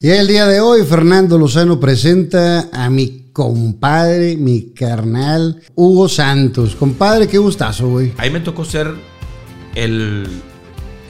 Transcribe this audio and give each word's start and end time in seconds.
Y 0.00 0.10
el 0.10 0.28
día 0.28 0.46
de 0.46 0.60
hoy, 0.60 0.84
Fernando 0.84 1.36
Lozano 1.38 1.80
presenta 1.80 2.68
a 2.72 2.88
mi 2.88 3.30
compadre, 3.32 4.36
mi 4.36 4.72
carnal, 4.72 5.60
Hugo 5.74 6.08
Santos. 6.08 6.76
Compadre, 6.76 7.26
qué 7.26 7.38
gustazo, 7.38 7.88
güey. 7.88 8.12
Ahí 8.16 8.30
me 8.30 8.38
tocó 8.38 8.64
ser 8.64 8.94
el, 9.74 10.28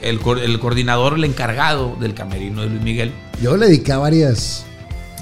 el, 0.01 0.19
el 0.41 0.59
coordinador, 0.59 1.13
el 1.17 1.23
encargado 1.25 1.97
del 1.99 2.15
camerino 2.15 2.63
de 2.63 2.69
Luis 2.71 2.81
Miguel. 2.81 3.11
Yo 3.43 3.57
le 3.57 3.67
dediqué 3.67 3.91
a 3.91 3.99
varias. 3.99 4.65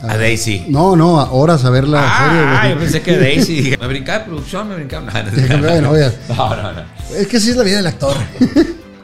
A 0.02 0.16
Daisy. 0.16 0.64
No, 0.70 0.96
no, 0.96 1.16
horas 1.34 1.66
a 1.66 1.70
ver 1.70 1.90
la 1.90 2.04
Ah, 2.06 2.62
serie, 2.62 2.74
yo 2.74 2.80
pensé 2.80 3.02
que 3.02 3.18
Daisy. 3.18 3.76
Me 3.82 3.88
brincaba 3.88 4.20
de 4.20 4.26
producción, 4.28 4.70
me 4.70 4.76
brincaba. 4.76 5.12
No, 5.12 5.24
no, 5.60 5.82
no. 5.82 5.92
No, 6.30 6.56
no, 6.56 6.72
no. 6.72 6.82
es 7.18 7.28
que 7.28 7.36
así 7.36 7.50
es 7.50 7.58
la 7.58 7.64
vida 7.64 7.78
del 7.78 7.88
actor. 7.88 8.16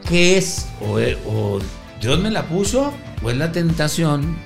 ¿Qué 0.08 0.38
es? 0.38 0.68
O, 0.80 0.96
o 1.30 1.58
Dios 2.00 2.18
me 2.18 2.30
la 2.30 2.44
puso, 2.44 2.94
o 3.22 3.30
es 3.30 3.36
la 3.36 3.52
tentación 3.52 4.36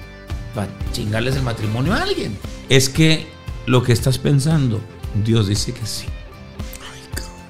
para 0.54 0.68
chingarles 0.92 1.36
el 1.36 1.42
matrimonio 1.42 1.92
a 1.94 2.02
alguien. 2.02 2.36
Es 2.68 2.88
que 2.88 3.26
lo 3.66 3.82
que 3.82 3.92
estás 3.92 4.18
pensando, 4.18 4.80
Dios 5.24 5.48
dice 5.48 5.72
que 5.72 5.86
sí. 5.86 6.06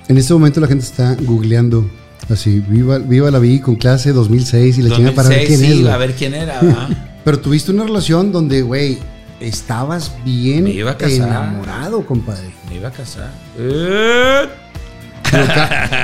En 0.08 0.16
este 0.16 0.32
momento 0.32 0.60
la 0.60 0.66
gente 0.68 0.84
está 0.84 1.14
googleando 1.20 1.88
así, 2.30 2.60
viva, 2.60 2.98
viva 2.98 3.30
la 3.30 3.38
vi 3.38 3.60
con 3.60 3.76
clase 3.76 4.12
2006 4.12 4.78
y 4.78 4.82
la 4.82 4.94
chingada 4.96 5.14
para 5.14 5.28
ver 5.28 5.38
2006, 5.40 5.58
quién 5.68 5.78
sí, 5.80 5.86
es. 5.86 5.92
a 5.92 5.96
ver 5.98 6.14
quién 6.14 6.34
era. 6.34 6.60
Pero 7.24 7.40
tuviste 7.40 7.72
una 7.72 7.84
relación 7.84 8.32
donde, 8.32 8.62
güey, 8.62 8.98
estabas 9.40 10.12
bien 10.24 10.64
Me 10.64 10.70
iba 10.70 10.92
a 10.92 10.96
casar. 10.96 11.28
enamorado, 11.28 12.06
compadre. 12.06 12.50
Me 12.70 12.76
iba 12.76 12.88
a 12.88 12.92
casar. 12.92 13.30
Eh, 13.58 14.48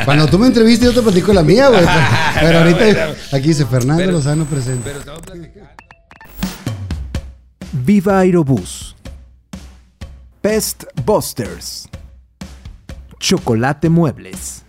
Cuando 0.04 0.26
tú 0.26 0.38
me 0.38 0.48
entrevistas, 0.48 0.88
yo 0.90 0.94
te 0.94 1.02
platico 1.02 1.32
la 1.32 1.42
mía, 1.42 1.68
güey. 1.68 1.80
Pero 2.40 2.58
ahorita 2.58 3.14
aquí 3.32 3.48
dice 3.48 3.64
Fernando 3.64 4.02
Pero- 4.02 4.12
Lozano 4.12 4.44
presente. 4.44 4.82
Pero 4.84 4.98
estamos 4.98 5.20
platicando. 5.22 5.68
Viva 7.76 8.20
Aerobús. 8.20 8.94
Pest 10.40 10.84
Busters. 11.04 11.88
Chocolate 13.18 13.88
Muebles. 13.88 14.62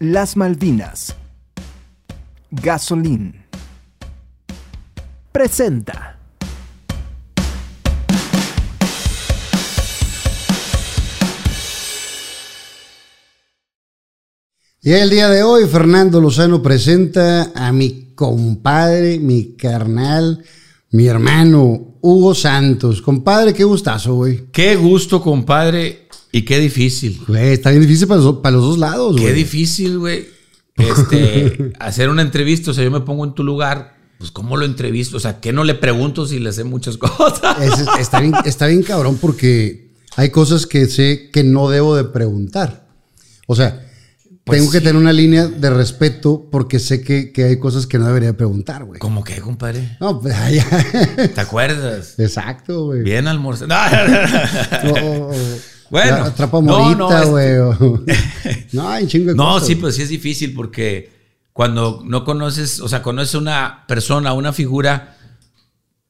Las 0.00 0.36
Malvinas. 0.36 1.14
Gasolín. 2.50 3.44
Presenta. 5.30 6.18
Y 14.82 14.92
el 14.92 15.10
día 15.10 15.28
de 15.28 15.44
hoy, 15.44 15.68
Fernando 15.68 16.20
Lozano 16.20 16.60
presenta 16.60 17.52
a 17.54 17.70
mi 17.70 18.14
compadre, 18.16 19.20
mi 19.20 19.54
carnal, 19.56 20.44
mi 20.90 21.06
hermano, 21.06 21.89
Hugo 22.02 22.34
Santos. 22.34 23.02
Compadre, 23.02 23.52
qué 23.54 23.64
gustazo, 23.64 24.14
güey. 24.14 24.44
Qué 24.52 24.76
gusto, 24.76 25.20
compadre, 25.22 26.08
y 26.32 26.42
qué 26.42 26.58
difícil. 26.58 27.20
Güey, 27.26 27.52
está 27.52 27.70
bien 27.70 27.82
difícil 27.82 28.06
para 28.08 28.20
los, 28.20 28.36
para 28.36 28.56
los 28.56 28.64
dos 28.64 28.78
lados, 28.78 29.16
Qué 29.16 29.22
güey. 29.22 29.34
difícil, 29.34 29.98
güey. 29.98 30.26
Este, 30.76 31.72
hacer 31.78 32.08
una 32.08 32.22
entrevista, 32.22 32.70
o 32.70 32.74
sea, 32.74 32.84
yo 32.84 32.90
me 32.90 33.00
pongo 33.00 33.24
en 33.24 33.34
tu 33.34 33.42
lugar, 33.44 33.96
pues 34.18 34.30
¿cómo 34.30 34.56
lo 34.56 34.64
entrevisto? 34.64 35.16
O 35.16 35.20
sea, 35.20 35.40
¿qué 35.40 35.52
no 35.52 35.64
le 35.64 35.74
pregunto 35.74 36.26
si 36.26 36.38
le 36.38 36.52
sé 36.52 36.64
muchas 36.64 36.96
cosas? 36.98 37.60
Es- 37.60 37.86
está, 38.00 38.20
bien, 38.20 38.34
está 38.44 38.66
bien 38.66 38.82
cabrón 38.82 39.18
porque 39.20 39.90
hay 40.16 40.30
cosas 40.30 40.66
que 40.66 40.86
sé 40.86 41.30
que 41.32 41.44
no 41.44 41.68
debo 41.68 41.96
de 41.96 42.04
preguntar. 42.04 42.86
O 43.46 43.54
sea, 43.56 43.86
Pues 44.44 44.58
tengo 44.58 44.72
que 44.72 44.78
sí. 44.78 44.84
tener 44.84 45.00
una 45.00 45.12
línea 45.12 45.46
de 45.46 45.70
respeto 45.70 46.48
porque 46.50 46.78
sé 46.78 47.02
que, 47.02 47.30
que 47.32 47.44
hay 47.44 47.58
cosas 47.58 47.86
que 47.86 47.98
no 47.98 48.06
debería 48.06 48.36
preguntar, 48.36 48.84
güey. 48.84 48.98
¿Cómo 48.98 49.22
qué, 49.22 49.40
compadre? 49.40 49.96
No, 50.00 50.20
pues 50.20 50.34
ya. 50.52 51.28
¿Te 51.34 51.40
acuerdas? 51.40 52.18
Exacto, 52.18 52.86
güey. 52.86 53.02
Bien 53.02 53.28
almorzado. 53.28 53.68
No, 53.68 54.92
O- 54.92 54.98
o- 54.98 55.30
o- 55.30 55.34
Bueno, 55.90 56.16
Atrapa 56.24 56.60
no, 56.62 56.94
no, 56.94 57.08
morita, 57.08 57.18
este- 57.18 57.30
güey. 57.30 57.58
o- 57.58 58.04
No, 58.72 58.88
hay 58.88 59.06
chingo 59.06 59.30
de 59.30 59.34
No, 59.36 59.52
cosas. 59.54 59.68
sí, 59.68 59.74
pues 59.76 59.94
sí 59.96 60.02
es 60.02 60.08
difícil 60.08 60.54
porque 60.54 61.10
cuando 61.52 62.02
no 62.06 62.24
conoces, 62.24 62.80
o 62.80 62.88
sea, 62.88 63.02
conoces 63.02 63.34
a 63.34 63.38
una 63.38 63.84
persona, 63.86 64.32
una 64.32 64.52
figura, 64.52 65.16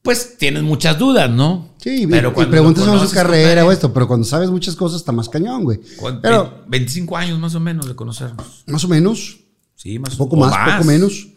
pues 0.01 0.37
tienes 0.37 0.63
muchas 0.63 0.97
dudas, 0.97 1.29
¿no? 1.29 1.69
Sí, 1.77 2.07
pero 2.07 2.29
y 2.29 2.33
cuando 2.33 2.51
preguntas 2.51 2.85
lo 2.85 2.93
sobre 2.93 3.07
su 3.07 3.13
carrera 3.15 3.65
o 3.65 3.71
esto, 3.71 3.93
pero 3.93 4.07
cuando 4.07 4.25
sabes 4.25 4.49
muchas 4.49 4.75
cosas 4.75 5.01
está 5.01 5.11
más 5.11 5.29
cañón, 5.29 5.63
güey. 5.63 5.79
Pero 6.21 6.63
25 6.67 7.17
años 7.17 7.39
más 7.39 7.55
o 7.55 7.59
menos 7.59 7.87
de 7.87 7.95
conocernos. 7.95 8.63
más 8.67 8.83
o 8.83 8.87
menos, 8.87 9.37
Sí, 9.75 9.97
más 9.97 10.15
poco 10.15 10.35
o 10.35 10.39
más, 10.39 10.73
poco 10.75 10.83
menos, 10.85 11.27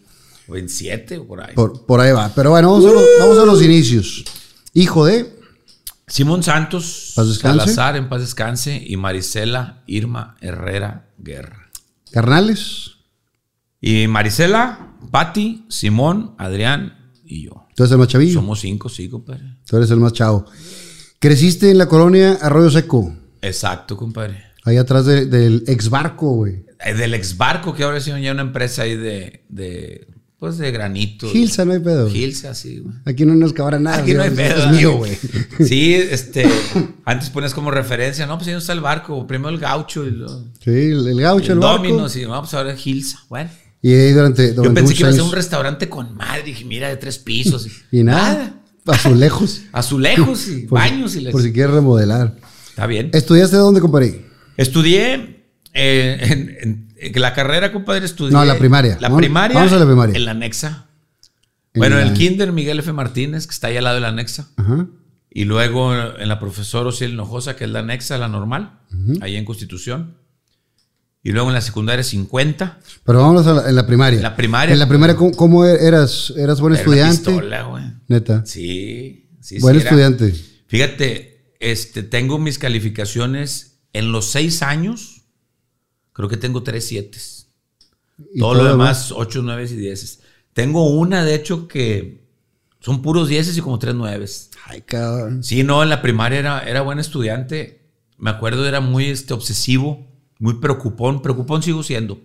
O 0.48 0.52
27 0.52 1.16
o 1.16 1.26
por 1.26 1.40
ahí. 1.42 1.54
por, 1.54 1.86
por 1.86 2.00
ahí 2.00 2.12
va. 2.12 2.30
Pero 2.34 2.50
bueno, 2.50 2.72
vamos, 2.72 2.84
a 2.84 2.92
los, 2.92 3.02
vamos 3.18 3.38
a 3.38 3.46
los 3.46 3.62
inicios. 3.62 4.22
Hijo 4.74 5.06
de, 5.06 5.34
Simón 6.06 6.42
Santos, 6.42 7.12
Paz. 7.16 7.38
Salazar 7.38 7.96
en 7.96 8.10
paz 8.10 8.20
descanse 8.20 8.82
y 8.86 8.96
Marisela 8.96 9.82
Irma 9.86 10.36
Herrera 10.40 11.08
Guerra. 11.18 11.70
carnales. 12.10 12.90
Y 13.80 14.06
Marisela, 14.08 14.94
Patti, 15.10 15.64
Simón, 15.68 16.34
Adrián 16.38 17.12
y 17.24 17.44
yo. 17.44 17.63
Tú 17.74 17.82
eres 17.82 17.92
el 17.92 17.98
más 17.98 18.08
chavillo. 18.08 18.34
Somos 18.40 18.60
cinco, 18.60 18.88
sí, 18.88 19.08
compadre. 19.08 19.42
Tú 19.66 19.76
eres 19.76 19.90
el 19.90 19.98
más 19.98 20.12
chavo. 20.12 20.46
Creciste 21.18 21.70
en 21.70 21.78
la 21.78 21.86
colonia 21.88 22.38
Arroyo 22.40 22.70
Seco, 22.70 23.14
Exacto, 23.42 23.96
compadre. 23.96 24.42
ahí 24.64 24.76
atrás 24.76 25.06
de- 25.06 25.26
del 25.26 25.64
ex 25.66 25.88
barco, 25.90 26.30
güey. 26.32 26.64
Eh, 26.84 26.94
Del 26.94 27.14
ex 27.14 27.36
barco 27.36 27.74
que 27.74 27.82
ahora 27.82 27.98
es 27.98 28.04
ya 28.04 28.32
una 28.32 28.42
empresa 28.42 28.82
ahí 28.82 28.94
de, 28.96 29.44
de 29.48 30.06
pues 30.38 30.58
de 30.58 30.70
granito. 30.70 31.26
Gilsa, 31.30 31.64
no 31.64 31.72
hay 31.72 31.78
pedo. 31.78 32.10
Gilsa, 32.10 32.54
sí, 32.54 32.80
güey. 32.80 32.94
Aquí 33.06 33.24
no 33.24 33.34
nos 33.34 33.54
cabrá 33.54 33.78
nada. 33.78 33.98
Aquí 34.02 34.12
no 34.12 34.22
hay 34.22 34.30
pedo. 34.30 34.64
Es 34.64 34.70
mío, 34.76 34.96
güey. 34.98 35.16
Sí, 35.66 35.94
este, 35.94 36.46
antes 37.06 37.30
ponías 37.30 37.54
como 37.54 37.70
referencia, 37.70 38.26
no, 38.26 38.36
pues 38.36 38.48
ahí 38.48 38.52
no 38.52 38.58
está 38.58 38.74
el 38.74 38.80
barco, 38.82 39.26
primero 39.26 39.48
el 39.48 39.58
gaucho 39.58 40.04
y 40.06 40.10
luego 40.10 40.44
Sí, 40.62 40.70
el, 40.70 41.06
el 41.08 41.20
gaucho, 41.20 41.46
el, 41.46 41.52
el 41.52 41.58
barco. 41.60 41.82
Dominos 41.84 42.14
y 42.16 42.24
no, 42.26 42.38
pues 42.40 42.52
ahora 42.52 42.76
Gilsa. 42.76 43.20
Bueno, 43.30 43.48
Y 43.86 43.92
ahí 43.92 44.12
durante, 44.12 44.54
yo 44.54 44.72
pensé 44.72 44.94
que 44.94 45.00
iba 45.00 45.10
a 45.10 45.12
ser 45.12 45.20
un 45.22 45.32
restaurante 45.32 45.90
con 45.90 46.14
madre, 46.16 46.42
dije, 46.42 46.64
mira, 46.64 46.88
de 46.88 46.96
tres 46.96 47.18
pisos. 47.18 47.68
Y 47.92 48.02
nada, 48.02 48.62
azulejos. 48.86 49.60
Azulejos 49.72 50.48
y 50.48 50.60
Por 50.66 50.78
baños 50.78 51.14
y 51.16 51.20
les... 51.20 51.32
Por 51.32 51.42
si 51.42 51.52
quieres 51.52 51.74
remodelar. 51.74 52.34
Está 52.70 52.86
bien. 52.86 53.10
¿Estudiaste 53.12 53.56
dónde, 53.58 53.82
compadre? 53.82 54.24
Estudié 54.56 55.44
eh, 55.74 56.18
en, 56.22 56.56
en- 56.62 56.94
en 56.96 57.20
la 57.20 57.34
carrera, 57.34 57.72
compadre, 57.72 58.06
estudié. 58.06 58.32
No, 58.32 58.42
la 58.46 58.56
primaria. 58.56 58.94
La 59.00 59.08
Vamos- 59.08 59.18
primaria. 59.18 59.58
vamos 59.58 59.72
a 59.74 59.78
la 59.78 59.84
primaria. 59.84 60.16
En 60.16 60.24
la 60.24 60.30
anexa. 60.30 60.86
En 61.74 61.80
Bueno, 61.80 61.98
en 62.00 62.06
el 62.08 62.14
kinder 62.14 62.52
Miguel 62.52 62.78
F. 62.78 62.90
Martínez, 62.94 63.46
que 63.46 63.52
está 63.52 63.66
ahí 63.66 63.76
al 63.76 63.84
lado 63.84 63.96
de 63.96 64.00
la 64.00 64.08
anexa. 64.08 64.48
Ajá. 64.56 64.86
Y 65.30 65.44
luego 65.44 65.92
en 65.94 66.28
la 66.28 66.38
profesora 66.40 66.88
Ociel 66.88 67.12
Hinojosa, 67.12 67.54
que 67.56 67.64
es 67.64 67.70
la 67.70 67.80
anexa, 67.80 68.16
la 68.16 68.28
normal, 68.28 68.78
ahí 69.20 69.36
en 69.36 69.44
Constitución. 69.44 70.16
Y 71.24 71.32
luego 71.32 71.48
en 71.48 71.54
la 71.54 71.60
secundaria 71.62 72.04
50. 72.04 72.78
Pero 73.04 73.18
vámonos 73.20 73.46
a 73.46 73.54
la, 73.54 73.68
en 73.68 73.74
la 73.74 73.86
primaria. 73.86 74.20
La 74.20 74.36
primaria. 74.36 74.72
En 74.74 74.78
la 74.78 74.86
primaria, 74.88 75.16
¿cómo, 75.16 75.32
cómo 75.32 75.64
eras? 75.64 76.32
¿Eras 76.36 76.60
buen 76.60 76.74
Era 76.74 76.82
una 76.86 76.96
estudiante? 76.96 77.30
pistola, 77.32 77.62
güey. 77.62 77.84
Neta. 78.08 78.44
Sí, 78.46 79.30
sí, 79.40 79.58
buen 79.58 79.74
sí, 79.74 79.80
era- 79.80 79.90
estudiante. 79.90 80.34
Fíjate, 80.66 81.54
este, 81.60 82.02
tengo 82.02 82.38
mis 82.38 82.58
calificaciones 82.58 83.78
en 83.92 84.12
los 84.12 84.26
seis 84.26 84.62
años. 84.62 85.22
Creo 86.12 86.28
que 86.28 86.36
tengo 86.36 86.62
tres 86.62 86.86
siete. 86.86 87.18
Y 88.32 88.38
Todo, 88.40 88.54
lo 88.54 88.64
demás, 88.64 89.10
8, 89.10 89.40
9 89.42 89.64
y 89.70 89.74
10. 89.76 90.20
Tengo 90.52 90.88
una, 90.90 91.24
de 91.24 91.34
hecho, 91.34 91.66
que 91.66 92.28
son 92.80 93.02
puros 93.02 93.28
10 93.28 93.56
y 93.56 93.60
como 93.60 93.78
tres 93.78 93.94
9. 93.94 94.26
Ay, 94.66 94.82
cabrón. 94.82 95.42
Sí, 95.42 95.64
no, 95.64 95.82
en 95.82 95.88
la 95.88 96.00
primaria 96.02 96.38
era, 96.38 96.60
era 96.60 96.82
buen 96.82 96.98
estudiante. 97.00 97.88
Me 98.18 98.30
acuerdo, 98.30 98.66
era 98.68 98.80
muy 98.80 99.06
este, 99.06 99.34
obsesivo, 99.34 100.06
muy 100.38 100.54
preocupón. 100.54 101.22
Preocupón 101.22 101.62
sigo 101.62 101.82
siendo. 101.82 102.20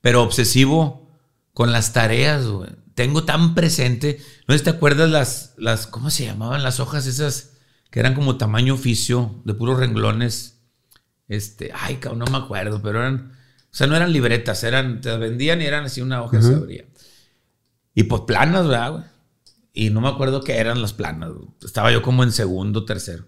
Pero 0.00 0.22
obsesivo 0.22 1.10
con 1.52 1.72
las 1.72 1.92
tareas, 1.92 2.46
güey. 2.46 2.70
Tengo 2.94 3.24
tan 3.24 3.54
presente. 3.54 4.20
No 4.46 4.56
sé 4.56 4.64
te 4.64 4.70
acuerdas 4.70 5.10
las, 5.10 5.54
las, 5.56 5.86
¿cómo 5.86 6.10
se 6.10 6.24
llamaban 6.24 6.62
las 6.62 6.80
hojas 6.80 7.06
esas 7.06 7.52
que 7.90 8.00
eran 8.00 8.14
como 8.14 8.36
tamaño 8.36 8.74
oficio, 8.74 9.40
de 9.44 9.54
puros 9.54 9.78
renglones? 9.78 10.60
Este, 11.28 11.70
ay, 11.72 12.00
no 12.16 12.26
me 12.26 12.38
acuerdo, 12.38 12.82
pero 12.82 13.00
eran, 13.00 13.32
o 13.32 13.74
sea, 13.74 13.86
no 13.86 13.94
eran 13.94 14.12
libretas, 14.12 14.64
eran, 14.64 15.00
te 15.00 15.16
vendían 15.16 15.62
y 15.62 15.64
eran 15.64 15.84
así 15.84 16.00
una 16.00 16.22
hoja 16.22 16.38
y 16.38 16.42
se 16.42 16.54
abría. 16.54 16.84
Y 17.94 18.04
pues 18.04 18.22
planas, 18.22 18.66
¿verdad, 18.66 18.92
güey? 18.92 19.04
Y 19.72 19.90
no 19.90 20.00
me 20.00 20.08
acuerdo 20.08 20.42
qué 20.42 20.56
eran 20.56 20.82
las 20.82 20.92
planas. 20.92 21.30
güey. 21.30 21.48
Estaba 21.64 21.92
yo 21.92 22.02
como 22.02 22.24
en 22.24 22.32
segundo, 22.32 22.84
tercero. 22.84 23.26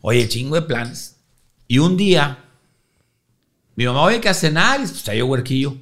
Oye, 0.00 0.28
chingo 0.28 0.56
de 0.56 0.62
planes. 0.62 1.20
Y 1.66 1.78
un 1.78 1.96
día, 1.96 2.47
mi 3.78 3.86
mamá, 3.86 4.02
oye, 4.02 4.20
que 4.20 4.28
a 4.28 4.34
cenar, 4.34 4.80
y 4.80 4.88
pues 4.88 5.04
yo 5.04 5.26
huerquillo. 5.26 5.76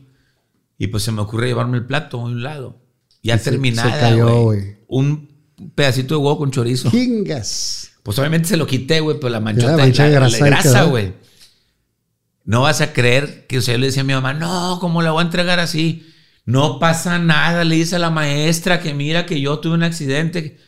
Y 0.77 0.89
pues 0.89 1.03
se 1.03 1.13
me 1.13 1.23
ocurre 1.23 1.47
llevarme 1.47 1.79
el 1.79 1.87
plato 1.87 2.21
a 2.21 2.25
un 2.25 2.43
lado. 2.43 2.79
Ya 3.23 3.37
Y 3.37 3.39
terminada, 3.39 3.91
se 3.91 3.99
cayó, 3.99 4.43
güey. 4.43 4.77
Un 4.87 5.31
pedacito 5.75 6.13
de 6.13 6.19
huevo 6.19 6.37
con 6.37 6.51
chorizo. 6.51 6.91
Chingas. 6.91 7.93
Pues 8.03 8.19
obviamente 8.19 8.49
se 8.49 8.59
lo 8.59 8.67
quité, 8.67 9.01
güey, 9.01 9.17
pero 9.19 9.31
la 9.31 9.41
manchota 9.41 9.89
Ya, 9.89 10.05
de 10.05 10.11
la, 10.11 10.11
grasa 10.11 10.39
la 10.41 10.47
grasa, 10.47 10.83
güey. 10.83 11.15
No 12.45 12.61
vas 12.61 12.83
a 12.83 12.93
creer 12.93 13.47
que 13.47 13.57
o 13.57 13.63
sea, 13.63 13.73
yo 13.73 13.79
le 13.79 13.87
decía 13.87 14.03
a 14.03 14.05
mi 14.05 14.13
mamá, 14.13 14.35
no, 14.35 14.77
¿cómo 14.79 15.01
la 15.01 15.13
voy 15.13 15.23
a 15.23 15.25
entregar 15.25 15.59
así? 15.59 16.07
No 16.45 16.79
pasa 16.79 17.19
nada, 17.19 17.65
le 17.65 17.77
dice 17.77 17.97
a 17.97 17.99
la 17.99 18.11
maestra 18.11 18.81
que 18.81 18.93
mira 18.93 19.25
que 19.25 19.41
yo 19.41 19.59
tuve 19.61 19.73
un 19.73 19.85
accidente. 19.85 20.59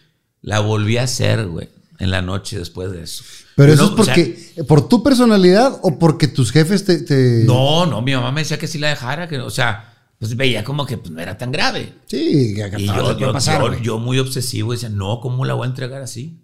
La 0.41 0.61
volví 0.61 0.97
a 0.97 1.03
hacer, 1.03 1.47
güey, 1.47 1.69
en 1.99 2.11
la 2.11 2.23
noche 2.23 2.59
después 2.59 2.91
de 2.93 3.03
eso. 3.03 3.25
Pero 3.57 3.73
eso 3.73 3.85
es 3.87 3.91
o 3.91 4.05
sea, 4.05 4.15
porque, 4.15 4.65
¿por 4.69 4.89
tu 4.89 5.03
personalidad 5.03 5.79
o 5.83 5.99
porque 5.99 6.29
tus 6.29 6.53
jefes 6.53 6.85
te... 6.85 7.01
te- 7.01 7.45
no, 7.45 7.87
no, 7.87 8.03
mi 8.03 8.13
mamá 8.15 8.31
me 8.33 8.43
decía 8.43 8.59
que 8.59 8.69
sí 8.69 8.79
la 8.79 8.89
dejara, 8.89 9.29
que, 9.29 9.39
o 9.41 9.51
sea, 9.51 9.95
pues 10.19 10.37
veía 10.37 10.63
como 10.65 10.87
que 10.87 10.97
pues, 10.99 11.11
no 11.11 11.21
era 11.21 11.37
tan 11.37 11.51
grave. 11.51 11.95
Sí, 12.07 12.55
que 12.55 12.71
Y 12.83 12.87
yo, 12.87 13.19
yo, 13.19 13.33
pasar, 13.33 13.81
yo 13.83 13.99
muy 13.99 14.19
obsesivo 14.19 14.73
decía, 14.73 14.89
no, 14.89 15.21
¿cómo 15.21 15.45
la 15.45 15.55
voy 15.55 15.67
a 15.67 15.71
entregar 15.71 16.03
así? 16.03 16.41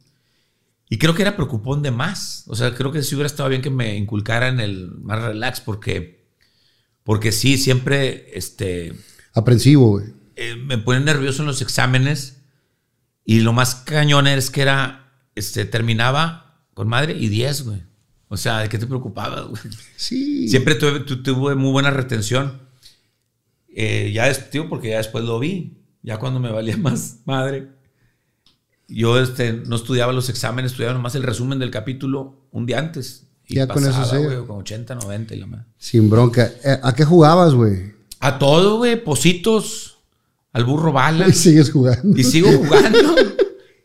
Y 0.90 0.98
creo 0.98 1.14
que 1.14 1.22
era 1.22 1.34
preocupón 1.36 1.82
de 1.82 1.90
más. 1.90 2.44
O 2.46 2.56
sea, 2.56 2.74
creo 2.74 2.92
que 2.92 3.02
sí 3.02 3.14
hubiera 3.14 3.26
estado 3.26 3.48
bien 3.48 3.62
que 3.62 3.70
me 3.70 3.96
inculcaran 3.96 4.60
el 4.60 4.90
más 5.02 5.22
relax, 5.22 5.60
porque, 5.60 6.26
porque 7.02 7.32
sí, 7.32 7.58
siempre 7.58 8.36
este, 8.36 8.92
Aprensivo, 9.32 9.90
güey. 9.92 10.06
eh, 10.36 10.56
me 10.56 10.78
ponen 10.78 11.04
nervioso 11.04 11.42
en 11.42 11.46
los 11.46 11.62
exámenes. 11.62 12.38
Y 13.24 13.40
lo 13.40 13.52
más 13.52 13.74
cañón 13.76 14.26
es 14.26 14.50
que 14.50 14.62
era, 14.62 15.03
este, 15.34 15.64
terminaba 15.64 16.60
con 16.75 16.88
madre 16.88 17.14
y 17.19 17.28
10, 17.28 17.62
güey. 17.64 17.82
O 18.28 18.36
sea, 18.36 18.58
¿de 18.60 18.69
qué 18.69 18.78
te 18.78 18.86
preocupabas, 18.86 19.46
güey? 19.46 19.62
Sí. 19.96 20.48
Siempre 20.48 20.75
tuve, 20.75 21.00
tu- 21.00 21.22
tuve 21.22 21.54
muy 21.54 21.70
buena 21.72 21.90
retención. 21.90 22.60
Eh, 23.76 24.12
ya 24.14 24.26
des- 24.26 24.50
digo, 24.50 24.69
porque 24.69 24.90
ya 24.90 24.98
después 24.98 25.25
lo 25.25 25.38
vi. 25.38 25.78
Ya 26.02 26.19
cuando 26.19 26.40
me 26.40 26.50
valía 26.50 26.76
más 26.78 27.19
madre. 27.25 27.69
Yo 28.88 29.19
este, 29.20 29.52
no 29.52 29.76
estudiaba 29.76 30.12
los 30.12 30.28
exámenes, 30.28 30.72
estudiaba 30.72 30.94
nomás 30.94 31.14
el 31.14 31.22
resumen 31.22 31.58
del 31.58 31.70
capítulo 31.70 32.46
un 32.50 32.66
día 32.66 32.78
antes. 32.78 33.26
Y 33.46 33.56
Ya 33.56 33.66
con 33.69 33.84
eso 33.87 34.22
güey, 34.22 34.46
con 34.46 34.58
80, 34.58 34.94
90 34.94 35.34
y 35.34 35.38
la 35.40 35.46
madre. 35.46 35.64
Sin 35.78 36.08
bronca. 36.10 36.50
Eh, 36.64 36.78
¿A 36.82 36.94
qué 36.94 37.04
jugabas, 37.04 37.54
güey? 37.54 37.92
A 38.20 38.38
todo, 38.38 38.78
güey, 38.78 39.02
positos, 39.02 39.98
al 40.52 40.64
burro 40.64 40.92
bala. 40.92 41.28
Y 41.28 41.32
sigues 41.32 41.70
jugando. 41.70 42.19
Y 42.19 42.25
sigo 42.25 42.48
jugando. 42.52 43.14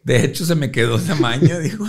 De 0.03 0.23
hecho, 0.25 0.45
se 0.45 0.55
me 0.55 0.71
quedó 0.71 0.97
esa 0.97 1.15
maña, 1.15 1.59
digo. 1.59 1.85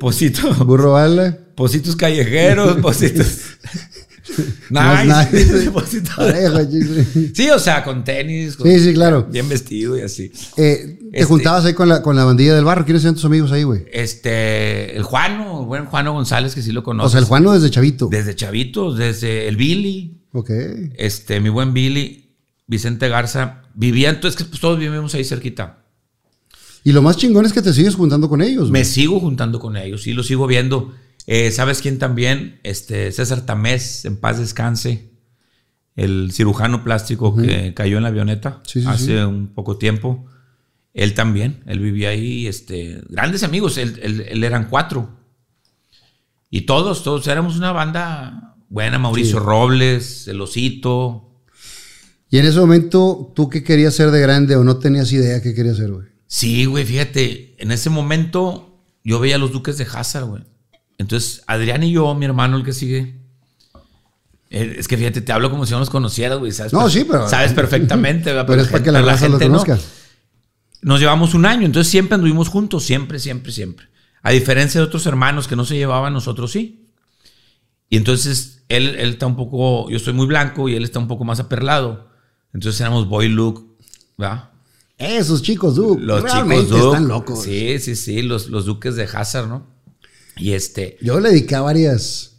Posito. 0.00 0.52
Burro 0.64 0.92
bala. 0.92 1.38
Positos 1.54 1.94
callejeros, 1.96 2.76
positos. 2.82 3.26
Nice. 4.70 5.70
Positos. 5.72 6.14
Sí, 7.32 7.48
o 7.50 7.58
sea, 7.60 7.84
con 7.84 8.02
tenis. 8.02 8.56
con- 8.56 8.66
Sí, 8.68 8.80
sí, 8.80 8.92
claro. 8.94 9.28
Bien 9.30 9.48
vestido 9.48 9.96
y 9.96 10.02
así. 10.02 10.32
Eh, 10.56 10.98
te 11.00 11.06
Este- 11.20 11.24
juntabas 11.24 11.64
ahí 11.64 11.74
con 11.74 11.88
la, 11.88 12.02
con 12.02 12.16
la 12.16 12.24
bandilla 12.24 12.54
del 12.54 12.64
barrio. 12.64 12.84
¿Quiénes 12.84 13.04
eran 13.04 13.14
tus 13.14 13.24
amigos 13.24 13.52
ahí, 13.52 13.62
güey? 13.62 13.84
Este, 13.92 14.96
el 14.96 15.04
Juano, 15.04 15.60
el 15.60 15.66
buen 15.66 15.84
Juano 15.86 16.12
González, 16.12 16.54
que 16.56 16.62
sí 16.62 16.72
lo 16.72 16.82
conoces. 16.82 17.06
O 17.06 17.10
sea, 17.12 17.20
el 17.20 17.26
Juano 17.26 17.52
desde 17.52 17.70
chavito. 17.70 18.08
Desde 18.10 18.34
chavitos, 18.34 18.98
desde 18.98 19.46
el 19.46 19.56
Billy, 19.56 20.20
Ok. 20.32 20.50
este, 20.98 21.40
mi 21.40 21.48
buen 21.48 21.72
Billy, 21.72 22.34
Vicente 22.66 23.08
Garza, 23.08 23.62
vivían, 23.74 24.16
entonces 24.16 24.36
que 24.36 24.44
pues, 24.44 24.60
todos 24.60 24.78
vivimos 24.78 25.14
ahí 25.14 25.24
cerquita. 25.24 25.84
Y 26.86 26.92
lo 26.92 27.02
más 27.02 27.16
chingón 27.16 27.44
es 27.46 27.52
que 27.52 27.62
te 27.62 27.72
sigues 27.72 27.96
juntando 27.96 28.28
con 28.28 28.40
ellos, 28.42 28.70
Me 28.70 28.78
güey. 28.80 28.84
sigo 28.84 29.18
juntando 29.18 29.58
con 29.58 29.76
ellos 29.76 30.06
y 30.06 30.12
los 30.12 30.28
sigo 30.28 30.46
viendo. 30.46 30.94
Eh, 31.26 31.50
¿Sabes 31.50 31.80
quién 31.82 31.98
también? 31.98 32.60
Este, 32.62 33.10
César 33.10 33.40
Tamés, 33.44 34.04
en 34.04 34.16
paz 34.18 34.38
descanse. 34.38 35.10
El 35.96 36.30
cirujano 36.30 36.84
plástico 36.84 37.34
que 37.34 37.74
cayó 37.74 37.96
en 37.96 38.04
la 38.04 38.10
avioneta 38.10 38.60
Sí, 38.66 38.82
sí, 38.82 38.86
hace 38.86 39.04
sí. 39.06 39.12
un 39.24 39.48
poco 39.48 39.78
tiempo. 39.78 40.26
Él 40.94 41.14
también, 41.14 41.64
él 41.66 41.80
vivía 41.80 42.10
ahí, 42.10 42.46
este, 42.46 43.02
grandes 43.08 43.42
amigos, 43.42 43.78
él, 43.78 43.98
él- 44.02 44.24
él 44.28 44.44
eran 44.44 44.68
cuatro. 44.70 45.10
Y 46.50 46.62
todos, 46.62 47.02
todos 47.02 47.26
éramos 47.26 47.56
una 47.56 47.72
banda 47.72 48.54
buena, 48.68 48.98
Mauricio. 49.00 49.40
Robles, 49.40 50.28
El 50.28 50.40
Osito. 50.40 51.32
Y 52.30 52.38
en 52.38 52.46
ese 52.46 52.60
momento, 52.60 53.32
¿tú 53.34 53.48
qué 53.48 53.64
querías 53.64 53.94
ser 53.94 54.12
de 54.12 54.20
grande 54.20 54.54
o 54.54 54.62
no 54.62 54.76
tenías 54.78 55.10
idea 55.12 55.42
qué 55.42 55.52
querías 55.52 55.78
ser, 55.78 55.90
güey? 55.90 56.06
Sí, 56.26 56.64
güey, 56.64 56.84
fíjate, 56.84 57.54
en 57.62 57.70
ese 57.70 57.90
momento 57.90 58.80
yo 59.04 59.20
veía 59.20 59.36
a 59.36 59.38
los 59.38 59.52
Duques 59.52 59.78
de 59.78 59.86
Hazard, 59.92 60.24
güey. 60.26 60.42
Entonces, 60.98 61.42
Adrián 61.46 61.82
y 61.82 61.92
yo, 61.92 62.14
mi 62.14 62.24
hermano, 62.24 62.56
el 62.56 62.64
que 62.64 62.72
sigue. 62.72 63.20
eh, 64.50 64.76
Es 64.78 64.88
que 64.88 64.96
fíjate, 64.96 65.20
te 65.20 65.32
hablo 65.32 65.50
como 65.50 65.66
si 65.66 65.72
no 65.72 65.78
nos 65.78 65.90
conocieras, 65.90 66.38
güey. 66.38 66.52
¿sabes? 66.52 66.72
No, 66.72 66.88
sí, 66.88 67.04
pero- 67.04 67.28
Sabes 67.28 67.52
perfectamente, 67.52 68.30
¿verdad? 68.32 68.46
Pero 68.48 68.62
es 68.62 68.68
para 68.68 68.82
que 68.82 68.92
la 68.92 69.02
raza 69.02 69.28
lo 69.28 69.38
gente 69.38 69.48
no. 69.52 69.62
conozca. 69.62 69.78
Nos 70.82 71.00
llevamos 71.00 71.34
un 71.34 71.46
año, 71.46 71.66
entonces 71.66 71.90
siempre 71.90 72.14
anduvimos 72.14 72.48
juntos, 72.48 72.84
siempre, 72.84 73.18
siempre, 73.18 73.50
siempre. 73.52 73.86
A 74.22 74.30
diferencia 74.30 74.80
de 74.80 74.86
otros 74.86 75.06
hermanos 75.06 75.48
que 75.48 75.56
no 75.56 75.64
se 75.64 75.76
llevaban, 75.76 76.12
nosotros 76.12 76.52
sí. 76.52 76.90
Y 77.88 77.96
entonces 77.96 78.64
él, 78.68 78.94
él 78.96 79.10
está 79.10 79.26
un 79.26 79.36
poco, 79.36 79.88
yo 79.90 79.96
estoy 79.96 80.12
muy 80.12 80.26
blanco 80.26 80.68
y 80.68 80.74
él 80.74 80.82
está 80.84 80.98
un 80.98 81.06
poco 81.08 81.24
más 81.24 81.38
aperlado. 81.40 82.08
Entonces 82.52 82.80
éramos 82.80 83.08
boy 83.08 83.28
look, 83.28 83.76
¿verdad? 84.18 84.50
Esos 84.98 85.42
chicos, 85.42 85.74
Duke. 85.76 86.02
Los 86.02 86.22
realmente 86.22 86.64
chicos 86.64 86.78
Duke. 86.80 86.86
están 86.96 87.08
locos. 87.08 87.42
Sí, 87.44 87.78
sí, 87.80 87.96
sí, 87.96 88.22
los, 88.22 88.48
los 88.48 88.64
duques 88.64 88.96
de 88.96 89.04
Hazard, 89.04 89.46
¿no? 89.48 89.66
Y 90.36 90.52
este. 90.52 90.96
Yo 91.02 91.20
le 91.20 91.30
dediqué 91.30 91.54
a 91.54 91.60
varias. 91.60 92.32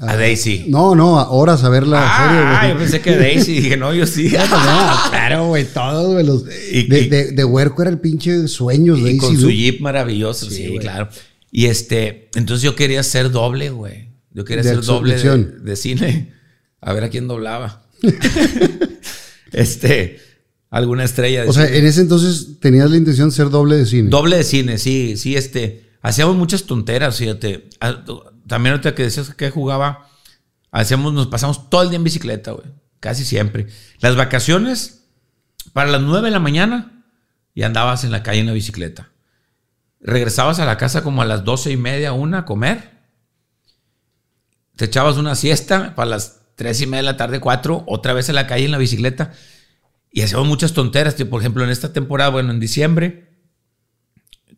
A 0.00 0.16
Daisy. 0.16 0.66
No, 0.68 0.94
no, 0.94 1.18
a 1.18 1.30
horas 1.30 1.62
a 1.64 1.68
ver 1.68 1.86
la 1.86 1.98
serie, 2.00 2.42
ah, 2.42 2.68
yo 2.72 2.78
pensé 2.78 3.00
que 3.00 3.16
Daisy. 3.16 3.60
Dije, 3.60 3.76
no, 3.76 3.92
yo 3.92 4.06
sí. 4.06 4.28
No, 4.30 5.10
claro, 5.10 5.48
güey, 5.48 5.64
todos, 5.66 6.12
güey. 6.12 6.24
Los, 6.24 6.44
Y- 6.72 6.84
de, 6.86 7.00
y- 7.02 7.08
de, 7.08 7.32
de 7.32 7.44
huerco 7.44 7.82
era 7.82 7.90
el 7.90 7.98
pinche 7.98 8.48
sueños 8.48 9.02
de 9.02 9.12
y 9.12 9.16
con 9.18 9.28
Daisy 9.30 9.40
su 9.42 9.48
Duke. 9.48 9.56
jeep 9.56 9.80
maravilloso, 9.80 10.48
Sí, 10.48 10.78
claro. 10.80 11.08
Y 11.50 11.66
este, 11.66 12.30
entonces 12.34 12.62
yo 12.62 12.76
quería 12.76 13.02
ser 13.02 13.30
doble, 13.30 13.70
güey. 13.70 14.08
Yo 14.32 14.44
quería 14.44 14.62
De 14.62 14.70
ser 14.70 14.82
doble 14.82 15.16
de 15.18 15.76
cine. 15.76 16.32
A 16.80 16.92
ver 16.92 17.04
a 17.04 17.10
quién 17.10 17.26
doblaba. 17.28 17.82
este, 19.52 20.20
alguna 20.70 21.04
estrella 21.04 21.42
de 21.42 21.48
O 21.48 21.52
sea, 21.52 21.66
cine. 21.66 21.78
en 21.78 21.86
ese 21.86 22.00
entonces 22.00 22.58
tenías 22.60 22.90
la 22.90 22.96
intención 22.96 23.28
de 23.28 23.34
ser 23.34 23.50
doble 23.50 23.76
de 23.76 23.86
cine. 23.86 24.08
Doble 24.08 24.36
de 24.36 24.44
cine, 24.44 24.78
sí, 24.78 25.16
sí, 25.16 25.36
este. 25.36 25.90
Hacíamos 26.00 26.36
muchas 26.36 26.64
tonteras, 26.64 27.18
fíjate. 27.18 27.68
Ah, 27.80 28.04
También 28.46 28.72
ahorita 28.72 28.94
que 28.94 29.02
decías 29.02 29.34
que 29.34 29.50
jugaba, 29.50 30.08
hacíamos, 30.70 31.12
nos 31.12 31.26
pasamos 31.26 31.68
todo 31.68 31.82
el 31.82 31.90
día 31.90 31.96
en 31.98 32.04
bicicleta, 32.04 32.52
güey. 32.52 32.66
Casi 33.00 33.24
siempre. 33.24 33.66
Las 33.98 34.16
vacaciones, 34.16 35.04
para 35.72 35.90
las 35.90 36.00
9 36.00 36.26
de 36.28 36.30
la 36.30 36.38
mañana, 36.40 37.04
y 37.54 37.62
andabas 37.64 38.04
en 38.04 38.12
la 38.12 38.22
calle 38.22 38.40
en 38.40 38.46
la 38.46 38.52
bicicleta. 38.52 39.10
Regresabas 40.00 40.58
a 40.60 40.64
la 40.64 40.78
casa 40.78 41.02
como 41.02 41.20
a 41.20 41.26
las 41.26 41.44
doce 41.44 41.70
y 41.70 41.76
media, 41.76 42.12
una, 42.12 42.38
a 42.38 42.44
comer. 42.46 42.90
Te 44.76 44.86
echabas 44.86 45.16
una 45.18 45.34
siesta 45.34 45.94
para 45.94 46.08
las 46.10 46.40
tres 46.54 46.80
y 46.80 46.86
media 46.86 46.98
de 46.98 47.02
la 47.12 47.16
tarde, 47.18 47.40
cuatro, 47.40 47.84
otra 47.86 48.14
vez 48.14 48.28
en 48.30 48.36
la 48.36 48.46
calle 48.46 48.64
en 48.64 48.70
la 48.70 48.78
bicicleta. 48.78 49.32
Y 50.12 50.22
hacíamos 50.22 50.48
muchas 50.48 50.72
tonteras. 50.72 51.14
tío. 51.16 51.28
Por 51.30 51.40
ejemplo, 51.40 51.62
en 51.64 51.70
esta 51.70 51.92
temporada, 51.92 52.30
bueno, 52.30 52.50
en 52.50 52.60
diciembre, 52.60 53.28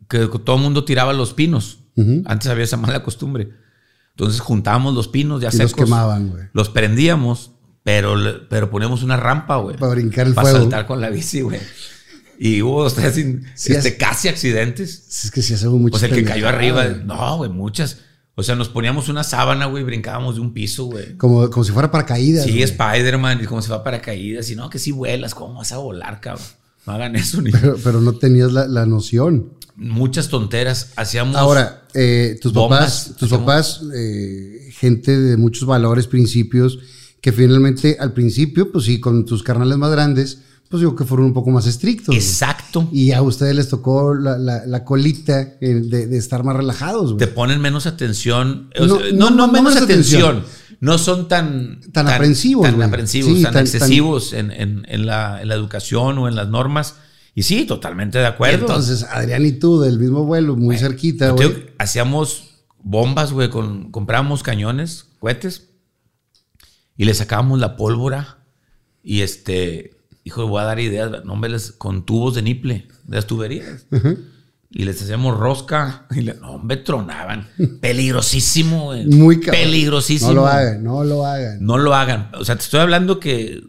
que 0.09 0.27
todo 0.27 0.55
el 0.57 0.61
mundo 0.61 0.85
tiraba 0.85 1.13
los 1.13 1.33
pinos. 1.33 1.79
Antes 2.25 2.47
había 2.49 2.63
esa 2.63 2.77
mala 2.77 3.03
costumbre. 3.03 3.49
Entonces 4.11 4.39
juntábamos 4.41 4.93
los 4.95 5.07
pinos 5.07 5.41
ya 5.41 5.49
Y 5.51 5.57
los 5.57 5.69
secos. 5.71 5.85
quemaban, 5.85 6.29
güey. 6.29 6.43
Los 6.53 6.69
prendíamos, 6.69 7.51
pero, 7.83 8.15
pero 8.49 8.69
poníamos 8.69 9.03
una 9.03 9.17
rampa, 9.17 9.57
güey. 9.57 9.77
Para 9.77 9.93
brincar 9.93 10.27
el 10.27 10.33
Para 10.33 10.49
fuego. 10.49 10.63
saltar 10.65 10.87
con 10.87 11.01
la 11.01 11.09
bici, 11.09 11.41
güey. 11.41 11.59
Y 12.39 12.61
hubo 12.63 12.89
tres, 12.89 13.13
Sí, 13.13 13.73
este, 13.73 13.89
es- 13.89 13.95
casi 13.95 14.27
accidentes. 14.27 15.23
Es 15.23 15.31
que 15.31 15.41
sí 15.43 15.53
hacemos 15.53 15.79
mucho. 15.79 15.95
O 15.95 15.99
sea, 15.99 16.09
el 16.09 16.15
que 16.15 16.23
cayó 16.23 16.47
arriba. 16.49 16.85
No, 16.89 17.37
güey, 17.37 17.49
muchas. 17.51 17.99
O 18.35 18.41
sea, 18.41 18.55
nos 18.55 18.69
poníamos 18.69 19.09
una 19.09 19.23
sábana, 19.23 19.67
güey, 19.67 19.83
brincábamos 19.83 20.35
de 20.35 20.41
un 20.41 20.53
piso, 20.53 20.85
güey. 20.85 21.15
Como, 21.17 21.49
como 21.51 21.63
si 21.63 21.71
fuera 21.71 21.91
paracaídas. 21.91 22.45
Sí. 22.45 22.63
Spider-Man, 22.63 23.41
y 23.43 23.45
como 23.45 23.61
se 23.61 23.69
va 23.69 23.83
para 23.83 24.01
caídas. 24.01 24.49
Y 24.49 24.55
no, 24.55 24.69
que 24.69 24.79
si 24.79 24.91
vuelas, 24.91 25.35
¿cómo 25.35 25.55
vas 25.55 25.71
a 25.71 25.77
volar, 25.77 26.19
cabrón? 26.19 26.45
No 26.87 26.93
hagan 26.93 27.15
eso 27.15 27.41
ni. 27.41 27.51
Pero, 27.51 27.77
pero 27.83 28.01
no 28.01 28.13
tenías 28.13 28.51
la, 28.51 28.67
la 28.67 28.85
noción. 28.87 29.53
Muchas 29.75 30.29
tonteras. 30.29 30.93
Hacíamos. 30.95 31.35
Ahora, 31.35 31.83
eh, 31.93 32.37
tus 32.41 32.53
bombas, 32.53 32.79
papás, 32.79 33.17
tus 33.17 33.29
papás, 33.29 33.81
eh, 33.95 34.69
gente 34.71 35.19
de 35.19 35.37
muchos 35.37 35.67
valores, 35.67 36.07
principios, 36.07 36.79
que 37.21 37.31
finalmente 37.31 37.97
al 37.99 38.13
principio, 38.13 38.71
pues 38.71 38.85
sí, 38.85 38.99
con 38.99 39.25
tus 39.25 39.43
carnales 39.43 39.77
más 39.77 39.91
grandes, 39.91 40.39
pues 40.73 40.81
digo 40.81 40.95
que 40.95 41.03
fueron 41.05 41.27
un 41.27 41.33
poco 41.33 41.51
más 41.51 41.67
estrictos. 41.67 42.15
Exacto. 42.15 42.89
Y 42.91 43.11
a 43.11 43.21
ustedes 43.21 43.55
les 43.55 43.69
tocó 43.69 44.15
la, 44.15 44.39
la- 44.39 44.65
la 44.65 44.83
colita 44.83 45.39
eh, 45.61 45.81
de, 45.85 46.07
de 46.07 46.17
estar 46.17 46.43
más 46.43 46.55
relajados, 46.55 47.15
Te 47.17 47.25
güey. 47.25 47.35
ponen 47.35 47.61
menos 47.61 47.85
atención. 47.85 48.71
O 48.79 48.87
No, 48.87 48.97
sea, 48.99 49.11
no, 49.13 49.29
no, 49.29 49.29
no, 49.29 49.35
no 49.45 49.53
menos 49.53 49.73
menos 49.75 49.83
atención. 49.83 50.37
atención. 50.37 50.77
No 50.79 50.97
son 50.97 51.27
tan. 51.27 51.79
Tan 51.91 52.07
aprensivos, 52.07 52.65
Tan 52.65 52.75
güey. 52.77 52.87
aprensivos, 52.87 53.37
Sí, 53.37 53.43
tan, 53.43 53.53
tan- 53.53 53.61
excesivos 53.65 54.33
En, 54.33 54.49
en- 54.51 54.83
en 54.89 55.05
la, 55.05 55.43
en 55.43 55.47
la 55.49 55.53
educación 55.53 56.17
o 56.17 56.27
en 56.27 56.33
las 56.35 56.49
normas. 56.49 56.95
Y 57.35 57.43
sí, 57.43 57.65
totalmente 57.65 58.17
de 58.17 58.23
Y 58.23 58.27
acuerdo. 58.27 58.61
entonces, 58.61 59.03
Adrián 59.03 59.45
y 59.45 59.51
tú, 59.51 59.79
del 59.79 59.99
mismo 59.99 60.25
vuelo, 60.25 60.55
muy 60.55 60.77
cerquita, 60.79 61.27
te 61.35 61.45
güey. 61.45 61.47
digo, 61.55 61.67
hacíamos 61.77 62.65
bombas, 62.79 63.31
güey, 63.31 63.51
con, 63.51 63.91
comprábamos 63.91 64.41
cañones, 64.41 65.05
cohetes, 65.19 65.69
y 66.97 67.05
le 67.05 67.13
sacábamos 67.13 67.59
la 67.59 67.75
pólvora. 67.75 68.39
Y 69.03 69.21
este, 69.21 69.92
hijo, 70.23 70.47
voy 70.47 70.61
a 70.61 70.65
dar 70.65 70.79
ideas, 70.79 71.11
no 71.25 71.33
hombre, 71.33 71.49
les- 71.51 71.71
con 71.71 72.05
tubos 72.05 72.35
de 72.35 72.41
niple, 72.41 72.87
de 73.05 73.15
las 73.15 73.27
tuberías. 73.27 73.85
Y 74.75 74.85
les 74.85 74.99
hacíamos 75.01 75.37
rosca, 75.37 76.07
y 76.15 76.21
le, 76.21 76.33
no, 76.35 76.53
hombre, 76.53 76.77
tronaban. 76.77 77.47
Peligrosísimo, 77.81 78.85
güey. 78.85 79.05
Muy 79.07 79.39
cabrón. 79.39 79.61
Peligrosísimo. 79.63 80.31
No 80.33 80.41
lo 80.41 80.47
hagan, 80.47 80.83
no 80.83 81.03
lo 81.03 81.25
hagan. 81.25 81.57
No 81.63 81.77
lo 81.77 81.93
hagan. 81.93 82.31
O 82.39 82.43
sea, 82.45 82.55
te 82.55 82.63
estoy 82.63 82.79
hablando 82.79 83.19
que 83.19 83.61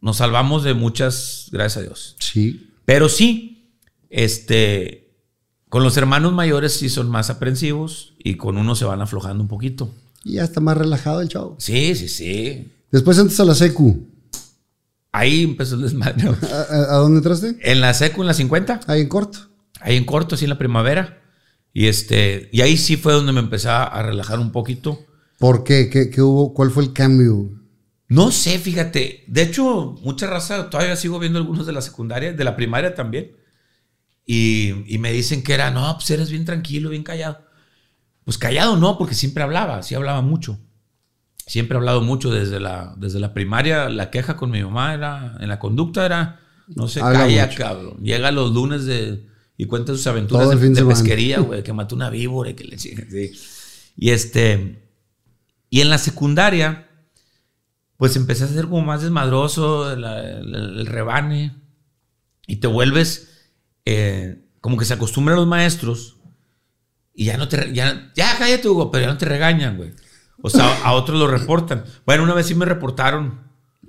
nos 0.00 0.18
salvamos 0.18 0.62
de 0.62 0.74
muchas, 0.74 1.48
gracias 1.50 1.78
a 1.78 1.80
Dios. 1.82 2.16
Sí. 2.20 2.68
Pero 2.84 3.08
sí, 3.08 3.72
este, 4.10 5.10
con 5.68 5.82
los 5.82 5.96
hermanos 5.96 6.32
mayores 6.32 6.74
sí 6.78 6.88
son 6.88 7.08
más 7.10 7.30
aprensivos 7.30 8.14
y 8.18 8.36
con 8.36 8.56
uno 8.58 8.74
se 8.76 8.84
van 8.84 9.00
aflojando 9.00 9.42
un 9.42 9.48
poquito. 9.48 9.90
Y 10.24 10.34
ya 10.34 10.44
está 10.44 10.60
más 10.60 10.76
relajado 10.76 11.20
el 11.20 11.28
chavo. 11.28 11.56
Sí, 11.58 11.94
sí, 11.94 12.08
sí. 12.08 12.72
Después 12.92 13.18
antes 13.18 13.38
a 13.40 13.44
la 13.44 13.54
secu. 13.54 14.06
Ahí 15.18 15.42
empezó 15.42 15.74
el 15.74 15.82
desmadre. 15.82 16.28
¿A, 16.28 16.96
dónde 16.96 17.18
entraste? 17.18 17.56
En 17.62 17.80
la 17.80 17.92
secu, 17.94 18.22
en 18.22 18.28
la 18.28 18.34
50, 18.34 18.80
Ahí 18.86 19.00
en 19.00 19.08
corto. 19.08 19.50
ahí 19.80 19.96
en 19.96 20.04
corto, 20.04 20.34
así 20.34 20.44
en 20.44 20.50
la 20.50 20.58
primavera. 20.58 21.22
Y 21.72 21.86
este, 21.86 22.48
y 22.52 22.60
ahí 22.60 22.76
sí 22.76 22.96
fue 22.96 23.12
donde 23.12 23.32
me 23.32 23.40
empecé 23.40 23.68
a 23.68 24.02
relajar 24.02 24.38
un 24.38 24.52
poquito. 24.52 25.06
¿Por 25.38 25.62
qué? 25.64 25.88
¿Qué, 25.88 26.10
qué 26.10 26.20
hubo? 26.20 26.52
¿Cuál 26.52 26.70
fue 26.70 26.82
el 26.82 26.92
cambio? 26.92 27.50
No 28.08 28.30
sé, 28.32 28.58
fíjate. 28.58 29.24
De 29.28 29.42
hecho, 29.42 29.96
mucha 30.02 30.26
raza, 30.26 30.68
todavía 30.68 30.96
sigo 30.96 31.18
viendo 31.18 31.38
algunos 31.38 31.66
de 31.66 31.72
la 31.72 31.80
secundaria, 31.80 32.32
de 32.32 32.44
la 32.44 32.56
primaria 32.56 32.94
también. 32.94 33.36
Y, 34.24 34.92
y 34.92 34.98
me 34.98 35.12
dicen 35.12 35.42
que 35.42 35.54
era, 35.54 35.70
no, 35.70 35.94
pues 35.94 36.10
eres 36.10 36.30
bien 36.30 36.44
tranquilo, 36.44 36.90
bien 36.90 37.04
callado. 37.04 37.44
Pues 38.24 38.36
callado 38.36 38.76
no, 38.76 38.98
porque 38.98 39.14
siempre 39.14 39.42
hablaba, 39.42 39.82
sí 39.82 39.94
hablaba 39.94 40.20
mucho. 40.20 40.58
Siempre 41.48 41.74
he 41.74 41.78
hablado 41.78 42.02
mucho 42.02 42.30
desde 42.30 42.60
la, 42.60 42.94
desde 42.96 43.18
la 43.18 43.34
primaria. 43.34 43.88
La 43.88 44.10
queja 44.10 44.36
con 44.36 44.50
mi 44.50 44.62
mamá 44.62 44.94
era, 44.94 45.36
en 45.40 45.48
la 45.48 45.58
conducta 45.58 46.06
era, 46.06 46.40
no 46.68 46.86
se 46.86 47.00
Habla 47.00 47.20
calla, 47.20 47.46
mucho. 47.46 47.58
cabrón. 47.58 47.96
Llega 48.02 48.30
los 48.30 48.52
lunes 48.52 48.84
de, 48.84 49.26
y 49.56 49.64
cuenta 49.64 49.92
sus 49.92 50.06
aventuras 50.06 50.48
de, 50.50 50.84
pesquería, 50.84 51.40
güey, 51.40 51.62
que 51.62 51.72
mató 51.72 51.96
una 51.96 52.10
víbora 52.10 52.50
y 52.50 52.54
que 52.54 52.64
le 52.64 52.78
sí. 52.78 52.94
Y 53.96 54.10
este, 54.10 54.86
y 55.70 55.80
en 55.80 55.90
la 55.90 55.98
secundaria, 55.98 56.88
pues 57.96 58.14
empecé 58.14 58.44
a 58.44 58.48
ser 58.48 58.66
como 58.66 58.82
más 58.82 59.02
desmadroso, 59.02 59.90
el, 59.92 60.04
el 60.04 60.86
rebane, 60.86 61.56
y 62.46 62.56
te 62.56 62.66
vuelves 62.66 63.28
eh, 63.84 64.44
como 64.60 64.76
que 64.76 64.84
se 64.84 64.94
acostumbran 64.94 65.36
los 65.36 65.46
maestros 65.46 66.16
y 67.14 67.24
ya 67.24 67.36
no 67.36 67.48
te, 67.48 67.72
ya, 67.72 68.12
ya 68.14 68.36
cállate 68.38 68.68
Hugo, 68.68 68.90
pero 68.90 69.06
ya 69.06 69.12
no 69.12 69.18
te 69.18 69.26
regañan, 69.26 69.76
güey. 69.76 69.92
O 70.40 70.50
sea, 70.50 70.82
a 70.82 70.92
otros 70.92 71.18
lo 71.18 71.26
reportan. 71.26 71.84
Bueno, 72.06 72.22
una 72.22 72.34
vez 72.34 72.46
sí 72.46 72.54
me 72.54 72.64
reportaron. 72.64 73.40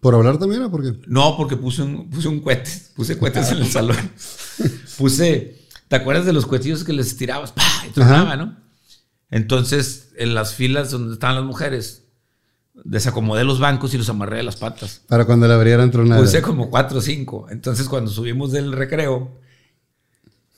¿Por 0.01 0.15
hablar 0.15 0.38
también 0.38 0.63
o 0.63 0.72
por 0.72 0.82
qué? 0.82 1.00
No, 1.08 1.36
porque 1.38 1.58
puse 1.58 1.84
un, 1.84 2.10
puse 2.10 2.27
un 2.27 2.39
cohete, 2.39 2.72
puse 2.96 3.18
cohetes 3.18 3.51
en 3.51 3.58
el 3.60 3.68
salón. 3.68 3.98
Puse, 4.98 5.58
¿te 5.88 5.96
acuerdas 5.96 6.25
de 6.25 6.34
los 6.34 6.46
cohetillos 6.46 6.84
que 6.84 6.91
les 6.91 7.15
tirabas? 7.15 7.53
¡Pah! 7.53 7.86
Y 7.88 7.91
tronaba, 7.91 8.36
¿no? 8.36 8.58
Entonces, 9.32 10.10
en 10.18 10.36
las 10.36 10.53
filas 10.53 10.91
donde 10.91 11.13
estaban 11.13 11.38
las 11.38 11.46
mujeres, 11.46 12.03
desacomodé 12.74 13.46
los 13.46 13.60
bancos 13.60 13.94
y 13.94 13.98
los 13.98 14.10
amarré 14.10 14.38
de 14.38 14.44
las 14.44 14.58
patas. 14.58 15.01
Para 15.08 15.25
cuando 15.25 15.48
le 15.48 15.53
abrieran 15.53 15.89
tronada. 15.91 16.20
Puse 16.20 16.41
como 16.41 16.70
cuatro 16.70 16.98
o 17.00 17.01
cinco. 17.01 17.48
Entonces, 17.50 17.88
cuando 17.88 18.12
subimos 18.12 18.51
del 18.51 18.74
recreo, 18.74 19.39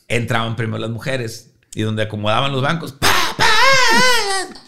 entraban 0.08 0.56
primero 0.56 0.80
las 0.80 0.90
mujeres 0.90 1.52
y 1.76 1.84
donde 1.84 2.02
acomodaban 2.04 2.52
los 2.52 2.62
bancos. 2.62 2.94
¡pa, 2.94 3.08
pa! 3.38 4.61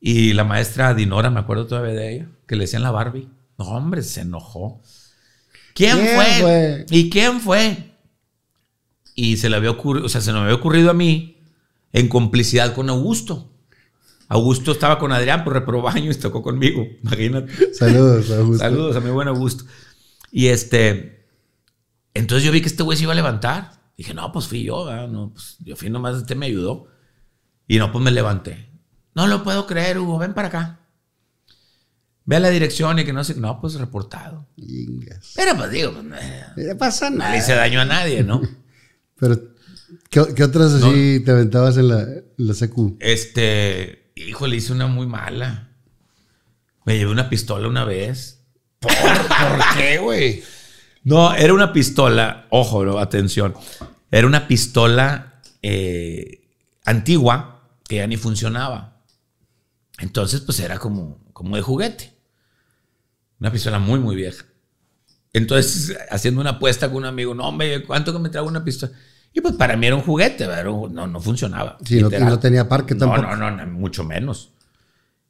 Y 0.00 0.32
la 0.32 0.44
maestra 0.44 0.94
Dinora, 0.94 1.30
me 1.30 1.40
acuerdo 1.40 1.66
todavía 1.66 1.94
de 1.94 2.14
ella, 2.14 2.28
que 2.46 2.56
le 2.56 2.64
decían 2.64 2.82
la 2.82 2.90
Barbie. 2.90 3.28
No, 3.58 3.64
hombre, 3.66 4.02
se 4.02 4.20
enojó. 4.20 4.80
¿Quién, 5.74 5.98
¿Quién 5.98 6.14
fue? 6.14 6.24
fue? 6.40 6.86
¿Y 6.90 7.10
quién 7.10 7.40
fue? 7.40 7.92
Y 9.14 9.36
se 9.36 9.50
le 9.50 9.56
había 9.56 9.70
ocurrido, 9.70 10.06
o 10.06 10.08
sea, 10.08 10.20
se 10.20 10.32
me 10.32 10.38
había 10.38 10.54
ocurrido 10.54 10.90
a 10.90 10.94
mí 10.94 11.38
en 11.92 12.08
complicidad 12.08 12.74
con 12.74 12.88
Augusto. 12.88 13.50
Augusto 14.28 14.72
estaba 14.72 14.98
con 14.98 15.10
Adrián, 15.10 15.42
pues 15.42 15.54
reprobó 15.54 15.88
año 15.88 16.10
y 16.10 16.14
tocó 16.14 16.42
conmigo. 16.42 16.86
Imagínate. 17.02 17.74
Saludos, 17.74 18.30
Augusto. 18.30 18.64
Saludos 18.64 18.96
a 18.96 19.00
mi 19.00 19.10
buen 19.10 19.26
Augusto. 19.28 19.64
Y 20.30 20.48
este, 20.48 21.26
entonces 22.14 22.44
yo 22.44 22.52
vi 22.52 22.60
que 22.60 22.68
este 22.68 22.82
güey 22.82 22.96
se 22.96 23.04
iba 23.04 23.12
a 23.12 23.16
levantar. 23.16 23.72
Dije, 23.96 24.14
no, 24.14 24.30
pues 24.30 24.46
fui 24.46 24.62
yo, 24.62 24.84
¿verdad? 24.84 25.08
no, 25.08 25.30
pues 25.32 25.56
yo 25.60 25.74
fui 25.74 25.90
nomás, 25.90 26.16
este 26.16 26.34
me 26.34 26.46
ayudó. 26.46 26.86
Y 27.66 27.78
no, 27.78 27.90
pues 27.90 28.04
me 28.04 28.10
levanté. 28.10 28.67
No 29.18 29.26
lo 29.26 29.42
puedo 29.42 29.66
creer, 29.66 29.98
Hugo, 29.98 30.16
ven 30.16 30.32
para 30.32 30.46
acá. 30.46 30.78
Ve 32.24 32.36
a 32.36 32.38
la 32.38 32.50
dirección 32.50 33.00
y 33.00 33.04
que 33.04 33.12
no 33.12 33.24
sé, 33.24 33.34
no, 33.34 33.60
pues 33.60 33.74
reportado. 33.74 34.46
Ingas. 34.54 35.32
Pero 35.34 35.56
pues 35.56 35.72
digo, 35.72 35.90
pues, 35.92 36.04
no 36.04 36.14
No 36.56 36.78
pasa 36.78 37.10
no 37.10 37.16
nada. 37.16 37.32
le 37.32 37.38
hice 37.38 37.52
daño 37.56 37.80
a 37.80 37.84
nadie, 37.84 38.22
¿no? 38.22 38.40
Pero, 39.18 39.40
¿qué, 40.08 40.22
qué 40.36 40.44
otras 40.44 40.72
así 40.74 41.18
te 41.24 41.32
aventabas 41.32 41.76
en 41.78 41.88
la, 41.88 42.02
en 42.02 42.22
la 42.36 42.54
secu? 42.54 42.96
Este, 43.00 44.12
hijo, 44.14 44.46
le 44.46 44.54
hice 44.54 44.72
una 44.72 44.86
muy 44.86 45.08
mala. 45.08 45.70
Me 46.84 46.96
llevé 46.96 47.10
una 47.10 47.28
pistola 47.28 47.66
una 47.66 47.84
vez. 47.84 48.44
¿Por, 48.78 48.92
¿por 48.92 49.76
qué, 49.76 49.98
güey? 49.98 50.44
No, 51.02 51.34
era 51.34 51.52
una 51.52 51.72
pistola, 51.72 52.46
ojo, 52.50 52.78
bro, 52.82 53.00
atención. 53.00 53.52
Era 54.12 54.28
una 54.28 54.46
pistola 54.46 55.40
eh, 55.60 56.46
antigua 56.84 57.68
que 57.88 57.96
ya 57.96 58.06
ni 58.06 58.16
funcionaba. 58.16 58.94
Entonces, 59.98 60.40
pues 60.40 60.60
era 60.60 60.78
como, 60.78 61.18
como 61.32 61.56
de 61.56 61.62
juguete. 61.62 62.12
Una 63.40 63.52
pistola 63.52 63.78
muy, 63.78 64.00
muy 64.00 64.16
vieja. 64.16 64.44
Entonces, 65.32 65.96
haciendo 66.10 66.40
una 66.40 66.50
apuesta 66.50 66.88
con 66.88 66.98
un 66.98 67.04
amigo, 67.04 67.34
no, 67.34 67.48
hombre, 67.48 67.84
¿cuánto 67.84 68.12
que 68.12 68.18
me 68.18 68.28
traigo 68.28 68.48
una 68.48 68.64
pistola? 68.64 68.92
Y 69.32 69.40
pues 69.40 69.54
para 69.54 69.76
mí 69.76 69.86
era 69.86 69.96
un 69.96 70.02
juguete, 70.02 70.46
pero 70.46 70.88
no, 70.90 71.06
no 71.06 71.20
funcionaba. 71.20 71.76
Sí, 71.84 71.94
no, 72.00 72.00
y 72.00 72.04
literal. 72.04 72.28
no 72.28 72.38
tenía 72.38 72.68
parque 72.68 72.94
tampoco. 72.94 73.22
no, 73.22 73.36
no, 73.36 73.50
no, 73.50 73.66
mucho 73.66 74.04
menos. 74.04 74.52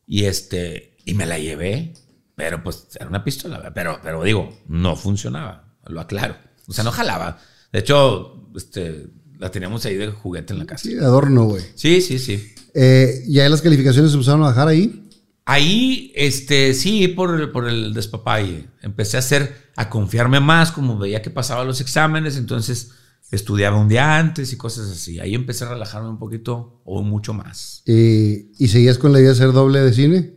Y 0.07 0.25
este, 0.25 0.97
y 1.05 1.15
me 1.15 1.27
la 1.27 1.39
llevé, 1.39 1.93
pero 2.35 2.63
pues 2.63 2.89
era 2.99 3.09
una 3.09 3.25
pistola, 3.25 3.73
pero, 3.75 3.99
pero 4.03 4.23
digo, 4.23 4.57
no 4.69 4.97
funcionaba, 4.97 5.75
lo 5.87 6.01
aclaro. 6.01 6.37
O 6.67 6.73
sea, 6.73 6.85
no 6.85 6.93
jalaba. 6.93 7.39
De 7.73 7.81
hecho, 7.81 8.49
este, 8.55 9.09
la 9.39 9.51
teníamos 9.51 9.85
ahí 9.85 9.97
de 9.97 10.09
juguete 10.09 10.53
en 10.53 10.61
la 10.61 10.67
casa. 10.67 10.85
Sí, 10.85 10.95
de 10.95 11.05
adorno, 11.05 11.45
güey. 11.45 11.65
Sí, 11.75 12.01
sí, 12.01 12.19
sí. 12.19 12.55
Eh, 12.81 13.25
¿Ya 13.27 13.49
las 13.49 13.61
calificaciones 13.61 14.13
se 14.13 14.17
empezaron 14.17 14.43
a 14.43 14.47
bajar 14.51 14.69
ahí? 14.69 15.05
Ahí, 15.45 16.13
este, 16.15 16.75
sí, 16.75 17.09
por, 17.09 17.41
el- 17.41 17.51
por 17.51 17.69
el 17.69 17.93
despapalle. 17.93 18.67
Empecé 18.83 19.17
a 19.17 19.21
hacer, 19.21 19.71
a 19.75 19.89
confiarme 19.91 20.39
más, 20.39 20.71
como 20.71 20.97
veía 20.97 21.21
que 21.23 21.31
pasaba 21.31 21.65
los 21.65 21.81
exámenes, 21.81 22.37
entonces 22.37 22.93
estudiaba 23.33 23.79
un 23.81 23.89
día 23.89 24.17
antes 24.19 24.53
y 24.53 24.57
cosas 24.57 24.91
así. 24.91 25.19
Ahí 25.19 25.35
empecé 25.35 25.65
a 25.65 25.71
relajarme 25.71 26.09
un 26.09 26.19
poquito 26.21 26.81
o 26.85 27.03
mucho 27.03 27.33
más. 27.35 27.83
Eh, 27.87 28.47
¿Y 28.59 28.69
seguías 28.69 28.97
con 28.99 29.13
la 29.13 29.19
idea 29.19 29.31
de 29.31 29.35
ser 29.37 29.53
doble 29.53 29.81
de 29.81 29.93
cine? 29.93 30.35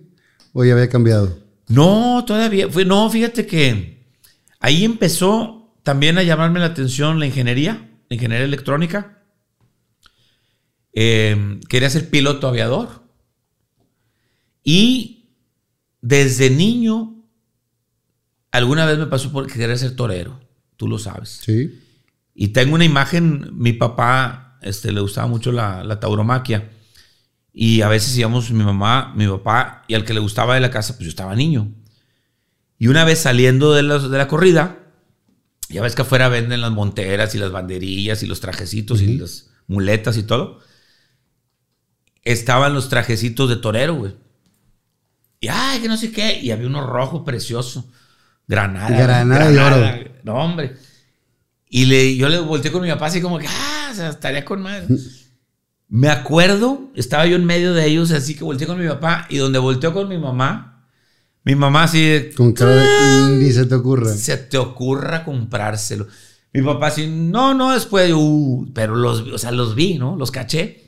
¿O 0.54 0.66
ya 0.66 0.74
había 0.74 0.90
cambiado? 0.90 1.38
No, 1.68 2.24
todavía. 2.26 2.70
Fue, 2.70 2.86
no, 2.86 3.08
fíjate 3.10 3.46
que 3.46 4.08
ahí 4.60 4.84
empezó 4.84 5.76
también 5.84 6.18
a 6.18 6.24
llamarme 6.24 6.60
la 6.60 6.66
atención 6.68 7.20
la 7.20 7.28
ingeniería, 7.28 7.90
la 8.10 8.16
ingeniería 8.16 8.46
electrónica. 8.46 9.21
Eh, 10.94 11.60
quería 11.70 11.90
ser 11.90 12.10
piloto 12.10 12.48
aviador. 12.48 13.02
Y 14.64 15.30
desde 16.02 16.50
niño, 16.50 17.24
alguna 18.52 18.86
vez 18.86 18.98
me 18.98 19.08
pasó 19.08 19.32
por 19.32 19.52
querer 19.52 19.78
ser 19.78 19.96
torero. 19.96 20.40
Tú 20.78 20.88
lo 20.88 21.00
sabes. 21.00 21.40
Sí. 21.44 21.80
Y 22.34 22.50
tengo 22.50 22.76
una 22.76 22.86
imagen, 22.86 23.50
mi 23.54 23.74
papá 23.74 24.58
este, 24.62 24.92
le 24.92 25.02
gustaba 25.02 25.28
mucho 25.28 25.52
la, 25.52 25.84
la 25.84 26.00
tauromaquia. 26.00 26.72
Y 27.54 27.82
a 27.82 27.90
veces 27.90 28.18
íbamos 28.18 28.52
mi 28.52 28.64
mamá, 28.64 29.14
mi 29.16 29.28
papá, 29.28 29.84
y 29.88 29.94
al 29.94 30.06
que 30.06 30.14
le 30.14 30.22
gustaba 30.22 30.56
de 30.56 30.62
la 30.62 30.72
casa, 30.72 30.94
pues 30.94 31.06
yo 31.06 31.10
estaba 31.10 31.36
niño. 31.36 31.74
Y 32.80 32.88
una 32.88 33.04
vez 33.04 33.20
saliendo 33.20 33.74
de 33.74 33.84
la, 33.84 34.00
de 34.00 34.18
la 34.18 34.28
corrida, 34.28 34.80
ya 35.70 35.82
ves 35.82 35.96
que 35.96 36.02
afuera 36.02 36.30
venden 36.30 36.62
las 36.62 36.72
monteras 36.72 37.36
y 37.36 37.38
las 37.38 37.52
banderillas 37.52 38.24
y 38.24 38.28
los 38.28 38.40
trajecitos 38.40 39.02
y 39.02 39.18
las 39.18 39.52
muletas 39.68 40.18
y 40.18 40.24
todo. 40.24 40.60
Estaban 42.24 42.74
los 42.74 42.90
trajecitos 42.90 43.50
de 43.50 43.56
torero, 43.56 43.96
güey. 43.96 44.16
Y 45.40 45.48
ay, 45.48 45.82
que 45.82 45.88
no 45.88 45.98
sé 45.98 46.12
qué. 46.12 46.40
Y 46.40 46.52
había 46.52 46.68
uno 46.68 46.86
rojo 46.86 47.26
precioso. 47.26 47.86
Granada. 48.48 48.90
Granada 48.90 49.52
y 49.52 49.58
oro. 49.58 50.12
No, 50.24 50.36
hombre. 50.36 50.76
Y 51.68 51.86
le, 51.86 52.16
yo 52.16 52.30
le 52.30 52.40
volteé 52.40 52.72
con 52.72 52.82
mi 52.82 52.90
papá 52.90 53.08
así 53.08 53.22
como 53.22 53.40
que, 53.40 53.48
ah, 53.48 53.90
o 53.92 53.96
sea, 53.96 54.10
estaría 54.10 54.44
con 54.44 54.62
madre. 54.62 54.88
Me 55.88 56.10
acuerdo, 56.10 56.92
estaba 56.96 57.26
yo 57.26 57.36
en 57.36 57.46
medio 57.46 57.74
de 57.74 57.86
ellos, 57.86 58.12
así 58.12 58.36
que 58.36 58.44
volteé 58.44 58.68
con 58.68 58.80
mi 58.80 58.88
papá 58.88 59.26
y 59.30 59.38
donde 59.38 59.58
volteó 59.58 59.94
con 59.94 60.08
mi 60.10 60.18
mamá, 60.18 60.72
mi 61.44 61.56
mamá 61.56 61.84
así 61.84 62.02
de, 62.02 62.34
Con 62.34 62.54
cara 62.54 62.76
de... 62.76 63.38
Ni 63.38 63.52
se 63.52 63.66
te 63.66 63.76
ocurra. 63.76 64.14
se 64.14 64.38
te 64.38 64.58
ocurra 64.58 65.26
comprárselo. 65.26 66.08
Mi 66.54 66.62
papá 66.62 66.88
así, 66.88 67.08
no, 67.08 67.54
no, 67.54 67.72
después, 67.72 68.12
uh, 68.14 68.70
pero 68.74 68.96
los, 68.96 69.22
o 69.22 69.38
sea, 69.38 69.52
los 69.52 69.74
vi, 69.74 69.98
¿no? 69.98 70.16
Los 70.18 70.30
caché. 70.30 70.81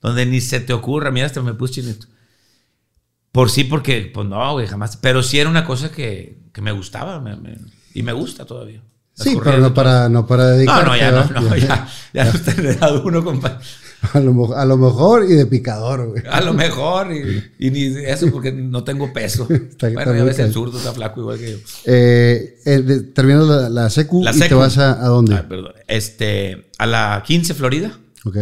Donde 0.00 0.26
ni 0.26 0.40
se 0.40 0.60
te 0.60 0.72
ocurra, 0.72 1.10
mira, 1.10 1.26
hasta 1.26 1.42
me 1.42 1.54
puse 1.54 1.74
chinito. 1.74 2.06
Por 3.32 3.50
sí, 3.50 3.64
porque, 3.64 4.10
pues 4.12 4.26
no, 4.26 4.52
güey, 4.52 4.66
jamás. 4.66 4.96
Pero 4.96 5.22
sí 5.22 5.38
era 5.38 5.50
una 5.50 5.64
cosa 5.64 5.90
que, 5.90 6.38
que 6.52 6.60
me 6.62 6.72
gustaba 6.72 7.20
me- 7.20 7.36
me- 7.36 7.58
y 7.94 8.02
me 8.02 8.12
gusta 8.12 8.44
todavía. 8.46 8.82
Las 9.16 9.26
Sí, 9.26 9.36
pero 9.42 9.58
no 9.58 9.74
para, 9.74 10.08
no 10.08 10.26
para 10.26 10.44
no, 10.44 10.50
dedicarte. 10.50 10.84
no, 10.86 10.96
ya 10.96 11.10
no, 11.10 11.16
¿verdad? 11.28 11.40
no, 11.42 11.56
ya, 11.56 11.88
ya 12.14 12.24
no 12.24 12.30
está 12.30 12.50
enredado 12.52 13.02
uno, 13.04 13.24
compa. 13.24 13.58
A 14.12 14.20
lo, 14.20 14.32
mo- 14.32 14.54
a 14.54 14.64
lo 14.64 14.76
mejor 14.76 15.24
y 15.24 15.34
de 15.34 15.44
picador, 15.46 16.06
güey. 16.10 16.22
A 16.30 16.40
lo 16.40 16.54
mejor, 16.54 17.12
y, 17.12 17.42
y 17.66 17.70
ni 17.72 17.82
eso 18.04 18.30
porque 18.30 18.52
no 18.52 18.84
tengo 18.84 19.12
peso. 19.12 19.48
Está- 19.50 19.90
bueno, 19.90 20.14
ya 20.14 20.22
ves, 20.22 20.38
el 20.38 20.52
zurdo 20.52 20.78
está 20.78 20.92
flaco 20.92 21.20
igual 21.20 21.36
que 21.40 21.50
yo. 21.50 21.58
Eh, 21.84 22.60
eh, 22.64 23.00
terminas 23.12 23.44
la, 23.48 23.68
la 23.68 23.90
secu 23.90 24.22
La 24.22 24.30
y 24.32 24.38
te 24.38 24.54
vas 24.54 24.78
a, 24.78 25.04
¿a 25.04 25.08
dónde? 25.08 25.34
Ah, 25.34 25.46
perdón. 25.48 25.72
Este, 25.88 26.70
a 26.78 26.86
la 26.86 27.24
15 27.26 27.54
Florida. 27.54 27.98
Ok. 28.24 28.36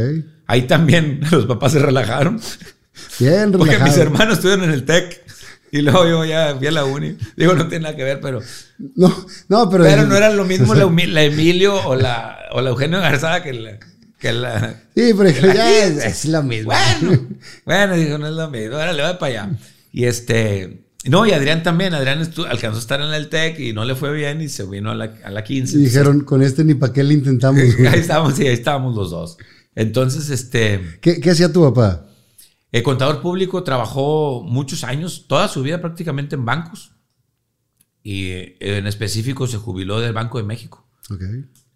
Ahí 0.47 0.63
también 0.63 1.21
los 1.31 1.47
papás 1.47 1.73
se 1.73 1.79
relajaron. 1.79 2.41
Bien, 3.19 3.53
Porque 3.53 3.73
relajado. 3.73 3.91
mis 3.91 3.99
hermanos 3.99 4.35
estuvieron 4.35 4.65
en 4.65 4.71
el 4.71 4.85
TEC. 4.85 5.27
Y 5.73 5.83
luego 5.83 6.07
yo 6.07 6.25
ya 6.25 6.55
fui 6.57 6.67
a 6.69 6.71
la 6.71 6.85
uni. 6.85 7.17
Digo, 7.37 7.55
no 7.55 7.69
tiene 7.69 7.85
nada 7.85 7.97
que 7.97 8.05
ver, 8.05 8.21
pero. 8.21 8.41
No, 8.95 9.27
no, 9.49 9.69
pero. 9.69 9.85
Pero 9.85 10.07
no 10.07 10.17
era 10.17 10.31
lo 10.31 10.45
mismo 10.45 10.75
la, 10.75 11.23
Emilio 11.23 11.75
o 11.87 11.97
la, 11.97 12.39
o 12.53 12.61
la 12.61 12.71
Eugenio 12.71 13.01
Garzada 13.01 13.43
que 13.43 13.53
la. 13.53 13.79
Que 14.19 14.33
la 14.33 14.81
Sí, 14.95 15.13
pero 15.17 15.35
que 15.35 15.43
la 15.43 15.55
ya 15.55 15.85
es, 15.85 15.93
15. 15.93 16.07
es 16.07 16.25
lo 16.27 16.43
mismo. 16.43 16.73
Bueno, 16.73 17.29
bueno, 17.67 17.97
dijo, 17.97 18.17
no 18.17 18.29
es 18.29 18.35
lo 18.35 18.49
mismo. 18.49 18.77
Ahora 18.77 18.93
le 18.93 19.03
voy 19.03 19.15
para 19.19 19.43
allá. 19.43 19.51
Y 19.93 20.05
este. 20.05 20.83
No, 21.05 21.27
y 21.27 21.33
Adrián 21.33 21.63
también. 21.63 21.95
Adrián 21.95 22.21
alcanzó 22.49 22.79
a 22.79 22.81
estar 22.81 23.01
en 23.01 23.13
el 23.13 23.29
TEC 23.29 23.59
y 23.59 23.73
no 23.73 23.85
le 23.85 23.95
fue 23.95 24.13
bien 24.13 24.41
y 24.41 24.49
se 24.49 24.65
vino 24.65 24.91
a 24.91 24.95
la, 24.95 25.15
a 25.25 25.31
la 25.31 25.45
15. 25.45 25.77
Y 25.77 25.83
dijeron, 25.83 26.21
con 26.21 26.43
este 26.43 26.65
ni 26.65 26.75
para 26.75 26.93
qué 26.93 27.05
le 27.05 27.15
intentamos. 27.15 27.61
ahí 27.93 28.01
estábamos, 28.01 28.35
sí, 28.37 28.47
ahí 28.47 28.55
estábamos 28.55 28.97
los 28.97 29.11
dos. 29.11 29.37
Entonces, 29.77 30.31
este. 30.31 30.99
¿Qué, 31.01 31.21
qué 31.21 31.31
hacía 31.31 31.53
tu 31.53 31.63
papá? 31.63 32.07
El 32.73 32.83
contador 32.83 33.23
público 33.23 33.63
trabajó 33.63 34.43
muchos 34.43 34.83
años, 34.83 35.27
toda 35.29 35.47
su 35.47 35.63
vida 35.63 35.81
prácticamente 35.81 36.35
en 36.35 36.45
bancos. 36.45 36.93
Y 38.03 38.29
eh, 38.29 38.57
en 38.61 38.87
específico 38.87 39.47
se 39.47 39.59
jubiló 39.59 40.01
del 40.01 40.13
Banco 40.13 40.39
de 40.39 40.45
México. 40.45 40.89
Ok. 41.11 41.23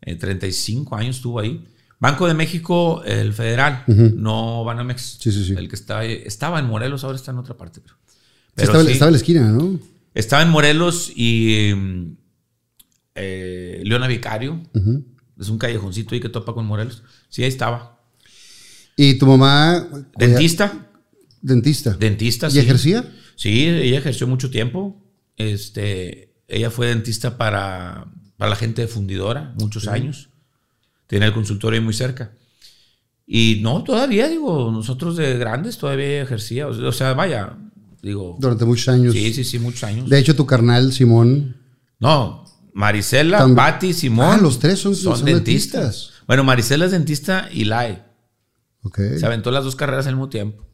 Eh, 0.02 0.16
35 0.16 0.97
años 0.97 1.16
estuvo 1.16 1.38
ahí. 1.38 1.64
Banco 1.99 2.26
de 2.26 2.35
México, 2.35 3.02
el 3.04 3.35
federal, 3.35 3.85
no 3.87 4.64
Banamex. 4.64 5.19
Sí, 5.21 5.30
sí, 5.30 5.45
sí. 5.45 5.54
El 5.54 5.69
que 5.69 5.76
está, 5.76 6.02
estaba 6.04 6.59
en 6.59 6.66
Morelos, 6.66 7.04
ahora 7.04 7.16
está 7.16 7.30
en 7.30 7.38
otra 7.38 7.59
parte. 7.59 7.80
Pero, 7.83 7.97
estaba, 8.57 8.85
sí, 8.85 8.92
estaba 8.92 9.09
en 9.11 9.12
la 9.12 9.19
esquina, 9.19 9.49
¿no? 9.52 9.78
estaba 10.14 10.42
en 10.42 10.49
Morelos 10.49 11.12
y 11.14 11.73
eh, 13.14 13.83
Leona 13.85 14.07
Vicario. 14.07 14.62
Ujú. 14.75 15.04
Es 15.40 15.49
un 15.49 15.59
callejoncito 15.59 16.14
ahí 16.14 16.20
que 16.20 16.28
topa 16.28 16.52
con 16.52 16.66
Morelos. 16.66 17.02
Sí, 17.30 17.42
ahí 17.42 17.49
estaba. 17.49 17.99
Y 18.97 19.14
tu 19.14 19.26
mamá. 19.26 19.88
Dentista. 20.16 20.90
Dentista. 21.40 21.97
Dentista, 21.99 22.49
¿Y 22.49 22.50
sí. 22.50 22.59
ejercía? 22.59 23.11
Sí, 23.35 23.66
ella 23.66 23.99
ejerció 23.99 24.26
mucho 24.26 24.50
tiempo. 24.50 25.02
Este, 25.37 26.35
ella 26.47 26.70
fue 26.70 26.88
dentista 26.88 27.38
para, 27.38 28.12
para 28.37 28.50
la 28.50 28.56
gente 28.56 28.82
de 28.82 28.88
fundidora, 28.88 29.54
muchos 29.59 29.88
años. 29.88 30.28
Tenía 31.06 31.28
el 31.28 31.35
consultorio 31.35 31.80
ahí 31.80 31.85
muy 31.85 31.94
cerca. 31.94 32.32
Y 33.26 33.61
no, 33.62 33.82
todavía, 33.82 34.28
digo, 34.28 34.70
nosotros 34.70 35.16
de 35.16 35.38
grandes 35.38 35.78
todavía 35.78 36.20
ejercía. 36.20 36.66
O 36.66 36.75
sea, 36.75 36.88
o 36.88 36.92
sea, 36.92 37.14
vaya, 37.14 37.56
digo. 38.02 38.37
Durante 38.38 38.66
muchos 38.66 38.88
años. 38.88 39.14
Sí, 39.14 39.32
sí, 39.32 39.44
sí, 39.44 39.59
muchos 39.59 39.85
años. 39.85 40.11
De 40.11 40.18
hecho, 40.18 40.37
tu 40.37 40.44
carnal, 40.44 40.92
Simón. 40.92 41.56
no, 41.99 42.44
Marisela, 42.75 43.39
También. 43.39 43.57
Patti, 43.57 43.93
Simón. 43.93 44.27
Ah, 44.31 44.39
los 44.41 44.59
tres 44.59 44.79
son- 44.79 44.95
son 44.95 45.25
dentistas. 45.25 46.11
Bueno, 46.27 46.45
Marisela 46.45 46.85
es 46.85 46.93
dentista 46.93 47.49
y 47.53 47.65
LAE. 47.65 48.03
Ok. 48.83 48.99
Se 49.19 49.27
aventó 49.27 49.50
las 49.50 49.65
dos 49.65 49.77
carreras 49.77 50.07
al 50.07 50.15
mismo 50.15 50.29
tiempo. 50.29 50.65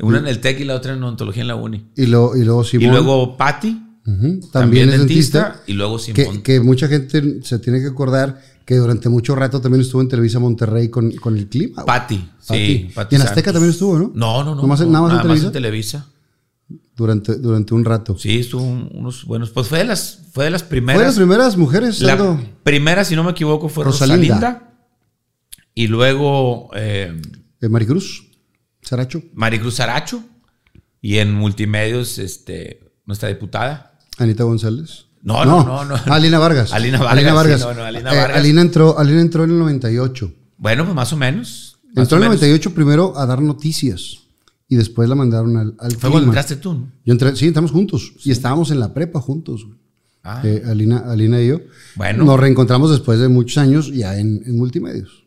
Una 0.00 0.18
en 0.18 0.26
el 0.28 0.40
TEC 0.40 0.60
y 0.60 0.64
la 0.64 0.74
otra 0.74 0.92
en 0.92 1.02
odontología 1.02 1.42
en 1.42 1.48
la 1.48 1.54
uni. 1.56 1.90
Y, 1.96 2.06
lo, 2.06 2.36
y 2.36 2.44
luego 2.44 2.62
Simón. 2.62 2.86
Y 2.86 2.90
luego 2.90 3.36
Patti, 3.36 3.82
también, 4.04 4.40
también, 4.52 4.88
es 4.90 4.98
dentista, 4.98 5.38
dentista. 5.44 5.62
y 5.66 5.72
luego 5.74 5.96
Que, 5.96 6.02
Simón. 6.24 6.42
que 6.42 6.60
mucha 6.60 6.88
gente 6.88 7.42
se 7.42 7.58
tiene 7.58 7.80
que 7.80 7.86
acordar 7.88 8.40
que 8.64 8.76
durante 8.76 9.08
mucho 9.08 9.34
rato 9.34 9.60
también 9.60 9.80
estuvo 9.80 10.00
en 10.02 10.08
Televisa 10.08 10.38
Monterrey 10.38 10.88
con, 10.90 11.10
con 11.12 11.36
el 11.36 11.48
clima. 11.48 11.84
Patti, 11.84 12.16
sí. 12.38 12.90
Pati 12.94 13.14
y 13.14 13.16
en 13.16 13.22
Azteca 13.22 13.34
Santos. 13.46 13.52
también 13.54 13.70
estuvo, 13.70 13.98
¿no? 13.98 14.12
No, 14.14 14.44
no, 14.44 14.54
no. 14.54 14.62
Nomás 14.62 14.80
en- 14.82 14.92
no, 14.92 15.08
nada 15.08 15.14
más 15.14 15.22
en 15.22 15.52
Televisa. 15.52 15.52
Televisa. 15.52 16.06
Durante, 16.98 17.36
durante 17.36 17.74
un 17.74 17.84
rato. 17.84 18.18
Sí, 18.18 18.40
estuvo 18.40 18.62
un- 18.64 18.90
unos 18.92 19.24
buenos. 19.24 19.50
Pues 19.50 19.68
fue 19.68 19.78
de 19.78 19.84
las, 19.84 20.18
fue 20.32 20.44
de 20.46 20.50
las 20.50 20.64
primeras. 20.64 20.96
Fue 20.96 21.04
de 21.04 21.08
las 21.08 21.16
primeras 21.16 21.56
mujeres. 21.56 22.00
la 22.00 22.14
Aldo. 22.14 22.40
primera, 22.64 23.04
si 23.04 23.14
no 23.14 23.22
me 23.22 23.30
equivoco, 23.30 23.68
fue 23.68 23.84
Rosalinda. 23.84 24.34
Rosalinda. 24.34 24.74
Y 25.74 25.86
luego 25.86 26.70
eh, 26.74 27.22
de 27.60 27.68
Maricruz. 27.68 28.24
Saracho. 28.82 29.22
Maricruz 29.32 29.78
Aracho. 29.80 30.22
Y 31.00 31.18
en 31.18 31.32
multimedios, 31.34 32.18
este, 32.18 32.80
nuestra 33.06 33.28
diputada. 33.28 33.96
Anita 34.18 34.42
González. 34.42 35.04
No, 35.22 35.44
no, 35.44 35.62
no, 35.64 35.84
no. 35.84 35.94
Alina 36.06 36.38
Vargas. 36.40 36.72
Alina 36.72 36.98
Vargas, 37.00 37.60
sí, 37.60 37.66
no, 37.68 37.74
no, 37.74 37.84
Alina 37.84 38.12
Eh, 38.12 38.16
Vargas. 38.16 38.36
Alina, 38.38 38.60
entró, 38.62 38.98
Alina 38.98 39.20
entró 39.20 39.44
en 39.44 39.50
el 39.50 39.58
98. 39.60 40.32
Bueno, 40.56 40.82
pues 40.84 40.96
más 40.96 41.12
o 41.12 41.16
menos. 41.16 41.76
más 41.94 42.02
Entró 42.04 42.16
en 42.18 42.24
el 42.24 42.28
menos. 42.30 42.40
98 42.42 42.74
primero 42.74 43.16
a 43.16 43.24
dar 43.26 43.40
noticias. 43.40 44.18
Y 44.68 44.76
después 44.76 45.08
la 45.08 45.14
mandaron 45.14 45.56
al, 45.56 45.74
al 45.78 45.92
Fue 45.92 46.10
cuando 46.10 46.28
entraste 46.28 46.56
tú, 46.56 46.74
¿no? 46.74 46.92
Yo 47.04 47.12
entré, 47.12 47.34
sí, 47.36 47.46
entramos 47.46 47.70
juntos. 47.70 48.12
Y 48.24 48.30
estábamos 48.30 48.70
en 48.70 48.80
la 48.80 48.92
prepa 48.92 49.20
juntos. 49.20 49.64
güey. 49.64 49.78
Ah. 50.22 50.42
Eh, 50.44 50.62
Alina, 50.66 50.98
Alina 51.06 51.40
y 51.40 51.48
yo. 51.48 51.60
Bueno. 51.96 52.24
Nos 52.24 52.38
reencontramos 52.38 52.90
después 52.90 53.18
de 53.18 53.28
muchos 53.28 53.56
años 53.58 53.90
ya 53.92 54.18
en, 54.18 54.42
en 54.44 54.56
multimedios. 54.58 55.24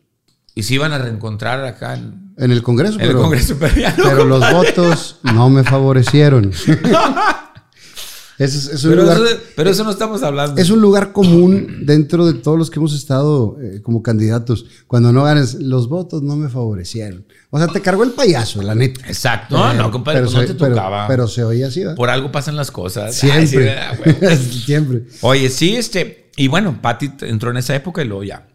Y 0.54 0.62
se 0.62 0.74
iban 0.74 0.92
a 0.92 0.98
reencontrar 0.98 1.64
acá 1.64 1.94
en, 1.96 2.34
En 2.36 2.52
el 2.52 2.62
Congreso. 2.62 3.00
en 3.00 3.10
el 3.10 3.16
Congreso, 3.16 3.56
pero 3.58 3.74
ya 3.74 3.96
no. 3.96 4.04
pero 4.04 4.24
los 4.26 4.52
votos 4.52 5.18
no 5.24 5.50
me 5.50 5.64
favorecieron. 5.64 6.52
Es, 8.44 8.54
es 8.68 8.84
un 8.84 8.90
Pero 8.90 9.02
lugar, 9.02 9.18
eso, 9.18 9.36
pero 9.56 9.70
eso 9.70 9.84
no 9.84 9.90
estamos 9.90 10.22
hablando. 10.22 10.60
es 10.60 10.70
un 10.70 10.80
lugar 10.80 11.12
común 11.12 11.84
dentro 11.86 12.26
de 12.26 12.34
todos 12.34 12.58
los 12.58 12.70
que 12.70 12.78
hemos 12.78 12.94
estado 12.94 13.56
eh, 13.60 13.80
como 13.82 14.02
candidatos. 14.02 14.66
Cuando 14.86 15.12
no 15.12 15.24
ganes, 15.24 15.54
los 15.54 15.88
votos 15.88 16.22
no 16.22 16.36
me 16.36 16.48
favorecieron. 16.48 17.24
O 17.50 17.58
sea, 17.58 17.68
te 17.68 17.80
cargó 17.80 18.02
el 18.04 18.10
payaso, 18.12 18.62
la 18.62 18.74
neta. 18.74 19.06
Exacto. 19.06 19.56
No, 19.56 19.72
Eh, 19.72 19.76
no, 19.76 19.90
compadre, 19.90 20.20
pero 20.20 20.32
pues 20.32 20.48
no 20.48 20.54
te 20.54 20.58
tocaba. 20.58 21.06
Pero, 21.06 21.28
se 21.28 21.44
oía 21.44 21.66
así, 21.68 21.80
¿verdad? 21.80 21.96
Por 21.96 22.10
algo 22.10 22.32
pasan 22.32 22.56
las 22.56 22.70
cosas. 22.70 23.22
Ay, 23.24 23.46
sí, 23.46 23.56
Siempre. 23.56 24.36
Siempre. 24.36 25.02
Oye, 25.20 25.48
sí, 25.48 25.76
este. 25.76 26.30
Y 26.36 26.48
bueno, 26.48 26.78
Patti 26.80 27.12
entró 27.22 27.50
en 27.50 27.58
esa 27.58 27.74
época 27.74 28.02
y 28.02 28.06
luego 28.06 28.24
ya. 28.24 28.46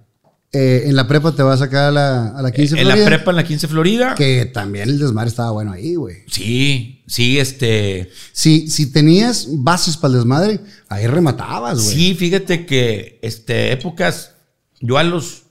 Eh, 0.59 0.89
en 0.89 0.95
la 0.95 1.07
prepa 1.07 1.35
te 1.35 1.43
vas 1.43 1.61
acá 1.61 1.89
a 1.89 1.91
la, 1.91 2.29
a 2.29 2.41
la 2.41 2.51
15 2.51 2.79
en 2.79 2.87
la 2.87 2.93
Florida, 2.95 3.05
prepa, 3.05 3.29
en 3.31 3.35
la 3.37 3.43
15 3.43 3.67
Florida. 3.67 4.15
Que 4.15 4.45
también 4.45 4.89
el 4.89 4.97
desmadre 4.97 5.29
estaba 5.29 5.51
bueno 5.51 5.71
ahí, 5.71 5.93
güey. 5.93 6.23
Sí, 6.31 7.03
sí, 7.05 7.37
este. 7.37 8.09
Si, 8.31 8.67
si 8.67 8.91
tenías 8.91 9.47
bases 9.51 9.97
para 9.97 10.13
el 10.13 10.19
desmadre, 10.21 10.59
ahí 10.89 11.05
rematabas, 11.05 11.83
güey. 11.83 11.95
Sí, 11.95 12.15
fíjate 12.15 12.65
que 12.65 13.19
este, 13.21 13.71
épocas. 13.71 14.33
Yo 14.79 14.97
a 14.97 15.03
los, 15.03 15.43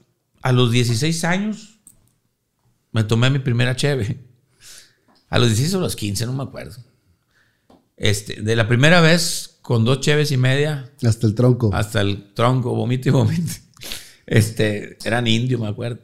a 0.43 0.51
los 0.51 0.73
16 0.73 1.23
años 1.25 1.79
me 2.91 3.05
tomé 3.05 3.31
mi 3.31 3.39
primera 3.39 3.77
cheve. 3.77 4.25
A 5.29 5.39
los 5.39 5.49
16 5.49 5.75
o 5.75 5.81
los 5.81 5.95
15, 5.95 6.27
no 6.27 6.33
me 6.33 6.43
acuerdo. 6.43 6.77
Este, 7.97 8.43
de 8.43 8.57
la 8.57 8.67
primera 8.67 9.01
vez, 9.01 9.59
con 9.63 9.85
dos 9.85 10.01
cheves 10.01 10.33
y 10.33 10.37
media, 10.37 10.91
Hasta 11.05 11.27
el 11.27 11.35
tronco. 11.35 11.71
hasta 11.73 12.01
el 12.01 12.33
tronco, 12.35 12.75
vomite 12.75 13.09
y 13.09 13.13
vomite. 13.13 13.66
Este, 14.27 14.99
eran 15.05 15.27
indio, 15.27 15.59
me 15.59 15.69
acuerdo. 15.69 16.01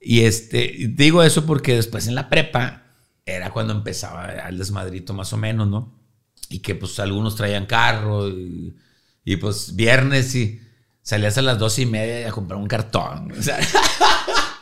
Y 0.00 0.20
este, 0.20 0.90
digo 0.90 1.22
eso 1.22 1.44
porque 1.46 1.74
después 1.74 2.06
en 2.06 2.14
la 2.14 2.28
prepa 2.28 2.84
era 3.26 3.50
cuando 3.50 3.72
empezaba 3.72 4.30
el 4.48 4.58
desmadrito 4.58 5.12
más 5.14 5.32
o 5.32 5.36
menos, 5.36 5.68
¿no? 5.68 5.98
Y 6.48 6.60
que 6.60 6.74
pues 6.74 6.98
algunos 6.98 7.36
traían 7.36 7.66
carro 7.66 8.28
y, 8.28 8.76
y, 9.24 9.36
pues 9.36 9.76
viernes 9.76 10.34
y 10.34 10.60
salías 11.02 11.38
a 11.38 11.42
las 11.42 11.58
doce 11.58 11.82
y 11.82 11.86
media 11.86 12.28
a 12.28 12.32
comprar 12.32 12.58
un 12.58 12.66
cartón. 12.66 13.32
O 13.38 13.42
sea, 13.42 13.58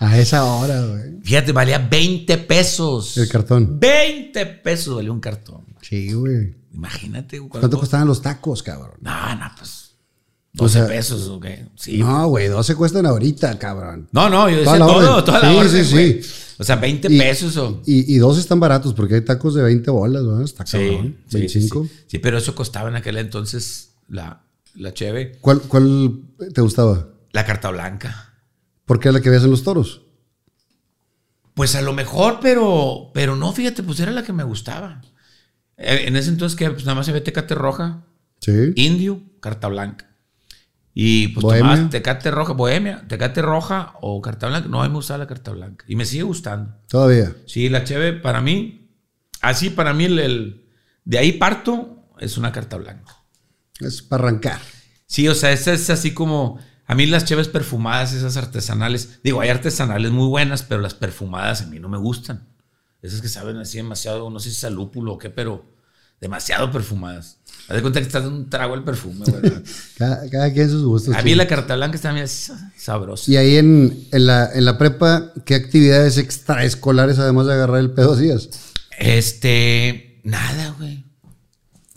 A 0.00 0.16
esa 0.16 0.44
hora, 0.44 0.80
güey. 0.80 1.20
fíjate, 1.22 1.50
valía 1.52 1.78
20 1.78 2.38
pesos. 2.38 3.18
El 3.18 3.28
cartón. 3.28 3.80
20 3.80 4.46
pesos 4.46 4.94
valía 4.94 5.10
un 5.10 5.20
cartón. 5.20 5.64
Sí, 5.82 6.12
güey. 6.12 6.54
Imagínate. 6.72 7.40
¿Cuánto 7.40 7.78
costaban 7.78 8.06
los 8.06 8.22
tacos, 8.22 8.62
cabrón? 8.62 8.96
No, 9.00 9.34
no, 9.34 9.50
pues 9.58 9.87
O 10.58 10.64
12 10.64 10.78
sea, 10.78 10.86
pesos, 10.88 11.28
¿o 11.28 11.38
qué? 11.40 11.66
Sí, 11.76 11.98
No, 11.98 12.28
güey, 12.28 12.48
12 12.48 12.74
cuestan 12.74 13.06
ahorita, 13.06 13.58
cabrón. 13.58 14.08
No, 14.12 14.28
no, 14.28 14.48
yo 14.50 14.56
decía 14.58 14.78
todo, 14.78 15.24
toda 15.24 15.40
la 15.42 15.50
Sí, 15.50 15.56
orden, 15.56 15.84
sí, 15.84 15.92
güey. 15.92 16.22
sí. 16.22 16.30
O 16.58 16.64
sea, 16.64 16.76
20 16.76 17.06
Y- 17.12 17.18
pesos 17.18 17.56
o... 17.56 17.82
Y, 17.86 18.12
y 18.14 18.18
dos 18.18 18.36
están 18.38 18.58
baratos 18.58 18.92
porque 18.94 19.14
hay 19.16 19.20
tacos 19.20 19.54
de 19.54 19.62
20 19.62 19.90
bolas, 19.92 20.26
¿verdad? 20.26 20.42
Está 20.42 20.64
cabrón. 20.64 21.16
sí, 21.26 21.30
sí, 21.30 21.38
25. 21.38 21.84
Sí, 21.84 21.90
Sí, 22.08 22.18
pero 22.18 22.38
eso 22.38 22.54
costaba 22.54 22.88
en 22.88 22.96
aquel 22.96 23.16
entonces 23.16 23.92
la, 24.08 24.42
la 24.74 24.92
cheve, 24.92 25.38
¿Cuál, 25.40 25.60
¿Cuál 25.60 26.20
te 26.52 26.60
gustaba? 26.60 27.08
la 27.32 27.44
carta 27.44 27.70
blanca. 27.70 28.34
Porque 28.86 29.08
era 29.08 29.18
la 29.18 29.20
que 29.22 29.28
veías 29.30 29.44
en 29.44 29.50
los 29.50 29.62
toros. 29.62 30.02
Pues 31.54 31.74
a 31.74 31.82
lo 31.82 31.92
mejor, 31.92 32.38
pero, 32.40 33.10
pero 33.14 33.36
no, 33.36 33.52
fíjate, 33.52 33.82
pues 33.82 33.98
era 34.00 34.12
la 34.12 34.22
que 34.22 34.32
me 34.32 34.44
gustaba. 34.44 35.02
Eh, 35.76 36.04
En 36.06 36.16
ese 36.16 36.30
entonces 36.30 36.56
que 36.56 36.70
pues 36.70 36.84
nada 36.84 36.94
más 36.96 37.06
se 37.06 37.12
ve 37.12 37.20
tecate 37.20 37.54
roja, 37.54 38.04
Sí. 38.40 38.72
indio, 38.76 39.20
carta 39.40 39.68
blanca. 39.68 40.07
Y 40.94 41.28
pues 41.28 41.42
Bohemia. 41.44 41.70
tomabas 41.72 41.90
tecate 41.90 42.30
roja, 42.30 42.52
bohemia, 42.54 43.04
tecate 43.08 43.40
roja 43.42 43.94
o 44.00 44.20
carta 44.20 44.48
blanca. 44.48 44.68
No, 44.68 44.80
a 44.82 44.84
mí 44.84 44.88
me 44.90 44.96
gustaba 44.96 45.18
la 45.18 45.26
carta 45.26 45.52
blanca. 45.52 45.84
Y 45.88 45.94
me 45.96 46.04
sigue 46.04 46.24
gustando. 46.24 46.74
Todavía. 46.88 47.34
Sí, 47.46 47.68
la 47.68 47.84
cheve 47.84 48.12
para 48.14 48.40
mí, 48.40 48.90
así 49.40 49.70
para 49.70 49.92
mí 49.94 50.06
el, 50.06 50.18
el- 50.18 50.64
de 51.04 51.18
ahí 51.18 51.32
parto 51.32 52.04
es 52.18 52.36
una 52.36 52.50
carta 52.52 52.76
blanca. 52.76 53.14
Es 53.80 54.02
para 54.02 54.24
arrancar. 54.24 54.60
Sí, 55.06 55.28
o 55.28 55.34
sea, 55.34 55.52
esa 55.52 55.72
es 55.72 55.88
así 55.90 56.12
como 56.12 56.58
A 56.86 56.94
mí 56.94 57.06
las 57.06 57.24
cheves 57.26 57.48
perfumadas, 57.48 58.12
esas 58.14 58.36
artesanales, 58.38 59.20
digo, 59.22 59.40
hay 59.42 59.50
artesanales 59.50 60.10
muy 60.10 60.26
buenas, 60.26 60.62
pero 60.62 60.80
las 60.80 60.94
perfumadas 60.94 61.62
a 61.62 61.66
mí 61.66 61.78
no 61.78 61.88
me 61.88 61.98
gustan. 61.98 62.48
Esas 63.02 63.20
que 63.20 63.28
saben 63.28 63.56
así 63.58 63.76
demasiado, 63.76 64.28
no 64.30 64.40
sé 64.40 64.50
si 64.50 64.56
es 64.56 64.64
a 64.64 64.70
lúpulo 64.70 65.12
o 65.12 65.18
qué, 65.18 65.30
pero 65.30 65.64
demasiado 66.20 66.70
perfumadas. 66.70 67.38
Haz 67.68 67.76
de 67.76 67.82
cuenta 67.82 68.00
que 68.00 68.06
estás 68.06 68.22
dando 68.22 68.38
un 68.38 68.48
trago 68.48 68.74
el 68.74 68.82
perfume, 68.82 69.26
güey. 69.26 69.52
Cada, 69.98 70.30
cada 70.30 70.52
quien 70.52 70.70
sus 70.70 70.84
gustos. 70.84 71.14
A 71.14 71.22
mí 71.22 71.30
sí. 71.30 71.36
la 71.36 71.46
carta 71.46 71.76
blanca 71.76 71.96
está 71.96 72.12
bien 72.12 72.26
sabrosa. 72.28 73.30
Y 73.30 73.36
ahí 73.36 73.56
en, 73.56 74.06
en 74.10 74.26
la, 74.26 74.50
en 74.54 74.64
la 74.64 74.78
prepa, 74.78 75.32
¿qué 75.44 75.54
actividades 75.54 76.16
extraescolares, 76.16 77.18
además 77.18 77.46
de 77.46 77.52
agarrar 77.52 77.80
el 77.80 77.90
pedo, 77.90 78.14
hacías? 78.14 78.48
Este, 78.98 80.20
nada, 80.24 80.74
güey. 80.78 81.04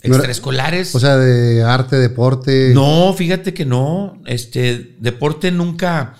Extraescolares. 0.02 0.94
O 0.94 1.00
sea, 1.00 1.16
de 1.16 1.62
arte, 1.62 1.96
deporte. 1.96 2.72
No, 2.74 3.14
fíjate 3.16 3.54
que 3.54 3.64
no. 3.64 4.20
Este, 4.26 4.96
deporte 4.98 5.52
nunca. 5.52 6.16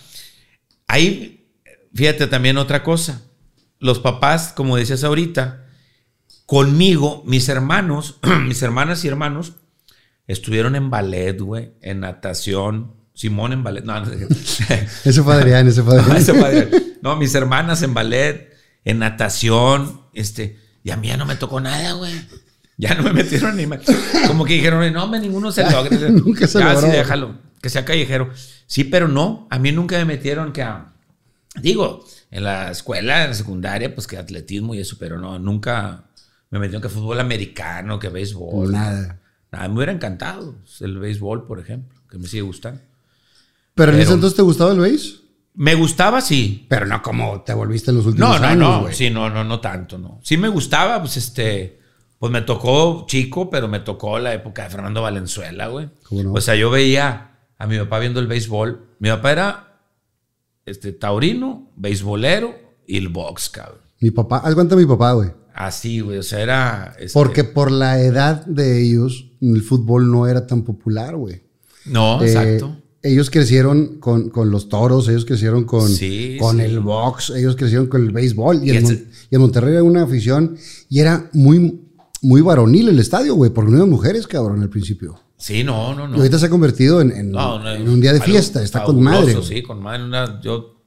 Ahí, 0.87 1.53
fíjate 1.93 2.27
también 2.27 2.57
otra 2.57 2.83
cosa. 2.83 3.23
Los 3.81 3.99
papás, 3.99 4.53
como 4.55 4.77
decías 4.77 5.05
ahorita, 5.05 5.62
conmigo, 6.47 7.23
mis 7.27 7.49
hermanos, 7.49 8.19
mis 8.47 8.63
hermanas 8.63 9.05
y 9.05 9.09
hermanos, 9.09 9.55
estuvieron 10.27 10.77
en 10.77 10.91
ballet, 10.91 11.39
güey, 11.41 11.73
en 11.83 12.01
natación. 12.01 12.95
Simón 13.15 13.53
en 13.53 13.63
ballet. 13.63 13.85
No, 13.85 14.01
no, 14.05 14.11
Ese 15.05 15.23
fue 15.23 15.35
Adrián, 15.35 15.69
ese 15.69 15.83
fue 15.83 15.97
no, 15.97 16.01
Adrián. 16.03 16.17
ese 16.17 16.35
padre. 16.35 16.71
No, 17.03 17.17
mis 17.17 17.35
hermanas 17.35 17.83
en 17.83 17.93
ballet, 17.95 18.51
en 18.85 18.99
natación, 19.01 20.01
este, 20.15 20.59
y 20.83 20.91
a 20.91 20.97
mí 20.97 21.09
ya 21.09 21.17
no 21.17 21.27
me 21.27 21.37
tocó 21.37 21.61
nada, 21.61 21.93
güey. 21.93 22.13
Ya 22.79 22.95
no 22.95 23.03
me 23.03 23.13
metieron 23.13 23.57
ni 23.57 23.67
ma- 23.67 23.79
Como 24.27 24.45
que 24.47 24.55
dijeron, 24.55 24.91
no, 24.93 25.05
hombre, 25.05 25.21
ninguno 25.21 25.53
se 25.53 25.63
logra. 25.71 25.97
Nunca 26.09 26.47
se 26.49 26.59
ya, 26.59 26.73
logró. 26.73 26.87
sí, 26.89 26.93
déjalo, 26.97 27.39
que 27.61 27.69
sea 27.69 27.85
callejero. 27.85 28.31
Sí, 28.67 28.85
pero 28.85 29.09
no, 29.09 29.47
a 29.51 29.59
mí 29.59 29.71
nunca 29.73 29.99
me 29.99 30.07
metieron 30.07 30.53
que 30.53 30.63
a, 30.63 30.95
digo, 31.61 32.05
en 32.31 32.45
la 32.45 32.71
escuela, 32.71 33.25
en 33.25 33.29
la 33.31 33.35
secundaria, 33.35 33.95
pues 33.95 34.07
que 34.07 34.17
atletismo 34.17 34.75
y 34.75 34.81
eso, 34.81 34.97
pero 34.99 35.19
no, 35.19 35.39
nunca 35.39 36.05
me 36.53 36.59
metieron 36.61 36.83
que 36.83 36.89
fútbol 36.89 37.19
americano, 37.19 37.99
que 37.99 38.09
béisbol. 38.11 38.71
Nada. 38.71 39.19
Nada, 39.51 39.69
me 39.69 39.75
hubiera 39.75 39.91
encantado 39.93 40.55
el 40.81 40.99
béisbol, 40.99 41.47
por 41.47 41.59
ejemplo, 41.59 41.99
que 42.09 42.19
me 42.19 42.29
sigue 42.29 42.43
gustando. 42.43 42.81
Pero 43.75 43.93
en 43.93 44.01
ese 44.01 44.13
entonces 44.13 44.37
te 44.37 44.43
gustaba 44.43 44.73
el 44.73 44.79
béis. 44.79 45.21
Me 45.55 45.75
gustaba, 45.75 46.21
sí, 46.21 46.67
Pero 46.69 46.87
no 46.87 47.03
como 47.03 47.43
te 47.43 47.53
volviste 47.53 47.91
en 47.91 47.99
los 47.99 48.07
últimos 48.07 48.29
No, 48.31 48.39
no, 48.39 48.47
años, 48.47 48.59
no. 48.59 48.81
güey. 48.83 48.95
Sí, 48.95 49.11
no, 49.11 49.29
no, 49.29 49.45
no 49.45 49.61
tanto, 49.61 49.99
no. 49.99 50.21
Sí 50.23 50.37
me 50.37 50.49
gustaba, 50.49 51.01
pues 51.01 51.17
este. 51.17 51.81
Pues 52.19 52.31
me 52.31 52.43
tocó 52.43 53.05
chico, 53.09 53.51
pero 53.51 53.67
me 53.67 53.81
tocó 53.81 54.19
la 54.19 54.33
época 54.33 54.63
de 54.65 54.71
Fernando 54.71 55.03
Valenzuela, 55.03 55.67
güey. 55.67 55.91
¿Cómo 56.05 56.23
no? 56.23 56.33
O 56.35 56.41
sea, 56.41 56.55
yo 56.55 56.71
veía 56.71 57.39
a 57.59 57.67
mi 57.67 57.77
papá 57.79 57.99
viendo 57.99 58.21
el 58.21 58.29
béisbol. 58.29 58.87
Mi 59.01 59.09
papá 59.09 59.33
era 59.33 59.79
este 60.65 60.93
taurino, 60.93 61.71
beisbolero 61.77 62.55
y 62.87 62.97
el 62.99 63.09
box, 63.09 63.49
cabrón. 63.51 63.81
Mi 64.01 64.11
papá, 64.13 64.39
haz 64.39 64.55
cuenta 64.55 64.77
mi 64.77 64.87
papá, 64.87 65.13
güey. 65.13 65.31
Así, 65.55 66.01
güey. 66.01 66.19
O 66.19 66.23
sea, 66.23 66.41
era. 66.41 66.95
este, 66.99 67.13
Porque 67.15 67.45
por 67.45 67.71
la 67.71 68.01
edad 68.01 68.45
de 68.47 68.83
ellos, 68.83 69.31
el 69.41 69.63
fútbol 69.63 70.11
no 70.11 70.27
era 70.27 70.47
tan 70.47 70.63
popular, 70.63 71.17
güey. 71.17 71.43
No, 71.87 72.23
Eh, 72.23 72.27
exacto. 72.27 72.79
Ellos 73.05 73.31
crecieron 73.31 73.99
con, 73.99 74.31
con 74.31 74.53
los 74.53 74.69
toros, 74.69 75.09
ellos 75.09 75.25
crecieron 75.25 75.65
con, 75.65 75.89
Sí, 75.89 76.37
con 76.39 76.59
sí. 76.59 76.63
el 76.63 76.79
box, 76.79 77.31
ellos 77.31 77.57
crecieron 77.57 77.89
con 77.89 78.03
el 78.05 78.13
béisbol. 78.13 78.63
Y, 78.63 78.71
Y 78.73 78.77
en, 78.77 79.09
y 79.29 79.37
Monterrey 79.39 79.73
era 79.75 79.83
una 79.83 80.05
afición 80.05 80.57
y 80.89 81.01
era 81.01 81.29
muy, 81.33 81.81
muy 82.23 82.41
varonil 82.43 82.89
el 82.91 83.01
estadio, 83.01 83.35
güey, 83.35 83.51
porque 83.51 83.73
no 83.73 83.79
había 83.79 83.91
mujeres, 83.91 84.29
cabrón, 84.29 84.63
al 84.63 84.69
principio. 84.71 85.19
Sí, 85.37 85.65
no, 85.65 85.93
no, 85.97 86.07
no. 86.07 86.15
Y 86.15 86.19
ahorita 86.21 86.39
se 86.39 86.47
ha 86.47 86.51
convertido 86.51 87.01
en, 87.01 87.11
en- 87.11 87.33
No, 87.33 87.59
no, 87.59 87.69
en 87.73 87.89
un 87.89 88.01
día 88.01 88.13
de 88.13 88.21
fiesta, 88.21 88.63
está 88.63 88.85
con 88.85 89.03
madre. 89.03 89.37
Sí, 89.43 89.61
con 89.63 89.83
madre. 89.83 90.05
Una- 90.05 90.41
yo 90.41 90.81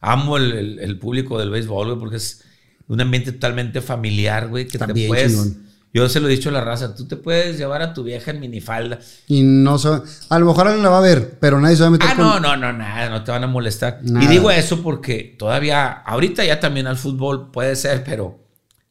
amo 0.00 0.36
el, 0.36 0.52
el- 0.52 0.78
el 0.78 0.98
público 1.00 1.40
del 1.40 1.50
béisbol, 1.50 1.88
güey, 1.88 1.98
porque 1.98 2.16
es 2.18 2.42
un 2.88 3.00
ambiente 3.00 3.32
totalmente 3.32 3.80
familiar, 3.80 4.48
güey, 4.48 4.66
que 4.66 4.78
te 4.78 5.06
puedes... 5.06 5.32
chingón. 5.32 5.68
Yo 5.94 6.06
se 6.10 6.20
lo 6.20 6.28
he 6.28 6.30
dicho 6.32 6.50
a 6.50 6.52
la 6.52 6.60
raza, 6.60 6.94
tú 6.94 7.08
te 7.08 7.16
puedes 7.16 7.56
llevar 7.56 7.80
a 7.80 7.94
tu 7.94 8.02
vieja 8.04 8.30
en 8.30 8.40
minifalda. 8.40 8.98
Y 9.26 9.42
no 9.42 9.78
se 9.78 9.88
a 10.28 10.38
lo 10.38 10.44
mejor 10.44 10.66
alguien 10.66 10.82
la 10.82 10.90
va 10.90 10.98
a 10.98 11.00
ver, 11.00 11.38
pero 11.40 11.58
nadie 11.58 11.76
se 11.76 11.82
va 11.82 11.88
a 11.88 11.90
meter 11.92 12.08
Ah, 12.10 12.14
con- 12.14 12.24
no, 12.26 12.38
no, 12.40 12.56
no, 12.58 12.72
nada, 12.74 13.08
no 13.08 13.24
te 13.24 13.30
van 13.30 13.42
a 13.44 13.46
molestar. 13.46 14.00
Nada. 14.02 14.22
Y 14.22 14.28
digo 14.28 14.50
eso 14.50 14.82
porque 14.82 15.34
todavía, 15.38 15.90
ahorita 15.90 16.44
ya 16.44 16.60
también 16.60 16.86
al 16.86 16.98
fútbol 16.98 17.50
puede 17.50 17.74
ser, 17.74 18.04
pero, 18.04 18.38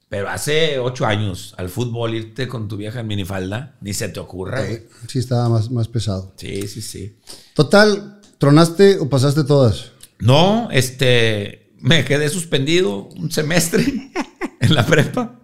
pero 0.10 0.28
hace 0.28 0.80
ocho 0.80 1.06
años 1.06 1.54
al 1.58 1.70
fútbol 1.70 2.16
irte 2.16 2.48
con 2.48 2.68
tu 2.68 2.78
vieja 2.78 3.02
en 3.02 3.08
minifalda, 3.08 3.76
ni 3.80 3.94
se 3.94 4.10
te 4.10 4.20
ocurra. 4.20 4.66
Eh, 4.66 4.90
sí 5.08 5.20
estaba 5.20 5.48
más, 5.50 5.70
más 5.70 5.88
pesado. 5.88 6.34
Sí, 6.36 6.68
sí, 6.68 6.82
sí. 6.82 7.20
Total, 7.54 8.20
¿tronaste 8.40 8.98
o 8.98 9.08
pasaste 9.08 9.44
todas? 9.44 9.92
No, 10.18 10.68
este, 10.72 11.67
me 11.80 12.04
quedé 12.06 12.30
suspendido 12.30 13.06
un 13.16 13.32
semestre 13.32 13.84
en 14.60 14.74
la 14.74 14.86
prepa 14.86 15.40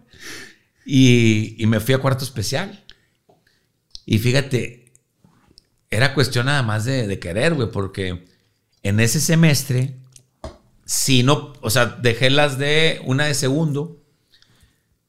y, 0.85 1.55
y 1.61 1.65
me 1.67 1.79
fui 1.79 1.93
a 1.93 1.99
cuarto 1.99 2.23
especial. 2.23 2.83
Y 4.05 4.17
fíjate, 4.19 4.91
era 5.89 6.13
cuestión 6.13 6.47
nada 6.47 6.63
más 6.63 6.85
de, 6.85 7.07
de 7.07 7.19
querer, 7.19 7.53
güey, 7.53 7.71
porque 7.71 8.25
en 8.81 8.99
ese 8.99 9.19
semestre, 9.21 9.95
si 10.85 11.23
no, 11.23 11.53
o 11.61 11.69
sea, 11.69 11.85
dejé 11.85 12.29
las 12.29 12.57
de 12.57 13.01
una 13.05 13.25
de 13.25 13.33
segundo 13.33 14.03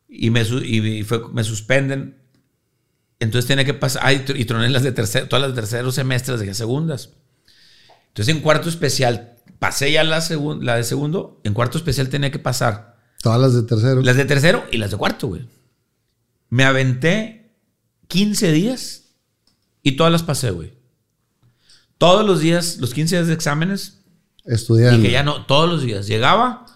y 0.09 0.31
me, 0.31 0.43
y 0.43 1.03
fue- 1.03 1.29
me 1.33 1.43
suspenden. 1.43 2.19
Entonces 3.19 3.49
tenía 3.49 3.65
que 3.65 3.75
pasar, 3.75 4.03
ay, 4.05 4.25
y 4.37 4.45
troné 4.45 4.69
las 4.69 4.83
de 4.83 4.93
tercero, 4.93 5.29
todas 5.29 5.43
las 5.47 5.55
de 5.55 5.61
tercero 5.63 5.91
semestre, 5.91 6.33
las 6.33 6.41
dejé 6.41 6.55
segundas. 6.55 7.11
Entonces 8.09 8.35
en 8.35 8.43
cuarto 8.43 8.69
especial 8.69 9.34
pasé 9.59 9.93
ya 9.93 10.05
la, 10.05 10.23
la 10.61 10.77
de 10.77 10.85
segundo, 10.85 11.41
en 11.45 11.55
cuarto 11.55 11.79
especial 11.79 12.09
tenía 12.09 12.31
que 12.31 12.39
pasar 12.39 12.97
Todas 13.23 13.41
las 13.41 13.55
de 13.55 13.63
tercero. 13.63 14.03
las 14.03 14.17
de 14.17 14.25
tercero 14.27 14.65
y 14.71 14.77
las 14.79 14.91
de 14.91 14.97
cuarto, 14.97 15.29
güey. 15.29 15.49
Me 16.51 16.65
aventé 16.65 17.57
15 18.09 18.53
días 18.53 19.15
y 19.83 19.93
todas 19.97 20.13
las 20.13 20.23
pasé, 20.23 20.51
güey. 20.51 20.75
Todos 21.99 22.27
los 22.27 22.41
días, 22.41 22.79
los 22.79 22.93
15 22.93 23.17
días 23.17 23.29
de 23.29 23.35
exámenes, 23.35 24.01
Estudiando. 24.45 25.01
que 25.03 25.11
ya 25.11 25.23
no, 25.23 25.47
todos 25.47 25.69
los 25.71 25.83
días. 25.83 26.07
Llegaba, 26.07 26.67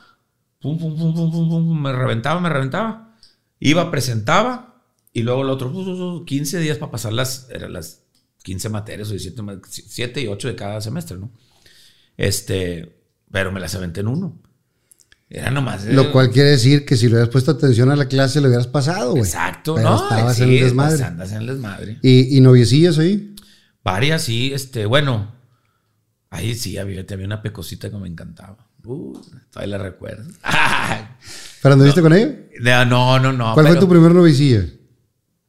pum, 0.61 0.79
pum, 0.79 0.97
pum, 0.97 1.15
pum, 1.15 1.31
pum, 1.31 1.49
pum, 1.51 1.83
me 1.83 1.93
reventaba, 1.93 2.41
me 2.41 2.49
reventaba. 2.49 3.15
Iba, 3.61 3.91
presentaba 3.91 4.83
y 5.13 5.23
luego 5.23 5.43
el 5.43 5.51
otro, 5.51 5.71
pum, 5.73 5.85
pum, 5.85 5.99
pum, 5.99 6.25
15 6.25 6.61
días 6.61 6.79
para 6.79 6.93
pasar 6.93 7.13
las, 7.13 7.49
eran 7.51 7.73
las 7.75 8.05
15 8.45 8.69
materias 8.71 9.09
o 9.09 9.11
17, 9.13 9.43
ma- 9.43 9.61
7 9.69 10.21
y 10.23 10.29
8 10.29 10.49
de 10.49 10.57
cada 10.57 10.81
semestre, 10.81 11.19
¿no? 11.19 11.31
Este, 12.19 13.01
pero 13.31 13.51
me 13.53 13.61
las 13.61 13.75
aventé 13.75 14.01
en 14.01 14.09
uno. 14.09 14.39
Era 15.31 15.51
nomás. 15.51 15.87
eh, 15.87 15.93
Lo 15.93 16.11
cual 16.13 16.31
quiere 16.31 16.51
decir 16.51 16.85
que 16.85 16.97
si 16.97 17.07
le 17.07 17.13
hubieras 17.13 17.29
puesto 17.31 17.51
atención 17.53 17.91
a 17.91 17.97
la 17.97 18.07
clase, 18.07 18.41
le 18.41 18.49
hubieras 18.49 18.67
pasado, 18.67 19.13
güey. 19.13 19.23
Exacto, 19.23 19.75
Pero 19.77 19.89
¿no? 19.91 20.03
estabas 20.03 20.37
sí, 20.37 20.43
en 20.43 20.51
el 20.51 20.61
desmadre. 20.61 20.97
pues, 20.97 21.07
andas 21.09 21.33
en 21.33 21.39
el 21.39 21.47
desmadre. 21.47 21.99
¿Y, 22.03 22.37
y 22.37 22.41
noviecillas 22.41 22.99
ahí? 22.99 23.35
Varias, 23.85 24.23
sí, 24.23 24.53
este, 24.53 24.85
bueno. 24.87 25.33
Ahí 26.31 26.55
sí, 26.55 26.77
había, 26.77 27.05
había 27.11 27.25
una 27.27 27.41
pecosita 27.43 27.91
que 27.91 27.97
me 27.97 28.09
encantaba. 28.09 28.69
Uh, 28.85 29.19
todavía 29.51 29.77
la 29.79 29.85
recuerdo. 29.85 30.31
¿Pero 31.63 31.73
anduviste 31.75 32.01
con 32.03 32.13
ella? 32.15 32.35
No, 32.61 32.85
no, 32.87 33.19
no. 33.21 33.33
no 33.33 33.55
¿Cuál 33.55 33.67
pero 33.67 33.77
fue 33.77 33.81
tu 33.81 33.89
primer 33.89 34.13
novicilla? 34.13 34.65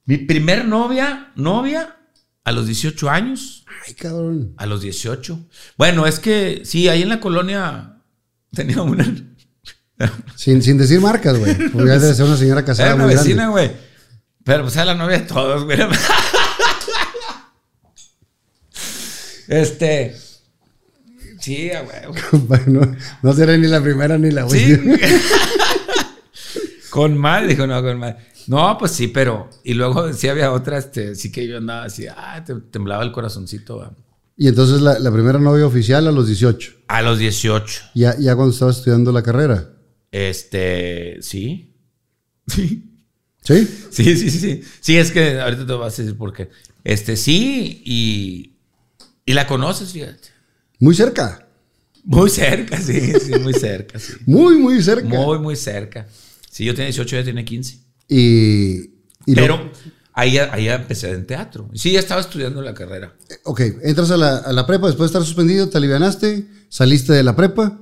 Mi 0.06 0.18
primer 0.18 0.66
novia, 0.66 1.32
novia, 1.36 1.98
a 2.44 2.52
los 2.52 2.66
18 2.66 3.10
años. 3.10 3.66
Ay, 3.88 3.94
cabrón. 3.94 4.54
A 4.58 4.66
los 4.66 4.82
18. 4.82 5.40
Bueno, 5.78 6.06
es 6.08 6.20
que 6.20 6.62
sí, 6.66 6.88
ahí 6.90 7.02
en 7.04 7.10
la 7.10 7.20
colonia 7.20 7.98
tenía 8.54 8.82
una. 8.82 9.06
Sin, 10.36 10.62
sin 10.64 10.78
decir 10.78 11.02
marcas, 11.02 11.38
güey. 11.38 11.54
Porque 11.70 11.90
debe 11.92 12.14
ser 12.14 12.26
una 12.26 12.38
señora 12.38 12.64
casada 12.64 12.88
Era 12.90 12.96
una 12.96 13.06
muy 13.06 13.16
vecina, 13.16 13.50
güey. 13.50 13.72
Pero 14.46 14.64
pues 14.64 14.76
era 14.76 14.86
la 14.86 14.96
novia 14.96 15.20
de 15.20 15.26
todos, 15.26 15.66
güey. 15.66 15.78
Este. 19.48 20.16
Sí, 21.40 21.70
güey. 21.70 22.22
Bueno, 22.48 22.96
no 23.22 23.34
será 23.34 23.58
ni 23.58 23.68
la 23.68 23.82
primera 23.82 24.18
ni 24.18 24.32
la 24.32 24.48
Sí. 24.50 24.74
última. 24.74 24.98
con 26.90 27.18
mal, 27.18 27.48
dijo, 27.48 27.66
no, 27.68 27.82
con 27.82 27.98
mal. 28.00 28.18
No, 28.50 28.78
pues 28.80 28.92
sí, 28.94 29.08
pero. 29.08 29.48
Y 29.64 29.76
luego 29.76 30.12
sí 30.14 30.28
había 30.28 30.52
otra, 30.52 30.78
este, 30.80 31.16
sí 31.16 31.32
que 31.32 31.48
yo 31.48 31.58
andaba 31.58 31.84
así, 31.86 32.08
ah, 32.08 32.44
te- 32.46 32.56
temblaba 32.56 33.04
el 33.04 33.12
corazoncito. 33.12 33.78
va. 33.78 33.94
Y 34.36 34.48
entonces 34.48 34.82
la, 34.82 34.98
la 34.98 35.12
primera 35.12 35.38
novia 35.38 35.68
oficial 35.68 36.08
a 36.08 36.12
los 36.12 36.26
18. 36.28 36.72
A 36.88 37.02
los 37.02 37.20
18. 37.20 37.82
Ya, 37.94 38.18
ya 38.18 38.36
cuando 38.36 38.52
estaba 38.54 38.72
estudiando 38.72 39.12
la 39.12 39.22
carrera. 39.22 39.70
Este, 40.12 41.18
sí. 41.22 41.76
Sí. 42.48 42.86
¿Sí? 43.42 43.68
Sí, 43.92 44.18
sí, 44.18 44.30
sí, 44.32 44.40
sí. 44.40 44.64
Sí, 44.82 44.98
es 44.98 45.12
que 45.12 45.40
ahorita 45.40 45.66
te 45.66 45.74
vas 45.74 45.98
a 45.98 46.02
decir 46.02 46.18
por 46.18 46.34
qué. 46.34 46.50
Este, 46.84 47.16
sí, 47.16 47.82
y. 47.86 48.58
Y 49.26 49.34
la 49.34 49.46
conoces, 49.48 49.92
fíjate. 49.94 50.30
Muy 50.80 50.94
cerca. 50.96 51.48
Muy 52.04 52.30
cerca, 52.30 52.80
sí, 52.82 53.14
sí, 53.20 53.32
muy 53.40 53.54
cerca, 53.54 54.00
sí. 54.00 54.14
Muy, 54.26 54.58
muy 54.58 54.82
cerca. 54.82 55.08
Muy, 55.08 55.38
muy 55.40 55.56
cerca. 55.56 56.08
Sí, 56.50 56.66
yo 56.66 56.74
tenía 56.74 56.88
18, 56.88 57.16
ella 57.18 57.24
tiene 57.26 57.46
15. 57.46 57.80
Y, 58.10 58.80
y 59.26 59.36
Pero 59.36 59.72
Ahí, 60.14 60.34
ya- 60.34 60.50
ahí 60.54 60.68
empecé 60.68 61.12
en 61.12 61.26
teatro. 61.26 61.70
Sí, 61.74 61.94
ya 61.94 62.00
estaba 62.00 62.20
estudiando 62.20 62.62
la 62.62 62.74
carrera. 62.74 63.16
Eh, 63.30 63.36
Ok, 63.46 63.62
entras 63.84 64.12
a 64.12 64.18
la, 64.18 64.38
a 64.38 64.52
la 64.52 64.66
prepa 64.68 64.88
después 64.88 65.10
de 65.12 65.18
estar 65.18 65.24
suspendido, 65.26 65.70
te 65.70 65.78
alivianaste, 65.78 66.46
saliste 66.68 67.14
de 67.14 67.24
la 67.24 67.38
prepa 67.38 67.80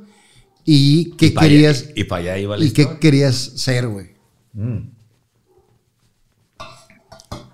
y 0.63 1.11
¿qué 1.15 1.27
Y 1.27 1.29
pa' 1.31 1.41
allá- 1.41 1.49
querías 1.49 1.85
y 1.95 2.03
para 2.03 2.21
allá 2.21 2.37
iba 2.37 2.57
la 2.57 2.63
y 2.65 2.71
qué 2.71 2.99
querías 2.99 3.35
ser, 3.35 3.87
güey? 3.87 4.11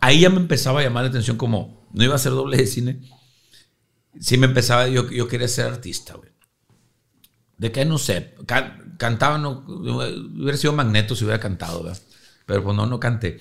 Ahí 0.01 0.19
ya 0.21 0.29
me 0.29 0.37
empezaba 0.37 0.81
a 0.81 0.83
llamar 0.83 1.03
la 1.03 1.09
atención 1.09 1.37
como 1.37 1.87
no 1.93 2.03
iba 2.03 2.15
a 2.15 2.19
ser 2.19 2.33
doble 2.33 2.57
de 2.57 2.67
cine. 2.67 2.99
Sí 4.19 4.37
me 4.37 4.47
empezaba, 4.47 4.87
yo, 4.89 5.09
yo 5.09 5.27
quería 5.27 5.47
ser 5.47 5.65
artista, 5.67 6.15
güey. 6.15 6.29
¿De 7.57 7.71
qué? 7.71 7.85
No 7.85 7.97
sé. 7.97 8.33
Can- 8.45 8.95
cantaba, 8.97 9.37
no, 9.37 9.63
hubiera 9.67 10.57
sido 10.57 10.73
magneto 10.73 11.15
si 11.15 11.23
hubiera 11.23 11.39
cantado, 11.39 11.83
¿verdad? 11.83 11.99
Pero 12.45 12.63
pues 12.63 12.75
no, 12.75 12.85
no 12.85 12.99
canté. 12.99 13.39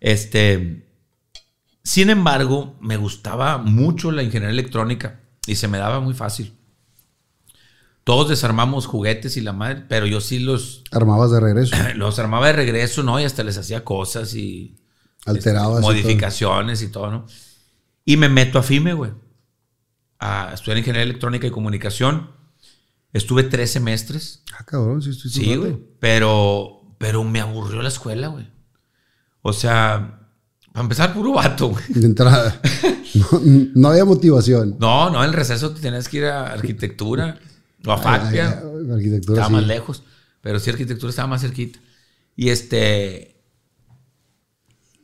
Este, 0.00 0.86
sin 1.82 2.10
embargo, 2.10 2.76
me 2.80 2.96
gustaba 2.96 3.58
mucho 3.58 4.10
la 4.10 4.22
ingeniería 4.22 4.52
electrónica 4.52 5.20
y 5.46 5.56
se 5.56 5.68
me 5.68 5.78
daba 5.78 6.00
muy 6.00 6.14
fácil. 6.14 6.56
Todos 8.04 8.28
desarmamos 8.28 8.86
juguetes 8.86 9.38
y 9.38 9.40
la 9.40 9.54
madre, 9.54 9.84
pero 9.88 10.06
yo 10.06 10.20
sí 10.20 10.38
los, 10.38 10.84
Armabas 10.90 11.30
de 11.30 11.40
regreso, 11.40 11.74
los 11.96 12.18
armaba 12.18 12.48
de 12.48 12.52
regreso, 12.52 13.02
¿no? 13.02 13.18
Y 13.18 13.24
hasta 13.24 13.42
les 13.44 13.56
hacía 13.56 13.82
cosas 13.82 14.34
y 14.34 14.76
alterabas. 15.24 15.78
y 15.78 15.82
todo. 15.82 15.92
modificaciones 15.92 16.82
y 16.82 16.88
todo, 16.88 17.10
¿no? 17.10 17.26
Y 18.04 18.18
me 18.18 18.28
meto 18.28 18.58
a 18.58 18.62
FIME, 18.62 18.92
güey. 18.92 19.12
A 20.18 20.52
estudiar 20.52 20.78
ingeniería 20.78 21.04
electrónica 21.04 21.46
y 21.46 21.50
comunicación. 21.50 22.30
Estuve 23.14 23.44
tres 23.44 23.72
semestres. 23.72 24.42
Ah, 24.52 24.64
cabrón, 24.64 25.00
sí, 25.00 25.10
estoy 25.10 25.30
Sí, 25.30 25.56
güey. 25.56 25.78
Pero, 26.00 26.83
pero 26.98 27.24
me 27.24 27.40
aburrió 27.40 27.82
la 27.82 27.88
escuela, 27.88 28.28
güey. 28.28 28.48
O 29.42 29.52
sea, 29.52 30.24
para 30.72 30.82
empezar, 30.82 31.14
puro 31.14 31.34
vato, 31.34 31.68
güey. 31.68 31.84
De 31.88 32.06
entrada. 32.06 32.60
No, 33.14 33.40
no 33.76 33.88
había 33.90 34.04
motivación. 34.04 34.76
No, 34.80 35.08
no, 35.08 35.22
en 35.22 35.30
el 35.30 35.36
receso 35.36 35.72
te 35.72 35.80
tenías 35.80 36.08
que 36.08 36.16
ir 36.16 36.24
a 36.24 36.52
arquitectura 36.52 37.38
o 37.86 37.92
a 37.92 37.94
ay, 37.94 38.38
arquitectura, 38.40 39.42
Estaba 39.42 39.46
sí. 39.46 39.52
más 39.52 39.66
lejos. 39.68 40.02
Pero 40.40 40.58
sí, 40.58 40.70
arquitectura 40.70 41.10
estaba 41.10 41.28
más 41.28 41.42
cerquita. 41.42 41.78
Y 42.34 42.48
este. 42.48 43.40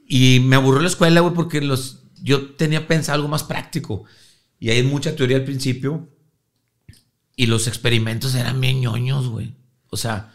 Y 0.08 0.40
me 0.40 0.56
aburrió 0.56 0.80
la 0.82 0.88
escuela, 0.88 1.20
güey, 1.20 1.34
porque 1.34 1.60
los, 1.60 2.02
yo 2.20 2.56
tenía 2.56 2.88
pensado 2.88 3.14
algo 3.14 3.28
más 3.28 3.44
práctico. 3.44 4.06
Y 4.58 4.70
hay 4.70 4.82
mucha 4.82 5.14
teoría 5.14 5.36
al 5.36 5.44
principio. 5.44 6.08
Y 7.36 7.46
los 7.46 7.68
experimentos 7.68 8.34
eran 8.34 8.60
bien 8.60 8.80
ñoños, 8.80 9.28
güey. 9.28 9.54
O 9.88 9.96
sea, 9.96 10.34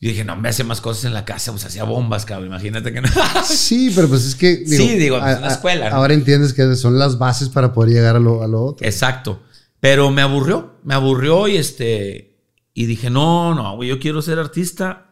yo 0.00 0.10
dije, 0.10 0.24
no, 0.24 0.36
me 0.36 0.48
hace 0.50 0.64
más 0.64 0.80
cosas 0.80 1.04
en 1.06 1.14
la 1.14 1.24
casa, 1.24 1.50
pues 1.52 1.64
hacía 1.64 1.84
bombas, 1.84 2.24
cabrón. 2.26 2.48
Imagínate 2.48 2.92
que 2.92 3.00
no. 3.00 3.08
Sí, 3.44 3.90
pero 3.94 4.08
pues 4.08 4.24
es 4.26 4.34
que. 4.34 4.66
Sí, 4.66 4.96
digo, 4.96 5.18
pues, 5.18 5.36
a- 5.36 5.40
la 5.40 5.48
escuela, 5.48 5.88
¿no? 5.90 5.96
Ahora 5.96 6.14
entiendes 6.14 6.52
que 6.52 6.74
son 6.76 6.98
las 6.98 7.18
bases 7.18 7.48
para 7.48 7.72
poder 7.72 7.92
llegar 7.94 8.16
a 8.16 8.20
lo, 8.20 8.42
a 8.42 8.46
lo 8.48 8.62
otro. 8.64 8.86
Exacto. 8.86 9.42
Pero 9.80 10.10
me 10.10 10.22
aburrió, 10.22 10.78
me 10.84 10.94
aburrió 10.94 11.48
y 11.48 11.56
este. 11.56 12.38
Y 12.74 12.86
dije, 12.86 13.08
no, 13.08 13.54
no, 13.54 13.82
yo 13.82 13.98
quiero 14.00 14.20
ser 14.20 14.38
artista. 14.38 15.10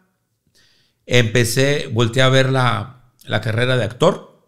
Empecé, 1.06 1.88
volteé 1.92 2.22
a 2.22 2.28
ver 2.28 2.50
la, 2.50 3.12
la 3.24 3.40
carrera 3.40 3.76
de 3.76 3.84
actor. 3.84 4.44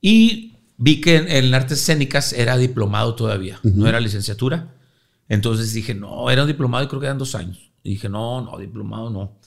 Y 0.00 0.58
vi 0.76 1.00
que 1.00 1.16
en, 1.16 1.28
en 1.28 1.54
artes 1.54 1.78
escénicas 1.80 2.32
era 2.32 2.56
diplomado 2.56 3.14
todavía, 3.14 3.58
no 3.62 3.86
era 3.88 4.00
licenciatura. 4.00 4.74
Entonces 5.28 5.72
dije, 5.72 5.94
no, 5.94 6.30
era 6.30 6.42
un 6.42 6.48
diplomado 6.48 6.84
y 6.84 6.88
creo 6.88 7.00
que 7.00 7.06
eran 7.06 7.18
dos 7.18 7.34
años. 7.34 7.70
Y 7.84 7.90
dije, 7.90 8.08
no, 8.08 8.40
no, 8.40 8.58
diplomado 8.58 9.10
no. 9.10 9.38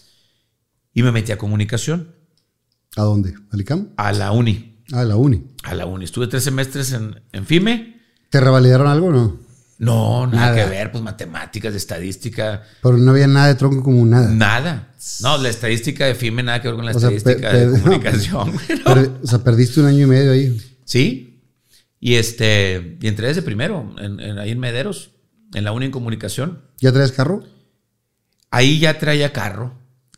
Y 0.93 1.03
me 1.03 1.11
metí 1.11 1.31
a 1.33 1.37
comunicación, 1.37 2.15
¿A 2.95 3.01
dónde? 3.03 3.35
¿Al 3.51 3.61
ICAM? 3.61 3.89
a 3.97 4.11
la 4.13 4.31
uni. 4.31 4.79
Ah, 4.93 5.01
a 5.01 5.03
la 5.05 5.17
uni. 5.17 5.43
A 5.63 5.75
la 5.75 5.85
uni. 5.85 6.05
Estuve 6.05 6.27
tres 6.27 6.43
semestres 6.45 6.93
en, 6.93 7.21
en 7.33 7.45
FIME. 7.45 7.99
¿Te 8.29 8.39
revalidaron 8.39 8.87
algo 8.87 9.07
o 9.07 9.11
no? 9.11 9.39
No, 9.79 10.25
nada, 10.25 10.51
Nada. 10.51 10.55
que 10.63 10.69
ver, 10.69 10.91
pues 10.91 11.03
matemáticas, 11.03 11.75
estadística, 11.75 12.63
Pero 12.81 12.97
no 12.97 13.11
había 13.11 13.27
nada 13.27 13.47
de 13.47 13.55
tronco 13.55 13.83
común, 13.83 14.09
nada. 14.09 14.29
nada. 14.31 14.95
No, 15.21 15.37
la 15.37 15.49
estadística 15.49 16.05
de 16.05 16.15
FIME 16.15 16.41
nada 16.41 16.61
que 16.61 16.69
ver 16.69 16.75
con 16.77 16.85
la 16.85 16.91
O 16.93 16.95
estadística 16.95 17.53
de 17.53 17.79
comunicación. 17.81 18.51
güey, 18.53 18.79
¿no? 18.79 18.93
Per- 18.95 19.11
o 19.23 19.27
sea, 19.27 19.43
perdiste 19.43 19.79
un 19.81 19.85
año 19.87 20.05
y 20.05 20.07
medio 20.07 20.31
ahí. 20.31 20.59
Sí. 20.85 21.43
Y 21.99 22.15
este, 22.15 22.97
y 22.99 23.07
entré 23.07 23.27
desde 23.27 23.43
primero, 23.43 23.93
en, 23.99 24.19
en- 24.19 24.39
ahí 24.39 24.49
en 24.51 24.59
Mederos, 24.59 25.11
en 25.53 25.63
la 25.63 25.71
uni 25.71 25.85
en 25.87 25.91
comunicación. 25.91 26.61
¿Ya 26.79 26.91
traes 26.91 27.11
carro? 27.11 27.43
Ahí 28.51 28.79
ya 28.79 28.97
traía 28.99 29.33
carro. 29.33 29.73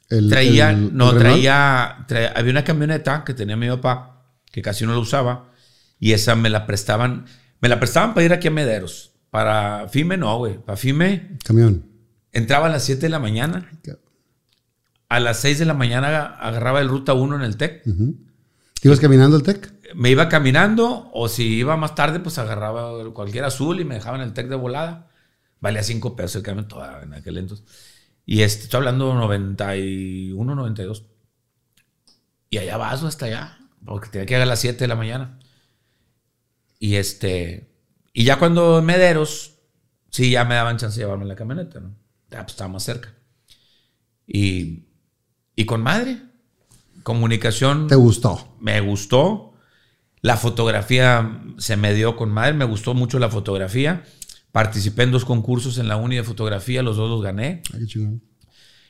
El- 0.09 0.29
traía, 0.29 0.71
el- 0.71 0.95
no, 0.95 1.11
el 1.11 1.17
traía, 1.19 2.05
traía- 2.07 2.33
había 2.35 2.51
una 2.51 2.63
camioneta 2.63 3.23
que 3.23 3.33
tenía 3.33 3.55
mi 3.55 3.67
papá, 3.69 4.23
que 4.51 4.61
casi 4.61 4.85
no 4.85 4.93
la 4.93 4.99
usaba, 4.99 5.51
y 5.99 6.13
esa 6.13 6.35
me 6.35 6.49
la 6.49 6.65
prestaban, 6.65 7.25
me 7.61 7.69
la 7.69 7.79
prestaban 7.79 8.13
para 8.13 8.25
ir 8.25 8.33
aquí 8.33 8.47
a 8.47 8.51
Mederos. 8.51 9.11
Para 9.29 9.87
FIME 9.89 10.17
no, 10.17 10.37
güey. 10.39 10.57
Para 10.57 10.75
FIME 10.77 11.37
Camión. 11.45 11.85
entraba 12.31 12.65
a 12.65 12.69
las 12.69 12.83
7 12.83 13.01
de 13.01 13.09
la 13.09 13.19
mañana. 13.19 13.69
A 15.07 15.19
las 15.19 15.39
6 15.39 15.59
de 15.59 15.65
la 15.65 15.73
mañana 15.75 16.25
agarraba 16.35 16.81
el 16.81 16.89
ruta 16.89 17.13
1 17.13 17.35
en 17.35 17.41
el 17.43 17.57
TEC. 17.57 17.83
¿Te 17.83 18.87
ibas 18.87 18.99
caminando 18.99 19.35
al 19.35 19.43
TEC? 19.43 19.71
Me 19.95 20.09
iba 20.11 20.29
caminando 20.29 21.09
o 21.13 21.27
si 21.27 21.55
iba 21.57 21.75
más 21.77 21.95
tarde, 21.95 22.19
pues 22.19 22.37
agarraba 22.37 22.91
cualquier 23.13 23.43
azul 23.43 23.79
y 23.79 23.85
me 23.85 23.95
dejaban 23.95 24.21
el 24.21 24.33
TEC 24.33 24.47
de 24.47 24.55
volada. 24.55 25.07
Valía 25.59 25.83
5 25.83 26.15
pesos 26.15 26.37
el 26.37 26.43
camión 26.43 26.67
toda 26.67 27.03
en 27.03 27.13
aquel 27.13 27.37
entonces. 27.37 27.65
Y 28.31 28.43
este, 28.43 28.65
estoy 28.65 28.77
hablando 28.77 29.11
91, 29.15 30.53
92. 30.53 31.03
Y 32.51 32.59
allá 32.59 32.77
vas 32.77 33.01
hasta 33.01 33.25
allá, 33.25 33.57
porque 33.83 34.09
tenía 34.09 34.27
que 34.27 34.35
llegar 34.35 34.43
a 34.43 34.51
las 34.51 34.59
7 34.59 34.77
de 34.77 34.87
la 34.87 34.95
mañana. 34.95 35.39
Y 36.77 36.97
este, 36.97 37.73
y 38.13 38.25
ya 38.25 38.37
cuando 38.37 38.77
en 38.77 38.85
Mederos, 38.85 39.55
sí, 40.11 40.29
ya 40.29 40.45
me 40.45 40.53
daban 40.53 40.77
chance 40.77 40.99
de 40.99 41.05
llevarme 41.07 41.25
la 41.25 41.35
camioneta, 41.35 41.79
¿no? 41.79 41.95
Ya 42.29 42.41
pues 42.43 42.51
estaba 42.51 42.67
más 42.67 42.83
cerca. 42.83 43.15
Y, 44.27 44.85
y 45.55 45.65
con 45.65 45.81
madre, 45.81 46.21
comunicación 47.01 47.87
¿Te 47.87 47.95
gustó? 47.95 48.55
me 48.59 48.79
gustó. 48.79 49.55
La 50.21 50.37
fotografía 50.37 51.41
se 51.57 51.77
me 51.77 51.95
dio 51.95 52.15
con 52.15 52.29
madre, 52.29 52.53
me 52.53 52.65
gustó 52.65 52.93
mucho 52.93 53.17
la 53.17 53.29
fotografía. 53.29 54.03
Participé 54.51 55.03
en 55.03 55.11
dos 55.11 55.25
concursos 55.25 55.77
en 55.77 55.87
la 55.87 55.97
uni 55.97 56.15
de 56.15 56.23
fotografía, 56.23 56.81
los 56.83 56.97
dos 56.97 57.09
los 57.09 57.21
gané. 57.21 57.61
Ay, 57.73 57.81
qué 57.81 57.85
chingón. 57.85 58.21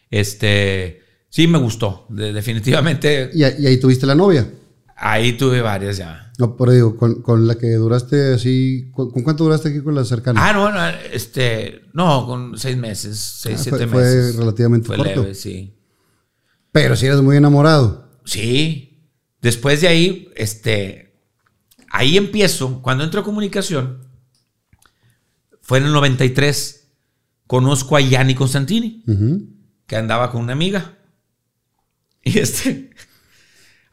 Este, 0.10 1.02
sí 1.30 1.48
me 1.48 1.58
gustó, 1.58 2.06
de- 2.10 2.34
definitivamente. 2.34 3.30
¿Y, 3.34 3.44
ahí 3.44 3.78
tuviste 3.80 4.06
la 4.06 4.16
novia? 4.16 4.50
Ahí 4.96 5.34
tuve 5.34 5.62
varias 5.62 5.98
ya. 5.98 6.32
No, 6.38 6.56
por 6.56 6.72
digo, 6.72 6.96
con, 6.98 7.22
con 7.22 7.48
la 7.48 7.56
que 7.58 7.68
duraste 7.74 8.34
así. 8.34 8.90
¿Con, 8.94 9.12
con 9.12 9.24
cuánto 9.24 9.44
duraste 9.44 9.70
aquí 9.70 9.82
con 9.82 9.96
la 9.96 10.04
cercana? 10.06 10.48
Ah, 10.50 10.54
no, 10.54 10.72
no, 10.72 10.80
este, 11.14 11.82
no, 11.94 12.26
con 12.26 12.58
seis 12.58 12.78
meses, 12.78 13.18
seis, 13.18 13.58
Ah, 13.60 13.64
siete 13.64 13.78
fue- 13.80 13.88
fue 13.88 14.02
meses. 14.02 14.36
relativamente 14.36 14.88
Fue 14.88 14.98
corto. 14.98 15.22
leve, 15.22 15.36
sí. 15.36 15.76
Pero 16.72 16.96
si 16.96 17.06
eres 17.06 17.22
muy 17.22 17.36
enamorado. 17.38 18.10
Sí. 18.26 19.10
Después 19.42 19.82
de 19.82 19.88
ahí, 19.88 20.30
este, 20.36 21.16
ahí 21.92 22.18
empiezo. 22.18 22.82
Cuando 22.82 23.04
entro 23.04 23.22
a 23.22 23.24
comunicación, 23.24 24.02
fue 25.70 25.78
en 25.78 25.86
el 25.86 25.94
93. 25.94 26.88
Conozco 27.46 27.96
a 27.96 28.02
Yanni 28.02 28.34
Constantini, 28.34 29.04
que 29.86 29.96
andaba 29.96 30.32
con 30.32 30.42
una 30.42 30.54
amiga. 30.54 30.98
Y 32.24 32.40
este, 32.40 32.90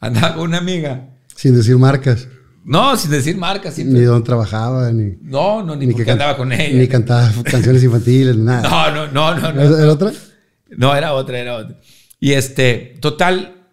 andaba 0.01 0.37
con 0.37 0.45
una 0.45 0.57
amiga. 0.57 1.11
Sin 1.35 1.55
decir 1.55 1.77
marcas. 1.77 2.29
No, 2.65 2.97
sin 2.97 3.11
decir 3.11 3.37
marcas. 3.37 3.77
Ni 3.77 3.85
siempre. 3.85 4.05
dónde 4.05 4.25
trabajaba, 4.25 4.91
ni, 4.91 5.19
No, 5.21 5.63
no, 5.63 5.77
ni, 5.77 5.87
ni 5.87 5.93
porque 5.93 6.13
andaba 6.13 6.35
con 6.35 6.51
ella. 6.51 6.79
Ni 6.79 6.89
cantaba 6.89 7.31
canciones 7.45 7.85
infantiles, 7.85 8.39
ni 8.39 8.45
nada. 8.45 8.91
no, 8.91 9.09
no, 9.09 9.35
no, 9.35 9.39
no, 9.39 9.53
no. 9.53 9.61
¿Era 9.61 9.83
era 9.83 9.93
otra? 9.93 10.13
No, 10.79 10.97
era 10.97 11.13
otra, 11.13 11.39
era 11.39 11.57
otra. 11.57 11.79
Y 12.19 12.33
este, 12.33 12.97
total, 13.03 13.67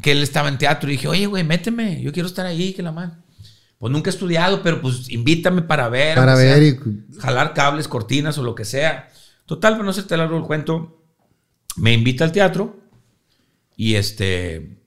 que 0.00 0.12
él 0.12 0.22
estaba 0.22 0.48
en 0.48 0.56
teatro 0.56 0.88
y 0.88 0.92
dije, 0.92 1.08
oye, 1.08 1.26
güey, 1.26 1.44
méteme, 1.44 2.00
yo 2.00 2.10
quiero 2.10 2.26
estar 2.26 2.46
ahí, 2.46 2.72
que 2.72 2.82
la 2.82 2.92
man. 2.92 3.22
Pues 3.80 3.90
nunca 3.90 4.10
he 4.10 4.12
estudiado, 4.12 4.62
pero 4.62 4.82
pues 4.82 5.08
invítame 5.08 5.62
para 5.62 5.88
ver. 5.88 6.14
Para 6.14 6.34
ver 6.34 6.58
sea, 6.58 6.68
y- 6.68 7.18
Jalar 7.18 7.54
cables, 7.54 7.88
cortinas 7.88 8.36
o 8.36 8.42
lo 8.42 8.54
que 8.54 8.66
sea. 8.66 9.08
Total, 9.46 9.72
para 9.72 9.84
no 9.84 9.90
hacerte 9.90 10.18
largo 10.18 10.36
el 10.36 10.42
cuento, 10.44 11.02
me 11.76 11.94
invita 11.94 12.24
al 12.24 12.32
teatro 12.32 12.78
y 13.76 13.94
este, 13.94 14.82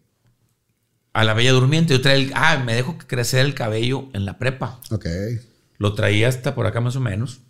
a 1.12 1.24
la 1.24 1.34
Bella 1.34 1.54
Durmiente, 1.54 1.96
yo 1.96 2.02
traía 2.02 2.24
el, 2.24 2.32
ah, 2.36 2.62
me 2.64 2.76
dejo 2.76 2.96
crecer 3.08 3.44
el 3.44 3.56
cabello 3.56 4.10
en 4.14 4.26
la 4.26 4.38
prepa. 4.38 4.80
Ok. 4.92 5.08
Lo 5.80 5.96
traía 5.96 6.28
hasta 6.28 6.54
por 6.54 6.68
acá 6.68 6.80
más 6.80 6.96
o 6.96 7.00
menos. 7.00 7.42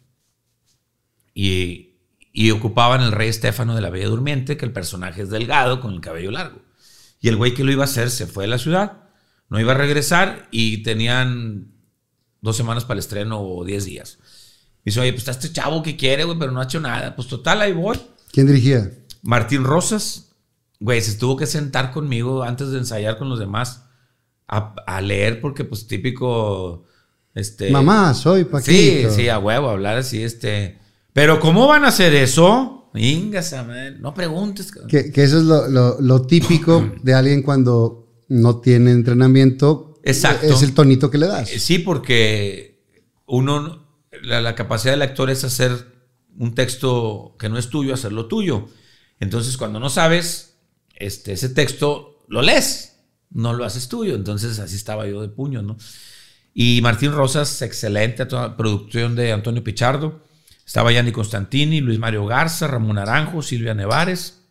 Y, 1.34 1.98
y 2.32 2.52
ocupaban 2.52 3.02
el 3.02 3.12
rey 3.12 3.28
Estéfano 3.28 3.76
de 3.76 3.82
la 3.82 3.90
Bella 3.90 4.08
Durmiente, 4.08 4.56
que 4.56 4.64
el 4.66 4.72
personaje 4.72 5.24
es 5.24 5.30
delgado 5.30 5.82
con 5.82 5.94
el 5.94 6.00
cabello 6.00 6.32
largo. 6.32 6.62
Y 7.20 7.28
el 7.28 7.36
güey 7.36 7.54
que 7.54 7.66
lo 7.66 7.72
iba 7.74 7.84
a 7.84 7.86
hacer 7.86 8.10
se 8.10 8.28
fue 8.28 8.46
de 8.46 8.50
la 8.50 8.58
ciudad, 8.60 9.03
no 9.54 9.60
iba 9.62 9.72
a 9.72 9.78
regresar 9.78 10.48
y 10.52 10.82
tenían 10.84 11.72
dos 12.42 12.58
semanas 12.58 12.84
para 12.84 12.96
el 12.96 13.00
estreno 13.00 13.40
o 13.40 13.64
diez 13.64 13.86
días. 13.86 14.18
Y 14.84 14.90
dice, 14.90 15.00
oye, 15.00 15.14
pues 15.14 15.22
está 15.22 15.32
este 15.32 15.54
chavo 15.54 15.82
que 15.84 15.96
quiere, 15.96 16.24
güey, 16.26 16.38
pero 16.38 16.52
no 16.52 16.60
ha 16.60 16.64
hecho 16.66 16.80
nada. 16.82 17.16
Pues 17.16 17.28
total, 17.28 17.62
ahí 17.62 17.72
voy. 17.72 17.98
¿Quién 18.32 18.48
dirigía? 18.48 18.92
Martín 19.22 19.64
Rosas, 19.64 20.32
güey, 20.80 21.02
se 21.02 21.14
tuvo 21.14 21.38
que 21.38 21.46
sentar 21.46 21.92
conmigo 21.92 22.44
antes 22.44 22.70
de 22.72 22.80
ensayar 22.80 23.18
con 23.18 23.30
los 23.30 23.38
demás. 23.40 23.86
a, 24.48 24.74
a 24.86 25.02
leer 25.02 25.40
porque 25.40 25.64
pues 25.64 25.88
típico, 25.88 26.84
este... 27.34 27.72
Mamá, 27.72 28.14
soy 28.14 28.44
Paquito. 28.44 29.10
Sí, 29.10 29.16
sí, 29.16 29.30
a 29.30 29.40
huevo, 29.40 29.70
hablar 29.70 29.98
así, 29.98 30.22
este... 30.22 30.80
Pero 31.14 31.40
¿cómo 31.40 31.68
van 31.68 31.86
a 31.86 31.90
hacer 31.90 32.14
eso? 32.16 32.90
Ingasa, 32.96 33.64
man. 33.64 34.02
No 34.02 34.14
preguntes. 34.14 34.72
Que, 34.88 35.12
que 35.12 35.24
eso 35.24 35.38
es 35.38 35.44
lo, 35.44 35.68
lo- 35.68 36.02
lo 36.02 36.22
típico 36.24 36.92
de 37.04 37.14
alguien 37.14 37.42
cuando 37.44 38.03
no 38.28 38.60
tiene 38.60 38.92
entrenamiento. 38.92 40.00
Exacto. 40.04 40.48
Es 40.48 40.62
el 40.62 40.74
tonito 40.74 41.10
que 41.10 41.18
le 41.18 41.28
das. 41.28 41.52
Eh, 41.52 41.60
Sí, 41.60 41.80
porque 41.80 42.84
uno, 43.26 43.88
la, 44.22 44.42
la 44.42 44.56
capacidad 44.56 44.94
del 44.94 45.02
actor 45.02 45.30
es 45.30 45.44
hacer 45.44 45.94
un 46.38 46.56
texto 46.56 47.36
que 47.40 47.50
no 47.50 47.58
es 47.58 47.70
tuyo, 47.70 47.94
hacerlo 47.94 48.28
tuyo. 48.28 48.68
Entonces, 49.20 49.58
cuando 49.58 49.80
no 49.80 49.90
sabes, 49.90 50.58
este, 50.96 51.34
ese 51.34 51.50
texto 51.50 52.26
lo 52.28 52.42
lees, 52.42 53.00
no 53.30 53.54
lo 53.54 53.66
haces 53.66 53.88
tuyo. 53.88 54.16
Entonces, 54.16 54.60
así 54.60 54.76
estaba 54.76 55.08
yo 55.08 55.22
de 55.22 55.30
puño, 55.30 55.62
¿no? 55.62 55.78
Y 56.54 56.82
Martín 56.82 57.12
Rosas, 57.14 57.62
excelente, 57.62 58.26
producción 58.26 59.16
de 59.16 59.32
Antonio 59.32 59.64
Pichardo. 59.64 60.24
Estaba 60.66 60.92
Yanni 60.92 61.12
Constantini, 61.12 61.82
Luis 61.82 62.00
Mario 62.00 62.26
Garza, 62.26 62.68
Ramón 62.68 62.96
Naranjo, 62.96 63.42
Silvia 63.42 63.74
Nevares, 63.74 64.42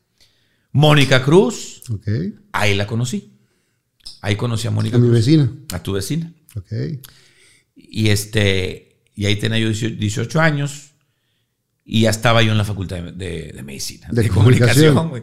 Mónica 0.72 1.22
Cruz. 1.22 1.82
Ahí 2.52 2.74
la 2.74 2.86
conocí. 2.86 3.31
Ahí 4.20 4.36
conocí 4.36 4.66
a 4.66 4.70
Mónica 4.70 4.96
A 4.96 5.00
mi 5.00 5.06
Cruz, 5.06 5.18
vecina. 5.18 5.50
a 5.72 5.82
tu 5.82 5.92
vecina. 5.92 6.32
Ok. 6.56 6.72
Y 7.74 8.08
este, 8.08 9.02
y 9.14 9.26
ahí 9.26 9.36
tenía 9.36 9.58
yo 9.58 9.68
18 9.68 9.96
18 9.96 10.40
años 10.40 10.90
y 11.84 12.02
ya 12.02 12.10
estaba 12.10 12.42
yo 12.42 12.52
en 12.52 12.58
la 12.58 12.64
facultad 12.64 12.96
de, 13.02 13.12
de- 13.12 13.52
de 13.52 13.62
medicina, 13.62 14.08
De 14.12 14.28
comunicación. 14.28 15.08
güey. 15.08 15.22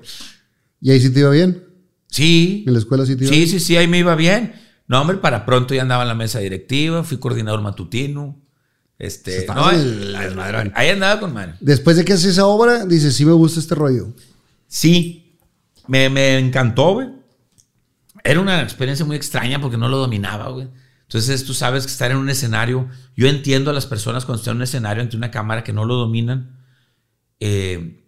¿Y 0.81 0.91
ahí 0.91 0.99
sí 0.99 1.09
te 1.11 1.19
iba 1.21 1.29
bien? 1.31 1.63
Sí, 2.07 2.63
¿En 2.67 2.73
la 2.73 2.79
escuela 2.79 3.05
sí 3.05 3.15
te 3.15 3.23
iba 3.25 3.33
sí, 3.33 3.39
bien? 3.39 3.49
sí, 3.49 3.59
sí, 3.59 3.77
ahí 3.77 3.87
me 3.87 3.99
iba 3.99 4.15
bien. 4.15 4.53
No, 4.87 4.99
hombre, 5.01 5.17
para 5.17 5.45
pronto 5.45 5.73
ya 5.75 5.83
andaba 5.83 6.01
en 6.03 6.07
la 6.09 6.15
mesa 6.15 6.39
directiva, 6.39 7.03
fui 7.03 7.17
coordinador 7.19 7.61
matutino. 7.61 8.41
Este, 8.97 9.45
no, 9.47 9.69
el 9.71 10.15
ahí- 10.15 10.25
desmadrón. 10.25 10.71
ahí 10.75 10.89
andaba 10.89 11.19
con 11.21 11.33
man. 11.33 11.55
Después 11.61 11.95
de 11.95 12.03
que 12.03 12.13
haces 12.13 12.31
esa 12.33 12.45
obra, 12.47 12.85
dices, 12.85 13.15
sí 13.15 13.23
me 13.23 13.31
gusta 13.31 13.59
este 13.59 13.75
rollo. 13.75 14.13
Sí, 14.67 15.37
me, 15.87 16.09
me 16.09 16.37
encantó, 16.39 16.93
güey. 16.95 17.07
Era 18.23 18.39
una 18.39 18.62
experiencia 18.62 19.05
muy 19.05 19.15
extraña 19.15 19.60
porque 19.62 19.77
no 19.77 19.89
lo 19.89 19.97
dominaba, 19.97 20.49
güey. 20.49 20.67
Entonces 21.03 21.43
tú 21.43 21.53
sabes 21.53 21.86
que 21.86 21.91
estar 21.91 22.12
en 22.12 22.17
un 22.17 22.29
escenario, 22.29 22.88
yo 23.15 23.27
entiendo 23.27 23.71
a 23.71 23.73
las 23.73 23.88
personas 23.88 24.25
cuando 24.25 24.41
están 24.41 24.51
en 24.51 24.58
un 24.58 24.63
escenario 24.63 25.01
ante 25.01 25.17
una 25.17 25.32
cámara 25.32 25.63
que 25.63 25.73
no 25.73 25.84
lo 25.86 25.95
dominan, 25.95 26.60
eh, 27.39 28.05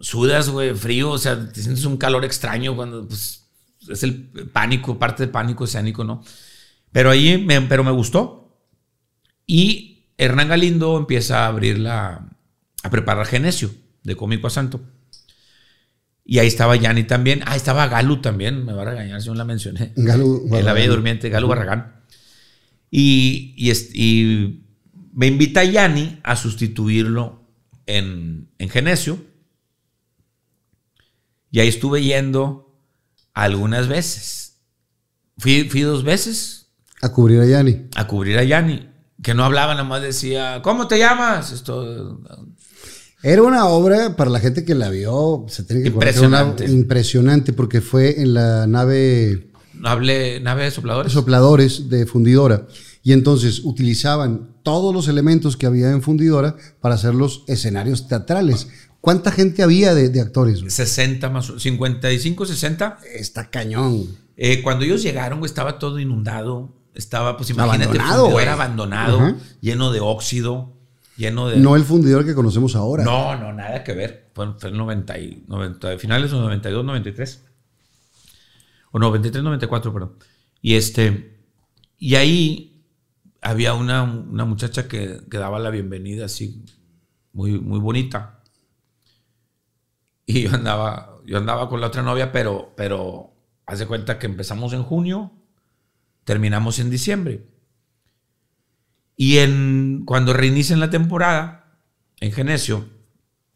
sudas, 0.00 0.50
güey, 0.50 0.74
frío, 0.74 1.10
o 1.10 1.18
sea, 1.18 1.52
te 1.52 1.60
sientes 1.62 1.84
un 1.84 1.96
calor 1.96 2.24
extraño 2.24 2.76
cuando, 2.76 3.08
pues, 3.08 3.48
es 3.88 4.02
el 4.02 4.28
pánico, 4.52 4.98
parte 4.98 5.24
del 5.24 5.30
pánico 5.30 5.64
escénico, 5.64 6.04
¿no? 6.04 6.22
Pero 6.92 7.10
ahí, 7.10 7.38
me, 7.38 7.60
pero 7.62 7.82
me 7.84 7.90
gustó. 7.90 8.56
Y 9.46 10.04
Hernán 10.18 10.48
Galindo 10.48 10.96
empieza 10.96 11.44
a 11.44 11.48
abrir 11.48 11.78
la, 11.78 12.28
a 12.82 12.90
preparar 12.90 13.26
Genesio, 13.26 13.70
de 14.02 14.16
cómico 14.16 14.46
a 14.46 14.50
santo. 14.50 14.80
Y 16.28 16.40
ahí 16.40 16.48
estaba 16.48 16.74
Yanni 16.74 17.04
también. 17.04 17.42
Ah, 17.46 17.54
estaba 17.54 17.86
Galo 17.86 18.20
también. 18.20 18.64
Me 18.64 18.72
va 18.72 18.82
a 18.82 18.86
regañar 18.86 19.22
si 19.22 19.28
no 19.28 19.36
la 19.36 19.44
mencioné. 19.44 19.92
Galo 19.94 20.42
En 20.50 20.64
la. 20.64 20.72
Bella 20.72 20.88
Durmiente, 20.88 21.28
Galo 21.28 21.46
Barragán. 21.46 22.02
Y, 22.90 23.54
y, 23.56 24.64
me 25.12 25.26
invita 25.28 25.62
Yanni 25.62 26.18
a 26.24 26.34
sustituirlo 26.34 27.42
en, 27.86 28.48
en 28.58 28.68
Genesio. 28.68 29.18
Y 31.52 31.60
ahí 31.60 31.68
estuve 31.68 32.02
yendo 32.02 32.76
algunas 33.32 33.86
veces. 33.86 34.58
Fui, 35.38 35.68
fui 35.68 35.82
dos 35.82 36.02
veces 36.02 36.72
A 37.02 37.10
cubrir 37.10 37.40
a 37.40 37.46
Yanni. 37.46 37.86
a 37.94 38.06
cubrir 38.08 38.38
a 38.38 38.42
Yanni. 38.42 38.88
Que 39.22 39.32
no 39.34 39.44
hablaba, 39.44 39.74
nada 39.74 39.84
más 39.84 40.02
decía, 40.02 40.60
¿cómo 40.62 40.88
te 40.88 40.98
llamas? 40.98 41.52
Esto, 41.52 42.20
Era 43.28 43.42
una 43.42 43.66
obra, 43.66 44.14
para 44.16 44.30
la 44.30 44.38
gente 44.40 44.64
que 44.64 44.74
la 44.74 44.88
vio, 44.88 45.46
se 45.48 45.64
tiene 45.64 45.82
que 45.82 45.88
una- 45.88 45.96
Impresionante. 45.96 46.64
impresionante 46.66 47.52
porque 47.52 47.80
fue 47.80 48.20
en 48.22 48.34
la 48.34 48.66
nave 48.66 49.48
hablé 49.82 50.40
nave 50.40 50.64
de 50.64 50.70
sopladores. 50.70 51.12
sopladores 51.12 51.88
de 51.90 52.06
fundidora. 52.06 52.66
Y 53.02 53.12
entonces 53.12 53.60
utilizaban 53.64 54.50
todos 54.62 54.94
los 54.94 55.08
elementos 55.08 55.56
que 55.56 55.66
había 55.66 55.90
en 55.90 56.02
fundidora 56.02 56.56
para 56.80 56.94
hacer 56.96 57.14
los 57.14 57.42
escenarios 57.46 58.08
teatrales. 58.08 58.68
¿Cuánta 59.00 59.30
gente 59.30 59.62
había 59.62 59.94
de, 59.94 60.08
de 60.08 60.20
actores? 60.20 60.60
güey? 60.60 60.70
60 60.70 61.28
más, 61.30 61.50
o- 61.50 61.58
55, 61.60 62.46
60. 62.46 62.98
Está 63.14 63.50
cañón. 63.50 64.06
Eh, 64.36 64.62
cuando 64.62 64.84
ellos 64.84 65.02
llegaron, 65.02 65.38
güey, 65.40 65.48
estaba 65.48 65.78
todo 65.78 65.98
inundado. 65.98 66.74
Estaba, 66.94 67.36
pues 67.36 67.50
imagínate, 67.50 67.98
Abandonado, 67.98 68.38
abandonado, 68.52 69.36
lleno 69.60 69.92
de 69.92 70.00
óxido, 70.00 70.72
lleno 71.16 71.48
de... 71.48 71.58
No 71.58 71.76
el 71.76 71.84
fundidor 71.84 72.24
que 72.24 72.34
conocemos 72.34 72.76
ahora. 72.76 73.04
No, 73.04 73.36
no, 73.36 73.52
nada 73.52 73.82
que 73.84 73.92
ver. 73.92 74.30
Fue, 74.34 74.46
el 74.62 74.76
90, 74.76 75.18
y, 75.18 75.44
90 75.46 75.98
finales 75.98 76.30
de 76.30 76.38
92, 76.38 76.84
93. 76.84 77.44
O 78.92 78.98
93, 78.98 79.42
94, 79.42 79.92
perdón. 79.92 80.16
Y 80.60 80.74
este, 80.74 81.40
y 81.98 82.14
ahí 82.14 82.84
había 83.40 83.74
una, 83.74 84.02
una 84.02 84.44
muchacha 84.44 84.88
que, 84.88 85.20
que 85.30 85.38
daba 85.38 85.58
la 85.58 85.70
bienvenida 85.70 86.26
así, 86.26 86.64
muy, 87.32 87.58
muy 87.60 87.78
bonita. 87.78 88.42
Y 90.26 90.42
yo 90.42 90.54
andaba, 90.54 91.20
yo 91.24 91.38
andaba 91.38 91.68
con 91.68 91.80
la 91.80 91.86
otra 91.86 92.02
novia, 92.02 92.32
pero, 92.32 92.74
pero, 92.76 93.32
haz 93.64 93.78
de 93.78 93.86
cuenta 93.86 94.18
que 94.18 94.26
empezamos 94.26 94.72
en 94.72 94.82
junio, 94.82 95.32
terminamos 96.24 96.78
en 96.80 96.90
diciembre. 96.90 97.46
Y 99.16 99.38
en, 99.38 100.02
cuando 100.04 100.32
reinician 100.32 100.78
la 100.80 100.90
temporada, 100.90 101.78
en 102.20 102.32
Genesio, 102.32 102.84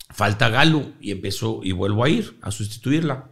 falta 0.09 0.49
Galo 0.49 0.93
y 1.01 1.11
empezó 1.11 1.61
y 1.63 1.73
vuelvo 1.73 2.03
a 2.05 2.09
ir 2.09 2.39
a 2.43 2.51
sustituirla. 2.51 3.29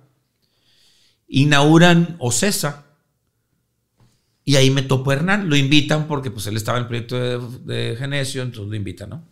Inauguran 1.26 2.16
Ocesa 2.20 2.84
y 4.44 4.56
ahí 4.56 4.70
me 4.70 4.82
topo 4.82 5.10
a 5.10 5.14
Hernán, 5.14 5.48
lo 5.50 5.56
invitan 5.56 6.06
porque 6.06 6.30
pues 6.30 6.46
él 6.46 6.56
estaba 6.56 6.78
en 6.78 6.84
el 6.84 6.88
proyecto 6.88 7.16
de, 7.16 7.38
de 7.74 7.96
Genesio, 7.96 8.42
entonces 8.42 8.70
lo 8.70 8.76
invitan, 8.76 9.10
¿no? 9.10 9.24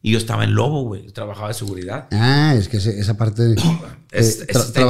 Y 0.00 0.12
yo 0.12 0.18
estaba 0.18 0.44
en 0.44 0.54
Lobo, 0.54 0.82
güey, 0.82 1.06
trabajaba 1.10 1.48
de 1.48 1.54
seguridad. 1.54 2.08
Ah, 2.12 2.54
es 2.56 2.68
que 2.68 2.76
esa 2.76 3.16
parte... 3.16 3.54
Es- 4.12 4.42
eh, 4.42 4.46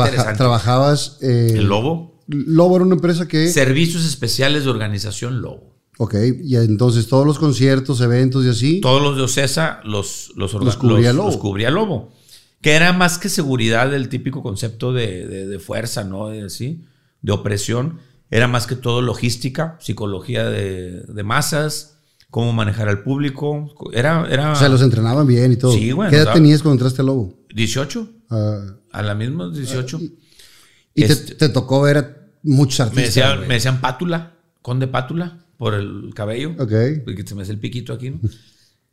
interesante. 0.08 0.36
Trabajabas... 0.38 1.18
eh, 1.22 1.52
El 1.54 1.64
Lobo, 1.66 2.20
Lobo 2.26 2.76
era 2.76 2.84
una 2.84 2.96
empresa 2.96 3.26
que... 3.26 3.48
Servicios 3.48 4.04
Especiales 4.04 4.64
de 4.64 4.70
Organización 4.70 5.40
Lobo. 5.40 5.73
Ok, 5.98 6.14
y 6.42 6.56
entonces 6.56 7.06
todos 7.08 7.24
los 7.26 7.38
conciertos, 7.38 8.00
eventos 8.00 8.44
y 8.44 8.48
así... 8.48 8.80
Todos 8.80 9.00
los 9.00 9.16
de 9.16 9.22
Ocesa 9.22 9.80
los, 9.84 10.32
los, 10.34 10.52
Los 10.54 10.76
cubría 10.76 11.12
Lobo. 11.12 11.28
los 11.28 11.36
cubría 11.36 11.70
Lobo. 11.70 12.12
Que 12.60 12.72
era 12.72 12.92
más 12.92 13.18
que 13.18 13.28
seguridad 13.28 13.90
del 13.90 14.08
típico 14.08 14.42
concepto 14.42 14.92
de, 14.92 15.26
de- 15.26 15.46
de 15.46 15.58
fuerza, 15.60 16.02
¿no? 16.02 16.28
De, 16.28 16.42
así, 16.42 16.82
de 17.22 17.32
opresión. 17.32 17.98
Era 18.30 18.48
más 18.48 18.66
que 18.66 18.74
todo 18.74 19.02
logística, 19.02 19.76
psicología 19.80 20.46
de, 20.46 21.02
de 21.02 21.22
masas, 21.22 21.98
cómo 22.30 22.52
manejar 22.52 22.88
al 22.88 23.02
público. 23.04 23.70
Era, 23.92 24.26
era 24.30 24.52
O 24.52 24.56
sea, 24.56 24.68
los 24.68 24.82
entrenaban 24.82 25.26
bien 25.26 25.52
y 25.52 25.56
todo. 25.56 25.74
Sí, 25.74 25.92
güey, 25.92 26.10
¿Qué 26.10 26.16
edad 26.16 26.32
tenías 26.32 26.62
cuando 26.62 26.76
entraste 26.76 27.02
a 27.02 27.04
Lobo? 27.04 27.34
18, 27.54 28.08
Ah, 28.30 28.74
a 28.90 29.02
la 29.02 29.14
misma 29.14 29.50
18. 29.50 30.00
y 30.94 31.04
te- 31.04 31.12
Este- 31.12 31.34
te, 31.36 31.48
tocó 31.50 31.82
ver 31.82 31.98
a 31.98 32.16
muchos 32.42 32.80
me, 32.80 33.02
artistas. 33.02 33.36
güey. 33.36 33.48
me 33.48 33.54
decían 33.54 33.80
pátula, 33.80 34.32
conde 34.62 34.88
pátula, 34.88 35.43
por 35.56 35.74
el 35.74 36.12
cabello. 36.14 36.54
Ok. 36.58 36.72
Porque 37.04 37.24
se 37.26 37.34
me 37.34 37.42
hace 37.42 37.52
el 37.52 37.58
piquito 37.60 37.92
aquí, 37.92 38.10
¿no? 38.10 38.20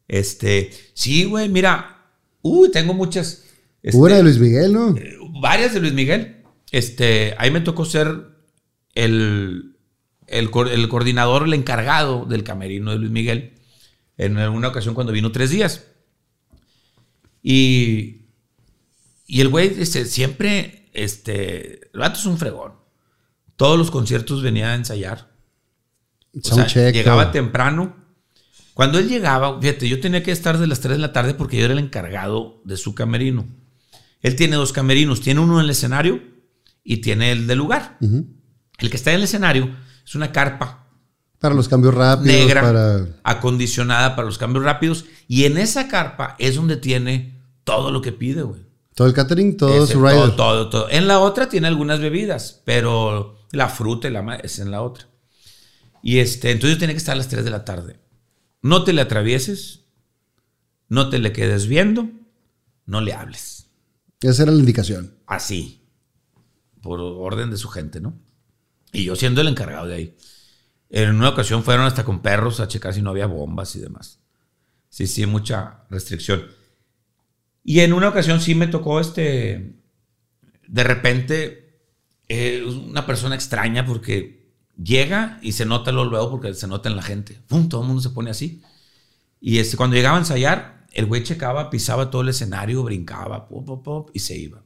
Este, 0.07 0.71
sí, 0.93 1.23
güey, 1.23 1.47
mira. 1.47 2.09
Uy, 2.41 2.69
tengo 2.69 2.93
muchas. 2.93 3.45
este, 3.81 3.97
Hubo 3.97 4.07
una 4.07 4.17
de 4.17 4.23
Luis 4.23 4.39
Miguel, 4.39 4.73
¿no? 4.73 4.93
varias 5.39 5.73
de 5.73 5.79
Luis 5.79 5.93
Miguel. 5.93 6.43
Este, 6.69 7.33
ahí 7.37 7.49
me 7.49 7.61
tocó 7.61 7.85
ser 7.85 8.25
el, 8.93 9.77
el, 10.27 10.49
el 10.53 10.89
coordinador, 10.89 11.43
el 11.43 11.53
encargado 11.53 12.25
del 12.25 12.43
camerino 12.43 12.91
de 12.91 12.97
Luis 12.97 13.11
Miguel. 13.11 13.53
En 14.17 14.37
una 14.37 14.67
ocasión 14.67 14.95
cuando 14.95 15.13
vino 15.13 15.31
tres 15.31 15.49
días. 15.49 15.85
Y, 17.41 18.25
y 19.25 19.39
el 19.41 19.47
güey 19.47 19.73
este, 19.79 20.05
siempre, 20.05 20.89
este, 20.93 21.87
el 21.93 21.99
vato 21.99 22.19
es 22.19 22.25
un 22.25 22.37
fregón. 22.37 22.73
Todos 23.55 23.77
los 23.77 23.91
conciertos 23.91 24.43
venía 24.43 24.71
a 24.71 24.75
ensayar. 24.75 25.30
O 26.37 26.41
sea, 26.41 26.55
Soundcheck, 26.55 26.93
llegaba 26.93 27.23
todo. 27.23 27.31
temprano. 27.33 27.95
Cuando 28.73 28.99
él 28.99 29.09
llegaba, 29.09 29.59
fíjate, 29.61 29.87
yo 29.89 29.99
tenía 29.99 30.23
que 30.23 30.31
estar 30.31 30.57
de 30.57 30.65
las 30.67 30.79
3 30.79 30.93
de 30.97 31.01
la 31.01 31.11
tarde 31.13 31.33
porque 31.33 31.57
yo 31.57 31.65
era 31.65 31.73
el 31.73 31.79
encargado 31.79 32.61
de 32.63 32.77
su 32.77 32.95
camerino. 32.95 33.45
Él 34.21 34.35
tiene 34.35 34.55
dos 34.55 34.71
camerinos, 34.71 35.21
tiene 35.21 35.39
uno 35.41 35.59
en 35.59 35.65
el 35.65 35.69
escenario 35.71 36.21
y 36.83 36.97
tiene 36.97 37.31
el 37.31 37.47
del 37.47 37.57
lugar. 37.57 37.97
El 38.01 38.89
que 38.89 38.95
está 38.97 39.11
en 39.11 39.17
el 39.17 39.23
escenario 39.23 39.75
es 40.05 40.15
una 40.15 40.31
carpa 40.31 40.87
Para 41.39 41.53
los 41.53 41.67
cambios 41.67 41.93
rápidos. 41.93 42.27
negra 42.27 42.61
Para... 42.61 43.07
acondicionada 43.23 44.15
para 44.15 44.25
los 44.27 44.37
cambios 44.37 44.63
rápidos 44.63 45.05
y 45.27 45.43
en 45.45 45.57
esa 45.57 45.87
carpa 45.87 46.35
es 46.39 46.55
donde 46.55 46.77
tiene 46.77 47.41
todo 47.63 47.91
lo 47.91 48.01
que 48.01 48.11
pide, 48.11 48.41
güey. 48.43 48.61
Todo 48.95 49.07
el 49.07 49.13
catering, 49.13 49.57
todo 49.57 49.83
Ese, 49.83 49.93
su 49.93 50.01
rider. 50.01 50.35
todo, 50.35 50.35
todo, 50.35 50.69
todo. 50.69 50.89
En 50.89 51.07
la 51.07 51.19
otra 51.19 51.49
tiene 51.49 51.67
algunas 51.67 51.99
bebidas, 51.99 52.61
pero 52.65 53.39
La 53.51 53.67
fruta 53.67 54.07
y 54.07 54.11
la 54.11 54.35
es 54.35 54.59
en 54.59 54.71
la 54.71 54.81
otra. 54.81 55.07
Y 56.03 56.19
este, 56.19 56.51
entonces 56.51 56.75
yo 56.75 56.79
tenía 56.79 56.93
que 56.93 56.99
estar 56.99 57.13
a 57.13 57.17
las 57.17 57.27
3 57.27 57.43
de 57.43 57.51
la 57.51 57.65
tarde. 57.65 57.99
No 58.61 58.83
te 58.83 58.93
le 58.93 59.01
atravieses, 59.01 59.85
no 60.87 61.09
te 61.09 61.19
le 61.19 61.31
quedes 61.31 61.67
viendo, 61.67 62.09
no 62.85 63.01
le 63.01 63.13
hables. 63.13 63.69
Esa 64.21 64.43
era 64.43 64.51
la 64.51 64.59
indicación. 64.59 65.15
Así, 65.25 65.87
por 66.81 66.99
orden 66.99 67.49
de 67.49 67.57
su 67.57 67.69
gente, 67.69 68.01
¿no? 68.01 68.19
Y 68.91 69.05
yo 69.05 69.15
siendo 69.15 69.41
el 69.41 69.47
encargado 69.47 69.87
de 69.87 69.95
ahí. 69.95 70.17
En 70.89 71.15
una 71.15 71.29
ocasión 71.29 71.63
fueron 71.63 71.85
hasta 71.85 72.03
con 72.03 72.21
perros 72.21 72.59
a 72.59 72.67
checar 72.67 72.93
si 72.93 73.01
no 73.01 73.11
había 73.11 73.25
bombas 73.25 73.75
y 73.75 73.79
demás. 73.79 74.19
Sí, 74.89 75.07
sí, 75.07 75.25
mucha 75.25 75.85
restricción. 75.89 76.47
Y 77.63 77.79
en 77.79 77.93
una 77.93 78.09
ocasión 78.09 78.41
sí 78.41 78.55
me 78.55 78.67
tocó 78.67 78.99
este, 78.99 79.75
de 80.67 80.83
repente, 80.83 81.85
eh, 82.27 82.63
una 82.63 83.05
persona 83.05 83.35
extraña 83.35 83.85
porque 83.85 84.40
llega 84.75 85.39
y 85.41 85.53
se 85.53 85.65
nota 85.65 85.91
luego, 85.91 86.09
luego 86.09 86.31
porque 86.31 86.53
se 86.53 86.67
nota 86.67 86.89
en 86.89 86.95
la 86.95 87.01
gente. 87.01 87.39
¡Pum! 87.47 87.69
Todo 87.69 87.81
el 87.81 87.87
mundo 87.87 88.01
se 88.01 88.09
pone 88.09 88.31
así. 88.31 88.61
Y 89.39 89.59
este, 89.59 89.77
cuando 89.77 89.95
llegaba 89.95 90.17
a 90.17 90.19
ensayar, 90.19 90.85
el 90.91 91.05
güey 91.05 91.23
checaba, 91.23 91.69
pisaba 91.69 92.09
todo 92.09 92.21
el 92.21 92.29
escenario, 92.29 92.83
brincaba, 92.83 93.47
pop, 93.47 93.65
pop, 93.65 93.83
pop, 93.83 94.09
y 94.13 94.19
se 94.19 94.37
iba. 94.37 94.63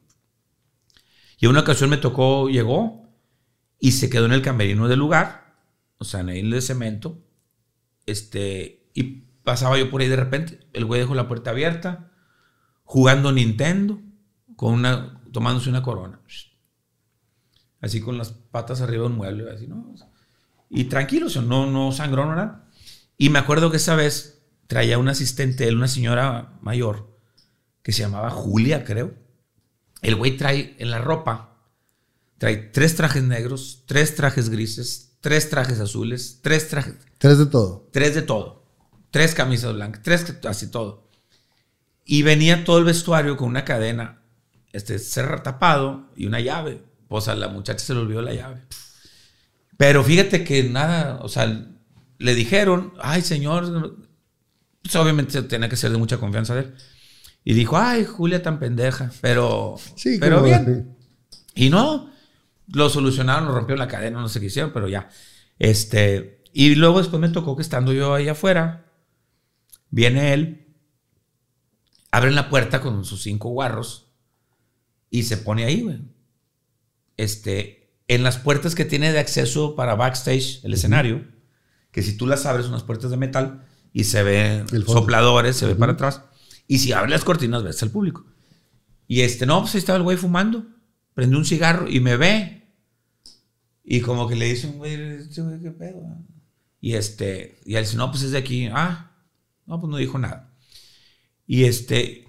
Y 1.37 1.47
una 1.47 1.61
ocasión 1.61 1.89
me 1.89 1.97
tocó, 1.97 2.49
llegó 2.49 3.09
y 3.79 3.91
se 3.91 4.09
quedó 4.09 4.25
en 4.25 4.31
el 4.31 4.41
camerino 4.41 4.87
del 4.87 4.99
lugar, 4.99 5.55
o 5.97 6.03
sea, 6.03 6.21
en 6.21 6.29
el 6.29 6.49
de 6.49 6.61
cemento, 6.61 7.21
este, 8.05 8.89
y 8.93 9.03
pasaba 9.43 9.77
yo 9.77 9.89
por 9.91 10.01
ahí 10.01 10.07
de 10.07 10.15
repente, 10.15 10.59
el 10.73 10.85
güey 10.85 11.01
dejó 11.01 11.13
la 11.15 11.27
puerta 11.27 11.51
abierta, 11.51 12.11
jugando 12.83 13.31
Nintendo, 13.31 14.01
con 14.55 14.73
una, 14.73 15.21
tomándose 15.31 15.69
una 15.69 15.83
corona. 15.83 16.21
Así 17.85 18.01
con 18.01 18.17
las 18.17 18.31
patas 18.31 18.81
arriba 18.81 19.03
de 19.03 19.09
un 19.09 19.15
mueble, 19.15 19.47
así, 19.51 19.67
¿no? 19.67 19.93
Y 20.71 20.85
tranquilo, 20.85 21.27
no, 21.43 21.67
no 21.69 21.91
sangró, 21.91 22.25
no 22.25 22.35
nada. 22.35 22.67
Y 23.15 23.29
me 23.29 23.37
acuerdo 23.37 23.69
que 23.69 23.77
esa 23.77 23.93
vez 23.93 24.41
traía 24.65 24.97
un 24.97 25.07
asistente, 25.07 25.67
él, 25.67 25.77
una 25.77 25.87
señora 25.87 26.57
mayor, 26.61 27.15
que 27.83 27.91
se 27.91 28.01
llamaba 28.01 28.31
Julia, 28.31 28.83
creo. 28.83 29.13
El 30.01 30.15
güey 30.15 30.35
trae 30.35 30.75
en 30.79 30.89
la 30.89 30.97
ropa, 30.97 31.59
trae 32.39 32.57
tres 32.57 32.95
trajes 32.95 33.21
negros, 33.21 33.83
tres 33.85 34.15
trajes 34.15 34.49
grises, 34.49 35.17
tres 35.21 35.51
trajes 35.51 35.79
azules, 35.79 36.39
tres 36.41 36.67
trajes, 36.67 36.95
Tres 37.19 37.37
de 37.37 37.45
todo. 37.45 37.87
tres 37.93 38.15
de 38.15 38.23
todo, 38.23 38.65
tres 39.11 39.35
camisas 39.35 39.75
blancas, 39.75 40.01
tres, 40.01 40.39
así 40.47 40.71
todo. 40.71 41.07
Y 42.03 42.23
venía 42.23 42.65
todo 42.65 42.79
el 42.79 42.85
vestuario 42.85 43.37
con 43.37 43.49
una 43.49 43.63
cadena, 43.63 44.23
este, 44.73 44.97
cerra 44.97 45.43
tapado 45.43 46.09
y 46.15 46.25
una 46.25 46.39
llave. 46.39 46.83
Pues 47.07 47.27
a 47.27 47.35
la 47.35 47.47
muchacha 47.47 47.79
se 47.79 47.93
le 47.93 48.01
olvidó 48.01 48.21
la 48.21 48.33
llave. 48.33 48.61
Pero 49.77 50.03
fíjate 50.03 50.43
que 50.43 50.63
nada, 50.63 51.19
o 51.21 51.29
sea, 51.29 51.67
le 52.17 52.35
dijeron, 52.35 52.93
ay 53.01 53.21
señor, 53.21 53.97
pues 54.81 54.95
obviamente 54.95 55.41
tenía 55.43 55.69
que 55.69 55.75
ser 55.75 55.91
de 55.91 55.97
mucha 55.97 56.17
confianza 56.17 56.55
de 56.55 56.61
él. 56.61 56.75
Y 57.43 57.53
dijo, 57.53 57.77
ay, 57.77 58.05
Julia 58.05 58.41
tan 58.41 58.59
pendeja, 58.59 59.11
pero, 59.21 59.75
Sí, 59.95 60.17
pero 60.19 60.41
bien. 60.41 60.95
Y 61.53 61.69
no, 61.69 62.09
lo 62.67 62.89
solucionaron, 62.89 63.47
lo 63.47 63.53
rompieron 63.53 63.79
la 63.79 63.87
cadena, 63.87 64.19
no 64.19 64.29
sé 64.29 64.39
qué 64.39 64.47
hicieron, 64.47 64.71
pero 64.73 64.87
ya. 64.87 65.09
Este, 65.59 66.43
y 66.53 66.75
luego 66.75 66.99
después 66.99 67.21
me 67.21 67.29
tocó 67.29 67.55
que 67.55 67.61
estando 67.61 67.93
yo 67.93 68.15
ahí 68.15 68.27
afuera, 68.27 68.85
viene 69.89 70.33
él, 70.33 70.75
abren 72.11 72.33
la 72.33 72.49
puerta 72.49 72.81
con 72.81 73.05
sus 73.05 73.21
cinco 73.21 73.49
guarros 73.49 74.07
y 75.09 75.23
se 75.23 75.37
pone 75.37 75.65
ahí, 75.65 75.81
güey. 75.81 75.99
Este, 77.17 77.93
en 78.07 78.23
las 78.23 78.37
puertas 78.37 78.75
que 78.75 78.85
tiene 78.85 79.11
de 79.11 79.19
acceso 79.19 79.75
para 79.75 79.95
backstage, 79.95 80.63
el 80.63 80.73
escenario, 80.73 81.25
que 81.91 82.03
si 82.03 82.17
tú 82.17 82.27
las 82.27 82.45
abres, 82.45 82.67
unas 82.67 82.83
puertas 82.83 83.11
de 83.11 83.17
metal 83.17 83.65
y 83.93 84.03
se 84.03 84.23
ven 84.23 84.67
sopladores, 84.85 85.55
se 85.55 85.65
ve 85.65 85.75
para 85.75 85.93
atrás. 85.93 86.21
Y 86.67 86.79
si 86.79 86.91
abres 86.91 87.11
las 87.11 87.23
cortinas, 87.23 87.63
ves 87.63 87.81
al 87.83 87.91
público. 87.91 88.25
Y 89.07 89.21
este, 89.21 89.45
no, 89.45 89.61
pues 89.61 89.75
ahí 89.75 89.79
estaba 89.79 89.97
el 89.97 90.03
güey 90.03 90.17
fumando. 90.17 90.65
Prende 91.13 91.37
un 91.37 91.45
cigarro 91.45 91.89
y 91.89 91.99
me 91.99 92.17
ve. 92.17 92.67
Y 93.83 94.01
como 94.01 94.27
que 94.27 94.35
le 94.35 94.45
dice 94.45 94.67
un 94.67 94.85
"Este 94.85 95.41
güey, 95.41 95.61
¿qué 95.61 95.71
pedo? 95.71 96.01
Y 96.81 96.93
este, 96.93 97.59
y 97.65 97.75
él 97.75 97.83
dice, 97.83 97.97
no, 97.97 98.11
pues 98.11 98.23
es 98.23 98.31
de 98.31 98.39
aquí. 98.39 98.67
Ah, 98.71 99.11
no, 99.65 99.79
pues 99.79 99.89
no 99.89 99.97
dijo 99.97 100.17
nada. 100.17 100.53
Y 101.47 101.63
este, 101.65 102.27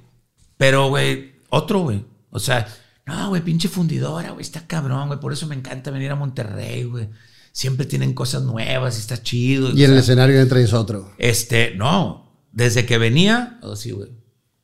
pero 0.56 0.88
güey, 0.88 1.36
otro 1.48 1.80
güey. 1.80 2.04
O 2.30 2.38
sea, 2.38 2.68
no, 3.06 3.28
güey, 3.28 3.42
pinche 3.42 3.68
fundidora, 3.68 4.30
güey, 4.30 4.42
está 4.42 4.66
cabrón, 4.66 5.06
güey. 5.06 5.20
Por 5.20 5.32
eso 5.32 5.46
me 5.46 5.54
encanta 5.54 5.90
venir 5.92 6.10
a 6.10 6.16
Monterrey, 6.16 6.84
güey. 6.84 7.08
Siempre 7.52 7.86
tienen 7.86 8.12
cosas 8.14 8.42
nuevas 8.42 8.96
y 8.96 9.00
está 9.00 9.22
chido. 9.22 9.70
Y 9.70 9.84
en 9.84 9.92
el 9.92 9.98
escenario 9.98 10.40
entra 10.40 10.60
y 10.60 10.64
es 10.64 10.72
otro. 10.72 11.14
este, 11.18 11.74
no. 11.76 12.24
Desde 12.52 12.84
que 12.86 12.98
venía, 12.98 13.60
así, 13.62 13.92
güey. 13.92 14.10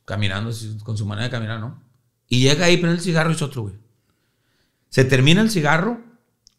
Caminando, 0.05 0.49
así, 0.49 0.77
con 0.83 0.97
su 0.97 1.05
manera 1.05 1.25
de 1.25 1.31
caminar, 1.31 1.59
¿no? 1.59 1.81
Y 2.27 2.41
llega 2.41 2.65
ahí, 2.65 2.77
prende 2.77 2.97
el 2.97 3.03
cigarro 3.03 3.29
y 3.31 3.35
es 3.35 3.41
otro, 3.41 3.61
güey. 3.63 3.75
Se 4.89 5.05
termina 5.05 5.41
el 5.41 5.49
cigarro, 5.49 6.01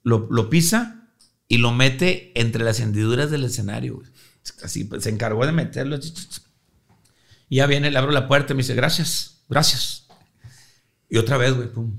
lo, 0.02 0.26
lo 0.30 0.48
pisa 0.48 1.08
y 1.48 1.58
lo 1.58 1.72
mete 1.72 2.32
entre 2.40 2.64
las 2.64 2.80
hendiduras 2.80 3.30
del 3.30 3.44
escenario, 3.44 3.96
güey. 3.96 4.08
Así, 4.62 4.84
pues, 4.84 5.02
se 5.02 5.10
encargó 5.10 5.44
de 5.44 5.52
meterlo. 5.52 5.98
Y 7.48 7.56
ya 7.56 7.66
viene, 7.66 7.90
le 7.90 7.98
abro 7.98 8.12
la 8.12 8.26
puerta 8.26 8.52
y 8.52 8.56
me 8.56 8.62
dice, 8.62 8.74
gracias, 8.74 9.42
gracias. 9.48 10.03
Y 11.14 11.16
otra 11.16 11.36
vez, 11.36 11.54
güey, 11.54 11.72
pum. 11.72 11.96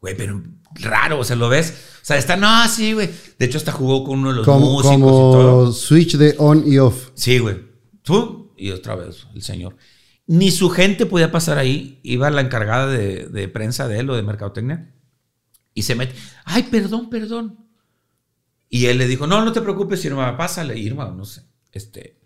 Güey, 0.00 0.16
pero 0.16 0.42
raro, 0.76 1.18
o 1.18 1.24
sea, 1.24 1.36
lo 1.36 1.50
ves. 1.50 1.98
O 2.00 2.04
sea, 2.06 2.16
está, 2.16 2.38
no, 2.38 2.66
sí, 2.66 2.94
güey. 2.94 3.10
De 3.38 3.44
hecho, 3.44 3.58
hasta 3.58 3.70
jugó 3.70 4.02
con 4.02 4.20
uno 4.20 4.30
de 4.30 4.36
los 4.36 4.46
Como, 4.46 4.72
músicos 4.72 4.96
y 4.96 4.98
todo. 4.98 5.58
como 5.60 5.72
switch 5.72 6.16
de 6.16 6.34
on 6.38 6.64
y 6.66 6.78
off. 6.78 7.10
Sí, 7.12 7.38
güey. 7.38 7.60
¡Pum! 8.02 8.48
Y 8.56 8.70
otra 8.70 8.94
vez 8.94 9.26
el 9.34 9.42
señor. 9.42 9.76
Ni 10.26 10.50
su 10.50 10.70
gente 10.70 11.04
podía 11.04 11.30
pasar 11.30 11.58
ahí. 11.58 12.00
Iba 12.02 12.30
la 12.30 12.40
encargada 12.40 12.86
de, 12.86 13.26
de 13.26 13.48
prensa 13.48 13.86
de 13.88 13.98
él 13.98 14.08
o 14.08 14.16
de 14.16 14.22
mercadotecnia. 14.22 14.94
Y 15.74 15.82
se 15.82 15.94
mete. 15.94 16.14
Ay, 16.46 16.62
perdón, 16.62 17.10
perdón. 17.10 17.58
Y 18.70 18.86
él 18.86 18.96
le 18.96 19.06
dijo, 19.06 19.26
no, 19.26 19.44
no 19.44 19.52
te 19.52 19.60
preocupes, 19.60 20.02
Irma, 20.06 20.34
pásale, 20.38 20.78
Irma, 20.78 21.10
no 21.14 21.26
sé. 21.26 21.42
Este, 21.72 22.18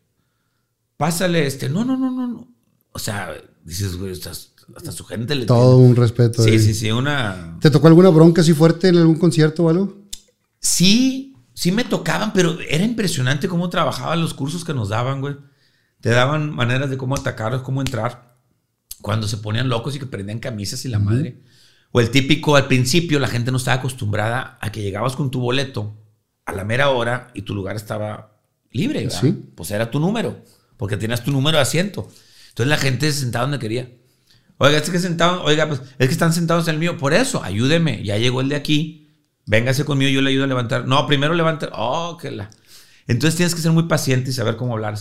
pásale, 0.96 1.44
este, 1.44 1.68
no, 1.68 1.84
no, 1.84 1.96
no, 1.96 2.12
no, 2.12 2.28
no. 2.28 2.54
O 2.92 3.00
sea, 3.00 3.34
dices, 3.64 3.96
güey, 3.96 4.12
estás- 4.12 4.52
hasta 4.74 4.92
su 4.92 5.04
gente 5.04 5.34
le 5.34 5.46
Todo 5.46 5.78
un 5.78 5.94
respeto. 5.96 6.42
Sí, 6.42 6.50
ahí. 6.50 6.58
sí, 6.58 6.74
sí, 6.74 6.90
una... 6.90 7.58
¿Te 7.60 7.70
tocó 7.70 7.86
alguna 7.86 8.08
bronca 8.10 8.40
así 8.40 8.52
fuerte 8.52 8.88
en 8.88 8.96
algún 8.96 9.18
concierto 9.18 9.64
o 9.64 9.68
algo? 9.68 10.06
Sí, 10.58 11.36
sí 11.54 11.72
me 11.72 11.84
tocaban, 11.84 12.32
pero 12.32 12.58
era 12.60 12.84
impresionante 12.84 13.48
cómo 13.48 13.68
trabajaban 13.70 14.20
los 14.20 14.34
cursos 14.34 14.64
que 14.64 14.74
nos 14.74 14.88
daban, 14.88 15.20
güey. 15.20 15.36
Te 16.00 16.10
daban 16.10 16.54
maneras 16.54 16.90
de 16.90 16.96
cómo 16.96 17.16
atacarlos, 17.16 17.62
cómo 17.62 17.80
entrar. 17.80 18.36
Cuando 19.00 19.28
se 19.28 19.36
ponían 19.36 19.68
locos 19.68 19.94
y 19.94 19.98
que 19.98 20.06
prendían 20.06 20.38
camisas 20.38 20.84
y 20.84 20.88
la 20.88 20.98
madre. 20.98 21.42
O 21.92 22.00
el 22.00 22.10
típico, 22.10 22.56
al 22.56 22.66
principio 22.66 23.18
la 23.18 23.28
gente 23.28 23.50
no 23.50 23.56
estaba 23.56 23.78
acostumbrada 23.78 24.58
a 24.60 24.72
que 24.72 24.82
llegabas 24.82 25.16
con 25.16 25.30
tu 25.30 25.40
boleto 25.40 25.96
a 26.44 26.52
la 26.52 26.64
mera 26.64 26.90
hora 26.90 27.30
y 27.34 27.42
tu 27.42 27.54
lugar 27.54 27.76
estaba 27.76 28.40
libre, 28.70 29.04
¿verdad? 29.04 29.20
Sí. 29.20 29.50
Pues 29.54 29.70
era 29.70 29.90
tu 29.90 30.00
número, 30.00 30.44
porque 30.76 30.96
tenías 30.96 31.24
tu 31.24 31.30
número 31.30 31.58
de 31.58 31.62
asiento. 31.62 32.08
Entonces 32.50 32.68
la 32.68 32.78
gente 32.78 33.10
se 33.12 33.20
sentaba 33.20 33.44
donde 33.44 33.58
quería. 33.58 33.90
Oiga, 34.58 34.78
es 34.78 34.88
que 34.88 34.98
sentado, 34.98 35.42
oiga, 35.42 35.68
pues 35.68 35.82
es 35.98 36.06
que 36.06 36.12
están 36.12 36.32
sentados 36.32 36.66
en 36.68 36.74
el 36.74 36.80
mío. 36.80 36.96
Por 36.96 37.12
eso, 37.12 37.42
ayúdeme. 37.42 38.02
Ya 38.02 38.16
llegó 38.16 38.40
el 38.40 38.48
de 38.48 38.56
aquí. 38.56 39.02
Véngase 39.44 39.84
conmigo, 39.84 40.10
yo 40.10 40.22
le 40.22 40.30
ayudo 40.30 40.44
a 40.44 40.48
levantar. 40.48 40.86
No, 40.86 41.06
primero 41.06 41.34
levanta. 41.34 41.68
Oh, 41.72 42.16
que 42.16 42.30
la. 42.30 42.50
Entonces 43.06 43.36
tienes 43.36 43.54
que 43.54 43.60
ser 43.60 43.72
muy 43.72 43.84
paciente 43.84 44.30
y 44.30 44.32
saber 44.32 44.56
cómo 44.56 44.72
hablar. 44.72 44.96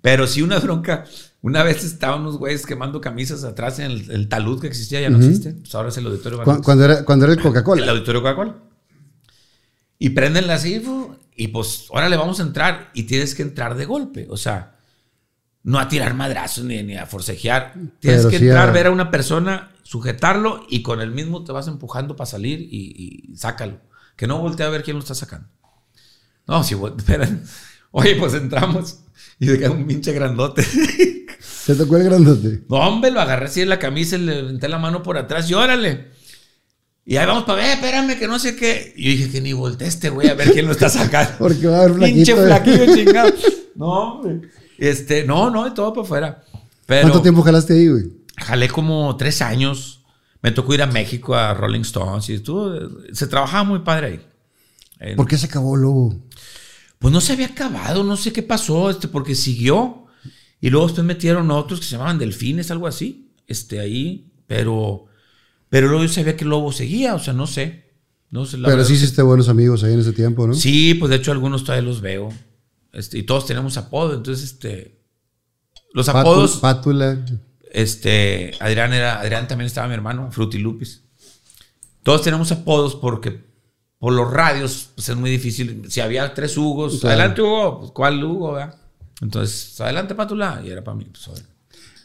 Pero 0.00 0.26
sí, 0.26 0.40
una 0.42 0.58
bronca. 0.58 1.04
Una 1.42 1.62
vez 1.62 1.84
estaban 1.84 2.22
unos 2.22 2.38
güeyes 2.38 2.64
quemando 2.64 3.00
camisas 3.00 3.44
atrás 3.44 3.78
en 3.78 3.90
el, 3.90 4.10
el 4.10 4.28
talud 4.28 4.60
que 4.60 4.66
existía, 4.68 5.00
ya 5.00 5.10
no 5.10 5.18
existe. 5.18 5.52
Pues 5.52 5.74
ahora 5.74 5.90
es 5.90 5.96
el 5.96 6.06
auditorio. 6.06 6.42
Cuando 6.42 6.84
era, 6.84 7.04
cuando 7.04 7.24
era 7.24 7.34
el 7.34 7.38
El 7.38 7.44
Coca-Cola. 7.44 7.90
auditorio 7.90 8.22
Coca-Cola. 8.22 8.56
Y 9.98 10.10
prendenla 10.10 10.54
así, 10.54 10.80
fu, 10.80 11.14
y 11.34 11.48
pues, 11.48 11.86
órale, 11.90 12.16
vamos 12.16 12.40
a 12.40 12.42
entrar. 12.42 12.90
Y 12.94 13.04
tienes 13.04 13.34
que 13.34 13.42
entrar 13.42 13.76
de 13.76 13.84
golpe. 13.84 14.26
O 14.30 14.36
sea, 14.36 14.75
no 15.66 15.78
a 15.78 15.88
tirar 15.88 16.14
madrazos 16.14 16.64
ni, 16.64 16.82
ni 16.82 16.96
a 16.96 17.04
forcejear. 17.06 17.74
Tienes 18.00 18.20
Pero 18.24 18.30
que 18.30 18.36
entrar, 18.36 18.68
a- 18.68 18.72
ver 18.72 18.86
a 18.86 18.90
una 18.90 19.10
persona, 19.10 19.70
sujetarlo 19.82 20.64
y 20.70 20.82
con 20.82 21.00
el 21.00 21.10
mismo 21.10 21.44
te 21.44 21.52
vas 21.52 21.68
empujando 21.68 22.16
para 22.16 22.26
salir 22.30 22.60
y, 22.60 23.28
y 23.32 23.36
sácalo. 23.36 23.80
Que 24.16 24.26
no 24.26 24.38
voltee 24.38 24.64
a 24.64 24.70
ver 24.70 24.82
quién 24.82 24.96
lo 24.96 25.02
está 25.02 25.14
sacando. 25.14 25.48
No, 26.46 26.62
si 26.64 26.74
esperan. 26.98 27.42
Oye, 27.90 28.14
pues 28.16 28.34
entramos 28.34 29.00
y 29.38 29.46
se 29.46 29.58
queda 29.58 29.70
un 29.72 29.86
pinche 29.86 30.12
grandote. 30.12 30.64
¿Te 31.66 31.74
tocó 31.74 31.96
el 31.96 32.04
grandote? 32.04 32.62
No, 32.68 32.76
hombre, 32.76 33.10
lo 33.10 33.20
agarré 33.20 33.46
así 33.46 33.60
en 33.62 33.68
la 33.68 33.78
camisa 33.78 34.16
y 34.16 34.20
le 34.20 34.38
aventé 34.38 34.68
la 34.68 34.78
mano 34.78 35.02
por 35.02 35.18
atrás 35.18 35.50
y 35.50 35.54
órale. 35.54 36.12
Y 37.04 37.16
ahí 37.16 37.26
vamos 37.26 37.44
para 37.44 37.62
ver, 37.62 37.74
espérame, 37.74 38.18
que 38.18 38.26
no 38.28 38.38
sé 38.38 38.56
qué. 38.56 38.92
Y 38.96 39.04
yo 39.04 39.10
dije 39.10 39.30
que 39.32 39.40
ni 39.40 39.52
volteé 39.52 39.88
este 39.88 40.10
güey 40.10 40.28
a 40.28 40.34
ver 40.34 40.52
quién 40.52 40.66
lo 40.66 40.72
está 40.72 40.88
sacando. 40.88 41.32
Porque 41.38 41.66
va 41.66 41.78
a 41.80 41.82
haber 41.84 41.98
Pinche 42.12 42.34
flaquito. 42.34 42.76
flaquillo 42.76 42.94
chingado. 42.96 43.32
No, 43.74 43.86
hombre. 44.14 44.48
Este, 44.78 45.24
no, 45.24 45.50
no, 45.50 45.64
de 45.64 45.70
todo 45.70 45.92
para 45.92 46.04
afuera. 46.04 46.44
Pero 46.86 47.02
¿Cuánto 47.02 47.22
tiempo 47.22 47.42
jalaste 47.42 47.74
ahí, 47.74 47.88
güey? 47.88 48.04
jalé 48.36 48.68
como 48.68 49.16
tres 49.16 49.42
años. 49.42 50.04
Me 50.42 50.52
tocó 50.52 50.74
ir 50.74 50.82
a 50.82 50.86
México 50.86 51.34
a 51.34 51.54
Rolling 51.54 51.80
Stones 51.80 52.28
y 52.28 52.34
estuvo, 52.34 52.72
se 53.12 53.26
trabajaba 53.26 53.64
muy 53.64 53.80
padre 53.80 54.20
ahí. 55.00 55.14
¿Por 55.16 55.26
qué 55.26 55.36
se 55.36 55.46
acabó 55.46 55.76
Lobo? 55.76 56.14
Pues 56.98 57.12
no 57.12 57.20
se 57.20 57.32
había 57.32 57.46
acabado, 57.46 58.04
no 58.04 58.16
sé 58.16 58.32
qué 58.32 58.42
pasó, 58.42 58.90
este, 58.90 59.08
porque 59.08 59.34
siguió. 59.34 60.06
Y 60.60 60.70
luego 60.70 60.86
después 60.86 61.04
metieron 61.04 61.50
otros 61.50 61.80
que 61.80 61.86
se 61.86 61.92
llamaban 61.92 62.18
Delfines, 62.18 62.70
algo 62.70 62.86
así, 62.86 63.32
este, 63.46 63.80
ahí. 63.80 64.30
Pero, 64.46 65.06
pero 65.68 65.88
luego 65.88 66.04
yo 66.04 66.08
sabía 66.08 66.36
que 66.36 66.44
Lobo 66.44 66.72
seguía, 66.72 67.14
o 67.14 67.18
sea, 67.18 67.32
no 67.32 67.46
sé. 67.46 67.86
No 68.30 68.44
sé 68.44 68.56
la 68.58 68.66
Pero 68.66 68.78
verdad 68.78 68.88
sí 68.88 68.94
hiciste 68.94 69.22
buenos 69.22 69.48
amigos 69.48 69.84
ahí 69.84 69.92
en 69.92 70.00
ese 70.00 70.12
tiempo, 70.12 70.46
¿no? 70.46 70.54
Sí, 70.54 70.94
pues 70.94 71.10
de 71.10 71.16
hecho 71.16 71.32
algunos 71.32 71.64
todavía 71.64 71.88
los 71.88 72.00
veo. 72.00 72.32
Este, 72.96 73.18
y 73.18 73.24
todos 73.24 73.44
tenemos 73.44 73.76
apodo, 73.76 74.14
entonces, 74.14 74.52
este. 74.52 74.98
Los 75.92 76.08
apodos. 76.08 76.56
Pátula. 76.56 77.22
Este, 77.70 78.54
Adrián 78.58 78.94
era, 78.94 79.20
Adrián 79.20 79.46
también 79.46 79.66
estaba 79.66 79.86
mi 79.86 79.92
hermano, 79.92 80.32
Frutilupis. 80.32 81.02
Todos 82.02 82.22
tenemos 82.22 82.50
apodos 82.52 82.94
porque 82.94 83.44
por 83.98 84.14
los 84.14 84.32
radios 84.32 84.88
pues 84.94 85.10
es 85.10 85.16
muy 85.16 85.30
difícil. 85.30 85.84
Si 85.90 86.00
había 86.00 86.32
tres 86.32 86.56
Hugos, 86.56 87.00
Claro. 87.00 87.14
adelante 87.18 87.42
Hugo, 87.42 87.80
pues 87.80 87.90
¿cuál 87.92 88.24
Hugo? 88.24 88.52
verdad? 88.52 88.76
Entonces, 89.20 89.78
adelante 89.78 90.14
Pátula, 90.14 90.62
y 90.64 90.70
era 90.70 90.82
para 90.82 90.96
mí. 90.96 91.04
Pues. 91.04 91.44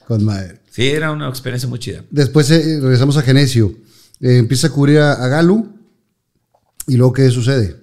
Con 0.06 0.26
madre. 0.26 0.60
sí, 0.70 0.90
era 0.90 1.12
una 1.12 1.30
experiencia 1.30 1.70
muy 1.70 1.80
chida. 1.80 2.04
Después 2.10 2.52
eh, 2.52 2.80
regresamos 2.82 3.16
a 3.16 3.22
Genesio. 3.22 3.74
Eh, 4.20 4.40
empieza 4.40 4.68
a 4.68 4.72
cubrir 4.72 5.00
a, 5.00 5.14
a 5.14 5.28
Galu. 5.30 5.74
¿Y 6.88 6.98
luego 6.98 7.14
qué 7.14 7.30
sucede? 7.30 7.78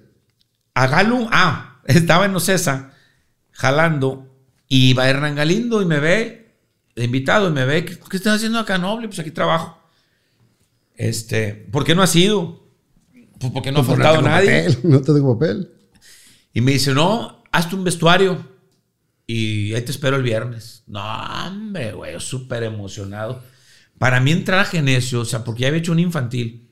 A 0.75 0.85
Galo, 0.85 1.27
ah, 1.31 1.81
estaba 1.85 2.25
en 2.25 2.35
Ocesa 2.35 2.93
jalando 3.59 4.25
y 4.69 4.93
va 4.93 5.09
Hernán 5.09 5.35
Galindo 5.35 5.81
y 5.81 5.85
me 5.85 5.99
ve, 5.99 6.55
de 6.95 7.03
invitado, 7.03 7.49
y 7.49 7.51
me 7.51 7.65
ve, 7.65 7.83
¿qué, 7.85 7.97
qué 8.09 8.17
estás 8.17 8.37
haciendo 8.37 8.57
acá, 8.59 8.77
Noble? 8.77 9.07
Pues 9.07 9.19
aquí 9.19 9.31
trabajo. 9.31 9.77
Este, 10.95 11.53
¿por 11.53 11.83
qué 11.83 11.93
no 11.95 12.01
has 12.01 12.15
ido? 12.15 12.63
Pues 13.39 13.51
porque 13.51 13.71
no 13.71 13.79
ha 13.79 13.83
Pues 13.83 13.97
faltado 13.97 14.17
tengo 14.17 14.29
nadie. 14.29 14.63
papel, 14.63 14.79
no 14.83 15.01
te 15.01 15.13
tengo 15.13 15.37
papel. 15.37 15.71
Y 16.53 16.61
me 16.61 16.71
dice, 16.73 16.93
no, 16.93 17.43
hazte 17.51 17.75
un 17.75 17.83
vestuario 17.83 18.45
y 19.27 19.73
ahí 19.73 19.81
te 19.81 19.91
espero 19.91 20.15
el 20.17 20.23
viernes. 20.23 20.83
No, 20.87 21.01
hombre, 21.47 21.93
güey, 21.93 22.19
súper 22.19 22.63
emocionado. 22.63 23.43
Para 23.97 24.19
mí 24.21 24.31
entrar 24.31 24.59
a 24.59 24.65
Genesio, 24.65 25.21
o 25.21 25.25
sea, 25.25 25.43
porque 25.43 25.61
ya 25.63 25.67
había 25.67 25.79
hecho 25.79 25.91
un 25.91 25.99
infantil, 25.99 26.68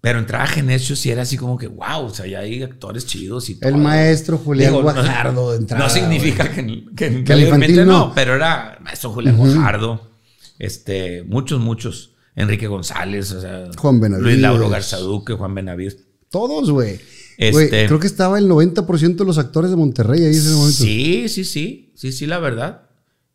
pero 0.00 0.18
entrar 0.18 0.42
a 0.42 0.46
Genesio 0.46 0.96
sí 0.96 1.10
era 1.10 1.22
así 1.22 1.36
como 1.36 1.58
que, 1.58 1.66
wow, 1.68 2.04
o 2.06 2.10
sea, 2.10 2.26
ya 2.26 2.40
hay 2.40 2.62
actores 2.62 3.04
chidos 3.06 3.50
y 3.50 3.56
todo. 3.60 3.68
El 3.68 3.76
maestro 3.76 4.38
Julián 4.38 4.70
Digo, 4.72 4.82
no- 4.82 4.92
Guajardo 4.92 5.54
entrada. 5.54 5.84
No 5.84 5.90
significa 5.90 6.44
güey. 6.48 6.84
que, 6.96 7.10
que, 7.10 7.24
Que 7.24 7.32
el 7.34 7.40
infantil 7.42 7.76
no, 7.76 7.84
no. 7.84 8.12
pero 8.14 8.34
era 8.34 8.78
maestro 8.82 9.10
Julián 9.10 9.36
Guajardo, 9.36 10.10
este, 10.58 11.22
muchos, 11.24 11.60
muchos. 11.60 12.14
Enrique 12.36 12.68
González, 12.68 13.32
o 13.32 13.40
sea, 13.40 13.68
Juan 13.76 14.00
Benavides. 14.00 14.24
Luis 14.24 14.38
Lauro 14.40 14.68
Garzaduque, 14.70 15.34
Juan 15.34 15.54
Benavides. 15.54 15.98
Todos, 16.30 16.70
güey. 16.70 16.98
Este- 17.36 17.50
Güey, 17.52 17.68
creo 17.86 17.98
que 17.98 18.06
estaba 18.06 18.38
el 18.38 18.48
90% 18.48 19.16
de 19.16 19.24
los 19.26 19.36
actores 19.36 19.70
de 19.70 19.76
Monterrey 19.76 20.20
ahí 20.20 20.26
en 20.26 20.38
ese 20.38 20.50
momento. 20.54 20.82
Sí, 20.84 21.28
sí, 21.28 21.44
sí, 21.44 21.92
sí, 21.96 22.12
sí, 22.12 22.26
la 22.26 22.38
verdad. 22.38 22.82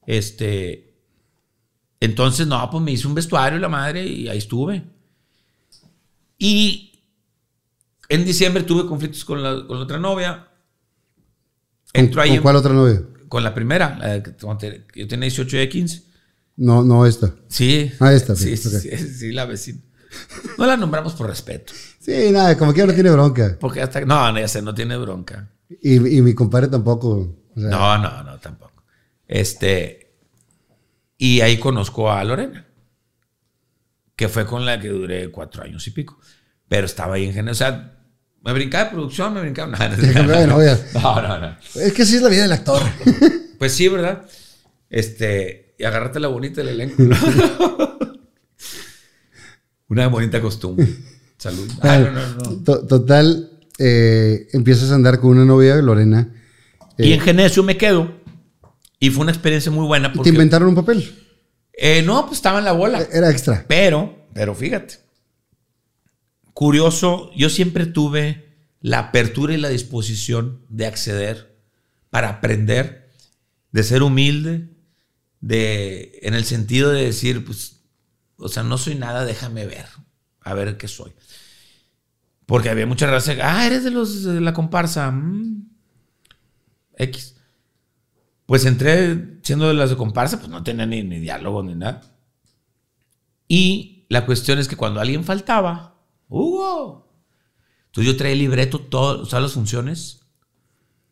Este, 0.08 0.96
entonces, 2.00 2.48
no, 2.48 2.68
pues 2.72 2.84
me 2.84 2.92
hice 2.92 3.08
un 3.08 3.16
vestuario 3.16 3.60
la 3.60 3.70
madre 3.70 4.06
y 4.06 4.28
ahí 4.28 4.38
estuve. 4.38 4.84
Y 6.48 6.92
en 8.08 8.24
diciembre 8.24 8.62
tuve 8.62 8.86
conflictos 8.86 9.26
con 9.26 9.42
la, 9.42 9.66
con 9.66 9.78
la 9.78 9.84
otra 9.84 9.98
novia. 9.98 10.48
¿Con, 11.92 12.06
Entro 12.06 12.22
ahí 12.22 12.36
con 12.36 12.44
cuál 12.44 12.56
otra 12.58 12.72
novia? 12.72 13.02
con 13.28 13.44
la 13.44 13.56
primera, 13.56 13.98
la 13.98 14.22
que 14.22 14.36
yo 14.40 15.08
tenía 15.08 15.26
18 15.26 15.58
y 15.60 15.70
15. 15.70 16.04
No, 16.58 16.84
no 16.84 17.08
esta. 17.08 17.34
Sí. 17.48 17.92
Ah, 18.00 18.14
esta, 18.14 18.36
Sí, 18.36 18.56
sí, 18.56 19.32
la 19.32 19.46
vecina. 19.46 19.80
No 20.60 20.68
la 20.68 20.78
nombramos 20.78 21.14
por 21.14 21.28
respeto. 21.28 21.74
Sí, 22.00 22.30
nada, 22.32 22.56
como 22.58 22.74
que 22.74 22.86
no 22.86 22.94
tiene 22.94 23.10
bronca. 23.10 23.58
Porque 23.60 23.82
hasta. 23.82 24.02
No, 24.02 24.32
no, 24.32 24.40
ya 24.40 24.48
sé, 24.48 24.62
no 24.62 24.76
tiene 24.76 24.96
bronca. 24.98 25.50
Y, 25.82 25.96
y 25.96 26.22
mi 26.22 26.36
compadre 26.36 26.68
tampoco. 26.68 27.10
o 27.56 27.60
sea, 27.60 27.70
No, 27.70 27.98
no, 27.98 28.24
no, 28.24 28.40
tampoco. 28.40 28.84
Este. 29.28 30.16
Y 31.18 31.42
ahí 31.42 31.58
conozco 31.58 32.12
a 32.12 32.24
Lorena, 32.24 32.68
que 34.16 34.30
fue 34.30 34.46
con 34.46 34.64
la 34.64 34.80
que 34.80 34.90
duré 34.90 35.32
cuatro 35.32 35.64
años 35.64 35.86
y 35.88 35.92
pico. 35.92 36.20
Pero 36.68 36.86
estaba 36.86 37.16
ahí 37.16 37.26
en 37.26 37.34
general. 37.34 37.52
O 37.52 37.56
sea, 37.56 37.92
me 38.44 38.54
brincaba 38.54 38.86
de 38.86 38.92
producción, 38.92 39.34
me 39.34 39.42
brincaba. 39.42 39.72
No, 39.78 39.90
no, 39.90 39.96
de 40.40 40.48
novia. 40.48 40.80
no, 40.94 41.22
no, 41.22 41.40
no. 41.40 41.58
Es 41.76 41.94
que 41.94 42.02
así 42.04 42.16
es 42.16 42.22
la 42.22 42.30
vida 42.30 42.44
del 42.44 42.52
actor. 42.54 42.82
Pues 43.58 43.72
sí, 43.72 43.88
¿verdad? 43.88 44.26
Este. 44.90 45.76
Y 45.80 45.86
agarrarte 45.86 46.20
la 46.20 46.28
bonita 46.28 46.62
del 46.62 46.70
elenco. 46.70 47.02
¿no? 47.04 47.16
Una 49.88 50.08
bonita 50.08 50.42
costumbre. 50.42 50.88
Salud. 51.38 51.70
Ah, 51.82 52.00
no, 52.00 52.12
no, 52.12 52.28
no. 52.36 52.64
To- 52.64 52.86
Total, 52.86 53.50
eh, 53.78 54.48
empiezas 54.54 54.92
a 54.92 54.96
andar 54.96 55.20
con 55.20 55.32
una 55.32 55.46
novia, 55.46 55.76
Lorena. 55.78 56.28
Y 56.98 57.12
eh, 57.12 57.16
en 57.16 57.22
Genesio 57.22 57.64
me 57.64 57.78
quedo. 57.78 58.12
Y 59.00 59.10
fue 59.12 59.22
una 59.24 59.32
experiencia 59.32 59.72
muy 59.72 59.86
buena 59.86 60.12
te 60.12 60.30
inventaron 60.30 60.70
un 60.70 60.76
papel. 60.76 61.14
Eh, 61.74 62.02
no, 62.02 62.26
pues 62.26 62.40
estaba 62.40 62.60
en 62.60 62.66
la 62.66 62.72
bola. 62.72 63.06
Era 63.12 63.30
extra. 63.30 63.66
Pero, 63.68 64.28
pero 64.34 64.56
fíjate. 64.56 64.96
Curioso, 66.56 67.32
yo 67.36 67.50
siempre 67.50 67.86
tuve 67.86 68.56
la 68.80 69.00
apertura 69.00 69.54
y 69.54 69.58
la 69.58 69.68
disposición 69.68 70.62
de 70.70 70.86
acceder 70.86 71.60
para 72.10 72.30
aprender, 72.30 73.12
de 73.74 73.84
ser 73.84 74.02
humilde, 74.02 74.70
de, 75.42 76.18
en 76.22 76.34
el 76.34 76.46
sentido 76.46 76.92
de 76.92 77.04
decir, 77.04 77.44
pues, 77.44 77.82
o 78.38 78.48
sea, 78.48 78.64
no 78.64 78.78
soy 78.78 78.96
nada, 78.96 79.26
déjame 79.26 79.66
ver, 79.66 79.86
a 80.40 80.54
ver 80.54 80.78
qué 80.78 80.88
soy. 80.88 81.12
Porque 82.46 82.70
había 82.70 82.86
mucha 82.86 83.08
raza, 83.08 83.34
ah, 83.44 83.68
eres 83.68 83.84
de 83.84 83.92
los 83.92 84.24
de 84.24 84.40
la 84.40 84.54
comparsa, 84.54 85.12
mm, 85.12 85.68
X. 87.00 87.36
Pues 88.46 88.64
entré 88.64 89.40
siendo 89.44 89.68
de 89.68 89.74
las 89.74 89.90
de 89.90 89.98
comparsa, 89.98 90.40
pues 90.40 90.48
no 90.50 90.64
tenía 90.64 90.86
ni, 90.86 91.04
ni 91.04 91.20
diálogo 91.20 91.64
ni 91.64 91.76
nada. 91.76 92.02
Y 93.50 94.06
la 94.08 94.26
cuestión 94.26 94.58
es 94.58 94.70
que 94.70 94.78
cuando 94.78 95.02
alguien 95.02 95.26
faltaba, 95.26 95.95
Hugo. 96.30 97.12
Entonces 97.88 98.12
yo 98.14 98.18
traía 98.18 98.34
el 98.34 98.40
libreto, 98.40 98.80
todo, 98.80 99.22
o 99.22 99.26
sea, 99.26 99.40
las 99.40 99.54
funciones. 99.54 100.22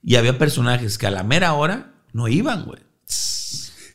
Y 0.02 0.16
había 0.16 0.38
personajes 0.38 0.98
que 0.98 1.08
a 1.08 1.12
la 1.12 1.24
mera 1.24 1.54
hora 1.54 1.94
no 2.12 2.28
iban, 2.28 2.66
güey. 2.66 2.80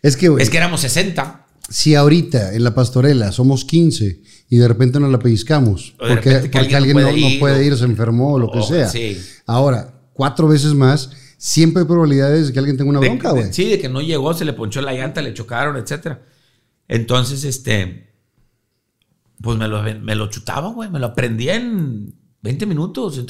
Es 0.03 0.17
que, 0.17 0.29
güey, 0.29 0.43
Es 0.43 0.49
que 0.51 0.57
éramos 0.57 0.81
60. 0.81 1.47
si 1.69 1.95
ahorita 1.95 2.55
en 2.55 2.65
la 2.65 2.75
pastorela 2.75 3.31
somos 3.33 3.65
15 3.67 4.23
y 4.49 4.57
de 4.57 4.67
repente 4.69 4.99
nos 5.01 5.11
la 5.11 5.19
pellizcamos 5.19 5.95
porque, 5.99 6.31
alguien 6.55 6.75
alguien 6.77 6.97
no 6.97 7.03
puede 7.03 7.21
no 7.21 7.29
ir, 7.29 7.41
puede 7.41 7.59
o- 7.59 7.63
ir, 7.63 7.77
se 7.77 7.85
enfermó 7.85 8.35
o 8.35 8.39
lo 8.39 8.51
que 8.51 8.63
sea. 8.63 8.89
sí. 8.89 9.21
Ahora, 9.47 10.01
cuatro 10.15 10.49
veces 10.49 10.73
más, 10.73 11.11
siempre 11.37 11.83
hay 11.83 11.87
probabilidades 11.89 12.47
de 12.47 12.53
que 12.55 12.59
alguien 12.59 12.77
tenga 12.79 12.89
una 12.91 13.01
bronca, 13.01 13.33
güey. 13.33 13.53
sí, 13.53 13.69
de 13.69 13.79
que 13.79 13.89
no 13.91 14.01
llegó, 14.01 14.33
se 14.33 14.47
le 14.47 14.55
ponchó 14.55 14.81
la 14.81 14.95
llanta, 14.95 15.21
le 15.21 15.35
chocaron, 15.35 15.77
etcétera. 15.77 16.23
Entonces, 16.89 17.45
este, 17.45 18.08
pues 19.43 19.57
me 19.59 19.69
lo, 19.69 19.83
me 19.83 20.15
lo 20.15 20.29
chutaba, 20.31 20.69
güey, 20.73 20.91
me 20.91 20.99
lo 20.99 21.07
aprendí 21.07 21.49
en 21.49 22.15
20 22.43 22.67
minutos. 22.67 23.25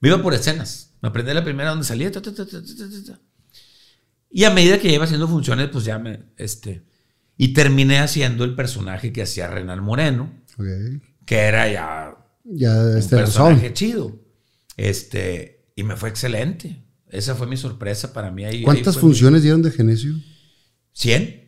Me 0.00 0.08
iba 0.08 0.22
por 0.22 0.34
escenas. 0.34 0.94
Me 1.02 1.08
aprendí 1.08 1.32
la 1.32 1.44
primera 1.44 1.70
donde 1.70 1.84
salía. 1.84 2.10
Y 4.30 4.44
a 4.44 4.50
medida 4.50 4.78
que 4.78 4.92
iba 4.92 5.04
haciendo 5.04 5.26
funciones, 5.28 5.68
pues 5.70 5.84
ya 5.84 5.98
me, 5.98 6.20
este, 6.36 6.84
y 7.36 7.48
terminé 7.52 7.98
haciendo 7.98 8.44
el 8.44 8.54
personaje 8.54 9.12
que 9.12 9.22
hacía 9.22 9.48
Renan 9.48 9.82
Moreno, 9.82 10.32
Ok. 10.56 10.66
que 11.26 11.36
era 11.36 11.70
ya 11.70 12.14
Ya 12.44 12.78
un 12.80 12.96
este 12.98 13.16
personaje 13.16 13.60
razón. 13.62 13.74
chido. 13.74 14.20
Este, 14.76 15.72
y 15.74 15.82
me 15.82 15.96
fue 15.96 16.08
excelente. 16.10 16.84
Esa 17.08 17.34
fue 17.34 17.46
mi 17.48 17.56
sorpresa 17.56 18.12
para 18.12 18.30
mí. 18.30 18.44
Ahí, 18.44 18.58
ahí 18.58 18.62
¿Cuántas 18.62 18.94
mi- 18.96 19.00
funciones 19.00 19.42
dieron 19.42 19.62
de 19.62 19.72
Genesio? 19.72 20.14
100. 20.92 21.40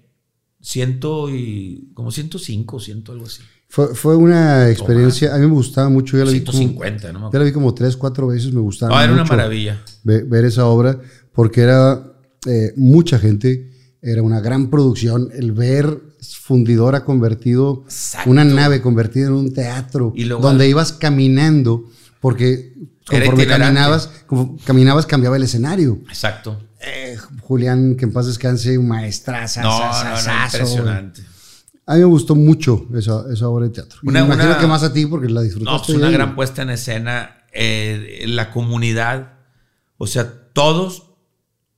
Ciento 0.61 1.29
y. 1.35 1.91
como 1.95 2.11
105, 2.11 2.81
ciento 2.81 3.13
algo 3.13 3.27
así. 3.27 3.43
Fue, 3.75 3.95
fue 3.95 4.17
una 4.17 4.69
experiencia, 4.69 5.35
a 5.35 5.39
mí 5.39 5.47
me 5.47 5.55
gustaba 5.55 5.89
mucho, 5.89 6.19
yo 6.19 6.27
la 6.27 6.31
vi 6.31 6.41
como, 6.45 6.59
150, 6.59 7.13
no 7.15 7.33
ya 7.33 7.39
la 7.39 7.45
vi 7.47 7.53
como 7.53 7.73
tres, 7.73 7.97
cuatro 7.97 8.27
veces, 8.27 8.53
me 8.53 8.61
gustaba 8.61 8.95
No, 8.95 9.01
era 9.03 9.13
una 9.15 9.23
mucho 9.23 9.33
maravilla. 9.35 9.81
ve- 10.05 10.25
ver 10.25 10.45
esa 10.45 10.67
obra, 10.67 11.01
porque 11.33 11.63
era 11.63 12.05
eh, 12.45 12.75
mucha 12.77 13.19
gente, 13.19 13.71
era 14.03 14.21
una 14.23 14.41
gran 14.41 14.69
producción, 14.69 15.31
el 15.33 15.53
ver 15.53 16.03
Fundidora 16.43 17.03
convertido, 17.05 17.85
Exacto. 17.87 18.29
una 18.31 18.45
nave 18.45 18.83
convertida 18.83 19.29
en 19.29 19.33
un 19.33 19.55
teatro, 19.55 20.13
Y 20.15 20.25
luego- 20.27 20.43
donde 20.43 20.69
ibas 20.69 20.93
caminando, 20.93 21.85
porque 22.21 22.75
conforme 23.09 23.47
caminabas, 23.47 24.11
como 24.27 24.59
caminabas 24.67 25.07
cambiaba 25.07 25.37
el 25.37 25.45
escenario. 25.45 25.99
Exacto. 26.09 26.61
Eh, 26.79 27.17
Julián, 27.41 27.95
que 27.97 28.05
en 28.05 28.13
paz 28.13 28.27
descanse, 28.27 28.77
un 28.77 28.89
maestraza. 28.89 29.63
No, 29.63 29.79
no, 29.79 30.45
impresionante. 30.45 31.23
A 31.87 31.95
mí 31.95 31.99
me 32.01 32.05
gustó 32.07 32.35
mucho 32.35 32.87
esa, 32.95 33.25
esa 33.33 33.49
obra 33.49 33.67
de 33.67 33.73
teatro. 33.73 33.99
Y 34.03 34.09
Una- 34.09 34.21
me 34.21 34.27
imagino 34.27 34.51
una- 34.51 34.59
que 34.59 34.67
más 34.67 34.83
a 34.83 34.93
ti 34.93 35.05
porque 35.07 35.29
la 35.29 35.41
No, 35.41 35.41
disfrutaste. 35.43 35.87
pues 35.87 35.99
una 35.99 36.11
gran 36.11 36.35
puesta 36.35 36.63
en 36.63 36.71
escena. 36.71 37.39
eh, 37.55 38.25
la 38.29 38.51
comunidad. 38.51 39.35
O 39.99 40.07
sea, 40.07 40.33
todos. 40.55 41.09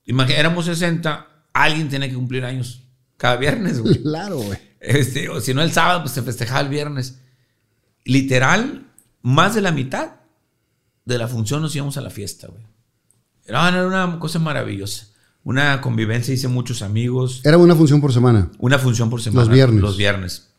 éramos 0.05 0.65
60. 0.65 1.27
Alguien 1.53 1.89
tiene 1.89 2.07
que 2.09 2.15
cumplir 2.15 2.45
años 2.45 2.83
cada 3.17 3.35
viernes, 3.37 3.81
güey. 3.81 3.95
Claro, 4.03 4.37
güey. 4.37 4.57
Este, 4.79 5.27
o 5.29 5.41
si 5.41 5.53
no 5.53 5.61
el 5.61 5.71
sábado, 5.73 6.01
pues 6.03 6.13
se 6.13 6.21
festejaba 6.21 6.61
el 6.61 6.69
viernes. 6.69 7.19
Literal, 8.03 8.85
más 9.21 9.55
de 9.55 9.61
la 9.61 9.71
mitad 9.71 10.11
de 11.05 11.17
la 11.17 11.27
función 11.27 11.61
nos 11.61 11.75
íbamos 11.75 11.97
a 11.97 12.01
la 12.01 12.09
fiesta, 12.09 12.47
güey. 12.47 12.63
Era, 13.45 13.67
era 13.69 13.87
una 13.87 14.19
cosa 14.19 14.39
maravillosa. 14.39 15.07
Una 15.45 15.79
convivencia, 15.79 16.33
hice 16.33 16.47
muchos 16.47 16.81
amigos. 16.81 17.41
Era 17.43 17.59
una 17.59 17.75
función 17.75 18.01
por 18.01 18.11
semana. 18.11 18.51
Una 18.57 18.79
función 18.79 19.11
por 19.11 19.21
semana. 19.21 19.41
Los 19.41 19.53
viernes. 19.53 19.81
Los 19.81 19.95
viernes. 19.95 20.49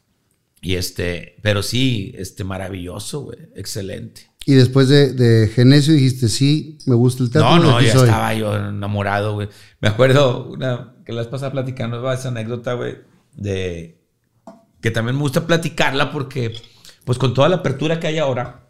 Y 0.62 0.76
este, 0.76 1.36
pero 1.42 1.64
sí, 1.64 2.14
este, 2.16 2.44
maravilloso, 2.44 3.22
güey. 3.22 3.36
Excelente. 3.56 4.30
Y 4.46 4.54
después 4.54 4.88
de, 4.88 5.12
de 5.12 5.48
Genesio 5.48 5.92
dijiste, 5.92 6.28
sí, 6.28 6.78
me 6.86 6.94
gusta 6.94 7.24
el 7.24 7.32
teatro. 7.32 7.56
No, 7.56 7.72
no, 7.72 7.80
ya 7.80 7.94
soy. 7.94 8.04
estaba 8.04 8.32
yo 8.34 8.54
enamorado, 8.54 9.34
güey. 9.34 9.48
Me 9.80 9.88
acuerdo 9.88 10.46
una, 10.50 10.94
que 11.04 11.12
las 11.12 11.26
pasaba 11.26 11.50
platicando 11.50 12.12
esa 12.12 12.28
anécdota, 12.28 12.74
güey, 12.74 12.98
de 13.34 14.00
que 14.80 14.92
también 14.92 15.16
me 15.16 15.22
gusta 15.22 15.48
platicarla 15.48 16.12
porque, 16.12 16.54
pues 17.04 17.18
con 17.18 17.34
toda 17.34 17.48
la 17.48 17.56
apertura 17.56 17.98
que 17.98 18.06
hay 18.06 18.18
ahora, 18.18 18.68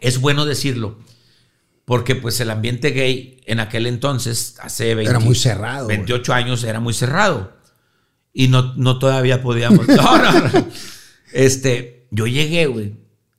es 0.00 0.22
bueno 0.22 0.46
decirlo. 0.46 1.00
Porque 1.88 2.14
pues 2.16 2.38
el 2.40 2.50
ambiente 2.50 2.90
gay 2.90 3.40
en 3.46 3.60
aquel 3.60 3.86
entonces, 3.86 4.56
hace 4.60 4.94
20 4.94 5.08
Era 5.10 5.20
muy 5.20 5.34
cerrado, 5.34 5.86
güey. 5.86 5.96
28 5.96 6.34
años, 6.34 6.62
era 6.62 6.80
muy 6.80 6.92
cerrado. 6.92 7.56
Y 8.34 8.48
no, 8.48 8.74
no 8.76 8.98
todavía 8.98 9.42
podíamos. 9.42 9.88
No, 9.88 10.18
no, 10.18 10.32
no. 10.50 10.68
Este, 11.32 12.06
yo 12.10 12.26
llegué, 12.26 12.66
güey, 12.66 12.94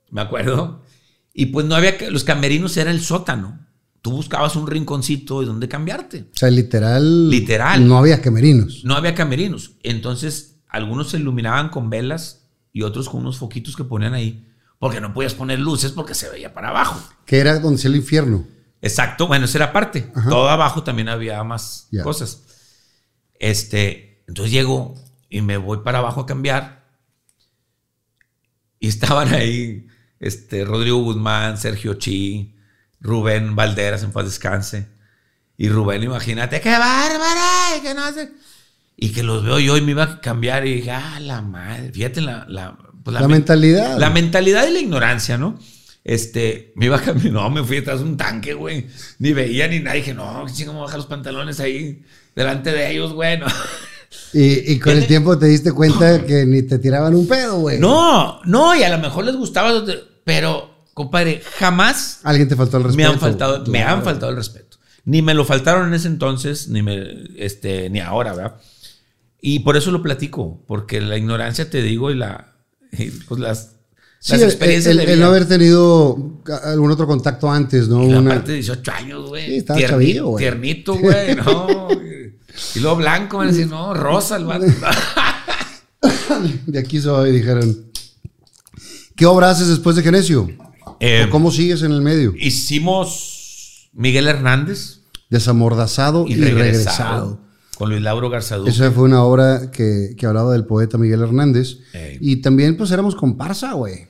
me 0.09 0.21
acuerdo. 0.21 0.83
Y 1.31 1.45
pues 1.47 1.67
no 1.67 1.75
había, 1.75 1.95
que- 1.95 2.09
los 2.09 2.23
camerinos 2.23 2.75
era 2.77 2.89
el 2.89 3.01
sótano. 3.01 3.67
Tú 4.01 4.13
buscabas 4.13 4.55
un 4.55 4.65
rinconcito 4.65 5.41
de 5.41 5.45
donde 5.45 5.67
cambiarte. 5.67 6.25
O 6.33 6.37
sea, 6.37 6.49
literal. 6.49 7.29
Literal. 7.29 7.87
No 7.87 7.99
había 7.99 8.19
camerinos. 8.19 8.81
No 8.83 8.95
había 8.95 9.13
camerinos. 9.13 9.73
Entonces, 9.83 10.55
algunos 10.67 11.11
se 11.11 11.17
iluminaban 11.17 11.69
con 11.69 11.91
velas 11.91 12.47
y 12.73 12.81
otros 12.81 13.09
con 13.09 13.21
unos 13.21 13.37
foquitos 13.37 13.75
que 13.75 13.83
ponían 13.83 14.15
ahí. 14.15 14.47
Porque 14.79 15.01
no 15.01 15.13
podías 15.13 15.33
poner 15.33 15.59
luces 15.59 15.91
porque 15.91 16.15
se 16.15 16.29
veía 16.29 16.53
para 16.53 16.69
abajo. 16.69 16.99
Que 17.25 17.39
era 17.39 17.59
donde 17.59 17.79
sea 17.79 17.89
el 17.89 17.97
infierno. 17.97 18.47
Exacto, 18.81 19.27
bueno, 19.27 19.45
esa 19.45 19.57
era 19.57 19.73
parte. 19.73 20.11
Todo 20.29 20.49
abajo 20.49 20.83
también 20.83 21.09
había 21.09 21.43
más 21.43 21.89
cosas. 22.01 22.43
Este, 23.37 24.23
entonces 24.27 24.51
llego 24.51 24.95
y 25.29 25.41
me 25.41 25.57
voy 25.57 25.79
para 25.83 25.99
abajo 25.99 26.21
a 26.21 26.25
cambiar. 26.25 26.87
Y 28.79 28.87
estaban 28.87 29.33
ahí 29.33 29.87
este, 30.19 30.63
Rodrigo 30.63 30.97
Guzmán, 31.03 31.57
Sergio 31.57 31.95
Chi, 31.95 32.55
Rubén 32.99 33.55
Valderas, 33.55 34.03
en 34.03 34.11
paz 34.11 34.25
descanse. 34.25 34.87
Y 35.57 35.67
Rubén, 35.69 36.03
imagínate, 36.03 36.61
qué 36.61 36.71
bárbara, 36.71 37.77
y 37.77 37.81
que 37.81 37.93
no 37.93 38.11
sé. 38.13 38.31
Y 38.95 39.11
que 39.11 39.23
los 39.23 39.43
veo 39.43 39.59
yo 39.59 39.77
y 39.77 39.81
me 39.81 39.91
iba 39.91 40.03
a 40.03 40.21
cambiar 40.21 40.65
y 40.65 40.75
dije, 40.75 40.91
ah, 40.91 41.19
la 41.19 41.41
madre, 41.41 41.91
fíjate 41.91 42.21
la, 42.21 42.45
la, 42.47 42.77
pues, 43.03 43.13
La 43.13 43.21
men- 43.21 43.31
mentalidad. 43.31 43.97
La 43.97 44.09
mentalidad 44.09 44.67
y 44.67 44.73
la 44.73 44.79
ignorancia, 44.79 45.37
¿no? 45.37 45.59
Este, 46.03 46.71
me 46.75 46.85
iba 46.85 46.97
a 46.97 47.01
cambiar, 47.01 47.33
no, 47.33 47.49
me 47.49 47.63
fui 47.63 47.77
detrás 47.77 47.99
de 47.99 48.05
un 48.05 48.17
tanque, 48.17 48.53
güey. 48.53 48.87
Ni 49.19 49.33
veía 49.33 49.67
ni 49.67 49.79
nada. 49.79 49.95
Dije, 49.95 50.13
no, 50.13 50.43
qué 50.47 50.53
chingo 50.53 50.71
me 50.73 50.77
voy 50.79 50.83
a 50.83 50.85
bajar 50.85 50.99
los 50.99 51.07
pantalones 51.07 51.59
ahí 51.59 52.03
delante 52.35 52.71
de 52.71 52.91
ellos, 52.91 53.13
güey. 53.13 53.37
No, 53.37 53.45
Y, 54.33 54.73
y 54.73 54.79
con 54.79 54.93
el 54.97 55.05
tiempo 55.05 55.37
te 55.37 55.45
diste 55.45 55.71
cuenta 55.71 56.25
que 56.25 56.45
ni 56.45 56.63
te 56.63 56.79
tiraban 56.79 57.13
un 57.13 57.27
pedo, 57.27 57.59
güey. 57.59 57.79
no, 57.79 58.41
no, 58.45 58.75
y 58.75 58.81
a 58.83 58.89
lo 58.89 58.97
mejor 58.97 59.23
les 59.25 59.35
gustaba, 59.35 59.83
pero, 60.23 60.83
compadre, 60.95 61.41
jamás 61.59 62.19
Alguien 62.23 62.47
te 62.49 62.55
faltó 62.55 62.77
el 62.77 62.83
respeto. 62.85 63.07
me 63.07 63.13
han 63.13 63.19
faltado, 63.19 63.65
me 63.67 63.83
han 63.83 64.03
faltado 64.03 64.31
el 64.31 64.37
respeto. 64.37 64.77
Ni 65.05 65.21
me 65.21 65.33
lo 65.35 65.45
faltaron 65.45 65.87
en 65.87 65.93
ese 65.93 66.07
entonces, 66.07 66.69
ni 66.69 66.81
me, 66.81 67.03
este, 67.37 67.89
ni 67.91 67.99
ahora, 67.99 68.33
¿verdad? 68.33 68.55
Y 69.41 69.59
por 69.59 69.77
eso 69.77 69.91
lo 69.91 70.01
platico, 70.03 70.63
porque 70.67 71.01
la 71.01 71.17
ignorancia, 71.17 71.69
te 71.69 71.81
digo, 71.83 72.09
y 72.11 72.15
la, 72.15 72.55
y, 72.97 73.09
pues 73.11 73.39
las, 73.39 73.75
Sí, 74.21 74.33
las 74.33 74.41
experiencias 74.41 74.91
el, 74.91 74.97
de 74.97 75.03
el 75.03 75.09
vida. 75.15 75.25
no 75.25 75.31
haber 75.31 75.47
tenido 75.47 76.41
algún 76.65 76.91
otro 76.91 77.07
contacto 77.07 77.49
antes, 77.49 77.87
¿no? 77.87 78.03
Y 78.03 78.13
Una- 78.13 78.31
parte 78.31 78.49
de 78.51 78.57
18 78.57 78.91
años, 78.91 79.29
güey. 79.29 79.45
Sí, 79.45 79.55
estaba 79.57 79.79
Tierni- 79.79 79.87
chavillo, 79.89 80.27
güey. 80.27 80.43
Tiernito, 80.43 80.95
güey, 80.97 81.35
no. 81.35 81.87
y 82.75 82.79
luego 82.79 82.97
blanco, 82.97 83.37
van 83.37 83.47
a 83.47 83.51
decir, 83.51 83.67
no, 83.67 83.93
rosa 83.93 84.35
el 84.35 84.45
vato. 84.45 84.65
De 86.67 86.79
aquí 86.79 86.99
soy, 86.99 87.31
dijeron. 87.31 87.85
¿Qué 89.15 89.25
obra 89.25 89.49
haces 89.49 89.67
después 89.67 89.95
de 89.95 90.03
Genesio? 90.03 90.49
Eh, 90.99 91.25
¿O 91.27 91.29
¿Cómo 91.29 91.51
sigues 91.51 91.81
en 91.81 91.91
el 91.91 92.01
medio? 92.01 92.33
Hicimos 92.37 93.89
Miguel 93.93 94.27
Hernández 94.27 94.99
Desamordazado 95.29 96.25
y, 96.27 96.33
y, 96.33 96.35
regresado. 96.35 96.59
regresado, 96.61 97.41
con 97.79 97.89
Luis 97.89 98.01
Lauro 98.03 98.29
Garzadú. 98.29 98.67
Esa 98.67 98.91
fue 98.91 99.05
una 99.05 99.23
obra 99.23 99.71
que, 99.71 100.13
que 100.15 100.25
hablaba 100.27 100.51
del 100.53 100.65
poeta 100.65 100.99
Miguel 100.99 101.21
Hernández. 101.23 101.77
Ey. 101.93 102.17
Y 102.21 102.35
también, 102.41 102.77
pues, 102.77 102.91
éramos 102.91 103.15
comparsa, 103.15 103.73
güey. 103.73 104.07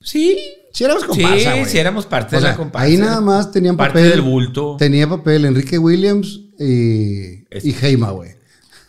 Sí. 0.00 0.38
Sí, 0.72 0.84
éramos 0.84 1.02
Sí, 1.02 1.08
comparsa, 1.08 1.52
güey. 1.54 1.64
sí, 1.64 1.78
éramos 1.78 2.06
parte 2.06 2.36
O 2.36 2.38
de 2.38 2.42
sea, 2.42 2.50
la 2.52 2.56
comparsa. 2.56 2.86
Ahí 2.86 2.96
nada 2.96 3.20
más 3.20 3.50
tenían 3.50 3.76
Parte 3.76 3.94
papel. 3.98 4.10
del 4.10 4.20
bulto. 4.20 4.76
Tenía 4.78 5.08
papel 5.08 5.44
Enrique 5.46 5.78
Williams 5.78 6.38
y, 6.60 7.44
y 7.66 7.74
Heima, 7.82 8.10
güey. 8.12 8.38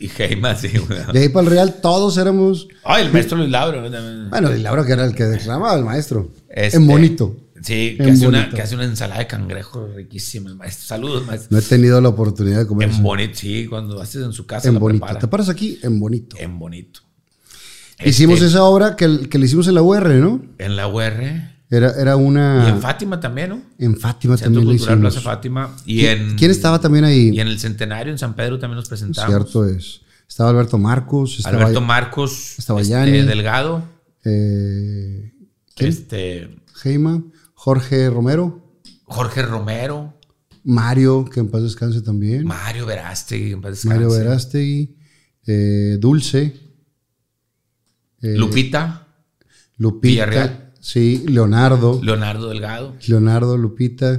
Y 0.01 0.07
Jaime, 0.07 0.55
sí, 0.55 0.70
güey. 0.78 0.99
De 1.11 1.20
ahí 1.20 1.30
para 1.30 1.45
el 1.47 1.51
Real, 1.51 1.76
todos 1.82 2.17
éramos. 2.17 2.67
Ay, 2.86 3.05
el 3.05 3.11
maestro 3.11 3.38
Luis 3.38 3.49
Lauro. 3.49 3.82
Bueno, 4.30 4.55
y 4.55 4.59
Laura, 4.59 4.86
que 4.86 4.93
era 4.93 5.03
el 5.03 5.13
que 5.13 5.26
declamaba, 5.26 5.76
el 5.78 5.84
maestro. 5.84 6.30
Este, 6.49 6.78
En 6.78 6.88
bonito. 6.88 7.36
Sí, 7.62 7.95
que 7.97 8.12
hace, 8.12 8.28
una, 8.28 8.49
que 8.49 8.62
hace 8.62 8.76
una 8.76 8.86
ensalada 8.86 9.20
de 9.20 9.28
cangrejo 9.28 9.88
riquísima, 9.95 10.53
maestro. 10.55 10.86
Saludos, 10.88 11.26
maestro. 11.26 11.49
No 11.51 11.57
he 11.60 11.62
tenido 11.62 11.99
la 12.01 12.10
oportunidad 12.10 12.60
de 12.60 12.68
comer 12.68 12.88
En 12.89 12.93
eso. 12.95 13.03
bonito, 13.03 13.34
sí, 13.36 13.68
cuando 13.68 14.01
haces 14.01 14.24
en 14.24 14.32
su 14.34 14.45
casa 14.45 14.68
En 14.68 14.76
la 14.76 14.80
bonito. 14.80 15.05
prepara. 15.05 15.20
Te 15.20 15.28
paras 15.28 15.49
aquí, 15.49 15.78
en 15.84 15.99
bonito. 15.99 16.38
En 16.39 16.57
bonito. 16.57 17.01
Hicimos 18.03 18.36
Este, 18.36 18.47
esa 18.47 18.64
obra 18.64 18.95
que, 18.95 19.28
que 19.30 19.38
le 19.38 19.45
hicimos 19.45 19.68
en 19.68 19.76
la 19.76 19.82
UR, 19.82 20.10
¿no? 20.16 20.41
En 20.57 20.76
la 20.78 20.88
UR. 20.88 21.14
Era, 21.72 21.91
era 21.99 22.16
una. 22.16 22.64
Y 22.66 22.70
en 22.72 22.82
Fátima 22.82 23.20
también, 23.20 23.49
¿no? 23.49 23.62
en 23.78 23.95
Fátima 23.99 24.38
Centro 24.38 24.62
también 24.62 24.78
Cultural 24.78 24.97
hicimos. 24.99 25.14
Plaza 25.14 25.30
Fátima. 25.30 25.76
Y 25.86 26.01
¿Qui- 26.01 26.05
en, 26.07 26.36
¿Quién 26.38 26.49
estaba 26.51 26.80
también 26.82 27.03
ahí? 27.05 27.30
Y 27.34 27.39
en 27.41 27.47
el 27.47 27.60
Centenario, 27.60 28.12
en 28.12 28.18
San 28.18 28.36
Pedro, 28.36 28.57
también 28.57 28.78
nos 28.78 28.88
presentamos. 28.89 29.30
Cierto 29.30 29.66
es. 29.68 30.01
Estaba 30.28 30.49
Alberto 30.49 30.78
Marcos. 30.78 31.38
Estaba, 31.39 31.57
Alberto 31.57 31.82
Marcos. 31.82 32.57
estaba 32.57 32.82
este, 32.82 32.93
Yanni. 32.93 33.22
Delgado. 33.22 33.84
eh, 34.24 35.32
¿Quién? 35.76 35.89
Este, 35.89 36.49
Heima. 36.84 37.22
Jorge 37.62 38.10
Romero. 38.10 38.80
Jorge 39.03 39.41
Romero. 39.41 40.14
Mario, 40.64 41.26
que 41.26 41.41
en 41.41 41.49
paz 41.49 41.62
descanse 41.64 42.01
también. 42.01 42.45
Mario 42.45 42.86
Verástegui. 42.86 43.51
en 43.51 43.62
paz 43.62 43.72
descanse. 43.72 43.95
Mario 43.99 44.12
Verástegui. 44.12 44.95
eh, 45.45 45.97
Dulce. 45.99 46.53
eh, 48.22 48.36
Lupita. 48.38 49.07
Lupita. 49.78 50.07
Villarreal. 50.10 50.74
Sí, 50.80 51.26
Leonardo. 51.28 51.99
Leonardo 52.01 52.47
Delgado. 52.47 52.95
Leonardo, 53.07 53.57
Lupita. 53.57 54.18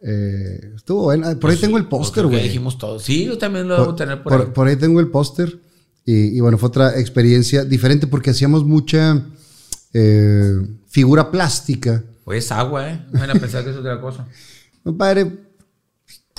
eh, 0.00 0.72
estuvo 0.76 1.02
bueno. 1.04 1.36
Por 1.40 1.50
ahí 1.50 1.56
tengo 1.56 1.78
el 1.78 1.86
póster, 1.88 2.26
güey. 2.26 2.44
dijimos 2.44 2.78
todo. 2.78 3.00
Sí, 3.00 3.24
yo 3.24 3.38
también 3.38 3.66
lo 3.66 3.74
debo 3.80 3.94
tener 3.96 4.22
por, 4.22 4.32
Por, 4.32 4.40
ahí. 4.46 4.52
por 4.54 4.66
ahí 4.68 4.76
tengo 4.76 5.00
el 5.00 5.08
póster. 5.08 5.60
Y, 6.04 6.36
y 6.36 6.40
bueno, 6.40 6.58
fue 6.58 6.68
otra 6.68 6.98
experiencia 7.00 7.64
diferente 7.64 8.06
porque 8.06 8.30
hacíamos 8.30 8.64
mucha 8.64 9.26
figura 10.88 11.30
plástica. 11.32 12.04
Oye, 12.24 12.38
es 12.38 12.52
agua, 12.52 12.88
¿eh? 12.90 13.04
No 13.12 13.20
van 13.20 13.30
a 13.30 13.34
pensar 13.34 13.64
que 13.64 13.70
es 13.70 13.76
otra 13.76 14.00
cosa. 14.00 14.26
Compadre, 14.84 15.38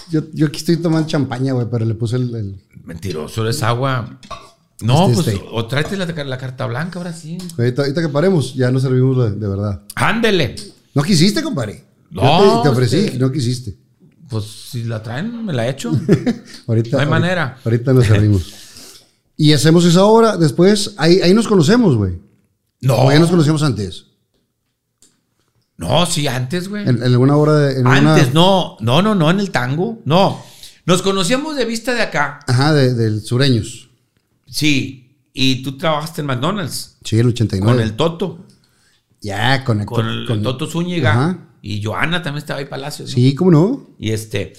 yo, 0.09 0.21
yo 0.33 0.47
aquí 0.47 0.57
estoy 0.57 0.77
tomando 0.77 1.07
champaña, 1.07 1.53
güey, 1.53 1.67
pero 1.71 1.85
le 1.85 1.93
puse 1.95 2.15
el. 2.17 2.33
el- 2.35 2.63
Mentiroso, 2.83 3.47
es 3.47 3.63
agua. 3.63 4.19
No, 4.81 5.03
Este, 5.09 5.15
pues, 5.15 5.27
este. 5.27 5.45
o 5.51 5.65
tráete 5.65 5.95
la, 5.95 6.05
la 6.05 6.37
carta 6.37 6.65
blanca 6.65 6.99
ahora 6.99 7.13
sí. 7.13 7.37
Ahorita, 7.57 7.83
ahorita 7.83 8.01
que 8.01 8.09
paremos, 8.09 8.53
ya 8.55 8.69
nos 8.71 8.81
servimos 8.81 9.17
de, 9.31 9.39
de 9.39 9.47
verdad. 9.47 9.83
Ándele. 9.95 10.55
No 10.93 11.01
quisiste, 11.03 11.41
compadre. 11.41 11.85
No, 12.11 12.57
te, 12.57 12.63
te 12.63 12.69
ofrecí, 12.69 12.97
este- 12.97 13.19
no 13.19 13.31
quisiste. 13.31 13.77
Pues 14.29 14.43
si 14.71 14.83
la 14.83 15.01
traen, 15.01 15.45
me 15.45 15.53
la 15.53 15.67
echo. 15.69 15.89
Ahorita, 16.67 16.97
No 16.97 16.99
hay 16.99 17.05
ahorita- 17.05 17.05
manera. 17.09 17.57
Ahorita 17.63 17.93
nos 17.93 18.05
servimos. 18.05 18.53
y 19.37 19.53
hacemos 19.53 19.85
esa 19.85 20.03
obra, 20.05 20.37
después, 20.37 20.93
ahí, 20.97 21.21
ahí 21.21 21.33
nos 21.33 21.47
conocemos, 21.47 21.95
güey. 21.95 22.19
No, 22.81 22.95
O 23.05 23.11
ya 23.11 23.19
nos 23.19 23.29
conocíamos 23.29 23.63
antes. 23.63 24.07
No, 25.77 26.05
sí, 26.05 26.27
antes, 26.27 26.69
güey. 26.69 26.83
En, 26.83 26.97
en 26.97 27.03
alguna 27.03 27.35
obra 27.35 27.53
de. 27.53 27.79
en 27.79 27.87
Antes, 27.87 28.25
una- 28.25 28.33
no, 28.33 28.77
no, 28.79 29.01
no, 29.01 29.15
no, 29.15 29.29
en 29.31 29.39
el 29.39 29.51
tango. 29.51 30.01
No. 30.05 30.41
Nos 30.85 31.01
conocíamos 31.01 31.55
de 31.55 31.65
vista 31.65 31.93
de 31.93 32.01
acá. 32.01 32.39
Ajá, 32.47 32.73
de, 32.73 32.93
del 32.93 33.21
Sureños. 33.21 33.89
Sí. 34.45 34.99
Y 35.33 35.63
tú 35.63 35.77
trabajaste 35.77 36.21
en 36.21 36.27
McDonald's 36.27 36.97
Sí, 37.03 37.17
el 37.17 37.27
89. 37.27 37.73
con 37.75 37.81
el 37.83 37.93
Toto, 37.95 38.45
Ya, 39.21 39.63
con 39.63 39.79
el, 39.81 39.85
con 39.87 40.07
el, 40.07 40.27
con- 40.27 40.43
Toto 40.43 40.67
Zúñiga. 40.67 41.11
Ajá. 41.11 41.39
Y 41.61 41.81
Joana 41.81 42.21
también 42.21 42.41
estaba 42.43 42.59
ahí 42.59 42.65
Palacios. 42.65 43.09
¿no? 43.09 43.15
Sí, 43.15 43.33
¿cómo 43.35 43.49
no? 43.49 43.89
Y 43.97 44.11
este, 44.11 44.53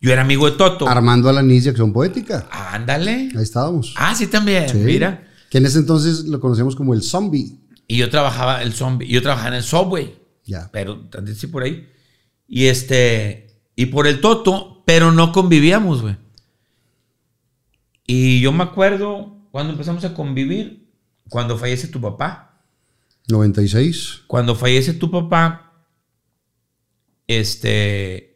yo 0.00 0.12
era 0.12 0.22
amigo 0.22 0.48
de 0.48 0.56
Toto. 0.56 0.86
Armando 0.88 1.28
Alanís 1.30 1.64
de 1.64 1.70
Acción 1.70 1.92
Poética. 1.92 2.46
Ándale. 2.50 3.30
Ahí 3.34 3.42
estábamos. 3.42 3.94
Ah, 3.96 4.14
sí, 4.14 4.26
también. 4.28 4.68
Sí. 4.68 4.76
Mira. 4.78 5.26
Que 5.50 5.58
en 5.58 5.66
ese 5.66 5.78
entonces 5.78 6.24
lo 6.26 6.38
conocíamos 6.40 6.76
como 6.76 6.94
el 6.94 7.02
zombie. 7.02 7.58
Y 7.88 7.96
yo 7.96 8.08
trabajaba 8.10 8.62
el 8.62 8.74
zombie. 8.74 9.08
Yo 9.08 9.22
trabajaba 9.22 9.48
en 9.48 9.54
el 9.54 9.62
Subway. 9.62 10.14
Ya. 10.44 10.70
Pero 10.72 11.08
también 11.08 11.36
sí 11.36 11.46
por 11.46 11.62
ahí. 11.62 11.88
Y 12.46 12.66
este. 12.66 13.60
Y 13.76 13.86
por 13.86 14.06
el 14.06 14.20
Toto, 14.20 14.82
pero 14.84 15.12
no 15.12 15.32
convivíamos, 15.32 16.02
güey. 16.02 16.16
Y 18.06 18.40
yo 18.40 18.52
me 18.52 18.64
acuerdo 18.64 19.48
cuando 19.50 19.72
empezamos 19.72 20.04
a 20.04 20.14
convivir 20.14 20.90
cuando 21.28 21.56
fallece 21.56 21.88
tu 21.88 22.00
papá. 22.00 22.62
96. 23.28 24.24
Cuando 24.26 24.54
fallece 24.54 24.92
tu 24.94 25.10
papá, 25.10 25.86
este... 27.26 28.28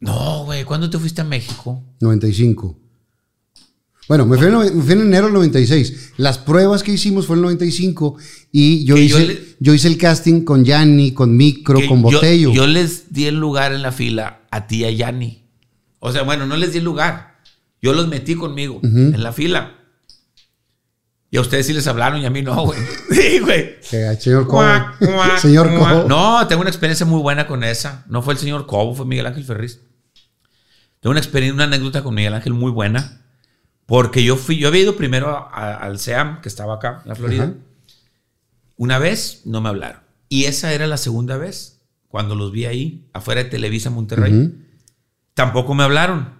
No, 0.00 0.44
güey, 0.44 0.64
¿cuándo 0.64 0.88
te 0.88 0.98
fuiste 0.98 1.22
a 1.22 1.24
México? 1.24 1.82
95. 2.00 2.78
Bueno, 4.08 4.26
me 4.26 4.36
fui, 4.36 4.46
en, 4.48 4.52
me 4.76 4.82
fui 4.82 4.92
en 4.92 5.00
enero 5.00 5.26
del 5.26 5.34
96. 5.34 6.12
Las 6.18 6.36
pruebas 6.38 6.82
que 6.82 6.92
hicimos 6.92 7.26
fue 7.26 7.34
en 7.36 7.38
el 7.38 7.42
95 7.44 8.16
y 8.52 8.84
yo, 8.84 8.96
Que 8.96 9.02
hice, 9.02 9.18
yo 9.18 9.32
yo, 9.60 9.72
le- 9.72 9.76
hice 9.76 9.88
el 9.88 9.96
casting 9.98 10.42
con 10.44 10.64
Yanni, 10.64 11.12
con 11.12 11.36
Micro, 11.36 11.80
con 11.88 12.02
Botello. 12.02 12.52
Yo, 12.52 12.66
les 12.66 13.12
di 13.12 13.26
el 13.26 13.36
lugar 13.36 13.72
en 13.72 13.80
la 13.82 13.92
fila 13.92 14.42
a 14.50 14.66
ti 14.66 14.78
y 14.82 14.84
a 14.84 14.90
Yanni. 14.90 15.44
O 16.00 16.12
sea, 16.12 16.22
bueno, 16.22 16.44
no 16.46 16.56
les 16.56 16.72
di 16.72 16.78
el 16.78 16.84
lugar. 16.84 17.38
Yo 17.80 17.92
los 17.94 18.08
metí 18.08 18.34
conmigo 18.34 18.80
en 18.82 19.22
la 19.22 19.32
fila. 19.32 19.74
Y 21.30 21.36
a 21.36 21.40
ustedes 21.40 21.66
sí 21.66 21.72
les 21.72 21.86
hablaron 21.88 22.20
y 22.20 22.26
a 22.26 22.30
mí 22.30 22.42
no, 22.42 22.64
güey. 22.66 22.78
Sí, 23.10 23.38
güey. 23.40 23.74
Señor 23.80 24.44
Cobo. 24.46 24.58
Cuac, 24.58 24.98
cuac, 24.98 25.38
señor. 25.38 25.68
Cobo. 25.74 26.04
No, 26.08 26.46
tengo 26.46 26.60
una 26.60 26.70
experiencia 26.70 27.04
muy 27.06 27.20
buena 27.20 27.46
con 27.46 27.64
esa. 27.64 28.04
No 28.08 28.22
fue 28.22 28.34
el 28.34 28.38
señor 28.38 28.66
Cobo, 28.66 28.94
fue 28.94 29.04
Miguel 29.06 29.26
Ángel 29.26 29.44
Ferriz. 29.44 29.80
Tengo 31.00 31.10
una 31.10 31.20
experiencia, 31.20 31.54
una 31.54 31.64
anécdota 31.64 32.02
con 32.04 32.14
Miguel 32.14 32.34
Ángel 32.34 32.52
muy 32.54 32.70
buena. 32.70 33.23
Porque 33.86 34.24
yo 34.24 34.36
fui, 34.36 34.56
yo 34.58 34.68
había 34.68 34.82
ido 34.82 34.96
primero 34.96 35.28
a- 35.28 35.48
a- 35.50 35.76
al 35.76 35.98
SEAM, 35.98 36.40
que 36.40 36.48
estaba 36.48 36.74
acá 36.76 37.00
en 37.02 37.08
la 37.08 37.14
Florida. 37.14 37.44
Ajá. 37.44 37.54
Una 38.76 38.98
vez 38.98 39.42
no 39.44 39.60
me 39.60 39.68
hablaron. 39.68 40.00
Y 40.28 40.44
esa 40.44 40.72
era 40.72 40.86
la 40.86 40.96
segunda 40.96 41.36
vez, 41.36 41.82
cuando 42.08 42.34
los 42.34 42.50
vi 42.50 42.64
ahí, 42.64 43.08
afuera 43.12 43.44
de 43.44 43.50
Televisa 43.50 43.90
Monterrey. 43.90 44.52
Tampoco 45.34 45.74
me 45.74 45.82
hablaron. 45.84 46.34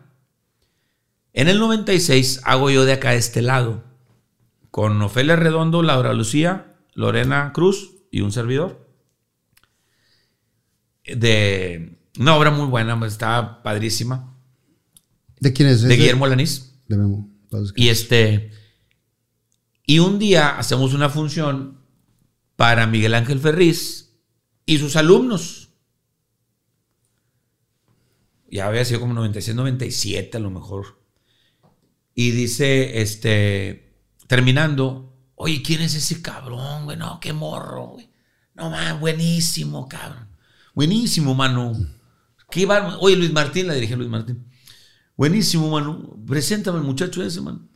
En 1.33 1.49
el 1.49 1.59
96 1.59 2.41
hago 2.45 2.71
yo 2.71 2.85
de 2.85 2.93
acá 2.95 3.11
a 3.11 3.15
este 3.15 3.43
lado, 3.43 3.85
con 4.71 5.01
Ofelia 5.03 5.37
Redondo, 5.37 5.83
Laura 5.83 6.13
Lucía, 6.15 6.75
Lorena 6.95 7.53
Cruz 7.53 7.91
y 8.11 8.21
un 8.23 8.33
servidor. 8.33 8.89
De 11.05 11.99
una 12.19 12.37
obra 12.37 12.51
muy 12.51 12.67
buena, 12.67 12.99
pues, 12.99 13.13
estaba 13.13 13.63
padrísima, 13.63 14.33
¿De 15.41 15.53
quién 15.53 15.69
es? 15.69 15.83
de 15.83 15.93
¿Es 15.93 16.01
Guillermo 16.01 16.27
Lanís. 16.27 16.73
De 16.89 16.97
Memo. 16.97 17.29
Y 17.77 17.89
este. 17.89 18.51
Y 19.87 19.99
un 19.99 20.19
día 20.19 20.59
hacemos 20.59 20.95
una 20.95 21.09
función 21.09 21.81
para 22.57 22.87
Miguel 22.87 23.15
Ángel 23.15 23.39
Ferriz 23.39 24.13
y 24.67 24.79
sus 24.79 24.97
alumnos. 24.97 25.71
Ya 28.51 28.69
había 28.69 28.85
sido 28.85 29.01
como 29.01 29.15
96, 29.15 29.57
97 29.57 30.37
a 30.37 30.41
lo 30.41 30.51
mejor. 30.51 31.01
Y 32.15 32.31
dice, 32.31 33.01
este, 33.03 33.99
terminando, 34.29 35.13
oye, 35.35 35.63
¿quién 35.63 35.83
es 35.83 35.95
ese 35.95 36.23
cabrón, 36.23 36.85
güey? 36.85 36.97
No, 36.97 37.19
qué 37.21 37.33
morro, 37.33 37.89
güey. 37.89 38.09
No, 38.55 38.71
man, 38.71 39.01
buenísimo, 39.01 39.89
cabrón. 39.89 40.29
Buenísimo, 40.75 41.35
mano. 41.35 41.73
Qué 42.51 42.67
bárbaro. 42.67 43.01
Oye, 43.01 43.17
Luis 43.17 43.33
Martín, 43.33 43.67
la 43.67 43.75
dirige 43.75 43.97
Luis 43.97 44.09
Martín. 44.09 44.47
Buenísimo, 45.17 45.71
mano. 45.71 46.17
Preséntame 46.27 46.79
al 46.79 46.85
muchacho 46.85 47.23
ese, 47.23 47.41
mano. 47.41 47.69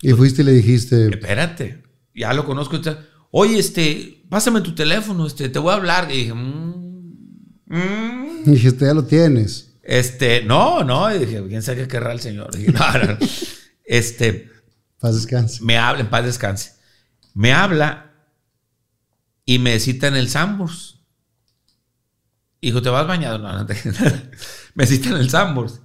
Y 0.00 0.12
fuiste 0.12 0.42
y 0.42 0.44
le 0.44 0.52
dijiste, 0.52 1.08
Espérate, 1.08 1.82
ya 2.14 2.32
lo 2.32 2.44
conozco. 2.44 2.76
está- 2.76 3.06
Oye, 3.30 3.58
este, 3.58 4.24
pásame 4.28 4.60
tu 4.60 4.74
teléfono, 4.74 5.26
este, 5.26 5.48
te 5.48 5.58
voy 5.58 5.72
a 5.72 5.76
hablar. 5.76 6.10
Y 6.10 6.16
dije, 6.18 6.34
"Mm, 6.34 7.14
mm". 7.66 8.44
dijiste, 8.44 8.84
ya 8.84 8.94
lo 8.94 9.04
tienes. 9.04 9.74
este, 9.82 10.42
no, 10.44 10.84
no. 10.84 11.14
Y 11.14 11.18
dije, 11.20 11.42
¿quién 11.48 11.62
sabe 11.62 11.82
qué 11.82 11.88
querrá 11.88 12.12
el 12.12 12.20
señor? 12.20 12.54
Dije, 12.54 12.72
no, 12.72 12.92
no, 12.92 13.04
no. 13.14 13.18
Este, 13.84 14.48
Paz 15.00 15.14
descanse. 15.16 15.62
me 15.64 15.76
habla, 15.76 16.02
en 16.02 16.08
paz 16.10 16.24
descanse. 16.24 16.72
Me 17.34 17.52
habla 17.52 18.12
y 19.44 19.58
me 19.58 19.78
cita 19.80 20.06
en 20.08 20.14
el 20.16 20.28
Sambors. 20.28 21.00
Hijo, 22.60 22.80
¿te 22.80 22.90
vas 22.90 23.06
bañado? 23.06 23.38
No, 23.38 23.52
no 23.52 23.66
te 23.66 23.74
Me 24.74 24.86
cita 24.86 25.08
en 25.10 25.16
el 25.16 25.28
Sambors. 25.30 25.80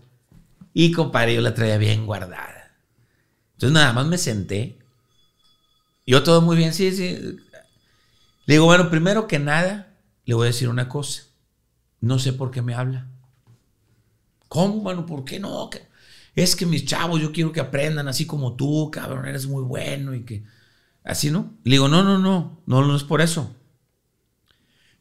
Y 0.79 0.91
compadre, 0.91 1.33
yo 1.33 1.41
la 1.41 1.55
traía 1.55 1.79
bien 1.79 2.05
guardada. 2.05 2.77
Entonces 3.53 3.73
nada 3.73 3.93
más 3.93 4.05
me 4.05 4.19
senté. 4.19 4.77
Yo 6.05 6.21
todo 6.21 6.39
muy 6.43 6.55
bien, 6.55 6.71
sí, 6.71 6.91
sí. 6.91 7.17
Le 8.45 8.53
digo, 8.53 8.65
bueno, 8.65 8.91
primero 8.91 9.27
que 9.27 9.39
nada, 9.39 9.97
le 10.25 10.35
voy 10.35 10.43
a 10.43 10.51
decir 10.51 10.69
una 10.69 10.87
cosa. 10.87 11.23
No 11.99 12.19
sé 12.19 12.31
por 12.31 12.51
qué 12.51 12.61
me 12.61 12.75
habla. 12.75 13.07
¿Cómo, 14.49 14.83
mano? 14.83 15.07
¿Por 15.07 15.25
qué 15.25 15.39
no? 15.39 15.67
Es 16.35 16.55
que 16.55 16.67
mis 16.67 16.85
chavos, 16.85 17.19
yo 17.19 17.31
quiero 17.31 17.51
que 17.51 17.59
aprendan 17.59 18.07
así 18.07 18.27
como 18.27 18.55
tú, 18.55 18.91
cabrón, 18.91 19.25
eres 19.25 19.47
muy 19.47 19.63
bueno 19.63 20.13
y 20.13 20.25
que... 20.25 20.43
Así, 21.03 21.31
¿no? 21.31 21.57
Le 21.63 21.71
digo, 21.71 21.87
no, 21.87 22.03
no, 22.03 22.19
no, 22.19 22.61
no, 22.67 22.85
no 22.85 22.95
es 22.95 23.03
por 23.03 23.21
eso. 23.21 23.51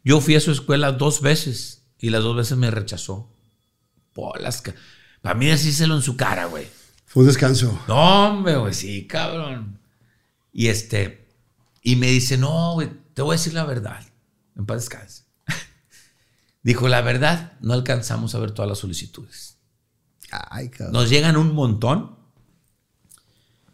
Yo 0.03 0.23
fui 0.23 0.37
a 0.37 0.41
su 0.41 0.53
escuela 0.53 0.93
dos 0.93 1.21
veces 1.21 1.87
y 1.99 2.09
las 2.09 2.23
dos 2.23 2.35
veces 2.35 2.57
me 2.57 2.71
rechazó. 2.71 3.31
Polas, 4.15 4.63
para 5.27 5.41
mí 5.41 5.47
decírselo 5.47 5.97
en 5.97 6.03
su 6.03 6.17
cara, 6.17 6.45
güey. 6.45 6.69
Fue 7.05 7.25
un 7.25 7.27
descanso. 7.27 7.83
No, 7.89 8.29
hombre, 8.29 8.59
güey, 8.59 8.73
sí, 8.73 9.09
cabrón. 9.09 9.81
Y 10.53 10.69
este, 10.69 11.27
y 11.83 11.97
me 11.97 12.07
dice, 12.07 12.39
no, 12.39 12.75
güey, 12.75 12.93
te 13.13 13.23
voy 13.23 13.35
a 13.35 13.39
decir 13.39 13.53
la 13.53 13.65
verdad. 13.65 14.07
En 14.55 14.67
paz 14.67 14.83
descanse. 14.83 15.25
Dijo, 16.63 16.87
la 16.87 17.01
verdad, 17.01 17.55
no 17.61 17.75
alcanzamos 17.75 18.37
a 18.37 18.39
ver 18.39 18.53
todas 18.53 18.69
las 18.69 18.79
solicitudes. 18.79 19.59
Ay, 20.31 20.69
cabrón. 20.69 20.93
Nos 20.93 21.11
llegan 21.11 21.37
un 21.37 21.57
montón 21.57 22.17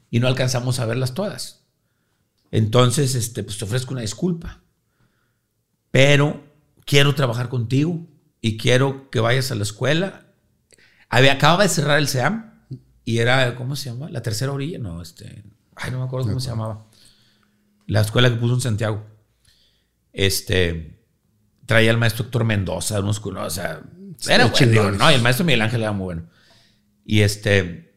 y 0.08 0.20
no 0.20 0.28
alcanzamos 0.28 0.78
a 0.78 0.86
verlas 0.86 1.12
todas. 1.12 1.66
Entonces, 2.50 3.14
este, 3.14 3.42
pues 3.42 3.58
te 3.58 3.66
ofrezco 3.66 3.92
una 3.92 4.00
disculpa. 4.00 4.62
Pero 5.90 6.42
quiero 6.86 7.14
trabajar 7.14 7.50
contigo 7.50 8.06
y 8.40 8.56
quiero 8.56 9.10
que 9.10 9.20
vayas 9.20 9.50
a 9.50 9.54
la 9.54 9.64
escuela. 9.64 10.31
Había, 11.12 11.34
acababa 11.34 11.64
de 11.64 11.68
cerrar 11.68 11.98
el 11.98 12.08
SEAM 12.08 12.54
y 13.04 13.18
era, 13.18 13.54
¿cómo 13.54 13.76
se 13.76 13.90
llama? 13.90 14.08
La 14.08 14.22
tercera 14.22 14.50
orilla, 14.50 14.78
no, 14.78 15.02
este, 15.02 15.44
ay, 15.76 15.90
no 15.90 15.98
me 15.98 16.04
acuerdo 16.06 16.26
cómo 16.26 16.40
se 16.40 16.48
llamaba. 16.48 16.86
La 17.86 18.00
escuela 18.00 18.30
que 18.30 18.36
puso 18.36 18.54
en 18.54 18.62
Santiago. 18.62 19.04
Este, 20.14 21.04
traía 21.66 21.90
al 21.90 21.98
maestro 21.98 22.24
Héctor 22.24 22.44
Mendoza, 22.44 22.98
unos, 23.00 23.20
o 23.22 23.50
sea, 23.50 23.82
era 24.26 24.46
bueno, 24.46 24.72
digo, 24.72 24.90
no, 24.90 25.10
y 25.10 25.14
el 25.14 25.20
maestro 25.20 25.44
Miguel 25.44 25.60
Ángel 25.60 25.82
era 25.82 25.92
muy 25.92 26.04
bueno. 26.04 26.30
Y 27.04 27.20
este, 27.20 27.94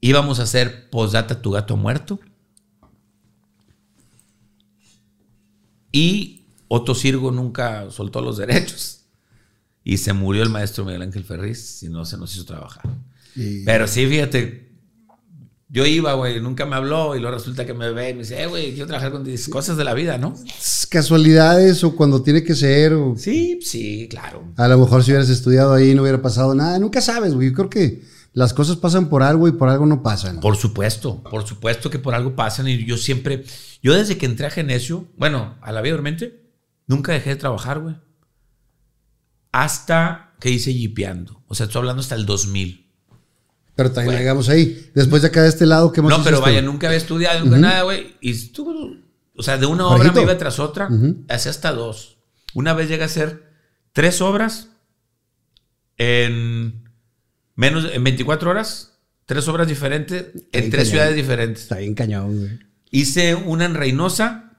íbamos 0.00 0.40
a 0.40 0.42
hacer 0.42 0.90
postdata 0.90 1.40
Tu 1.40 1.52
gato 1.52 1.76
muerto. 1.76 2.18
Y 5.92 6.48
Otto 6.66 6.96
Sirgo 6.96 7.30
nunca 7.30 7.88
soltó 7.92 8.20
los 8.20 8.36
derechos. 8.36 8.97
Y 9.90 9.96
se 9.96 10.12
murió 10.12 10.42
el 10.42 10.50
maestro 10.50 10.84
Miguel 10.84 11.00
Ángel 11.00 11.24
Ferriz 11.24 11.82
y 11.82 11.88
no 11.88 12.04
se 12.04 12.18
nos 12.18 12.34
hizo 12.34 12.44
trabajar. 12.44 12.82
Y- 13.34 13.64
Pero 13.64 13.86
sí, 13.88 14.06
fíjate, 14.06 14.68
yo 15.70 15.86
iba, 15.86 16.12
güey, 16.12 16.40
nunca 16.42 16.66
me 16.66 16.76
habló 16.76 17.16
y 17.16 17.20
luego 17.20 17.36
resulta 17.36 17.64
que 17.64 17.72
me 17.72 17.90
ve 17.92 18.10
y 18.10 18.12
me 18.12 18.18
dice, 18.20 18.42
eh, 18.42 18.46
güey, 18.46 18.72
quiero 18.72 18.86
trabajar 18.86 19.12
con 19.12 19.24
cosas 19.50 19.78
de 19.78 19.84
la 19.84 19.94
vida, 19.94 20.18
¿no? 20.18 20.34
casualidades 20.90 21.82
o 21.84 21.96
cuando 21.96 22.22
tiene 22.22 22.42
que 22.44 22.54
ser 22.54 22.92
o 22.92 23.14
Sí, 23.16 23.60
sí, 23.62 24.08
claro. 24.10 24.52
a 24.56 24.68
lo 24.68 24.78
mejor 24.78 25.02
si 25.04 25.10
hubieras 25.10 25.28
estudiado 25.30 25.72
ahí 25.72 25.94
no 25.94 26.02
hubiera 26.02 26.20
pasado 26.20 26.54
nada. 26.54 26.78
Nunca 26.78 27.00
sabes, 27.00 27.34
güey. 27.34 27.48
Yo 27.48 27.54
creo 27.54 27.70
que 27.70 28.02
las 28.34 28.52
cosas 28.52 28.76
pasan 28.76 29.08
por 29.08 29.22
algo 29.22 29.48
y 29.48 29.52
por 29.52 29.68
algo 29.70 29.86
no 29.86 30.02
pasan. 30.02 30.40
Por 30.40 30.56
supuesto, 30.56 31.22
por 31.22 31.46
supuesto 31.46 31.88
que 31.90 31.98
por 31.98 32.14
algo 32.14 32.36
pasan 32.36 32.68
y 32.68 32.84
yo 32.84 32.96
siempre, 32.98 33.44
yo 33.82 33.94
desde 33.94 34.18
que 34.18 34.26
entré 34.26 34.46
a 34.46 34.50
Genesio, 34.50 35.06
bueno, 35.16 35.56
a 35.62 35.72
la 35.72 35.80
vida 35.80 35.94
dormente, 35.94 36.42
nunca 36.86 37.12
dejé 37.12 37.30
de 37.30 37.36
trabajar, 37.36 37.80
güey. 37.80 37.96
Hasta 39.62 40.34
que 40.38 40.50
hice 40.50 40.72
jipeando. 40.72 41.42
O 41.48 41.54
sea, 41.54 41.66
estoy 41.66 41.80
hablando 41.80 42.00
hasta 42.00 42.14
el 42.14 42.26
2000. 42.26 42.86
Pero 43.74 43.90
también 43.90 44.06
Bueno. 44.06 44.18
llegamos 44.20 44.48
ahí. 44.48 44.90
Después 44.94 45.22
de 45.22 45.28
acá 45.28 45.42
de 45.42 45.48
este 45.48 45.66
lado, 45.66 45.92
¿qué 45.92 46.00
más 46.02 46.16
No, 46.16 46.22
pero 46.24 46.40
vaya, 46.40 46.62
nunca 46.62 46.86
había 46.86 46.96
estudiado, 46.98 47.44
nunca 47.44 47.58
nada, 47.58 47.82
güey. 47.82 48.14
Y 48.20 48.30
estuvo, 48.30 48.96
o 49.36 49.42
sea, 49.42 49.56
de 49.58 49.66
una 49.66 49.86
obra 49.88 50.12
me 50.12 50.22
iba 50.22 50.38
tras 50.38 50.58
otra, 50.60 50.88
hacía 51.28 51.50
hasta 51.50 51.72
dos. 51.72 52.18
Una 52.54 52.72
vez 52.72 52.88
llegué 52.88 53.02
a 53.02 53.06
hacer 53.06 53.52
tres 53.92 54.20
obras 54.20 54.68
en 55.96 56.88
menos, 57.56 57.86
en 57.92 58.04
24 58.04 58.50
horas, 58.50 58.98
tres 59.26 59.46
obras 59.48 59.66
diferentes 59.68 60.26
en 60.52 60.70
tres 60.70 60.70
cañón. 60.70 60.86
ciudades 60.86 61.16
diferentes. 61.16 61.62
Está 61.64 61.78
bien 61.78 61.94
cañón, 61.94 62.38
güey. 62.38 62.58
Hice 62.90 63.34
una 63.34 63.64
en 63.64 63.74
Reynosa, 63.74 64.52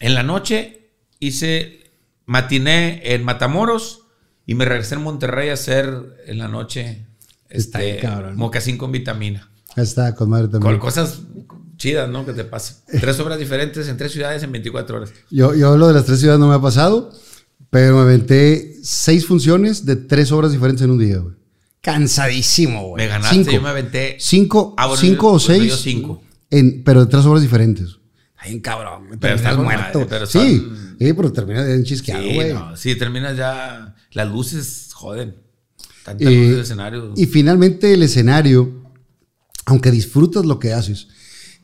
en 0.00 0.14
la 0.14 0.22
noche, 0.22 0.90
hice 1.20 1.92
matiné 2.26 3.00
en 3.14 3.24
Matamoros 3.24 4.01
y 4.46 4.54
me 4.54 4.64
regresé 4.64 4.94
en 4.96 5.02
Monterrey 5.02 5.48
a 5.50 5.54
hacer 5.54 6.16
en 6.26 6.38
la 6.38 6.48
noche 6.48 7.06
Está 7.48 7.80
este, 7.82 7.92
bien 7.92 8.00
cabrón. 8.12 8.36
mocasín 8.36 8.78
con 8.78 8.90
vitamina. 8.92 9.50
Ahí 9.76 9.84
está, 9.84 10.14
con 10.14 10.30
madre 10.30 10.48
también. 10.48 10.72
Con 10.72 10.78
cosas 10.80 11.20
chidas, 11.76 12.08
¿no? 12.08 12.24
Que 12.26 12.32
te 12.32 12.44
pasan. 12.44 12.76
Tres 13.00 13.18
obras 13.20 13.38
diferentes 13.38 13.88
en 13.88 13.96
tres 13.96 14.12
ciudades 14.12 14.42
en 14.42 14.52
24 14.52 14.96
horas. 14.96 15.12
Yo, 15.30 15.54
yo 15.54 15.76
lo 15.76 15.88
de 15.88 15.94
las 15.94 16.04
tres 16.04 16.20
ciudades 16.20 16.40
no 16.40 16.48
me 16.48 16.54
ha 16.54 16.60
pasado, 16.60 17.12
pero 17.70 17.96
me 17.96 18.02
aventé 18.02 18.76
seis 18.82 19.26
funciones 19.26 19.84
de 19.86 19.96
tres 19.96 20.30
obras 20.32 20.52
diferentes 20.52 20.82
en 20.82 20.90
un 20.90 20.98
día, 20.98 21.18
güey. 21.18 21.34
cansadísimo, 21.80 22.88
güey. 22.88 23.04
Me 23.04 23.08
ganaste, 23.08 23.36
Cinco. 23.36 23.50
yo 23.52 23.62
me 23.62 23.68
aventé. 23.68 24.16
Cinco, 24.20 24.74
Ah, 24.78 24.86
bueno, 24.86 25.00
cinco 25.00 25.22
yo- 25.38 25.44
o 25.44 25.48
bueno, 25.48 25.64
yo 25.64 25.76
seis. 25.76 25.80
cinco. 25.82 26.22
En, 26.50 26.82
pero 26.84 27.04
de 27.04 27.10
tres 27.10 27.24
horas 27.24 27.42
diferentes. 27.42 27.96
Ay, 28.36 28.60
cabrón. 28.60 29.04
Pero 29.20 29.34
está 29.36 29.54
con 29.54 29.64
muerto. 29.64 30.00
madre, 30.00 30.06
pero 30.10 30.26
sí, 30.26 30.58
son- 30.58 30.81
sí, 31.06 31.12
pero 31.12 31.32
terminas 31.32 31.66
bien 31.66 31.84
chisqueado, 31.84 32.22
Sí, 32.22 32.34
güey. 32.34 32.52
no, 32.54 32.76
sí, 32.76 32.94
terminas 32.96 33.36
ya. 33.36 33.94
Las 34.12 34.28
luces, 34.30 34.90
joden. 34.92 35.34
Tanta 36.04 36.24
Eh, 36.24 36.34
luz 36.34 36.50
del 36.50 36.60
escenario. 36.60 37.12
Y 37.16 37.26
finalmente 37.26 37.94
el 37.94 38.02
escenario, 38.02 38.82
aunque 39.66 39.90
disfrutas 39.90 40.44
lo 40.44 40.58
que 40.58 40.72
haces, 40.72 41.08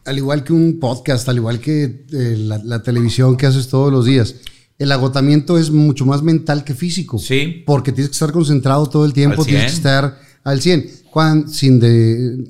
al 0.04 0.16
igual 0.16 0.44
que 0.44 0.52
un 0.52 0.78
podcast, 0.78 1.28
al 1.28 1.36
igual 1.36 1.60
que 1.60 2.06
eh, 2.12 2.36
la, 2.38 2.58
la 2.64 2.82
televisión 2.82 3.36
que 3.36 3.46
haces 3.46 3.68
todos 3.68 3.92
los 3.92 4.04
días, 4.06 4.36
el 4.78 4.92
agotamiento 4.92 5.58
es 5.58 5.70
mucho 5.70 6.06
más 6.06 6.22
mental 6.22 6.62
que 6.64 6.72
físico. 6.74 7.18
Sí. 7.18 7.64
Porque 7.66 7.90
tienes 7.92 8.10
que 8.10 8.14
estar 8.14 8.30
concentrado 8.32 8.86
todo 8.88 9.04
el 9.04 9.12
tiempo, 9.12 9.44
tienes 9.44 9.64
que 9.64 9.70
100. 9.70 9.76
estar 9.76 10.20
al 10.44 10.60
100, 10.60 10.90
cuan- 11.10 11.48
sin, 11.50 11.80
de, 11.80 12.44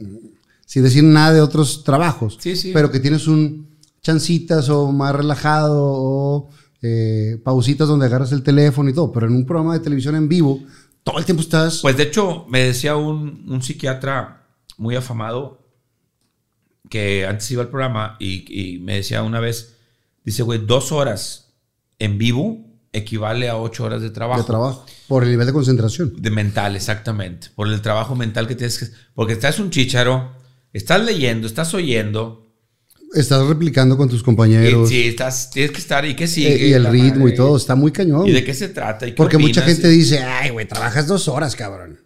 sin 0.67 0.83
decir 0.83 1.03
nada 1.05 1.33
de 1.33 1.41
otros 1.41 1.83
trabajos. 1.85 2.37
Sí, 2.39 2.55
sí. 2.55 2.71
Pero 2.75 2.91
que 2.93 3.01
tienes 3.01 3.27
un 3.27 3.67
chancitas 4.03 4.69
o 4.69 4.93
más 4.93 5.15
relajado 5.15 5.75
o 5.83 6.51
eh, 6.83 7.41
pausitas 7.43 7.89
donde 7.89 8.07
agarras 8.07 8.33
el 8.33 8.43
teléfono 8.43 8.91
y 8.91 8.93
todo. 8.93 9.13
Pero 9.13 9.27
en 9.27 9.35
un 9.35 9.47
programa 9.47 9.75
de 9.75 9.81
televisión 9.81 10.15
en 10.15 10.29
vivo, 10.29 10.61
todo 11.03 11.19
el 11.19 11.25
tiempo 11.25 11.43
estás... 11.43 11.81
Pues 11.83 11.97
de 11.97 12.05
hecho, 12.05 12.47
me 12.49 12.65
decía 12.65 12.97
un, 12.97 13.45
un 13.49 13.63
psiquiatra 13.63 14.47
muy 14.77 14.97
afamado 14.97 15.67
que 16.89 17.27
antes 17.27 17.51
iba 17.51 17.63
al 17.63 17.69
programa 17.69 18.17
y, 18.19 18.45
y 18.49 18.79
me 18.79 18.97
decía 18.97 19.23
una 19.23 19.41
vez, 19.41 19.77
dice, 20.25 20.43
güey, 20.43 20.65
dos 20.65 20.93
horas 20.93 21.55
en 21.99 22.19
vivo 22.19 22.65
equivale 22.93 23.49
a 23.49 23.57
ocho 23.57 23.85
horas 23.85 24.03
de 24.03 24.11
trabajo. 24.11 24.41
de 24.41 24.47
trabajo. 24.47 24.87
Por 25.07 25.25
el 25.25 25.31
nivel 25.31 25.47
de 25.47 25.53
concentración. 25.53 26.15
De 26.17 26.31
mental, 26.31 26.77
exactamente. 26.77 27.49
Por 27.55 27.69
el 27.69 27.81
trabajo 27.83 28.15
mental 28.15 28.47
que 28.47 28.55
tienes 28.55 28.79
que... 28.79 28.87
Porque 29.15 29.35
estás 29.35 29.59
un 29.59 29.71
chícharo, 29.71 30.33
estás 30.73 31.05
leyendo, 31.05 31.47
estás 31.47 31.75
oyendo. 31.75 32.48
Estás 33.15 33.47
replicando 33.47 33.97
con 33.97 34.09
tus 34.09 34.23
compañeros. 34.23 34.89
sí, 34.89 35.09
estás, 35.09 35.51
tienes 35.51 35.71
que 35.73 35.79
estar... 35.79 36.05
¿Y 36.05 36.15
qué 36.15 36.25
eh, 36.25 36.29
sigue? 36.29 36.69
y 36.69 36.73
el 36.73 36.87
ritmo 36.87 37.21
madre. 37.21 37.35
y 37.35 37.37
todo. 37.37 37.57
Está 37.57 37.75
muy 37.75 37.91
cañón. 37.91 38.27
¿Y 38.27 38.33
de 38.33 38.45
qué 38.45 38.55
se 38.55 38.69
trata? 38.69 39.07
¿Y 39.07 39.11
qué 39.11 39.17
Porque 39.17 39.39
mucha 39.39 39.63
gente 39.63 39.89
dice, 39.89 40.19
ay, 40.19 40.51
güey, 40.51 40.69
trabajas 40.69 41.07
dos 41.07 41.29
horas, 41.29 41.57
cabrón. 41.57 41.99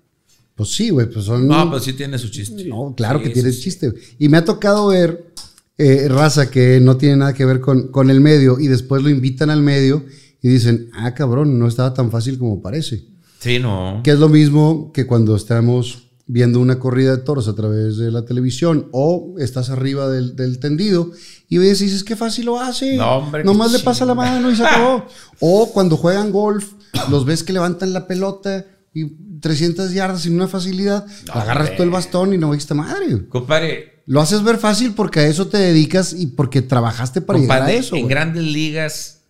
Pues 0.55 0.70
sí, 0.70 0.90
güey, 0.90 1.09
pues 1.09 1.24
son... 1.24 1.48
No, 1.48 1.70
pues 1.70 1.84
sí 1.84 1.94
tiene 1.94 2.18
su 2.18 2.30
chiste. 2.30 2.64
No, 2.64 2.94
claro 2.96 3.18
Sí, 3.18 3.24
que 3.24 3.30
tiene 3.30 3.53
sí, 3.53 3.62
chiste. 3.62 3.92
Y 4.18 4.28
me 4.28 4.36
ha 4.36 4.44
tocado 4.44 4.88
ver 4.88 5.32
eh, 5.78 6.07
raza 6.09 6.50
que 6.50 6.78
no 6.80 6.96
tiene 6.96 7.16
nada 7.16 7.34
que 7.34 7.44
ver 7.44 7.61
con, 7.61 7.88
con 7.88 8.11
el 8.11 8.20
medio 8.20 8.61
y 8.61 8.68
después 8.68 9.03
lo 9.03 9.09
invitan 9.09 9.50
al 9.50 9.62
medio 9.62 10.05
y 10.42 10.48
dicen, 10.48 10.90
ah, 10.94 11.14
cabrón, 11.14 11.59
no 11.59 11.66
estaba 11.66 11.94
tan 11.94 12.11
fácil 12.11 12.38
como 12.38 12.61
parece. 12.61 13.05
Sí, 13.38 13.59
no. 13.59 14.00
Que 14.05 14.12
es 14.12 14.18
lo 14.18 14.28
mismo 14.28 14.92
que 14.92 15.07
cuando 15.07 15.34
estamos 15.34 16.11
viendo 16.35 16.61
una 16.61 16.78
corrida 16.78 17.11
de 17.14 17.22
toros 17.22 17.47
a 17.47 17.55
través 17.55 17.99
de 17.99 18.11
la 18.11 18.24
televisión 18.24 18.89
o 18.91 19.35
estás 19.39 19.68
arriba 19.68 20.09
del, 20.09 20.35
del 20.35 20.59
tendido 20.61 21.11
y 21.47 21.59
ves 21.59 21.83
y 21.83 21.85
dices, 21.85 22.05
qué 22.05 22.16
fácil 22.16 22.47
lo 22.47 22.59
hace. 22.59 22.97
No, 22.97 23.18
hombre, 23.18 23.45
Nomás 23.45 23.70
le 23.70 23.80
pasa 23.80 24.07
la 24.07 24.14
mano 24.14 24.51
y 24.51 24.57
se 24.57 24.64
acabó. 24.64 25.05
o 25.41 25.70
cuando 25.74 25.99
juegan 25.99 26.33
golf, 26.33 26.72
los 27.11 27.26
ves 27.26 27.43
que 27.43 27.53
levantan 27.53 27.93
la 27.93 28.07
pelota 28.07 28.64
y 28.95 29.11
300 29.41 29.93
yardas 29.93 30.22
sin 30.22 30.35
una 30.35 30.49
facilidad, 30.49 31.05
No, 31.26 31.35
agarras 31.35 31.64
hombre. 31.64 31.76
todo 31.76 31.85
el 31.85 31.91
bastón 31.91 32.33
y 32.33 32.39
no 32.39 32.51
viste 32.51 32.72
madre. 32.72 33.28
Compadre, 33.28 34.03
Lo 34.07 34.22
haces 34.22 34.43
ver 34.43 34.57
fácil 34.57 34.95
porque 34.95 35.20
a 35.20 35.26
eso 35.26 35.49
te 35.49 35.59
dedicas 35.59 36.14
y 36.14 36.28
porque 36.28 36.62
trabajaste 36.62 37.20
para 37.20 37.39
llegar 37.41 37.62
a 37.62 37.72
eso. 37.72 37.95
en 37.95 38.09
grandes 38.09 38.45
ligas 38.45 39.20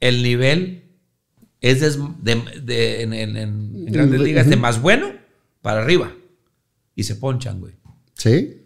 el 0.00 0.22
nivel 0.22 0.84
es 1.60 1.80
des- 1.80 1.98
de, 2.22 2.42
de- 2.64 3.02
en, 3.02 3.12
en- 3.12 3.36
en- 3.36 3.72
en 3.74 3.92
grandes 3.92 4.20
Ujú. 4.20 4.26
ligas 4.26 4.48
de 4.48 4.56
más 4.56 4.80
bueno 4.80 5.08
para 5.66 5.82
arriba. 5.82 6.12
Y 6.94 7.02
se 7.02 7.16
ponchan, 7.16 7.58
güey. 7.58 7.74
Sí. 8.14 8.62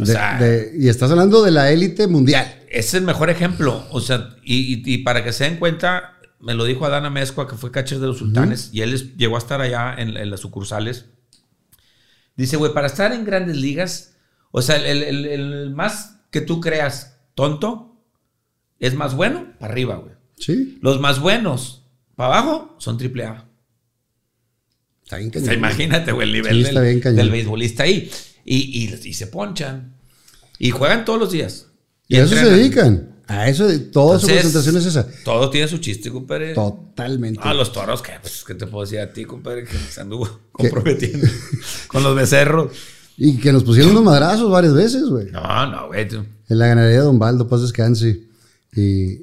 O 0.00 0.04
De- 0.04 0.12
sea- 0.12 0.38
de- 0.40 0.72
y 0.76 0.88
estás 0.88 1.08
hablando 1.12 1.40
de 1.44 1.52
la 1.52 1.70
élite 1.70 2.08
mundial. 2.08 2.64
Es 2.68 2.94
el 2.94 3.04
mejor 3.04 3.30
ejemplo. 3.30 3.86
O 3.92 4.00
sea, 4.00 4.34
y, 4.42 4.56
y- 4.74 4.82
y 4.94 4.98
para 4.98 5.22
que 5.22 5.32
se 5.32 5.44
den 5.44 5.58
cuenta, 5.58 6.18
me 6.40 6.54
lo 6.54 6.64
dijo 6.64 6.84
Adana 6.84 7.10
Mezcua, 7.10 7.46
que 7.46 7.54
fue 7.56 7.70
catcher 7.70 8.00
de 8.00 8.08
los 8.08 8.18
sultanes, 8.18 8.70
y 8.72 8.80
él 8.80 9.14
llegó 9.16 9.36
a 9.36 9.38
estar 9.38 9.60
allá 9.60 9.94
en, 9.96 10.16
en 10.16 10.30
las 10.32 10.40
sucursales. 10.40 11.04
Dice, 12.36 12.56
güey, 12.56 12.72
para 12.74 12.88
estar 12.88 13.12
en 13.12 13.24
grandes 13.24 13.56
ligas, 13.56 14.16
o 14.50 14.62
sea, 14.62 14.76
el, 14.76 15.04
el- 15.04 15.26
el 15.26 15.70
más 15.70 16.16
que 16.32 16.40
tú 16.40 16.60
creas 16.60 17.18
tonto 17.36 18.02
es 18.80 18.94
más 18.96 19.14
bueno 19.14 19.52
para 19.60 19.72
arriba, 19.72 19.94
güey. 19.94 20.14
Sí. 20.38 20.78
Los 20.82 20.98
más 21.00 21.20
buenos 21.20 21.86
para 22.16 22.34
abajo 22.40 22.74
son 22.78 22.98
triple 22.98 23.26
A. 23.26 23.46
Está 25.04 25.16
bien 25.18 25.30
O 25.30 25.32
sea, 25.32 25.42
cañón. 25.42 25.58
imagínate, 25.58 26.12
güey, 26.12 26.28
el 26.28 26.32
nivel 26.34 26.66
Sí, 26.66 26.74
del, 26.74 27.00
cañón. 27.00 27.16
del 27.16 27.30
beisbolista 27.30 27.82
ahí. 27.84 28.10
Y, 28.44 28.56
y- 28.56 29.08
y 29.08 29.12
se 29.14 29.26
ponchan. 29.26 29.94
Y 30.58 30.70
juegan 30.70 31.04
todos 31.04 31.18
los 31.18 31.30
días. 31.32 31.66
Y 32.08 32.16
a 32.16 32.24
eso 32.24 32.34
se 32.36 32.44
dedican. 32.50 33.08
A 33.26 33.48
eso, 33.48 33.64
toda 33.92 34.18
su 34.18 34.26
Entonces, 34.26 34.52
concentración 34.52 34.76
es 34.76 34.86
esa. 34.86 35.06
Todo 35.24 35.48
tiene 35.48 35.66
su 35.68 35.78
chiste, 35.78 36.10
compadre. 36.10 36.54
Totalmente. 36.54 37.40
Ah, 37.42 37.54
los 37.54 37.72
toros, 37.72 38.02
¿qué? 38.02 38.12
Pues, 38.20 38.44
¿qué 38.46 38.54
te 38.54 38.66
puedo 38.66 38.84
decir 38.84 38.98
a 39.00 39.12
ti, 39.12 39.24
compadre? 39.24 39.64
Que 39.64 39.76
se 39.78 40.00
anduvo 40.00 40.28
comprometiendo 40.52 41.26
con 41.88 42.02
los 42.02 42.14
becerros. 42.14 42.72
Y 43.16 43.38
que 43.38 43.52
nos 43.52 43.64
pusieron 43.64 43.92
unos 43.92 44.04
madrazos 44.04 44.50
varias 44.50 44.74
veces, 44.74 45.04
güey. 45.04 45.30
No, 45.30 45.66
no, 45.70 45.86
güey. 45.88 46.08
En 46.48 46.58
la 46.58 46.66
ganadería 46.66 46.98
de 46.98 47.04
Don 47.04 47.18
Baldo, 47.18 47.48
paz 47.48 47.62
descanse. 47.62 48.22
Y, 48.74 49.20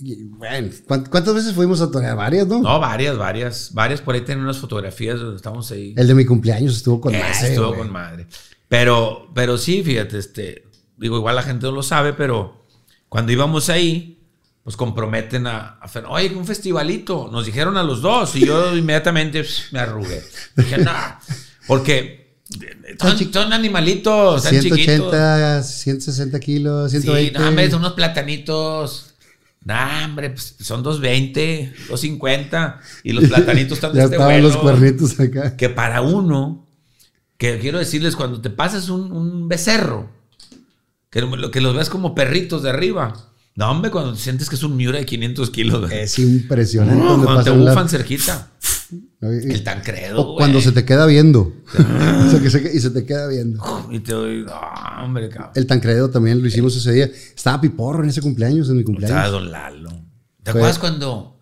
bueno, 0.00 0.68
¿cuánt- 0.86 1.08
¿cuántas 1.08 1.34
veces 1.34 1.54
fuimos 1.54 1.80
a 1.80 1.90
torear? 1.90 2.16
Varias, 2.16 2.46
¿no? 2.46 2.60
No, 2.60 2.80
varias, 2.80 3.16
varias. 3.18 3.70
Varias 3.74 4.00
por 4.00 4.14
ahí 4.14 4.22
tienen 4.22 4.44
unas 4.44 4.58
fotografías 4.58 5.18
donde 5.20 5.36
estamos 5.36 5.70
ahí. 5.70 5.94
El 5.96 6.06
de 6.06 6.14
mi 6.14 6.24
cumpleaños 6.24 6.76
estuvo 6.76 7.00
con 7.00 7.14
Ese 7.14 7.22
madre, 7.24 7.48
estuvo 7.48 7.74
con 7.76 7.90
madre. 7.92 8.26
Pero, 8.68 9.30
pero 9.34 9.58
sí, 9.58 9.82
fíjate, 9.82 10.18
este, 10.18 10.64
digo, 10.96 11.16
igual 11.16 11.36
la 11.36 11.42
gente 11.42 11.66
no 11.66 11.72
lo 11.72 11.82
sabe, 11.82 12.12
pero 12.12 12.66
cuando 13.08 13.32
íbamos 13.32 13.68
ahí, 13.68 14.16
pues 14.62 14.76
comprometen 14.76 15.46
a, 15.46 15.78
a 15.80 15.88
Fer- 15.88 16.06
oye, 16.08 16.34
un 16.34 16.46
festivalito. 16.46 17.28
Nos 17.32 17.46
dijeron 17.46 17.76
a 17.76 17.82
los 17.82 18.00
dos 18.02 18.36
y 18.36 18.46
yo 18.46 18.76
inmediatamente 18.76 19.42
pss, 19.42 19.72
me 19.72 19.80
arrugué. 19.80 20.22
Dije, 20.56 20.78
no, 20.78 20.92
porque 21.66 22.20
son, 23.00 23.16
son 23.32 23.52
animalitos, 23.52 24.44
están 24.44 24.60
chiquitos. 24.60 24.84
180, 25.10 25.62
160 25.62 26.40
kilos, 26.40 26.90
120. 26.90 27.32
Sí, 27.32 27.42
no, 27.42 27.48
hombre, 27.48 27.70
son 27.70 27.80
unos 27.80 27.94
platanitos. 27.94 29.09
No, 29.64 29.74
hombre, 30.04 30.30
pues 30.30 30.56
son 30.60 30.82
220, 30.82 31.72
250 31.90 32.80
y 33.04 33.12
los 33.12 33.24
platanitos 33.28 33.72
están 33.78 33.92
de 33.92 33.98
ya 33.98 34.04
este 34.04 34.16
estaban 34.16 34.42
los 34.42 34.56
cuernitos 34.56 35.20
acá. 35.20 35.56
que 35.56 35.68
para 35.68 36.00
uno, 36.00 36.66
que 37.36 37.58
quiero 37.58 37.78
decirles, 37.78 38.16
cuando 38.16 38.40
te 38.40 38.48
pasas 38.50 38.88
un, 38.88 39.12
un 39.12 39.48
becerro, 39.48 40.10
que, 41.10 41.20
lo- 41.20 41.50
que 41.50 41.60
los 41.60 41.74
ves 41.76 41.90
como 41.90 42.14
perritos 42.14 42.62
de 42.62 42.70
arriba. 42.70 43.26
No, 43.56 43.70
hombre, 43.70 43.90
cuando 43.90 44.14
sientes 44.16 44.48
que 44.48 44.54
es 44.54 44.62
un 44.62 44.76
miura 44.76 44.98
de 44.98 45.04
500 45.04 45.50
kilos. 45.50 45.90
Es 45.92 46.18
impresionante. 46.18 46.94
No, 47.02 47.08
cuando 47.08 47.24
cuando 47.24 47.42
te 47.44 47.50
pasan 47.50 47.64
la- 47.64 47.70
bufan 47.72 47.88
cerquita. 47.90 48.50
El 49.20 49.62
tancredo, 49.64 50.20
O 50.20 50.36
cuando 50.36 50.60
se 50.60 50.72
te 50.72 50.84
queda 50.84 51.06
viendo. 51.06 51.52
O 52.26 52.30
sea, 52.30 52.40
que 52.40 52.50
se- 52.50 52.76
y 52.76 52.78
se 52.80 52.90
te 52.90 53.04
queda 53.04 53.26
viendo. 53.28 53.88
Y 53.90 54.00
te 54.00 54.12
doy, 54.12 54.44
no, 54.44 54.54
hombre, 55.04 55.28
cabrón. 55.28 55.50
El 55.54 55.66
Tancredo 55.66 56.10
también 56.10 56.40
lo 56.40 56.46
hicimos 56.46 56.76
ese 56.76 56.92
día. 56.92 57.04
Estaba 57.06 57.60
Piporro 57.60 58.02
en 58.04 58.10
ese 58.10 58.20
cumpleaños, 58.20 58.68
en 58.68 58.74
mi 58.76 58.80
Estaba 58.82 58.96
cumpleaños. 58.96 59.32
Don 59.32 59.50
Lalo. 59.50 59.90
¿Te 60.42 60.52
Fue- 60.52 60.60
acuerdas 60.60 60.78
cuando, 60.78 61.40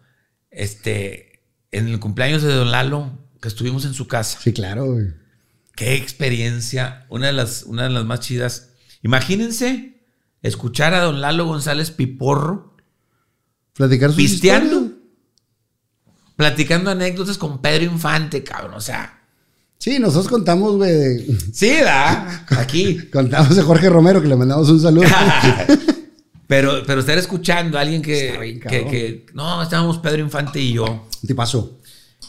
este, 0.51 1.42
en 1.70 1.88
el 1.88 2.01
cumpleaños 2.01 2.42
de 2.42 2.53
Don 2.55 2.70
Lalo, 2.70 3.11
que 3.42 3.49
estuvimos 3.49 3.84
en 3.84 3.92
su 3.94 4.07
casa? 4.09 4.38
Sí, 4.42 4.53
claro, 4.53 4.92
güey. 4.94 5.07
Qué 5.76 5.94
experiencia, 5.94 7.07
una 7.11 7.26
de 7.28 7.32
las, 7.34 7.62
una 7.64 7.84
de 7.84 7.90
las 7.90 8.05
más 8.05 8.20
chidas. 8.20 8.70
Imagínense 9.03 10.01
escuchar 10.42 10.94
a 10.94 11.01
don 11.03 11.20
Lalo 11.20 11.44
González 11.46 11.90
Piporro 11.90 12.76
Platicar 13.74 14.11
sus 14.11 14.16
pisteando. 14.16 14.88
Platicando 16.39 16.89
anécdotas 16.93 17.36
con 17.36 17.61
Pedro 17.61 17.82
Infante, 17.93 18.45
cabrón. 18.45 18.74
O 18.74 18.80
sea, 18.80 19.14
Sí, 19.76 19.99
nosotros 19.99 20.28
contamos, 20.28 20.76
güey. 20.76 20.91
de- 20.93 21.39
sí, 21.53 21.70
da, 21.82 22.47
aquí. 22.51 22.99
Contamos 23.12 23.55
de 23.57 23.62
Jorge 23.62 23.89
Romero, 23.91 24.20
que 24.22 24.28
le 24.28 24.36
mandamos 24.36 24.68
un 24.70 24.80
saludo. 24.80 25.07
pero, 26.47 26.82
pero 26.86 27.01
estar 27.01 27.18
escuchando 27.18 27.76
a 27.76 27.82
alguien 27.82 28.03
bien, 28.03 28.61
que, 28.61 28.61
que, 28.68 28.86
que- 28.86 29.26
no, 29.34 29.62
estábamos 29.62 29.99
Pedro 29.99 30.20
Infante 30.22 30.61
y 30.61 30.74
yo. 30.74 30.84
Un 30.84 31.26
tipazo. 31.26 31.78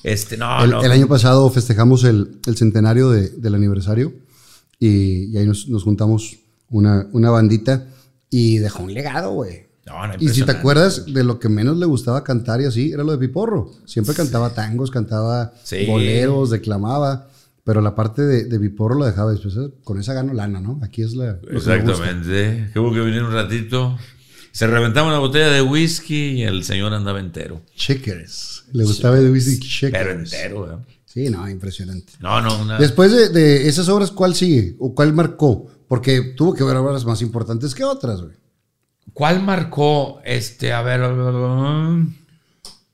Este, 0.04 0.38
no, 0.38 0.64
el, 0.64 0.70
no. 0.72 0.84
el 0.84 0.92
año 0.92 1.08
pasado 1.08 1.50
festejamos 1.50 2.04
el, 2.04 2.40
el 2.46 2.58
centenario 2.58 3.10
de- 3.12 3.30
del 3.30 3.56
aniversario 3.56 4.14
y, 4.80 5.26
y 5.34 5.38
ahí 5.38 5.46
nos, 5.46 5.68
nos 5.68 5.84
juntamos 5.84 6.38
una, 6.70 7.08
una 7.12 7.30
bandita 7.32 7.86
y 8.30 8.58
dejó 8.60 8.84
un 8.84 8.94
legado, 8.94 9.32
güey. 9.34 9.69
No, 9.90 10.08
no, 10.08 10.14
Y 10.20 10.30
si 10.30 10.44
te 10.44 10.52
acuerdas 10.52 11.06
de 11.12 11.24
lo 11.24 11.40
que 11.40 11.50
menos 11.50 11.78
le 11.78 11.86
gustaba 11.86 12.24
cantar 12.24 12.62
y 12.62 12.66
así, 12.66 12.92
era 12.92 13.04
lo 13.04 13.12
de 13.12 13.18
Piporro. 13.18 13.72
Siempre 13.86 14.14
cantaba 14.16 14.54
tangos, 14.54 14.92
cantaba 14.92 15.54
Sí. 15.64 15.86
boleros, 15.88 16.50
declamaba. 16.52 17.28
Pero 17.64 17.82
la 17.82 17.94
parte 17.94 18.22
de, 18.24 18.46
de 18.46 18.60
Piporro 18.60 18.96
lo 18.96 19.06
dejaba 19.06 19.32
después. 19.32 19.56
¿eh? 19.58 19.70
Con 19.84 20.00
esa 20.00 20.14
gano 20.14 20.34
lana, 20.34 20.60
¿no? 20.60 20.80
Aquí 20.84 21.02
es 21.04 21.14
la. 21.14 21.38
Exactamente. 21.52 22.70
Que 22.74 22.80
hubo 22.80 22.94
que 22.94 23.00
venir 23.00 23.24
un 23.24 23.32
ratito. 23.34 23.98
Se 24.52 24.66
reventaba 24.68 25.08
una 25.08 25.20
botella 25.20 25.50
de 25.52 25.62
whisky 25.62 26.32
y 26.40 26.44
el 26.44 26.64
señor 26.64 26.94
andaba 26.94 27.20
entero. 27.20 27.62
Checkers. 27.76 28.66
Le 28.74 28.84
gustaba 28.84 29.18
el 29.20 29.30
whisky 29.32 29.60
Checkers. 29.60 29.92
Pero 30.04 30.20
entero, 30.20 30.62
¿verdad? 30.62 30.80
Sí, 31.06 31.30
no, 31.30 31.48
impresionante. 31.50 32.14
No, 32.20 32.42
no, 32.42 32.62
una- 32.62 32.78
Después 32.78 33.12
de, 33.12 33.30
de 33.30 33.68
esas 33.68 33.88
obras, 33.90 34.12
¿cuál 34.12 34.36
sigue? 34.36 34.76
¿O 34.80 34.94
cuál 34.94 35.14
marcó? 35.14 35.68
Porque 35.88 36.22
tuvo 36.36 36.54
que 36.54 36.64
haber 36.64 36.78
obras 36.78 37.06
más 37.06 37.22
importantes 37.22 37.74
que 37.74 37.84
otras, 37.84 38.22
güey. 38.22 38.34
¿Cuál 39.14 39.42
marcó 39.44 40.22
este? 40.24 40.72
A 40.74 40.82
ver. 40.82 41.02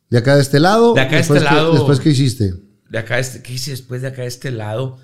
De 0.10 0.18
acá 0.18 0.36
de 0.36 0.42
este 0.42 0.60
lado. 0.60 0.94
De 0.94 1.02
acá 1.02 1.16
de 1.16 1.22
este 1.22 1.34
que- 1.36 1.40
lado. 1.40 1.74
Después, 1.74 2.00
¿qué 2.00 2.10
hiciste? 2.10 2.54
De 2.90 3.00
acá, 3.00 3.20
este, 3.20 3.42
¿qué 3.42 3.54
hice 3.54 3.72
después 3.72 4.02
de 4.02 4.08
acá 4.10 4.22
de 4.22 4.28
este 4.28 4.52
lado? 4.52 4.98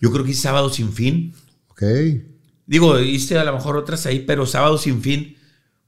Yo 0.00 0.10
creo 0.12 0.24
que 0.24 0.30
hice 0.30 0.42
Sábado 0.42 0.70
Sin 0.70 0.92
Fin. 0.92 1.34
Ok. 1.68 1.82
Digo, 2.66 2.98
hice 3.00 3.38
a 3.38 3.44
lo 3.44 3.52
mejor 3.52 3.76
otras 3.76 4.06
ahí, 4.06 4.20
pero 4.20 4.46
Sábado 4.46 4.78
Sin 4.78 5.02
Fin. 5.02 5.36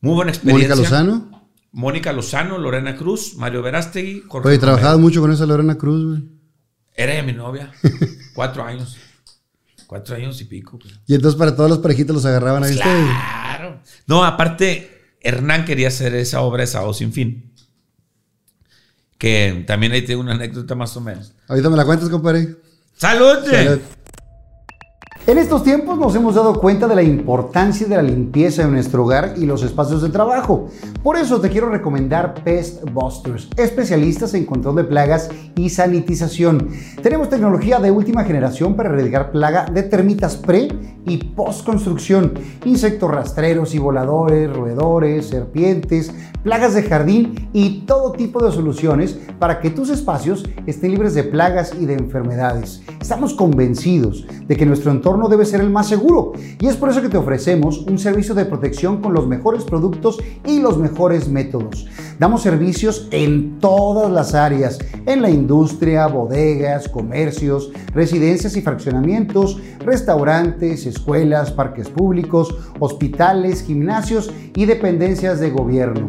Muy 0.01 0.15
buena 0.15 0.33
experiencia. 0.33 0.75
Mónica 0.75 0.83
Lozano. 0.83 1.49
Mónica 1.73 2.13
Lozano, 2.13 2.59
Lorena 2.59 2.97
Cruz, 2.97 3.35
Mario 3.37 3.63
Verástegui, 3.63 4.25
Jorge 4.29 4.49
Oye, 4.49 4.59
trabajabas 4.59 4.99
mucho 4.99 5.21
con 5.21 5.33
esa 5.33 5.47
Lorena 5.47 5.77
Cruz, 5.77 6.05
güey. 6.05 6.23
Era 6.97 7.15
de 7.15 7.23
mi 7.23 7.33
novia. 7.33 7.73
Cuatro 8.35 8.63
años. 8.65 8.97
Cuatro 9.87 10.15
años 10.17 10.41
y 10.41 10.45
pico. 10.45 10.79
pues. 10.79 10.95
Y 11.07 11.15
entonces 11.15 11.39
para 11.39 11.57
todos 11.57 11.69
los 11.71 11.79
parejitos 11.79 12.15
los 12.15 12.25
agarraban 12.27 12.63
ahí. 12.65 12.75
Claro. 12.77 13.09
No, 14.07 14.24
aparte, 14.24 15.16
Hernán 15.20 15.64
quería 15.64 15.89
hacer 15.89 16.14
esa 16.14 16.41
obra 16.43 16.62
de 16.62 16.66
Sábado 16.66 16.95
Sin 16.95 17.12
Fin. 17.12 17.53
Que 19.18 19.64
también 19.66 19.93
ahí 19.93 20.03
tengo 20.03 20.20
una 20.20 20.35
anécdota 20.35 20.74
más 20.74 20.97
o 20.97 21.01
menos. 21.01 21.32
Ahorita 21.49 21.70
me 21.70 21.76
la 21.76 21.85
cuentas, 21.85 22.09
compadre. 22.09 22.57
¡Salud! 22.97 23.45
Salud. 23.51 23.80
En 25.27 25.39
estos 25.39 25.64
tiempos 25.64 25.99
nos 25.99 26.14
hemos 26.14 26.35
dado 26.35 26.61
cuenta 26.61 26.87
de 26.87 26.95
la 26.95 27.03
importancia 27.03 27.87
de 27.87 27.97
la 27.97 28.03
limpieza 28.03 28.61
en 28.61 28.72
nuestro 28.72 29.05
hogar 29.05 29.33
y 29.39 29.47
los 29.47 29.62
espacios 29.62 30.03
de 30.03 30.11
trabajo. 30.11 30.68
Por 31.03 31.16
eso 31.16 31.41
te 31.41 31.49
quiero 31.49 31.70
recomendar 31.70 32.35
Pest 32.45 32.85
Busters, 32.93 33.49
especialistas 33.57 34.35
en 34.35 34.45
control 34.45 34.77
de 34.77 34.85
plagas 34.85 35.31
y 35.57 35.70
sanitización. 35.70 36.68
Tenemos 37.03 37.31
tecnología 37.31 37.81
de 37.81 37.91
última 37.91 38.25
generación 38.25 38.77
para 38.77 38.91
erradicar 38.91 39.33
plaga 39.33 39.64
de 39.64 39.85
termitas 39.85 40.37
pre 40.37 40.68
y 41.07 41.16
post 41.16 41.64
construcción, 41.64 42.35
insectos 42.66 43.11
rastreros 43.11 43.75
y 43.75 43.79
voladores, 43.79 44.55
roedores, 44.55 45.29
serpientes, 45.29 46.12
plagas 46.43 46.75
de 46.75 46.83
jardín 46.83 47.49
y 47.55 47.87
todo 47.87 48.12
tipo 48.12 48.45
de 48.45 48.53
soluciones 48.53 49.18
para 49.39 49.61
que 49.61 49.70
tus 49.70 49.89
espacios 49.89 50.45
estén 50.66 50.91
libres 50.91 51.14
de 51.14 51.25
plagas 51.25 51.72
y 51.81 51.87
de 51.87 51.95
enfermedades. 51.95 52.83
Estamos 53.01 53.33
convencidos 53.35 54.27
de 54.47 54.57
que 54.57 54.66
nuestro 54.66 54.91
entorno 55.15 55.29
debe 55.29 55.45
ser 55.45 55.61
el 55.61 55.71
más 55.71 55.89
seguro 55.89 56.33
y 56.59 56.67
es 56.67 56.77
por 56.77 56.91
eso 56.91 57.01
que 57.01 57.09
te 57.09 57.17
ofrecemos 57.17 57.79
un 57.87 57.99
servicio 58.01 58.35
de 58.35 58.47
protección 58.47 59.01
con 59.01 59.15
los 59.15 59.29
mejores 59.29 59.62
productos 59.62 60.19
y 60.45 60.59
los 60.59 60.77
mejores 60.77 61.29
métodos. 61.29 61.87
Damos 62.19 62.43
servicios 62.43 63.07
en 63.12 63.61
todas 63.61 64.11
las 64.11 64.35
áreas, 64.35 64.79
en 65.07 65.23
la 65.23 65.31
industria, 65.31 66.09
bodegas, 66.09 66.89
comercios, 66.89 67.71
residencias 67.93 68.57
y 68.57 68.62
fraccionamientos, 68.62 69.61
restaurantes, 69.81 70.85
escuelas, 70.85 71.53
parques 71.53 71.89
públicos, 71.89 72.53
hospitales, 72.81 73.62
gimnasios 73.62 74.33
y 74.57 74.65
dependencias 74.65 75.39
de 75.39 75.51
gobierno. 75.51 76.07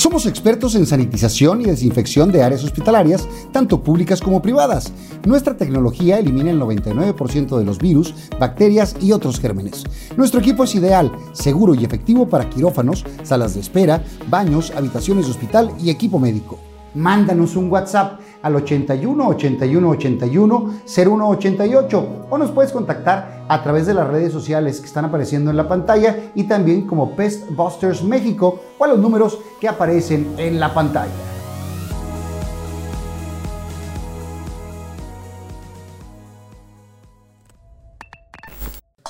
Somos 0.00 0.24
expertos 0.24 0.74
en 0.76 0.86
sanitización 0.86 1.60
y 1.60 1.64
desinfección 1.64 2.32
de 2.32 2.42
áreas 2.42 2.64
hospitalarias, 2.64 3.28
tanto 3.52 3.82
públicas 3.82 4.22
como 4.22 4.40
privadas. 4.40 4.94
Nuestra 5.26 5.58
tecnología 5.58 6.18
elimina 6.18 6.50
el 6.50 6.58
99% 6.58 7.58
de 7.58 7.64
los 7.66 7.76
virus, 7.76 8.14
bacterias 8.38 8.96
y 8.98 9.12
otros 9.12 9.38
gérmenes. 9.38 9.84
Nuestro 10.16 10.40
equipo 10.40 10.64
es 10.64 10.74
ideal, 10.74 11.12
seguro 11.32 11.74
y 11.74 11.84
efectivo 11.84 12.26
para 12.26 12.48
quirófanos, 12.48 13.04
salas 13.24 13.52
de 13.52 13.60
espera, 13.60 14.02
baños, 14.30 14.72
habitaciones 14.74 15.26
de 15.26 15.32
hospital 15.32 15.70
y 15.78 15.90
equipo 15.90 16.18
médico. 16.18 16.69
Mándanos 16.94 17.56
un 17.56 17.70
WhatsApp 17.70 18.20
al 18.42 18.56
81 18.56 19.26
81 19.28 19.88
81 19.88 20.70
0188 20.84 22.26
o 22.30 22.38
nos 22.38 22.50
puedes 22.50 22.72
contactar 22.72 23.44
a 23.48 23.62
través 23.62 23.86
de 23.86 23.94
las 23.94 24.08
redes 24.08 24.32
sociales 24.32 24.80
que 24.80 24.86
están 24.86 25.04
apareciendo 25.04 25.50
en 25.50 25.56
la 25.56 25.68
pantalla 25.68 26.30
y 26.34 26.44
también 26.44 26.86
como 26.86 27.14
Pest 27.16 27.50
Busters 27.50 28.02
México 28.02 28.60
o 28.78 28.84
a 28.84 28.88
los 28.88 28.98
números 28.98 29.38
que 29.60 29.68
aparecen 29.68 30.34
en 30.38 30.58
la 30.58 30.72
pantalla. 30.72 31.29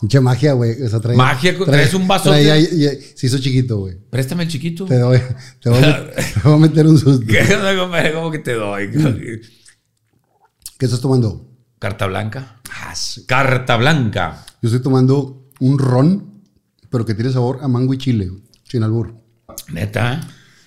Mucha 0.02 0.20
magia, 0.20 0.52
güey. 0.54 0.82
O 0.82 0.88
sea, 0.88 0.98
traía- 1.00 1.16
Magia, 1.18 1.58
traes 1.58 1.92
un 1.94 2.08
vasote. 2.08 2.30
traía- 2.42 2.58
y- 2.58 2.84
y- 2.86 3.00
se 3.14 3.26
hizo 3.26 3.38
chiquito, 3.38 3.78
güey. 3.80 3.98
Préstame 4.10 4.44
el 4.44 4.48
chiquito. 4.48 4.86
Te 4.86 4.98
doy, 4.98 5.20
te 5.60 5.68
voy, 5.68 5.82
a, 5.84 6.10
te 6.14 6.40
voy 6.44 6.54
a 6.54 6.56
meter 6.56 6.86
un 6.86 6.98
susto. 6.98 7.26
¿Qué? 7.26 7.44
¿Cómo 8.14 8.30
que 8.30 8.38
te 8.38 8.54
doy? 8.54 8.90
¿Qué 10.78 10.86
estás 10.86 11.00
tomando? 11.00 11.46
Carta 11.78 12.06
blanca. 12.06 12.60
Carta 13.26 13.76
blanca. 13.76 14.44
Yo 14.62 14.68
estoy 14.68 14.82
tomando 14.82 15.48
un 15.60 15.78
ron, 15.78 16.42
pero 16.90 17.04
que 17.04 17.14
tiene 17.14 17.30
sabor 17.32 17.58
a 17.62 17.68
mango 17.68 17.92
y 17.94 17.98
chile, 17.98 18.30
sin 18.64 18.82
albur. 18.82 19.14
Neta. 19.72 20.20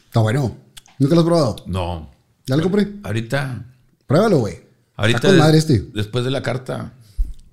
Está 0.06 0.20
bueno. 0.20 0.58
¿Nunca 1.00 1.16
lo 1.16 1.22
has 1.22 1.26
probado? 1.26 1.56
No. 1.68 2.12
¿Ya 2.46 2.56
lo 2.56 2.64
compré? 2.64 2.88
Ahorita. 3.04 3.66
Pruébalo, 4.06 4.38
güey. 4.40 4.62
Ahorita. 4.96 5.18
Está 5.18 5.28
con 5.30 5.38
madre 5.40 5.58
este. 5.58 5.88
Después 5.94 6.24
de 6.24 6.32
la 6.32 6.44
carta. 6.44 6.94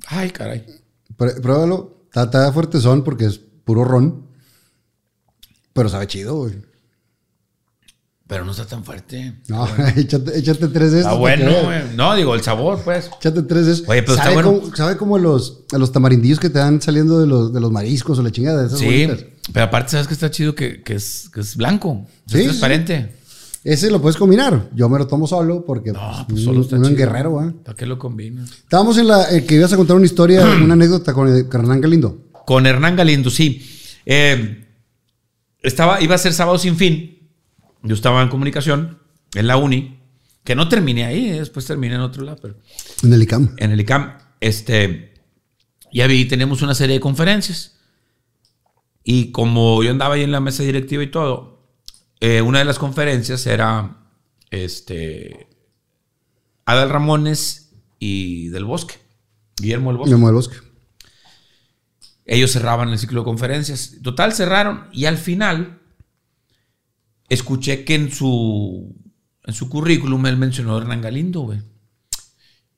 Ay, 0.07 0.31
caray. 0.31 0.67
Pruébalo. 1.43 2.05
Está, 2.07 2.25
está 2.25 2.53
fuertezón 2.53 3.05
porque 3.05 3.27
es 3.27 3.39
puro 3.39 3.85
ron. 3.85 4.27
Pero 5.73 5.89
sabe 5.89 6.07
chido, 6.07 6.37
güey. 6.37 6.55
Pero 8.27 8.45
no 8.45 8.53
está 8.53 8.65
tan 8.65 8.85
fuerte. 8.85 9.41
No, 9.49 9.67
échate, 9.97 10.39
échate 10.39 10.69
tres 10.69 10.93
de 10.93 11.01
estos. 11.01 11.13
Está 11.13 11.21
para 11.21 11.21
bueno, 11.21 11.53
güey. 11.65 11.97
No, 11.97 12.15
digo, 12.15 12.35
el 12.35 12.43
sabor, 12.43 12.81
pues. 12.85 13.11
Échate 13.19 13.43
tres 13.43 13.67
de 13.67 13.73
estos. 13.73 13.89
Oye, 13.89 14.03
pero 14.03 14.15
está 14.15 14.31
bueno. 14.31 14.61
Como, 14.61 14.77
sabe 14.77 14.97
como 14.97 15.19
los, 15.19 15.65
a 15.73 15.79
los 15.79 15.91
tamarindillos 15.91 16.39
que 16.39 16.49
te 16.49 16.61
dan 16.61 16.81
saliendo 16.81 17.19
de 17.21 17.27
los, 17.27 17.53
de 17.53 17.61
los 17.61 17.73
mariscos 17.73 18.19
o 18.19 18.23
la 18.23 18.31
chingada 18.31 18.67
esas 18.67 18.79
Sí. 18.79 18.85
bolitas. 18.85 19.25
Pero 19.53 19.65
aparte, 19.67 19.91
¿sabes 19.93 20.07
que 20.07 20.15
está 20.15 20.31
chido? 20.31 20.55
Que, 20.55 20.83
que 20.83 20.95
es, 20.95 21.29
que 21.35 21.41
es 21.41 21.57
blanco. 21.57 22.07
Sí, 22.27 22.43
es 22.43 22.57
sí. 22.61 22.61
Ese 23.63 23.91
lo 23.91 24.01
puedes 24.01 24.17
combinar. 24.17 24.71
Yo 24.75 24.89
me 24.89 24.99
lo 24.99 25.07
tomo 25.07 25.27
solo 25.27 25.65
porque 25.65 25.93
No, 25.93 26.25
pues, 26.29 26.41
uno, 26.43 26.53
solo 26.53 26.61
está 26.63 26.77
uno 26.77 26.87
en 26.89 26.95
chido. 26.95 27.07
guerrero, 27.07 27.43
¿eh? 27.47 27.53
¿Para 27.65 27.77
qué 27.77 27.85
lo 27.87 27.99
combinas? 27.99 28.51
Estábamos 28.51 28.97
en 28.99 29.09
la 29.09 29.31
eh, 29.35 29.45
que 29.45 29.57
ibas 29.57 29.73
a 29.73 29.77
contar 29.77 29.97
una 29.97 30.07
historia, 30.07 30.43
una 30.65 30.73
anécdota 30.75 31.13
con, 31.13 31.29
eh, 31.37 31.47
con 31.47 31.61
Hernán 31.63 31.81
Galindo. 31.81 32.31
Con 32.47 32.67
Hernán 32.67 32.97
Galindo, 32.97 33.31
sí. 33.31 33.63
Eh, 34.07 34.67
estaba, 35.63 36.01
iba 36.03 36.15
a 36.15 36.19
ser 36.19 36.33
sábado 36.33 36.59
sin 36.59 36.77
fin. 36.77 37.29
Yo 37.83 37.95
estaba 37.95 38.23
en 38.23 38.29
comunicación 38.29 38.99
en 39.35 39.47
la 39.47 39.57
uni, 39.57 39.99
que 40.45 40.55
no 40.55 40.69
terminé 40.69 41.05
ahí, 41.05 41.29
después 41.31 41.67
terminé 41.67 41.95
en 41.95 42.01
otro 42.01 42.25
lado, 42.25 42.39
pero 42.41 42.57
En 43.03 43.13
el 43.13 43.23
ICAM. 43.23 43.55
en 43.59 43.71
el 43.73 43.81
ICAM. 43.81 44.13
Este, 44.41 45.13
ya 45.93 46.07
vi, 46.07 46.25
tenemos 46.25 46.63
una 46.63 46.75
serie 46.75 46.95
de 46.95 47.01
conferencias. 47.01 47.77
Y 49.05 49.33
como 49.33 49.83
yo 49.83 49.91
andaba 49.91 50.15
ahí 50.15 50.23
en 50.23 50.33
la 50.33 50.41
mesa 50.41 50.63
directiva 50.63 51.03
y 51.03 51.11
todo, 51.11 51.50
eh, 52.21 52.43
una 52.43 52.59
de 52.59 52.65
las 52.67 52.79
conferencias 52.79 53.47
era 53.47 53.97
este, 54.51 55.49
Adal 56.67 56.91
Ramones 56.91 57.73
y 57.99 58.49
Del 58.49 58.65
Bosque, 58.65 58.97
Guillermo 59.57 59.91
del 59.91 59.99
Bosque. 59.99 60.15
Memo 60.15 60.27
del 60.27 60.37
Bosque. 60.37 60.57
Ellos 62.27 62.53
cerraban 62.53 62.91
el 62.91 62.99
ciclo 62.99 63.23
de 63.23 63.25
conferencias. 63.25 63.97
Total, 64.03 64.33
cerraron. 64.33 64.89
Y 64.93 65.07
al 65.07 65.19
final, 65.19 65.81
escuché 67.29 67.85
que 67.85 67.97
en 67.97 68.13
su, 68.13 68.95
en 69.45 69.55
su 69.55 69.69
currículum 69.69 70.27
él 70.27 70.37
mencionó 70.37 70.77
a 70.77 70.81
Hernán 70.81 71.01
Galindo, 71.01 71.41
güey. 71.41 71.61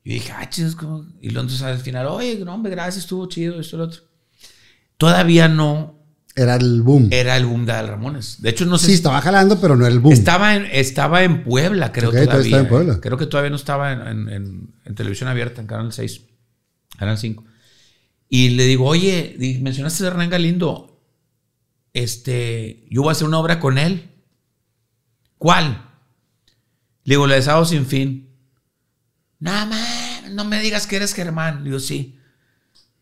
Y 0.04 0.14
dije, 0.14 0.32
ah, 0.32 0.48
chis. 0.48 0.76
Y 1.20 1.28
entonces 1.28 1.60
al 1.62 1.78
final, 1.78 2.06
oye, 2.06 2.38
no, 2.44 2.54
hombre, 2.54 2.72
gracias, 2.72 3.04
estuvo 3.04 3.26
chido, 3.26 3.60
esto 3.60 3.76
y 3.76 3.78
lo 3.78 3.84
otro. 3.84 4.02
Todavía 4.96 5.48
no 5.48 6.01
Era 6.34 6.56
el 6.56 6.80
boom. 6.82 7.08
era 7.10 7.36
el 7.36 7.44
boom 7.44 7.66
de 7.66 7.72
Adal 7.72 7.88
Ramones. 7.88 8.40
De 8.40 8.48
hecho, 8.50 8.64
no 8.64 8.78
sé 8.78 8.86
sí, 8.86 8.92
si- 8.92 8.96
estaba 8.96 9.20
jalando, 9.20 9.60
pero 9.60 9.76
no 9.76 9.84
era 9.84 9.92
el 9.92 10.00
boom. 10.00 10.12
estaba 10.14 10.54
en, 10.56 10.64
estaba 10.72 11.22
en 11.24 11.44
Puebla, 11.44 11.92
creo 11.92 12.08
Ok, 12.08 12.14
todavía 12.14 12.30
todavía. 12.30 12.46
estaba 12.46 12.62
en 12.62 12.68
Puebla. 12.68 13.00
Creo 13.02 13.18
que 13.18 13.26
todavía 13.26 13.50
no 13.50 13.56
estaba 13.56 13.92
en, 13.92 14.00
en- 14.06 14.28
en- 14.30 14.74
en 14.84 14.94
televisión 14.94 15.28
abierta, 15.28 15.60
en 15.60 15.66
Canal 15.66 15.92
6, 15.92 16.22
Canal 16.98 17.18
5. 17.18 17.44
Y 18.28 18.50
le 18.50 18.64
digo, 18.64 18.86
oye, 18.86 19.36
mencionaste 19.60 20.04
a 20.04 20.06
Hernán 20.08 20.30
Galindo. 20.30 20.88
Este, 21.92 22.86
yo 22.90 23.02
voy 23.02 23.10
a 23.10 23.12
hacer 23.12 23.26
una 23.26 23.38
obra 23.38 23.60
con 23.60 23.76
él. 23.76 24.10
¿Cuál? 25.38 25.84
Le 27.04 27.14
digo, 27.14 27.26
la 27.26 27.34
de 27.34 27.42
Sábado 27.42 27.64
Sin 27.66 27.84
Fin. 27.84 28.30
Nada 29.38 29.66
más, 29.66 30.30
no 30.30 30.44
me 30.44 30.60
digas 30.62 30.86
que 30.86 30.96
eres 30.96 31.12
Germán. 31.14 31.58
Le 31.58 31.70
digo, 31.70 31.80
sí. 31.80 32.18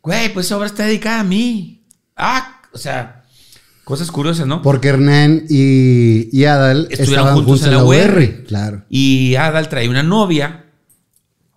Güey, 0.03 0.33
pues 0.33 0.47
esa 0.47 0.57
obra 0.57 0.67
está 0.67 0.85
dedicada 0.87 1.21
a 1.21 1.25
mí. 1.25 1.87
Ah, 2.17 2.63
o 2.73 2.79
sea, 2.79 3.20
cosas 3.85 4.11
curiosas, 4.11 4.47
¿no? 4.47 4.63
Porque 4.63 4.89
Hernán 4.89 5.45
y, 5.49 6.29
y 6.37 6.45
Adal 6.45 6.89
Estuvieron 6.91 7.09
estaban 7.27 7.35
juntos 7.35 7.61
juntos 7.63 7.67
en 7.67 7.73
la 7.75 7.85
UR. 7.85 8.45
Claro. 8.47 8.85
Y 8.89 9.35
Adal 9.37 9.69
trae 9.69 9.89
una 9.89 10.03
novia 10.03 10.67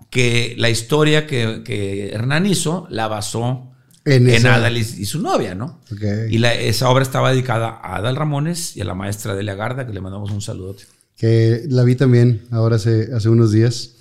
que 0.10 0.56
la 0.58 0.70
historia 0.70 1.26
que, 1.28 1.62
que 1.64 2.10
Hernán 2.10 2.46
hizo 2.46 2.88
la 2.90 3.08
basó 3.08 3.72
En 4.06 4.28
Adal 4.46 4.78
y, 4.78 4.82
y 4.82 5.06
su 5.06 5.22
novia, 5.22 5.56
¿no? 5.56 5.80
Ok. 5.92 6.02
Y 6.30 6.38
la- 6.38 6.54
esa 6.54 6.90
obra 6.90 7.04
estaba 7.04 7.32
dedicada 7.32 7.70
a 7.70 7.96
Adal 7.98 8.16
Ramones 8.16 8.76
y 8.78 8.82
a 8.82 8.86
la 8.86 8.94
maestra 8.96 9.34
Delia 9.36 9.56
Garda, 9.56 9.88
que 9.88 9.94
le 9.94 10.02
mandamos 10.02 10.32
un 10.32 10.42
saludote. 10.42 10.84
que 11.18 11.64
la 11.70 11.84
vi 11.84 11.96
también 11.96 12.44
ahora 12.52 12.76
hace, 12.76 13.10
hace 13.16 13.30
unos 13.30 13.52
días. 13.52 13.92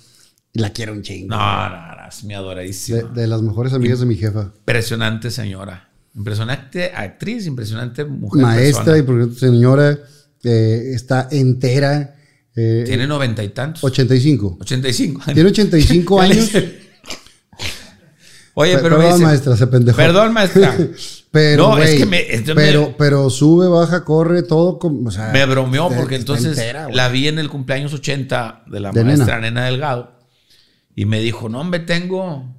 Y 0.55 0.59
la 0.59 0.71
quiero 0.71 0.93
un 0.93 1.01
chingo. 1.01 1.35
No, 1.35 1.69
no, 1.69 1.95
no, 1.95 2.07
es 2.07 2.23
mi 2.25 2.35
adoradísima. 2.35 2.97
De, 2.99 3.21
de 3.21 3.27
las 3.27 3.41
mejores 3.41 3.73
amigas 3.73 3.99
de 4.01 4.05
mi 4.05 4.15
jefa. 4.15 4.51
Impresionante 4.57 5.31
señora. 5.31 5.89
Impresionante 6.15 6.91
actriz, 6.93 7.45
impresionante 7.47 8.05
mujer. 8.05 8.41
Maestra 8.43 8.93
persona. 8.93 9.27
y 9.31 9.35
señora 9.35 9.97
eh, 10.43 10.91
está 10.93 11.27
entera. 11.31 12.15
eh, 12.55 12.83
Tiene 12.85 13.07
noventa 13.07 13.43
y 13.43 13.49
tantos. 13.49 13.83
85. 13.83 14.57
85. 14.61 15.21
Tiene 15.33 15.49
85 15.49 16.21
Ya 16.21 16.27
le 16.27 16.33
años. 16.33 16.51
Oye, 18.55 18.75
Pe- 18.75 18.81
pero 18.83 18.97
Perdón, 18.97 19.13
dice- 19.13 19.23
maestra, 19.25 19.57
se 19.57 19.67
pendejó. 19.67 19.97
Perdón, 19.97 20.33
maestra. 20.33 20.77
Pero, 21.31 21.69
No, 21.69 21.77
es 21.79 21.85
güey, 21.85 21.97
que 21.97 22.05
me- 22.05 22.31
esto 22.31 22.53
pero, 22.53 22.81
me- 22.89 22.95
pero 22.95 23.27
sube, 23.31 23.67
baja, 23.67 24.05
corre, 24.05 24.43
todo. 24.43 24.77
O 25.03 25.09
sea, 25.09 25.31
Me 25.33 25.43
bromeó 25.47 25.89
porque 25.89 26.13
entonces 26.15 26.55
entera, 26.55 26.89
la 26.91 27.09
vi 27.09 27.27
en 27.27 27.39
el 27.39 27.49
cumpleaños 27.49 27.91
80 27.91 28.65
de 28.67 28.79
la 28.79 28.91
De 28.91 29.03
maestra 29.03 29.39
Nena. 29.41 29.65
Delgado 29.65 30.19
y 30.95 31.05
me 31.05 31.19
dijo, 31.21 31.49
no, 31.49 31.59
hombre, 31.61 31.79
tengo... 31.79 32.55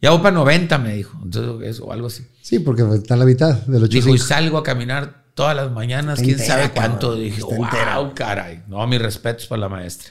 Ya 0.00 0.10
voy 0.10 0.20
para 0.20 0.36
90, 0.36 0.78
me 0.78 0.94
dijo. 0.94 1.18
Entonces, 1.24 1.68
eso, 1.68 1.86
o 1.86 1.92
algo 1.92 2.06
así. 2.06 2.24
Sí, 2.42 2.58
porque 2.58 2.82
está 2.94 3.14
a 3.14 3.16
la 3.16 3.24
mitad 3.24 3.54
del 3.66 3.88
Dijo, 3.88 4.08
y 4.10 4.12
85. 4.18 4.26
salgo 4.26 4.58
a 4.58 4.62
caminar 4.62 5.24
todas 5.34 5.56
las 5.56 5.70
mañanas, 5.72 6.18
quién 6.18 6.32
entera, 6.32 6.54
sabe 6.56 6.70
cuánto. 6.72 7.08
cabrón, 7.10 7.24
Dije, 7.24 7.42
wow, 7.42 7.64
entera". 7.64 8.10
caray. 8.14 8.62
No, 8.68 8.86
mis 8.86 9.00
respetos 9.00 9.46
para 9.46 9.60
la 9.60 9.68
maestra. 9.70 10.10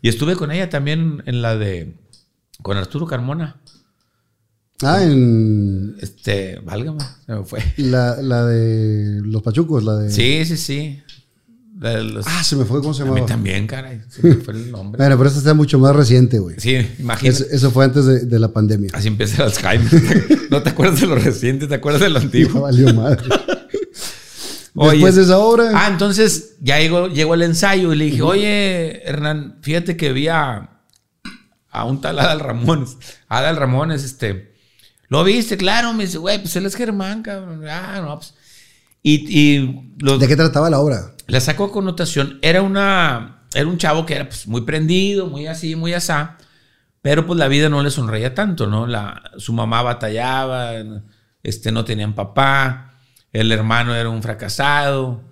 Y 0.00 0.08
estuve 0.08 0.36
con 0.36 0.50
ella 0.52 0.68
también 0.70 1.22
en 1.26 1.42
la 1.42 1.56
de... 1.56 1.96
Con 2.62 2.76
Arturo 2.76 3.06
Carmona. 3.06 3.56
Ah, 4.82 5.02
en 5.02 5.96
Este, 6.00 6.60
válgame, 6.64 7.00
se 7.26 7.32
me 7.32 7.44
fue. 7.44 7.60
la, 7.78 8.16
la 8.20 8.44
de 8.46 9.20
los 9.24 9.42
pachucos, 9.42 9.82
la 9.84 9.94
de. 9.96 10.10
Sí, 10.10 10.44
sí, 10.44 10.56
sí. 10.56 11.02
Los- 11.82 12.26
Ah, 12.28 12.44
se 12.44 12.54
me 12.56 12.64
fue, 12.64 12.80
¿cómo 12.80 12.94
se 12.94 13.02
a 13.02 13.04
mí 13.06 13.10
llamaba? 13.10 13.26
también, 13.26 13.66
caray. 13.66 14.00
Se 14.08 14.22
me 14.26 14.34
fue 14.36 14.54
el 14.54 14.70
nombre. 14.70 14.98
Bueno, 14.98 15.16
pero 15.16 15.28
esta 15.28 15.38
está 15.40 15.52
mucho 15.54 15.78
más 15.78 15.94
reciente, 15.96 16.38
güey. 16.38 16.56
Sí, 16.60 16.76
imagínate. 16.98 17.28
Eso, 17.42 17.44
eso 17.50 17.70
fue 17.72 17.84
antes 17.84 18.06
de, 18.06 18.20
de 18.26 18.38
la 18.38 18.48
pandemia. 18.52 18.90
Así 18.92 19.08
empieza 19.08 19.36
el 19.44 19.48
Alzheimer. 19.50 19.90
no 20.50 20.62
te 20.62 20.70
acuerdas 20.70 21.00
de 21.00 21.06
lo 21.08 21.16
reciente, 21.16 21.66
te 21.66 21.74
acuerdas 21.74 22.02
de 22.02 22.10
lo 22.10 22.18
antiguo. 22.20 22.60
valió 22.62 22.92
madre. 22.94 23.22
Oye. 24.74 24.92
Después 24.92 25.16
de 25.16 25.22
esa 25.22 25.38
obra. 25.38 25.70
Ah, 25.74 25.88
entonces 25.90 26.54
ya 26.60 26.78
llegó, 26.78 27.08
llegó 27.08 27.34
el 27.34 27.42
ensayo 27.42 27.92
y 27.92 27.96
le 27.96 28.04
dije, 28.06 28.22
oye, 28.22 29.02
Hernán, 29.06 29.58
fíjate 29.60 29.96
que 29.98 30.12
vi 30.14 30.28
a, 30.28 30.70
a 31.70 31.84
un 31.84 32.00
tal 32.00 32.18
Adal 32.18 32.40
Ramones. 32.40 32.96
Adal 33.28 33.56
Ramones, 33.56 34.02
este, 34.02 34.54
¿lo 35.08 35.24
viste? 35.24 35.58
Claro, 35.58 35.92
me 35.92 36.06
dice, 36.06 36.16
güey, 36.16 36.38
pues 36.40 36.56
él 36.56 36.64
es 36.64 36.74
Germán, 36.74 37.22
cabrón. 37.22 37.62
Ah, 37.68 38.00
no, 38.02 38.16
pues. 38.18 38.32
Y, 39.02 39.26
y 39.28 39.92
lo- 39.98 40.18
¿De 40.18 40.28
qué 40.28 40.36
trataba 40.36 40.70
la 40.70 40.78
obra? 40.80 41.12
la 41.26 41.40
sacó 41.40 41.64
a 41.64 41.72
connotación. 41.72 42.38
Era 42.42 42.62
una. 42.62 43.42
Era 43.54 43.66
un 43.66 43.78
chavo 43.78 44.06
que 44.06 44.14
era 44.14 44.28
pues, 44.28 44.46
muy 44.46 44.62
prendido, 44.62 45.26
muy 45.26 45.46
así, 45.46 45.76
muy 45.76 45.92
asá. 45.92 46.38
Pero 47.02 47.26
pues 47.26 47.38
la 47.38 47.48
vida 47.48 47.68
no 47.68 47.82
le 47.82 47.90
sonreía 47.90 48.34
tanto, 48.34 48.66
¿no? 48.66 48.86
La, 48.86 49.22
su 49.36 49.52
mamá 49.52 49.82
batallaba, 49.82 50.72
este, 51.42 51.72
no 51.72 51.84
tenían 51.84 52.14
papá, 52.14 52.94
el 53.32 53.50
hermano 53.50 53.94
era 53.94 54.08
un 54.08 54.22
fracasado. 54.22 55.22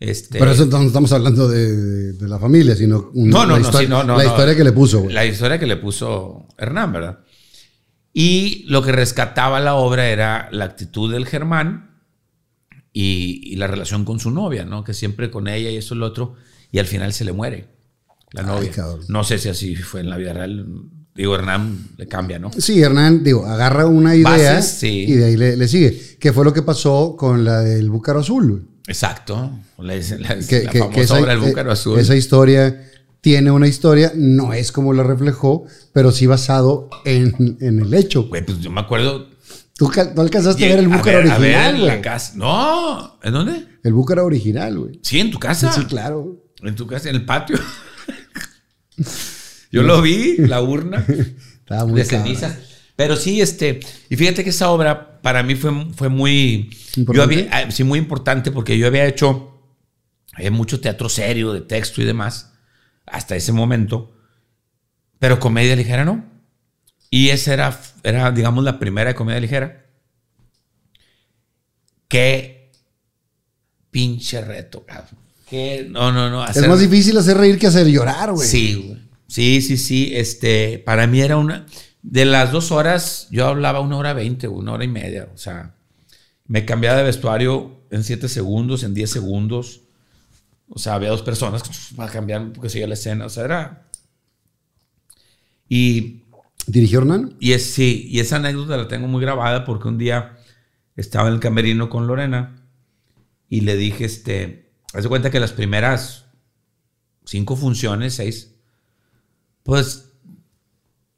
Este, 0.00 0.38
Pero 0.38 0.50
eso 0.50 0.66
no 0.66 0.82
estamos 0.82 1.12
hablando 1.12 1.46
de, 1.48 2.12
de 2.14 2.28
la 2.28 2.38
familia, 2.38 2.74
sino 2.74 3.10
un- 3.14 3.30
no, 3.30 3.46
no, 3.46 3.52
la 3.52 3.58
no, 3.58 3.60
historia, 3.60 3.86
sí, 3.86 3.90
no, 3.90 4.02
no, 4.02 4.16
la 4.16 4.24
historia 4.24 4.56
que 4.56 4.64
le 4.64 4.72
puso. 4.72 5.04
La 5.08 5.24
historia 5.24 5.58
que 5.58 5.66
le 5.66 5.76
puso 5.76 6.48
Hernán, 6.58 6.92
¿verdad? 6.92 7.18
Y 8.12 8.64
lo 8.68 8.82
que 8.82 8.92
rescataba 8.92 9.60
la 9.60 9.74
obra 9.74 10.08
era 10.08 10.48
la 10.52 10.64
actitud 10.64 11.12
del 11.12 11.26
Germán 11.26 11.89
y, 12.92 13.40
y 13.44 13.56
la 13.56 13.66
relación 13.66 14.04
con 14.04 14.18
su 14.20 14.30
novia, 14.30 14.64
¿no? 14.64 14.84
Que 14.84 14.94
siempre 14.94 15.30
con 15.30 15.48
ella 15.48 15.70
y 15.70 15.76
eso 15.76 15.94
y 15.94 15.98
lo 15.98 16.06
otro, 16.06 16.34
y 16.72 16.78
al 16.78 16.86
final 16.86 17.12
se 17.12 17.24
le 17.24 17.32
muere 17.32 17.68
la 18.32 18.42
novia. 18.42 18.70
no 19.08 19.24
sé 19.24 19.38
si 19.38 19.48
así 19.48 19.74
fue 19.76 20.00
en 20.00 20.10
la 20.10 20.16
vida 20.16 20.32
real. 20.32 20.66
Digo, 21.14 21.34
Hernán 21.34 21.88
le 21.96 22.06
cambia, 22.06 22.38
¿no? 22.38 22.50
Sí, 22.56 22.80
Hernán, 22.80 23.24
digo, 23.24 23.44
agarra 23.44 23.86
una 23.86 24.14
idea 24.14 24.30
Bases, 24.54 24.66
sí. 24.78 25.04
y 25.08 25.12
de 25.14 25.24
ahí 25.26 25.36
le, 25.36 25.56
le 25.56 25.66
sigue. 25.68 26.16
Que 26.20 26.32
fue 26.32 26.44
lo 26.44 26.52
que 26.52 26.62
pasó 26.62 27.16
con 27.18 27.44
la 27.44 27.60
del 27.60 27.90
Búcaro 27.90 28.20
Azul. 28.20 28.68
Exacto. 28.86 29.50
La, 29.78 29.94
la- 29.96 30.38
Que, 30.46 30.62
la 30.64 30.70
que- 30.70 30.78
famosa 30.78 30.94
que 30.94 31.00
esa, 31.02 31.18
obra 31.20 31.32
El 31.32 31.40
Búcaro 31.40 31.70
eh, 31.70 31.72
Azul. 31.72 31.98
esa 31.98 32.14
historia 32.16 32.86
tiene 33.20 33.50
una 33.50 33.66
historia, 33.66 34.12
no 34.14 34.52
es 34.54 34.70
como 34.72 34.94
la 34.94 35.02
reflejó, 35.02 35.66
pero 35.92 36.12
sí 36.12 36.26
basado 36.26 36.88
en, 37.04 37.56
en 37.60 37.80
el 37.80 37.92
hecho. 37.92 38.28
Güey, 38.28 38.44
pues 38.46 38.60
yo 38.60 38.70
me 38.70 38.80
acuerdo. 38.80 39.28
Tú, 39.80 39.90
tú 40.14 40.20
alcanzaste 40.20 40.62
a 40.66 40.68
ver 40.68 40.80
el 40.80 40.88
Búcaro 40.88 41.22
ver, 41.22 41.30
a 41.30 41.38
ver, 41.38 41.56
original, 41.56 41.86
la 41.86 42.02
casa. 42.02 42.34
No, 42.36 43.18
¿en 43.22 43.32
dónde? 43.32 43.66
El 43.82 43.94
Búcaro 43.94 44.26
original, 44.26 44.78
güey. 44.78 45.00
Sí, 45.02 45.18
en 45.20 45.30
tu 45.30 45.38
casa. 45.38 45.72
Sí, 45.72 45.86
claro. 45.86 46.44
En 46.60 46.74
tu 46.74 46.86
casa, 46.86 47.08
en 47.08 47.16
el 47.16 47.24
patio. 47.24 47.58
Yo 49.72 49.82
lo 49.82 50.02
vi, 50.02 50.36
la 50.36 50.60
urna 50.60 51.02
Estaba 51.60 51.86
muy 51.86 51.98
de 51.98 52.04
cenizas. 52.04 52.58
Pero 52.94 53.16
sí, 53.16 53.40
este, 53.40 53.80
y 54.10 54.16
fíjate 54.16 54.44
que 54.44 54.50
esa 54.50 54.68
obra 54.68 55.22
para 55.22 55.42
mí 55.42 55.54
fue, 55.54 55.72
fue 55.94 56.10
muy, 56.10 56.68
yo 56.96 57.00
¿Importante? 57.00 57.48
había, 57.50 57.68
ah, 57.68 57.70
sí, 57.70 57.82
muy 57.82 57.98
importante 57.98 58.50
porque 58.50 58.76
yo 58.76 58.86
había 58.86 59.06
hecho 59.06 59.62
eh, 60.36 60.50
mucho 60.50 60.82
teatro 60.82 61.08
serio, 61.08 61.54
de 61.54 61.62
texto 61.62 62.02
y 62.02 62.04
demás, 62.04 62.52
hasta 63.06 63.34
ese 63.34 63.52
momento, 63.52 64.14
pero 65.18 65.40
comedia 65.40 65.74
ligera 65.74 66.04
no. 66.04 66.22
Y 67.08 67.30
esa 67.30 67.54
era, 67.54 67.80
era, 68.02 68.30
digamos, 68.30 68.64
la 68.64 68.78
primera 68.78 69.10
de 69.10 69.14
comedia 69.14 69.40
ligera. 69.40 69.86
Qué 72.08 72.72
pinche 73.90 74.40
reto, 74.40 74.84
cabrón. 74.84 75.20
Que, 75.48 75.86
no, 75.88 76.12
no, 76.12 76.30
no. 76.30 76.46
Es 76.46 76.66
más 76.66 76.80
difícil 76.80 77.16
hacer 77.18 77.36
reír 77.36 77.58
que 77.58 77.66
hacer 77.66 77.86
llorar, 77.86 78.32
güey. 78.32 78.46
Sí, 78.46 78.74
güey. 78.74 79.00
Sí, 79.26 79.62
sí, 79.62 79.76
sí. 79.76 80.12
Este, 80.14 80.78
para 80.78 81.06
mí 81.06 81.20
era 81.20 81.36
una. 81.36 81.66
De 82.02 82.24
las 82.24 82.50
dos 82.50 82.72
horas, 82.72 83.28
yo 83.30 83.46
hablaba 83.46 83.80
una 83.80 83.96
hora 83.96 84.12
veinte, 84.12 84.48
una 84.48 84.72
hora 84.72 84.84
y 84.84 84.88
media. 84.88 85.28
O 85.34 85.38
sea, 85.38 85.74
me 86.46 86.64
cambiaba 86.64 86.98
de 86.98 87.04
vestuario 87.04 87.82
en 87.90 88.04
siete 88.04 88.28
segundos, 88.28 88.82
en 88.82 88.94
diez 88.94 89.10
segundos. 89.10 89.82
O 90.68 90.78
sea, 90.78 90.94
había 90.94 91.10
dos 91.10 91.22
personas 91.22 91.62
para 91.96 92.10
cambiar 92.10 92.52
porque 92.52 92.70
seguía 92.70 92.86
la 92.86 92.94
escena. 92.94 93.26
O 93.26 93.28
sea, 93.28 93.44
era. 93.44 93.86
Y, 95.68 96.19
¿Dirigió 96.66 97.00
Hernán? 97.00 97.36
y 97.40 97.52
es, 97.52 97.72
sí, 97.72 98.06
y 98.08 98.20
esa 98.20 98.36
anécdota 98.36 98.76
la 98.76 98.88
tengo 98.88 99.08
muy 99.08 99.20
grabada 99.20 99.64
porque 99.64 99.88
un 99.88 99.98
día 99.98 100.38
estaba 100.96 101.28
en 101.28 101.34
el 101.34 101.40
camerino 101.40 101.90
con 101.90 102.06
Lorena 102.06 102.68
y 103.48 103.62
le 103.62 103.76
dije, 103.76 104.04
este, 104.04 104.72
haz 104.92 105.02
de 105.02 105.08
cuenta 105.08 105.30
que 105.30 105.40
las 105.40 105.52
primeras 105.52 106.26
cinco 107.24 107.56
funciones, 107.56 108.14
seis, 108.14 108.54
pues 109.62 110.12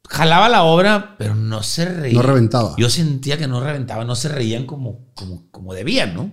jalaba 0.09 0.49
la 0.49 0.63
obra, 0.63 1.15
pero 1.17 1.35
no 1.35 1.63
se 1.63 1.85
reía. 1.85 2.13
No 2.13 2.21
reventaba. 2.21 2.75
Yo 2.77 2.89
sentía 2.89 3.37
que 3.37 3.47
no 3.47 3.61
reventaba, 3.61 4.05
no 4.05 4.15
se 4.15 4.29
reían 4.29 4.65
como, 4.65 5.11
como, 5.13 5.49
como 5.51 5.73
debían, 5.73 6.13
¿no? 6.13 6.31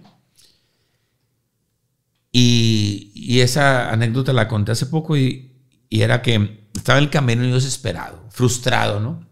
Y, 2.32 3.10
y 3.14 3.40
esa 3.40 3.90
anécdota 3.90 4.32
la 4.32 4.48
conté 4.48 4.72
hace 4.72 4.86
poco 4.86 5.16
y, 5.16 5.66
y 5.88 6.02
era 6.02 6.22
que 6.22 6.68
estaba 6.74 6.98
en 6.98 7.04
el 7.04 7.10
camino 7.10 7.44
y 7.44 7.48
yo 7.48 7.56
desesperado, 7.56 8.19
frustrado, 8.40 9.00
¿no? 9.00 9.28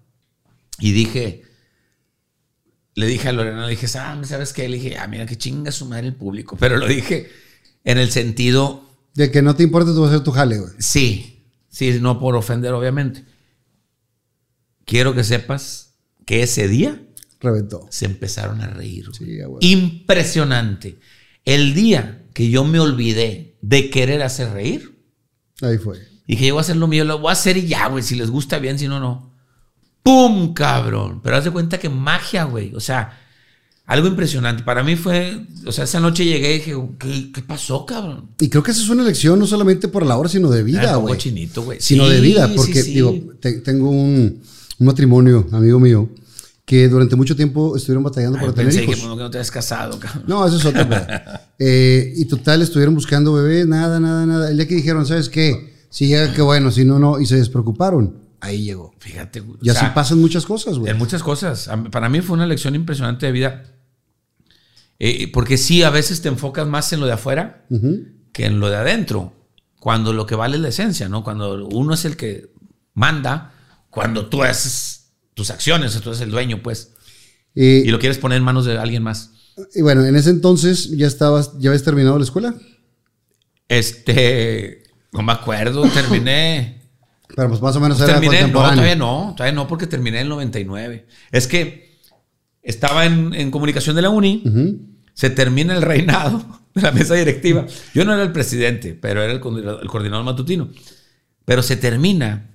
Y 0.78 0.92
dije, 0.92 1.42
le 2.94 3.06
dije 3.06 3.28
a 3.28 3.32
Lorena, 3.32 3.64
le 3.64 3.70
dije, 3.70 3.86
"Ah, 3.98 4.20
¿sabes 4.24 4.52
qué? 4.52 4.68
Le 4.68 4.76
dije, 4.76 4.96
ah, 4.98 5.06
mira, 5.08 5.24
que 5.26 5.36
chinga 5.38 5.72
su 5.72 5.86
madre 5.86 6.08
el 6.08 6.14
público. 6.14 6.56
Pero 6.60 6.76
lo 6.76 6.86
dije 6.86 7.30
en 7.84 7.98
el 7.98 8.10
sentido, 8.10 8.84
De 9.14 9.30
que 9.30 9.40
no 9.42 9.56
te 9.56 9.62
importa, 9.62 9.92
tú 9.94 10.02
vas 10.02 10.10
a 10.10 10.14
hacer 10.14 10.24
tu 10.24 10.30
jale, 10.32 10.58
güey. 10.58 10.72
sí, 10.78 11.46
sí, 11.68 11.98
no 12.00 12.20
por 12.20 12.36
ofender, 12.36 12.72
obviamente. 12.74 13.24
Quiero 14.84 15.14
que 15.14 15.24
sepas 15.24 15.94
que 16.26 16.42
ese 16.42 16.68
día 16.68 17.02
Reventó. 17.40 17.86
se 17.90 18.04
empezaron 18.04 18.60
a 18.60 18.66
reír. 18.68 19.06
Sí, 19.16 19.40
güey. 19.42 19.58
Impresionante. 19.72 20.98
El 21.44 21.74
día 21.74 22.26
que 22.34 22.50
yo 22.50 22.64
me 22.64 22.78
olvidé 22.78 23.56
de 23.62 23.90
querer 23.90 24.22
hacer 24.22 24.52
reír, 24.52 24.96
Ahí 25.62 25.78
fue. 25.78 25.98
Dije, 26.34 26.46
yo 26.46 26.54
voy 26.54 26.60
a 26.60 26.62
hacer 26.62 26.76
lo 26.76 26.86
mío, 26.86 27.04
lo 27.04 27.18
voy 27.18 27.30
a 27.30 27.32
hacer 27.32 27.56
y 27.56 27.66
ya, 27.66 27.88
güey, 27.88 28.02
si 28.02 28.14
les 28.16 28.30
gusta 28.30 28.58
bien, 28.58 28.78
si 28.78 28.86
no, 28.88 29.00
no. 29.00 29.32
¡Pum, 30.02 30.54
cabrón! 30.54 31.20
Pero 31.22 31.36
haz 31.36 31.44
de 31.44 31.50
cuenta 31.50 31.78
que 31.78 31.88
magia, 31.88 32.44
güey. 32.44 32.74
O 32.74 32.80
sea, 32.80 33.18
algo 33.86 34.06
impresionante. 34.06 34.62
Para 34.62 34.82
mí 34.82 34.96
fue, 34.96 35.44
o 35.66 35.72
sea, 35.72 35.84
esa 35.84 36.00
noche 36.00 36.24
llegué 36.24 36.54
y 36.54 36.58
dije, 36.58 36.74
¿qué, 36.98 37.32
qué 37.32 37.42
pasó, 37.42 37.84
cabrón? 37.84 38.30
Y 38.40 38.48
creo 38.48 38.62
que 38.62 38.70
esa 38.70 38.80
es 38.82 38.88
una 38.88 39.02
elección 39.02 39.38
no 39.38 39.46
solamente 39.46 39.88
por 39.88 40.06
la 40.06 40.16
hora, 40.16 40.28
sino 40.28 40.50
de 40.50 40.60
Ah, 40.60 40.64
vida, 40.64 40.96
güey. 40.96 41.18
chinito, 41.18 41.62
güey. 41.62 41.78
Sino 41.80 42.06
Sí, 42.06 42.12
de 42.12 42.20
vida, 42.20 42.46
sí, 42.48 42.52
porque, 42.56 42.82
sí. 42.82 42.94
digo, 42.94 43.14
te- 43.40 43.60
tengo 43.60 43.90
un, 43.90 44.42
un 44.78 44.86
matrimonio, 44.86 45.46
amigo 45.52 45.78
mío, 45.80 46.08
que 46.64 46.88
durante 46.88 47.16
mucho 47.16 47.34
tiempo 47.36 47.76
estuvieron 47.76 48.04
batallando 48.04 48.38
Ay, 48.38 48.42
para 48.44 48.54
tener 48.54 48.74
que, 48.74 48.82
hijos. 48.84 48.96
que 48.96 49.06
no 49.06 49.30
te 49.30 49.38
has 49.38 49.50
casado, 49.50 49.98
cabrón. 49.98 50.24
No, 50.26 50.46
eso 50.46 50.56
es 50.56 50.64
otra. 50.64 50.84
güey. 50.84 51.00
Eh, 51.58 52.12
y 52.16 52.24
total, 52.26 52.62
estuvieron 52.62 52.94
buscando 52.94 53.32
bebés, 53.34 53.66
nada, 53.66 53.98
nada, 54.00 54.24
nada. 54.26 54.50
El 54.50 54.56
día 54.56 54.68
que 54.68 54.74
dijeron, 54.76 55.04
¿sabes 55.06 55.28
qué? 55.28 55.77
Llega, 55.90 56.32
qué 56.34 56.42
bueno, 56.42 56.70
si 56.70 56.84
no, 56.84 56.98
no. 56.98 57.18
Y 57.20 57.26
se 57.26 57.36
despreocuparon. 57.36 58.16
Ahí 58.40 58.64
llegó. 58.64 58.94
Fíjate, 58.98 59.40
güey. 59.40 59.58
Y 59.62 59.70
así 59.70 59.80
sea, 59.80 59.94
pasan 59.94 60.20
muchas 60.20 60.44
cosas, 60.46 60.78
güey. 60.78 60.90
En 60.92 60.98
muchas 60.98 61.22
cosas. 61.22 61.68
Para 61.90 62.08
mí 62.08 62.20
fue 62.20 62.36
una 62.36 62.46
lección 62.46 62.74
impresionante 62.74 63.26
de 63.26 63.32
vida. 63.32 63.64
Eh, 65.00 65.30
porque 65.32 65.56
sí, 65.56 65.82
a 65.82 65.90
veces 65.90 66.20
te 66.22 66.28
enfocas 66.28 66.66
más 66.66 66.92
en 66.92 67.00
lo 67.00 67.06
de 67.06 67.12
afuera 67.12 67.64
que 68.32 68.46
en 68.46 68.60
lo 68.60 68.68
de 68.68 68.76
adentro. 68.76 69.32
cuando 69.80 70.12
lo 70.12 70.26
que 70.26 70.34
vale 70.34 70.56
es 70.56 70.62
la 70.62 70.68
esencia, 70.68 71.08
¿no? 71.08 71.22
Cuando 71.22 71.66
uno 71.68 71.94
es 71.94 72.04
el 72.04 72.16
que 72.16 72.52
manda, 72.94 73.54
cuando 73.90 74.26
tú 74.26 74.42
haces 74.42 75.12
tus 75.34 75.50
acciones, 75.50 75.98
tú 76.00 76.10
eres 76.10 76.20
el 76.20 76.30
dueño, 76.32 76.60
pues, 76.62 76.94
Eh, 77.54 77.82
y 77.86 77.88
lo 77.90 77.98
quieres 78.00 78.18
poner 78.18 78.38
en 78.38 78.44
manos 78.44 78.64
de 78.66 78.76
alguien 78.76 79.02
más. 79.04 79.30
y 79.74 79.82
bueno, 79.82 80.04
en 80.04 80.14
ese 80.16 80.30
entonces 80.30 80.90
ya 80.96 81.06
estabas, 81.06 81.52
ya 81.58 81.70
habías 81.70 81.82
terminado 81.84 82.18
la 82.18 82.24
escuela. 82.24 82.54
Este, 83.68 84.82
no 85.12 85.22
me 85.22 85.32
acuerdo, 85.32 85.82
terminé. 85.88 86.82
Pero 87.34 87.48
pues 87.48 87.60
más 87.60 87.76
o 87.76 87.80
menos 87.80 88.00
era 88.00 88.14
terminé, 88.14 88.42
no, 88.42 88.52
todavía 88.52 88.96
no, 88.96 89.34
todavía 89.36 89.54
no, 89.54 89.68
porque 89.68 89.86
terminé 89.86 90.18
en 90.18 90.22
el 90.24 90.28
99. 90.30 91.06
Es 91.30 91.46
que 91.46 91.98
estaba 92.62 93.06
en, 93.06 93.34
en 93.34 93.50
comunicación 93.50 93.96
de 93.96 94.02
la 94.02 94.10
uni, 94.10 94.42
se 95.14 95.30
termina 95.30 95.74
el 95.74 95.82
reinado 95.82 96.44
de 96.74 96.82
la 96.82 96.92
mesa 96.92 97.14
directiva. 97.14 97.66
Yo 97.94 98.04
no 98.04 98.14
era 98.14 98.22
el 98.22 98.32
presidente, 98.32 98.94
pero 98.94 99.22
era 99.22 99.32
el, 99.32 99.38
el 99.38 99.88
coordinador 99.88 100.24
matutino. 100.24 100.68
Pero 101.44 101.62
se 101.62 101.76
termina 101.76 102.50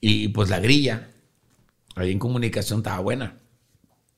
y 0.00 0.28
pues 0.28 0.48
la 0.48 0.60
grilla 0.60 1.08
ahí 1.96 2.12
en 2.12 2.18
comunicación 2.18 2.80
estaba 2.80 3.00
buena. 3.00 3.36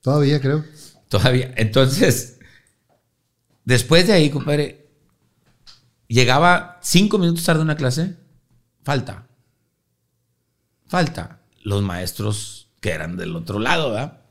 Todavía 0.02 0.40
creo. 0.40 0.64
Todavía. 1.08 1.52
Entonces, 1.56 2.38
después 3.64 4.06
de 4.06 4.12
ahí, 4.12 4.30
compadre, 4.30 4.79
llegaba 6.10 6.78
cinco 6.82 7.18
minutos 7.18 7.44
tarde 7.44 7.60
a 7.60 7.64
una 7.64 7.76
clase, 7.76 8.16
falta. 8.82 9.26
Falta. 10.86 11.42
Los 11.62 11.82
maestros 11.82 12.68
que 12.80 12.90
eran 12.90 13.16
del 13.16 13.36
otro 13.36 13.58
lado, 13.58 13.90
¿verdad? 13.90 14.22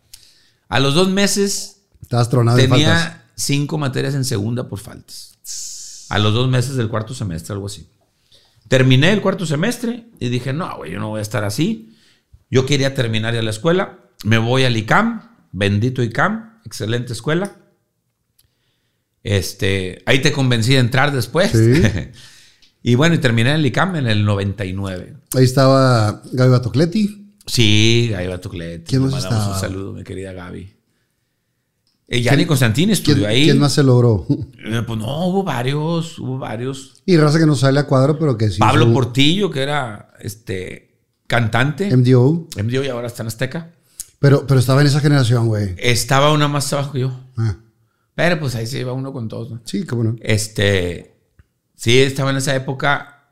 A 0.67 0.79
los 0.79 0.93
dos 0.93 1.09
meses 1.09 1.83
Estabas 2.01 2.29
tronado 2.29 2.57
de 2.57 2.67
faltas. 2.67 3.03
tenía 3.03 3.25
cinco 3.35 3.77
materias 3.77 4.13
en 4.15 4.25
segunda 4.25 4.67
por 4.67 4.79
faltas. 4.79 5.37
A 6.09 6.19
los 6.19 6.33
dos 6.33 6.49
meses 6.49 6.75
del 6.75 6.89
cuarto 6.89 7.13
semestre, 7.13 7.53
algo 7.53 7.67
así. 7.67 7.87
Terminé 8.67 9.11
el 9.11 9.21
cuarto 9.21 9.45
semestre 9.45 10.09
y 10.19 10.29
dije, 10.29 10.53
no, 10.53 10.77
güey, 10.77 10.91
yo 10.91 10.99
no 10.99 11.09
voy 11.09 11.19
a 11.19 11.21
estar 11.21 11.43
así. 11.43 11.95
Yo 12.49 12.65
quería 12.65 12.93
terminar 12.93 13.33
ya 13.33 13.41
la 13.41 13.51
escuela. 13.51 13.99
Me 14.23 14.37
voy 14.37 14.63
al 14.63 14.75
ICAM, 14.75 15.47
bendito 15.51 16.03
ICAM, 16.03 16.61
excelente 16.65 17.13
escuela. 17.13 17.58
Este, 19.23 20.01
ahí 20.05 20.21
te 20.21 20.31
convencí 20.31 20.73
de 20.73 20.79
entrar 20.79 21.11
después. 21.11 21.51
Sí. 21.51 21.81
y 22.83 22.95
bueno, 22.95 23.15
y 23.15 23.19
terminé 23.19 23.49
en 23.51 23.57
el 23.57 23.65
ICAM 23.65 23.95
en 23.97 24.07
el 24.07 24.25
99. 24.25 25.15
Ahí 25.35 25.43
estaba 25.43 26.21
Gaby 26.31 26.51
Batocleti. 26.51 27.33
Sí, 27.45 28.09
Gaby 28.11 28.27
Batuclet. 28.27 28.87
¿Quién 28.87 29.01
más 29.01 29.11
mandamos 29.11 29.37
estaba? 29.39 29.55
un 29.55 29.59
saludo, 29.61 29.93
mi 29.93 30.03
querida 30.03 30.31
Gaby. 30.33 30.75
Eh, 32.11 32.21
Gianni 32.23 32.45
Constantini 32.45 32.93
estudió 32.93 33.17
¿Quién, 33.17 33.29
ahí. 33.29 33.43
quién 33.45 33.59
más 33.59 33.73
se 33.73 33.83
logró? 33.83 34.25
Eh, 34.65 34.83
Pues 34.85 34.99
no, 34.99 35.27
hubo 35.27 35.43
varios, 35.43 36.17
hubo 36.19 36.37
varios. 36.37 37.01
Y 37.05 37.17
raza 37.17 37.39
que 37.39 37.45
no 37.45 37.55
sale 37.55 37.79
a 37.79 37.87
cuadro, 37.87 38.17
pero 38.19 38.37
que 38.37 38.49
sí. 38.49 38.59
Pablo 38.59 38.91
Portillo, 38.93 39.49
que 39.51 39.61
era 39.61 40.11
este 40.19 40.99
cantante. 41.27 41.95
MDO. 41.95 42.47
MDO 42.63 42.83
y 42.83 42.87
ahora 42.87 43.07
está 43.07 43.23
en 43.23 43.27
Azteca. 43.27 43.71
Pero, 44.19 44.45
pero 44.47 44.59
estaba 44.59 44.81
en 44.81 44.87
esa 44.87 44.99
generación, 44.99 45.47
güey. 45.47 45.75
Estaba 45.77 46.33
una 46.33 46.47
más 46.47 46.71
abajo 46.73 46.91
que 46.93 46.99
yo. 47.01 47.19
Ah, 47.37 47.55
Pero 48.19 48.37
pues 48.37 48.53
ahí 48.55 48.67
se 48.67 48.81
iba 48.81 48.91
uno 48.91 49.13
con 49.13 49.29
todos. 49.29 49.49
¿no? 49.49 49.61
sí, 49.63 49.85
cómo 49.85 50.03
no. 50.03 50.17
Este, 50.19 51.15
sí, 51.73 51.99
estaba 51.99 52.31
en 52.31 52.35
esa 52.35 52.53
época 52.53 53.29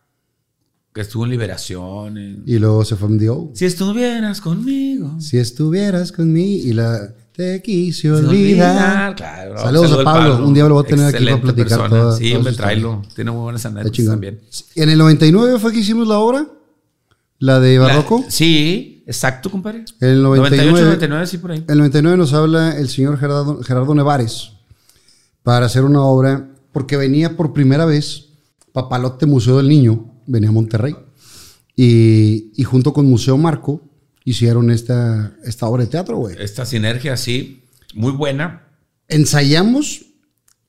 que 0.94 1.02
estuvo 1.02 1.26
en 1.26 1.32
Liberación. 1.32 2.18
en- 2.18 2.44
Y 2.46 2.58
luego 2.58 2.86
se 2.86 2.96
fue. 2.96 3.10
Si 3.54 3.66
estuvieras 3.66 4.40
conmigo. 4.40 5.20
Si 5.20 5.38
estuvieras 5.40 6.14
conmigo 6.14 6.68
y 6.70 6.72
la 6.72 7.14
te 7.34 7.62
quise 7.62 8.10
olvidar. 8.14 9.14
Claro, 9.18 9.58
Saludos 9.58 9.90
saludo 9.90 10.08
a 10.10 10.14
al 10.14 10.20
Pablo. 10.30 10.48
Un 10.48 10.54
día 10.54 10.64
lo 10.70 10.76
voy 10.76 10.86
a 10.86 10.88
tener 10.88 11.06
aquí 11.08 11.16
para 11.26 11.32
Excelente 11.36 11.54
platicar 11.54 11.90
toda- 11.90 12.18
Sí, 12.18 12.28
historia. 12.28 12.54
tráelo. 12.54 13.02
Tiene 13.14 13.32
muy 13.32 13.42
buenas 13.42 13.66
anécdotas 13.66 14.06
también. 14.06 14.40
En 14.76 14.90
el 14.90 14.98
99 14.98 15.60
fue 15.60 15.74
que 15.74 15.80
hicimos 15.80 16.08
la 16.08 16.18
obra. 16.20 16.48
La 17.40 17.60
de 17.60 17.78
Barroco. 17.78 18.22
La- 18.24 18.32
sí, 18.32 19.04
exacto, 19.06 19.52
compadre. 19.52 19.84
El 20.00 20.24
99, 20.24 20.66
98, 20.72 20.86
99, 20.86 21.28
sí, 21.28 21.38
por 21.40 21.52
ahí. 21.52 21.66
El 21.68 21.78
99 21.78 22.16
nos 22.18 22.32
habla 22.34 22.78
el 22.78 22.88
señor 22.88 23.20
Gerardo, 23.20 23.62
Gerardo 23.64 23.94
Nevares 23.94 24.54
para 25.48 25.68
hacer 25.68 25.86
una 25.86 26.04
obra 26.04 26.50
porque 26.74 26.98
venía 26.98 27.38
por 27.38 27.54
primera 27.54 27.86
vez 27.86 28.34
Papalote 28.74 29.26
Museo 29.26 29.56
del 29.56 29.70
Niño, 29.70 30.14
venía 30.26 30.50
a 30.50 30.52
Monterrey. 30.52 30.94
Y, 31.74 32.52
y 32.58 32.66
junto 32.66 32.92
con 32.92 33.06
Museo 33.06 33.38
Marco 33.38 33.82
hicieron 34.26 34.72
esta, 34.72 35.38
esta 35.46 35.68
obra 35.68 35.86
de 35.86 35.90
teatro, 35.90 36.18
güey. 36.18 36.36
Esta 36.38 36.66
sinergia, 36.66 37.16
sí, 37.16 37.64
muy 37.94 38.12
buena. 38.12 38.68
Ensayamos 39.08 40.08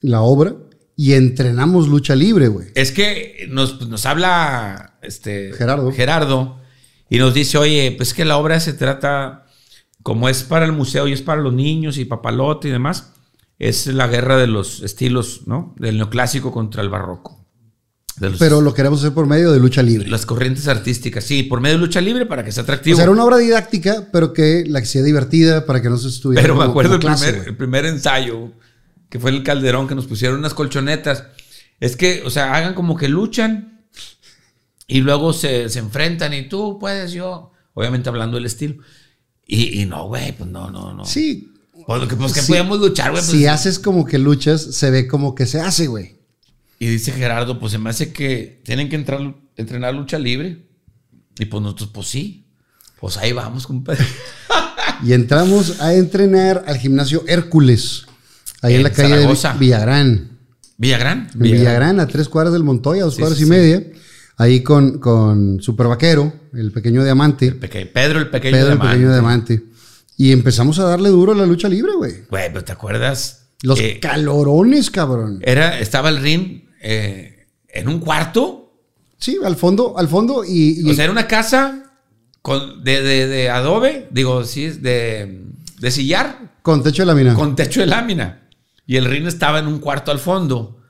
la 0.01 0.21
obra 0.21 0.55
y 0.95 1.15
entrenamos 1.15 1.89
lucha 1.89 2.15
libre, 2.15 2.47
güey. 2.47 2.69
Es 2.77 2.93
que 2.93 3.49
nos, 3.51 3.89
nos 3.89 4.07
habla 4.07 4.97
este, 5.03 5.55
Gerardo. 5.55 5.91
Gerardo 5.91 6.61
y 7.11 7.19
nos 7.19 7.35
dice, 7.35 7.59
oye, 7.59 7.95
pues 7.97 8.15
que 8.15 8.25
la 8.25 8.37
obra 8.37 8.61
se 8.61 8.75
trata, 8.75 9.45
como 10.05 10.29
es 10.29 10.45
para 10.45 10.67
el 10.67 10.73
museo 10.73 11.09
y 11.09 11.15
es 11.15 11.23
para 11.23 11.43
los 11.43 11.53
niños 11.53 11.99
y 11.99 12.05
papalote 12.05 12.69
y 12.69 12.71
demás, 12.71 13.15
es 13.59 13.87
la 13.89 14.07
guerra 14.07 14.37
de 14.37 14.47
los 14.47 14.83
estilos, 14.83 15.43
¿no? 15.47 15.75
Del 15.79 15.97
neoclásico 15.97 16.53
contra 16.53 16.83
el 16.83 16.89
barroco. 16.89 17.39
Pero 18.39 18.61
lo 18.61 18.75
queremos 18.75 18.99
hacer 19.01 19.13
por 19.15 19.27
medio 19.27 19.53
de 19.53 19.61
lucha 19.61 19.83
libre. 19.83 20.09
las 20.09 20.27
corrientes 20.27 20.67
artísticas, 20.67 21.23
sí, 21.23 21.45
por 21.45 21.61
medio 21.61 21.77
de 21.77 21.83
lucha 21.87 22.01
libre 22.01 22.27
para 22.27 22.45
que 22.45 22.51
sea 22.51 22.63
O 22.63 22.65
atractivo. 22.65 22.97
sea, 22.97 23.05
era 23.05 23.13
una 23.13 23.25
obra 23.25 23.37
didáctica, 23.37 24.09
pero 24.13 24.33
que 24.33 24.65
la 24.67 24.81
que 24.81 24.87
sea 24.87 25.03
divertida 25.03 25.67
para 25.67 25.81
que 25.81 25.89
no 25.89 25.97
se 25.99 26.09
estuviera. 26.09 26.43
Pero 26.43 26.57
me 26.57 26.65
acuerdo 26.65 26.95
el 26.95 27.01
clase, 27.01 27.31
primer, 27.33 27.49
el 27.49 27.57
primer 27.57 27.87
ensayo, 27.87 28.53
que 29.09 29.21
fue 29.21 29.31
el 29.31 29.45
Calderón, 29.45 29.87
que 29.87 29.95
nos 29.95 30.07
pusieron 30.07 30.39
unas 30.39 30.55
colchonetas. 30.55 31.25
Es 31.79 31.97
que, 31.97 32.23
o 32.25 32.31
sea, 32.31 32.55
hagan 32.55 32.75
como 32.75 32.97
que 32.97 33.09
luchan 33.09 33.87
y 34.89 35.01
luego 35.01 35.33
se, 35.33 35.69
se 35.69 35.79
enfrentan 35.79 36.35
y 36.35 36.49
tú 36.49 36.79
puedes, 36.81 37.13
yo. 37.13 37.53
Obviamente 37.75 38.09
hablando 38.09 38.37
del 38.37 38.47
estilo. 38.47 38.83
Y, 39.47 39.81
y 39.81 39.87
no, 39.87 40.09
güey, 40.09 40.33
pues 40.33 40.51
no, 40.51 40.71
no, 40.71 40.93
no. 40.93 41.05
Sí, 41.05 41.53
Pues, 41.89 42.03
pues 42.19 42.33
que 42.35 42.41
Sí. 42.43 42.49
podíamos 42.49 42.81
luchar, 42.81 43.13
güey. 43.13 43.23
pues. 43.23 43.31
si 43.33 43.47
haces 43.47 43.79
como 43.79 44.05
que 44.05 44.19
luchas, 44.19 44.61
se 44.61 44.91
ve 44.91 45.07
como 45.09 45.35
que 45.35 45.47
se 45.47 45.59
hace, 45.61 45.87
güey. 45.87 46.19
Y 46.79 46.87
dice 46.87 47.13
Gerardo, 47.13 47.59
pues 47.59 47.73
se 47.73 47.79
me 47.79 47.89
hace 47.89 48.13
que 48.13 48.61
tienen 48.63 48.91
que 48.91 48.97
entrar, 48.97 49.35
entrenar 49.57 49.95
lucha 49.95 50.19
libre. 50.19 50.67
Y 51.39 51.47
pues 51.47 51.63
nosotros, 51.63 51.89
pues 51.95 52.07
sí. 52.09 52.47
Pues 53.01 53.17
ahí 53.17 53.33
vamos, 53.33 53.67
compadre. 53.67 54.05
Y 55.03 55.13
entramos 55.15 55.81
a 55.81 55.95
entrenar 55.95 56.65
al 56.67 56.77
gimnasio 56.77 57.23
Hércules, 57.29 58.05
ahí 58.63 58.73
en, 58.75 58.79
En 58.79 58.83
la 58.83 58.91
calle 58.91 59.09
Zaragoza. 59.15 59.53
de 59.55 59.59
Villagrán. 59.61 60.39
Villagrán. 60.77 61.31
En 61.35 61.41
Villagrán, 61.41 62.01
a 62.01 62.07
tres 62.09 62.29
cuadras 62.29 62.53
del 62.53 62.65
Montoya, 62.65 63.03
a 63.03 63.05
dos 63.07 63.15
Sí, 63.15 63.21
cuadras 63.21 63.39
sí, 63.39 63.45
y 63.45 63.49
media. 63.49 63.83
Ahí 64.37 64.63
con, 64.63 64.99
con 64.99 65.63
Super 65.63 65.87
Vaquero, 65.87 66.33
el 66.53 66.71
pequeño 66.73 67.03
diamante. 67.05 67.53
Peque- 67.53 67.87
Pedro 67.87 68.19
el 68.19 68.29
pequeño 68.29 68.53
Pedro, 68.57 68.73
el 68.73 68.79
diamante. 68.79 68.93
pequeño 68.97 69.13
diamante. 69.13 69.63
Y 70.19 70.33
empezamos 70.33 70.79
a 70.81 70.85
darle 70.85 71.09
duro 71.09 71.33
a 71.33 71.35
la 71.37 71.47
lucha 71.47 71.69
libre, 71.69 71.93
güey. 71.97 72.13
Güey, 72.29 72.49
pero 72.53 72.63
¿te 72.65 72.73
acuerdas? 72.73 73.49
Los 73.63 73.81
calorones, 74.01 74.91
cabrón. 74.91 75.41
era, 75.43 75.79
estaba 75.81 76.09
el 76.11 76.19
ring 76.19 76.65
eh, 76.83 77.47
en 77.69 77.89
un 77.89 78.01
cuarto. 78.01 78.73
Sí, 79.17 79.39
al 79.45 79.57
fondo, 79.57 79.97
al 79.99 80.09
fondo 80.09 80.45
y, 80.45 80.81
y- 80.87 80.91
O 80.91 80.95
sea, 80.95 81.05
era 81.05 81.13
una 81.13 81.27
casa 81.27 81.93
con, 82.43 82.85
de, 82.85 83.03
de- 83.03 83.27
de 83.27 83.49
adobe, 83.51 84.09
digo, 84.11 84.45
sí, 84.45 84.69
de, 84.71 85.45
de 85.81 85.91
sillar, 85.91 86.53
con 86.63 86.83
techo 86.83 87.03
de 87.03 87.07
lámina. 87.07 87.35
con 87.35 87.57
techo 87.57 87.81
de 87.81 87.87
lámina. 87.87 88.49
Y 88.87 88.97
el 88.97 89.05
ring 89.07 89.27
estaba 89.27 89.59
en 89.61 89.67
un 89.67 89.79
cuarto 89.81 90.11
al 90.13 90.19
fondo. 90.19 90.81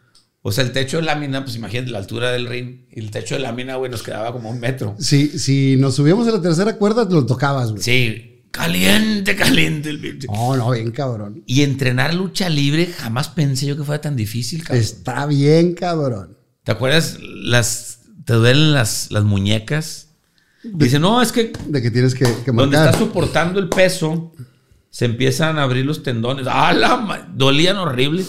O 0.42 0.52
sea, 0.52 0.64
el 0.64 0.72
techo 0.72 0.98
de 0.98 1.02
lámina, 1.04 1.42
pues 1.44 1.56
imagínate 1.56 1.90
la 1.90 1.98
altura 1.98 2.30
del 2.32 2.46
ring. 2.46 2.86
Y 2.90 3.00
el 3.00 3.10
techo 3.10 3.34
de 3.34 3.40
lámina, 3.40 3.76
güey, 3.76 3.90
nos 3.90 4.02
quedaba 4.02 4.32
como 4.32 4.50
un 4.50 4.60
metro. 4.60 4.94
Si, 4.98 5.38
si 5.38 5.76
nos 5.76 5.96
subíamos 5.96 6.26
a 6.28 6.32
la 6.32 6.40
tercera 6.40 6.76
cuerda, 6.76 7.04
lo 7.10 7.26
tocabas, 7.26 7.70
güey. 7.72 7.82
Sí, 7.82 8.37
caliente, 8.58 9.36
caliente 9.36 9.90
el. 9.90 10.18
No, 10.26 10.56
no, 10.56 10.70
bien 10.70 10.90
cabrón. 10.90 11.42
Y 11.46 11.62
entrenar 11.62 12.14
lucha 12.14 12.48
libre, 12.48 12.86
jamás 12.86 13.28
pensé 13.28 13.66
yo 13.66 13.76
que 13.76 13.84
fuera 13.84 14.00
tan 14.00 14.16
difícil, 14.16 14.62
cabrón. 14.64 14.82
Está 14.82 15.26
bien 15.26 15.74
cabrón. 15.74 16.36
¿Te 16.64 16.72
acuerdas? 16.72 17.18
Las, 17.20 18.00
te 18.24 18.34
duelen 18.34 18.72
las, 18.72 19.10
las 19.10 19.24
muñecas. 19.24 20.08
Dice, 20.62 20.98
no, 20.98 21.22
es 21.22 21.32
que 21.32 21.52
De 21.68 21.80
que 21.80 21.90
tienes 21.90 22.14
que, 22.14 22.24
que 22.24 22.52
donde 22.52 22.76
marcar. 22.76 22.86
está 22.86 22.98
soportando 22.98 23.60
el 23.60 23.68
peso, 23.68 24.32
se 24.90 25.04
empiezan 25.04 25.58
a 25.58 25.62
abrir 25.62 25.86
los 25.86 26.02
tendones. 26.02 26.46
¡Ah, 26.48 26.72
la 26.72 27.28
Dolían 27.32 27.76
horrible. 27.76 28.24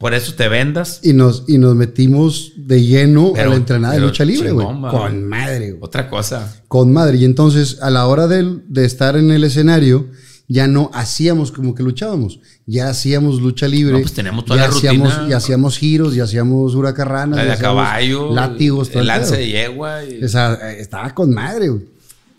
Por 0.00 0.14
eso 0.14 0.32
te 0.34 0.48
vendas. 0.48 1.00
Y 1.02 1.12
nos, 1.12 1.44
y 1.46 1.58
nos 1.58 1.76
metimos 1.76 2.54
de 2.56 2.82
lleno 2.82 3.32
Pero- 3.34 3.48
a 3.50 3.50
la 3.50 3.56
entrenada 3.56 3.94
de 3.94 4.00
lucha 4.00 4.24
libre, 4.24 4.50
güey. 4.50 4.66
Con 4.66 5.28
madre, 5.28 5.72
güey. 5.72 5.78
Otra 5.82 6.08
cosa. 6.08 6.56
Con 6.68 6.90
madre. 6.90 7.18
Y 7.18 7.26
entonces, 7.26 7.76
a 7.82 7.90
la 7.90 8.06
hora 8.06 8.26
de, 8.26 8.60
de 8.66 8.86
estar 8.86 9.16
en 9.18 9.30
el 9.30 9.44
escenario, 9.44 10.06
ya 10.48 10.66
no 10.66 10.90
hacíamos 10.94 11.52
como 11.52 11.74
que 11.74 11.82
luchábamos. 11.82 12.40
Ya 12.64 12.88
hacíamos 12.88 13.42
lucha 13.42 13.68
libre. 13.68 13.92
No, 13.92 14.00
pues 14.00 14.14
teníamos 14.14 14.46
toda 14.46 14.58
ya 14.62 14.68
la 14.68 14.74
hacíamos, 14.74 15.12
rutina. 15.12 15.28
Y 15.28 15.32
hacíamos 15.34 15.76
giros, 15.76 16.16
y 16.16 16.20
hacíamos 16.20 16.74
huracarranas. 16.74 17.36
La 17.36 17.44
de 17.54 17.58
caballo. 17.60 18.34
Látigos, 18.34 18.90
el 18.94 19.06
lance 19.06 19.36
de 19.36 19.48
yegua. 19.48 20.02
y- 20.06 20.24
O 20.24 20.28
sea, 20.28 20.54
eh, 20.72 20.80
estaba 20.80 21.14
con 21.14 21.34
madre, 21.34 21.68
güey. 21.68 21.82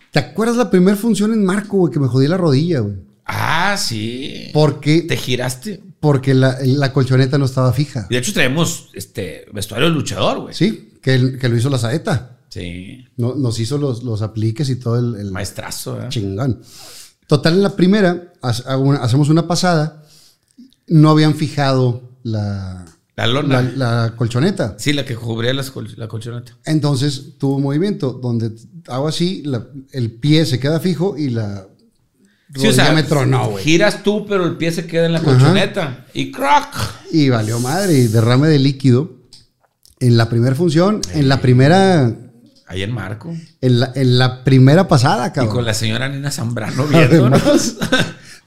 ¿Te 0.09 0.17
acuerdas 0.17 0.57
la 0.57 0.71
primera 0.71 0.97
función 0.97 1.31
en 1.31 1.45
Marco, 1.45 1.77
güey? 1.77 1.93
Que 1.93 1.99
me 1.99 2.07
jodí 2.07 2.27
la 2.27 2.38
rodilla, 2.38 2.79
güey. 2.79 2.95
Ah, 3.23 3.75
sí. 3.77 4.49
Porque, 4.51 5.03
Te 5.03 5.15
giraste. 5.15 5.79
Porque 6.01 6.33
la, 6.33 6.57
la 6.61 6.91
colchoneta 6.91 7.37
no 7.37 7.45
estaba 7.45 7.71
fija. 7.71 8.07
Y 8.09 8.15
de 8.15 8.19
hecho 8.19 8.33
traemos 8.33 8.89
este 8.93 9.45
vestuario 9.53 9.87
de 9.87 9.93
luchador, 9.93 10.39
güey. 10.41 10.53
Sí, 10.53 10.89
que, 11.01 11.37
que 11.39 11.47
lo 11.47 11.55
hizo 11.55 11.69
la 11.69 11.77
saeta. 11.77 12.39
Sí. 12.49 13.05
No- 13.15 13.35
nos 13.35 13.57
hizo 13.59 13.77
los, 13.77 14.03
los 14.03 14.21
apliques 14.21 14.69
y 14.69 14.75
todo 14.75 14.99
el, 14.99 15.15
el 15.21 15.31
Maestrazo, 15.31 16.09
chingón. 16.09 16.61
Total, 17.27 17.53
en 17.53 17.63
la 17.63 17.75
primera, 17.77 18.33
hacemos 18.41 19.29
una 19.29 19.47
pasada, 19.47 20.03
no 20.87 21.11
habían 21.11 21.33
fijado 21.35 22.09
la, 22.23 22.83
La 23.15 23.27
lona. 23.27 23.61
la, 23.61 24.01
la 24.01 24.15
colchoneta. 24.17 24.75
Sí, 24.77 24.91
la 24.91 25.05
que 25.05 25.15
cubría 25.15 25.53
las 25.53 25.71
col- 25.71 25.93
la 25.95 26.09
colchoneta. 26.09 26.57
Entonces 26.65 27.37
tuvo 27.37 27.59
movimiento 27.59 28.11
donde 28.21 28.51
hago 28.87 29.07
así, 29.07 29.43
la- 29.43 29.67
el 29.93 30.11
pie 30.11 30.45
se 30.45 30.59
queda 30.59 30.81
fijo 30.81 31.15
y 31.17 31.29
la 31.29 31.67
Sí, 32.55 32.67
o 32.67 32.71
sea, 32.73 32.91
me 32.91 33.03
tronó, 33.03 33.49
güey. 33.51 33.63
giras 33.63 34.03
tú, 34.03 34.25
pero 34.27 34.45
el 34.45 34.57
pie 34.57 34.71
se 34.71 34.85
queda 34.85 35.05
en 35.05 35.13
la 35.13 35.21
colchoneta. 35.21 36.05
Y 36.13 36.31
crack. 36.31 36.75
Y 37.11 37.29
valió 37.29 37.59
madre, 37.59 37.93
y 37.97 38.07
derrame 38.07 38.47
de 38.49 38.59
líquido. 38.59 39.17
En 39.99 40.17
la 40.17 40.27
primera 40.29 40.55
función, 40.55 40.99
en 41.13 41.29
la 41.29 41.39
primera, 41.41 42.13
Ahí 42.67 42.81
en 42.83 42.91
Marco. 42.91 43.33
en 43.61 43.79
la, 43.79 43.91
en 43.95 44.17
la 44.17 44.43
primera 44.43 44.87
pasada, 44.87 45.27
Y 45.27 45.31
cabrón. 45.31 45.55
con 45.55 45.65
la 45.65 45.73
señora 45.73 46.09
Nina 46.09 46.31
Zambrano 46.31 46.87
viéndonos. 46.87 47.77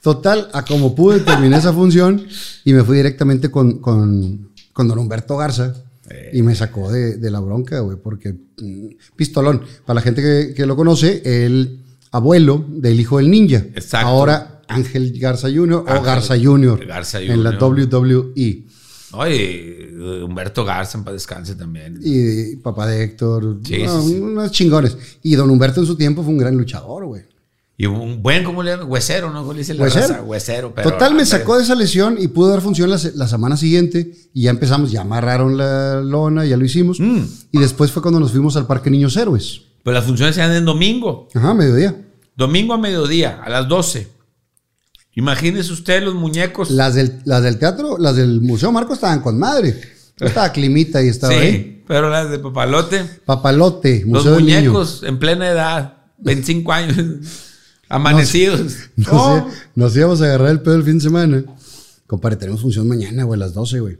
Total, 0.01 0.49
a 0.53 0.63
como 0.65 0.93
pude 0.95 1.19
terminé 1.21 1.57
esa 1.57 1.73
función 1.73 2.27
y 2.63 2.73
me 2.73 2.83
fui 2.83 2.97
directamente 2.97 3.49
con, 3.49 3.79
con, 3.79 4.51
con 4.73 4.87
don 4.87 4.99
Humberto 4.99 5.37
Garza 5.37 5.73
Eh. 6.09 6.29
y 6.33 6.41
me 6.43 6.53
sacó 6.53 6.91
de, 6.91 7.15
de 7.17 7.31
la 7.31 7.39
bronca, 7.39 7.79
güey, 7.79 7.97
porque 7.97 8.33
mm, 8.61 8.87
pistolón. 9.15 9.61
Para 9.85 9.95
la 9.95 10.01
gente 10.01 10.21
que, 10.21 10.53
que 10.53 10.65
lo 10.67 10.75
conoce, 10.75 11.21
el 11.45 11.84
abuelo 12.15 12.63
del 12.67 12.99
hijo 12.99 13.17
del 13.17 13.29
ninja. 13.29 13.57
Exacto. 13.75 14.07
Ahora 14.07 14.61
Ángel 14.67 15.17
Garza 15.19 15.47
Jr. 15.53 15.85
o 15.87 16.01
Garza 16.01 16.35
Jr. 16.41 16.85
Garza 16.85 17.21
En 17.21 17.43
la. 17.43 17.51
WWE. 17.57 18.65
Oye, 19.13 19.89
Humberto 20.25 20.65
Garza, 20.65 20.97
en 20.97 21.03
paz 21.03 21.13
descanse 21.13 21.55
también. 21.55 21.99
Y 22.03 22.57
papá 22.57 22.87
de 22.87 23.03
Héctor, 23.03 23.59
Sí, 23.63 23.83
no, 23.83 24.01
sí, 24.01 24.09
sí. 24.09 24.19
unos 24.19 24.51
chingones. 24.51 24.97
Y 25.23 25.35
don 25.35 25.49
Humberto 25.49 25.79
en 25.79 25.85
su 25.85 25.95
tiempo 25.95 26.21
fue 26.23 26.33
un 26.33 26.37
gran 26.39 26.55
luchador, 26.57 27.05
güey. 27.05 27.23
Y 27.77 27.85
un 27.87 28.21
buen, 28.23 28.43
¿cómo 28.45 28.63
le? 28.63 28.75
Huesero, 28.83 29.31
¿no? 29.31 29.41
¿Cómo 29.41 29.53
le 29.53 29.59
dice 29.59 29.73
la 29.73 29.83
Huesero. 29.83 30.07
raza? 30.07 30.21
Huesero. 30.23 30.73
Pero, 30.73 30.91
Total, 30.91 31.13
me 31.13 31.25
sacó 31.25 31.57
de 31.57 31.63
esa 31.63 31.75
lesión 31.75 32.15
y 32.19 32.27
pude 32.29 32.49
dar 32.51 32.61
función 32.61 32.89
la, 32.89 32.97
la 33.15 33.27
semana 33.27 33.57
siguiente 33.57 34.13
y 34.33 34.43
ya 34.43 34.49
empezamos, 34.49 34.91
ya 34.91 35.01
amarraron 35.01 35.57
la 35.57 36.01
lona, 36.01 36.45
ya 36.45 36.55
lo 36.57 36.63
hicimos. 36.65 36.99
Mm. 36.99 37.19
Y 37.51 37.59
después 37.59 37.91
fue 37.91 38.01
cuando 38.01 38.19
nos 38.19 38.31
fuimos 38.31 38.55
al 38.55 38.65
Parque 38.65 38.89
Niños 38.89 39.15
Héroes. 39.17 39.61
Pero 39.85 39.93
las 39.93 40.03
funciones 40.05 40.33
se 40.35 40.41
dan 40.41 40.51
en 40.51 40.65
domingo. 40.65 41.29
Ajá, 41.35 41.53
mediodía. 41.53 41.95
Domingo 42.35 42.73
a 42.73 42.77
mediodía, 42.79 43.39
a 43.41 43.49
las 43.49 43.67
12. 43.69 44.07
Imagínese 45.13 45.71
usted 45.71 46.03
los 46.03 46.15
muñecos. 46.15 46.71
Las 46.71 46.95
del, 46.95 47.21
las 47.23 47.43
del 47.43 47.57
teatro, 47.59 47.97
las 47.99 48.15
del 48.15 48.41
Museo 48.41 48.71
Marco 48.71 48.93
estaban 48.95 49.21
con 49.21 49.37
madre. 49.39 49.79
Estaba 50.19 50.51
Climita 50.51 51.03
y 51.03 51.07
estaba 51.09 51.33
sí, 51.33 51.39
ahí. 51.39 51.83
pero 51.87 52.09
las 52.09 52.29
de 52.31 52.39
papalote. 52.39 53.03
Papalote, 53.25 53.99
Los 54.07 54.23
Museo 54.25 54.35
del 54.35 54.45
Niño. 54.45 54.57
muñecos 54.71 55.03
en 55.03 55.19
plena 55.19 55.49
edad, 55.49 55.97
25 56.17 56.71
años, 56.71 56.95
amanecidos. 57.89 58.75
Nos, 58.95 59.07
Oh, 59.11 59.47
nos 59.75 59.95
íbamos 59.95 60.21
a 60.21 60.25
agarrar 60.25 60.49
el 60.49 60.61
pedo 60.61 60.75
el 60.75 60.83
fin 60.83 60.95
de 60.97 61.03
semana. 61.03 61.43
Compadre, 62.07 62.37
tenemos 62.37 62.61
función 62.61 62.87
mañana, 62.87 63.23
güey, 63.23 63.37
a 63.39 63.45
las 63.45 63.53
12, 63.53 63.79
güey. 63.81 63.99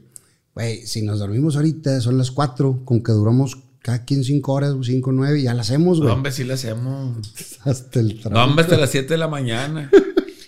Güey, 0.55 0.87
si 0.87 1.01
nos 1.03 1.19
dormimos 1.19 1.55
ahorita, 1.55 2.01
son 2.01 2.17
las 2.17 2.31
4, 2.31 2.81
con 2.85 3.03
que 3.03 3.11
duramos 3.11 3.57
cada 3.85 4.03
quien 4.03 4.23
5 4.23 4.51
horas, 4.51 4.73
5, 4.81 5.11
9, 5.11 5.43
ya 5.43 5.53
la 5.53 5.61
hacemos, 5.61 5.99
no, 5.99 6.05
güey. 6.05 6.15
hombre, 6.15 6.31
sí 6.31 6.43
lo 6.43 6.55
hacemos. 6.55 7.17
Hasta 7.63 7.99
el 7.99 8.15
No, 8.15 8.21
trabajo. 8.21 8.49
hombre, 8.49 8.63
hasta 8.65 8.77
las 8.77 8.89
7 8.89 9.07
de 9.13 9.17
la 9.17 9.27
mañana. 9.27 9.91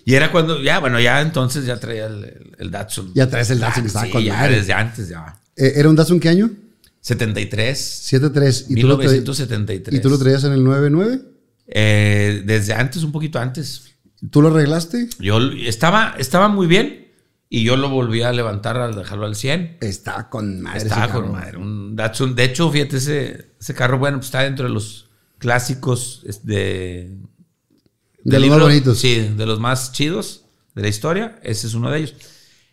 Y 0.04 0.14
era 0.14 0.32
cuando, 0.32 0.62
ya, 0.62 0.78
bueno, 0.80 0.98
ya 0.98 1.20
entonces 1.20 1.66
ya 1.66 1.78
traía 1.78 2.06
el, 2.06 2.24
el, 2.24 2.52
el 2.58 2.70
Datsun. 2.70 3.12
Ya 3.14 3.28
traes 3.28 3.50
el 3.50 3.60
Datsun 3.60 3.82
que 3.82 3.86
estaba 3.88 4.06
sí, 4.06 4.10
con 4.12 4.24
ya 4.24 4.48
desde 4.48 4.72
antes, 4.72 5.06
ya. 5.10 5.38
Eh, 5.54 5.74
¿Era 5.76 5.90
un 5.90 5.96
Datsun 5.96 6.18
qué 6.18 6.30
año? 6.30 6.50
73, 7.02 8.08
7.3. 8.12 8.64
¿Y, 8.70 8.80
tú 8.80 8.86
lo 8.88 8.96
traías- 8.96 9.12
1973. 9.12 9.98
¿Y 9.98 10.00
tú 10.02 10.08
lo 10.08 10.18
traías 10.18 10.44
en 10.44 10.52
el 10.52 10.60
9.9? 10.64 11.22
Eh, 11.66 12.42
desde 12.46 12.72
antes, 12.72 13.02
un 13.02 13.12
poquito 13.12 13.38
antes. 13.38 13.82
¿Tú 14.30 14.40
lo 14.40 14.48
arreglaste? 14.48 15.08
Yo 15.20 15.38
estaba, 15.66 16.14
estaba 16.18 16.48
muy 16.48 16.66
bien 16.66 17.07
y 17.50 17.64
yo 17.64 17.76
lo 17.76 17.88
volví 17.88 18.22
a 18.22 18.32
levantar 18.32 18.76
al 18.76 18.94
dejarlo 18.94 19.26
al 19.26 19.34
100. 19.34 19.78
Estaba 19.80 20.28
con 20.28 20.60
madre. 20.60 20.78
Estaba 20.78 21.04
ese 21.04 21.14
con 21.14 21.32
madre. 21.32 21.56
Un 21.56 21.96
Datsun. 21.96 22.34
De 22.34 22.44
hecho, 22.44 22.70
fíjate, 22.70 22.98
ese, 22.98 23.52
ese 23.58 23.74
carro, 23.74 23.98
bueno, 23.98 24.18
pues 24.18 24.26
está 24.26 24.42
dentro 24.42 24.66
de 24.66 24.74
los 24.74 25.08
clásicos 25.38 26.24
de. 26.42 27.16
De 28.24 28.40
los 28.40 28.50
más 28.50 28.60
bonitos. 28.60 28.98
Sí, 28.98 29.32
de 29.34 29.46
los 29.46 29.60
más 29.60 29.92
chidos 29.92 30.44
de 30.74 30.82
la 30.82 30.88
historia. 30.88 31.38
Ese 31.42 31.66
es 31.66 31.74
uno 31.74 31.90
de 31.90 31.98
ellos. 31.98 32.14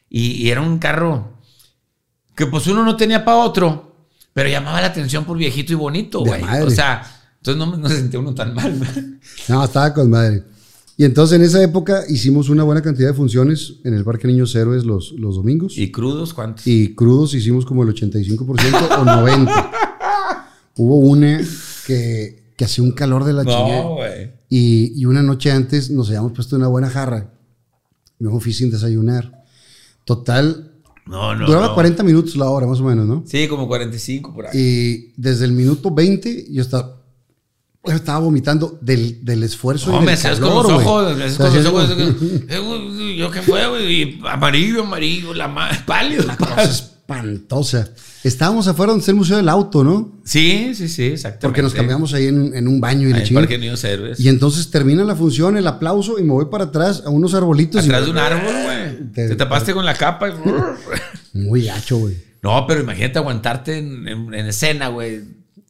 Y, 0.09 0.31
y 0.43 0.49
era 0.49 0.61
un 0.61 0.79
carro 0.79 1.39
que, 2.35 2.45
pues, 2.47 2.67
uno 2.67 2.83
no 2.83 2.97
tenía 2.97 3.23
para 3.23 3.37
otro, 3.37 4.09
pero 4.33 4.49
llamaba 4.49 4.81
la 4.81 4.87
atención 4.87 5.23
por 5.23 5.37
viejito 5.37 5.71
y 5.71 5.75
bonito, 5.75 6.19
güey. 6.19 6.43
O 6.61 6.69
sea, 6.69 7.01
entonces 7.37 7.57
no, 7.57 7.77
no 7.77 7.87
se 7.87 7.95
sentía 7.95 8.19
uno 8.19 8.35
tan 8.35 8.53
mal, 8.53 8.77
¿no? 8.77 8.85
No, 9.47 9.63
estaba 9.63 9.93
con 9.93 10.09
madre. 10.09 10.43
Y 10.97 11.03
entonces 11.03 11.35
en 11.37 11.43
esa 11.43 11.61
época 11.61 12.03
hicimos 12.07 12.47
una 12.49 12.63
buena 12.63 12.81
cantidad 12.81 13.09
de 13.09 13.13
funciones 13.13 13.75
en 13.83 13.93
el 13.95 14.03
Parque 14.05 14.27
Niños 14.27 14.55
Héroes 14.55 14.85
los, 14.85 15.11
los 15.13 15.35
domingos. 15.35 15.77
¿Y 15.77 15.91
crudos 15.91 16.33
cuántos? 16.33 16.65
Y 16.67 16.95
crudos 16.95 17.33
hicimos 17.33 17.65
como 17.65 17.83
el 17.83 17.89
85% 17.89 18.39
o 18.99 19.03
90%. 19.05 19.71
Hubo 20.77 20.97
una 20.97 21.41
que, 21.85 22.43
que 22.55 22.65
hacía 22.65 22.83
un 22.83 22.91
calor 22.91 23.23
de 23.25 23.33
la 23.33 23.43
no. 23.43 23.97
Y, 24.49 24.93
y 24.95 25.05
una 25.05 25.21
noche 25.21 25.51
antes 25.51 25.89
nos 25.91 26.07
habíamos 26.09 26.31
puesto 26.33 26.55
una 26.55 26.67
buena 26.67 26.89
jarra. 26.89 27.33
Me 28.19 28.39
fui 28.39 28.53
sin 28.53 28.71
desayunar. 28.71 29.43
Total, 30.05 30.71
No, 31.05 31.35
no. 31.35 31.45
duraba 31.45 31.67
no. 31.67 31.73
40 31.73 32.03
minutos 32.03 32.35
la 32.37 32.49
hora 32.49 32.67
más 32.67 32.79
o 32.79 32.83
menos, 32.83 33.05
¿no? 33.05 33.23
Sí, 33.25 33.47
como 33.47 33.67
45 33.67 34.33
por 34.33 34.47
ahí. 34.47 34.51
Y 34.57 35.13
desde 35.21 35.45
el 35.45 35.51
minuto 35.51 35.91
20 35.91 36.47
yo 36.51 36.61
estaba, 36.61 36.94
estaba 37.87 38.19
vomitando 38.19 38.77
del, 38.81 39.23
del 39.23 39.43
esfuerzo. 39.43 39.91
No, 39.91 39.97
y 39.97 39.99
del 39.99 40.05
me 40.07 40.11
hacías 40.13 40.39
con 40.39 40.49
calor, 40.49 40.63
los 40.71 40.81
ojos, 40.83 41.17
me 41.17 41.35
con 41.35 41.53
los 41.55 41.65
ojos. 41.65 41.89
como- 41.93 42.75
eh, 43.09 43.15
¿Yo 43.17 43.31
qué 43.31 43.41
fue, 43.41 43.67
güey? 43.67 44.01
Y 44.01 44.21
Amarillo, 44.27 44.83
amarillo, 44.83 45.33
la 45.33 45.47
madre, 45.47 45.77
pálido. 45.85 46.23
cosa 46.37 46.63
espantosa. 46.63 47.89
Estábamos 48.23 48.67
afuera 48.67 48.91
donde 48.91 49.01
está 49.01 49.11
el 49.11 49.17
Museo 49.17 49.37
del 49.37 49.47
Auto, 49.49 49.83
¿no? 49.83 50.19
Sí, 50.25 50.71
sí, 50.73 50.87
sí, 50.89 51.03
exactamente. 51.03 51.47
Porque 51.47 51.61
nos 51.61 51.73
cambiamos 51.75 52.13
ahí 52.15 52.25
en, 52.25 52.55
en 52.55 52.67
un 52.67 52.81
baño 52.81 53.07
y 53.07 53.11
le 53.13 53.19
en 53.19 53.25
chingada. 53.25 53.45
Y 54.19 54.27
entonces 54.29 54.71
termina 54.71 55.03
la 55.03 55.15
función, 55.15 55.55
el 55.57 55.67
aplauso 55.67 56.17
y 56.17 56.23
me 56.23 56.31
voy 56.31 56.45
para 56.45 56.63
atrás 56.65 57.03
a 57.05 57.09
unos 57.11 57.35
arbolitos. 57.35 57.83
y- 57.85 57.89
Atrás 57.89 58.05
de 58.05 58.11
un 58.11 58.17
árbol, 58.17 58.41
güey. 58.63 59.11
Te- 59.13 59.27
Te 59.29 59.35
tapaste 59.35 59.73
con 59.73 59.85
la 59.85 59.93
capa. 59.93 60.29
y- 60.29 60.33
Muy 61.37 61.65
gacho, 61.65 61.97
güey. 61.97 62.15
No, 62.41 62.65
pero 62.67 62.81
imagínate 62.81 63.19
aguantarte 63.19 63.77
en, 63.77 64.07
en- 64.07 64.33
en 64.33 64.45
escena, 64.47 64.87
güey. 64.87 65.21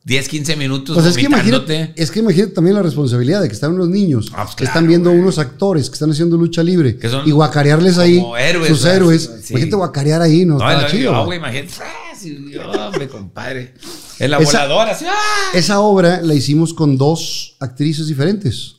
10, 0.06 0.28
15 0.30 0.56
minutos 0.56 0.94
Pues 0.96 1.08
es 1.08 1.18
que, 1.18 1.24
imagínate, 1.26 1.92
es 1.96 2.12
que 2.12 2.20
imagínate 2.20 2.54
también 2.54 2.76
la 2.76 2.84
responsabilidad 2.84 3.42
de 3.42 3.48
que 3.48 3.56
están 3.56 3.74
unos 3.74 3.90
niños 3.90 4.32
Ah, 4.36 4.44
pues 4.44 4.52
que 4.56 4.64
claro, 4.64 4.70
están 4.76 4.88
viendo 4.88 5.10
güey. 5.10 5.22
unos 5.22 5.40
actores 5.40 5.90
que 5.90 5.94
están 5.94 6.12
haciendo 6.12 6.38
lucha 6.38 6.62
libre 6.62 6.98
son 7.10 7.28
y 7.28 7.32
guacarearles 7.32 7.98
ahí 7.98 8.20
como 8.20 8.38
héroes, 8.38 8.68
sus 8.70 8.84
¿verdad? 8.84 8.96
héroes. 8.98 9.24
Sí. 9.44 9.54
Imagínate 9.54 9.76
guacarear 9.78 10.22
ahí, 10.22 10.46
no, 10.46 10.60
No, 10.60 10.70
estaba 10.70 10.82
no, 10.84 10.88
chido. 10.90 11.26
güey. 11.26 11.40
imagínate. 11.40 11.74
ah, 11.82 12.88
hombre, 12.88 13.08
compadre. 13.08 13.74
En 14.20 14.30
la 14.32 14.38
Esa- 14.38 14.64
voladora, 14.68 14.92
así. 14.92 15.06
¡ah! 15.08 15.14
Esa 15.56 15.80
obra 15.80 16.22
la 16.22 16.34
hicimos 16.36 16.74
con 16.76 16.98
dos 17.00 17.56
actrices 17.60 18.08
diferentes. 18.08 18.76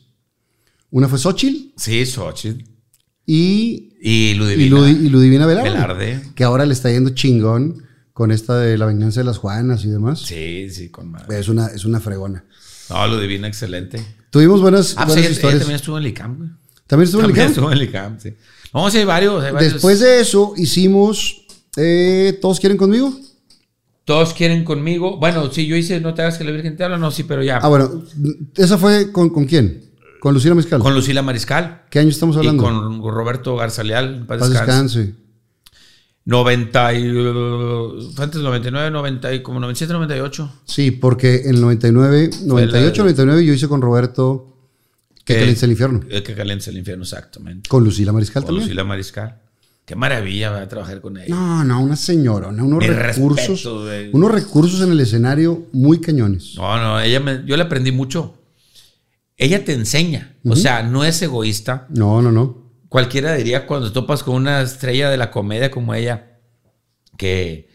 Una 0.90 1.08
fue 1.08 1.18
Xochitl 1.18 1.72
Sí, 1.76 2.06
Xochitl. 2.06 2.62
y, 3.26 3.94
Y 4.00 4.34
Ludivina. 4.34 4.76
Ludi- 4.76 5.06
y 5.06 5.08
Ludivina 5.08 5.46
Velarde, 5.46 5.70
Velarde. 5.70 6.22
que 6.36 6.44
ahora 6.44 6.64
le 6.64 6.72
está 6.72 6.90
yendo 6.92 7.10
chingón 7.10 7.82
con 8.16 8.30
esta 8.32 8.58
de 8.58 8.78
la 8.78 8.86
venganza 8.86 9.20
de 9.20 9.24
las 9.24 9.36
Juanas 9.36 9.84
y 9.84 9.88
demás. 9.88 10.20
Sí, 10.20 10.70
sí, 10.70 10.88
con 10.88 11.10
madre. 11.10 11.38
Es 11.38 11.50
una, 11.50 11.66
es 11.66 11.84
una 11.84 12.00
fregona. 12.00 12.46
No, 12.88 13.06
Ludivina, 13.08 13.46
excelente. 13.46 14.02
Tuvimos 14.30 14.62
buenas, 14.62 14.94
Ah, 14.96 15.04
pues 15.04 15.08
buenas 15.08 15.18
ella, 15.18 15.26
ella 15.26 15.32
historias. 15.34 15.58
también 15.60 15.76
estuvo 15.76 15.98
en 15.98 16.04
el 16.04 16.08
ICAM, 16.12 16.36
güey. 16.38 16.50
¿También 16.86 17.04
estuvo 17.04 17.20
en 17.20 17.26
el 17.26 17.30
También 17.32 17.46
campo? 17.48 17.60
estuvo 17.60 17.72
en 17.72 17.78
el 17.78 17.84
ICAM, 17.84 18.18
sí. 18.18 18.34
No, 18.72 18.90
sí, 18.90 18.96
hay 18.98 19.04
varios, 19.04 19.44
hay 19.44 19.52
varios. 19.52 19.72
Después 19.74 20.00
de 20.00 20.20
eso 20.20 20.54
hicimos 20.56 21.42
eh, 21.76 22.38
¿Todos 22.40 22.58
quieren 22.58 22.78
conmigo? 22.78 23.12
Todos 24.06 24.32
quieren 24.32 24.64
conmigo. 24.64 25.18
Bueno, 25.18 25.50
sí, 25.52 25.66
yo 25.66 25.76
hice 25.76 26.00
No 26.00 26.14
te 26.14 26.22
hagas 26.22 26.38
que 26.38 26.44
la 26.44 26.52
Virgen 26.52 26.74
te 26.74 26.84
habla, 26.84 26.96
no, 26.96 27.10
sí, 27.10 27.24
pero 27.24 27.42
ya. 27.42 27.58
Ah, 27.58 27.68
bueno, 27.68 28.02
¿esa 28.54 28.78
fue 28.78 29.12
con, 29.12 29.28
con 29.28 29.44
quién? 29.44 29.90
¿Con 30.20 30.32
Lucila 30.32 30.54
Mezcal? 30.54 30.80
Con 30.80 30.94
Lucila 30.94 31.20
Mariscal. 31.20 31.82
¿Qué 31.90 31.98
año 31.98 32.08
estamos 32.08 32.34
Y 32.36 32.38
hablando? 32.38 32.62
con 32.62 33.02
Roberto 33.02 33.56
Garzaleal. 33.56 34.24
paz 34.26 34.38
Paz 34.38 34.50
descanse. 34.50 34.98
descanse. 35.00 35.25
90 36.26 36.94
y, 36.94 37.12
fue 38.14 38.24
antes 38.24 38.34
del 38.34 38.42
99, 38.44 38.90
90 38.90 39.32
y 39.34 39.42
como 39.42 39.60
97, 39.60 39.92
98. 39.92 40.52
Sí, 40.64 40.90
porque 40.90 41.42
en 41.44 41.54
el 41.54 41.60
99, 41.60 42.30
98, 42.44 43.02
99 43.02 43.44
yo 43.46 43.52
hice 43.54 43.68
con 43.68 43.80
Roberto 43.80 44.52
que 45.24 45.34
Que- 45.34 45.38
caliente 45.40 45.64
el 45.64 45.70
infierno. 45.70 46.00
El 46.10 46.22
que 46.22 46.34
calienta 46.34 46.68
el 46.70 46.78
infierno, 46.78 47.04
exactamente. 47.04 47.68
Con 47.68 47.84
Lucila 47.84 48.12
Mariscal 48.12 48.42
Con 48.42 48.48
también. 48.48 48.64
Lucila 48.64 48.84
Mariscal. 48.84 49.40
Qué 49.84 49.94
maravilla 49.94 50.50
va 50.50 50.62
a 50.62 50.68
trabajar 50.68 51.00
con 51.00 51.16
ella. 51.16 51.32
No, 51.32 51.62
no, 51.62 51.80
una 51.80 51.94
señora, 51.94 52.48
unos 52.48 52.84
recursos, 52.84 53.64
unos 54.12 54.30
recursos 54.32 54.80
en 54.82 54.90
el 54.90 54.98
escenario 54.98 55.66
muy 55.72 56.00
cañones. 56.00 56.54
No, 56.56 56.76
no, 56.76 57.00
ella 57.00 57.20
me- 57.20 57.44
yo 57.46 57.56
le 57.56 57.62
aprendí 57.62 57.92
mucho. 57.92 58.34
Ella 59.36 59.64
te 59.64 59.74
enseña. 59.74 60.34
O 60.44 60.56
sea, 60.56 60.82
no 60.82 61.04
es 61.04 61.22
egoísta. 61.22 61.86
No, 61.90 62.20
no, 62.20 62.32
no. 62.32 62.65
Cualquiera 62.88 63.34
diría 63.34 63.66
cuando 63.66 63.92
topas 63.92 64.22
con 64.22 64.34
una 64.34 64.62
estrella 64.62 65.10
de 65.10 65.16
la 65.16 65.30
comedia 65.30 65.70
como 65.70 65.94
ella, 65.94 66.38
que 67.16 67.68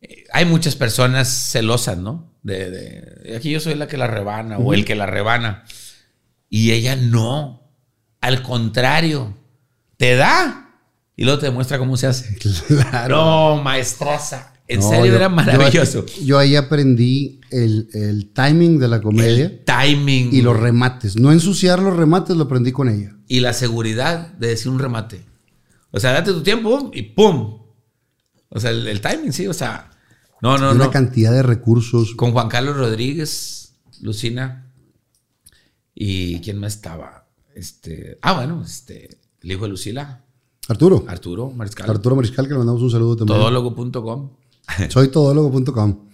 eh, 0.00 0.24
hay 0.32 0.44
muchas 0.44 0.76
personas 0.76 1.28
celosas, 1.28 1.98
¿no? 1.98 2.32
De, 2.42 2.70
de, 2.70 3.36
aquí 3.36 3.50
yo 3.50 3.60
soy 3.60 3.74
la 3.74 3.88
que 3.88 3.96
la 3.96 4.06
rebana 4.06 4.58
o 4.58 4.72
el 4.72 4.84
que 4.84 4.94
la 4.94 5.06
rebana. 5.06 5.64
Y 6.48 6.72
ella 6.72 6.96
no. 6.96 7.62
Al 8.20 8.42
contrario, 8.42 9.36
te 9.96 10.16
da 10.16 10.66
y 11.16 11.24
luego 11.24 11.38
te 11.38 11.46
demuestra 11.46 11.78
cómo 11.78 11.96
se 11.96 12.06
hace. 12.06 12.36
Claro. 12.68 13.16
No, 13.16 13.62
maestraza. 13.62 14.52
En 14.68 14.80
No, 14.80 14.88
serio, 14.90 15.06
yo- 15.06 15.14
era 15.16 15.28
maravilloso. 15.28 16.04
Yo, 16.06 16.22
yo 16.24 16.38
ahí 16.38 16.56
aprendí 16.56 17.40
el, 17.50 17.88
el 17.92 18.30
timing 18.32 18.78
de 18.78 18.88
la 18.88 19.00
comedia 19.00 19.44
El 19.46 19.64
timing. 19.64 20.34
y 20.34 20.42
los 20.42 20.58
remates. 20.58 21.16
No 21.16 21.30
ensuciar 21.30 21.78
los 21.80 21.96
remates 21.96 22.36
lo 22.36 22.44
aprendí 22.44 22.72
con 22.72 22.88
ella. 22.88 23.16
y 23.28 23.40
la 23.40 23.52
seguridad 23.52 24.28
de 24.34 24.48
decir 24.48 24.70
un 24.72 24.78
remate. 24.78 25.24
O 25.92 26.00
sea, 26.00 26.12
date 26.12 26.32
tu 26.32 26.42
tiempo 26.42 26.90
y 26.92 27.02
¡pum! 27.02 27.62
O 28.48 28.60
sea, 28.60 28.70
el, 28.70 28.86
el 28.88 29.00
timing, 29.00 29.32
sí, 29.32 29.46
o 29.46 29.54
sea. 29.54 29.90
No, 30.42 30.58
no, 30.58 30.72
Una 30.72 30.84
no. 30.86 30.90
cantidad 30.90 31.32
de 31.32 31.42
recursos. 31.42 32.14
Con 32.14 32.32
Juan 32.32 32.48
Carlos 32.48 32.76
Rodríguez, 32.76 33.74
Lucina. 34.02 34.70
¿Y 35.94 36.40
quién 36.40 36.58
más 36.58 36.74
estaba? 36.74 37.26
Este. 37.54 38.18
Ah, 38.22 38.34
bueno, 38.34 38.62
este. 38.64 39.18
El 39.42 39.52
hijo 39.52 39.62
de 39.64 39.68
Lucila, 39.70 40.24
Arturo. 40.68 41.04
Arturo 41.08 41.50
Mariscal. 41.50 41.88
Arturo 41.88 42.16
Mariscal, 42.16 42.46
que 42.46 42.52
le 42.52 42.58
mandamos 42.58 42.82
un 42.82 42.90
saludo 42.90 43.16
también. 43.16 43.38
Todólogo.com. 43.38 44.30
Soy 44.88 45.08
todólogo.com. 45.08 46.06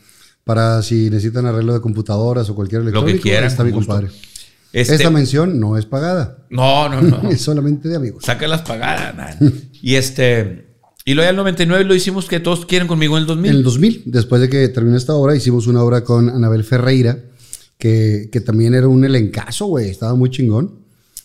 Para 0.44 0.82
si 0.82 1.08
necesitan 1.08 1.46
arreglo 1.46 1.72
de 1.72 1.80
computadoras 1.80 2.50
o 2.50 2.54
cualquier 2.54 2.82
electrónico, 2.82 3.22
quieran, 3.22 3.44
está 3.44 3.62
mi 3.62 3.70
gusto. 3.70 3.92
compadre. 3.92 4.12
Este, 4.72 4.94
Esta 4.94 5.10
mención 5.10 5.60
no 5.60 5.76
es 5.76 5.86
pagada. 5.86 6.38
no, 6.50 6.88
no, 6.88 7.00
no. 7.02 7.28
Es 7.30 7.42
solamente 7.42 7.88
de 7.88 7.96
amigos. 7.96 8.24
Saca 8.24 8.48
las 8.48 8.62
pagadas. 8.62 9.14
nada. 9.14 9.38
y 9.80 9.94
este. 9.94 10.72
Y 11.04 11.14
luego 11.14 11.26
ya 11.26 11.30
el 11.30 11.36
99 11.36 11.84
lo 11.84 11.94
hicimos 11.94 12.26
que 12.26 12.40
todos 12.40 12.64
quieren 12.66 12.88
conmigo 12.88 13.16
en 13.16 13.22
el 13.22 13.26
2000. 13.26 13.50
En 13.50 13.56
el 13.58 13.62
2000, 13.64 14.02
después 14.06 14.40
de 14.40 14.48
que 14.48 14.68
terminó 14.68 14.96
esta 14.96 15.14
obra, 15.14 15.34
hicimos 15.36 15.66
una 15.66 15.82
obra 15.82 16.02
con 16.04 16.28
Anabel 16.28 16.62
Ferreira, 16.64 17.18
que, 17.76 18.28
que 18.32 18.40
también 18.40 18.74
era 18.74 18.86
un 18.88 19.04
elencazo, 19.04 19.66
güey. 19.66 19.90
Estaba 19.90 20.14
muy 20.14 20.30
chingón. 20.30 20.82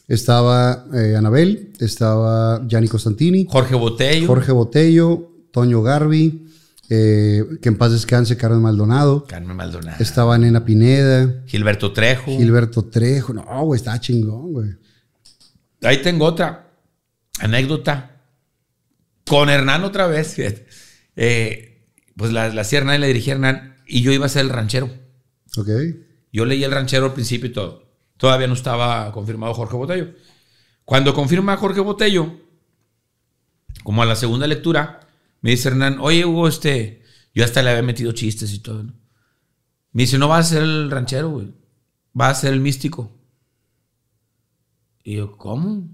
Estaba 0.08 0.86
eh, 0.94 1.16
Anabel, 1.18 1.74
estaba 1.80 2.66
Gianni 2.68 2.88
Costantini, 2.88 3.46
Jorge 3.50 3.76
Botello. 3.76 4.26
Jorge 4.28 4.52
Botello, 4.52 5.32
Toño 5.52 5.82
Garbi, 5.84 6.46
eh, 6.90 7.44
que 7.62 7.70
en 7.70 7.78
paz 7.78 7.92
descanse 7.92 8.38
Carmen 8.38 8.62
Maldonado. 8.62 9.26
Carmen 9.26 9.56
Maldonado. 9.56 9.98
Estaba 10.02 10.38
Nena 10.38 10.64
Pineda, 10.64 11.44
Gilberto 11.46 11.92
Trejo. 11.92 12.38
Gilberto 12.38 12.86
Trejo. 12.86 13.34
No, 13.34 13.64
güey, 13.66 13.78
estaba 13.78 14.00
chingón, 14.00 14.54
güey. 14.54 14.70
Ahí 15.82 16.02
tengo 16.02 16.26
otra 16.26 16.72
anécdota. 17.40 18.22
Con 19.26 19.50
Hernán 19.50 19.84
otra 19.84 20.08
vez. 20.08 20.36
Eh, 21.20 21.84
pues 22.16 22.32
la, 22.32 22.50
la 22.50 22.62
hacía 22.62 22.78
Hernán 22.78 22.98
y 22.98 23.00
la 23.00 23.08
dirigía 23.08 23.34
Hernán. 23.34 23.78
Y 23.88 24.04
yo 24.04 24.12
iba 24.12 24.28
a 24.28 24.30
ser 24.30 24.46
el 24.46 24.52
ranchero. 24.52 24.88
Ok. 25.58 25.68
Yo 26.32 26.46
leí 26.46 26.64
el 26.64 26.72
ranchero 26.72 27.06
al 27.06 27.14
principio 27.14 27.50
y 27.50 27.54
todo. 27.54 27.88
Todavía 28.18 28.46
no 28.46 28.54
estaba 28.54 29.12
confirmado 29.12 29.56
Jorge 29.56 29.76
Botello. 29.76 30.10
Cuando 30.86 31.16
confirma 31.16 31.58
Jorge 31.58 31.82
Botello, 31.82 32.36
como 33.84 34.04
a 34.04 34.06
la 34.06 34.16
segunda 34.16 34.46
lectura, 34.46 35.07
me 35.42 35.52
dice 35.52 35.70
Hernán, 35.70 35.98
oye 36.00 36.26
Hugo, 36.26 36.48
este, 36.48 37.04
yo 37.34 37.44
hasta 37.44 37.62
le 37.62 37.72
había 37.72 37.84
metido 37.84 38.12
chistes 38.12 38.54
y 38.54 38.60
todo. 38.60 38.84
¿no? 38.84 38.94
Me 39.92 40.04
dice, 40.04 40.18
no 40.18 40.28
vas 40.28 40.48
a 40.48 40.50
ser 40.56 40.64
el 40.64 40.92
ranchero, 40.92 41.30
güey. 41.30 41.54
Vas 42.14 42.38
a 42.38 42.42
ser 42.42 42.54
el 42.54 42.60
místico. 42.60 43.12
Y 45.04 45.16
yo, 45.16 45.38
¿cómo? 45.38 45.88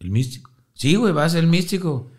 ¿El 0.00 0.10
místico? 0.10 0.50
Sí, 0.74 0.94
güey, 0.96 1.12
vas 1.12 1.26
a 1.26 1.34
ser 1.36 1.44
el 1.44 1.50
místico. 1.50 2.10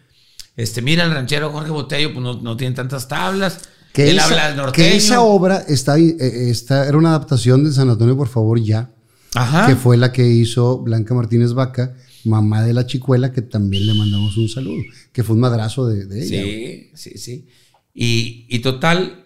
Este, 0.55 0.81
mira, 0.81 1.03
el 1.03 1.11
ranchero 1.11 1.51
Jorge 1.51 1.71
Botello, 1.71 2.13
pues 2.13 2.23
no, 2.23 2.41
no 2.41 2.55
tiene 2.55 2.75
tantas 2.75 3.07
tablas. 3.07 3.69
Que, 3.91 4.09
Él 4.09 4.17
esa, 4.17 4.25
habla 4.25 4.49
que 4.51 4.55
norteño. 4.57 4.93
esa 4.95 5.21
obra 5.21 5.57
está, 5.67 5.97
eh, 5.97 6.15
está, 6.49 6.87
era 6.87 6.97
una 6.97 7.09
adaptación 7.09 7.63
de 7.63 7.71
San 7.71 7.89
Antonio, 7.89 8.15
por 8.15 8.27
favor, 8.27 8.59
ya. 8.59 8.91
Ajá. 9.33 9.67
que 9.67 9.75
fue 9.75 9.97
la 9.97 10.13
que 10.13 10.25
hizo 10.25 10.79
Blanca 10.79 11.13
Martínez 11.13 11.53
Vaca, 11.53 11.93
mamá 12.25 12.63
de 12.63 12.73
la 12.73 12.85
chicuela, 12.85 13.31
que 13.31 13.41
también 13.41 13.85
le 13.87 13.93
mandamos 13.93 14.37
un 14.37 14.49
saludo, 14.49 14.81
que 15.11 15.23
fue 15.23 15.35
un 15.35 15.41
madrazo 15.41 15.87
de, 15.87 16.05
de 16.05 16.23
ella. 16.23 16.43
Sí, 16.43 16.91
sí, 16.95 17.17
sí. 17.17 17.47
Y, 17.93 18.45
y 18.49 18.59
total, 18.59 19.25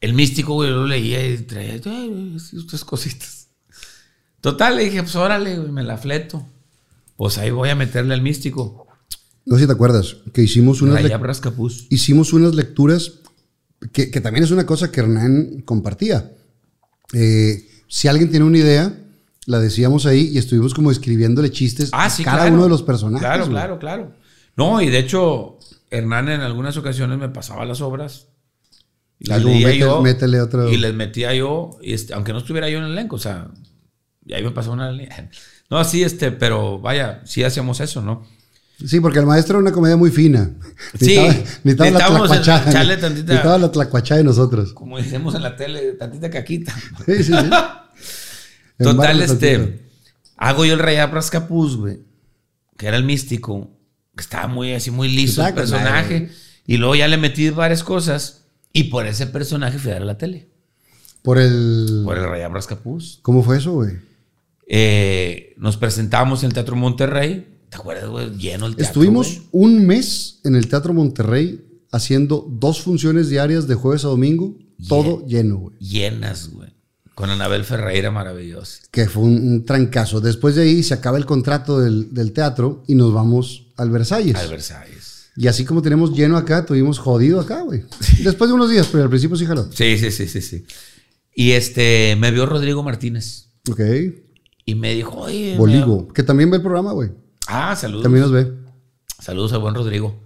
el 0.00 0.14
místico, 0.14 0.54
güey, 0.54 0.70
lo 0.70 0.86
leía 0.86 1.26
y 1.26 1.38
traía 1.38 1.74
estas 1.76 2.84
cositas. 2.84 3.48
Total, 4.40 4.76
le 4.76 4.84
dije, 4.84 5.02
pues 5.02 5.16
órale, 5.16 5.58
güey, 5.58 5.72
me 5.72 5.82
la 5.82 5.96
fleto. 5.96 6.46
Pues 7.16 7.38
ahí 7.38 7.50
voy 7.50 7.70
a 7.70 7.74
meterle 7.76 8.12
al 8.12 8.22
místico. 8.22 8.86
No 9.46 9.56
sé 9.56 9.62
si 9.62 9.66
te 9.66 9.72
acuerdas, 9.72 10.16
que 10.32 10.42
hicimos 10.42 10.82
unas, 10.82 11.02
hicimos 11.90 12.32
unas 12.32 12.54
lecturas, 12.54 13.20
que, 13.92 14.10
que 14.10 14.20
también 14.20 14.44
es 14.44 14.50
una 14.50 14.66
cosa 14.66 14.90
que 14.90 15.00
Hernán 15.00 15.62
compartía. 15.64 16.32
Eh, 17.12 17.68
si 17.86 18.08
alguien 18.08 18.30
tiene 18.30 18.44
una 18.44 18.58
idea, 18.58 19.03
la 19.46 19.58
decíamos 19.60 20.06
ahí 20.06 20.30
y 20.32 20.38
estuvimos 20.38 20.74
como 20.74 20.90
escribiéndole 20.90 21.50
chistes 21.50 21.90
Ah, 21.92 22.06
a 22.06 22.10
sí, 22.10 22.24
cada 22.24 22.38
claro. 22.38 22.54
uno 22.54 22.62
de 22.64 22.68
los 22.70 22.82
personajes. 22.82 23.26
Claro, 23.26 23.48
claro, 23.48 23.78
claro. 23.78 24.12
No, 24.56 24.80
y 24.80 24.88
de 24.90 24.98
hecho, 24.98 25.58
Hernán 25.90 26.28
en 26.28 26.40
algunas 26.40 26.76
ocasiones 26.76 27.18
me 27.18 27.28
pasaba 27.28 27.64
las 27.64 27.80
obras. 27.80 28.28
Y 29.18 29.28
como 29.28 29.38
leía 29.40 29.68
mete- 29.68 29.78
yo. 29.78 30.02
métele 30.02 30.40
otro- 30.40 30.68
Y 30.70 30.76
les 30.76 30.94
metía 30.94 31.32
yo, 31.34 31.78
y 31.82 31.92
este, 31.92 32.14
aunque 32.14 32.32
no 32.32 32.38
estuviera 32.38 32.68
yo 32.68 32.78
en 32.78 32.84
el 32.84 32.92
elenco, 32.92 33.16
o 33.16 33.18
sea, 33.18 33.48
y 34.26 34.32
ahí 34.34 34.42
me 34.42 34.50
pasó 34.50 34.72
una 34.72 34.90
línea. 34.90 35.30
No, 35.70 35.82
sí, 35.82 36.02
este, 36.02 36.30
pero 36.30 36.78
vaya, 36.78 37.22
sí 37.24 37.42
hacíamos 37.42 37.80
eso, 37.80 38.02
¿no? 38.02 38.22
Sí, 38.84 39.00
porque 39.00 39.18
el 39.18 39.24
maestro 39.26 39.54
era 39.56 39.62
una 39.62 39.72
comedia 39.72 39.96
muy 39.96 40.10
fina. 40.10 40.50
Sí, 41.00 41.16
necesitaba, 41.16 41.90
la 41.90 41.98
necesitábamos 42.20 42.36
echarle 42.36 42.96
tantita- 42.98 43.26
Necesitaba 43.32 43.58
la 43.58 43.72
tlacuachada 43.72 44.18
de 44.18 44.24
nosotros. 44.24 44.74
Como 44.74 44.98
decimos 44.98 45.34
en 45.34 45.42
la 45.42 45.56
tele, 45.56 45.92
tantita 45.92 46.28
caquita. 46.30 46.74
Sí, 47.06 47.14
sí, 47.24 47.32
sí. 47.32 47.32
Total, 48.78 49.20
este, 49.22 49.80
hago 50.36 50.64
yo 50.64 50.74
el 50.74 50.80
Rey 50.80 50.96
Brascapuz, 51.10 51.76
güey, 51.76 52.00
que 52.76 52.86
era 52.86 52.96
el 52.96 53.04
místico, 53.04 53.70
que 54.16 54.22
estaba 54.22 54.48
muy 54.48 54.72
así, 54.72 54.90
muy 54.90 55.08
liso 55.08 55.40
el 55.42 55.46
madre, 55.46 55.54
personaje. 55.54 56.30
Y 56.66 56.76
luego 56.78 56.94
ya 56.94 57.08
le 57.08 57.16
metí 57.16 57.50
varias 57.50 57.84
cosas, 57.84 58.46
y 58.72 58.84
por 58.84 59.06
ese 59.06 59.26
personaje 59.26 59.78
fui 59.78 59.90
a 59.90 59.94
dar 59.94 60.02
a 60.02 60.06
la 60.06 60.18
tele, 60.18 60.48
Por 61.22 61.38
el. 61.38 62.02
por 62.04 62.18
el 62.18 62.28
Rey 62.28 62.42
Brascapuz. 62.50 63.20
¿Cómo 63.22 63.42
fue 63.42 63.58
eso, 63.58 63.72
güey? 63.72 63.92
Eh, 64.66 65.54
nos 65.58 65.76
presentamos 65.76 66.42
en 66.42 66.48
el 66.48 66.54
Teatro 66.54 66.74
Monterrey. 66.74 67.46
¿Te 67.68 67.76
acuerdas, 67.76 68.08
güey? 68.08 68.30
Lleno 68.36 68.66
el 68.66 68.76
teatro. 68.76 68.86
Estuvimos 68.86 69.42
un 69.52 69.86
mes 69.86 70.40
en 70.44 70.56
el 70.56 70.68
Teatro 70.68 70.94
Monterrey 70.94 71.64
haciendo 71.92 72.46
dos 72.50 72.80
funciones 72.80 73.28
diarias 73.28 73.68
de 73.68 73.74
jueves 73.74 74.04
a 74.04 74.08
domingo, 74.08 74.56
todo 74.88 75.24
lleno, 75.26 75.58
güey. 75.58 75.76
Llenas, 75.78 76.48
güey. 76.48 76.73
Con 77.14 77.30
Anabel 77.30 77.64
Ferreira, 77.64 78.10
maravillosa. 78.10 78.82
Que 78.90 79.06
fue 79.06 79.22
un, 79.22 79.46
un 79.46 79.64
trancazo. 79.64 80.20
Después 80.20 80.56
de 80.56 80.62
ahí 80.62 80.82
se 80.82 80.94
acaba 80.94 81.16
el 81.16 81.26
contrato 81.26 81.80
del, 81.80 82.12
del 82.12 82.32
teatro 82.32 82.82
y 82.88 82.94
nos 82.94 83.12
vamos 83.12 83.68
al 83.76 83.90
Versalles. 83.90 84.34
Al 84.36 84.48
Versalles. 84.48 85.30
Y 85.36 85.48
así 85.48 85.64
como 85.64 85.82
tenemos 85.82 86.12
lleno 86.12 86.36
acá, 86.36 86.64
tuvimos 86.64 86.98
jodido 86.98 87.40
acá, 87.40 87.62
güey. 87.62 87.84
Después 88.22 88.48
de 88.48 88.54
unos 88.54 88.70
días, 88.70 88.88
pero 88.90 89.04
al 89.04 89.10
principio 89.10 89.36
sí 89.36 89.46
jaló. 89.46 89.68
Sí, 89.72 89.98
sí, 89.98 90.10
sí, 90.10 90.28
sí, 90.28 90.40
sí. 90.40 90.64
Y 91.34 91.52
este, 91.52 92.16
me 92.18 92.30
vio 92.30 92.46
Rodrigo 92.46 92.82
Martínez. 92.82 93.48
Ok. 93.68 93.80
Y 94.64 94.74
me 94.76 94.94
dijo, 94.94 95.18
oye. 95.18 95.56
Boligo, 95.56 96.08
que 96.08 96.22
también 96.22 96.50
ve 96.50 96.56
el 96.58 96.62
programa, 96.62 96.92
güey. 96.92 97.10
Ah, 97.48 97.74
saludos. 97.76 98.04
También 98.04 98.22
nos 98.22 98.32
ve. 98.32 98.52
Saludos 99.20 99.52
al 99.52 99.60
buen 99.60 99.74
Rodrigo. 99.74 100.22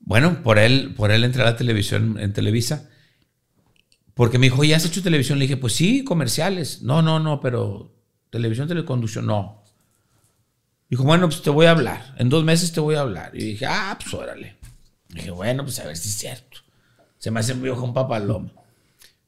Bueno, 0.00 0.42
por 0.42 0.58
él, 0.58 0.94
por 0.94 1.10
él 1.10 1.24
entré 1.24 1.42
a 1.42 1.46
la 1.46 1.56
televisión 1.56 2.18
en 2.18 2.32
Televisa. 2.32 2.90
Porque 4.14 4.38
me 4.38 4.46
dijo, 4.46 4.62
¿ya 4.62 4.76
has 4.76 4.84
hecho 4.84 5.02
televisión? 5.02 5.38
Le 5.38 5.44
dije, 5.44 5.56
pues 5.56 5.74
sí, 5.74 6.04
comerciales. 6.04 6.82
No, 6.82 7.02
no, 7.02 7.18
no, 7.18 7.40
pero 7.40 7.92
televisión, 8.30 8.68
teleconducción, 8.68 9.26
no. 9.26 9.62
Dijo, 10.88 11.02
bueno, 11.02 11.28
pues 11.28 11.42
te 11.42 11.50
voy 11.50 11.66
a 11.66 11.72
hablar. 11.72 12.14
En 12.18 12.28
dos 12.28 12.44
meses 12.44 12.72
te 12.72 12.80
voy 12.80 12.94
a 12.94 13.00
hablar. 13.00 13.32
Y 13.34 13.44
dije, 13.44 13.66
ah, 13.66 13.98
pues 14.00 14.14
órale. 14.14 14.56
dije, 15.08 15.30
bueno, 15.30 15.64
pues 15.64 15.80
a 15.80 15.86
ver 15.86 15.96
si 15.96 16.08
es 16.08 16.16
cierto. 16.16 16.58
Se 17.18 17.30
me 17.30 17.40
hace 17.40 17.54
muy 17.54 17.68
ojo 17.68 17.84
un 17.84 17.94
papaloma. 17.94 18.52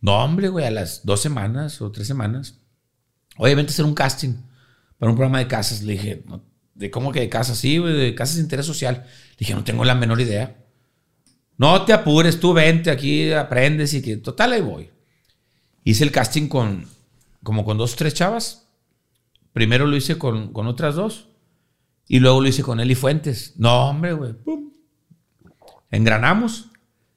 No, 0.01 0.23
hombre, 0.23 0.49
güey, 0.49 0.67
a 0.67 0.71
las 0.71 1.05
dos 1.05 1.21
semanas 1.21 1.81
o 1.81 1.91
tres 1.91 2.07
semanas. 2.07 2.55
A 3.39 3.47
hacer 3.47 3.85
un 3.85 3.95
casting 3.95 4.35
para 4.99 5.11
un 5.11 5.17
programa 5.17 5.39
de 5.39 5.49
casas. 5.49 5.83
Le 5.83 5.95
dije, 5.95 6.25
¿de 6.75 6.91
cómo 6.91 7.11
que 7.11 7.21
de 7.21 7.29
casas? 7.29 7.59
Sí, 7.59 7.79
güey, 7.79 7.95
de 7.95 8.15
casas 8.15 8.37
de 8.37 8.43
interés 8.43 8.67
social. 8.67 9.05
Le 9.05 9.37
dije, 9.39 9.55
no 9.55 9.65
tengo 9.65 9.85
la 9.85 9.95
menor 9.95 10.21
idea. 10.21 10.57
No 11.59 11.85
te 11.85 11.93
apures, 11.93 12.39
tú 12.39 12.53
vente 12.53 12.91
aquí, 12.91 13.33
aprendes 13.33 13.95
y 13.95 14.03
que 14.03 14.17
total 14.17 14.53
ahí 14.53 14.61
voy. 14.61 14.91
Hice 15.85 16.05
el 16.05 16.13
casting 16.13 16.49
con 16.49 16.87
como 17.43 17.65
con 17.65 17.79
dos 17.79 17.95
o 17.95 17.97
tres 17.97 18.15
chavas. 18.15 18.67
Primero 19.53 19.87
lo 19.87 19.97
hice 19.97 20.19
con, 20.19 20.53
con 20.53 20.67
otras 20.67 20.97
dos 20.97 21.29
y 22.09 22.19
luego 22.19 22.41
lo 22.41 22.49
hice 22.49 22.63
con 22.63 22.81
Eli 22.81 22.95
Fuentes. 22.95 23.55
No, 23.57 23.89
hombre, 23.89 24.13
güey. 24.13 24.35
Engranamos 25.91 26.71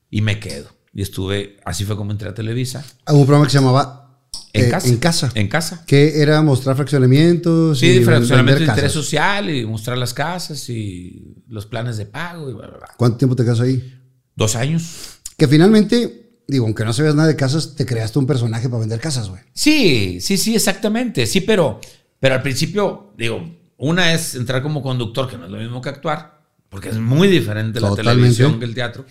y 0.10 0.22
me 0.22 0.40
quedo. 0.40 0.70
Y 0.94 1.02
estuve, 1.02 1.58
así 1.66 1.84
fue 1.84 1.96
como 1.96 2.12
entré 2.12 2.30
a 2.30 2.34
Televisa. 2.34 2.86
A 3.06 3.14
un 3.14 3.26
programa 3.26 3.46
que 3.46 3.52
se 3.52 3.60
llamaba 3.60 4.22
En 4.54 4.66
eh, 4.66 4.70
casa. 4.70 4.88
En 4.88 4.98
casa. 4.98 5.32
En 5.36 5.48
casa. 5.48 5.84
Que 5.86 6.22
era 6.22 6.42
mostrar 6.42 6.76
fraccionamientos. 6.76 7.80
Sí, 7.80 7.88
y 7.88 8.04
fraccionamiento 8.04 8.60
de 8.60 8.66
interés 8.66 8.92
casas. 8.94 8.94
social 8.94 9.50
y 9.50 9.66
mostrar 9.66 9.98
las 9.98 10.14
casas 10.14 10.70
y 10.70 11.44
los 11.48 11.66
planes 11.66 11.98
de 11.98 12.06
pago 12.06 12.50
y 12.50 12.54
bla, 12.54 12.68
bla, 12.68 12.78
bla. 12.78 12.88
¿Cuánto 12.98 13.18
tiempo 13.18 13.36
te 13.36 13.44
quedas 13.44 13.60
ahí? 13.60 13.99
Dos 14.40 14.56
años. 14.56 15.20
Que 15.38 15.48
finalmente 15.48 16.30
digo, 16.48 16.66
aunque 16.66 16.84
no 16.84 16.94
sabías 16.94 17.16
nada 17.16 17.28
de 17.28 17.36
casas, 17.36 17.76
te 17.76 17.86
creaste 17.86 18.18
un 18.18 18.26
personaje 18.26 18.68
para 18.70 18.80
vender 18.80 19.00
casas, 19.00 19.30
güey. 19.30 19.42
Sí, 19.54 20.20
sí, 20.20 20.38
sí, 20.38 20.56
exactamente. 20.56 21.28
Sí, 21.28 21.42
pero, 21.42 21.80
pero 22.20 22.36
al 22.36 22.42
principio, 22.42 23.14
digo, 23.18 23.48
una 23.78 24.14
es 24.14 24.36
entrar 24.36 24.64
como 24.64 24.82
conductor, 24.82 25.30
que 25.30 25.38
no 25.38 25.46
es 25.46 25.52
lo 25.52 25.60
mismo 25.60 25.80
que 25.82 25.90
actuar, 25.90 26.42
porque 26.70 26.90
es 26.90 26.98
muy 26.98 27.28
diferente 27.28 27.80
la 27.80 27.94
televisión 27.94 28.60
que 28.60 28.66
el 28.66 28.74
teatro. 28.74 29.06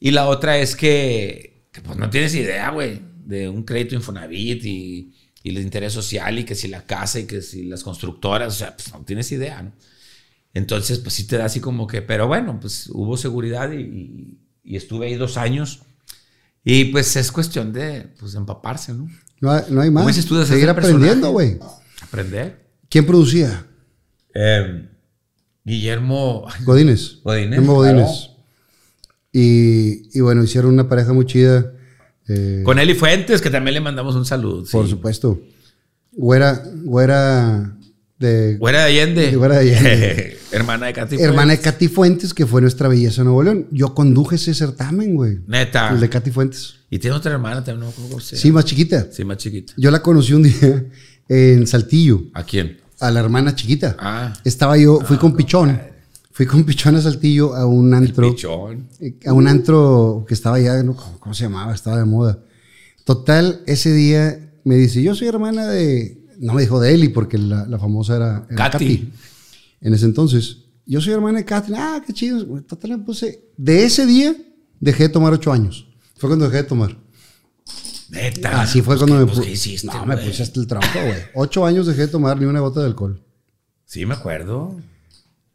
Y 0.00 0.12
la 0.12 0.26
otra 0.28 0.58
es 0.58 0.74
que, 0.74 1.66
que, 1.70 1.80
pues 1.82 1.96
no 1.98 2.08
tienes 2.10 2.34
idea, 2.34 2.70
güey, 2.70 3.00
de 3.24 3.48
un 3.48 3.62
crédito 3.64 3.94
Infonavit 3.94 4.64
y, 4.64 5.12
y 5.42 5.50
el 5.50 5.58
interés 5.58 5.92
social 5.92 6.38
y 6.38 6.44
que 6.44 6.54
si 6.54 6.68
la 6.68 6.86
casa 6.86 7.20
y 7.20 7.24
que 7.24 7.42
si 7.42 7.64
las 7.64 7.82
constructoras, 7.82 8.54
o 8.54 8.58
sea, 8.58 8.74
pues 8.74 8.92
no 8.92 9.04
tienes 9.04 9.30
idea, 9.30 9.62
¿no? 9.62 9.72
Entonces, 10.54 10.98
pues 10.98 11.14
sí 11.14 11.26
te 11.26 11.38
da 11.38 11.46
así 11.46 11.60
como 11.60 11.86
que, 11.86 12.02
pero 12.02 12.26
bueno, 12.28 12.58
pues 12.60 12.88
hubo 12.92 13.16
seguridad 13.16 13.70
y, 13.72 13.80
y- 13.80 14.38
y 14.64 14.76
estuve 14.76 15.06
ahí 15.06 15.14
dos 15.14 15.36
años. 15.36 15.80
Y 16.64 16.86
pues 16.86 17.16
es 17.16 17.32
cuestión 17.32 17.72
de, 17.72 18.08
pues, 18.20 18.34
empaparse, 18.34 18.92
¿no? 18.94 19.08
No 19.40 19.50
hay, 19.50 19.62
no 19.70 19.80
hay 19.80 19.90
más. 19.90 20.04
¿Cómo 20.04 20.26
tú 20.26 20.36
de 20.36 20.46
Seguir 20.46 20.68
aprendiendo, 20.68 21.30
güey. 21.32 21.58
Aprender. 22.02 22.68
¿Quién 22.88 23.04
producía? 23.06 23.66
Eh, 24.34 24.88
Guillermo 25.64 26.46
Godínez. 26.64 27.20
Godínez, 27.24 27.50
Guillermo 27.60 27.80
claro. 27.82 27.98
Godínez. 28.02 28.28
Y, 29.32 30.16
y 30.16 30.20
bueno, 30.20 30.44
hicieron 30.44 30.72
una 30.72 30.88
pareja 30.88 31.12
muy 31.12 31.26
chida. 31.26 31.72
eh, 32.28 32.62
Con 32.64 32.78
Eli 32.78 32.94
Fuentes, 32.94 33.40
que 33.40 33.50
también 33.50 33.74
le 33.74 33.80
mandamos 33.80 34.14
un 34.14 34.24
saludo. 34.24 34.64
por 34.70 34.84
sí. 34.84 34.90
supuesto. 34.90 35.40
Güera, 36.12 36.62
güera 36.84 37.76
de. 38.22 38.56
Güera 38.56 38.84
de 38.84 38.84
Allende. 38.86 39.36
Güera 39.36 39.58
de 39.58 39.74
Allende. 39.76 40.38
Hermana 40.52 40.86
de 40.86 40.92
Katy 40.94 41.16
hermana 41.16 41.52
de 41.52 41.56
Fuentes. 41.58 41.72
Katy 41.72 41.88
Fuentes, 41.88 42.34
que 42.34 42.46
fue 42.46 42.60
nuestra 42.62 42.88
belleza 42.88 43.20
en 43.22 43.26
Nuevo 43.26 43.42
León. 43.42 43.66
Yo 43.70 43.94
conduje 43.94 44.36
ese 44.36 44.54
certamen, 44.54 45.14
güey. 45.14 45.38
Neta. 45.46 45.90
El 45.90 46.00
de 46.00 46.08
Katy 46.08 46.30
Fuentes. 46.30 46.74
Y 46.90 46.98
tiene 46.98 47.16
otra 47.16 47.32
hermana 47.32 47.64
también, 47.64 47.88
no 47.88 47.92
cómo 47.94 48.20
se 48.20 48.36
Sí, 48.36 48.50
más 48.52 48.64
chiquita. 48.66 49.08
Sí, 49.10 49.24
más 49.24 49.36
chiquita. 49.38 49.72
Yo 49.76 49.90
la 49.90 50.00
conocí 50.02 50.32
un 50.34 50.42
día 50.44 50.84
en 51.28 51.66
Saltillo, 51.66 52.22
¿A 52.34 52.44
quién? 52.44 52.78
a 53.00 53.10
la 53.10 53.20
hermana 53.20 53.54
chiquita. 53.54 53.96
Ah. 53.98 54.32
Estaba 54.44 54.76
yo, 54.76 55.00
fui 55.00 55.16
con 55.16 55.34
Pichón. 55.34 55.80
Fui 56.32 56.46
con 56.46 56.64
Pichón 56.64 56.96
a 56.96 57.00
Saltillo 57.02 57.54
a 57.54 57.66
un 57.66 57.92
antro. 57.94 58.30
Pichón. 58.30 58.88
eh, 59.00 59.14
A 59.26 59.32
un 59.32 59.48
antro 59.48 60.24
que 60.28 60.34
estaba. 60.34 60.58
¿cómo, 60.80 61.18
cómo 61.18 61.34
se 61.34 61.44
llamaba? 61.44 61.74
Estaba 61.74 61.98
de 61.98 62.04
moda. 62.04 62.38
Total, 63.04 63.62
ese 63.66 63.92
día 63.92 64.50
me 64.64 64.76
dice, 64.76 65.02
yo 65.02 65.14
soy 65.14 65.28
hermana 65.28 65.66
de... 65.66 66.21
No 66.42 66.54
me 66.54 66.62
dijo 66.62 66.80
de 66.80 66.92
Eli, 66.92 67.08
porque 67.08 67.38
la, 67.38 67.66
la 67.66 67.78
famosa 67.78 68.16
era, 68.16 68.46
era 68.50 68.56
Katy. 68.70 68.98
Katy. 68.98 69.12
En 69.80 69.94
ese 69.94 70.04
entonces. 70.06 70.58
Yo 70.84 71.00
soy 71.00 71.12
hermana 71.12 71.38
de 71.38 71.44
Katy. 71.44 71.72
Ah, 71.76 72.02
qué 72.06 72.12
chido. 72.12 72.44
Total, 72.62 72.90
me 72.90 72.98
puse... 72.98 73.48
De 73.56 73.84
ese 73.84 74.04
día, 74.06 74.34
dejé 74.80 75.04
de 75.04 75.08
tomar 75.10 75.32
ocho 75.32 75.52
años. 75.52 75.86
Fue 76.16 76.28
cuando 76.28 76.44
dejé 76.46 76.58
de 76.58 76.68
tomar. 76.68 76.96
Neta. 78.10 78.62
Así 78.62 78.82
fue 78.82 78.96
Pues, 78.96 78.98
cuando 78.98 79.16
¿qué- 79.18 79.24
me 79.24 79.30
puse... 79.30 79.46
¿qué 79.46 79.52
hiciste, 79.52 79.86
no, 79.86 80.04
me 80.04 80.16
puse 80.16 80.42
hasta 80.42 80.60
el 80.60 80.66
tronco, 80.66 80.86
güey. 80.94 81.18
Ocho 81.34 81.64
años 81.64 81.86
dejé 81.86 82.02
de 82.02 82.08
tomar 82.08 82.38
ni 82.38 82.44
una 82.46 82.60
gota 82.60 82.80
de 82.80 82.86
alcohol. 82.86 83.22
Sí, 83.86 84.04
me 84.04 84.14
acuerdo. 84.14 84.76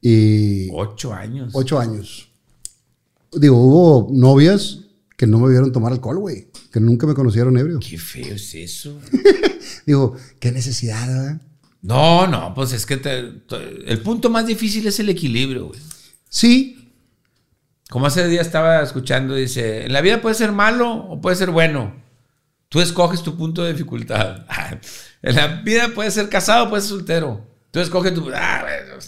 Y... 0.01 0.69
Ocho 0.71 1.13
años. 1.13 1.51
Ocho 1.53 1.79
años. 1.79 2.29
Digo, 3.33 3.57
hubo 3.57 4.07
novias 4.11 4.79
que 5.17 5.27
no 5.27 5.39
me 5.39 5.49
vieron 5.49 5.71
tomar 5.71 5.91
alcohol, 5.91 6.17
güey. 6.19 6.46
Que 6.77 6.81
nunca 6.81 7.07
me 7.07 7.15
conocieron 7.15 7.57
ebrio. 7.57 7.79
Qué 7.79 7.97
feo 7.97 8.35
es 8.35 8.53
eso. 8.53 8.99
Digo, 9.87 10.15
qué 10.39 10.51
necesidad, 10.51 11.07
¿verdad? 11.07 11.41
No, 11.81 12.27
no, 12.27 12.53
pues 12.53 12.71
es 12.71 12.85
que 12.85 12.97
te- 12.97 13.23
te- 13.47 13.91
el 13.91 13.99
punto 14.01 14.29
más 14.29 14.45
difícil 14.45 14.85
es 14.85 14.99
el 14.99 15.09
equilibrio, 15.09 15.67
güey. 15.69 15.79
Sí, 16.29 16.91
Como 17.89 18.05
hace 18.05 18.27
día 18.27 18.41
estaba 18.41 18.83
escuchando, 18.83 19.33
dice, 19.33 19.85
en 19.85 19.93
la 19.93 20.01
vida 20.01 20.21
puede 20.21 20.35
ser 20.35 20.51
malo 20.51 20.93
o 20.93 21.19
puede 21.19 21.35
ser 21.35 21.49
bueno. 21.49 21.95
Tú 22.69 22.79
escoges 22.79 23.23
tu 23.23 23.35
punto 23.37 23.63
de 23.63 23.71
dificultad. 23.73 24.45
En 25.23 25.35
la 25.35 25.47
vida 25.63 25.89
puede 25.95 26.11
ser 26.11 26.29
casado 26.29 26.65
o 26.65 26.69
puede 26.69 26.83
ser 26.83 26.89
soltero. 26.91 27.43
Tú 27.71 27.79
escoges 27.79 28.13
tu... 28.13 28.29
Ah, 28.35 28.59
bueno, 28.61 29.01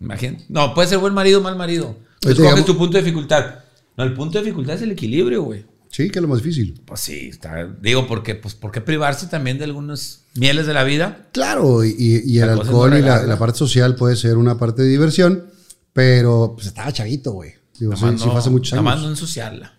imagínate. 0.00 0.44
No, 0.48 0.72
puede 0.74 0.86
ser 0.88 0.98
buen 0.98 1.12
marido 1.12 1.40
o 1.40 1.42
mal 1.42 1.56
marido. 1.56 1.96
Tú 2.20 2.28
escoges 2.28 2.50
digamos- 2.52 2.66
tu 2.66 2.78
punto 2.78 2.96
de 2.98 3.02
dificultad. 3.02 3.56
No, 3.96 4.04
el 4.04 4.12
punto 4.14 4.38
de 4.38 4.44
dificultad 4.44 4.76
es 4.76 4.82
el 4.82 4.92
equilibrio, 4.92 5.42
güey. 5.42 5.64
Sí, 5.96 6.10
que 6.10 6.18
es 6.18 6.22
lo 6.22 6.28
más 6.28 6.42
difícil. 6.42 6.82
Pues 6.84 7.00
sí, 7.00 7.28
está, 7.28 7.66
digo, 7.80 8.06
porque, 8.06 8.34
pues, 8.34 8.54
¿por 8.54 8.70
qué 8.70 8.82
privarse 8.82 9.28
también 9.28 9.56
de 9.56 9.64
algunos 9.64 10.24
mieles 10.34 10.66
de 10.66 10.74
la 10.74 10.84
vida? 10.84 11.28
Claro, 11.32 11.84
y, 11.84 11.94
y 11.98 12.38
el 12.38 12.50
es 12.50 12.58
alcohol 12.58 12.90
no 12.90 12.98
y 12.98 13.02
la, 13.02 13.38
parte 13.38 13.58
social 13.58 13.96
puede 13.96 14.14
ser 14.14 14.36
una 14.36 14.58
parte 14.58 14.82
de 14.82 14.88
diversión, 14.88 15.46
pero 15.94 16.52
pues 16.54 16.66
estaba 16.66 16.92
chavito, 16.92 17.32
güey. 17.32 17.54
Digo, 17.78 17.96
sí, 17.96 18.04
sí 18.18 18.24
fue 18.28 18.38
hace 18.38 18.50
muchos 18.50 18.72
nada 18.72 18.82
más 18.82 18.98
no 18.98 19.06
años. 19.06 19.18
ensuciarla. 19.18 19.74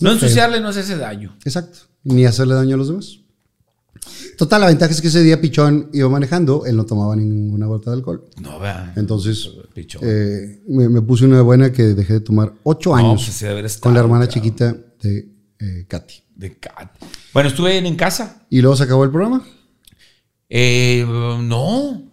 No 0.00 0.10
sé. 0.10 0.14
ensuciarla 0.14 0.56
y 0.56 0.60
no 0.60 0.68
hacerse 0.68 0.96
daño. 0.96 1.36
Exacto. 1.44 1.78
Ni 2.02 2.26
hacerle 2.26 2.54
daño 2.54 2.74
a 2.74 2.78
los 2.78 2.88
demás. 2.88 3.20
Total, 4.36 4.60
la 4.60 4.66
ventaja 4.66 4.92
es 4.92 5.00
que 5.00 5.08
ese 5.08 5.22
día 5.22 5.40
Pichón 5.40 5.88
iba 5.92 6.08
manejando, 6.08 6.66
él 6.66 6.76
no 6.76 6.84
tomaba 6.84 7.16
ninguna 7.16 7.66
gota 7.66 7.90
de 7.90 7.96
alcohol. 7.96 8.24
No, 8.40 8.58
vea. 8.58 8.92
Entonces, 8.96 9.50
Pichón. 9.72 10.02
eh, 10.04 10.62
me, 10.68 10.88
me 10.88 11.00
puse 11.00 11.24
una 11.24 11.42
buena 11.42 11.72
que 11.72 11.82
dejé 11.82 12.14
de 12.14 12.20
tomar 12.20 12.52
ocho 12.64 12.90
No, 12.90 12.96
años 12.96 13.24
pues 13.24 13.36
sí 13.36 13.46
estado, 13.46 13.80
con 13.80 13.94
la 13.94 14.00
hermana 14.00 14.28
chiquita 14.28 14.76
de 15.02 15.28
eh, 15.58 15.84
Katy. 15.88 16.14
De 16.34 16.58
cat. 16.58 16.90
Bueno, 17.32 17.48
estuve 17.48 17.78
en, 17.78 17.86
en 17.86 17.96
casa. 17.96 18.46
¿Y 18.50 18.60
luego 18.60 18.76
se 18.76 18.84
acabó 18.84 19.04
el 19.04 19.10
programa? 19.10 19.46
Eh, 20.48 21.04
no. 21.06 22.12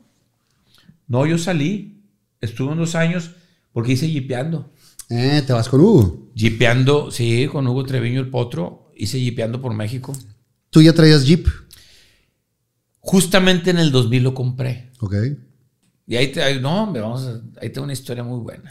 No, 1.08 1.26
yo 1.26 1.38
salí. 1.38 2.02
Estuve 2.42 2.72
unos 2.72 2.96
años 2.96 3.32
porque 3.72 3.94
hice 3.94 4.08
jipeando. 4.08 4.72
Eh, 5.10 5.44
te 5.46 5.54
vas 5.54 5.70
con 5.70 5.82
Hugo. 5.82 6.32
Jipeando, 6.36 7.12
sí, 7.12 7.48
con 7.52 7.68
Hugo 7.68 7.84
Treviño 7.84 8.20
el 8.20 8.30
Potro. 8.30 8.92
Hice 8.96 9.20
jipeando 9.20 9.62
por 9.62 9.74
México. 9.74 10.14
Tú 10.70 10.82
ya 10.82 10.94
traías 10.94 11.26
Jeep. 11.26 11.48
Justamente 13.00 13.70
en 13.70 13.80
el 13.80 13.92
2000 13.92 14.24
lo 14.24 14.34
compré. 14.34 14.92
Ok. 15.00 15.16
Y 16.08 16.16
ahí, 16.16 16.32
te, 16.32 16.60
no, 16.60 16.84
hombre, 16.84 17.02
vamos 17.02 17.24
a, 17.24 17.42
ahí 17.62 17.70
tengo 17.70 17.84
una 17.84 17.94
historia 17.94 18.24
muy 18.24 18.40
buena. 18.40 18.70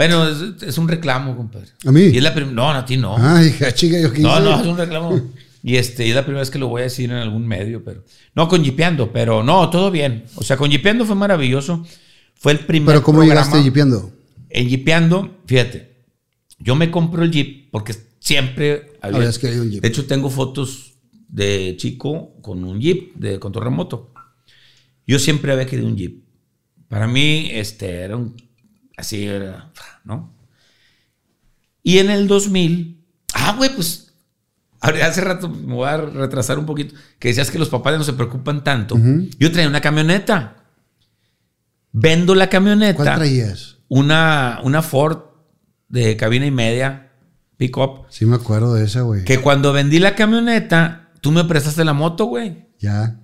Bueno, 0.00 0.26
es, 0.26 0.62
es 0.62 0.78
un 0.78 0.88
reclamo, 0.88 1.36
compadre. 1.36 1.68
¿A 1.84 1.92
mí? 1.92 2.04
Y 2.04 2.16
es 2.16 2.22
la 2.22 2.30
no, 2.34 2.70
a 2.70 2.86
ti 2.86 2.96
no. 2.96 3.18
Dije, 3.38 3.70
chica, 3.74 4.00
yo 4.00 4.10
qué 4.10 4.22
No, 4.22 4.40
no, 4.40 4.58
es 4.58 4.66
un 4.66 4.78
reclamo. 4.78 5.20
Y 5.62 5.76
este, 5.76 6.08
es 6.08 6.14
la 6.14 6.22
primera 6.22 6.40
vez 6.40 6.48
que 6.48 6.58
lo 6.58 6.68
voy 6.68 6.80
a 6.80 6.84
decir 6.84 7.10
en 7.10 7.18
algún 7.18 7.46
medio, 7.46 7.84
pero. 7.84 8.02
No, 8.34 8.48
con 8.48 8.64
Jipeando, 8.64 9.12
pero 9.12 9.42
no, 9.42 9.68
todo 9.68 9.90
bien. 9.90 10.24
O 10.36 10.42
sea, 10.42 10.56
con 10.56 10.70
Jipeando 10.70 11.04
fue 11.04 11.16
maravilloso. 11.16 11.84
Fue 12.34 12.52
el 12.52 12.60
primer. 12.60 12.86
Pero 12.94 13.02
¿cómo 13.02 13.18
programa- 13.18 13.42
llegaste 13.42 13.62
jeepeando? 13.62 14.10
En 14.48 14.70
Jipeando, 14.70 15.42
fíjate, 15.44 16.06
yo 16.58 16.76
me 16.76 16.90
compro 16.90 17.22
el 17.22 17.30
Jeep 17.30 17.70
porque 17.70 17.94
siempre 18.20 18.92
había. 19.02 19.18
Habías 19.18 19.38
querido 19.38 19.64
un 19.64 19.70
Jeep. 19.70 19.82
De 19.82 19.88
hecho, 19.88 20.06
tengo 20.06 20.30
fotos 20.30 20.94
de 21.28 21.76
chico 21.76 22.40
con 22.40 22.64
un 22.64 22.80
Jeep 22.80 23.16
de 23.16 23.38
control 23.38 23.64
remoto. 23.64 24.14
Yo 25.06 25.18
siempre 25.18 25.52
había 25.52 25.66
querido 25.66 25.86
un 25.88 25.98
Jeep. 25.98 26.24
Para 26.88 27.06
mí, 27.06 27.50
este, 27.52 28.00
era 28.00 28.16
un. 28.16 28.34
Así 28.96 29.24
era, 29.24 29.70
¿no? 30.04 30.32
Y 31.82 31.98
en 31.98 32.10
el 32.10 32.26
2000. 32.28 33.04
Ah, 33.34 33.54
güey, 33.56 33.74
pues. 33.74 34.06
Hace 34.80 35.20
rato 35.20 35.48
me 35.48 35.74
voy 35.74 35.88
a 35.88 35.96
retrasar 35.98 36.58
un 36.58 36.66
poquito. 36.66 36.94
Que 37.18 37.28
decías 37.28 37.50
que 37.50 37.58
los 37.58 37.68
papás 37.68 37.96
no 37.98 38.04
se 38.04 38.12
preocupan 38.14 38.64
tanto. 38.64 38.96
Yo 39.38 39.52
traía 39.52 39.68
una 39.68 39.80
camioneta. 39.80 40.56
Vendo 41.92 42.34
la 42.34 42.48
camioneta 42.48 42.94
¿Cuál 43.02 43.14
traías? 43.16 43.78
una, 43.88 44.60
una 44.62 44.80
Ford 44.80 45.18
de 45.88 46.16
cabina 46.16 46.46
y 46.46 46.52
media, 46.52 47.10
pick-up, 47.56 48.04
Sí 48.10 48.26
me 48.26 48.36
acuerdo 48.36 48.74
de 48.74 48.84
esa, 48.84 49.00
güey. 49.00 49.24
que 49.24 49.40
cuando 49.40 49.72
vendí 49.72 49.98
la 49.98 50.14
camioneta, 50.14 51.10
tú 51.20 51.32
me 51.32 51.42
prestaste 51.44 51.84
la 51.84 51.92
moto, 51.92 52.26
güey. 52.26 52.68
Ya. 52.78 53.20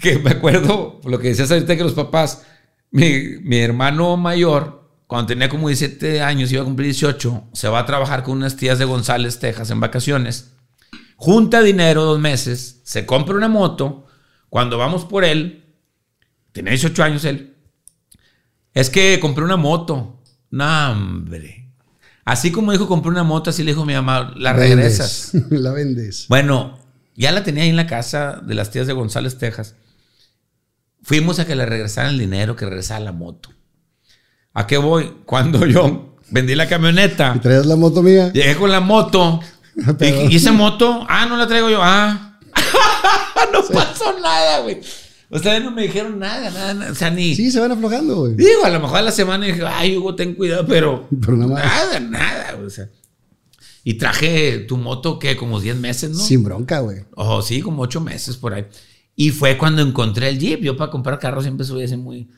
Que 0.00 0.18
me 0.18 0.30
acuerdo 0.30 1.00
lo 1.04 1.18
que 1.18 1.28
decías 1.28 1.50
ahorita 1.50 1.76
que 1.76 1.82
los 1.84 1.92
papás, 1.92 2.44
mi, 2.90 3.36
mi 3.42 3.58
hermano 3.58 4.16
mayor, 4.16 4.77
cuando 5.08 5.26
tenía 5.26 5.48
como 5.48 5.66
17 5.66 6.20
años, 6.20 6.52
iba 6.52 6.62
a 6.62 6.64
cumplir 6.64 6.86
18, 6.86 7.48
se 7.52 7.68
va 7.68 7.80
a 7.80 7.86
trabajar 7.86 8.22
con 8.22 8.36
unas 8.36 8.56
tías 8.56 8.78
de 8.78 8.84
González, 8.84 9.40
Texas, 9.40 9.70
en 9.70 9.80
vacaciones, 9.80 10.52
junta 11.16 11.62
dinero 11.62 12.04
dos 12.04 12.20
meses, 12.20 12.82
se 12.84 13.04
compra 13.06 13.34
una 13.34 13.48
moto, 13.48 14.06
cuando 14.50 14.78
vamos 14.78 15.04
por 15.06 15.24
él, 15.24 15.64
tenía 16.52 16.70
18 16.70 17.02
años 17.02 17.24
él, 17.24 17.56
es 18.78 18.90
que 18.90 19.18
compré 19.18 19.44
una 19.44 19.56
moto. 19.56 20.22
No, 20.50 20.92
hombre. 20.92 21.68
Así 22.24 22.52
como 22.52 22.70
dijo, 22.70 22.86
compré 22.86 23.10
una 23.10 23.24
moto, 23.24 23.50
así 23.50 23.64
le 23.64 23.72
dijo 23.72 23.84
mi 23.84 23.94
mamá, 23.94 24.34
la 24.36 24.52
regresas. 24.52 25.30
Vendes. 25.32 25.50
la 25.60 25.72
vendes. 25.72 26.26
Bueno, 26.28 26.78
ya 27.16 27.32
la 27.32 27.42
tenía 27.42 27.64
ahí 27.64 27.70
en 27.70 27.76
la 27.76 27.86
casa 27.86 28.40
de 28.40 28.54
las 28.54 28.70
tías 28.70 28.86
de 28.86 28.92
González, 28.92 29.38
Texas. 29.38 29.74
Fuimos 31.02 31.38
a 31.38 31.46
que 31.46 31.56
le 31.56 31.64
regresaran 31.66 32.12
el 32.12 32.18
dinero, 32.18 32.54
que 32.54 32.66
regresara 32.66 33.00
la 33.00 33.12
moto. 33.12 33.50
¿A 34.54 34.66
qué 34.66 34.76
voy? 34.78 35.12
Cuando 35.24 35.64
yo 35.66 36.16
vendí 36.30 36.54
la 36.54 36.64
¿Y 36.64 36.68
camioneta, 36.68 37.38
traías 37.40 37.66
la 37.66 37.76
moto 37.76 38.02
mía? 38.02 38.32
llegué 38.32 38.56
con 38.56 38.70
la 38.70 38.80
moto. 38.80 39.40
¿Y, 40.00 40.32
y 40.32 40.36
esa 40.36 40.52
moto? 40.52 41.06
Ah, 41.08 41.26
no 41.26 41.36
la 41.36 41.46
traigo 41.46 41.70
yo. 41.70 41.78
Ah. 41.82 42.38
no 43.52 43.62
pasó 43.72 44.18
nada, 44.20 44.60
güey. 44.60 44.80
Ustedes 45.30 45.62
no 45.62 45.70
me 45.70 45.82
dijeron 45.82 46.18
nada, 46.18 46.50
nada, 46.50 46.74
nada. 46.74 46.92
O 46.92 46.94
sea, 46.94 47.10
ni. 47.10 47.34
Sí, 47.34 47.50
se 47.50 47.60
van 47.60 47.70
aflojando, 47.70 48.16
güey. 48.16 48.34
Digo, 48.34 48.64
a 48.64 48.70
lo 48.70 48.80
mejor 48.80 48.98
a 48.98 49.02
la 49.02 49.12
semana 49.12 49.44
dije, 49.46 49.62
ay, 49.64 49.96
Hugo, 49.96 50.14
ten 50.14 50.34
cuidado, 50.34 50.66
pero. 50.66 51.06
Pero 51.20 51.36
nada 51.36 51.52
más. 51.52 51.64
Nada, 51.64 52.00
nada, 52.00 52.58
o 52.64 52.70
sea. 52.70 52.88
Y 53.84 53.94
traje 53.94 54.58
tu 54.60 54.76
moto, 54.76 55.18
que 55.18 55.36
como 55.36 55.60
10 55.60 55.76
meses, 55.76 56.10
¿no? 56.10 56.18
Sin 56.18 56.42
bronca, 56.42 56.80
güey. 56.80 57.04
Oh, 57.14 57.42
sí, 57.42 57.60
como 57.60 57.82
8 57.82 58.00
meses 58.00 58.36
por 58.36 58.54
ahí. 58.54 58.66
Y 59.14 59.30
fue 59.30 59.56
cuando 59.58 59.82
encontré 59.82 60.28
el 60.28 60.38
Jeep. 60.38 60.60
Yo 60.62 60.76
para 60.76 60.90
comprar 60.90 61.18
carros 61.18 61.44
siempre 61.44 61.66
soy 61.66 61.84
ese 61.84 61.96
muy... 61.96 62.28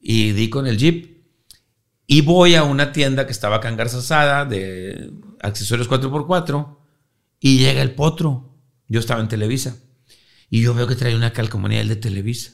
Y 0.00 0.32
di 0.32 0.48
con 0.48 0.66
el 0.66 0.76
Jeep. 0.78 1.15
Y 2.06 2.20
voy 2.20 2.54
a 2.54 2.62
una 2.62 2.92
tienda 2.92 3.26
que 3.26 3.32
estaba 3.32 3.56
acá 3.56 3.68
en 3.68 3.76
Garza 3.76 4.00
Sada 4.00 4.44
de 4.44 5.12
accesorios 5.40 5.88
4x4 5.90 6.76
y 7.40 7.58
llega 7.58 7.82
el 7.82 7.94
potro. 7.94 8.54
Yo 8.88 9.00
estaba 9.00 9.20
en 9.20 9.28
Televisa. 9.28 9.76
Y 10.48 10.62
yo 10.62 10.74
veo 10.74 10.86
que 10.86 10.94
trae 10.94 11.16
una 11.16 11.32
calcomanía 11.32 11.84
de 11.84 11.96
Televisa. 11.96 12.52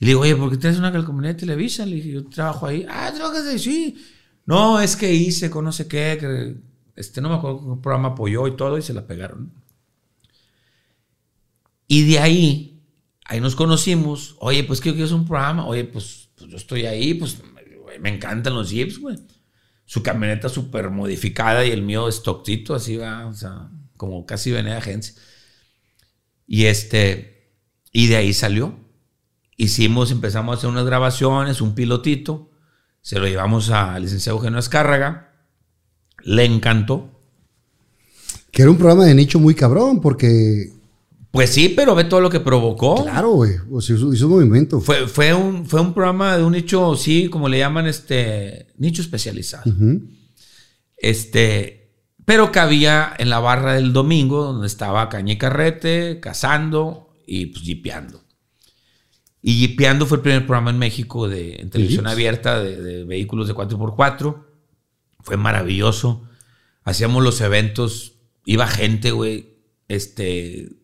Y 0.00 0.06
le 0.06 0.08
digo, 0.08 0.22
oye, 0.22 0.34
¿por 0.34 0.50
qué 0.50 0.56
traes 0.56 0.78
una 0.78 0.90
calcomanía 0.90 1.32
de 1.32 1.38
Televisa? 1.38 1.86
Le 1.86 1.96
dije, 1.96 2.10
yo 2.10 2.24
trabajo 2.26 2.66
ahí. 2.66 2.84
Ah, 2.88 3.12
trabajas 3.14 3.46
ahí, 3.46 3.58
sí. 3.58 3.96
No, 4.44 4.80
es 4.80 4.96
que 4.96 5.14
hice 5.14 5.48
con 5.48 5.64
no 5.64 5.70
sé 5.70 5.86
qué, 5.86 6.56
este, 6.96 7.20
no 7.20 7.28
me 7.28 7.36
acuerdo 7.36 7.76
qué 7.76 7.80
programa 7.80 8.08
apoyó 8.08 8.48
y 8.48 8.56
todo, 8.56 8.76
y 8.76 8.82
se 8.82 8.92
la 8.92 9.06
pegaron. 9.06 9.52
Y 11.86 12.02
de 12.10 12.18
ahí, 12.18 12.82
ahí 13.24 13.40
nos 13.40 13.54
conocimos. 13.54 14.34
Oye, 14.40 14.64
pues 14.64 14.80
que 14.80 14.90
es 14.90 15.12
un 15.12 15.24
programa. 15.24 15.66
Oye, 15.66 15.84
pues, 15.84 16.30
pues 16.34 16.50
yo 16.50 16.56
estoy 16.56 16.86
ahí, 16.86 17.14
pues 17.14 17.38
me 18.00 18.14
encantan 18.14 18.54
los 18.54 18.70
Jeeps, 18.70 18.98
güey. 18.98 19.18
Su 19.84 20.02
camioneta 20.02 20.48
súper 20.48 20.90
modificada 20.90 21.64
y 21.64 21.70
el 21.70 21.82
mío 21.82 22.08
stockcito, 22.10 22.74
así 22.74 22.96
va, 22.96 23.26
o 23.26 23.34
sea, 23.34 23.70
como 23.96 24.24
casi 24.26 24.50
venía 24.50 24.72
de 24.72 24.78
agencia. 24.78 25.14
Y 26.46 26.66
este, 26.66 27.52
y 27.92 28.06
de 28.08 28.16
ahí 28.16 28.32
salió. 28.32 28.78
Hicimos, 29.56 30.10
empezamos 30.10 30.54
a 30.54 30.58
hacer 30.58 30.70
unas 30.70 30.86
grabaciones, 30.86 31.60
un 31.60 31.74
pilotito. 31.74 32.50
Se 33.00 33.18
lo 33.18 33.26
llevamos 33.26 33.70
al 33.70 34.02
licenciado 34.02 34.38
Eugenio 34.38 34.58
Escárraga. 34.58 35.34
Le 36.24 36.44
encantó. 36.44 37.20
Que 38.50 38.62
era 38.62 38.70
un 38.70 38.76
programa 38.76 39.04
de 39.04 39.14
nicho 39.14 39.38
muy 39.38 39.54
cabrón, 39.54 40.00
porque. 40.00 40.72
Pues 41.32 41.48
sí, 41.48 41.70
pero 41.70 41.94
ve 41.94 42.04
todo 42.04 42.20
lo 42.20 42.28
que 42.28 42.40
provocó. 42.40 43.02
Claro, 43.02 43.30
güey. 43.30 43.52
O 43.70 43.80
sea, 43.80 43.96
hizo, 43.96 44.12
hizo 44.12 44.28
movimiento. 44.28 44.80
Fue, 44.82 45.08
fue, 45.08 45.32
un, 45.32 45.64
fue 45.64 45.80
un 45.80 45.94
programa 45.94 46.36
de 46.36 46.44
un 46.44 46.52
nicho, 46.52 46.94
sí, 46.94 47.28
como 47.28 47.48
le 47.48 47.58
llaman, 47.58 47.86
este, 47.86 48.66
nicho 48.76 49.00
especializado. 49.00 49.64
Este, 50.98 51.90
pero 52.26 52.52
cabía 52.52 53.14
en 53.18 53.30
la 53.30 53.40
barra 53.40 53.72
del 53.72 53.94
domingo, 53.94 54.44
donde 54.44 54.66
estaba 54.66 55.08
Caña 55.08 55.32
y 55.32 55.38
Carrete, 55.38 56.20
cazando 56.20 57.14
y 57.26 57.46
pues 57.46 57.64
jipeando. 57.64 58.22
Y 59.40 59.54
jipeando 59.54 60.04
fue 60.04 60.18
el 60.18 60.22
primer 60.22 60.46
programa 60.46 60.70
en 60.70 60.78
México 60.78 61.30
de 61.30 61.56
en 61.56 61.70
televisión 61.70 62.06
abierta 62.06 62.62
de, 62.62 62.76
de 62.76 63.04
vehículos 63.04 63.48
de 63.48 63.54
4x4. 63.54 64.44
Fue 65.20 65.38
maravilloso. 65.38 66.28
Hacíamos 66.84 67.24
los 67.24 67.40
eventos, 67.40 68.18
iba 68.44 68.66
gente, 68.66 69.12
güey. 69.12 69.56
Este, 69.88 70.81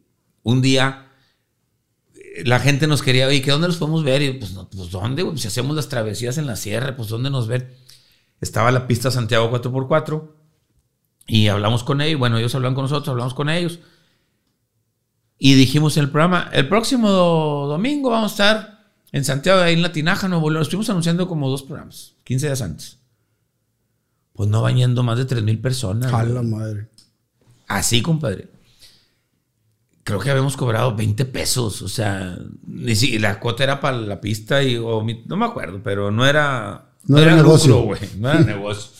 un 0.50 0.62
día 0.62 1.06
eh, 2.14 2.42
la 2.44 2.58
gente 2.60 2.86
nos 2.86 3.02
quería, 3.02 3.26
oye, 3.26 3.42
¿que 3.42 3.50
dónde 3.50 3.68
los 3.68 3.76
podemos 3.76 4.04
ver? 4.04 4.22
Y 4.22 4.32
pues, 4.34 4.52
no, 4.52 4.68
pues 4.68 4.90
¿dónde? 4.90 5.24
Pues, 5.24 5.40
si 5.40 5.48
hacemos 5.48 5.74
las 5.76 5.88
travesías 5.88 6.38
en 6.38 6.46
la 6.46 6.56
sierra, 6.56 6.96
pues 6.96 7.08
¿dónde 7.08 7.30
nos 7.30 7.46
ven? 7.48 7.68
Estaba 8.40 8.70
la 8.70 8.86
pista 8.86 9.10
Santiago 9.10 9.50
4x4 9.50 10.30
y 11.26 11.48
hablamos 11.48 11.82
con 11.84 12.00
ellos. 12.00 12.18
Bueno, 12.18 12.38
ellos 12.38 12.54
hablan 12.54 12.74
con 12.74 12.84
nosotros, 12.84 13.08
hablamos 13.08 13.34
con 13.34 13.48
ellos. 13.50 13.80
Y 15.38 15.54
dijimos 15.54 15.96
en 15.96 16.04
el 16.04 16.10
programa, 16.10 16.48
el 16.52 16.68
próximo 16.68 17.10
do- 17.10 17.66
domingo 17.68 18.10
vamos 18.10 18.32
a 18.32 18.34
estar 18.34 18.78
en 19.12 19.24
Santiago, 19.24 19.60
ahí 19.60 19.74
en 19.74 19.82
La 19.82 19.92
Tinaja, 19.92 20.28
Nuevo 20.28 20.50
León. 20.50 20.62
Estuvimos 20.62 20.90
anunciando 20.90 21.28
como 21.28 21.48
dos 21.48 21.62
programas, 21.62 22.14
15 22.24 22.46
días 22.46 22.60
antes. 22.62 22.98
Pues 24.32 24.48
no 24.48 24.62
van 24.62 24.76
yendo 24.76 25.02
más 25.02 25.18
de 25.18 25.24
3 25.24 25.42
mil 25.42 25.60
personas. 25.60 26.12
A 26.12 26.24
la 26.24 26.42
madre. 26.42 26.88
Así, 27.66 28.02
compadre. 28.02 28.48
Creo 30.08 30.20
que 30.20 30.30
habíamos 30.30 30.56
cobrado 30.56 30.96
20 30.96 31.26
pesos. 31.26 31.82
O 31.82 31.88
sea, 31.88 32.38
ni 32.66 32.96
si, 32.96 33.18
la 33.18 33.38
cuota 33.38 33.62
era 33.62 33.78
para 33.78 33.98
la 33.98 34.22
pista 34.22 34.62
y 34.62 34.78
no 34.78 35.36
me 35.36 35.44
acuerdo, 35.44 35.82
pero 35.84 36.10
no 36.10 36.26
era. 36.26 36.92
No 37.04 37.18
era 37.18 37.36
negocio. 37.36 37.82
lucro. 37.82 37.98
No 38.16 38.30
era 38.30 38.40
negocio. 38.56 38.90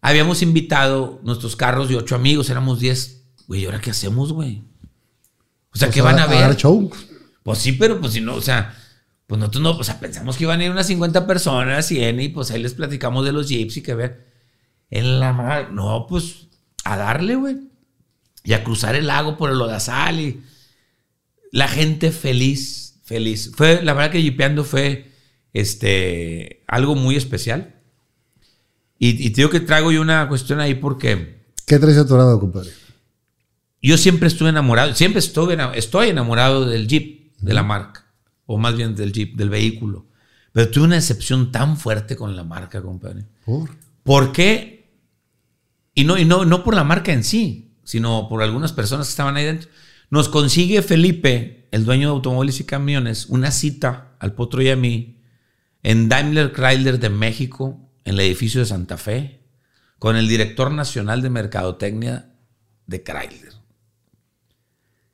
Habíamos 0.00 0.40
invitado 0.40 1.20
nuestros 1.24 1.56
carros 1.56 1.90
y 1.90 1.94
ocho 1.94 2.14
amigos, 2.14 2.48
éramos 2.48 2.80
10. 2.80 3.22
Güey, 3.48 3.60
¿y 3.60 3.64
ahora 3.66 3.82
qué 3.82 3.90
hacemos, 3.90 4.32
güey? 4.32 4.62
O 5.74 5.76
sea, 5.76 5.88
Pues 5.88 5.94
¿qué 5.94 6.00
van 6.00 6.18
a, 6.18 6.26
ver? 6.26 6.40
dar 6.40 6.56
show. 6.56 6.90
Pues 7.42 7.58
sí, 7.58 7.72
pero 7.72 8.00
pues 8.00 8.14
si 8.14 8.22
no, 8.22 8.36
o 8.36 8.40
sea, 8.40 8.74
pues 9.26 9.38
nosotros 9.38 9.62
no, 9.62 9.70
o 9.72 9.84
sea, 9.84 10.00
pensamos 10.00 10.38
que 10.38 10.44
iban 10.44 10.58
a 10.60 10.64
ir 10.64 10.70
unas 10.70 10.86
50 10.86 11.26
personas, 11.26 11.84
100 11.84 12.18
y 12.18 12.28
pues 12.30 12.50
ahí 12.50 12.62
les 12.62 12.72
platicamos 12.72 13.26
de 13.26 13.32
los 13.32 13.46
jeeps 13.46 13.76
y 13.76 13.82
que 13.82 13.94
ver. 13.94 14.32
En 14.88 15.20
la 15.20 15.34
mar, 15.34 15.70
no, 15.70 16.06
pues 16.08 16.46
a 16.84 16.96
darle, 16.96 17.34
güey. 17.36 17.71
Y 18.44 18.54
a 18.54 18.64
cruzar 18.64 18.94
el 18.94 19.06
lago 19.06 19.36
por 19.36 19.50
el 19.50 19.58
Lodazal 19.58 20.20
y 20.20 20.42
la 21.52 21.68
gente 21.68 22.10
feliz, 22.10 23.00
feliz. 23.04 23.52
Fue, 23.54 23.82
la 23.82 23.94
verdad 23.94 24.10
que 24.10 24.22
jeepeando 24.22 24.64
fue 24.64 25.12
este, 25.52 26.64
algo 26.66 26.94
muy 26.94 27.16
especial. 27.16 27.76
Y, 28.98 29.10
y 29.10 29.30
te 29.30 29.36
digo 29.42 29.50
que 29.50 29.60
traigo 29.60 29.92
yo 29.92 30.00
una 30.00 30.28
cuestión 30.28 30.60
ahí 30.60 30.74
porque 30.74 31.42
¿Qué 31.66 31.78
traes 31.78 31.98
atorado, 31.98 32.38
compadre? 32.38 32.70
yo 33.82 33.98
siempre 33.98 34.28
estuve 34.28 34.48
enamorado, 34.48 34.94
siempre 34.94 35.18
estuve, 35.18 35.58
estoy 35.74 36.10
enamorado 36.10 36.66
del 36.66 36.86
Jeep, 36.86 37.32
de 37.38 37.52
la 37.52 37.64
marca, 37.64 38.06
o 38.46 38.56
más 38.56 38.76
bien 38.76 38.94
del 38.94 39.12
Jeep, 39.12 39.34
del 39.36 39.50
vehículo. 39.50 40.06
Pero 40.52 40.70
tuve 40.70 40.84
una 40.84 40.94
decepción 40.94 41.50
tan 41.50 41.76
fuerte 41.76 42.14
con 42.14 42.36
la 42.36 42.44
marca, 42.44 42.80
compadre. 42.80 43.24
Por. 43.44 43.70
¿Por 44.04 44.32
qué? 44.32 44.92
Y 45.94 46.04
no, 46.04 46.16
y 46.18 46.24
no, 46.24 46.44
no 46.44 46.62
por 46.62 46.74
la 46.74 46.84
marca 46.84 47.12
en 47.12 47.24
sí, 47.24 47.71
sino 47.84 48.28
por 48.28 48.42
algunas 48.42 48.72
personas 48.72 49.06
que 49.06 49.10
estaban 49.10 49.36
ahí 49.36 49.44
dentro. 49.44 49.70
Nos 50.10 50.28
consigue 50.28 50.82
Felipe, 50.82 51.68
el 51.70 51.84
dueño 51.84 52.08
de 52.08 52.14
automóviles 52.14 52.60
y 52.60 52.64
camiones, 52.64 53.26
una 53.26 53.50
cita 53.50 54.14
al 54.18 54.34
Potro 54.34 54.60
y 54.62 54.68
a 54.68 54.76
mí 54.76 55.20
en 55.82 56.08
Daimler 56.08 56.52
Chrysler 56.52 57.00
de 57.00 57.08
México, 57.10 57.80
en 58.04 58.14
el 58.14 58.20
edificio 58.20 58.60
de 58.60 58.66
Santa 58.66 58.96
Fe, 58.98 59.40
con 59.98 60.16
el 60.16 60.28
director 60.28 60.70
nacional 60.70 61.22
de 61.22 61.30
mercadotecnia 61.30 62.30
de 62.86 63.02
Chrysler. 63.02 63.52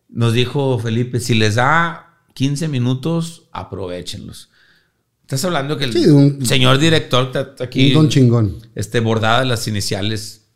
Nos 0.09 0.33
dijo 0.33 0.79
Felipe, 0.79 1.21
si 1.21 1.35
les 1.35 1.57
da 1.57 2.23
15 2.35 2.69
minutos, 2.69 3.49
aprovechenlos. 3.53 4.51
Estás 5.23 5.45
hablando 5.45 5.77
que 5.77 5.85
el 5.85 5.93
Sí, 5.93 6.07
un- 6.07 6.45
señor 6.47 6.79
director 6.79 7.27
está 7.35 7.65
aquí 7.65 7.89
Un 7.89 7.95
don 7.95 8.09
chingón. 8.09 8.57
este, 8.75 9.01
bordadas 9.01 9.47
las 9.47 9.69
iniciales, 9.69 10.48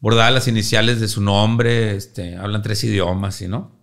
bordadas 0.00 0.32
las 0.32 0.48
iniciales 0.48 1.00
de 1.00 1.08
su 1.08 1.20
nombre, 1.20 1.94
este, 1.94 2.36
hablan 2.36 2.62
tres 2.62 2.82
idiomas, 2.84 3.40
¿y 3.42 3.48
no? 3.48 3.78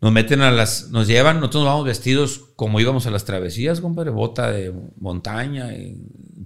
Nos 0.00 0.12
meten 0.12 0.42
a 0.42 0.50
las, 0.50 0.90
nos 0.90 1.06
llevan, 1.06 1.36
nosotros 1.36 1.62
nos 1.62 1.72
vamos 1.72 1.86
vestidos 1.86 2.40
como 2.56 2.80
íbamos 2.80 3.06
a 3.06 3.10
las 3.10 3.24
travesías, 3.24 3.80
compadre, 3.80 4.10
bota 4.10 4.50
de 4.50 4.74
montaña 4.98 5.72
y 5.74 5.96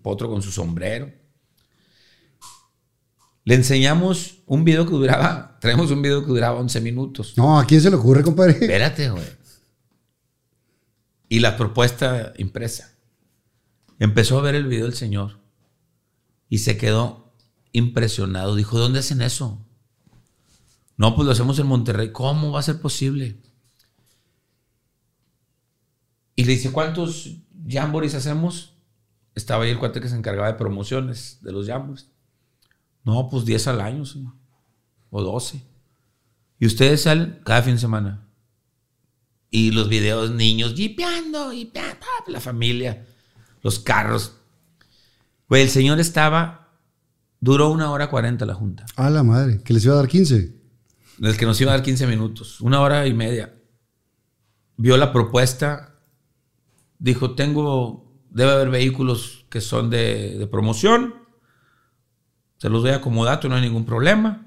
potro 0.03 0.29
con 0.29 0.43
su 0.43 0.53
sombrero. 0.53 1.11
Le 3.45 3.55
enseñamos 3.55 4.43
un 4.47 4.65
video 4.65 4.85
que 4.85 4.93
duraba, 4.93 5.57
traemos 5.61 5.91
un 5.91 6.03
video 6.03 6.21
que 6.21 6.29
duraba 6.29 6.61
11 6.61 6.81
minutos. 6.81 7.35
No, 7.37 7.59
¿a 7.59 7.65
quién 7.65 7.81
se 7.81 7.91
le 7.91 7.97
ocurre, 7.97 8.23
compadre? 8.23 8.53
Espérate, 8.53 9.09
güey. 9.09 9.25
Y 11.29 11.41
la 11.41 11.57
propuesta 11.57 12.35
impresa. 12.37 12.93
Empezó 13.99 14.39
a 14.39 14.43
ver 14.43 14.55
el 14.55 14.67
video 14.67 14.87
el 14.87 14.95
señor 14.95 15.41
y 16.49 16.59
se 16.59 16.77
quedó 16.77 17.26
impresionado. 17.77 18.55
Dijo, 18.55 18.79
¿dónde 18.79 19.01
hacen 19.01 19.21
eso? 19.21 19.63
No, 20.97 21.15
pues 21.15 21.27
lo 21.27 21.33
hacemos 21.33 21.59
en 21.59 21.67
Monterrey. 21.67 22.11
¿Cómo 22.11 22.51
va 22.51 22.61
a 22.61 22.63
ser 22.63 22.81
posible? 22.81 23.37
Y 26.35 26.45
le 26.45 26.53
dice, 26.53 26.73
¿cuántos 26.73 27.37
jamborees 27.69 28.15
hacemos? 28.15 28.73
Estaba 29.35 29.65
ahí 29.65 29.71
el 29.71 29.79
cuate 29.79 30.01
que 30.01 30.09
se 30.09 30.17
encargaba 30.17 30.47
de 30.47 30.55
promociones 30.55 31.39
de 31.43 31.53
los 31.53 31.67
jamborees. 31.67 32.09
No, 33.05 33.29
pues 33.29 33.45
10 33.45 33.69
al 33.69 33.81
año, 33.83 34.07
señor. 34.07 34.33
O 35.11 35.23
12. 35.23 35.63
Y 36.59 36.67
ustedes 36.67 37.03
salen 37.03 37.41
cada 37.45 37.63
fin 37.63 37.75
de 37.75 37.81
semana. 37.81 38.27
Y 39.51 39.71
los 39.71 39.89
videos, 39.89 40.31
niños 40.31 40.73
jipeando, 40.75 41.53
y 41.53 41.71
la 42.27 42.41
familia, 42.41 43.07
los 43.63 43.79
carros. 43.79 44.33
Güey, 45.49 45.63
el 45.63 45.71
señor 45.71 46.01
estaba, 46.01 46.66
duró 47.47 47.71
una 47.71 47.93
hora 47.93 48.11
cuarenta 48.11 48.45
la 48.45 48.55
junta. 48.55 48.87
A 48.97 49.09
la 49.09 49.23
madre, 49.23 49.63
que 49.63 49.73
les 49.73 49.85
iba 49.85 49.95
a 49.95 49.99
dar 49.99 50.09
15. 50.09 50.53
El 51.23 51.37
que 51.37 51.47
nos 51.47 51.61
iba 51.61 51.71
a 51.71 51.77
dar 51.77 51.85
15 51.85 52.09
minutos, 52.09 52.61
una 52.61 52.81
hora 52.81 53.07
y 53.07 53.15
media. 53.15 53.55
Vio 54.77 54.97
la 54.97 55.13
propuesta, 55.13 55.95
dijo, 56.99 57.37
tengo, 57.37 58.21
debe 58.31 58.51
haber 58.51 58.71
vehículos 58.71 59.47
que 59.49 59.61
son 59.61 59.91
de, 59.91 60.37
de 60.37 60.47
promoción, 60.49 61.15
se 62.59 62.69
los 62.69 62.83
doy 62.83 62.91
acomodato, 62.91 63.49
no 63.49 63.55
hay 63.55 63.63
ningún 63.63 63.87
problema. 63.87 64.45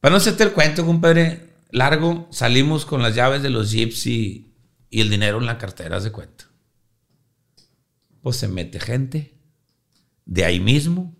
Para 0.00 0.12
no 0.12 0.16
hacerte 0.16 0.44
el 0.44 0.52
cuento, 0.52 0.86
compadre, 0.86 1.52
largo, 1.70 2.26
salimos 2.30 2.86
con 2.86 3.02
las 3.02 3.14
llaves 3.14 3.42
de 3.42 3.50
los 3.50 3.70
jeeps 3.70 4.06
y, 4.06 4.54
y 4.88 5.02
el 5.02 5.10
dinero 5.10 5.38
en 5.38 5.46
la 5.46 5.58
cartera, 5.58 6.00
de 6.00 6.10
cuenta. 6.10 6.46
Pues 8.22 8.36
se 8.36 8.48
mete 8.48 8.80
gente 8.80 9.41
de 10.24 10.44
ahí 10.44 10.60
mismo 10.60 11.14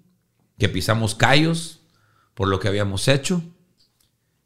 que 0.59 0.69
pisamos 0.69 1.15
callos 1.15 1.81
por 2.35 2.49
lo 2.49 2.61
que 2.61 2.69
habíamos 2.69 3.09
hecho 3.09 3.43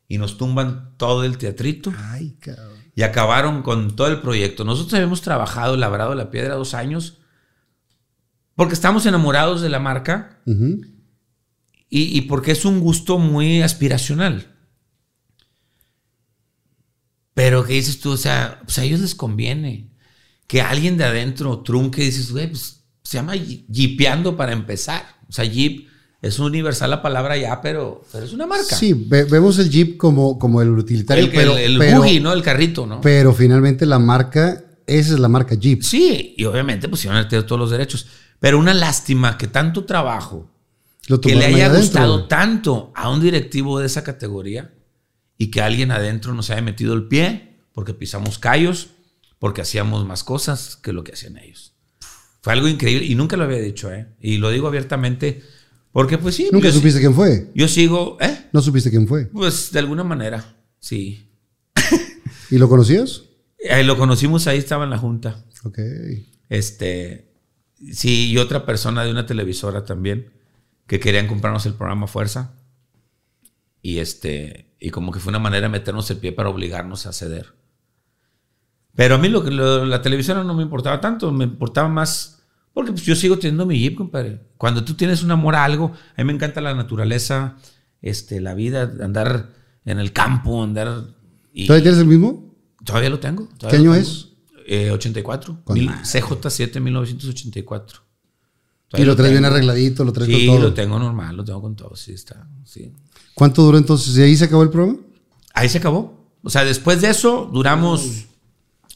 y 0.08 0.18
nos 0.18 0.38
tumban 0.38 0.94
todo 0.96 1.24
el 1.24 1.36
teatrito 1.38 1.92
Ay, 1.96 2.36
cabrón. 2.40 2.78
y 2.94 3.02
acabaron 3.02 3.62
con 3.62 3.96
todo 3.96 4.08
el 4.08 4.20
proyecto. 4.20 4.64
Nosotros 4.64 4.94
habíamos 4.94 5.20
trabajado, 5.22 5.76
labrado 5.76 6.14
la 6.14 6.30
piedra 6.30 6.54
dos 6.54 6.74
años 6.74 7.18
porque 8.54 8.74
estamos 8.74 9.04
enamorados 9.06 9.60
de 9.60 9.68
la 9.68 9.78
marca 9.80 10.40
y, 10.46 12.16
y 12.16 12.22
porque 12.22 12.52
es 12.52 12.64
un 12.64 12.80
gusto 12.80 13.18
muy 13.18 13.62
aspiracional. 13.62 14.52
Pero 17.34 17.64
que 17.64 17.74
dices 17.74 18.00
tú, 18.00 18.12
o 18.12 18.16
sea, 18.16 18.60
pues 18.64 18.78
a 18.78 18.84
ellos 18.84 19.00
les 19.00 19.14
conviene 19.14 19.90
que 20.46 20.62
alguien 20.62 20.96
de 20.96 21.04
adentro 21.04 21.60
trunque 21.60 22.02
y 22.02 22.06
dices, 22.06 22.30
güey, 22.32 22.48
pues 22.48 22.84
se 23.06 23.18
llama 23.18 23.34
jipeando 23.34 24.36
para 24.36 24.52
empezar. 24.52 25.04
O 25.28 25.32
sea, 25.32 25.44
jeep 25.44 25.88
es 26.22 26.38
universal 26.38 26.90
la 26.90 27.02
palabra 27.02 27.36
ya, 27.36 27.60
pero, 27.60 28.02
pero 28.10 28.24
es 28.24 28.32
una 28.32 28.46
marca. 28.46 28.74
Sí, 28.76 28.92
ve- 28.94 29.24
vemos 29.24 29.58
el 29.58 29.70
Jeep 29.70 29.96
como, 29.96 30.38
como 30.38 30.60
el 30.62 30.70
utilitario, 30.70 31.24
el, 31.24 31.30
pero, 31.30 31.56
el, 31.56 31.72
el 31.74 31.78
pero, 31.78 31.98
buggy, 31.98 32.20
¿no? 32.20 32.32
El 32.32 32.42
carrito, 32.42 32.86
¿no? 32.86 33.00
pero 33.00 33.32
finalmente 33.32 33.86
la 33.86 33.98
marca, 33.98 34.64
esa 34.86 35.14
es 35.14 35.20
la 35.20 35.28
marca 35.28 35.54
Jeep. 35.54 35.82
Sí, 35.82 36.34
y 36.36 36.44
obviamente 36.44 36.88
pues 36.88 37.04
iban 37.04 37.16
a 37.18 37.28
tener 37.28 37.44
todos 37.46 37.60
los 37.60 37.70
derechos. 37.70 38.06
Pero 38.40 38.58
una 38.58 38.74
lástima 38.74 39.38
que 39.38 39.46
tanto 39.46 39.84
trabajo, 39.84 40.50
Lo 41.06 41.20
que 41.20 41.34
le 41.36 41.44
haya 41.46 41.66
adentro, 41.66 41.80
gustado 41.80 42.14
güey. 42.16 42.28
tanto 42.28 42.92
a 42.96 43.08
un 43.10 43.20
directivo 43.20 43.78
de 43.78 43.86
esa 43.86 44.02
categoría 44.02 44.74
y 45.38 45.50
que 45.52 45.60
alguien 45.62 45.90
adentro 45.92 46.34
nos 46.34 46.50
haya 46.50 46.62
metido 46.62 46.94
el 46.94 47.06
pie 47.08 47.58
porque 47.72 47.94
pisamos 47.94 48.38
callos, 48.38 48.88
porque 49.38 49.60
hacíamos 49.60 50.04
más 50.06 50.24
cosas 50.24 50.76
que 50.76 50.92
lo 50.92 51.04
que 51.04 51.12
hacían 51.12 51.36
ellos. 51.38 51.74
Fue 52.46 52.52
algo 52.52 52.68
increíble 52.68 53.04
y 53.04 53.16
nunca 53.16 53.36
lo 53.36 53.42
había 53.42 53.58
dicho, 53.58 53.92
¿eh? 53.92 54.06
Y 54.20 54.36
lo 54.38 54.50
digo 54.50 54.68
abiertamente 54.68 55.42
porque 55.90 56.16
pues 56.16 56.36
sí. 56.36 56.48
Nunca 56.52 56.70
supiste 56.70 57.00
quién 57.00 57.12
fue. 57.12 57.50
Yo 57.56 57.66
sigo, 57.66 58.18
¿eh? 58.20 58.46
No 58.52 58.62
supiste 58.62 58.88
quién 58.88 59.08
fue. 59.08 59.24
Pues 59.26 59.72
de 59.72 59.80
alguna 59.80 60.04
manera, 60.04 60.54
sí. 60.78 61.28
¿Y 62.52 62.58
lo 62.58 62.68
conocías? 62.68 63.22
Eh, 63.58 63.82
lo 63.82 63.98
conocimos 63.98 64.46
ahí, 64.46 64.58
estaba 64.58 64.84
en 64.84 64.90
la 64.90 64.98
junta. 64.98 65.44
Ok. 65.64 65.80
Este, 66.48 67.32
sí, 67.90 68.30
y 68.30 68.38
otra 68.38 68.64
persona 68.64 69.02
de 69.02 69.10
una 69.10 69.26
televisora 69.26 69.84
también, 69.84 70.30
que 70.86 71.00
querían 71.00 71.26
comprarnos 71.26 71.66
el 71.66 71.74
programa 71.74 72.06
Fuerza. 72.06 72.54
Y 73.82 73.98
este, 73.98 74.70
y 74.78 74.90
como 74.90 75.10
que 75.10 75.18
fue 75.18 75.30
una 75.30 75.40
manera 75.40 75.66
de 75.66 75.72
meternos 75.72 76.08
el 76.12 76.18
pie 76.18 76.30
para 76.30 76.48
obligarnos 76.48 77.06
a 77.06 77.12
ceder. 77.12 77.54
Pero 78.94 79.16
a 79.16 79.18
mí 79.18 79.28
lo 79.30 79.42
que 79.42 79.50
lo- 79.50 79.84
la 79.84 80.00
televisora 80.00 80.44
no 80.44 80.54
me 80.54 80.62
importaba 80.62 81.00
tanto, 81.00 81.32
me 81.32 81.42
importaba 81.42 81.88
más, 81.88 82.34
porque 82.76 82.92
pues 82.92 83.04
yo 83.04 83.16
sigo 83.16 83.38
teniendo 83.38 83.64
mi 83.64 83.78
jeep, 83.80 83.94
compadre. 83.96 84.42
Cuando 84.58 84.84
tú 84.84 84.92
tienes 84.92 85.22
un 85.22 85.30
amor 85.30 85.54
a 85.54 85.64
algo, 85.64 85.92
a 86.14 86.20
mí 86.22 86.26
me 86.26 86.34
encanta 86.34 86.60
la 86.60 86.74
naturaleza, 86.74 87.56
este, 88.02 88.38
la 88.42 88.52
vida, 88.52 88.92
andar 89.02 89.54
en 89.86 89.98
el 89.98 90.12
campo, 90.12 90.62
andar... 90.62 91.06
Y 91.54 91.66
¿Todavía 91.66 91.84
tienes 91.84 92.00
el 92.00 92.06
mismo? 92.06 92.54
Todavía 92.84 93.08
lo 93.08 93.18
tengo. 93.18 93.48
¿Qué 93.58 93.66
año 93.76 93.92
tengo. 93.92 93.94
es? 93.94 94.28
Eh, 94.66 94.90
84. 94.90 95.62
Con 95.64 95.72
Mil- 95.72 95.86
madre. 95.86 96.02
CJ7 96.04 96.78
1984. 96.82 98.02
Y 98.02 98.90
Todavía 98.90 99.06
lo 99.06 99.16
traes 99.16 99.32
bien 99.32 99.44
arregladito, 99.46 100.04
lo 100.04 100.12
traes 100.12 100.30
Sí, 100.30 100.46
con 100.46 100.56
todo. 100.56 100.68
lo 100.68 100.74
tengo 100.74 100.98
normal, 100.98 101.34
lo 101.34 101.44
tengo 101.46 101.62
con 101.62 101.76
todo, 101.76 101.96
sí 101.96 102.12
está, 102.12 102.46
sí. 102.64 102.92
¿Cuánto 103.32 103.62
duró 103.62 103.78
entonces? 103.78 104.14
¿Y 104.18 104.22
ahí 104.22 104.36
se 104.36 104.44
acabó 104.44 104.62
el 104.62 104.68
programa? 104.70 104.98
Ahí 105.54 105.70
se 105.70 105.78
acabó. 105.78 106.30
O 106.42 106.50
sea, 106.50 106.62
después 106.62 107.00
de 107.00 107.08
eso 107.08 107.48
duramos, 107.50 108.26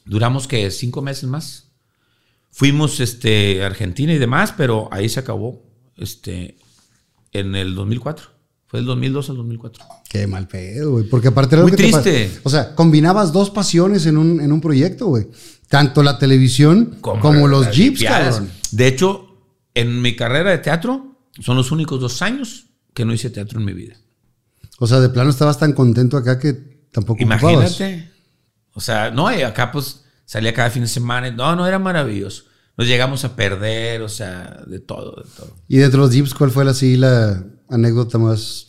duramos 0.05 0.47
que 0.47 0.70
cinco 0.70 1.01
meses 1.01 1.24
más. 1.24 1.70
Fuimos 2.51 3.01
este, 3.01 3.62
a 3.62 3.66
Argentina 3.66 4.12
y 4.12 4.18
demás, 4.18 4.52
pero 4.56 4.89
ahí 4.93 5.09
se 5.09 5.20
acabó 5.20 5.62
este, 5.97 6.56
en 7.32 7.55
el 7.55 7.74
2004. 7.74 8.27
Fue 8.66 8.78
del 8.78 8.86
2002 8.86 9.31
al 9.31 9.36
2004. 9.36 9.85
Qué 10.09 10.27
mal 10.27 10.47
pedo, 10.47 10.93
güey. 10.93 11.05
Porque 11.05 11.28
aparte 11.28 11.56
era 11.56 11.62
Muy 11.62 11.72
lo 11.72 11.77
que 11.77 11.82
te 11.82 11.90
triste. 11.90 12.40
O 12.44 12.51
sea, 12.51 12.74
combinabas 12.74 13.32
dos 13.32 13.51
pasiones 13.51 14.06
en 14.06 14.16
un, 14.16 14.40
en 14.40 14.52
un 14.52 14.60
proyecto, 14.60 15.06
güey. 15.06 15.28
Tanto 15.68 16.02
la 16.02 16.18
televisión 16.18 16.98
como, 17.01 17.48
los 17.48 17.70
jeeps, 17.70 18.05
cabrón. 18.05 18.51
De 18.70 18.86
hecho, 18.86 19.27
en 19.74 20.01
mi 20.02 20.14
carrera 20.16 20.51
de 20.51 20.59
teatro, 20.59 21.16
son 21.40 21.56
los 21.56 21.72
únicos 21.72 22.01
dos 22.01 22.22
años 22.22 22.66
que 22.94 23.05
no 23.05 23.12
hice 23.12 23.31
teatro 23.31 23.59
en 23.59 23.66
mi 23.66 23.72
vida. 23.72 23.97
O 24.78 24.86
sea, 24.86 25.01
de 25.01 25.09
plano 25.09 25.31
estabas 25.31 25.59
tan 25.59 25.72
contento 25.72 26.16
acá 26.16 26.39
que 26.39 26.55
tampoco 26.93 27.22
ocupabas. 27.24 27.81
Imagínate. 27.81 28.10
O 28.72 28.81
sea, 28.81 29.10
no, 29.10 29.28
acá 29.28 29.70
pues 29.72 29.99
salía 30.31 30.55
cada 30.55 30.70
fin 30.70 30.82
de 30.82 30.89
semana. 30.89 31.27
y 31.27 31.32
No, 31.35 31.57
no, 31.57 31.66
era 31.66 31.81
maravilloso. 31.81 32.44
Nos 32.77 32.86
llegamos 32.86 33.24
a 33.24 33.35
perder, 33.35 34.01
o 34.02 34.09
sea, 34.09 34.62
de 34.65 34.78
todo, 34.78 35.24
de 35.24 35.28
todo. 35.36 35.57
Y 35.66 35.78
dentro 35.78 36.02
de 36.02 36.07
los 36.07 36.15
jeeps, 36.15 36.35
¿cuál 36.35 36.52
fue 36.52 36.65
la, 36.65 36.70
así, 36.70 36.97
la 36.97 37.44
anécdota 37.69 38.16
más 38.16 38.69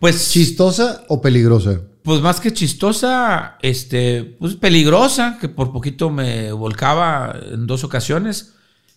Pues, 0.00 0.30
chistosa 0.30 1.04
o 1.08 1.22
peligrosa? 1.22 1.82
pues 2.02 2.22
más 2.22 2.40
que 2.40 2.52
chistosa, 2.52 3.56
este, 3.62 4.24
pues 4.40 4.56
peligrosa, 4.56 5.38
que 5.40 5.48
por 5.48 5.70
poquito 5.70 6.10
me 6.10 6.50
volcaba 6.50 7.38
en 7.52 7.68
dos 7.68 7.84
ocasiones, 7.84 8.54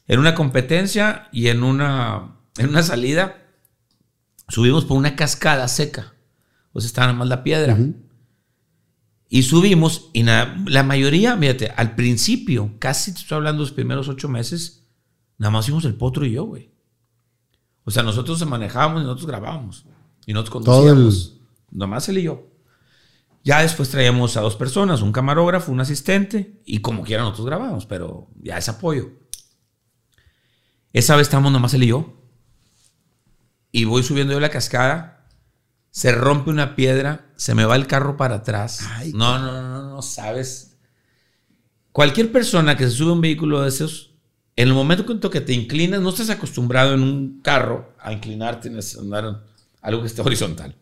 en 0.08 0.20
una 0.20 0.34
competencia 0.34 1.28
y 1.32 1.50
en 1.50 1.64
una, 1.64 2.38
en 2.58 2.70
una 2.70 2.82
salida. 2.82 3.36
Subimos 4.48 4.86
por 4.86 4.98
una 4.98 5.16
cascada 5.16 5.68
seca. 5.68 6.14
O 6.72 6.82
sea, 6.82 6.88
estaba 6.88 7.08
nada 7.08 7.20
más 7.20 7.28
la 7.28 7.44
piedra. 7.44 7.78
Y 9.36 9.42
subimos, 9.42 10.12
y 10.14 10.22
la 10.22 10.84
mayoría, 10.86 11.36
fíjate, 11.36 11.72
al 11.76 11.96
principio, 11.96 12.76
casi 12.78 13.12
te 13.14 13.22
estoy 13.22 13.38
hablando 13.38 13.64
de 13.64 13.68
los 13.70 13.74
primeros 13.74 14.08
ocho 14.08 14.30
meses, 14.30 14.86
nada 15.40 15.50
más 15.50 15.66
fuimos 15.66 15.86
el 15.86 15.96
potro 15.96 16.24
y 16.24 16.34
yo, 16.34 16.44
güey. 16.44 16.70
O 17.84 17.90
sea, 17.90 18.04
nosotros 18.04 18.38
se 18.38 18.46
manejábamos 18.46 19.02
y 19.02 19.06
nosotros 19.06 19.26
grabábamos. 19.26 19.88
Y 20.28 20.34
nosotros 20.34 20.64
Todo 20.64 20.84
el- 20.84 20.94
conducíamos. 20.94 21.40
Nomás 21.72 22.08
él 22.10 22.20
y 22.20 22.24
yo. 22.24 22.48
Ya 23.44 23.64
después 23.64 23.90
traíamos 23.90 24.38
a 24.38 24.42
dos 24.42 24.56
personas, 24.56 25.02
un 25.02 25.12
camarógrafo, 25.12 25.72
un 25.72 25.82
asistente, 25.82 26.62
y 26.64 26.78
como 26.82 27.02
quiera 27.04 27.24
nosotros 27.24 27.48
grabábamos, 27.48 27.88
pero 27.88 28.28
ya 28.40 28.60
es 28.60 28.70
apoyo. 28.70 29.14
Esa 30.94 31.16
vez 31.16 31.26
estábamos 31.26 31.52
nomás 31.52 31.74
él 31.74 31.82
y 31.82 31.88
yo. 31.88 32.22
Y 33.72 33.86
voy 33.86 34.04
subiendo 34.04 34.34
yo 34.34 34.40
la 34.40 34.50
cascada, 34.52 35.23
se 35.94 36.12
rompe 36.12 36.50
una 36.50 36.76
piedra, 36.76 37.28
se 37.36 37.54
me 37.54 37.66
va 37.66 37.76
el 37.76 37.86
carro 37.86 38.18
para 38.18 38.38
atrás. 38.38 38.80
Ay, 38.96 39.14
no, 39.14 39.38
no, 39.38 39.52
no, 39.54 39.72
no, 39.72 39.90
no 39.92 40.02
sabes. 40.02 40.76
Cualquier 41.92 42.32
persona 42.32 42.76
que 42.76 42.86
se 42.86 42.92
sube 42.92 43.12
a 43.12 43.14
un 43.14 43.22
vehículo 43.22 43.62
de 43.62 43.70
esos, 43.70 44.16
en 44.56 44.70
el 44.70 44.74
momento 44.74 45.06
que 45.06 45.30
que 45.30 45.42
te 45.42 45.54
inclinas, 45.54 46.02
no 46.02 46.10
estás 46.10 46.32
acostumbrado 46.32 46.96
en 46.96 47.04
un 47.04 47.42
carro 47.44 47.94
a 48.00 48.12
inclinarte, 48.12 48.70
a 48.70 49.02
andar 49.02 49.26
en 49.26 49.38
algo 49.84 50.02
que 50.02 50.08
esté 50.08 50.22
horizontal. 50.26 50.76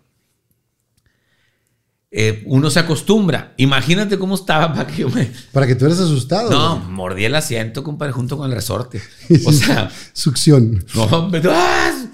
Eh, 2.09 2.43
uno 2.45 2.69
se 2.69 2.79
acostumbra. 2.79 3.53
Imagínate 3.57 4.17
cómo 4.17 4.35
estaba 4.35 4.73
para 4.73 4.87
que 4.87 5.01
yo 5.01 5.09
me. 5.09 5.29
Para 5.51 5.67
que 5.67 5.75
tú 5.75 5.87
eres 5.87 5.99
asustado. 5.99 6.49
No, 6.49 6.79
güey. 6.79 6.89
mordí 6.89 7.25
el 7.25 7.35
asiento, 7.35 7.83
compadre, 7.83 8.13
junto 8.13 8.37
con 8.37 8.49
el 8.49 8.55
resorte. 8.55 9.01
O 9.45 9.51
sea, 9.51 9.91
Succión. 10.13 10.85
no, 10.95 11.03
hombre, 11.03 11.41
¡ah! 11.49 12.10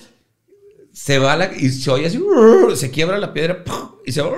Se 1.07 1.19
va 1.19 1.37
la, 1.37 1.53
y 1.55 1.69
se 1.69 1.89
oye 1.89 2.07
así, 2.07 2.21
se 2.75 2.91
quiebra 2.91 3.17
la 3.17 3.31
piedra 3.31 3.63
y 4.05 4.11
se 4.11 4.21
va 4.21 4.29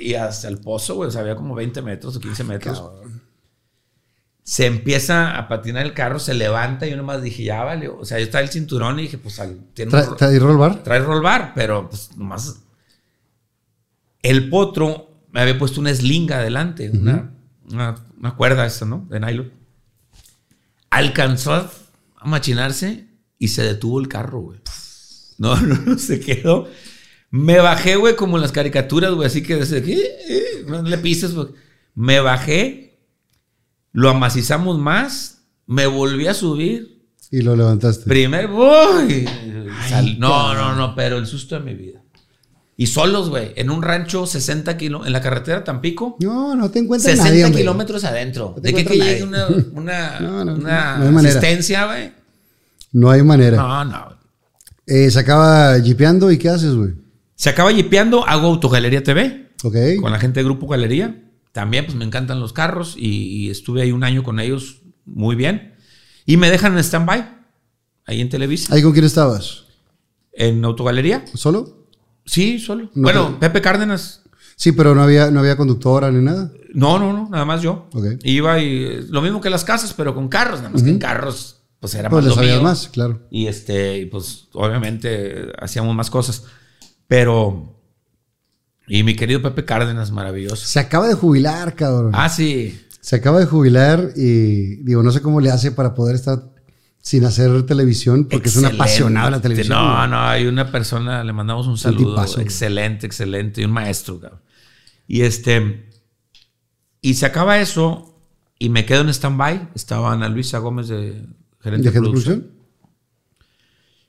y 0.00 0.14
hasta 0.14 0.48
el 0.48 0.58
pozo, 0.58 0.96
güey, 0.96 1.08
o 1.08 1.12
sea, 1.12 1.20
había 1.20 1.36
como 1.36 1.54
20 1.54 1.80
metros 1.82 2.16
o 2.16 2.20
15 2.20 2.42
metros. 2.44 2.82
Se 4.42 4.66
empieza 4.66 5.38
a 5.38 5.46
patinar 5.48 5.86
el 5.86 5.94
carro, 5.94 6.18
se 6.18 6.34
levanta 6.34 6.86
y 6.86 6.90
yo 6.90 6.96
nomás 6.96 7.22
dije, 7.22 7.44
ya 7.44 7.62
vale. 7.62 7.88
O 7.88 8.04
sea, 8.04 8.18
yo 8.18 8.24
estaba 8.24 8.42
el 8.42 8.50
cinturón 8.50 8.98
y 8.98 9.02
dije, 9.02 9.18
pues 9.18 9.40
tiene 9.72 9.92
un 9.92 9.98
Tra- 9.98 10.06
ro- 10.08 10.16
tra- 10.16 10.34
¿Y 10.34 10.38
roll 10.40 10.58
bar? 10.58 10.82
trae 10.82 10.98
roll 10.98 11.22
bar, 11.22 11.52
pero 11.54 11.88
pues 11.88 12.10
nomás. 12.16 12.56
El 14.20 14.50
potro 14.50 15.10
me 15.30 15.40
había 15.40 15.56
puesto 15.58 15.80
una 15.80 15.90
eslinga 15.90 16.38
adelante, 16.38 16.90
una, 16.90 17.32
una, 17.70 17.94
una 18.18 18.34
cuerda 18.36 18.66
esa, 18.66 18.84
¿no? 18.84 19.06
De 19.08 19.20
nylon. 19.20 19.52
Alcanzó 20.90 21.54
a 21.54 21.70
machinarse 22.26 23.06
y 23.38 23.48
se 23.48 23.62
detuvo 23.62 24.00
el 24.00 24.08
carro, 24.08 24.40
güey. 24.40 24.60
No, 25.38 25.56
no, 25.60 25.74
no, 25.80 25.98
se 25.98 26.20
quedó. 26.20 26.68
Me 27.30 27.58
bajé, 27.58 27.96
güey, 27.96 28.14
como 28.16 28.36
en 28.36 28.42
las 28.42 28.52
caricaturas, 28.52 29.12
güey, 29.12 29.26
así 29.26 29.42
que 29.42 29.56
desde 29.56 29.78
aquí, 29.78 29.94
eh, 29.94 30.64
no 30.68 30.82
le 30.82 30.98
pises, 30.98 31.34
güey. 31.34 31.48
Me 31.96 32.20
bajé, 32.20 32.98
lo 33.92 34.10
amacizamos 34.10 34.78
más, 34.78 35.42
me 35.66 35.86
volví 35.86 36.26
a 36.28 36.34
subir, 36.34 37.02
Y 37.30 37.42
lo 37.42 37.56
levantaste. 37.56 38.04
Primer, 38.08 38.48
sal- 39.88 40.18
no, 40.18 40.54
no, 40.54 40.74
no, 40.76 40.94
pero 40.94 41.18
el 41.18 41.26
susto 41.26 41.56
de 41.56 41.60
mi 41.62 41.74
vida. 41.74 42.00
Y 42.76 42.86
solos, 42.88 43.30
güey, 43.30 43.52
en 43.56 43.70
un 43.70 43.82
rancho 43.82 44.26
60 44.26 44.76
kilómetros, 44.76 45.06
en 45.06 45.12
la 45.12 45.20
carretera 45.20 45.62
Tampico, 45.62 46.16
No, 46.20 46.56
no 46.56 46.70
te 46.70 46.80
encuentras 46.80 47.12
60 47.12 47.30
nadie, 47.30 47.44
hombre. 47.44 47.60
kilómetros 47.60 48.02
adentro. 48.04 48.54
No 48.56 48.62
¿De 48.62 48.74
qué 48.74 48.84
que 48.84 48.94
llegue 48.96 49.22
una, 49.22 49.46
una, 49.72 50.20
No, 50.20 50.44
no, 50.44 50.54
una 50.54 50.98
no 50.98 51.04
hay 51.06 51.10
manera. 51.12 51.38
asistencia, 51.38 51.86
güey? 51.86 52.12
No 52.92 53.10
hay 53.10 53.22
manera. 53.22 53.56
No, 53.58 53.84
no. 53.84 54.13
Eh, 54.86 55.10
se 55.10 55.18
acaba 55.18 55.78
jipeando 55.80 56.30
y 56.30 56.38
¿qué 56.38 56.48
haces, 56.48 56.74
güey? 56.74 56.92
Se 57.36 57.50
acaba 57.50 57.72
jipeando, 57.72 58.26
hago 58.26 58.48
Autogalería 58.48 59.02
TV 59.02 59.50
Ok. 59.62 59.76
con 60.00 60.12
la 60.12 60.18
gente 60.18 60.40
de 60.40 60.44
Grupo 60.44 60.66
Galería. 60.68 61.22
También, 61.52 61.84
pues 61.86 61.96
me 61.96 62.04
encantan 62.04 62.40
los 62.40 62.52
carros 62.52 62.94
y, 62.98 63.08
y 63.46 63.50
estuve 63.50 63.82
ahí 63.82 63.92
un 63.92 64.04
año 64.04 64.22
con 64.22 64.40
ellos 64.40 64.82
muy 65.04 65.36
bien. 65.36 65.74
Y 66.26 66.36
me 66.36 66.50
dejan 66.50 66.72
en 66.74 66.78
stand-by. 66.80 67.28
ahí 68.06 68.20
en 68.20 68.28
Televisa. 68.28 68.74
¿Ahí 68.74 68.82
con 68.82 68.92
quién 68.92 69.04
estabas? 69.04 69.64
¿En 70.32 70.64
Autogalería? 70.64 71.24
¿Solo? 71.34 71.86
Sí, 72.26 72.58
solo. 72.58 72.90
No 72.94 73.02
bueno, 73.02 73.28
te- 73.34 73.48
Pepe 73.48 73.60
Cárdenas. 73.60 74.22
Sí, 74.56 74.72
pero 74.72 74.94
no 74.94 75.02
había, 75.02 75.30
no 75.30 75.40
había 75.40 75.56
conductora 75.56 76.10
ni 76.10 76.22
nada. 76.24 76.50
No, 76.72 76.98
no, 76.98 77.12
no, 77.12 77.28
nada 77.30 77.44
más 77.44 77.62
yo. 77.62 77.88
Ok. 77.92 78.04
Iba 78.24 78.60
y 78.60 78.84
eh, 78.84 79.04
lo 79.10 79.20
mismo 79.22 79.40
que 79.40 79.50
las 79.50 79.64
casas, 79.64 79.92
pero 79.94 80.14
con 80.14 80.28
carros, 80.28 80.58
nada 80.60 80.70
más 80.70 80.82
que 80.82 80.90
en 80.90 80.98
carros, 80.98 81.60
pues 81.84 81.94
era 81.96 82.08
Pues 82.08 82.24
más 82.24 82.38
mío. 82.38 82.62
más, 82.62 82.88
claro. 82.88 83.20
Y 83.30 83.46
este, 83.46 84.08
pues 84.10 84.48
obviamente 84.54 85.52
hacíamos 85.60 85.94
más 85.94 86.08
cosas. 86.08 86.44
Pero, 87.06 87.78
y 88.86 89.02
mi 89.02 89.14
querido 89.14 89.42
Pepe 89.42 89.66
Cárdenas, 89.66 90.10
maravilloso. 90.10 90.64
Se 90.64 90.80
acaba 90.80 91.06
de 91.06 91.12
jubilar, 91.12 91.74
cabrón. 91.74 92.12
Ah, 92.14 92.30
sí. 92.30 92.80
Se 93.02 93.16
acaba 93.16 93.38
de 93.38 93.44
jubilar 93.44 94.12
y 94.16 94.76
digo, 94.76 95.02
no 95.02 95.10
sé 95.12 95.20
cómo 95.20 95.42
le 95.42 95.50
hace 95.50 95.72
para 95.72 95.94
poder 95.94 96.14
estar 96.14 96.54
sin 97.02 97.26
hacer 97.26 97.66
televisión, 97.66 98.28
porque 98.30 98.48
es 98.48 98.56
un 98.56 98.64
apasionado 98.64 99.26
de 99.26 99.30
la 99.32 99.42
televisión. 99.42 99.76
No, 99.76 99.94
güey. 99.94 100.08
no, 100.08 100.22
hay 100.22 100.46
una 100.46 100.72
persona, 100.72 101.22
le 101.22 101.34
mandamos 101.34 101.66
un 101.66 101.76
saludo. 101.76 102.14
tipazo, 102.14 102.40
excelente, 102.40 103.04
excelente. 103.04 103.60
Y 103.60 103.66
un 103.66 103.72
maestro, 103.72 104.18
cabrón. 104.18 104.40
Y 105.06 105.20
este, 105.20 105.90
y 107.02 107.12
se 107.12 107.26
acaba 107.26 107.58
eso 107.58 108.18
y 108.58 108.70
me 108.70 108.86
quedo 108.86 109.02
en 109.02 109.10
stand-by. 109.10 109.68
Estaba 109.74 110.14
Ana 110.14 110.30
Luisa 110.30 110.56
Gómez 110.60 110.88
de 110.88 111.26
gerente 111.64 111.88
¿De 111.88 111.94
de, 111.94 112.00
producción. 112.00 112.40
producción? 112.40 112.64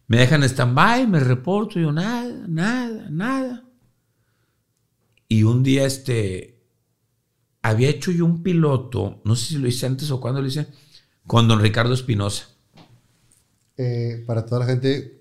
Me 0.08 0.18
dejan 0.18 0.44
stand-by, 0.44 1.08
me 1.08 1.20
reporto, 1.20 1.80
yo 1.80 1.92
nada, 1.92 2.46
nada, 2.48 3.08
nada. 3.10 3.64
Y 5.28 5.42
un 5.44 5.64
día, 5.64 5.86
este, 5.86 6.62
había 7.64 7.90
hecho 7.90 8.12
yo 8.12 8.26
un 8.26 8.44
piloto, 8.44 9.22
no 9.26 9.36
sé 9.36 9.46
si 9.46 9.58
lo 9.58 9.68
hice 9.68 9.88
antes 9.88 10.12
o 10.12 10.22
cuándo 10.22 10.42
lo 10.42 10.48
hice, 10.48 10.68
con 11.26 11.48
don 11.48 11.60
Ricardo 11.60 11.96
Espinosa. 11.96 12.50
Eh, 13.78 14.24
para 14.28 14.46
toda 14.46 14.60
la 14.60 14.68
gente, 14.68 15.20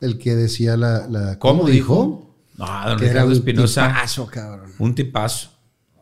el 0.00 0.18
que 0.18 0.34
decía 0.34 0.78
la. 0.78 1.06
la 1.08 1.38
¿Cómo 1.38 1.68
dijo? 1.68 2.34
No, 2.56 2.66
don 2.88 2.98
Ricardo 2.98 3.26
un 3.28 3.32
Espinosa, 3.34 3.88
tipazo, 3.88 4.26
cabrón. 4.26 4.72
un 4.78 4.94
tipazo. 4.94 5.50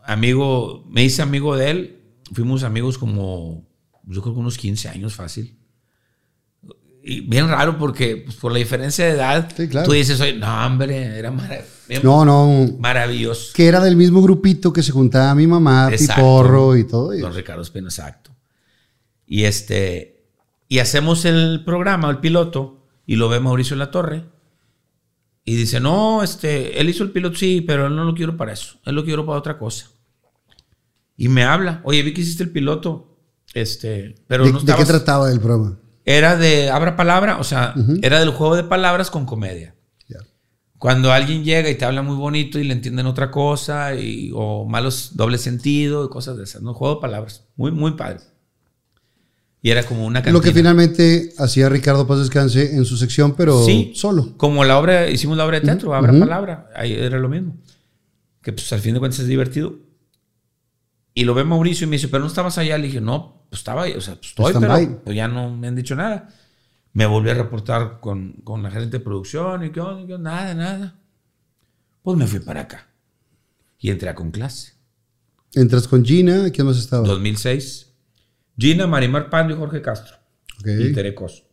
Amigo, 0.04 0.84
me 0.88 1.04
hice 1.04 1.22
amigo 1.22 1.56
de 1.56 1.70
él, 1.70 2.00
fuimos 2.32 2.62
amigos 2.62 2.96
como, 2.96 3.66
yo 4.04 4.22
creo 4.22 4.34
que 4.34 4.40
unos 4.40 4.56
15 4.56 4.88
años 4.88 5.14
fácil. 5.14 5.59
Y 7.02 7.20
bien 7.22 7.48
raro 7.48 7.78
porque 7.78 8.18
pues, 8.18 8.36
por 8.36 8.52
la 8.52 8.58
diferencia 8.58 9.06
de 9.06 9.12
edad, 9.12 9.48
Sí, 9.56 9.68
claro. 9.68 9.86
tú 9.86 9.92
dices, 9.92 10.20
oye, 10.20 10.34
no, 10.34 10.66
hombre, 10.66 11.18
era 11.18 11.30
marav- 11.32 11.64
bien 11.88 12.02
No, 12.04 12.24
no. 12.24 12.76
maravilloso. 12.78 13.52
Que 13.54 13.66
era 13.68 13.80
del 13.80 13.96
mismo 13.96 14.20
grupito 14.22 14.72
que 14.72 14.82
se 14.82 14.92
juntaba 14.92 15.34
mi 15.34 15.46
mamá, 15.46 15.88
Exacto. 15.90 16.20
Piporro 16.22 16.76
y 16.76 16.86
todo. 16.86 17.16
Don 17.16 17.34
Ricardo 17.34 17.62
Espino, 17.62 17.88
exacto. 17.88 18.30
Y 19.26 19.44
este, 19.44 20.26
y 20.68 20.80
hacemos 20.80 21.24
el 21.24 21.62
programa, 21.64 22.10
el 22.10 22.18
piloto, 22.18 22.86
y 23.06 23.16
lo 23.16 23.28
ve 23.28 23.40
Mauricio 23.40 23.74
en 23.74 23.78
la 23.80 23.90
torre. 23.90 24.24
Y 25.44 25.56
dice, 25.56 25.80
no, 25.80 26.22
este, 26.22 26.80
él 26.80 26.90
hizo 26.90 27.02
el 27.02 27.10
piloto, 27.12 27.36
sí, 27.38 27.62
pero 27.62 27.86
él 27.86 27.96
no 27.96 28.04
lo 28.04 28.14
quiero 28.14 28.36
para 28.36 28.52
eso. 28.52 28.78
Él 28.84 28.94
lo 28.94 29.04
quiero 29.04 29.24
para 29.24 29.38
otra 29.38 29.56
cosa. 29.58 29.86
Y 31.16 31.28
me 31.28 31.44
habla, 31.44 31.80
oye, 31.84 32.02
vi 32.02 32.12
que 32.12 32.20
hiciste 32.20 32.42
el 32.42 32.50
piloto, 32.50 33.16
este, 33.54 34.14
pero 34.26 34.44
¿De, 34.44 34.52
no 34.52 34.58
de 34.60 34.64
qué 34.66 34.70
estabas- 34.72 34.88
trataba 34.88 35.32
el 35.32 35.40
programa? 35.40 35.78
Era 36.16 36.36
de 36.36 36.70
abra 36.70 36.96
palabra, 36.96 37.38
o 37.38 37.44
sea, 37.44 37.74
era 38.02 38.20
del 38.20 38.30
juego 38.30 38.56
de 38.56 38.64
palabras 38.64 39.10
con 39.10 39.26
comedia. 39.26 39.74
Cuando 40.78 41.12
alguien 41.12 41.44
llega 41.44 41.68
y 41.68 41.74
te 41.74 41.84
habla 41.84 42.00
muy 42.00 42.16
bonito 42.16 42.58
y 42.58 42.64
le 42.64 42.72
entienden 42.72 43.04
otra 43.04 43.30
cosa, 43.30 43.94
y, 43.94 44.30
o 44.34 44.64
malos 44.64 45.10
doble 45.14 45.36
sentido 45.36 46.06
y 46.06 46.08
cosas 46.08 46.38
de 46.38 46.44
esas, 46.44 46.62
¿no? 46.62 46.72
Juego 46.72 46.94
de 46.94 47.00
palabras. 47.02 47.44
Muy, 47.56 47.70
muy 47.70 47.92
padre. 47.92 48.20
Y 49.60 49.70
era 49.70 49.82
como 49.82 50.06
una 50.06 50.20
cantina. 50.22 50.32
Lo 50.32 50.40
que 50.40 50.52
finalmente 50.54 51.34
hacía 51.36 51.68
Ricardo 51.68 52.06
Paz 52.06 52.20
Descanse 52.20 52.74
en 52.74 52.86
su 52.86 52.96
sección, 52.96 53.34
pero 53.36 53.62
Sí. 53.66 53.92
solo. 53.94 54.32
Como 54.38 54.64
la 54.64 54.78
obra, 54.78 55.10
hicimos 55.10 55.36
la 55.36 55.44
obra 55.44 55.60
de 55.60 55.66
teatro, 55.66 55.94
abra 55.94 56.18
palabra. 56.18 56.70
Ahí 56.74 56.94
era 56.94 57.18
lo 57.18 57.28
mismo. 57.28 57.58
Que 58.40 58.54
pues 58.54 58.72
al 58.72 58.80
fin 58.80 58.94
de 58.94 59.00
cuentas 59.00 59.20
es 59.20 59.26
divertido. 59.26 59.74
Y 61.14 61.24
lo 61.24 61.34
ve 61.34 61.44
Mauricio 61.44 61.86
y 61.86 61.90
me 61.90 61.96
dice, 61.96 62.08
pero 62.08 62.22
no 62.22 62.28
estabas 62.28 62.58
allá. 62.58 62.78
Le 62.78 62.86
dije, 62.86 63.00
no, 63.00 63.46
pues 63.50 63.60
estaba 63.60 63.82
ahí. 63.82 63.92
O 63.92 64.00
sea, 64.00 64.14
pues 64.14 64.28
estoy, 64.28 64.54
pero 64.58 65.00
pues 65.04 65.16
ya 65.16 65.28
no 65.28 65.54
me 65.56 65.68
han 65.68 65.76
dicho 65.76 65.94
nada. 65.96 66.28
Me 66.92 67.06
volví 67.06 67.30
a 67.30 67.34
reportar 67.34 68.00
con, 68.00 68.32
con 68.44 68.62
la 68.62 68.70
gerente 68.70 68.98
de 68.98 69.04
producción 69.04 69.64
y 69.64 69.70
qué 69.70 69.80
onda, 69.80 70.06
qué 70.06 70.14
onda, 70.14 70.30
nada, 70.30 70.54
nada. 70.54 70.98
Pues 72.02 72.16
me 72.16 72.26
fui 72.26 72.40
para 72.40 72.62
acá. 72.62 72.88
Y 73.78 73.90
entré 73.90 74.08
a 74.08 74.14
con 74.14 74.30
clase. 74.30 74.74
Entras 75.54 75.88
con 75.88 76.04
Gina, 76.04 76.50
¿quién 76.50 76.66
más 76.66 76.78
estaba? 76.78 77.06
2006. 77.06 77.92
Gina, 78.56 78.86
Marimar 78.86 79.30
Pando 79.30 79.54
y 79.54 79.56
Jorge 79.56 79.82
Castro. 79.82 80.16
Ok. 80.60 80.68
Y 80.78 80.92
Tere 80.92 81.14
Cos. 81.14 81.44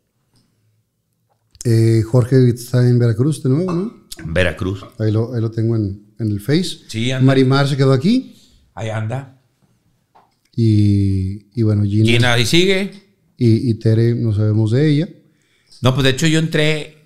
Eh, 1.64 2.02
Jorge 2.04 2.50
está 2.50 2.88
en 2.88 3.00
Veracruz 3.00 3.42
de 3.44 3.50
nuevo, 3.50 3.72
¿no? 3.72 4.08
Veracruz. 4.26 4.86
Ahí 5.00 5.12
lo, 5.12 5.34
ahí 5.34 5.42
lo 5.42 5.52
tengo 5.52 5.76
en, 5.76 6.14
en 6.20 6.32
el 6.32 6.40
Face. 6.40 6.80
Sí, 6.88 7.12
anda. 7.12 7.26
Marimar 7.26 7.68
se 7.68 7.76
quedó 7.78 7.94
aquí. 7.94 8.36
Ahí 8.74 8.90
anda. 8.90 9.37
Y, 10.60 11.52
y 11.54 11.62
bueno, 11.62 11.84
Gina, 11.84 12.06
Gina 12.06 12.34
ahí 12.34 12.46
sigue. 12.48 12.92
Y, 13.38 13.70
y 13.70 13.76
Tere, 13.76 14.16
no 14.16 14.34
sabemos 14.34 14.72
de 14.72 14.90
ella. 14.90 15.08
No, 15.84 15.94
pues 15.94 16.04
de 16.04 16.10
hecho 16.10 16.26
yo 16.26 16.40
entré, 16.40 16.98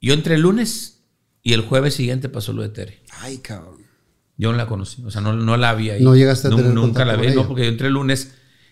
yo 0.00 0.14
entré 0.14 0.36
el 0.36 0.42
lunes 0.42 1.02
y 1.42 1.52
el 1.52 1.62
jueves 1.62 1.94
siguiente 1.94 2.28
pasó 2.28 2.52
lo 2.52 2.62
de 2.62 2.68
Tere. 2.68 3.02
Ay, 3.18 3.38
cabrón. 3.38 3.78
Yo 4.36 4.52
no 4.52 4.56
la 4.56 4.68
conocí, 4.68 5.02
o 5.04 5.10
sea, 5.10 5.20
no, 5.20 5.34
no 5.34 5.56
la 5.56 5.74
vi 5.74 5.90
ahí. 5.90 6.02
No 6.04 6.14
llegaste 6.14 6.46
a 6.46 6.50
tener 6.50 6.72
Nunca 6.72 7.04
la 7.04 7.16
vi, 7.16 7.26
ella. 7.26 7.34
no, 7.34 7.48
porque 7.48 7.64
yo 7.64 7.68
entré 7.70 7.88
el 7.88 7.94
lunes 7.94 8.30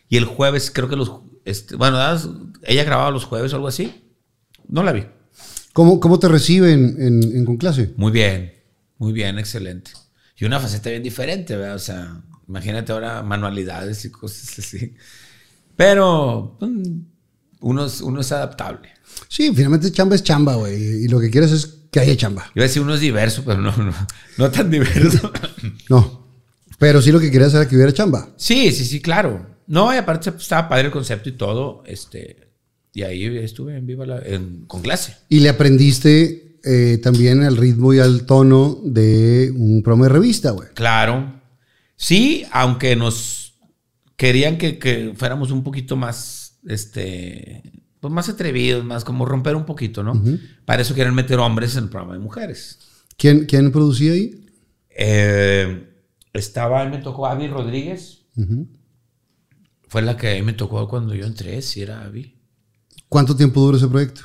y 0.09 0.17
el 0.17 0.25
jueves 0.27 0.71
creo 0.71 0.89
que 0.89 0.95
los, 0.97 1.11
este, 1.45 1.75
bueno, 1.75 1.99
ella 2.63 2.85
grababa 2.85 3.11
los 3.11 3.25
jueves 3.25 3.53
o 3.53 3.57
algo 3.57 3.67
así. 3.67 3.93
No 4.69 4.85
la 4.85 4.93
vi. 4.93 5.07
¿Cómo, 5.73 5.99
cómo 5.99 6.21
te 6.21 6.29
reciben 6.29 6.97
en, 7.01 7.23
en 7.23 7.45
con 7.45 7.57
clase? 7.57 7.93
Muy 7.97 8.13
bien, 8.13 8.55
muy 8.97 9.13
bien, 9.13 9.41
excelente. 9.41 9.91
Y 10.37 10.45
una 10.45 10.61
faceta 10.61 10.89
bien 10.89 11.03
diferente, 11.03 11.57
¿verdad? 11.57 11.75
O 11.75 11.81
sea, 11.81 12.23
imagínate 12.49 12.93
ahora 12.93 13.23
manualidades 13.23 14.05
y 14.05 14.11
cosas 14.11 14.59
así. 14.59 14.95
Pero 15.77 16.57
mm, 16.61 17.01
uno 17.61 17.87
es, 17.87 18.01
uno 18.01 18.21
es 18.21 18.33
adaptable. 18.33 18.89
Sí, 19.29 19.53
finalmente 19.55 19.91
chamba 19.93 20.15
es 20.17 20.23
chamba, 20.23 20.55
güey. 20.57 21.05
Y 21.05 21.09
lo 21.09 21.21
que 21.21 21.31
quieres 21.31 21.53
es 21.53 21.67
que 21.91 22.01
haya 22.01 22.17
chamba. 22.17 22.51
Iba 22.55 22.65
a 22.65 22.69
decir 22.69 22.83
uno 22.83 22.95
es 22.95 23.01
diverso, 23.01 23.43
pero 23.45 23.61
no, 23.61 23.75
no, 23.77 23.95
no 24.37 24.51
tan 24.51 24.71
diverso. 24.71 25.33
No. 25.91 26.27
Pero 26.79 27.01
sí 27.03 27.11
lo 27.11 27.19
que 27.19 27.31
querías 27.31 27.55
era 27.55 27.67
que 27.69 27.75
hubiera 27.75 27.93
chamba. 27.93 28.29
Sí, 28.37 28.71
sí, 28.73 28.85
sí, 28.85 29.01
claro. 29.01 29.57
No, 29.67 29.93
y 29.93 29.97
aparte 29.97 30.31
estaba 30.31 30.69
padre 30.69 30.87
el 30.87 30.91
concepto 30.93 31.29
y 31.29 31.33
todo. 31.33 31.83
Este, 31.87 32.51
y 32.93 33.03
ahí 33.03 33.25
estuve 33.39 33.77
en 33.77 33.87
viva 33.87 34.07
la- 34.07 34.21
en- 34.25 34.65
con 34.67 34.81
clase. 34.83 35.17
Y 35.29 35.41
le 35.41 35.49
aprendiste 35.49 36.59
eh, 36.65 36.99
también 37.03 37.43
al 37.43 37.57
ritmo 37.57 37.95
y 37.95 37.99
al 38.01 38.27
tono 38.27 38.79
de 38.85 39.53
un 39.57 39.83
programa 39.83 40.07
de 40.07 40.13
revista, 40.13 40.51
güey. 40.51 40.69
Claro. 40.75 41.38
Sí, 41.99 42.47
aunque 42.53 42.95
nos 42.95 43.59
querían 44.17 44.57
que, 44.57 44.79
que 44.79 45.13
fuéramos 45.17 45.51
un 45.51 45.65
poquito 45.65 45.97
más, 45.97 46.61
este, 46.67 47.63
pues 47.99 48.15
más 48.15 48.29
atrevidos, 48.29 48.85
más 48.85 49.05
como 49.05 49.27
romper 49.27 49.57
un 49.57 49.67
poquito, 49.67 50.05
¿no? 50.05 50.23
Para 50.65 50.83
eso 50.83 50.95
quieren 50.95 51.13
meter 51.15 51.41
hombres 51.41 51.77
en 51.77 51.85
el 51.85 51.91
programa 51.91 52.15
de 52.15 52.21
mujeres. 52.21 52.79
¿Quién, 53.17 53.47
quién 53.47 53.73
producía 53.73 54.13
ahí? 54.13 54.47
Eh, 54.91 55.89
estaba, 56.33 56.89
me 56.89 56.99
tocó 56.99 57.27
Avi 57.27 57.49
Rodríguez. 57.49 58.27
Fue 59.89 60.03
la 60.03 60.17
que 60.17 60.41
me 60.43 60.53
tocó 60.53 60.87
cuando 60.87 61.17
yo 61.17 61.27
entré, 61.27 61.61
si 61.61 61.83
era 61.83 62.05
Avi. 62.05 62.37
¿Cuánto 63.09 63.35
tiempo 63.35 63.61
duró 63.61 63.77
ese 63.77 63.89
proyecto? 63.89 64.21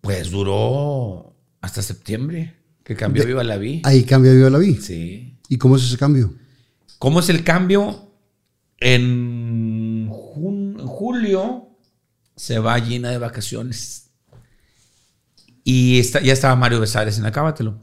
Pues 0.00 0.30
duró 0.30 1.36
hasta 1.60 1.82
septiembre, 1.82 2.54
que 2.84 2.94
cambió 2.94 3.26
Viva 3.26 3.42
la 3.42 3.56
Vi. 3.56 3.82
Ahí 3.84 4.04
cambia 4.04 4.32
Viva 4.32 4.50
la 4.50 4.58
Vi. 4.58 4.76
Sí. 4.76 5.31
¿Y 5.48 5.58
cómo 5.58 5.76
es 5.76 5.84
ese 5.84 5.98
cambio? 5.98 6.34
¿Cómo 6.98 7.20
es 7.20 7.28
el 7.28 7.44
cambio? 7.44 8.10
En, 8.78 10.08
julio 10.08 11.68
se 12.36 12.58
va 12.58 12.80
Gina 12.80 13.10
de 13.10 13.18
vacaciones. 13.18 14.10
Y 15.64 16.00
está- 16.00 16.20
ya 16.20 16.32
estaba 16.32 16.56
Mario 16.56 16.80
Besares 16.80 17.18
en 17.18 17.26
Acábatelo. 17.26 17.80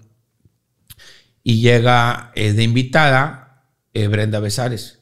Y 1.43 1.61
llega 1.61 2.31
eh, 2.35 2.53
de 2.53 2.63
invitada 2.63 3.65
eh, 3.93 4.07
Brenda 4.07 4.39
Besares. 4.39 4.99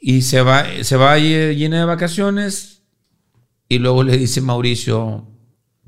Y 0.00 0.22
se 0.22 0.40
va, 0.42 0.64
se 0.82 0.96
va 0.96 1.18
Gina 1.18 1.78
de 1.80 1.84
vacaciones. 1.84 2.82
Y 3.68 3.78
luego 3.80 4.02
le 4.02 4.16
dice 4.16 4.40
Mauricio, 4.40 5.28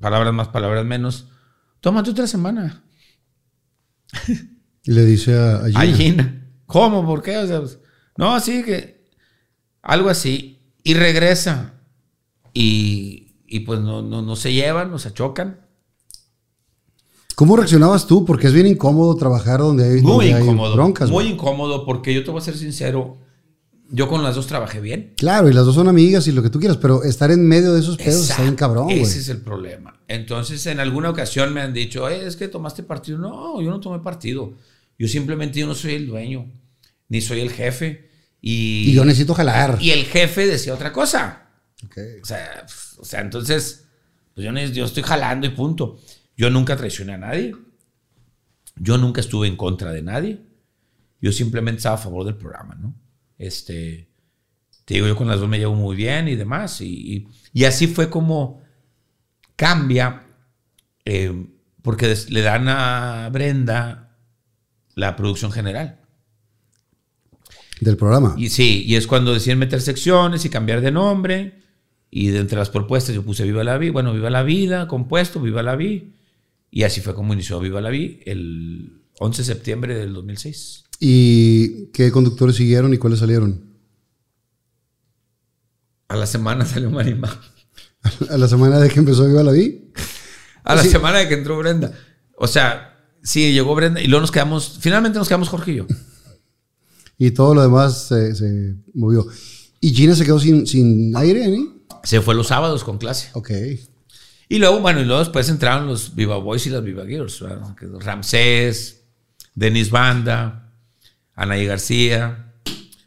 palabras 0.01 0.35
más, 0.35 0.49
palabras 0.49 0.85
menos, 0.85 1.29
tómate 1.81 2.11
otra 2.11 2.27
semana. 2.27 2.85
Y 4.91 4.93
le 4.93 5.05
dice 5.05 5.39
a, 5.39 5.59
a 5.59 5.67
Gina. 5.69 5.81
A 5.81 5.87
Gina. 5.87 6.47
¿Cómo? 6.67 7.07
¿Por 7.07 7.23
qué? 7.23 7.37
O 7.39 7.47
sea, 7.47 7.61
pues, 7.61 7.79
no, 8.17 8.35
así 8.35 8.65
que 8.65 9.05
algo 9.83 10.09
así. 10.09 10.59
Y 10.83 10.95
regresa. 10.95 11.75
Y, 12.53 13.37
y 13.47 13.61
pues 13.61 13.79
no, 13.79 14.03
no, 14.03 14.21
no 14.21 14.35
se 14.35 14.53
llevan, 14.53 14.91
no 14.91 14.99
se 14.99 15.13
chocan. 15.15 15.61
¿Cómo 17.37 17.57
reaccionabas 17.57 18.09
tú? 18.09 18.25
Porque 18.25 18.49
es 18.49 18.53
bien 18.53 18.67
incómodo 18.67 19.15
trabajar 19.15 19.61
donde 19.61 19.85
hay, 19.85 20.03
Muy 20.03 20.27
donde 20.27 20.35
hay 20.35 20.43
incómodo. 20.43 20.75
broncas. 20.75 21.09
muy 21.09 21.27
incómodo 21.27 21.87
porque 21.87 22.13
yo 22.13 22.25
te 22.25 22.33
voy 22.33 22.41
a 22.41 22.45
ser 22.45 22.57
sincero. 22.57 23.17
yo 23.91 24.09
con 24.09 24.23
las 24.25 24.35
dos 24.35 24.47
trabajé 24.49 24.81
bien. 24.81 25.15
Claro, 25.17 25.49
y 25.49 25.53
las 25.53 25.65
dos 25.67 25.77
son 25.77 25.87
amigas 25.89 26.27
y 26.27 26.33
lo 26.33 26.43
que 26.43 26.51
tú 26.51 26.59
quieras, 26.59 26.77
pero 26.79 27.05
estar 27.05 27.31
en 27.31 27.47
medio 27.47 27.73
de 27.75 27.81
esos 27.81 27.97
pedos 27.97 28.29
está 28.29 28.43
bien 28.43 28.57
cabrón, 28.57 28.87
güey. 28.87 29.01
Ese 29.03 29.21
es 29.21 29.29
el 29.29 29.39
problema. 29.41 29.95
Entonces, 30.09 30.67
en 30.67 30.81
alguna 30.81 31.11
ocasión 31.11 31.55
me 31.55 31.61
han 31.61 31.73
dicho, 31.73 32.03
"Oye, 32.05 32.27
es 32.27 32.35
que 32.37 32.49
tomaste 32.49 32.83
partido. 32.83 33.19
No, 33.19 33.63
yo 33.63 33.71
no 33.71 33.79
tomé 33.81 34.01
partido. 34.01 34.55
Yo 35.01 35.09
simplemente 35.09 35.59
yo 35.59 35.67
no 35.67 35.75
soy 35.75 35.95
el 35.95 36.07
dueño, 36.07 36.53
ni 37.09 37.23
soy 37.23 37.41
el 37.41 37.51
jefe. 37.51 38.11
Y, 38.43 38.91
Y 38.91 38.93
yo 38.93 39.03
necesito 39.07 39.33
jalar. 39.35 39.79
y 39.81 39.93
el 39.93 40.05
jefe 40.05 40.47
decía 40.47 40.75
otra 40.75 40.93
cosa. 40.93 41.49
Ok. 41.87 41.97
O 42.23 42.27
sea, 42.27 42.67
o 42.99 43.05
sea 43.05 43.21
entonces, 43.23 43.87
pues 44.35 44.45
yo, 44.47 44.53
yo 44.53 44.85
estoy 44.85 45.03
jalando 45.03 45.47
y 45.47 45.51
punto. 45.51 45.99
Yo 46.37 46.51
nunca 46.51 46.77
traicioné 46.77 47.15
a 47.15 47.19
nadie. 47.19 47.57
Yo 48.77 48.99
nunca 48.99 49.23
estuve 49.23 49.49
en 49.49 49.57
contra 49.57 49.91
de 49.93 50.03
nadie. 50.03 50.41
Yo 51.23 51.33
simplemente 51.33 51.79
estaba 51.79 51.95
a 51.95 51.99
favor 51.99 52.27
del 52.27 52.37
programa, 52.37 52.75
¿no? 52.75 52.95
Este, 53.39 54.07
te 54.85 54.95
digo, 54.95 55.07
yo 55.07 55.17
con 55.17 55.29
las 55.29 55.41
dos 55.41 55.49
me 55.49 55.59
llevo 55.59 55.75
muy 55.75 55.97
bien 55.97 56.29
y 56.29 56.37
demás. 56.37 56.83
Y, 56.83 56.87
y- 57.17 57.29
y 57.55 57.65
así 57.65 57.87
fue 57.87 58.11
como 58.11 58.63
cambia, 59.57 60.23
eh, 61.05 61.47
porque 61.83 62.07
des- 62.09 62.31
le 62.31 62.43
dan 62.43 62.69
a 62.69 63.29
Brenda 63.33 64.00
la 64.95 65.17
producción 65.17 65.53
general. 65.53 66.01
Del 67.81 67.97
programa. 67.97 68.35
Y 68.37 68.51
sí, 68.51 68.85
y 68.87 68.97
es 68.97 69.07
cuando 69.07 69.33
deciden 69.33 69.59
meter 69.59 69.81
secciones 69.81 70.45
y 70.45 70.51
cambiar 70.51 70.81
de 70.83 70.91
nombre. 70.93 71.61
Y 72.11 72.29
de 72.29 72.41
entre 72.41 72.59
las 72.59 72.71
propuestas 72.71 73.15
yo 73.15 73.23
puse 73.23 73.45
Viva 73.45 73.63
la 73.65 73.79
Vida, 73.79 73.93
bueno, 73.93 74.13
Viva 74.13 74.31
la 74.31 74.43
Vida, 74.43 74.89
compuesto, 74.89 75.41
Viva 75.41 75.63
la 75.63 75.77
Vida. 75.77 76.05
Y 76.71 76.83
así 76.83 77.01
fue 77.01 77.15
como 77.15 77.33
inició 77.33 77.61
Viva 77.61 77.81
la 77.81 77.91
Vida 77.91 78.17
el 78.27 79.01
11 79.21 79.43
de 79.43 79.47
septiembre 79.47 79.95
del 79.95 80.13
2006. 80.13 80.85
¿Y 80.99 81.87
qué 81.93 82.11
conductores 82.11 82.57
siguieron 82.57 82.93
y 82.93 82.99
cuáles 82.99 83.21
salieron? 83.21 83.65
A 86.09 86.17
la 86.17 86.27
semana 86.27 86.65
salió 86.67 86.91
Marimba. 86.91 87.41
A 88.29 88.37
la 88.37 88.49
semana 88.49 88.79
de 88.81 88.89
que 88.89 88.99
empezó 88.99 89.27
Viva 89.27 89.43
la 89.43 89.53
Vi. 89.53 89.93
A 90.65 90.75
la 90.75 90.83
Sí. 90.83 90.91
semana 90.91 91.19
de 91.19 91.29
que 91.29 91.35
entró 91.35 91.57
Brenda. 91.59 91.93
O 92.37 92.47
sea, 92.49 92.90
sí, 93.23 93.53
llegó 93.53 93.75
Brenda 93.75 94.01
y 94.01 94.07
luego 94.07 94.23
nos 94.23 94.31
quedamos, 94.31 94.79
finalmente 94.81 95.19
nos 95.19 95.29
quedamos 95.29 95.49
Jorge 95.49 95.73
y 95.73 95.77
yo. 95.77 95.87
Y 97.19 97.33
todo 97.33 97.55
lo 97.55 97.63
demás 97.63 98.09
se, 98.09 98.35
se 98.35 98.75
movió. 98.95 99.27
¿Y 99.81 99.93
Gina 99.95 100.15
se 100.15 100.25
quedó 100.25 100.39
sin, 100.41 100.67
sin 100.67 101.15
aire, 101.17 101.47
¿eh? 101.55 101.67
Se 102.03 102.21
fue 102.21 102.35
los 102.35 102.47
sábados 102.49 102.83
con 102.85 102.99
clase. 102.99 103.29
Ok. 103.35 103.51
Y 104.49 104.59
luego, 104.59 104.81
bueno, 104.81 105.01
y 105.01 105.05
luego 105.05 105.21
después 105.21 105.49
entraron 105.49 105.87
los 105.87 106.15
Viva 106.15 106.37
Boys 106.39 106.67
y 106.67 106.71
las 106.71 106.83
Viva 106.83 107.05
Girls. 107.07 107.41
¿verdad? 107.41 107.77
Ramsés, 108.01 109.03
Denis 109.55 109.91
Banda, 109.91 110.73
Anaí 111.35 111.67
García, 111.67 112.55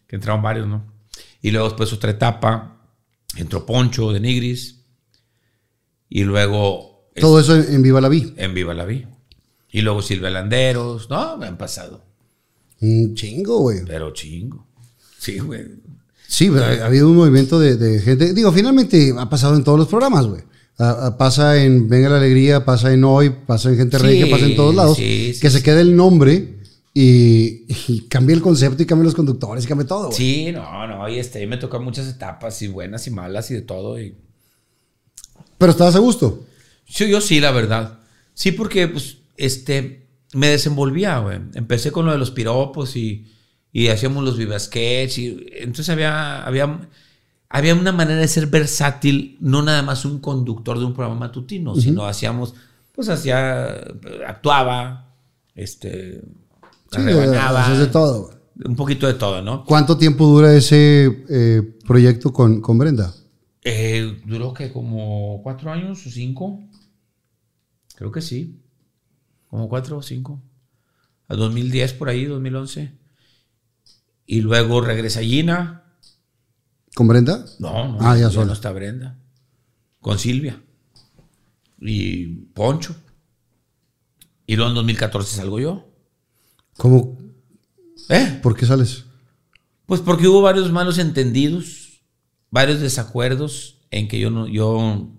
que 0.08 0.16
entraron 0.16 0.42
varios, 0.42 0.68
¿no? 0.68 0.86
Y 1.42 1.52
luego 1.52 1.68
después 1.68 1.92
otra 1.92 2.12
etapa, 2.12 2.78
entró 3.36 3.66
Poncho 3.66 4.12
de 4.14 4.20
Nigris. 4.20 4.80
Y 6.08 6.24
luego 6.24 7.10
Todo 7.20 7.40
eso 7.40 7.56
en, 7.56 7.74
en 7.74 7.82
Viva 7.82 8.00
la 8.00 8.10
Vi. 8.10 8.34
en 8.38 8.54
Viva 8.54 8.74
la 8.74 8.86
Vi. 8.86 9.06
Y 9.74 9.82
luego 9.82 10.02
Silvia 10.02 10.30
Landeros. 10.30 11.10
No, 11.10 11.36
me 11.36 11.48
han 11.48 11.58
pasado. 11.58 12.06
Un 12.80 13.16
chingo, 13.16 13.58
güey. 13.58 13.80
Pero 13.86 14.14
chingo. 14.14 14.68
Sí, 15.20 15.40
güey. 15.40 15.66
Sí, 16.28 16.48
ha 16.56 16.84
ha 16.84 16.86
habido 16.86 17.10
un 17.10 17.16
movimiento 17.16 17.60
de, 17.60 17.76
de 17.76 18.00
gente. 18.00 18.34
Digo, 18.34 18.52
finalmente 18.52 19.14
ha 19.18 19.30
pasado 19.30 19.56
en 19.56 19.64
todos 19.64 19.80
los 19.80 19.88
programas, 19.88 20.28
güey. 20.28 20.42
Ah, 20.78 20.98
ah, 21.02 21.18
pasa 21.18 21.64
en 21.64 21.90
Venga 21.90 22.10
la 22.10 22.18
Alegría, 22.18 22.66
pasa 22.66 22.94
en 22.94 23.04
Hoy, 23.04 23.32
pasa 23.46 23.70
en 23.70 23.78
Gente 23.78 23.98
Sí, 23.98 24.04
Regia, 24.04 24.30
pasa 24.30 24.46
en 24.46 24.56
todos 24.56 24.74
lados. 24.76 24.98
sí, 24.98 25.34
sí, 25.34 25.40
que 25.40 25.50
se 25.50 25.62
quede 25.62 25.82
el 25.82 25.96
nombre 25.96 26.60
y, 26.94 27.66
y 27.88 28.08
cambia 28.10 28.36
el 28.36 28.42
concepto 28.42 28.82
y 28.84 28.86
cambia 28.86 29.06
los 29.06 29.16
conductores 29.16 29.64
y 29.66 29.68
cambia 29.68 29.88
todo, 29.88 30.08
güey. 30.08 30.18
Sí, 30.18 30.52
no, 30.52 30.88
no. 30.88 31.10
Y 31.10 31.18
este, 31.20 31.46
me 31.48 31.58
tocó 31.58 31.80
muchas 31.80 32.08
etapas, 32.08 32.62
y 32.62 32.68
buenas 32.68 33.08
y 33.08 33.12
malas 33.12 33.50
y 33.50 33.56
de 33.56 33.62
todo. 33.62 34.00
Y 34.00 34.16
Pero 35.58 35.72
estabas 35.72 35.96
a 35.96 36.00
gusto. 36.00 36.44
Sí, 36.88 37.10
yo 37.10 37.22
sí, 37.22 37.40
la 37.40 37.52
verdad. 37.52 38.00
Sí, 38.34 38.52
porque 38.52 38.88
pues, 38.88 39.18
este, 39.38 40.08
me 40.34 40.48
desenvolvía, 40.48 41.20
güey. 41.20 41.40
Empecé 41.54 41.92
con 41.92 42.06
lo 42.06 42.12
de 42.12 42.18
los 42.18 42.32
piropos 42.32 42.96
y, 42.96 43.26
y 43.72 43.88
hacíamos 43.88 44.24
los 44.24 44.38
viva 44.38 44.58
sketch. 44.60 45.18
Y, 45.18 45.46
entonces 45.60 45.90
había, 45.90 46.44
había, 46.46 46.90
había 47.50 47.76
una 47.76 47.92
manera 47.92 48.20
de 48.20 48.28
ser 48.28 48.48
versátil, 48.48 49.38
no 49.40 49.62
nada 49.62 49.82
más 49.82 50.06
un 50.06 50.20
conductor 50.20 50.80
de 50.80 50.86
un 50.86 50.94
programa 50.94 51.20
matutino, 51.20 51.76
sino 51.76 52.06
hacíamos, 52.06 52.56
pues 52.94 53.10
hacía, 53.10 53.66
actuaba, 54.28 55.16
este, 55.56 56.22
Sí, 56.92 57.02
rebanaba, 57.02 57.66
haces 57.66 57.80
de 57.80 57.88
todo. 57.88 58.24
güey. 58.28 58.38
un 58.66 58.76
poquito 58.76 59.08
de 59.08 59.16
todo, 59.16 59.42
¿no? 59.42 59.66
¿Cuánto 59.66 59.98
tiempo 59.98 60.28
dura 60.28 60.56
ese 60.56 61.24
eh, 61.30 61.62
proyecto 61.88 62.32
con, 62.32 62.62
con 62.62 62.78
Brenda? 62.78 63.14
Eh, 63.64 64.22
duró 64.26 64.54
que 64.54 64.72
como 64.72 65.42
cuatro 65.42 65.72
años 65.72 66.06
o 66.06 66.10
cinco. 66.10 66.60
Creo 67.96 68.12
que 68.12 68.22
sí. 68.22 68.63
Como 69.54 69.70
cuatro 69.70 69.98
o 69.98 70.02
cinco. 70.02 70.42
A 71.28 71.36
2010 71.36 71.94
por 71.94 72.10
ahí, 72.10 72.26
2011. 72.26 72.92
Y 74.26 74.42
luego 74.42 74.82
regresa 74.82 75.22
Gina. 75.22 75.84
¿Con 76.96 77.08
Brenda? 77.08 77.46
No, 77.60 77.90
no, 77.90 77.98
Ah, 78.02 78.18
ya 78.18 78.30
ya 78.30 78.46
no 78.46 78.54
está 78.54 78.72
Brenda. 78.72 79.20
Con 80.00 80.18
Silvia. 80.18 80.60
Y 81.80 82.26
Poncho. 82.56 82.96
Y 84.48 84.56
luego 84.56 84.72
en 84.72 84.76
2014 84.76 85.36
salgo 85.36 85.60
yo. 85.60 85.88
¿Cómo? 86.78 87.20
¿Eh? 88.10 88.40
¿Por 88.42 88.56
qué 88.58 88.66
sales? 88.66 89.06
Pues 89.86 90.02
porque 90.02 90.28
hubo 90.28 90.42
varios 90.42 90.72
malos 90.72 90.98
entendidos, 90.98 92.02
varios 92.50 92.80
desacuerdos 92.80 93.82
en 93.92 94.08
que 94.08 94.20
yo 94.20 94.32
no, 94.32 94.48
yo 94.48 95.12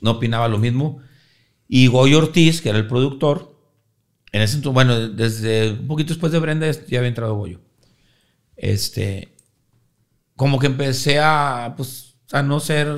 no 0.00 0.10
opinaba 0.10 0.48
lo 0.48 0.56
mismo. 0.56 1.02
Y 1.68 1.88
Goyo 1.88 2.16
Ortiz, 2.16 2.62
que 2.62 2.70
era 2.70 2.78
el 2.78 2.86
productor, 2.86 3.57
en 4.32 4.42
ese 4.42 4.56
entonces, 4.56 4.74
bueno, 4.74 5.08
desde 5.08 5.72
un 5.72 5.86
poquito 5.86 6.08
después 6.12 6.32
de 6.32 6.38
Brenda 6.38 6.70
ya 6.70 6.98
había 6.98 7.08
entrado 7.08 7.34
Goyo. 7.34 7.60
Este, 8.56 9.34
como 10.36 10.58
que 10.58 10.66
empecé 10.66 11.18
a, 11.20 11.74
pues, 11.76 12.14
a 12.32 12.42
no 12.42 12.60
ser 12.60 12.88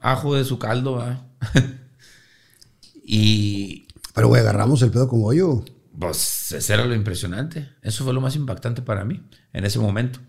ajo 0.00 0.34
de 0.34 0.44
su 0.44 0.58
caldo, 0.58 0.96
¿verdad? 0.96 1.26
y 3.04 3.88
Pero, 4.14 4.28
güey, 4.28 4.40
agarramos 4.40 4.82
el 4.82 4.90
pedo 4.90 5.08
con 5.08 5.22
Goyo. 5.22 5.64
pues 5.98 6.52
eso 6.52 6.74
era 6.74 6.84
lo 6.84 6.94
impresionante. 6.94 7.68
Eso 7.82 8.04
fue 8.04 8.12
lo 8.12 8.20
más 8.20 8.36
impactante 8.36 8.82
para 8.82 9.04
mí 9.04 9.22
en 9.52 9.64
ese 9.64 9.78
momento. 9.78 10.20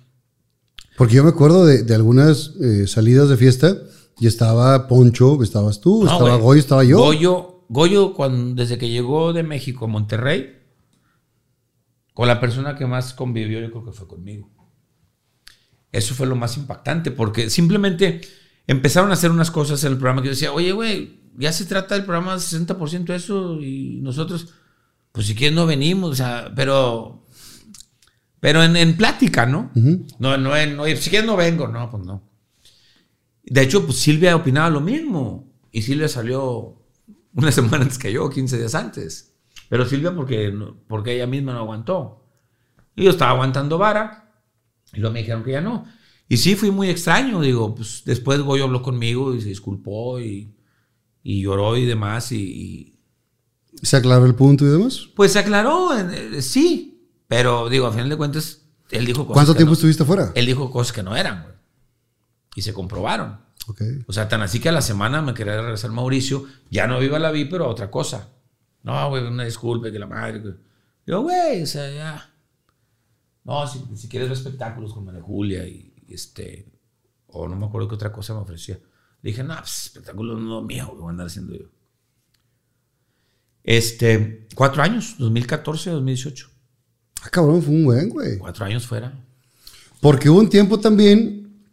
Porque 0.98 1.16
yo 1.16 1.24
me 1.24 1.30
acuerdo 1.30 1.66
de, 1.66 1.84
de 1.84 1.94
algunas 1.94 2.54
eh, 2.62 2.88
salidas 2.88 3.28
de 3.30 3.38
fiesta 3.38 3.76
y 4.20 4.28
estaba 4.28 4.88
Poncho, 4.88 5.42
estabas 5.44 5.82
tú, 5.82 6.06
No, 6.06 6.12
estaba 6.12 6.30
güey. 6.32 6.42
Goyo, 6.42 6.60
estaba 6.60 6.84
yo. 6.86 6.98
Goyo, 6.98 7.55
Goyo 7.70 8.14
cuando, 8.14 8.62
desde 8.62 8.78
que 8.78 8.90
llegó 8.90 9.34
de 9.34 9.44
México 9.44 9.86
a 9.86 9.88
Monterrey, 9.88 10.60
con 12.14 12.28
la 12.28 12.40
persona 12.40 12.76
que 12.76 12.86
más 12.86 13.14
convivió, 13.14 13.60
yo 13.60 13.70
creo 13.72 13.86
que 13.86 13.92
fue 13.92 14.08
conmigo. 14.08 14.50
Eso 15.92 16.14
fue 16.14 16.28
lo 16.28 16.36
más 16.36 16.58
impactante, 16.58 17.12
porque 17.12 17.50
simplemente 17.50 18.22
empezaron 18.68 19.10
a 19.12 19.14
hacer 19.14 19.32
unas 19.32 19.52
cosas 19.52 19.84
en 19.84 19.94
el 19.94 19.98
programa 19.98 20.22
que 20.22 20.28
yo 20.28 20.34
decía, 20.34 20.52
oye, 20.54 20.72
güey, 20.72 21.20
ya 21.38 21.52
se 21.52 21.66
trata 21.66 21.96
del 21.96 22.06
programa 22.06 22.36
60% 22.36 23.06
de 23.06 23.16
eso 23.16 23.62
y 23.62 24.00
nosotros, 24.02 24.54
pues 25.12 25.28
si 25.28 25.36
quieres 25.36 25.56
no 25.56 25.66
venimos, 25.66 26.12
o 26.12 26.16
sea, 26.16 26.52
pero, 26.56 27.26
pero 28.40 28.64
en, 28.64 28.76
en 28.76 28.96
plática, 28.96 29.46
¿no? 29.46 29.72
No, 30.20 30.38
no, 30.38 30.56
en, 30.56 30.80
oye, 30.80 30.96
si 30.98 31.10
quieres 31.10 31.28
no 31.28 31.36
vengo, 31.36 31.68
no, 31.68 31.90
pues 31.90 32.04
no. 32.06 32.30
De 33.44 33.62
hecho, 33.62 33.86
pues 33.86 34.00
Silvia 34.00 34.36
opinaba 34.36 34.70
lo 34.70 34.82
mismo. 34.82 35.54
Y 35.72 35.84
Silvia 35.84 36.08
salió 36.08 36.85
una 37.36 37.52
semana 37.52 37.84
antes 37.84 37.98
que 37.98 38.12
yo, 38.12 38.30
15 38.30 38.58
días 38.58 38.76
antes. 38.76 39.34
Pero 39.70 39.86
Silvia 39.86 40.14
porque, 40.16 40.54
porque 40.88 41.16
ella 41.16 41.28
misma 41.28 41.54
no 41.54 41.60
aguantó. 41.60 42.28
Y 42.96 43.04
yo 43.06 43.12
estaba 43.12 43.32
aguantando 43.32 43.78
vara. 43.78 44.42
Y 44.94 45.00
luego 45.00 45.14
me 45.14 45.20
dijeron 45.20 45.44
que 45.44 45.52
ya 45.52 45.62
no. 45.62 45.86
Y 46.30 46.38
sí, 46.38 46.56
fui 46.56 46.72
muy 46.72 46.90
extraño. 46.90 47.42
Digo, 47.42 47.76
pues 47.76 48.04
después 48.06 48.40
Goyo 48.42 48.64
habló 48.66 48.82
conmigo 48.82 49.34
y 49.36 49.42
se 49.42 49.50
disculpó 49.50 50.20
y, 50.20 50.56
y 51.24 51.42
lloró 51.42 51.76
y 51.78 51.86
demás. 51.86 52.32
Y, 52.32 52.38
y, 52.42 53.00
Se 53.86 53.98
aclaró 53.98 54.26
el 54.26 54.36
punto 54.36 54.66
y 54.66 54.70
demás. 54.70 55.08
pues 55.16 55.34
se 55.34 55.40
aclaró, 55.40 55.98
eh, 55.98 56.42
sí. 56.42 57.10
Pero 57.28 57.70
digo, 57.70 57.88
a 57.88 57.92
final 57.92 58.08
de 58.10 58.18
cuentas, 58.18 58.62
él 58.92 59.06
dijo 59.06 59.22
cosas 59.26 59.34
¿Cuánto 59.34 59.54
que 59.54 59.58
tiempo 59.58 59.72
no- 59.72 59.74
estuviste 59.76 60.06
fuera? 60.06 60.32
Él 60.36 60.46
dijo 60.46 60.70
cosas 60.72 60.94
que 60.94 61.04
no 61.04 61.16
eran, 61.16 61.42
güey. 61.44 61.56
Y 62.56 62.62
se 62.62 62.72
comprobaron. 62.74 63.40
O 64.08 64.14
sea, 64.14 64.28
tan 64.28 64.42
así 64.42 64.60
que 64.60 64.70
a 64.70 64.72
la 64.72 64.82
semana 64.82 65.22
me 65.22 65.34
quería 65.34 65.60
regresar 65.62 65.92
Mauricio. 65.92 66.46
Ya 66.70 66.88
no 66.88 67.00
viva 67.00 67.18
la 67.20 67.32
vi, 67.32 67.46
pero 67.46 67.66
a 67.66 67.70
otra 67.70 67.90
cosa. 67.90 68.30
No, 68.84 69.10
güey, 69.10 69.24
una 69.26 69.44
disculpa, 69.46 69.92
que 69.92 69.98
la 70.00 70.06
madre. 70.08 70.42
Yo, 71.08 71.22
güey, 71.24 71.64
o 71.64 71.66
sea, 71.66 71.92
ya. 71.92 72.32
No, 73.44 73.68
si, 73.68 73.80
si 73.96 74.08
quieres 74.08 74.30
ver 74.30 74.38
espectáculos 74.38 74.94
con 74.94 75.06
María 75.06 75.22
Julia 75.22 75.68
y, 75.68 75.94
y 76.08 76.14
este. 76.14 76.72
O 77.28 77.48
no 77.48 77.56
me 77.56 77.66
acuerdo 77.66 77.88
qué 77.88 77.96
otra 77.96 78.12
cosa 78.12 78.34
me 78.34 78.40
ofrecía. 78.42 78.80
Le 79.22 79.32
dije, 79.32 79.44
no, 79.44 79.56
pues 79.58 79.86
espectáculos 79.88 80.40
no 80.40 80.62
mío, 80.62 80.90
que 80.92 80.98
voy 81.00 81.08
a 81.08 81.10
andar 81.12 81.28
haciendo 81.28 81.54
yo. 81.56 81.66
Este, 83.64 84.48
cuatro 84.56 84.84
años, 84.84 85.16
2014, 85.18 85.90
2018. 85.92 86.50
Ah, 87.24 87.30
cabrón, 87.32 87.62
fue 87.64 87.74
un 87.74 87.86
buen, 87.86 88.10
güey. 88.10 88.38
Cuatro 88.38 88.66
años 88.66 88.86
fuera. 88.86 89.14
Porque 90.02 90.30
hubo 90.30 90.40
un 90.40 90.50
tiempo 90.50 90.80
también 90.80 91.64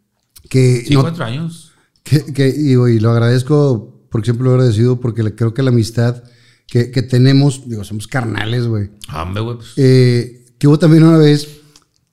que... 0.49 0.83
Sí, 0.87 0.93
no- 0.95 1.01
cuatro 1.01 1.23
años. 1.23 1.72
Que, 2.03 2.25
que- 2.33 2.53
y, 2.55 2.71
y 2.73 2.99
lo 2.99 3.11
agradezco, 3.11 4.05
porque 4.09 4.25
siempre 4.25 4.45
lo 4.45 4.51
he 4.51 4.55
agradecido, 4.55 4.99
porque 4.99 5.23
le- 5.23 5.35
creo 5.35 5.53
que 5.53 5.63
la 5.63 5.69
amistad 5.69 6.23
que, 6.67 6.91
que 6.91 7.01
tenemos, 7.01 7.67
digo, 7.67 7.83
somos 7.83 8.07
carnales, 8.07 8.67
güey. 8.67 8.89
Hombre, 9.13 9.41
güey. 9.41 9.57
pues. 9.57 9.73
Eh, 9.77 10.45
que 10.57 10.67
hubo 10.67 10.79
también 10.79 11.03
una 11.03 11.17
vez 11.17 11.47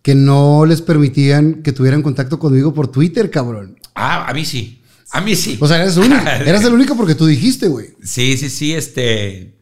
que 0.03 0.15
no 0.15 0.65
les 0.67 0.81
permitían 0.83 1.63
que 1.63 1.73
tuvieran 1.73 2.03
contacto 2.03 2.39
conmigo 2.39 2.73
por 2.75 2.89
Twitter, 2.89 3.31
cabrón. 3.31 3.79
Ah, 3.95 4.27
a 4.29 4.33
mí 4.35 4.45
sí. 4.45 4.83
A 5.13 5.21
mí 5.21 5.35
sí. 5.37 5.59
O 5.61 5.67
sea, 5.67 5.77
eras 5.83 5.97
el 5.97 6.05
único, 6.05 6.23
eras 6.29 6.65
el 6.65 6.73
único 6.73 6.97
porque 6.97 7.15
tú 7.15 7.27
dijiste, 7.27 7.69
güey. 7.69 7.89
Sí, 8.03 8.37
sí, 8.37 8.49
sí, 8.49 8.73
este. 8.75 9.57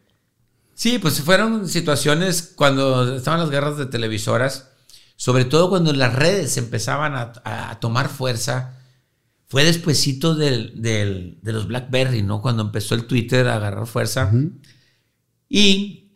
Sí, 0.75 0.97
pues 0.99 1.19
fueron 1.21 1.67
situaciones 1.67 2.53
cuando 2.55 3.17
estaban 3.17 3.39
las 3.41 3.49
guerras 3.49 3.77
de 3.77 3.85
televisoras, 3.87 4.69
sobre 5.17 5.43
todo 5.45 5.69
cuando 5.69 5.91
las 5.91 6.13
redes 6.15 6.55
empezaban 6.57 7.15
a- 7.15 7.33
a 7.71 7.79
tomar 7.79 8.07
fuerza. 8.09 8.78
Fue 9.49 9.63
despuesito 9.63 10.35
del, 10.35 10.79
del- 10.81 11.39
de 11.41 11.53
los 11.53 11.67
BlackBerry, 11.67 12.21
¿no? 12.21 12.41
Cuando 12.41 12.61
empezó 12.63 12.93
el 12.95 13.05
Twitter 13.05 13.47
a 13.47 13.55
agarrar 13.55 13.87
fuerza. 13.87 14.31
Y 15.49 16.11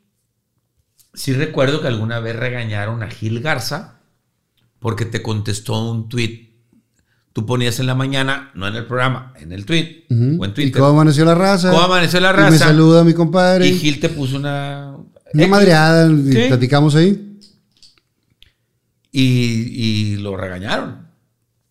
sí 1.13 1.33
recuerdo 1.33 1.81
que 1.81 1.87
alguna 1.87 2.19
vez 2.19 2.35
regañaron 2.35 3.01
a 3.03 3.09
Gil 3.09 3.39
Garza 3.41 3.99
porque 4.79 5.05
te 5.05 5.21
contestó 5.23 5.89
un 5.91 6.09
tweet. 6.09 6.51
Tú 7.33 7.47
ponías 7.47 7.79
en 7.79 7.87
la 7.87 7.95
mañana, 7.95 8.51
no 8.53 8.67
en 8.67 8.75
el 8.75 8.85
programa, 8.85 9.33
en 9.39 9.51
el 9.51 9.65
tweet 9.65 10.05
Ujú. 10.11 10.39
o 10.39 10.45
en 10.45 10.51
¿Y 10.51 10.53
Twitter. 10.53 10.73
cómo 10.79 10.89
amaneció 10.91 11.25
la 11.25 11.33
raza? 11.33 11.71
¿Cómo 11.71 11.81
amaneció 11.81 12.19
la 12.19 12.29
Y 12.29 12.33
me 12.35 12.39
raza? 12.41 12.57
saluda 12.59 13.03
mi 13.03 13.15
compadre. 13.15 13.67
Y 13.67 13.79
Gil 13.79 13.99
te 13.99 14.09
puso 14.09 14.35
una. 14.37 14.95
Una 15.33 15.47
madreada 15.47 16.11
y 16.11 16.47
platicamos 16.49 16.93
ahí. 16.93 17.39
Y, 19.11 19.23
y 19.23 20.15
lo 20.17 20.37
regañaron. 20.37 21.07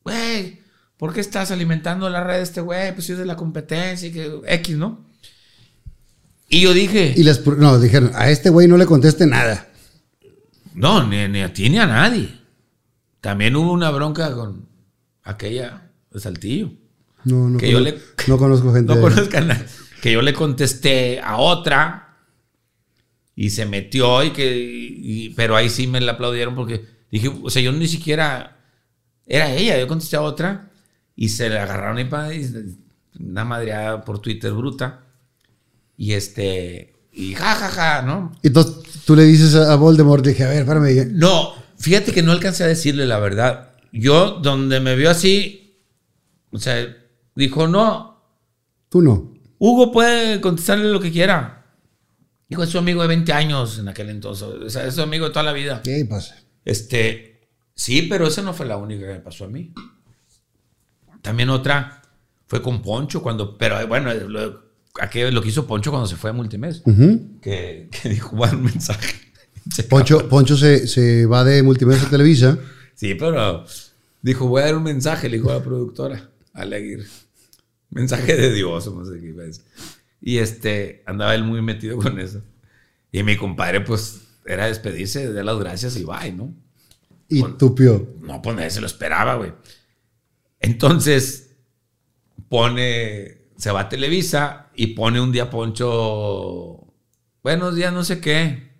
Güey, 0.03 0.61
¿por 1.03 1.13
qué 1.13 1.21
estás 1.21 1.51
alimentando 1.51 2.09
la 2.09 2.23
red 2.23 2.37
de 2.37 2.43
este 2.43 2.61
güey? 2.61 2.93
Pues 2.95 3.07
si 3.07 3.11
es 3.13 3.19
de 3.19 3.25
la 3.27 3.35
competencia 3.35 4.07
y 4.09 4.13
que 4.13 4.41
X, 4.47 4.77
¿no? 4.77 5.05
Y 6.49 6.61
yo 6.61 6.73
dije, 6.73 7.13
Y 7.17 7.25
les, 7.25 7.45
no, 7.45 7.81
dijeron, 7.81 8.13
a 8.15 8.31
este 8.31 8.51
güey 8.51 8.69
no 8.69 8.77
le 8.77 8.87
conteste 8.87 9.27
nada. 9.27 9.67
no, 10.75 11.05
ni, 11.09 11.27
ni 11.27 11.41
a 11.43 11.53
ti 11.53 11.69
ni 11.71 11.79
a 11.81 11.87
nadie. 11.87 12.29
También 13.21 13.57
hubo 13.57 13.73
una 13.73 13.91
bronca 13.91 14.33
con 14.33 14.69
aquella 15.25 15.91
de 16.13 16.21
Saltillo. 16.21 16.71
No, 17.25 17.49
no, 17.51 17.59
Que 17.59 17.73
yo 17.73 17.79
conozco, 17.79 17.99
le- 17.99 18.29
no 18.29 18.39
conozco 18.39 18.73
gente. 18.73 18.95
No 18.95 19.01
conozco 19.01 19.37
a 19.39 19.41
nadie. 19.41 19.65
Que 20.03 20.13
yo 20.13 20.23
le 20.23 20.33
contesté 20.35 21.19
a 21.21 21.37
otra 21.39 22.17
y 23.35 23.51
se 23.51 23.67
metió 23.67 24.23
y 24.23 24.31
que. 24.31 24.57
y- 24.57 25.31
pero 25.31 25.57
ahí 25.57 25.69
sí 25.69 25.89
me 25.89 26.01
la 26.01 26.13
aplaudieron 26.13 26.55
porque 26.55 26.85
dije, 27.11 27.27
o 27.43 27.51
sea, 27.51 27.61
yo 27.61 27.73
ni 27.73 27.89
siquiera. 27.89 28.61
Era 29.27 29.53
ella, 29.53 29.77
yo 29.81 29.89
contesté 29.89 30.15
a 30.15 30.23
otra 30.23 30.69
y 31.17 31.29
se 31.29 31.49
le 31.49 31.59
agarraron 31.59 31.99
y, 31.99 32.09
una 33.21 33.45
madreada 33.45 34.05
por 34.05 34.21
Twitter 34.21 34.53
bruta. 34.53 35.05
Y 35.97 36.13
este. 36.13 36.95
Y 37.13 37.35
jajaja, 37.35 38.03
¿no? 38.03 38.33
Y 38.43 38.49
entonces 38.49 39.05
tú 39.05 39.15
le 39.15 39.25
dices 39.25 39.55
a 39.55 39.73
a 39.73 39.77
Voldemort, 39.77 40.25
dije, 40.25 40.45
a 40.45 40.49
ver, 40.49 40.63
espérame. 40.63 41.13
No, 41.13 41.53
fíjate 41.79 42.13
que 42.13 42.23
no 42.23 42.33
alcancé 42.33 42.65
a 42.65 42.69
decirle 42.69 43.07
la 43.07 43.19
verdad. 43.19 43.73
Yo, 43.93 44.41
donde 44.43 44.81
me 44.81 44.97
vio 44.97 45.11
así, 45.11 45.77
o 46.51 46.59
sea, 46.59 46.97
dijo, 47.35 47.69
no, 47.69 48.13
Tú 48.93 49.01
no. 49.01 49.33
Hugo 49.59 49.91
puede 49.91 50.43
contestarle 50.43 50.91
lo 50.91 51.01
que 51.01 51.11
quiera. 51.11 51.65
Dijo, 52.47 52.63
es 52.63 52.69
su 52.69 52.77
amigo 52.77 53.01
de 53.01 53.09
20 53.09 53.33
años 53.33 53.79
en 53.79 53.89
aquel 53.89 54.11
entonces. 54.11 54.47
O 54.47 54.69
sea, 54.69 54.87
es 54.87 54.97
su 54.97 55.01
amigo 55.01 55.25
de 55.25 55.31
toda 55.31 55.45
la 55.45 55.55
vida. 55.55 55.81
¿Qué 55.83 56.05
pasa? 56.05 56.37
Este, 56.63 57.49
sí, 57.75 58.03
pero 58.03 58.27
esa 58.27 58.43
no 58.43 58.53
fue 58.53 58.67
la 58.67 58.77
única 58.77 59.07
que 59.07 59.15
me 59.15 59.21
pasó 59.21 59.47
a 59.47 59.49
mí. 59.49 59.73
También 61.23 61.49
otra 61.51 62.03
fue 62.47 62.61
con 62.63 62.83
Poncho 62.83 63.23
cuando, 63.23 63.57
pero 63.57 63.87
bueno, 63.87 64.13
lo, 64.13 64.63
aquello- 65.01 65.31
lo 65.31 65.41
que 65.43 65.49
hizo 65.49 65.67
Poncho 65.67 65.91
cuando 65.91 66.07
se 66.07 66.17
fue 66.17 66.31
a 66.31 66.33
Multimes. 66.33 66.83
Ujú. 66.85 67.39
que, 67.41 67.89
que 67.91 68.09
dijo, 68.11 68.37
un 68.37 68.63
mensaje. 68.63 69.15
Poncho, 69.89 70.29
Poncho 70.29 70.57
se, 70.57 70.87
se 70.87 71.25
va 71.27 71.45
de 71.45 71.63
Multimedia 71.63 72.03
a 72.03 72.11
Televisa. 72.11 72.59
Sí, 72.95 73.15
pero 73.15 73.65
dijo, 74.21 74.47
voy 74.49 74.63
a 74.63 74.67
dar 74.67 74.77
un 74.77 74.83
mensaje, 74.83 75.29
le 75.29 75.37
dijo 75.39 75.51
a 75.51 75.55
la 75.55 75.63
productora, 75.63 76.31
a 76.53 76.65
la 76.65 76.77
Aguirre. 76.77 77.07
Mensaje 77.91 78.37
de 78.37 78.53
Dios, 78.53 78.93
no 78.93 79.05
sé 79.05 79.21
qué 79.21 79.29
iba 79.29 79.43
a 79.43 79.47
decir. 79.47 79.65
Y 80.21 80.39
este, 80.39 81.03
andaba 81.07 81.35
él 81.35 81.45
muy 81.45 81.63
metido 81.63 81.97
con 81.99 82.19
eso. 82.19 82.43
Y 83.13 83.23
mi 83.23 83.37
compadre, 83.37 83.81
pues, 83.83 84.21
era 84.47 84.67
despedirse, 84.67 85.33
de 85.33 85.45
las 85.45 85.59
gracias 85.59 85.97
y 85.97 86.05
bye, 86.05 86.33
¿no? 86.33 86.55
Y 87.29 87.43
tupió. 87.59 88.15
No, 88.21 88.41
pues 88.43 88.57
nadie 88.57 88.71
se 88.71 88.81
lo 88.81 88.87
esperaba, 88.87 89.37
güey. 89.37 89.53
Entonces, 90.63 91.57
pone, 92.49 93.49
se 93.57 93.71
va 93.73 93.81
a 93.81 93.89
Televisa 93.89 94.71
y 94.75 94.89
pone 94.89 95.21
un 95.21 95.33
día 95.33 95.51
Poncho, 95.51 96.87
buenos 97.43 97.75
días, 97.75 97.93
no 97.93 98.05
sé 98.05 98.21
qué. 98.21 98.71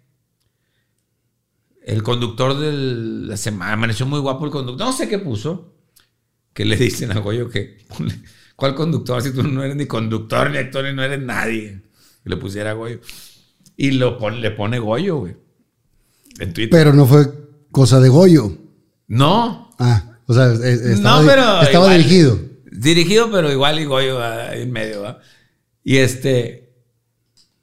El 1.85 2.05
conductor 2.05 2.57
de 2.57 2.73
la 2.73 3.37
semana, 3.37 3.73
amaneció 3.73 4.07
muy 4.07 4.21
guapo 4.21 4.45
el 4.45 4.53
conductor, 4.53 4.87
no 4.87 4.93
sé 4.93 5.09
qué 5.09 5.19
puso, 5.19 5.75
que 6.53 6.65
le 6.65 6.77
dicen 6.77 7.11
a 7.11 7.19
Goyo 7.19 7.49
que, 7.49 7.79
¿cuál 8.57 8.77
conductor? 8.77 9.21
Si 9.21 9.33
tú 9.33 9.43
no 9.43 9.65
eres 9.65 9.75
ni 9.75 9.87
conductor, 9.87 10.51
ni 10.51 10.59
actor, 10.59 10.85
ni 10.85 10.95
no 10.95 11.03
eres 11.03 11.21
nadie. 11.21 11.83
Le 12.25 12.37
pusiera 12.37 12.71
a 12.71 12.75
Goyo. 12.75 13.01
Y 13.77 13.91
lo 13.93 14.17
pone, 14.17 14.39
le 14.39 14.53
pone 14.53 14.79
Goyo, 14.79 15.17
güey. 15.17 15.37
En 16.39 16.53
Twitter. 16.53 16.71
Pero 16.71 16.93
no 16.93 17.07
fue 17.07 17.27
cosa 17.73 17.99
de 17.99 18.09
Goyo. 18.09 18.57
no, 19.09 19.71
Ah, 19.79 20.12
o 20.33 20.35
sea, 20.35 20.53
es- 20.53 20.81
estaba, 20.83 21.21
no, 21.21 21.27
pero 21.27 21.63
estaba 21.63 21.87
igual- 21.87 21.99
dirigido. 21.99 22.39
Dirigido, 22.71 23.31
pero 23.31 23.53
igual 23.53 23.79
y 23.81 23.85
Goyo 23.85 24.19
en 24.53 24.71
medio, 24.73 25.03
¿va? 25.03 25.21
Y 25.85 25.99
este. 25.99 26.71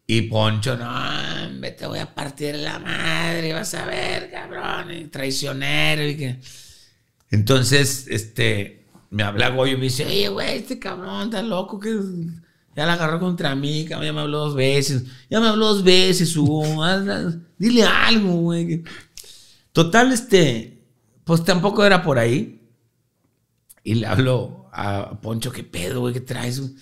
Y 0.06 0.24
Poncho, 0.24 0.76
no, 0.78 0.88
te 1.78 1.86
voy 1.86 2.00
a 2.00 2.14
partir 2.16 2.56
la 2.56 2.80
madre, 2.80 3.54
vas 3.54 3.74
a 3.76 3.86
ver, 3.86 4.32
cabrón, 4.32 4.91
y 4.91 5.04
traicionero 5.06 6.08
y 6.08 6.16
que. 6.18 6.40
Entonces, 7.32 8.08
este, 8.10 8.86
me 9.12 9.24
habla 9.24 9.50
Goyo 9.50 9.74
y 9.74 9.78
me 9.78 9.84
dice, 9.84 10.06
oye, 10.06 10.30
güey, 10.30 10.58
este 10.58 10.80
cabrón 10.80 11.26
está 11.26 11.41
loco 11.44 11.80
que 11.80 11.96
ya 12.76 12.86
la 12.86 12.94
agarró 12.94 13.20
contra 13.20 13.56
mí, 13.56 13.86
cabrón, 13.86 14.08
ya 14.08 14.14
me 14.14 14.22
habló 14.22 14.40
dos 14.40 14.56
veces, 14.56 15.04
ya 15.30 15.40
me 15.40 15.48
habló 15.48 15.68
dos 15.74 15.84
veces, 15.84 16.36
Hugo, 16.36 16.64
dile 17.58 17.84
algo, 17.84 18.34
güey. 18.36 18.84
Total, 19.72 20.12
este, 20.12 20.80
pues 21.24 21.44
tampoco 21.44 21.86
era 21.86 22.02
por 22.02 22.18
ahí. 22.18 22.59
Y 23.90 23.95
le 23.95 24.06
hablo 24.06 24.70
a 24.72 25.20
Poncho, 25.20 25.52
¿qué 25.52 25.64
pedo, 25.64 26.02
güey? 26.02 26.14
¿Qué 26.14 26.22
traes? 26.22 26.60
güey?" 26.60 26.76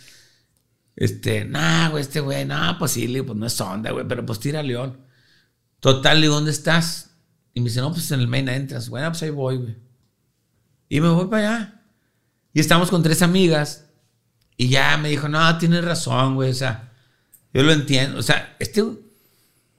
Este, 0.94 1.46
nah, 1.46 1.88
güey, 1.88 2.02
este 2.02 2.20
güey, 2.20 2.44
no, 2.44 2.76
pues 2.78 2.92
sí, 2.92 3.08
le 3.08 3.14
digo, 3.14 3.28
pues 3.28 3.38
no 3.38 3.46
es 3.46 3.62
onda, 3.62 3.92
güey, 3.92 4.06
pero 4.06 4.26
pues 4.26 4.42
tira 4.42 4.62
León. 4.62 5.06
Total, 5.80 6.20
le 6.20 6.28
¿dónde 6.28 6.52
estás? 6.52 7.12
Y 7.54 7.62
me 7.62 7.70
dice, 7.70 7.80
no, 7.80 7.94
pues 7.94 8.12
en 8.12 8.20
el 8.20 8.28
main 8.28 8.50
entrance. 8.50 8.90
Bueno, 8.90 9.10
pues 9.10 9.24
ahí 9.24 9.30
voy, 9.30 9.56
güey. 9.56 9.78
Y 10.90 11.00
me 11.00 11.08
voy 11.08 11.28
para 11.28 11.48
allá. 11.48 11.84
Y 12.52 12.60
estamos 12.60 12.90
con 12.90 13.02
tres 13.04 13.22
amigas. 13.22 13.86
Y 14.58 14.68
ya 14.68 14.98
me 14.98 15.08
dijo, 15.08 15.30
no, 15.30 15.58
tienes 15.60 15.86
razón, 15.86 16.36
güey, 16.36 16.50
o 16.50 16.56
sea, 16.56 16.92
yo 17.54 17.64
lo 17.64 17.72
entiendo. 17.72 18.20
O 18.20 18.22
sea, 18.22 18.58
este 18.60 18.84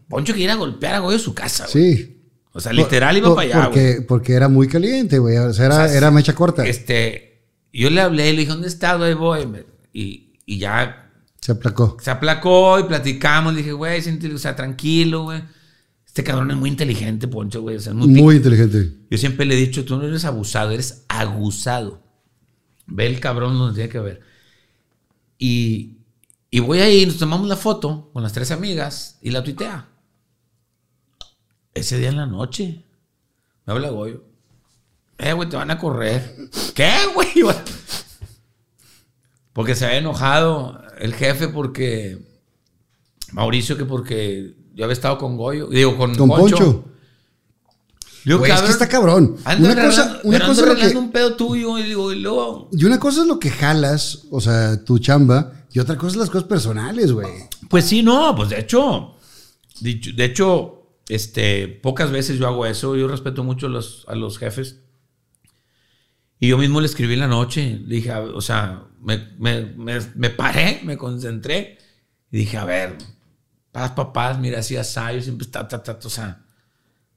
Poncho 0.08 0.32
quería 0.32 0.54
golpear 0.54 0.94
a 0.94 1.00
Goyo 1.00 1.18
su 1.18 1.34
casa, 1.34 1.66
güey. 1.70 1.94
Sí. 1.94 2.17
O 2.52 2.60
sea, 2.60 2.72
literal 2.72 3.16
iba 3.16 3.28
Por- 3.28 3.36
para 3.36 3.46
allá, 3.46 3.56
güey. 3.56 3.66
porque, 3.68 4.02
porque 4.06 4.32
era 4.32 4.48
muy 4.48 4.68
caliente, 4.68 5.18
güey. 5.18 5.36
O 5.36 5.52
sea, 5.52 5.66
era, 5.66 5.74
O 5.84 5.88
sea, 5.88 5.96
era 5.96 6.10
mecha 6.10 6.34
corta. 6.34 6.66
Este, 6.66 7.42
yo 7.72 7.90
le 7.90 8.00
hablé, 8.00 8.32
le 8.32 8.40
dije, 8.40 8.52
¿dónde 8.52 8.68
estás, 8.68 8.98
güey? 8.98 9.14
Voy. 9.14 9.46
Y, 9.92 10.32
y 10.46 10.58
ya 10.58 11.10
Se 11.40 11.52
aplacó. 11.52 11.96
se 12.00 12.10
aplacó 12.10 12.80
y 12.80 12.84
platicamos. 12.84 13.52
Le 13.52 13.58
dije, 13.60 13.72
güey, 13.72 14.02
siéntete, 14.02 14.34
o 14.34 14.38
sea, 14.38 14.56
tranquilo, 14.56 15.24
güey. 15.24 15.42
Este 16.06 16.24
cabrón 16.24 16.50
es 16.50 16.56
muy 16.56 16.70
inteligente, 16.70 17.28
Poncho, 17.28 17.62
güey. 17.62 17.76
O 17.76 17.80
sea, 17.80 17.92
muy, 17.94 18.36
inteligente. 18.36 18.92
Yo 19.08 19.18
siempre 19.18 19.46
le 19.46 19.54
he 19.54 19.58
dicho, 19.58 19.84
tú 19.84 19.96
no 19.96 20.04
eres 20.04 20.24
abusado, 20.24 20.72
eres 20.72 21.04
aguzado. 21.08 22.02
Ve 22.86 23.06
el 23.06 23.20
cabrón 23.20 23.56
donde 23.56 23.74
tiene 23.76 23.88
que 23.90 24.00
ver. 24.00 24.20
Y, 25.38 25.98
y 26.50 26.58
voy 26.60 26.80
ahí, 26.80 27.06
nos 27.06 27.18
tomamos 27.18 27.46
la 27.46 27.56
foto 27.56 28.10
con 28.12 28.22
las 28.22 28.32
tres 28.32 28.50
amigas 28.50 29.18
y 29.22 29.30
la 29.30 29.44
tuitea. 29.44 29.86
Ese 31.78 31.98
día 31.98 32.08
en 32.08 32.16
la 32.16 32.26
noche, 32.26 32.84
me 33.64 33.72
habla 33.72 33.90
Goyo. 33.90 34.24
Eh, 35.18 35.32
güey, 35.32 35.48
te 35.48 35.56
van 35.56 35.70
a 35.70 35.78
correr. 35.78 36.36
¿Qué, 36.74 36.90
güey? 37.14 37.28
Porque 39.52 39.74
se 39.74 39.86
había 39.86 39.98
enojado 39.98 40.80
el 40.98 41.14
jefe 41.14 41.48
porque. 41.48 42.18
Mauricio, 43.32 43.76
que 43.76 43.84
porque 43.84 44.54
yo 44.74 44.84
había 44.84 44.92
estado 44.92 45.18
con 45.18 45.36
Goyo. 45.36 45.66
Digo, 45.66 45.96
con, 45.96 46.14
Con 46.14 46.28
Poncho. 46.28 46.56
Poncho. 46.56 46.84
Digo, 48.24 48.44
es 48.44 48.60
que 48.62 48.70
está 48.70 48.88
cabrón. 48.88 49.36
Ando 49.44 49.72
Una 49.72 49.86
cosa, 49.86 50.20
una 50.22 50.38
cosa 50.38 50.50
ando 50.50 50.72
es 50.74 50.84
lo 50.84 50.90
que, 50.90 50.96
un 50.96 51.10
pedo 51.10 51.34
tuyo 51.34 51.78
y 51.78 51.82
digo, 51.82 52.12
y 52.12 52.20
luego. 52.20 52.68
y 52.72 52.84
una 52.84 53.00
cosa 53.00 53.22
es 53.22 53.26
lo 53.26 53.38
que 53.38 53.50
jalas, 53.50 54.24
o 54.30 54.40
sea, 54.40 54.84
tu 54.84 54.98
chamba, 54.98 55.52
y 55.72 55.78
otra 55.78 55.96
cosa 55.96 56.12
es 56.12 56.16
las 56.16 56.30
cosas 56.30 56.46
personales, 56.48 57.12
güey. 57.12 57.26
Pues 57.68 57.84
sí, 57.84 58.02
no, 58.02 58.34
pues 58.36 58.50
de 58.50 58.60
hecho, 58.60 59.16
de 59.80 60.24
hecho, 60.24 60.77
este, 61.08 61.68
pocas 61.68 62.10
veces 62.10 62.38
yo 62.38 62.46
hago 62.46 62.66
eso. 62.66 62.96
Yo 62.96 63.08
respeto 63.08 63.44
mucho 63.44 63.66
a 63.66 63.70
los, 63.70 64.04
a 64.08 64.14
los 64.14 64.38
jefes. 64.38 64.82
Y 66.38 66.48
yo 66.48 66.58
mismo 66.58 66.80
le 66.80 66.86
escribí 66.86 67.14
en 67.14 67.20
la 67.20 67.28
noche. 67.28 67.80
Le 67.84 67.96
dije, 67.96 68.12
o 68.12 68.40
sea, 68.40 68.84
me, 69.00 69.32
me, 69.38 69.64
me, 69.76 69.98
me 70.14 70.30
paré, 70.30 70.80
me 70.84 70.96
concentré. 70.96 71.78
Y 72.30 72.38
dije, 72.38 72.58
a 72.58 72.64
ver, 72.64 72.96
paz, 73.72 73.92
papás, 73.92 74.38
mira, 74.38 74.60
así 74.60 74.76
así, 74.76 75.00
yo 75.14 75.22
siempre 75.22 75.46
está, 75.46 75.66
ta, 75.66 75.82
ta, 75.82 75.98
ta, 75.98 76.06
o 76.06 76.10
sea, 76.10 76.44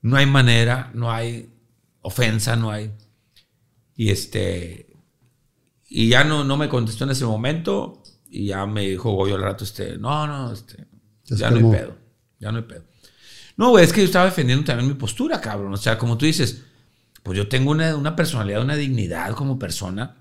no 0.01 0.17
hay 0.17 0.25
manera, 0.25 0.91
no 0.93 1.11
hay 1.11 1.53
ofensa, 2.01 2.55
no 2.55 2.71
hay. 2.71 2.91
Y 3.95 4.09
este, 4.09 4.95
y 5.87 6.09
ya 6.09 6.23
no, 6.23 6.43
no 6.43 6.57
me 6.57 6.69
contestó 6.69 7.03
en 7.03 7.11
ese 7.11 7.25
momento. 7.25 8.01
Y 8.29 8.47
ya 8.47 8.65
me 8.65 8.87
dijo 8.87 9.11
Goyo 9.11 9.35
al 9.35 9.41
rato, 9.41 9.65
este, 9.65 9.97
no, 9.97 10.25
no, 10.25 10.53
este, 10.53 10.87
ya 11.25 11.51
no 11.51 11.57
hay 11.57 11.79
pedo, 11.79 11.97
ya 12.39 12.51
no 12.51 12.59
hay 12.59 12.63
pedo. 12.63 12.85
No, 13.61 13.69
güey, 13.69 13.85
es 13.85 13.93
que 13.93 14.01
yo 14.01 14.05
estaba 14.07 14.25
defendiendo 14.25 14.65
también 14.65 14.87
mi 14.89 14.95
postura, 14.95 15.39
cabrón. 15.39 15.71
O 15.71 15.77
sea, 15.77 15.95
como 15.99 16.17
tú 16.17 16.25
dices, 16.25 16.63
pues 17.21 17.37
yo 17.37 17.47
tengo 17.47 17.69
una, 17.69 17.95
una 17.95 18.15
personalidad, 18.15 18.63
una 18.63 18.75
dignidad 18.75 19.35
como 19.35 19.59
persona 19.59 20.17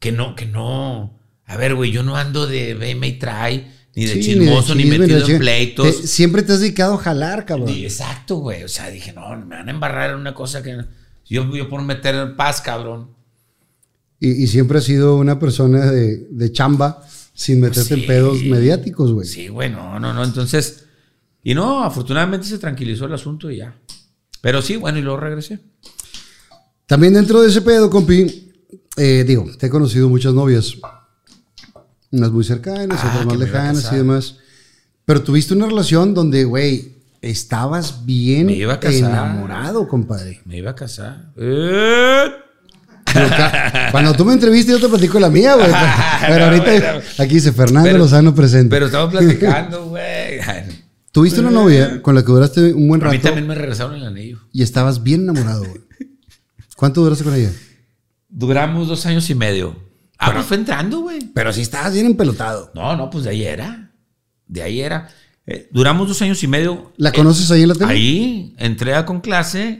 que 0.00 0.10
no, 0.10 0.34
que 0.34 0.44
no. 0.46 1.16
A 1.46 1.56
ver, 1.56 1.76
güey, 1.76 1.92
yo 1.92 2.02
no 2.02 2.16
ando 2.16 2.48
de 2.48 2.74
veme 2.74 3.06
y 3.06 3.12
trae, 3.20 3.70
ni 3.94 4.04
de 4.04 4.14
Sí, 4.14 4.20
chismoso, 4.20 4.74
ni, 4.74 4.82
chisme, 4.82 4.98
metido 4.98 5.24
de 5.26 5.32
en 5.34 5.38
pleitos. 5.38 6.00
Te- 6.00 6.06
siempre 6.08 6.42
te 6.42 6.52
has 6.54 6.58
dedicado 6.60 6.94
a 6.94 6.98
jalar, 6.98 7.46
cabrón. 7.46 7.68
Y 7.70 7.84
exacto, 7.84 8.38
güey. 8.38 8.64
O 8.64 8.68
sea, 8.68 8.90
dije, 8.90 9.12
no, 9.12 9.28
me 9.36 9.54
van 9.56 9.68
a 9.68 9.70
embarrar 9.70 10.10
en 10.10 10.16
una 10.16 10.34
cosa 10.34 10.60
que. 10.60 10.76
Yo, 11.24 11.54
yo 11.54 11.68
por 11.68 11.82
meter 11.82 12.34
paz, 12.34 12.60
cabrón. 12.60 13.10
Y, 14.18 14.42
y 14.42 14.46
siempre 14.48 14.78
has 14.78 14.84
sido 14.84 15.14
una 15.16 15.38
persona 15.38 15.86
de, 15.92 16.26
de 16.30 16.50
chamba 16.52 17.00
sin 17.32 17.60
meterte 17.60 17.94
Sí. 17.94 18.00
en 18.00 18.06
pedos 18.08 18.42
mediáticos, 18.42 19.12
güey. 19.12 19.28
Sí, 19.28 19.46
güey, 19.46 19.70
no, 19.70 20.00
no, 20.00 20.12
no. 20.12 20.24
Entonces. 20.24 20.84
Y 21.42 21.54
no, 21.54 21.82
afortunadamente 21.84 22.46
se 22.46 22.58
tranquilizó 22.58 23.06
el 23.06 23.14
asunto 23.14 23.50
y 23.50 23.58
ya. 23.58 23.74
Pero 24.40 24.60
sí, 24.62 24.76
bueno, 24.76 24.98
y 24.98 25.02
luego 25.02 25.18
regresé. 25.20 25.58
También 26.86 27.14
dentro 27.14 27.40
de 27.42 27.48
ese 27.48 27.62
pedo, 27.62 27.90
compi, 27.90 28.50
eh, 28.96 29.24
digo, 29.26 29.46
te 29.58 29.66
he 29.66 29.70
conocido 29.70 30.08
muchas 30.08 30.34
novias. 30.34 30.74
Unas 32.10 32.30
muy 32.30 32.44
cercanas, 32.44 32.98
Ah, 33.02 33.08
otras 33.10 33.26
más 33.26 33.36
lejanas 33.38 33.92
y 33.92 33.96
demás. 33.96 34.36
Pero 35.04 35.22
tuviste 35.22 35.54
una 35.54 35.66
relación 35.66 36.14
donde, 36.14 36.44
güey, 36.44 36.96
estabas 37.20 38.04
bien 38.06 38.48
iba 38.50 38.74
a 38.74 38.80
casar. 38.80 39.10
enamorado, 39.10 39.86
compadre. 39.88 40.40
Me 40.44 40.58
iba 40.58 40.70
a 40.70 40.74
casar. 40.74 41.32
¡Eh! 41.36 42.24
Cuando 43.90 44.12
tú 44.14 44.24
me 44.24 44.34
entrevistas, 44.34 44.76
yo 44.76 44.80
te 44.80 44.88
platico 44.88 45.18
la 45.18 45.30
mía, 45.30 45.54
güey. 45.54 45.70
Pero, 46.28 46.44
ahorita 46.44 46.64
bueno. 46.70 47.00
aquí 47.18 47.34
dice 47.34 47.52
Fernando 47.52 47.86
Pero- 47.88 47.98
Lozano 47.98 48.34
presente. 48.34 48.68
Pero 48.70 48.86
estamos 48.86 49.10
platicando, 49.12 49.86
güey. 49.86 50.40
A 51.08 51.12
Tuviste 51.12 51.40
una 51.40 51.50
novia 51.50 52.02
con 52.02 52.14
la 52.14 52.22
que 52.22 52.28
duraste 52.32 52.72
un 52.74 52.86
buen 52.88 53.00
mí 53.00 53.06
rato 53.06 53.20
también 53.20 53.46
me 53.46 53.54
regresaron 53.54 53.94
el 53.96 54.04
anillo. 54.04 54.38
y 54.52 54.62
estabas 54.62 55.02
bien 55.02 55.22
enamorado, 55.22 55.64
güey. 55.64 55.80
¿Cuánto 56.76 57.02
duraste 57.02 57.24
con 57.24 57.34
ella? 57.34 57.50
Duramos 58.28 58.88
dos 58.88 59.04
años 59.06 59.28
y 59.30 59.34
medio. 59.34 59.76
Ah, 60.18 60.32
pues 60.32 60.46
fue 60.46 60.56
entrando, 60.56 61.00
güey. 61.00 61.20
Pero 61.34 61.52
sí 61.52 61.62
estabas 61.62 61.92
bien 61.94 62.06
empelotado. 62.06 62.70
No, 62.74 62.96
no, 62.96 63.08
pues 63.10 63.24
de 63.24 63.30
ahí 63.30 63.42
era. 63.44 63.92
De 64.46 64.62
ahí 64.62 64.80
era. 64.80 65.08
Eh, 65.46 65.68
duramos 65.72 66.08
dos 66.08 66.20
años 66.22 66.42
y 66.42 66.46
medio. 66.46 66.92
¿La 66.98 67.08
Eh, 67.10 67.12
conoces 67.14 67.50
ahí 67.50 67.62
en 67.62 67.68
la 67.68 67.74
tele? 67.74 67.86
Ahí 67.90 68.54
entré 68.58 68.94
a 68.94 69.06
con 69.06 69.20
clase. 69.20 69.78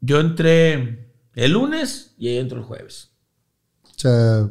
Yo 0.00 0.20
entré 0.20 1.12
el 1.34 1.52
lunes 1.52 2.14
y 2.18 2.28
ella 2.28 2.40
entró 2.40 2.58
el 2.58 2.64
jueves. 2.64 3.10
O 3.84 3.98
sea, 3.98 4.48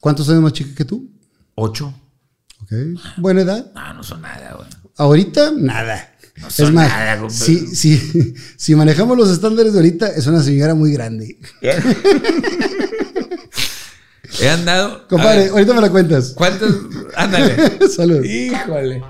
¿cuántos 0.00 0.28
años 0.28 0.42
más 0.42 0.52
chica 0.52 0.74
que 0.74 0.84
tú? 0.84 1.10
Ocho. 1.54 1.94
Ok. 2.62 2.72
Buena 3.16 3.40
edad. 3.42 3.72
No, 3.74 3.94
no 3.94 4.02
son 4.02 4.20
nada, 4.22 4.54
güey. 4.56 4.68
Ahorita, 5.00 5.50
nada. 5.56 6.12
No 6.36 6.48
es 6.48 6.60
más, 6.72 6.88
nada, 6.88 7.18
compadre. 7.18 7.44
si, 7.44 7.74
si, 7.74 8.34
si 8.56 8.74
manejamos 8.74 9.16
los 9.16 9.30
estándares 9.30 9.72
de 9.72 9.78
ahorita, 9.78 10.08
es 10.08 10.26
una 10.26 10.42
señora 10.42 10.74
muy 10.74 10.92
grande. 10.92 11.38
He 14.38 14.48
andado. 14.50 15.08
Compadre, 15.08 15.48
ahorita 15.48 15.72
me 15.72 15.80
la 15.80 15.88
cuentas. 15.88 16.34
¿Cuántos? 16.36 16.70
Ándale. 17.16 17.88
Salud. 17.96 18.22
Híjole. 18.22 19.02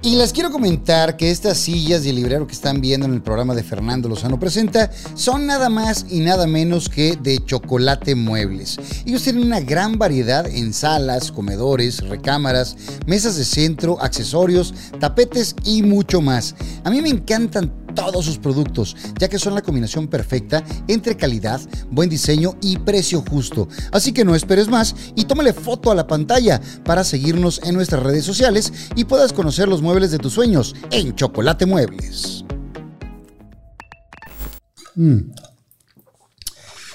Y 0.00 0.14
les 0.14 0.32
quiero 0.32 0.52
comentar 0.52 1.16
que 1.16 1.28
estas 1.28 1.58
sillas 1.58 2.06
el 2.06 2.14
librero 2.14 2.46
que 2.46 2.52
están 2.52 2.80
viendo 2.80 3.04
en 3.04 3.14
el 3.14 3.20
programa 3.20 3.56
de 3.56 3.64
Fernando 3.64 4.08
Lozano 4.08 4.38
Presenta 4.38 4.92
son 5.14 5.44
nada 5.44 5.68
más 5.68 6.06
y 6.08 6.20
nada 6.20 6.46
menos 6.46 6.88
que 6.88 7.16
de 7.16 7.44
chocolate 7.44 8.14
muebles. 8.14 8.78
Ellos 9.04 9.24
tienen 9.24 9.42
una 9.42 9.58
gran 9.58 9.98
variedad 9.98 10.46
en 10.46 10.72
salas, 10.72 11.32
comedores, 11.32 12.08
recámaras, 12.08 12.76
mesas 13.06 13.36
de 13.36 13.44
centro, 13.44 14.00
accesorios, 14.00 14.72
tapetes 15.00 15.56
y 15.64 15.82
mucho 15.82 16.20
más. 16.20 16.54
A 16.84 16.90
mí 16.90 17.02
me 17.02 17.08
encantan 17.08 17.72
todos 17.98 18.24
sus 18.24 18.38
productos, 18.38 18.96
ya 19.18 19.28
que 19.28 19.38
son 19.38 19.54
la 19.54 19.62
combinación 19.62 20.06
perfecta 20.06 20.64
entre 20.86 21.16
calidad, 21.16 21.60
buen 21.90 22.08
diseño 22.08 22.56
y 22.62 22.78
precio 22.78 23.24
justo. 23.28 23.68
Así 23.92 24.12
que 24.12 24.24
no 24.24 24.34
esperes 24.34 24.68
más 24.68 24.94
y 25.16 25.24
tómale 25.24 25.52
foto 25.52 25.90
a 25.90 25.94
la 25.94 26.06
pantalla 26.06 26.60
para 26.84 27.02
seguirnos 27.02 27.60
en 27.64 27.74
nuestras 27.74 28.02
redes 28.02 28.24
sociales 28.24 28.72
y 28.94 29.04
puedas 29.04 29.32
conocer 29.32 29.68
los 29.68 29.82
muebles 29.82 30.10
de 30.10 30.18
tus 30.18 30.32
sueños 30.32 30.74
en 30.90 31.14
Chocolate 31.14 31.66
Muebles. 31.66 32.44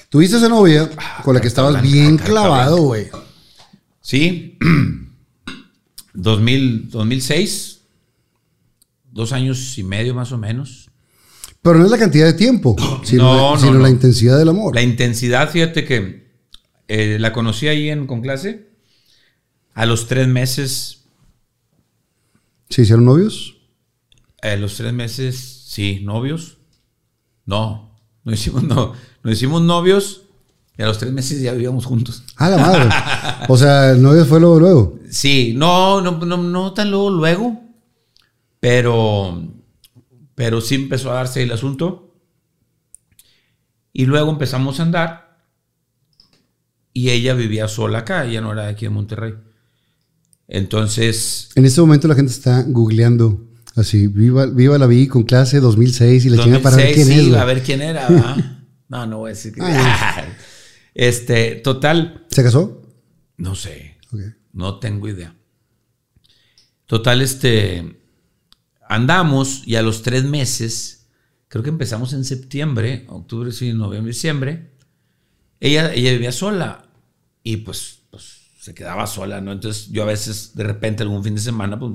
Tuviste 0.08 0.36
esa 0.36 0.48
novia 0.48 0.90
con 1.22 1.34
la 1.34 1.40
que 1.40 1.48
estabas 1.48 1.82
bien 1.82 2.16
clavado, 2.18 2.78
güey. 2.78 3.08
Sí. 4.00 4.58
2000, 6.14 6.90
2006. 6.90 7.80
Dos 9.10 9.32
años 9.32 9.78
y 9.78 9.82
medio 9.82 10.14
más 10.14 10.32
o 10.32 10.38
menos. 10.38 10.83
Pero 11.64 11.78
no 11.78 11.86
es 11.86 11.90
la 11.90 11.96
cantidad 11.98 12.26
de 12.26 12.34
tiempo, 12.34 12.76
sino, 13.04 13.24
No, 13.24 13.50
no, 13.54 13.58
sino 13.58 13.72
no. 13.72 13.78
la 13.80 13.88
intensidad 13.88 14.36
del 14.38 14.50
amor. 14.50 14.74
La 14.74 14.82
intensidad, 14.82 15.50
fíjate 15.50 15.86
que 15.86 16.28
eh, 16.88 17.16
la 17.18 17.32
conocí 17.32 17.68
ahí 17.68 17.88
en, 17.88 18.06
con 18.06 18.20
clase. 18.20 18.68
A 19.72 19.86
los 19.86 20.06
tres 20.06 20.28
meses, 20.28 21.06
¿Se 22.68 22.82
hicieron 22.82 23.04
novios? 23.06 23.56
a 24.42 24.56
los 24.56 24.76
tres 24.76 24.92
meses, 24.92 25.64
sí, 25.66 26.00
novios. 26.04 26.58
No, 27.46 27.96
no 28.24 28.32
hicimos, 28.32 28.62
no, 28.62 28.92
no 29.22 29.30
hicimos 29.30 29.62
novios 29.62 30.22
y 30.76 30.82
a 30.82 30.86
los 30.86 30.98
tres 30.98 31.12
meses 31.12 31.40
ya 31.40 31.52
vivíamos 31.52 31.86
juntos. 31.86 32.24
Ah, 32.36 32.50
la 32.50 32.58
madre. 32.58 32.90
o 33.48 33.56
sea, 33.56 33.92
el 33.92 34.02
novio 34.02 34.26
fue 34.26 34.38
luego, 34.38 34.60
luego. 34.60 34.98
Sí, 35.08 35.54
no, 35.56 36.02
no, 36.02 36.12
no, 36.18 36.36
no 36.36 36.74
tan 36.74 36.90
luego, 36.90 37.08
luego, 37.10 37.58
pero, 38.60 39.48
pero 40.34 40.60
sí 40.60 40.74
empezó 40.74 41.10
a 41.10 41.14
darse 41.14 41.42
el 41.42 41.52
asunto. 41.52 42.16
Y 43.92 44.06
luego 44.06 44.30
empezamos 44.30 44.80
a 44.80 44.82
andar 44.82 45.38
y 46.92 47.10
ella 47.10 47.34
vivía 47.34 47.68
sola 47.68 47.98
acá, 47.98 48.24
ella 48.24 48.40
no 48.40 48.52
era 48.52 48.64
de 48.64 48.70
aquí 48.70 48.86
en 48.86 48.92
Monterrey. 48.92 49.34
Entonces, 50.48 51.48
En 51.54 51.64
este 51.64 51.80
momento 51.80 52.08
la 52.08 52.14
gente 52.14 52.32
está 52.32 52.62
googleando 52.62 53.48
así, 53.76 54.06
viva, 54.06 54.46
viva 54.46 54.78
la 54.78 54.86
vi 54.86 55.06
con 55.08 55.24
clase 55.24 55.60
2006 55.60 56.24
y 56.24 56.30
la 56.30 56.42
chinga 56.42 56.60
para 56.60 56.76
ver 56.76 56.86
2006, 56.88 57.06
quién 57.06 57.26
sí, 57.26 57.32
es. 57.32 57.36
a 57.40 57.44
ver 57.44 57.62
quién 57.62 57.82
era. 57.82 58.08
No, 58.86 59.06
no 59.06 59.18
voy 59.18 59.30
a 59.30 59.34
decir 59.34 59.52
que. 59.54 59.62
Ah, 59.62 60.26
este, 60.94 61.56
total, 61.56 62.26
¿Se 62.30 62.44
casó? 62.44 62.82
no 63.38 63.54
sé. 63.54 63.96
No 64.52 64.78
tengo 64.78 65.08
idea. 65.08 65.34
Total, 66.86 67.22
este. 67.22 68.03
Andamos 68.94 69.62
y 69.66 69.74
a 69.74 69.82
los 69.82 70.02
tres 70.02 70.22
meses, 70.22 71.08
creo 71.48 71.64
que 71.64 71.70
empezamos 71.70 72.12
en 72.12 72.24
septiembre, 72.24 73.04
octubre, 73.08 73.50
sí, 73.50 73.72
noviembre, 73.72 74.12
diciembre. 74.12 74.70
Ella, 75.58 75.92
ella 75.92 76.12
vivía 76.12 76.30
sola 76.30 76.86
y 77.42 77.56
pues, 77.56 78.02
pues 78.10 78.42
se 78.60 78.72
quedaba 78.72 79.08
sola, 79.08 79.40
¿no? 79.40 79.50
Entonces 79.50 79.90
yo 79.90 80.04
a 80.04 80.06
veces, 80.06 80.54
de 80.54 80.62
repente, 80.62 81.02
algún 81.02 81.24
fin 81.24 81.34
de 81.34 81.40
semana, 81.40 81.76
pues, 81.76 81.92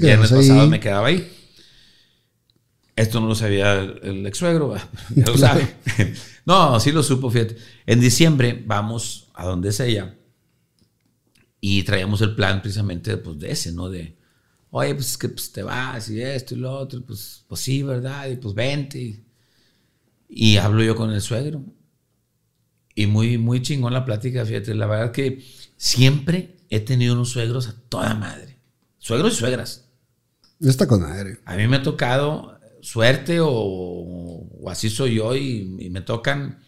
viernes 0.00 0.30
pasado 0.30 0.68
me 0.68 0.78
quedaba 0.78 1.08
ahí. 1.08 1.28
Esto 2.94 3.20
no 3.20 3.26
lo 3.26 3.34
sabía 3.34 3.80
el, 3.80 4.24
ex 4.24 4.38
suegro, 4.38 4.76
ya 5.16 5.26
lo 5.26 5.36
sabe. 5.36 5.74
no, 6.46 6.78
sí 6.78 6.92
lo 6.92 7.02
supo, 7.02 7.28
fíjate. 7.28 7.56
En 7.86 7.98
diciembre 7.98 8.62
vamos 8.64 9.30
a 9.34 9.46
donde 9.46 9.70
es 9.70 9.80
ella 9.80 10.14
y 11.60 11.82
traíamos 11.82 12.20
el 12.20 12.36
plan 12.36 12.62
precisamente 12.62 13.16
pues, 13.16 13.36
de 13.40 13.50
ese, 13.50 13.72
¿no? 13.72 13.90
De, 13.90 14.15
oye, 14.70 14.94
pues 14.94 15.10
es 15.10 15.18
que 15.18 15.28
pues, 15.28 15.52
te 15.52 15.62
vas 15.62 16.10
y 16.10 16.20
esto 16.20 16.54
y 16.54 16.58
lo 16.58 16.72
otro, 16.72 17.04
pues, 17.04 17.44
pues 17.48 17.60
sí, 17.60 17.82
¿verdad? 17.82 18.28
Y 18.28 18.36
pues 18.36 18.54
vente. 18.54 18.98
Y, 18.98 19.24
y 20.28 20.56
hablo 20.56 20.82
yo 20.82 20.96
con 20.96 21.12
el 21.12 21.20
suegro. 21.20 21.64
Y 22.94 23.06
muy, 23.06 23.38
muy 23.38 23.62
chingón 23.62 23.92
la 23.92 24.04
plática, 24.04 24.44
fíjate. 24.44 24.74
La 24.74 24.86
verdad 24.86 25.12
que 25.12 25.44
siempre 25.76 26.56
he 26.70 26.80
tenido 26.80 27.14
unos 27.14 27.30
suegros 27.30 27.68
a 27.68 27.76
toda 27.88 28.14
madre. 28.14 28.58
Suegros 28.98 29.34
y 29.34 29.36
suegras. 29.36 29.88
Está 30.60 30.86
con 30.86 31.02
madre. 31.02 31.38
A 31.44 31.56
mí 31.56 31.68
me 31.68 31.76
ha 31.76 31.82
tocado 31.82 32.58
suerte 32.80 33.40
o, 33.40 33.50
o 33.50 34.70
así 34.70 34.88
soy 34.88 35.16
yo 35.16 35.36
y, 35.36 35.76
y 35.78 35.90
me 35.90 36.00
tocan, 36.00 36.60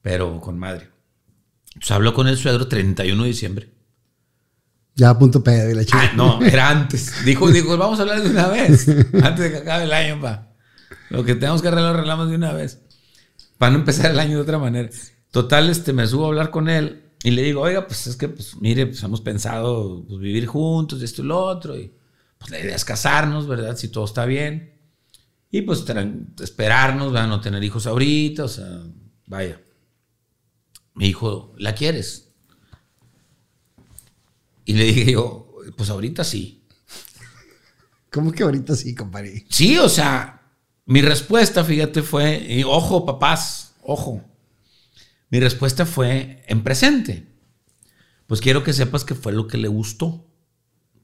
pero 0.00 0.40
con 0.40 0.58
madre. 0.58 0.88
Entonces 1.68 1.90
hablo 1.90 2.14
con 2.14 2.26
el 2.28 2.36
suegro 2.36 2.66
31 2.66 3.22
de 3.22 3.28
diciembre. 3.28 3.79
Ya 5.00 5.08
a 5.08 5.18
punto 5.18 5.42
pedo 5.42 5.70
y 5.70 5.72
la 5.72 5.82
chica. 5.82 5.98
Ah, 5.98 6.12
no, 6.14 6.42
era 6.42 6.68
antes. 6.68 7.24
Dijo, 7.24 7.50
dijo, 7.50 7.74
vamos 7.78 7.98
a 7.98 8.02
hablar 8.02 8.22
de 8.22 8.28
una 8.28 8.48
vez. 8.48 8.86
Antes 8.86 9.38
de 9.38 9.50
que 9.50 9.56
acabe 9.56 9.84
el 9.84 9.94
año, 9.94 10.20
pa. 10.20 10.52
Lo 11.08 11.24
que 11.24 11.34
tenemos 11.34 11.62
que 11.62 11.68
arreglar, 11.68 11.92
lo 11.92 11.98
arreglamos 12.00 12.28
de 12.28 12.36
una 12.36 12.52
vez. 12.52 12.82
para 13.56 13.72
no 13.72 13.78
empezar 13.78 14.10
el 14.10 14.18
año 14.18 14.36
de 14.36 14.42
otra 14.42 14.58
manera. 14.58 14.90
Total, 15.30 15.70
este, 15.70 15.94
me 15.94 16.06
subo 16.06 16.26
a 16.26 16.28
hablar 16.28 16.50
con 16.50 16.68
él 16.68 17.14
y 17.22 17.30
le 17.30 17.40
digo, 17.40 17.62
oiga, 17.62 17.86
pues 17.86 18.08
es 18.08 18.16
que, 18.16 18.28
pues 18.28 18.56
mire, 18.60 18.88
pues 18.88 19.02
hemos 19.02 19.22
pensado 19.22 20.04
pues, 20.06 20.20
vivir 20.20 20.44
juntos, 20.44 21.00
esto 21.00 21.22
y 21.22 21.24
lo 21.24 21.38
otro, 21.38 21.78
y 21.78 21.94
pues 22.36 22.50
la 22.50 22.60
idea 22.60 22.76
es 22.76 22.84
casarnos, 22.84 23.48
¿verdad? 23.48 23.78
Si 23.78 23.88
todo 23.88 24.04
está 24.04 24.26
bien. 24.26 24.82
Y 25.50 25.62
pues 25.62 25.82
esperarnos, 26.42 27.10
van 27.10 27.24
a 27.24 27.26
no 27.28 27.40
tener 27.40 27.64
hijos 27.64 27.86
ahorita, 27.86 28.44
o 28.44 28.48
sea, 28.48 28.82
vaya. 29.24 29.62
Me 30.92 31.06
dijo, 31.06 31.54
¿la 31.56 31.74
quieres? 31.74 32.29
Y 34.70 34.72
le 34.72 34.84
dije 34.84 35.10
yo, 35.10 35.52
pues 35.76 35.90
ahorita 35.90 36.22
sí. 36.22 36.62
¿Cómo 38.08 38.30
que 38.30 38.44
ahorita 38.44 38.76
sí, 38.76 38.94
compadre? 38.94 39.44
Sí, 39.48 39.76
o 39.78 39.88
sea, 39.88 40.42
mi 40.86 41.02
respuesta, 41.02 41.64
fíjate, 41.64 42.02
fue, 42.02 42.38
y 42.48 42.62
ojo, 42.62 43.04
papás, 43.04 43.74
ojo. 43.82 44.22
Mi 45.28 45.40
respuesta 45.40 45.86
fue 45.86 46.44
en 46.46 46.62
presente. 46.62 47.26
Pues 48.28 48.40
quiero 48.40 48.62
que 48.62 48.72
sepas 48.72 49.02
que 49.02 49.16
fue 49.16 49.32
lo 49.32 49.48
que 49.48 49.58
le 49.58 49.66
gustó. 49.66 50.24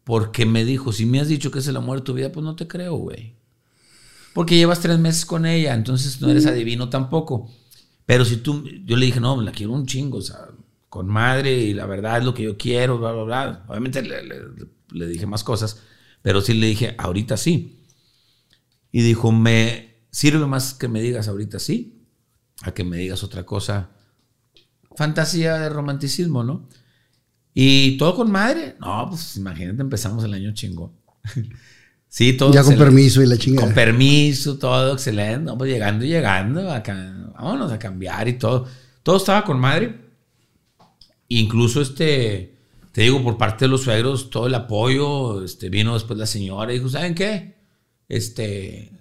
Porque 0.05 0.47
me 0.47 0.65
dijo, 0.65 0.93
si 0.93 1.05
me 1.05 1.19
has 1.19 1.27
dicho 1.27 1.51
que 1.51 1.59
es 1.59 1.67
el 1.67 1.77
amor 1.77 1.99
de 1.99 2.05
tu 2.05 2.15
vida, 2.15 2.31
pues 2.31 2.45
no 2.45 2.55
te 2.55 2.69
creo, 2.69 2.95
güey. 2.95 3.35
Porque 4.33 4.55
llevas 4.55 4.79
tres 4.79 5.01
meses 5.01 5.27
con 5.27 5.45
ella, 5.45 5.75
entonces 5.75 6.21
no 6.21 6.31
eres 6.31 6.47
adivino 6.47 6.89
tampoco. 6.89 7.51
Pero 8.05 8.25
si 8.25 8.37
tú, 8.37 8.63
yo 8.85 8.97
le 8.97 9.07
dije, 9.07 9.19
no, 9.19 9.43
la 9.43 9.51
quiero 9.51 9.73
un 9.73 9.87
chingo, 9.87 10.19
o 10.19 10.23
sea, 10.23 10.51
con 10.97 11.09
madre 11.09 11.53
y 11.53 11.75
la 11.75 11.87
verdad 11.87 12.19
es 12.19 12.25
lo 12.25 12.35
que 12.35 12.43
yo 12.43 12.57
quiero, 12.57 12.99
bla, 12.99 13.13
bla, 13.13 13.23
bla. 13.23 13.65
Obviamente 13.69 14.03
le 14.03 15.07
dije 15.07 15.27
más 15.27 15.45
cosas, 15.45 15.83
pero 16.23 16.41
sí 16.41 16.55
le 16.55 16.67
dije, 16.67 16.95
ahorita 16.99 17.37
sí. 17.37 17.85
Y 18.91 19.03
dijo, 19.03 19.33
me 19.33 20.07
sirve 20.11 20.47
más 20.47 20.75
que 20.75 20.89
me 20.89 21.01
digas 21.01 21.29
ahorita 21.29 21.59
sí, 21.59 22.07
a 22.63 22.73
que 22.73 22.85
me 22.85 22.97
digas 22.97 23.23
otra 23.23 23.45
cosa 23.45 23.91
fantasía 24.97 25.59
de 25.59 25.69
romanticismo, 25.69 26.43
¿no? 26.43 26.69
Y 27.55 27.97
todo 27.99 28.17
con 28.17 28.31
madre. 28.31 28.77
No, 28.81 29.07
pues 29.09 29.37
imagínate, 29.37 29.81
empezamos 29.83 30.25
el 30.25 30.35
año 30.35 30.53
chingo. 30.53 30.95
sí, 32.09 32.33
todo. 32.35 32.53
Ya 32.53 32.63
con 32.63 32.77
permiso 32.77 33.23
y 33.23 33.27
la 33.27 33.37
chingada. 33.37 33.67
Con 33.67 33.75
permiso, 33.75 34.59
todo 34.59 34.95
excelente. 34.95 35.45
No, 35.45 35.57
pues 35.57 35.71
llegando 35.71 36.05
y 36.05 36.09
llegando, 36.09 36.71
acá, 36.71 37.33
vámonos 37.35 37.71
a 37.73 37.79
cambiar 37.79 38.27
y 38.29 38.39
todo. 38.39 38.67
Todo 39.03 39.19
estaba 39.19 39.45
con 39.45 39.61
madre. 39.61 40.06
Incluso 41.29 41.81
este, 41.81 42.57
te 42.93 43.03
digo, 43.03 43.23
por 43.23 43.37
parte 43.37 43.65
de 43.65 43.69
los 43.69 43.83
suegros, 43.83 44.31
todo 44.31 44.47
el 44.47 44.55
apoyo. 44.55 45.45
Este, 45.45 45.69
vino 45.69 45.95
después 45.95 46.19
la 46.19 46.27
señora 46.27 46.73
y 46.73 46.79
dijo, 46.79 46.89
¿saben 46.89 47.15
qué? 47.15 47.57
Este, 48.09 48.93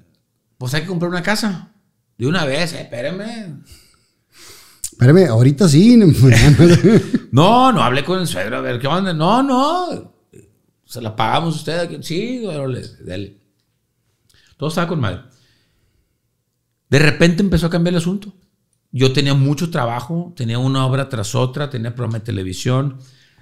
pues 0.57 0.73
hay 0.73 0.81
que 0.81 0.87
comprar 0.87 1.09
una 1.09 1.23
casa. 1.23 1.71
De 2.17 2.27
una 2.27 2.45
vez, 2.45 2.73
eh, 2.73 2.81
espérenme. 2.81 3.61
Espérame, 4.83 5.27
ahorita 5.29 5.67
sí. 5.67 5.97
no, 7.31 7.71
no 7.71 7.83
hablé 7.83 8.03
con 8.03 8.19
el 8.19 8.27
suegro, 8.27 8.57
a 8.57 8.61
ver 8.61 8.79
qué 8.79 8.87
onda. 8.87 9.13
No, 9.13 9.43
no. 9.43 10.13
Se 10.85 11.01
la 11.01 11.15
pagamos 11.15 11.55
usted. 11.55 12.01
Sí, 12.01 12.43
dale. 13.05 13.37
Todo 14.57 14.69
estaba 14.69 14.87
con 14.87 14.99
mal. 14.99 15.29
De 16.89 16.99
repente 16.99 17.43
empezó 17.43 17.67
a 17.67 17.69
cambiar 17.69 17.93
el 17.93 17.97
asunto. 17.97 18.33
Yo 18.97 19.11
tenía 19.11 19.33
mucho 19.33 19.71
trabajo, 19.71 20.33
tenía 20.37 20.57
una 20.57 20.85
obra 20.85 21.09
tras 21.09 21.35
otra, 21.35 21.69
tenía 21.69 21.93
programa 21.93 22.19
de 22.19 22.23
televisión. 22.23 22.95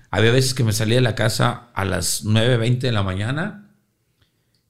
Había 0.10 0.32
veces 0.32 0.56
que 0.56 0.64
me 0.64 0.74
salía 0.74 0.96
de 0.96 1.02
la 1.02 1.14
casa 1.14 1.70
a 1.76 1.86
las 1.86 2.26
9.20 2.26 2.80
de 2.80 2.92
la 2.92 3.04
mañana 3.04 3.70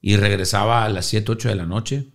y 0.02 0.16
regresaba 0.16 0.84
a 0.84 0.90
las 0.90 1.06
7, 1.06 1.32
8 1.32 1.48
de 1.48 1.54
la 1.54 1.64
noche. 1.64 2.12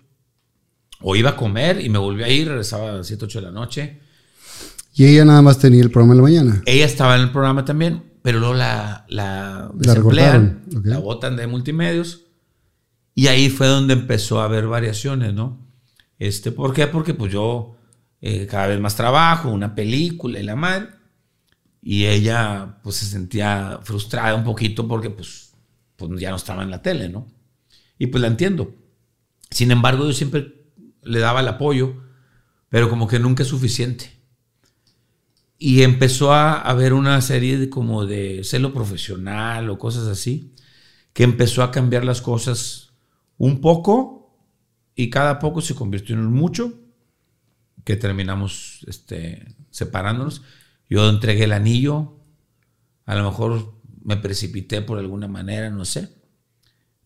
O 1.02 1.16
iba 1.16 1.32
a 1.32 1.36
comer 1.36 1.82
y 1.84 1.90
me 1.90 1.98
volvía 1.98 2.28
a 2.28 2.30
ir, 2.30 2.48
regresaba 2.48 2.90
a 2.90 2.98
las 2.98 3.08
7, 3.08 3.26
8 3.26 3.40
de 3.40 3.46
la 3.48 3.52
noche. 3.52 4.02
Y 4.94 5.08
ella 5.08 5.26
nada 5.26 5.41
más 5.41 5.58
tenía 5.58 5.82
el 5.82 5.90
programa 5.90 6.14
en 6.14 6.18
la 6.18 6.24
mañana. 6.24 6.64
Ella 6.68 6.86
estaba 6.86 7.16
en 7.16 7.24
el 7.24 7.32
programa 7.32 7.66
también, 7.66 8.04
pero 8.22 8.38
luego 8.38 8.54
la, 8.54 9.04
la 9.10 9.72
desemplean, 9.74 10.66
la, 10.84 11.00
botan 11.00 11.38
de 11.38 11.48
multimedios. 11.48 12.28
Y 13.16 13.26
ahí 13.26 13.50
fue 13.50 13.66
donde 13.66 13.96
empezó 13.96 14.40
a 14.40 14.46
haber 14.46 14.68
variaciones, 14.68 15.34
¿no? 15.34 15.58
Este, 16.20 16.52
¿Por 16.52 16.72
qué? 16.76 16.86
Porque 16.86 17.16
pues 17.16 17.34
yo 17.34 17.78
eh, 18.22 18.48
cada 18.48 18.68
vez 18.68 18.80
más 18.80 18.96
trabajo, 18.96 19.50
una 19.50 19.76
película 19.76 20.40
y 20.40 20.44
la 20.44 20.56
madre. 20.56 20.90
Y 21.82 22.06
ella 22.06 22.80
pues 22.84 22.98
se 22.98 23.06
sentía 23.06 23.80
frustrada 23.84 24.36
un 24.36 24.44
poquito 24.44 24.88
porque 24.88 25.10
pues, 25.10 25.54
pues 25.96 26.12
ya 26.20 26.30
no 26.30 26.36
estaba 26.36 26.64
en 26.64 26.72
la 26.72 26.82
tele, 26.82 27.10
¿no? 27.10 27.28
Y 27.98 28.08
pues 28.08 28.22
la 28.22 28.28
entiendo. 28.28 28.76
Sin 29.50 29.72
embargo, 29.72 30.06
yo 30.06 30.14
siempre 30.14 30.60
le 31.04 31.20
daba 31.20 31.40
el 31.40 31.48
apoyo, 31.48 31.96
pero 32.70 32.90
como 32.90 33.08
que 33.08 33.20
nunca 33.20 33.44
es 33.44 33.50
suficiente. 33.50 34.12
Y 35.58 35.82
empezó 35.84 36.34
a 36.34 36.62
haber 36.62 36.94
una 36.94 37.20
serie 37.22 37.58
de 37.58 37.70
como 37.70 38.06
de 38.06 38.44
celo 38.44 38.74
profesional 38.74 39.70
o 39.70 39.78
cosas 39.78 40.08
así, 40.08 40.54
que 41.14 41.24
empezó 41.24 41.64
a 41.64 41.72
cambiar 41.72 42.06
las 42.06 42.22
cosas 42.22 42.94
un 43.38 43.60
poco 43.60 44.38
y 44.96 45.10
cada 45.10 45.40
poco 45.40 45.62
se 45.62 45.76
convirtió 45.76 46.16
en 46.16 46.26
mucho, 46.26 46.74
que 47.84 47.95
terminamos 47.95 48.85
este, 48.88 49.56
separándonos. 49.72 50.43
Yo 50.89 51.10
entregué 51.10 51.45
el 51.45 51.53
anillo, 51.53 52.18
a 53.06 53.15
lo 53.15 53.23
mejor 53.23 53.73
me 54.03 54.18
precipité 54.18 54.81
por 54.81 54.97
alguna 54.97 55.27
manera, 55.27 55.69
no 55.69 55.85
sé, 55.85 56.10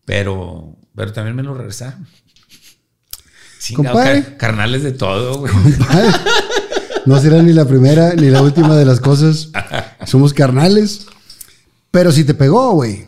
pero, 0.04 0.76
pero 0.94 1.12
también 1.12 1.36
me 1.36 1.42
lo 1.42 1.54
regresaron. 1.54 2.06
carnales 4.36 4.82
de 4.82 4.92
todo, 4.92 5.38
güey. 5.38 5.52
No 7.06 7.20
será 7.20 7.42
ni 7.42 7.52
la 7.52 7.66
primera 7.66 8.14
ni 8.14 8.30
la 8.30 8.42
última 8.42 8.76
de 8.76 8.84
las 8.84 9.00
cosas. 9.00 9.50
Somos 10.06 10.32
carnales. 10.32 11.06
Pero 11.90 12.10
si 12.10 12.24
te 12.24 12.34
pegó, 12.34 12.72
güey. 12.72 13.06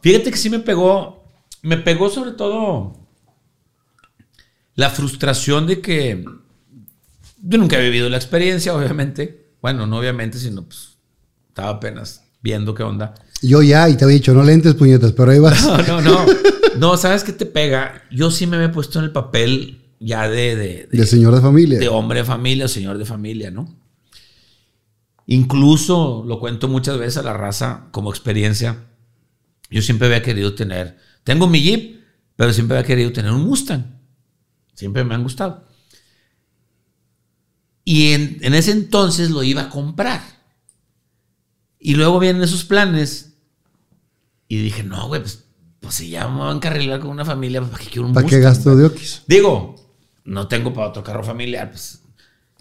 Fíjate 0.00 0.30
que 0.30 0.36
sí 0.36 0.50
me 0.50 0.60
pegó. 0.60 1.24
Me 1.62 1.76
pegó 1.76 2.10
sobre 2.10 2.32
todo 2.32 2.96
la 4.74 4.90
frustración 4.90 5.66
de 5.66 5.80
que 5.80 6.24
yo 7.42 7.58
nunca 7.58 7.78
he 7.78 7.82
vivido 7.82 8.08
la 8.08 8.16
experiencia, 8.16 8.74
obviamente. 8.74 9.52
Bueno, 9.60 9.86
no 9.86 9.98
obviamente, 9.98 10.38
sino 10.38 10.64
pues 10.64 10.98
estaba 11.48 11.70
apenas 11.70 12.22
viendo 12.42 12.74
qué 12.74 12.82
onda. 12.82 13.14
Yo 13.42 13.62
ya, 13.62 13.88
y 13.88 13.96
te 13.96 14.04
había 14.04 14.16
dicho, 14.16 14.32
no 14.34 14.42
lentes 14.42 14.74
puñetas, 14.74 15.12
pero 15.12 15.30
ahí 15.30 15.38
vas. 15.38 15.64
No, 15.66 15.78
no, 15.78 16.00
no. 16.00 16.26
No, 16.78 16.98
¿sabes 16.98 17.24
qué 17.24 17.32
te 17.32 17.46
pega? 17.46 18.02
Yo 18.10 18.30
sí 18.30 18.46
me 18.46 18.62
he 18.62 18.68
puesto 18.68 18.98
en 18.98 19.06
el 19.06 19.10
papel 19.10 19.80
ya 19.98 20.28
de, 20.28 20.86
de, 20.90 21.06
señor 21.06 21.34
de 21.34 21.40
familia. 21.40 21.78
De 21.78 21.88
hombre 21.88 22.18
de 22.18 22.24
familia, 22.26 22.68
señor 22.68 22.98
de 22.98 23.06
familia, 23.06 23.50
¿no? 23.50 23.74
Incluso 25.26 26.22
lo 26.26 26.38
cuento 26.38 26.68
muchas 26.68 26.98
veces 26.98 27.16
a 27.16 27.22
la 27.22 27.32
raza 27.32 27.88
como 27.92 28.10
experiencia. 28.10 28.84
Yo 29.70 29.80
siempre 29.80 30.06
había 30.06 30.22
querido 30.22 30.54
tener, 30.54 30.98
tengo 31.24 31.48
mi 31.48 31.62
Jeep, 31.62 32.00
pero 32.36 32.52
siempre 32.52 32.76
había 32.76 32.86
querido 32.86 33.12
tener 33.12 33.32
un 33.32 33.46
Mustang. 33.46 33.98
Siempre 34.74 35.02
me 35.02 35.14
han 35.14 35.22
gustado. 35.22 35.66
Y 37.88 38.12
en, 38.12 38.38
en 38.40 38.54
ese 38.54 38.72
entonces 38.72 39.30
lo 39.30 39.44
iba 39.44 39.62
a 39.62 39.70
comprar. 39.70 40.20
Y 41.78 41.94
luego 41.94 42.18
vienen 42.18 42.42
esos 42.42 42.64
planes. 42.64 43.36
Y 44.48 44.58
dije, 44.58 44.82
no, 44.82 45.06
güey, 45.06 45.20
pues, 45.20 45.44
pues 45.78 45.94
si 45.94 46.10
ya 46.10 46.26
me 46.26 46.40
van 46.40 46.48
a 46.48 46.52
encarrilar 46.56 46.98
con 46.98 47.10
una 47.10 47.24
familia, 47.24 47.62
¿para 47.62 47.78
qué 47.78 47.88
quiero 47.88 48.08
un 48.08 48.12
¿Para 48.12 48.26
qué 48.26 48.40
gasto 48.40 48.74
de 48.74 48.86
Oquis? 48.86 49.22
Digo, 49.28 49.76
no 50.24 50.48
tengo 50.48 50.74
para 50.74 50.88
otro 50.88 51.04
carro 51.04 51.22
familiar, 51.22 51.70
pues, 51.70 52.02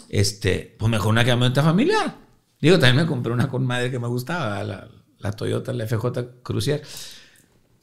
este, 0.10 0.76
pues 0.78 0.92
mejor 0.92 1.10
una 1.10 1.26
camioneta 1.26 1.64
familiar. 1.64 2.16
Digo, 2.62 2.78
también 2.78 2.98
me 2.98 3.08
compré 3.08 3.34
una 3.34 3.48
con 3.48 3.66
madre 3.66 3.90
que 3.90 3.98
me 3.98 4.08
gustaba, 4.08 4.64
la, 4.64 5.32
Toyota, 5.32 5.74
la 5.74 5.88
FJ 5.88 6.44
Crucier. 6.44 6.84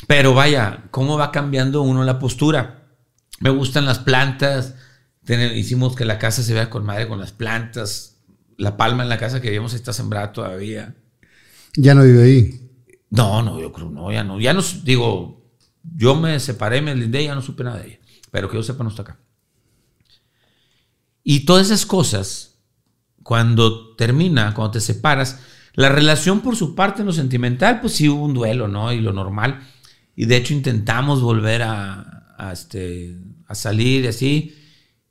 Pero 0.06 0.34
vaya, 0.34 0.84
¿cómo 0.92 1.18
va 1.18 1.32
cambiando 1.32 1.82
uno 1.82 2.04
la 2.04 2.20
postura? 2.20 2.84
Me 3.40 3.50
gustan 3.50 3.84
las 3.84 3.98
plantas. 3.98 4.76
Hicimos 5.54 5.94
que 5.96 6.04
la 6.04 6.18
casa 6.18 6.42
se 6.42 6.54
vea 6.54 6.70
con 6.70 6.84
madre 6.84 7.08
con 7.08 7.20
las 7.20 7.32
plantas. 7.32 8.20
La 8.56 8.76
palma 8.76 9.02
en 9.02 9.08
la 9.08 9.18
casa 9.18 9.40
que 9.40 9.50
vivimos 9.50 9.74
está 9.74 9.92
sembrada 9.92 10.32
todavía. 10.32 10.94
¿Ya 11.74 11.94
no 11.94 12.02
vive 12.04 12.22
ahí? 12.22 12.70
No, 13.10 13.42
no, 13.42 13.60
yo 13.60 13.72
creo 13.72 13.90
no, 13.90 14.10
ya 14.12 14.24
no. 14.24 14.40
Ya 14.40 14.52
no, 14.52 14.62
digo, 14.84 15.42
yo 15.82 16.14
me 16.14 16.38
separé, 16.40 16.80
me 16.82 16.94
lindé 16.94 17.22
y 17.22 17.26
ya 17.26 17.34
no 17.34 17.42
supe 17.42 17.64
nada 17.64 17.78
de 17.78 17.88
ella. 17.88 17.98
Pero 18.30 18.48
que 18.48 18.56
yo 18.56 18.62
sepa, 18.62 18.84
no 18.84 18.90
está 18.90 19.02
acá. 19.02 19.18
Y 21.24 21.40
todas 21.40 21.66
esas 21.66 21.86
cosas, 21.86 22.58
cuando 23.22 23.94
termina, 23.96 24.54
cuando 24.54 24.72
te 24.72 24.80
separas, 24.80 25.40
la 25.74 25.88
relación 25.88 26.40
por 26.40 26.56
su 26.56 26.74
parte 26.74 27.00
en 27.00 27.06
lo 27.06 27.12
sentimental, 27.12 27.80
pues 27.80 27.94
sí 27.94 28.08
hubo 28.08 28.24
un 28.24 28.34
duelo, 28.34 28.68
¿no? 28.68 28.92
Y 28.92 29.00
lo 29.00 29.12
normal. 29.12 29.60
Y 30.14 30.26
de 30.26 30.36
hecho 30.36 30.52
intentamos 30.54 31.22
volver 31.22 31.62
a, 31.62 32.50
este, 32.52 33.16
a 33.46 33.54
salir 33.54 34.04
y 34.04 34.08
así. 34.08 34.58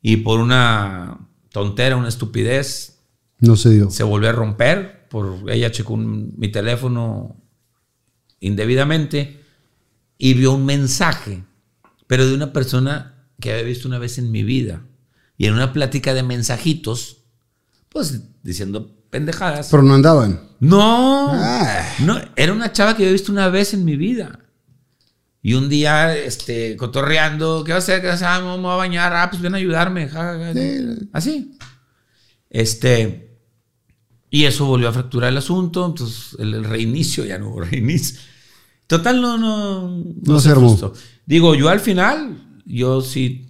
Y 0.02 0.18
por 0.18 0.40
una 0.40 1.28
tontera, 1.52 1.96
una 1.98 2.08
estupidez. 2.10 3.00
No 3.40 3.56
se 3.56 3.70
dio. 3.72 3.90
Se 3.92 4.04
volvió 4.04 4.30
a 4.30 4.34
romper. 4.34 5.08
Por, 5.10 5.50
ella 5.52 5.72
checó 5.72 5.98
mi 5.98 6.48
teléfono 6.50 7.36
indebidamente 8.40 9.44
y 10.18 10.34
vio 10.34 10.54
un 10.54 10.66
mensaje, 10.66 11.44
pero 12.08 12.28
de 12.28 12.34
una 12.34 12.54
persona 12.54 13.26
que 13.40 13.52
había 13.52 13.64
visto 13.64 13.88
una 13.88 14.00
vez 14.00 14.18
en 14.18 14.32
mi 14.32 14.44
vida 14.44 14.84
y 15.38 15.48
en 15.48 15.54
una 15.54 15.74
plática 15.74 16.14
de 16.14 16.24
mensajitos, 16.24 17.18
pues 17.90 18.22
diciendo 18.44 18.96
pendejadas. 19.10 19.68
Pero 19.70 19.84
no 19.84 19.94
andaban. 19.96 20.40
No, 20.60 21.30
Ah. 21.34 21.86
no, 22.00 22.20
era 22.36 22.54
una 22.54 22.72
chava 22.72 22.96
que 22.96 23.08
he 23.08 23.12
visto 23.12 23.32
una 23.32 23.50
vez 23.50 23.74
en 23.74 23.84
mi 23.84 23.96
vida. 23.96 24.40
Y 25.44 25.56
un 25.56 25.70
día, 25.70 26.16
este, 26.16 26.78
cotorreando, 26.78 27.64
¿qué 27.64 27.72
va 27.72 27.78
a 27.78 27.80
hacer? 27.80 28.02
¿Qué 28.02 28.08
va 28.08 28.14
a 28.14 28.16
hacer? 28.16 28.28
Ah, 28.28 28.40
me 28.42 28.62
voy 28.62 28.72
a 28.72 28.76
bañar. 28.76 29.12
Ah, 29.14 29.30
pues 29.30 29.42
ven 29.42 29.56
a 29.56 29.58
ayudarme. 29.58 30.08
ja, 30.08 30.38
ja, 30.38 30.54
ja. 30.54 30.60
Así. 31.14 31.58
Este. 32.50 33.40
Y 34.30 34.46
eso 34.46 34.66
volvió 34.66 34.90
a 34.90 34.94
fracturar 34.94 35.30
el 35.30 35.38
asunto. 35.38 35.86
Entonces, 35.86 36.36
el, 36.40 36.54
el 36.54 36.64
reinicio, 36.64 37.26
ya 37.26 37.40
no 37.40 37.50
hubo 37.50 37.62
reinicio. 37.62 38.20
Total, 38.86 39.20
no, 39.22 39.38
no. 39.38 40.04
No 40.22 40.40
se 40.40 40.50
armó. 40.50 40.94
Digo, 41.26 41.56
yo 41.56 41.70
al 41.70 41.80
final, 41.80 42.62
yo 42.66 43.02
sí 43.02 43.48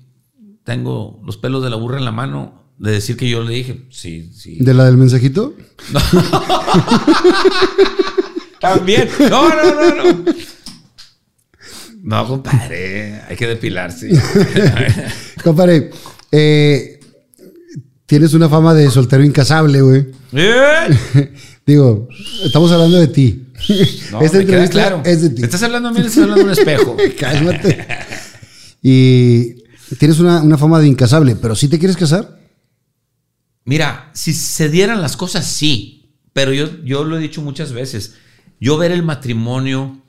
tengo 0.64 1.20
los 1.26 1.38
pelos 1.38 1.64
de 1.64 1.70
la 1.70 1.76
burra 1.76 1.98
en 1.98 2.06
la 2.06 2.12
mano 2.12 2.62
de 2.78 2.92
decir 2.92 3.18
que 3.18 3.30
yo 3.30 3.44
le 3.44 3.54
dije, 3.54 3.86
sí, 3.90 4.32
sí. 4.34 4.58
¿De 4.60 4.74
la 4.74 4.86
del 4.86 4.98
mensajito? 4.98 5.54
También. 8.60 9.10
No, 9.30 9.50
no, 9.50 9.76
no, 9.76 10.14
no. 10.14 10.24
No, 12.04 12.28
compadre, 12.28 13.22
hay 13.28 13.36
que 13.36 13.48
depilarse. 13.48 14.10
Compadre, 15.44 15.92
eh, 16.32 17.00
tienes 18.08 18.34
una 18.34 18.50
fama 18.50 18.74
de 18.74 18.90
soltero 18.90 19.24
incasable, 19.24 19.82
güey. 19.82 20.08
¿Eh? 20.34 21.32
Digo, 21.66 22.08
estamos 22.44 22.72
hablando 22.72 22.98
de 23.00 23.08
ti. 23.08 23.48
No, 24.12 24.22
Esta 24.22 24.40
entrevista 24.40 24.72
claro. 24.72 25.02
es 25.06 25.22
de 25.22 25.30
ti. 25.30 25.44
¿Estás 25.44 25.62
hablando 25.62 25.90
a 25.90 25.92
mí? 25.92 26.00
¿Estás 26.00 26.18
hablando 26.18 26.38
de 26.38 26.44
un 26.46 26.52
espejo? 26.52 26.98
Cálmate. 27.20 27.88
Y 28.82 29.54
tienes 30.00 30.20
una, 30.20 30.42
una 30.42 30.58
fama 30.58 30.80
de 30.80 30.88
incasable, 30.88 31.36
pero 31.36 31.56
¿sí 31.56 31.68
te 31.68 31.78
quieres 31.78 31.98
casar? 31.98 32.40
Mira, 33.64 34.10
si 34.14 34.34
se 34.34 34.70
dieran 34.70 35.02
las 35.02 35.16
cosas, 35.16 35.46
sí. 35.46 36.16
Pero 36.34 36.52
yo, 36.52 36.84
yo 36.84 37.04
lo 37.04 37.18
he 37.18 37.22
dicho 37.22 37.44
muchas 37.44 37.74
veces. 37.74 38.16
Yo 38.60 38.78
ver 38.78 38.92
el 38.92 39.04
matrimonio, 39.04 40.01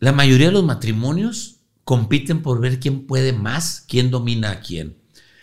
la 0.00 0.12
mayoría 0.12 0.46
de 0.46 0.52
los 0.52 0.64
matrimonios 0.64 1.60
compiten 1.84 2.42
por 2.42 2.60
ver 2.60 2.80
quién 2.80 3.06
puede 3.06 3.32
más, 3.32 3.84
quién 3.88 4.10
domina 4.10 4.50
a 4.50 4.60
quién. 4.60 4.98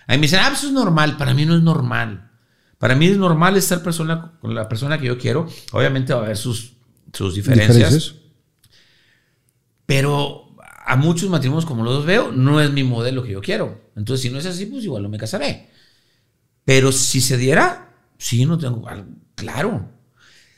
A 0.07 0.13
mí 0.13 0.19
me 0.19 0.23
dicen, 0.23 0.39
ah, 0.41 0.47
pues 0.49 0.59
eso 0.59 0.67
es 0.67 0.73
normal. 0.73 1.17
Para 1.17 1.33
mí 1.33 1.45
no 1.45 1.55
es 1.55 1.63
normal. 1.63 2.31
Para 2.77 2.95
mí 2.95 3.07
es 3.07 3.17
normal 3.17 3.57
estar 3.57 3.81
persona, 3.81 4.33
con 4.39 4.53
la 4.53 4.69
persona 4.69 4.99
que 4.99 5.07
yo 5.07 5.17
quiero. 5.17 5.47
Obviamente 5.71 6.13
va 6.13 6.21
a 6.21 6.23
haber 6.25 6.37
sus, 6.37 6.73
sus 7.11 7.35
diferencias. 7.35 8.15
Pero 9.85 10.55
a 10.85 10.95
muchos 10.95 11.29
matrimonios, 11.29 11.65
como 11.65 11.83
los 11.83 12.05
veo, 12.05 12.31
no 12.31 12.61
es 12.61 12.71
mi 12.71 12.83
modelo 12.83 13.23
que 13.23 13.31
yo 13.31 13.41
quiero. 13.41 13.89
Entonces, 13.95 14.21
si 14.21 14.29
no 14.29 14.37
es 14.37 14.45
así, 14.45 14.67
pues 14.67 14.83
igual 14.83 15.03
no 15.03 15.09
me 15.09 15.17
casaré. 15.17 15.71
Pero 16.63 16.91
si 16.91 17.21
se 17.21 17.37
diera, 17.37 17.95
sí, 18.17 18.45
no 18.45 18.57
tengo. 18.57 18.85
Claro. 19.33 19.91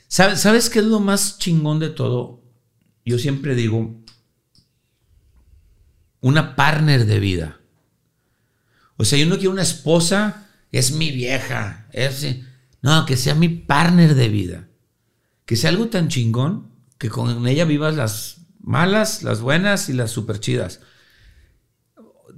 ¿Sabes, 0.06 0.40
¿Sabes 0.40 0.68
qué 0.68 0.80
es 0.80 0.84
lo 0.84 1.00
más 1.00 1.38
chingón 1.38 1.78
de 1.78 1.88
todo? 1.90 2.37
Yo 3.08 3.18
siempre 3.18 3.54
digo, 3.54 3.94
una 6.20 6.56
partner 6.56 7.06
de 7.06 7.20
vida. 7.20 7.60
O 8.96 9.04
sea, 9.04 9.18
yo 9.18 9.26
no 9.26 9.36
quiero 9.36 9.52
una 9.52 9.62
esposa, 9.62 10.48
es 10.72 10.92
mi 10.92 11.10
vieja. 11.10 11.86
Es, 11.92 12.26
no, 12.82 13.06
que 13.06 13.16
sea 13.16 13.34
mi 13.34 13.48
partner 13.48 14.14
de 14.14 14.28
vida. 14.28 14.68
Que 15.46 15.56
sea 15.56 15.70
algo 15.70 15.88
tan 15.88 16.08
chingón 16.08 16.70
que 16.98 17.08
con 17.08 17.46
ella 17.46 17.64
vivas 17.64 17.94
las 17.94 18.38
malas, 18.60 19.22
las 19.22 19.40
buenas 19.40 19.88
y 19.88 19.92
las 19.92 20.10
super 20.10 20.40
chidas. 20.40 20.80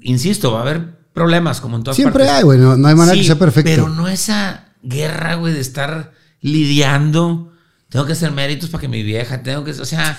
Insisto, 0.03 0.53
va 0.53 0.59
a 0.61 0.63
haber 0.63 0.99
problemas 1.13 1.61
como 1.61 1.77
en 1.77 1.83
todas 1.83 1.97
Siempre 1.97 2.25
partes. 2.25 2.37
hay, 2.39 2.43
güey. 2.45 2.59
No, 2.59 2.77
no 2.77 2.89
hay 2.89 2.95
manera 2.95 3.15
Sí, 3.15 3.21
que 3.23 3.27
sea 3.27 3.39
perfecto. 3.39 3.71
Pero 3.71 3.89
no 3.89 4.07
esa 4.07 4.75
guerra, 4.83 5.35
güey, 5.35 5.55
de 5.55 5.61
estar 5.61 6.13
lidiando. 6.41 7.53
Tengo 7.89 8.07
que 8.07 8.13
hacer 8.13 8.31
méritos 8.31 8.71
para 8.71 8.83
que 8.83 8.89
mi 8.89 9.03
vieja, 9.03 9.43
tengo 9.43 9.65
que, 9.65 9.73
o 9.73 9.85
sea, 9.85 10.17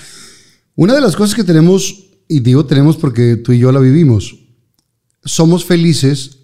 Una 0.76 0.94
de 0.94 1.00
las 1.00 1.16
cosas 1.16 1.34
que 1.34 1.44
tenemos, 1.44 2.04
y 2.28 2.40
digo 2.40 2.64
tenemos 2.66 2.96
porque 2.96 3.36
tú 3.36 3.52
y 3.52 3.58
yo 3.58 3.72
la 3.72 3.80
vivimos, 3.80 4.36
somos 5.24 5.64
felices 5.64 6.38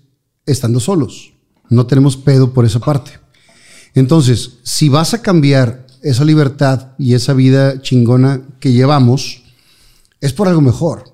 estando 0.47 0.81
solos. 0.81 1.33
No 1.71 1.87
tenemos 1.87 2.17
pedo 2.17 2.53
por 2.53 2.65
esa 2.65 2.81
parte. 2.81 3.13
Entonces, 3.95 4.59
si 4.63 4.89
vas 4.89 5.15
a 5.15 5.23
cambiar 5.23 5.87
esa 6.03 6.25
libertad 6.25 6.93
y 6.99 7.15
esa 7.15 7.33
vida 7.33 7.81
chingona 7.83 8.43
que 8.61 8.73
llevamos, 8.73 9.43
es 10.21 10.33
por 10.33 10.49
algo 10.49 10.61
mejor. 10.61 11.05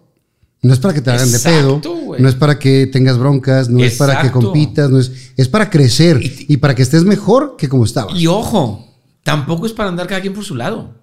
No 0.63 0.73
es 0.73 0.79
para 0.79 0.95
que 0.95 1.01
te 1.03 1.11
hagan 1.11 1.31
de 1.31 1.39
pedo, 1.51 1.81
no 2.23 2.29
es 2.29 2.35
para 2.35 2.59
que 2.59 2.87
tengas 2.87 3.19
broncas, 3.19 3.69
no 3.69 3.79
es 3.85 3.97
para 3.99 4.15
que 4.23 4.29
compitas, 4.45 4.91
no 4.91 4.99
es, 4.99 5.13
es 5.37 5.49
para 5.49 5.69
crecer 5.69 6.21
Y- 6.23 6.47
y 6.55 6.57
para 6.57 6.75
que 6.75 6.83
estés 6.83 7.05
mejor 7.05 7.57
que 7.59 7.69
como 7.69 7.85
estabas. 7.85 8.19
y 8.19 8.27
ojo, 8.27 8.87
tampoco 9.23 9.67
es 9.67 9.73
para 9.73 9.91
andar 9.91 10.07
cada 10.07 10.21
quien 10.23 10.33
por 10.35 10.45
su 10.45 10.55
lado. 10.55 10.95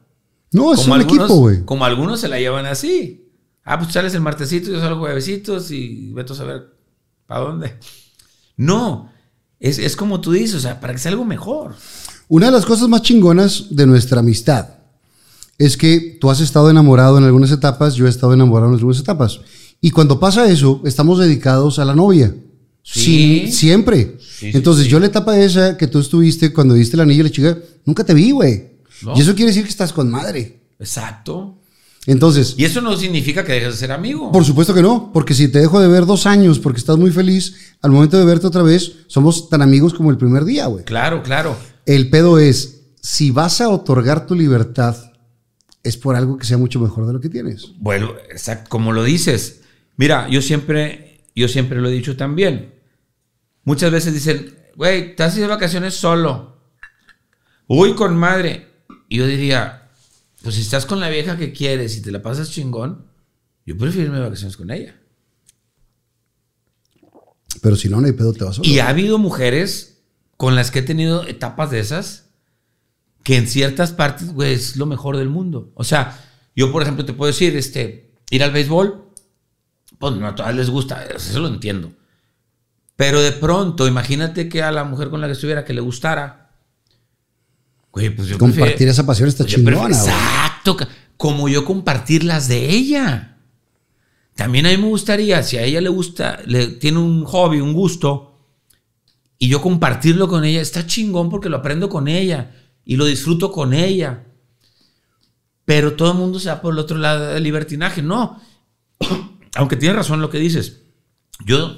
No, 0.52 0.74
es 0.74 0.86
un 0.86 0.94
algunos, 0.94 1.14
equipo, 1.14 1.36
güey. 1.36 1.64
Como 1.66 1.86
algunos 1.86 2.20
se 2.20 2.28
la 2.28 2.40
llevan 2.40 2.66
así. 2.66 3.30
Ah, 3.64 3.80
pues 3.80 3.94
sales 3.94 4.14
el 4.14 4.22
martesito, 4.22 4.72
yo 4.72 4.80
salgo 4.80 5.00
juevesitos 5.00 5.72
y 5.72 6.12
vete 6.14 6.34
a 6.34 6.36
saber 6.36 6.76
para 7.26 7.42
dónde. 7.42 7.78
No, 8.58 9.10
es, 9.60 9.78
es 9.80 9.96
como 9.96 10.20
tú 10.20 10.32
dices, 10.32 10.56
o 10.56 10.60
sea, 10.60 10.80
para 10.80 10.94
que 10.94 11.00
sea 11.00 11.12
algo 11.12 11.26
mejor. 11.26 11.76
Una 12.28 12.48
de 12.48 12.52
las 12.52 12.66
cosas 12.66 12.88
más 12.88 13.02
chingonas 13.02 13.68
de 13.70 13.86
nuestra 13.86 14.20
amistad 14.20 14.68
es 15.58 15.78
que 15.78 16.18
tú 16.20 16.32
has 16.32 16.42
estado 16.42 16.70
enamorado 16.70 17.18
en 17.18 17.24
algunas 17.24 17.52
etapas, 17.52 17.94
yo 17.96 18.08
he 18.08 18.10
estado 18.10 18.34
enamorado 18.34 18.70
en 18.70 18.78
algunas 18.78 19.00
etapas. 19.00 19.40
Y 19.80 19.92
cuando 19.92 20.20
pasa 20.20 20.50
eso, 20.50 20.82
estamos 20.86 21.20
dedicados 21.20 21.78
a 21.80 21.86
la 21.86 21.96
novia. 21.96 22.36
Sí. 22.84 23.00
Sí, 23.46 23.52
siempre. 23.52 24.18
Sí, 24.20 24.52
sí, 24.52 24.58
Entonces, 24.58 24.86
sí. 24.86 24.90
yo 24.92 25.00
la 25.00 25.06
etapa 25.06 25.38
esa 25.40 25.78
que 25.78 25.88
tú 25.88 26.00
estuviste 26.00 26.52
cuando 26.52 26.74
diste 26.74 26.96
el 26.96 27.02
anillo 27.02 27.22
a 27.22 27.26
la 27.26 27.32
chica, 27.32 27.58
nunca 27.86 28.04
te 28.04 28.14
vi, 28.14 28.32
güey. 28.32 28.71
No. 29.04 29.16
Y 29.16 29.22
eso 29.22 29.34
quiere 29.36 29.50
decir 29.52 29.64
que 29.64 29.70
estás 29.70 29.94
con 29.94 30.10
madre. 30.10 30.62
Exacto. 30.80 31.58
Entonces, 32.08 32.56
Y 32.58 32.66
eso 32.66 32.82
no 32.82 32.96
significa 32.98 33.44
que 33.44 33.52
dejes 33.52 33.74
de 33.74 33.80
ser 33.80 33.92
amigo. 33.92 34.32
por 34.32 34.44
supuesto 34.44 34.74
que 34.74 34.82
no, 34.82 35.12
porque 35.14 35.36
si 35.36 35.50
te 35.50 35.60
dejo 35.60 35.80
de 35.80 35.88
ver 35.88 36.08
dos 36.08 36.26
años 36.26 36.58
porque 36.58 36.80
estás 36.80 36.98
muy 36.98 37.12
feliz, 37.12 37.76
al 37.82 37.92
momento 37.92 38.18
de 38.18 38.26
verte 38.26 38.48
otra 38.48 38.64
vez, 38.64 38.94
somos 39.08 39.50
tan 39.50 39.62
amigos 39.62 39.94
como 39.94 40.10
el 40.10 40.18
primer 40.18 40.44
día, 40.44 40.66
güey. 40.66 40.84
Claro, 40.84 41.22
claro. 41.22 41.56
El 41.86 42.10
pedo 42.10 42.40
es, 42.40 42.82
si 43.02 43.30
vas 43.30 43.62
a 43.62 43.70
otorgar 43.70 44.26
tu 44.26 44.34
libertad, 44.34 44.96
es 45.84 45.96
por 45.98 46.16
algo 46.16 46.38
que 46.38 46.46
sea 46.46 46.58
mucho 46.58 46.80
mejor 46.80 47.06
de 47.06 47.14
lo 47.14 47.22
que 47.22 47.30
tienes. 47.30 47.72
Bueno, 47.78 48.14
exacto, 48.32 48.70
como 48.70 48.92
lo 48.94 49.04
dices. 49.04 49.62
Mira, 49.98 50.28
yo 50.28 50.42
siempre, 50.42 51.22
yo 51.36 51.48
siempre 51.48 51.80
lo 51.82 51.90
he 51.90 51.92
dicho 51.92 52.18
también. 52.18 52.74
Muchas 53.64 53.92
veces 53.92 54.14
dicen, 54.14 54.56
güey, 54.76 55.16
te 55.16 55.22
has 55.22 55.36
ido 55.38 55.48
de 55.48 55.54
vacaciones 55.54 55.94
solo. 55.94 56.58
Uy, 57.68 57.94
con 57.94 58.16
madre. 58.18 58.71
Y 59.12 59.18
yo 59.18 59.28
diría, 59.28 59.90
pues 60.42 60.56
si 60.56 60.62
estás 60.62 60.86
con 60.86 61.02
la 61.02 61.10
vieja 61.10 61.36
que 61.36 61.52
quieres 61.52 61.98
y 61.98 62.02
te 62.02 62.14
la 62.14 62.22
pasas 62.22 62.50
chingón, 62.50 63.08
yo 63.66 63.78
prefiero 63.78 64.06
irme 64.06 64.20
de 64.20 64.24
vacaciones 64.24 64.56
con 64.56 64.72
ella. 64.72 64.96
Pero 67.62 67.76
si 67.76 67.90
no, 67.90 68.00
no 68.00 68.08
hay 68.08 68.14
pedo, 68.14 68.32
te 68.32 68.46
vas 68.46 68.56
solo. 68.56 68.70
Y 68.70 68.80
ha 68.80 68.88
habido 68.88 69.18
mujeres 69.18 70.02
con 70.38 70.56
las 70.56 70.72
que 70.72 70.80
he 70.80 70.84
tenido 70.84 71.28
etapas 71.28 71.72
de 71.72 71.82
esas 71.82 72.30
que 73.24 73.36
en 73.36 73.48
ciertas 73.48 73.92
partes, 73.92 74.32
güey, 74.32 74.54
es 74.54 74.78
lo 74.78 74.86
mejor 74.86 75.18
del 75.18 75.28
mundo. 75.28 75.74
O 75.76 75.84
sea, 75.84 76.18
yo, 76.56 76.72
por 76.72 76.82
ejemplo, 76.82 77.04
te 77.04 77.12
puedo 77.12 77.30
decir, 77.30 77.58
este, 77.58 78.14
ir 78.30 78.46
al 78.46 78.52
béisbol, 78.52 79.10
pues 80.00 80.16
no 80.16 80.26
a 80.26 80.36
todas 80.36 80.56
les 80.56 80.70
gusta, 80.70 81.04
eso 81.04 81.40
lo 81.42 81.50
entiendo. 81.50 81.92
Pero 82.96 83.20
de 83.20 83.34
pronto, 83.34 83.90
imagínate 83.90 84.48
que 84.48 84.64
a 84.64 84.72
la 84.72 84.86
mujer 84.86 85.10
con 85.10 85.20
la 85.20 85.28
que 85.28 85.34
estuviera 85.34 85.66
que 85.66 85.74
le 85.74 85.82
gustara, 85.82 86.41
güey, 87.92 88.10
pues 88.10 88.28
yo 88.28 88.38
Compartir 88.38 88.66
prefiero- 88.70 88.92
esa 88.92 89.06
pasión 89.06 89.28
está 89.30 89.44
pues 89.44 89.56
prefiero- 89.56 89.78
chingona. 89.88 89.96
Exacto, 89.98 90.78
como 91.18 91.50
yo 91.50 91.66
compartir 91.66 92.24
las 92.24 92.48
de 92.48 92.70
ella. 92.70 93.38
También 94.36 94.66
a 94.66 94.70
mí 94.70 94.78
me 94.78 94.88
gustaría, 94.88 95.44
si 95.44 95.58
a 95.58 95.64
ella 95.64 95.82
le 95.82 95.90
gusta, 95.90 96.40
le 96.46 96.68
tiene 96.68 97.00
un 97.00 97.26
hobby, 97.26 97.60
un 97.60 97.74
gusto, 97.74 98.40
y 99.38 99.50
yo 99.50 99.62
compartirlo 99.62 100.28
con 100.28 100.46
ella, 100.46 100.62
está 100.62 100.86
chingón 100.88 101.30
porque 101.30 101.50
lo 101.50 101.58
aprendo 101.58 101.90
con 101.90 102.08
ella 102.08 102.56
y 102.86 102.96
lo 102.96 103.06
disfruto 103.06 103.52
con 103.52 103.74
ella. 103.74 104.26
Pero 105.66 105.94
todo 105.94 106.12
el 106.12 106.18
mundo 106.18 106.40
se 106.40 106.50
va 106.50 106.62
por 106.62 106.74
el 106.74 106.80
otro 106.80 106.98
lado 106.98 107.34
del 107.34 107.44
libertinaje. 107.44 108.02
No, 108.02 108.40
aunque 109.56 109.76
tienes 109.76 109.96
razón 109.98 110.22
lo 110.22 110.30
que 110.30 110.40
dices. 110.40 110.82
Yo 111.46 111.76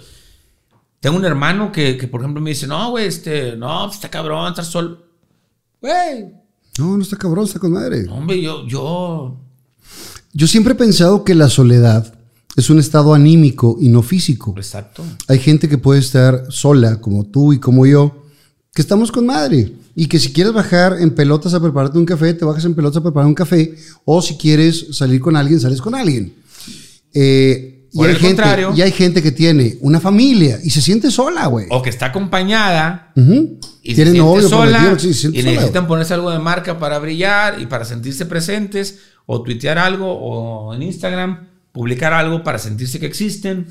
tengo 0.99 1.18
un 1.18 1.26
hermano 1.26 1.72
que, 1.72 1.98
que, 1.98 2.07
por 2.07 2.22
ejemplo, 2.22 2.41
me 2.41 2.52
dice, 2.52 2.68
no, 2.68 2.91
güey, 2.91 3.07
este, 3.07 3.56
no, 3.57 3.84
pues 3.85 3.95
está 3.95 4.10
cabrón, 4.10 4.49
estar 4.49 4.65
solo. 4.65 5.03
Güey, 5.84 6.32
No, 6.80 6.96
no 6.98 7.04
está 7.04 7.18
cabrón, 7.18 7.44
está 7.46 7.60
con 7.60 7.74
madre. 7.74 8.08
hombre, 8.10 8.42
yo, 8.42 8.66
yo, 8.66 9.38
Yo 10.34 10.48
siempre 10.48 10.74
he 10.74 10.78
pensado 10.78 11.24
que 11.26 11.36
la 11.36 11.50
soledad 11.50 12.16
es 12.56 12.70
un 12.70 12.80
estado 12.80 13.14
anímico 13.14 13.78
y 13.82 13.90
no 13.90 14.02
físico. 14.02 14.54
exacto. 14.58 15.04
Hay 15.28 15.40
gente 15.40 15.68
que 15.68 15.78
puede 15.78 16.00
estar 16.00 16.46
sola, 16.50 17.02
como 17.02 17.26
tú 17.26 17.52
y 17.52 17.60
como 17.60 17.86
yo, 17.86 18.24
que 18.74 18.82
estamos 18.82 19.12
con 19.12 19.26
madre. 19.26 19.74
Y 19.96 20.08
que 20.08 20.20
si 20.20 20.32
quieres 20.32 20.54
bajar 20.54 20.98
en 21.02 21.14
pelotas 21.14 21.54
a 21.54 21.60
prepararte 21.62 22.00
un 22.00 22.06
café, 22.06 22.34
te 22.34 22.46
bajas 22.46 22.64
en 22.66 22.74
pelotas 22.76 22.98
a 22.98 23.04
preparar 23.04 23.28
un 23.28 23.36
café. 23.36 23.76
O 24.06 24.22
si 24.22 24.38
quieres 24.38 24.88
salir 24.96 25.20
con 25.20 25.36
alguien, 25.36 25.60
sales 25.60 25.82
con 25.82 25.94
alguien. 25.96 26.34
Eh, 27.14 27.83
Y 27.94 27.98
Por 27.98 28.07
hay, 28.07 28.15
el 28.15 28.20
gente, 28.20 28.41
contrario, 28.41 28.74
y 28.76 28.82
hay 28.82 28.91
gente 28.91 29.22
que 29.22 29.32
tiene 29.32 29.78
una 29.82 29.99
familia 29.99 30.60
y 30.64 30.72
se 30.72 30.82
siente 30.82 31.11
sola, 31.11 31.45
güey. 31.45 31.68
o 31.70 31.82
que 31.82 31.91
está 31.91 32.07
acompañada 32.07 33.14
y 33.15 33.94
Tiene 33.94 34.11
se 34.11 34.18
siente 34.18 34.41
sola 34.41 34.80
prometido, 34.80 34.99
sí, 34.99 35.14
se 35.14 35.20
siente 35.20 35.40
y 35.40 35.44
necesitan 35.44 35.86
ponerse 35.86 36.14
algo 36.15 36.32
de 36.32 36.40
marca 36.40 36.80
para 36.80 36.98
brillar 36.98 37.61
y 37.61 37.68
para 37.68 37.86
sentirse 37.86 38.26
presentes 38.26 38.99
o 39.28 39.44
tuitear 39.44 39.78
algo 39.78 40.11
o 40.11 40.74
en 40.74 40.82
Instagram 40.82 41.53
publicar 41.74 42.14
algo 42.14 42.44
para 42.44 42.60
sentirse 42.60 42.99
que 42.99 43.07
existen. 43.07 43.68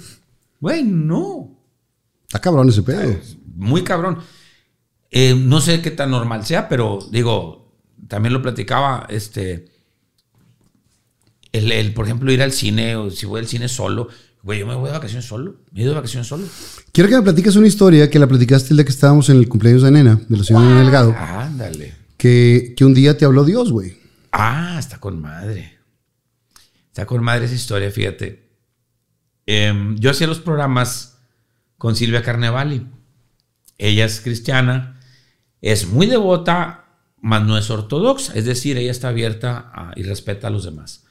Güey, 0.60 0.82
no. 0.82 1.56
Está 2.26 2.40
cabrón 2.40 2.68
ese 2.68 2.82
pedo. 2.82 3.16
Muy 3.54 3.82
cabrón. 3.82 4.18
Eh, 5.10 5.34
no 5.34 5.60
sé 5.60 5.80
qué 5.80 5.90
tan 5.90 6.10
normal 6.10 6.44
sea, 6.44 6.68
pero 6.68 6.98
digo, 7.10 7.72
también 8.08 8.32
lo 8.32 8.42
platicaba, 8.42 9.06
este, 9.08 9.66
el, 11.52 11.70
el, 11.72 11.92
por 11.94 12.06
ejemplo, 12.06 12.32
ir 12.32 12.42
al 12.42 12.52
cine 12.52 12.96
o 12.96 13.10
si 13.10 13.26
voy 13.26 13.40
al 13.40 13.46
cine 13.46 13.68
solo, 13.68 14.08
güey, 14.42 14.60
yo 14.60 14.66
me 14.66 14.74
voy 14.74 14.86
de 14.86 14.92
vacaciones 14.92 15.24
solo, 15.26 15.56
me 15.72 15.80
he 15.80 15.82
ido 15.84 15.92
de 15.92 15.96
vacaciones 15.96 16.26
solo. 16.26 16.44
Quiero 16.92 17.08
que 17.10 17.16
me 17.16 17.22
platiques 17.22 17.56
una 17.56 17.66
historia 17.66 18.08
que 18.10 18.18
la 18.18 18.26
platicaste 18.26 18.70
el 18.70 18.76
día 18.78 18.84
que 18.84 18.90
estábamos 18.92 19.28
en 19.28 19.36
el 19.36 19.48
cumpleaños 19.48 19.82
de 19.82 19.90
Nena, 19.90 20.20
de 20.28 20.36
la 20.36 20.44
señora 20.44 20.66
Nena 20.66 20.80
Delgado, 20.80 21.14
Ándale. 21.16 21.94
que, 22.16 22.74
que 22.76 22.84
un 22.84 22.94
día 22.94 23.16
te 23.16 23.24
habló 23.24 23.44
Dios, 23.44 23.70
güey. 23.70 23.96
Ah, 24.32 24.76
está 24.78 24.98
con 24.98 25.20
madre. 25.20 25.78
Está 26.88 27.06
con 27.06 27.22
madre 27.22 27.44
esa 27.46 27.54
historia, 27.54 27.90
fíjate. 27.90 28.50
Em, 29.46 29.96
yo 29.98 30.10
hacía 30.10 30.26
los 30.26 30.40
programas 30.40 31.18
con 31.78 31.96
Silvia 31.96 32.22
Carnevali. 32.22 32.86
Ella 33.78 34.04
es 34.04 34.20
cristiana, 34.20 35.00
es 35.60 35.86
muy 35.88 36.06
devota, 36.06 36.84
mas 37.20 37.42
no 37.44 37.58
es 37.58 37.70
ortodoxa. 37.70 38.34
Es 38.34 38.44
decir, 38.44 38.76
ella 38.78 38.90
está 38.90 39.08
abierta 39.08 39.70
a- 39.74 39.92
y 39.96 40.02
respeta 40.02 40.46
a 40.48 40.50
los 40.50 40.64
demás. 40.64 41.01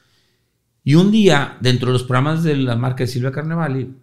Y 0.84 0.94
un 0.96 1.10
día, 1.10 1.58
dentro 1.60 1.88
de 1.88 1.92
los 1.92 2.02
programas 2.02 2.42
de 2.42 2.56
la 2.56 2.76
marca 2.76 3.04
de 3.04 3.08
Silvia 3.08 3.30
Carnevali, 3.30 3.94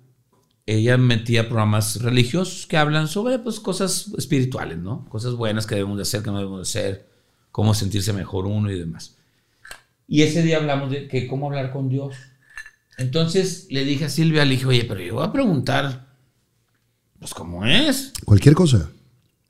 ella 0.65 0.97
metía 0.97 1.49
programas 1.49 2.01
religiosos 2.01 2.67
que 2.67 2.77
hablan 2.77 3.07
sobre 3.07 3.39
pues, 3.39 3.59
cosas 3.59 4.13
espirituales, 4.17 4.77
¿no? 4.77 5.05
Cosas 5.05 5.33
buenas 5.33 5.65
que 5.65 5.75
debemos 5.75 5.97
de 5.97 6.03
hacer, 6.03 6.21
que 6.21 6.29
no 6.29 6.37
debemos 6.37 6.59
de 6.59 6.79
hacer, 6.79 7.09
cómo 7.51 7.73
sentirse 7.73 8.13
mejor 8.13 8.45
uno 8.45 8.71
y 8.71 8.77
demás. 8.77 9.17
Y 10.07 10.21
ese 10.21 10.41
día 10.41 10.57
hablamos 10.57 10.91
de 10.91 11.07
que 11.07 11.27
cómo 11.27 11.47
hablar 11.47 11.71
con 11.71 11.89
Dios. 11.89 12.15
Entonces 12.97 13.67
le 13.69 13.83
dije 13.83 14.05
a 14.05 14.09
Silvia, 14.09 14.45
le 14.45 14.51
dije, 14.51 14.65
oye, 14.65 14.85
pero 14.85 15.01
yo 15.01 15.15
voy 15.15 15.25
a 15.25 15.31
preguntar, 15.31 16.15
pues 17.19 17.33
cómo 17.33 17.65
es. 17.65 18.13
Cualquier 18.23 18.55
cosa. 18.55 18.89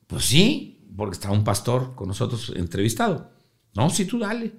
Pues 0.07 0.25
sí, 0.25 0.85
porque 0.95 1.13
estaba 1.13 1.33
un 1.33 1.43
pastor 1.43 1.95
con 1.95 2.07
nosotros 2.07 2.53
entrevistado. 2.55 3.31
No, 3.75 3.89
sí, 3.89 4.05
tú 4.05 4.19
dale. 4.19 4.53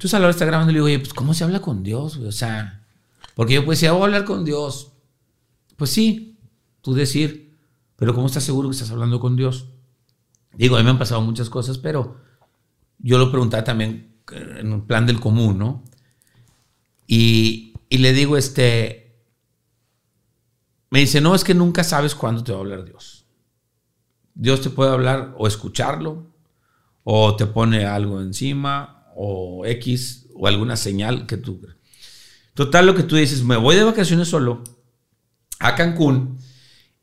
Entonces 0.00 0.14
a 0.14 0.18
la 0.18 0.28
hora 0.28 0.30
estar 0.30 0.48
grabando 0.48 0.72
le 0.72 0.78
digo, 0.78 0.86
oye, 0.86 0.98
pues 0.98 1.12
¿cómo 1.12 1.34
se 1.34 1.44
habla 1.44 1.60
con 1.60 1.82
Dios? 1.82 2.16
güey? 2.16 2.30
O 2.30 2.32
sea, 2.32 2.86
porque 3.34 3.52
yo 3.52 3.66
pues 3.66 3.78
decía, 3.78 3.92
voy 3.92 4.04
hablar 4.04 4.24
con 4.24 4.46
Dios. 4.46 4.92
Pues 5.76 5.90
sí, 5.90 6.38
tú 6.80 6.94
decir, 6.94 7.54
pero 7.96 8.14
¿cómo 8.14 8.26
estás 8.26 8.44
seguro 8.44 8.70
que 8.70 8.72
estás 8.72 8.90
hablando 8.92 9.20
con 9.20 9.36
Dios? 9.36 9.66
Digo, 10.54 10.76
a 10.76 10.78
mí 10.78 10.84
me 10.84 10.90
han 10.92 10.98
pasado 10.98 11.20
muchas 11.20 11.50
cosas, 11.50 11.76
pero 11.76 12.16
yo 12.98 13.18
lo 13.18 13.30
preguntaba 13.30 13.62
también 13.62 14.22
eh, 14.32 14.60
en 14.60 14.72
un 14.72 14.86
plan 14.86 15.04
del 15.04 15.20
común, 15.20 15.58
¿no? 15.58 15.84
Y, 17.06 17.74
y 17.90 17.98
le 17.98 18.14
digo, 18.14 18.38
este, 18.38 19.22
me 20.88 21.00
dice, 21.00 21.20
no, 21.20 21.34
es 21.34 21.44
que 21.44 21.52
nunca 21.52 21.84
sabes 21.84 22.14
cuándo 22.14 22.42
te 22.42 22.52
va 22.52 22.56
a 22.56 22.62
hablar 22.62 22.86
Dios. 22.86 23.26
Dios 24.32 24.62
te 24.62 24.70
puede 24.70 24.92
hablar 24.92 25.34
o 25.36 25.46
escucharlo, 25.46 26.32
o 27.04 27.36
te 27.36 27.44
pone 27.44 27.84
algo 27.84 28.22
encima, 28.22 28.99
o 29.22 29.66
X, 29.66 30.26
o 30.34 30.46
alguna 30.46 30.76
señal 30.76 31.26
que 31.26 31.36
tú... 31.36 31.60
Total, 32.54 32.86
lo 32.86 32.94
que 32.94 33.02
tú 33.02 33.16
dices, 33.16 33.42
me 33.44 33.56
voy 33.58 33.76
de 33.76 33.84
vacaciones 33.84 34.28
solo 34.28 34.64
a 35.58 35.74
Cancún 35.74 36.38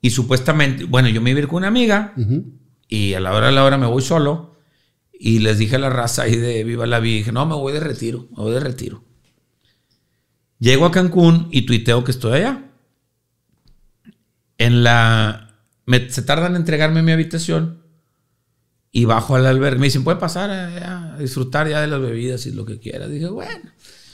y 0.01 0.09
supuestamente, 0.09 0.85
bueno, 0.85 1.09
yo 1.09 1.21
me 1.21 1.29
iba 1.29 1.37
a 1.39 1.43
ir 1.43 1.47
con 1.47 1.57
una 1.57 1.67
amiga 1.67 2.13
y 2.87 3.13
a 3.13 3.19
la 3.19 3.33
hora 3.33 3.47
de 3.47 3.53
la 3.53 3.63
hora 3.63 3.77
me 3.77 3.85
voy 3.85 4.01
solo 4.01 4.55
y 5.13 5.39
les 5.39 5.57
dije 5.59 5.75
a 5.75 5.79
la 5.79 5.89
raza 5.91 6.23
ahí 6.23 6.35
de 6.35 6.63
Viva 6.63 6.87
la 6.87 6.99
Vida, 6.99 7.17
dije, 7.17 7.31
no, 7.31 7.45
me 7.45 7.55
voy 7.55 7.71
de 7.73 7.79
retiro, 7.79 8.27
me 8.31 8.43
voy 8.43 8.53
de 8.53 8.59
retiro. 8.59 9.03
Llego 10.59 10.85
a 10.87 10.91
Cancún 10.91 11.49
y 11.51 11.61
tuiteo 11.67 12.03
que 12.03 12.11
estoy 12.11 12.33
allá. 12.39 12.71
En 14.57 14.83
la... 14.83 15.55
me- 15.85 16.09
se 16.09 16.23
tardan 16.23 16.51
en 16.53 16.57
entregarme 16.57 17.03
mi 17.03 17.11
habitación 17.11 17.83
y 18.91 19.05
bajo 19.05 19.35
al 19.35 19.45
albergue. 19.45 19.79
Me 19.79 19.87
dicen, 19.87 20.03
puede 20.03 20.17
pasar 20.17 20.49
a, 20.49 21.15
a 21.15 21.17
disfrutar 21.17 21.67
ya 21.67 21.81
de 21.81 21.87
las 21.87 22.01
bebidas 22.01 22.45
y 22.45 22.51
lo 22.51 22.65
que 22.65 22.79
quiera. 22.79 23.07
Dije, 23.07 23.27
bueno. 23.27 23.71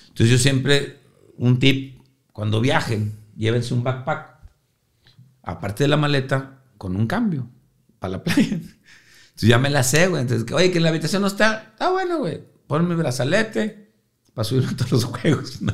Entonces 0.10 0.30
yo 0.30 0.38
siempre, 0.38 1.00
un 1.38 1.60
tip, 1.60 2.02
cuando 2.32 2.62
viajen, 2.62 3.18
llévense 3.36 3.74
un 3.74 3.84
backpack. 3.84 4.34
Aparte 5.44 5.84
de 5.84 5.88
la 5.88 5.98
maleta, 5.98 6.64
con 6.78 6.96
un 6.96 7.08
cambio 7.08 7.50
para 8.00 8.14
la 8.14 8.24
playa. 8.24 8.54
Entonces 8.54 9.50
ya 9.50 9.58
me 9.58 9.70
la 9.70 9.84
sé, 9.84 10.08
güey. 10.08 10.22
Entonces, 10.22 10.52
oye, 10.52 10.72
que 10.72 10.80
la 10.80 10.90
habitación 10.90 11.22
no 11.22 11.28
está. 11.28 11.70
Está 11.72 11.90
bueno, 11.92 12.20
güey. 12.20 12.42
Pon 12.68 12.88
mi 12.88 12.96
brazalete 12.96 13.94
para 14.34 14.44
subirme 14.44 14.72
a 14.72 14.76
todos 14.76 14.92
los 14.92 15.04
juegos. 15.06 15.62
¿no? 15.62 15.74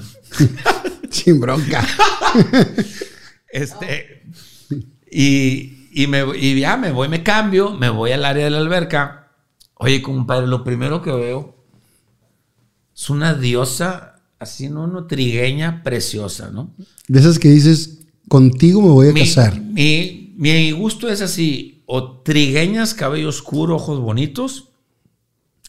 Sin 1.09 1.39
bronca. 1.39 1.85
Este. 3.51 4.27
Y, 5.11 5.78
y, 6.03 6.07
me, 6.07 6.23
y 6.37 6.59
ya 6.59 6.77
me 6.77 6.91
voy, 6.91 7.07
me 7.09 7.23
cambio, 7.23 7.71
me 7.73 7.89
voy 7.89 8.11
al 8.11 8.25
área 8.25 8.45
de 8.45 8.49
la 8.51 8.59
alberca. 8.59 9.31
Oye, 9.75 10.01
compadre, 10.01 10.47
lo 10.47 10.63
primero 10.63 11.01
que 11.01 11.11
veo 11.11 11.55
es 12.95 13.09
una 13.09 13.33
diosa, 13.33 14.15
así, 14.39 14.69
¿no? 14.69 14.83
Una 14.83 15.07
trigueña 15.07 15.81
preciosa, 15.83 16.49
¿no? 16.51 16.73
De 17.07 17.19
esas 17.19 17.39
que 17.39 17.49
dices, 17.49 17.99
contigo 18.27 18.81
me 18.81 18.89
voy 18.89 19.09
a 19.09 19.13
Mi, 19.13 19.21
casar. 19.21 19.59
mi, 19.61 20.33
mi 20.37 20.71
gusto 20.71 21.09
es 21.09 21.21
así, 21.21 21.83
o 21.85 22.21
trigueñas, 22.21 22.93
cabello 22.93 23.29
oscuro, 23.29 23.75
ojos 23.77 23.99
bonitos, 23.99 24.69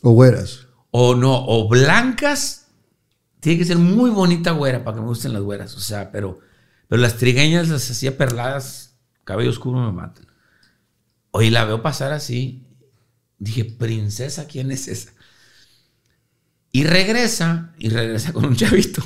O 0.03 0.11
güeras. 0.13 0.67
o 0.91 1.15
no, 1.15 1.45
o 1.47 1.69
blancas. 1.69 2.67
Tiene 3.41 3.59
que 3.59 3.65
ser 3.65 3.79
muy 3.79 4.11
bonita 4.11 4.51
güera 4.51 4.85
para 4.85 4.97
que 4.97 5.01
me 5.01 5.09
gusten 5.09 5.33
las 5.33 5.43
güeras, 5.43 5.75
o 5.77 5.81
sea, 5.81 6.11
pero, 6.13 6.41
pero 6.89 7.01
las 7.01 7.17
trigueñas, 7.17 7.69
las 7.69 7.91
hacía 7.91 8.19
perladas, 8.19 8.90
cabello 9.25 9.51
oscuro 9.51 9.79
me 9.81 9.93
matan. 9.93 10.27
Hoy 11.31 11.51
la 11.51 11.65
veo 11.65 11.83
pasar 11.83 12.13
así. 12.13 12.67
Dije, 13.39 13.65
princesa, 13.65 14.47
¿quién 14.47 14.71
es 14.71 14.89
esa? 14.89 15.13
Y 16.73 16.85
regresa, 16.85 17.73
y 17.79 17.89
regresa 17.89 18.33
con 18.33 18.45
un 18.45 18.57
chavito. 18.57 19.03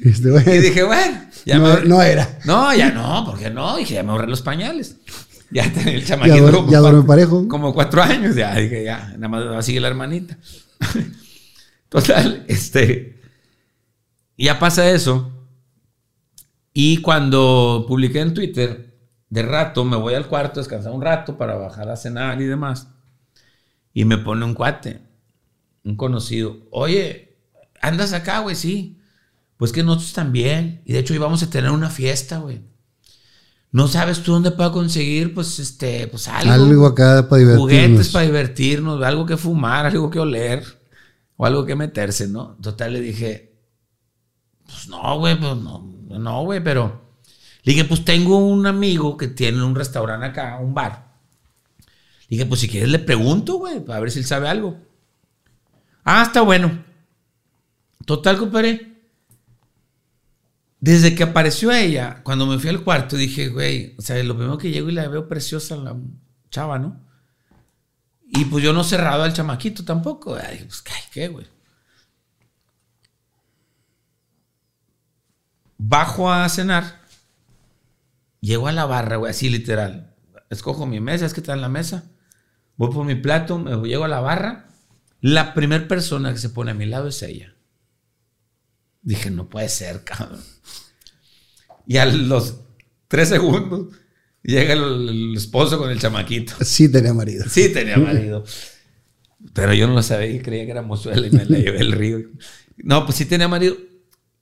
Este, 0.00 0.28
Y 0.30 0.58
dije, 0.58 0.82
bueno, 0.82 1.26
ya 1.46 1.58
no, 1.58 1.74
me- 1.80 1.84
no 1.84 2.02
era. 2.02 2.38
No, 2.44 2.74
ya 2.74 2.90
no, 2.90 3.24
porque 3.24 3.50
no, 3.50 3.76
dije, 3.76 3.94
ya 3.94 4.02
me 4.02 4.10
ahorré 4.10 4.26
los 4.28 4.42
pañales. 4.42 4.96
Ya 5.54 5.70
tenía 5.70 5.92
el 5.92 6.00
Ya, 6.00 6.06
chamaquito 6.06 6.38
duer- 6.48 6.52
como, 6.54 6.70
ya 6.72 6.78
duerme 6.78 6.98
cuatro, 7.00 7.06
parejo. 7.06 7.46
como 7.48 7.74
cuatro 7.74 8.02
años, 8.02 8.34
ya 8.34 8.54
dije, 8.54 8.84
ya, 8.84 9.08
nada 9.18 9.28
más 9.28 9.44
va 9.44 9.58
a 9.58 9.62
seguir 9.62 9.82
la 9.82 9.88
hermanita. 9.88 10.38
Total, 11.90 12.42
este, 12.48 13.20
ya 14.38 14.58
pasa 14.58 14.88
eso. 14.90 15.30
Y 16.72 17.02
cuando 17.02 17.84
publiqué 17.86 18.20
en 18.20 18.32
Twitter, 18.32 18.91
de 19.32 19.42
rato 19.42 19.86
me 19.86 19.96
voy 19.96 20.12
al 20.12 20.26
cuarto, 20.26 20.60
a 20.60 20.62
descansar 20.62 20.92
un 20.92 21.00
rato 21.00 21.38
para 21.38 21.54
bajar 21.54 21.88
a 21.88 21.96
cenar 21.96 22.42
y 22.42 22.44
demás. 22.44 22.88
Y 23.94 24.04
me 24.04 24.18
pone 24.18 24.44
un 24.44 24.52
cuate, 24.52 25.00
un 25.84 25.96
conocido. 25.96 26.58
Oye, 26.70 27.38
¿andas 27.80 28.12
acá, 28.12 28.40
güey? 28.40 28.56
Sí. 28.56 29.00
Pues 29.56 29.72
que 29.72 29.82
nosotros 29.82 30.12
también. 30.12 30.82
Y 30.84 30.92
de 30.92 30.98
hecho 30.98 31.14
íbamos 31.14 31.42
a 31.42 31.48
tener 31.48 31.70
una 31.70 31.88
fiesta, 31.88 32.40
güey. 32.40 32.60
No 33.70 33.88
sabes 33.88 34.22
tú 34.22 34.32
dónde 34.32 34.50
puedo 34.50 34.70
conseguir, 34.70 35.32
pues, 35.32 35.58
este, 35.58 36.08
pues 36.08 36.28
algo. 36.28 36.52
Algo 36.52 36.86
acá 36.86 37.26
para 37.26 37.40
divertirnos. 37.40 37.58
Juguetes 37.62 38.08
para 38.10 38.26
divertirnos, 38.26 39.02
algo 39.02 39.24
que 39.24 39.38
fumar, 39.38 39.86
algo 39.86 40.10
que 40.10 40.18
oler, 40.18 40.62
o 41.38 41.46
algo 41.46 41.64
que 41.64 41.74
meterse, 41.74 42.28
¿no? 42.28 42.58
Total, 42.60 42.92
le 42.92 43.00
dije, 43.00 43.56
pues 44.66 44.88
no, 44.88 45.18
güey, 45.18 45.40
pues 45.40 45.56
no, 45.56 45.90
no, 46.10 46.44
güey, 46.44 46.62
pero. 46.62 47.00
Le 47.62 47.72
dije, 47.72 47.84
pues 47.84 48.04
tengo 48.04 48.38
un 48.38 48.66
amigo 48.66 49.16
que 49.16 49.28
tiene 49.28 49.62
un 49.62 49.74
restaurante 49.74 50.26
acá, 50.26 50.58
un 50.58 50.74
bar. 50.74 51.12
Le 52.22 52.36
dije, 52.36 52.46
pues 52.46 52.60
si 52.60 52.68
quieres 52.68 52.90
le 52.90 52.98
pregunto, 52.98 53.54
güey, 53.54 53.84
para 53.84 54.00
ver 54.00 54.10
si 54.10 54.18
él 54.18 54.24
sabe 54.24 54.48
algo. 54.48 54.76
Ah, 56.04 56.22
está 56.22 56.40
bueno. 56.40 56.84
Total, 58.04 58.36
compadre. 58.36 58.92
Desde 60.80 61.14
que 61.14 61.22
apareció 61.22 61.70
ella, 61.70 62.22
cuando 62.24 62.44
me 62.46 62.58
fui 62.58 62.68
al 62.68 62.82
cuarto, 62.82 63.16
dije, 63.16 63.48
güey, 63.48 63.94
o 63.96 64.02
sea, 64.02 64.20
lo 64.24 64.34
primero 64.36 64.58
que 64.58 64.70
llego 64.70 64.88
y 64.88 64.92
la 64.92 65.06
veo 65.06 65.28
preciosa 65.28 65.76
la 65.76 65.96
chava, 66.50 66.80
¿no? 66.80 67.00
Y 68.26 68.46
pues 68.46 68.64
yo 68.64 68.72
no 68.72 68.82
cerrado 68.82 69.22
al 69.22 69.32
chamaquito 69.32 69.84
tampoco. 69.84 70.34
Ay, 70.34 70.64
pues, 70.64 70.82
¿qué, 71.12 71.28
güey? 71.28 71.46
Bajo 75.78 76.32
a 76.32 76.48
cenar. 76.48 77.01
Llego 78.42 78.66
a 78.66 78.72
la 78.72 78.86
barra, 78.86 79.16
güey, 79.16 79.30
así 79.30 79.48
literal. 79.48 80.16
Escojo 80.50 80.84
mi 80.84 80.98
mesa, 81.00 81.24
es 81.24 81.32
que 81.32 81.40
está 81.40 81.54
en 81.54 81.60
la 81.60 81.68
mesa. 81.68 82.10
Voy 82.76 82.92
por 82.92 83.06
mi 83.06 83.14
plato, 83.14 83.58
me 83.58 83.88
llego 83.88 84.04
a 84.04 84.08
la 84.08 84.20
barra. 84.20 84.68
La 85.20 85.54
primera 85.54 85.86
persona 85.86 86.32
que 86.32 86.38
se 86.38 86.50
pone 86.50 86.72
a 86.72 86.74
mi 86.74 86.84
lado 86.84 87.06
es 87.06 87.22
ella. 87.22 87.54
Dije, 89.00 89.30
no 89.30 89.48
puede 89.48 89.68
ser, 89.68 90.02
cabrón. 90.02 90.40
Y 91.86 91.98
a 91.98 92.06
los 92.06 92.56
tres 93.06 93.28
segundos 93.28 93.94
llega 94.42 94.72
el, 94.72 95.08
el 95.08 95.36
esposo 95.36 95.78
con 95.78 95.90
el 95.90 96.00
chamaquito. 96.00 96.54
Sí 96.64 96.90
tenía 96.90 97.14
marido. 97.14 97.44
Sí 97.48 97.72
tenía 97.72 97.96
marido. 97.96 98.44
Pero 99.52 99.72
yo 99.72 99.86
no 99.86 99.94
lo 99.94 100.02
sabía 100.02 100.32
y 100.32 100.40
creía 100.40 100.64
que 100.64 100.72
era 100.72 100.82
mozuela 100.82 101.24
y 101.24 101.30
me 101.30 101.44
la 101.44 101.58
llevé 101.58 101.78
el 101.78 101.92
río. 101.92 102.18
No, 102.78 103.04
pues 103.04 103.18
sí 103.18 103.24
tenía 103.24 103.46
marido. 103.46 103.76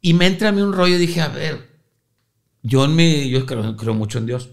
Y 0.01 0.15
me 0.15 0.27
entra 0.27 0.49
a 0.49 0.53
mí 0.53 0.63
un 0.63 0.73
rollo 0.73 0.97
y 0.97 0.99
dije, 0.99 1.21
a 1.21 1.29
ver, 1.29 1.70
yo, 2.63 2.85
en 2.85 2.95
mi, 2.97 3.29
yo 3.31 3.47
creo, 3.47 3.77
creo 3.77 3.95
mucho 3.95 4.19
en 4.19 4.27
Dios. 4.27 4.51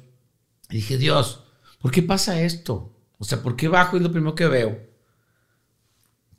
Y 0.69 0.75
dije, 0.77 0.97
Dios, 0.97 1.43
¿por 1.79 1.91
qué 1.91 2.01
pasa 2.03 2.41
esto? 2.41 2.93
O 3.17 3.23
sea, 3.23 3.41
¿por 3.41 3.55
qué 3.55 3.67
bajo 3.67 3.95
y 3.95 3.99
es 3.99 4.03
lo 4.03 4.11
primero 4.11 4.35
que 4.35 4.47
veo? 4.47 4.79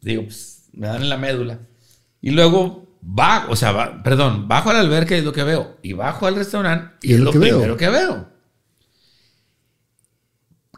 Digo, 0.01 0.23
pues 0.25 0.69
me 0.73 0.87
dan 0.87 1.03
en 1.03 1.09
la 1.09 1.17
médula. 1.17 1.61
Y 2.21 2.31
luego 2.31 2.89
bajo, 3.01 3.53
o 3.53 3.57
sea, 3.57 3.73
va- 3.73 4.03
perdón, 4.03 4.49
bajo 4.49 4.71
a 4.71 4.75
la 4.75 4.81
alberca 4.81 5.15
y 5.15 5.19
es 5.19 5.25
lo 5.25 5.33
que 5.33 5.43
veo. 5.45 5.79
Y 5.83 5.93
bajo 5.93 6.27
al 6.27 6.37
restaurante 6.37 6.95
y, 7.03 7.15
es 7.15 7.21
lo, 7.21 7.33
que 7.33 7.39
veo. 7.39 7.57
primero 7.57 7.77
que 7.77 7.89
veo. 7.89 8.29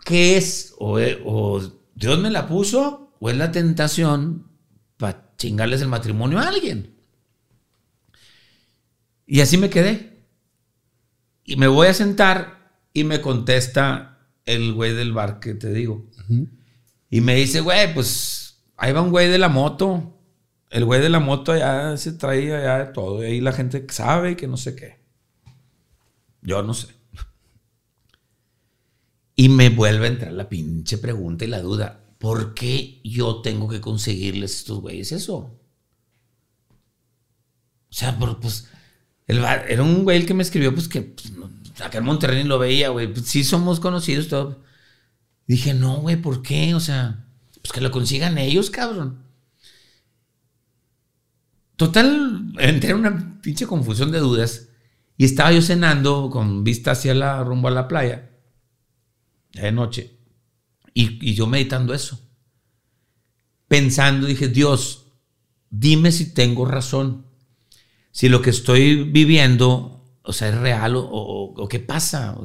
¿Qué 0.04 0.36
es? 0.36 0.74
O, 0.78 0.98
o 1.24 1.60
Dios 1.94 2.18
me 2.18 2.30
la 2.30 2.48
puso 2.48 3.12
o 3.20 3.30
es 3.30 3.36
la 3.36 3.52
tentación 3.52 4.48
para 4.96 5.32
chingarles 5.36 5.82
el 5.82 5.88
matrimonio 5.88 6.38
a 6.38 6.48
alguien. 6.48 6.96
Y 9.26 9.40
así 9.40 9.58
me 9.58 9.70
quedé. 9.70 10.09
Y 11.50 11.56
me 11.56 11.66
voy 11.66 11.88
a 11.88 11.94
sentar 11.94 12.76
y 12.92 13.02
me 13.02 13.20
contesta 13.20 14.20
el 14.44 14.72
güey 14.72 14.94
del 14.94 15.12
bar 15.12 15.40
que 15.40 15.54
te 15.54 15.72
digo. 15.72 16.06
Y 17.10 17.20
me 17.22 17.34
dice, 17.34 17.60
güey, 17.60 17.92
pues 17.92 18.62
ahí 18.76 18.92
va 18.92 19.00
un 19.02 19.10
güey 19.10 19.28
de 19.28 19.38
la 19.38 19.48
moto. 19.48 20.16
El 20.70 20.84
güey 20.84 21.00
de 21.00 21.08
la 21.08 21.18
moto 21.18 21.56
ya 21.56 21.96
se 21.96 22.12
trae 22.12 22.54
allá 22.54 22.86
de 22.86 22.92
todo. 22.92 23.24
Y 23.24 23.26
ahí 23.26 23.40
la 23.40 23.52
gente 23.52 23.84
sabe 23.90 24.36
que 24.36 24.46
no 24.46 24.56
sé 24.56 24.76
qué. 24.76 25.00
Yo 26.40 26.62
no 26.62 26.72
sé. 26.72 26.86
Y 29.34 29.48
me 29.48 29.70
vuelve 29.70 30.06
a 30.06 30.10
entrar 30.10 30.32
la 30.32 30.48
pinche 30.48 30.98
pregunta 30.98 31.44
y 31.44 31.48
la 31.48 31.60
duda. 31.62 32.04
¿Por 32.18 32.54
qué 32.54 33.00
yo 33.02 33.40
tengo 33.42 33.66
que 33.68 33.80
conseguirles 33.80 34.52
a 34.52 34.56
estos 34.58 34.80
güeyes 34.80 35.10
eso? 35.10 35.36
O 37.88 37.92
sea, 37.92 38.16
por- 38.16 38.38
pues, 38.38 38.68
el 39.30 39.44
era 39.44 39.82
un 39.82 40.02
güey 40.02 40.18
el 40.18 40.26
que 40.26 40.34
me 40.34 40.42
escribió, 40.42 40.74
pues 40.74 40.88
que 40.88 41.02
pues, 41.02 41.32
acá 41.80 41.98
en 41.98 42.04
Monterrey 42.04 42.42
lo 42.42 42.58
veía, 42.58 42.88
güey. 42.88 43.12
Pues, 43.12 43.26
sí 43.26 43.44
somos 43.44 43.78
conocidos, 43.78 44.28
todo. 44.28 44.62
Dije, 45.46 45.72
no, 45.72 45.98
güey, 46.00 46.16
¿por 46.16 46.42
qué? 46.42 46.74
O 46.74 46.80
sea, 46.80 47.26
pues 47.62 47.72
que 47.72 47.80
lo 47.80 47.90
consigan 47.92 48.38
ellos, 48.38 48.70
cabrón. 48.70 49.22
Total, 51.76 52.52
entré 52.58 52.90
en 52.90 52.96
una 52.96 53.40
pinche 53.40 53.66
confusión 53.66 54.10
de 54.10 54.18
dudas. 54.18 54.68
Y 55.16 55.24
estaba 55.24 55.52
yo 55.52 55.62
cenando 55.62 56.28
con 56.30 56.64
vista 56.64 56.92
hacia 56.92 57.14
la 57.14 57.44
rumbo 57.44 57.68
a 57.68 57.72
la 57.72 57.86
playa. 57.86 58.30
Ya 59.52 59.62
de 59.62 59.72
noche. 59.72 60.18
Y, 60.92 61.30
y 61.30 61.34
yo 61.34 61.46
meditando 61.46 61.94
eso. 61.94 62.20
Pensando, 63.68 64.26
dije, 64.26 64.48
Dios, 64.48 65.12
dime 65.70 66.10
si 66.10 66.34
tengo 66.34 66.64
razón. 66.64 67.29
Si 68.10 68.28
lo 68.28 68.42
que 68.42 68.50
estoy 68.50 69.04
viviendo, 69.04 70.04
o 70.22 70.32
sea, 70.32 70.48
es 70.48 70.58
real 70.58 70.94
o, 70.96 71.66
qué 71.68 71.78
pasa. 71.78 72.36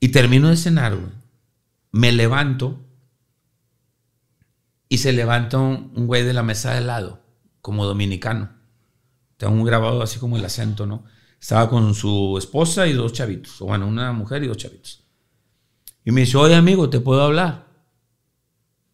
Y 0.00 0.08
termino 0.08 0.48
de 0.48 0.56
cenar. 0.56 0.98
Me 1.90 2.12
levanto 2.12 2.80
y 4.88 4.98
se 4.98 5.12
levanta 5.12 5.58
un, 5.58 5.92
un 5.94 6.06
güey 6.06 6.22
de 6.22 6.34
la 6.34 6.42
mesa 6.42 6.74
de 6.74 6.82
lado, 6.82 7.22
como 7.60 7.86
dominicano. 7.86 8.50
Tengo 9.36 9.54
un 9.54 9.64
grabado 9.64 10.02
así 10.02 10.18
como 10.18 10.36
el 10.36 10.44
acento, 10.44 10.84
¿no? 10.86 11.04
Estaba 11.40 11.70
con 11.70 11.94
su 11.94 12.36
esposa 12.36 12.86
y 12.88 12.92
dos 12.92 13.12
chavitos. 13.12 13.62
O 13.62 13.66
bueno, 13.66 13.86
una 13.86 14.12
mujer 14.12 14.42
y 14.42 14.48
dos 14.48 14.56
chavitos. 14.56 15.04
Y 16.04 16.10
me 16.10 16.22
dice, 16.22 16.36
oye 16.36 16.54
amigo, 16.54 16.90
¿te 16.90 17.00
puedo 17.00 17.22
hablar? 17.22 17.68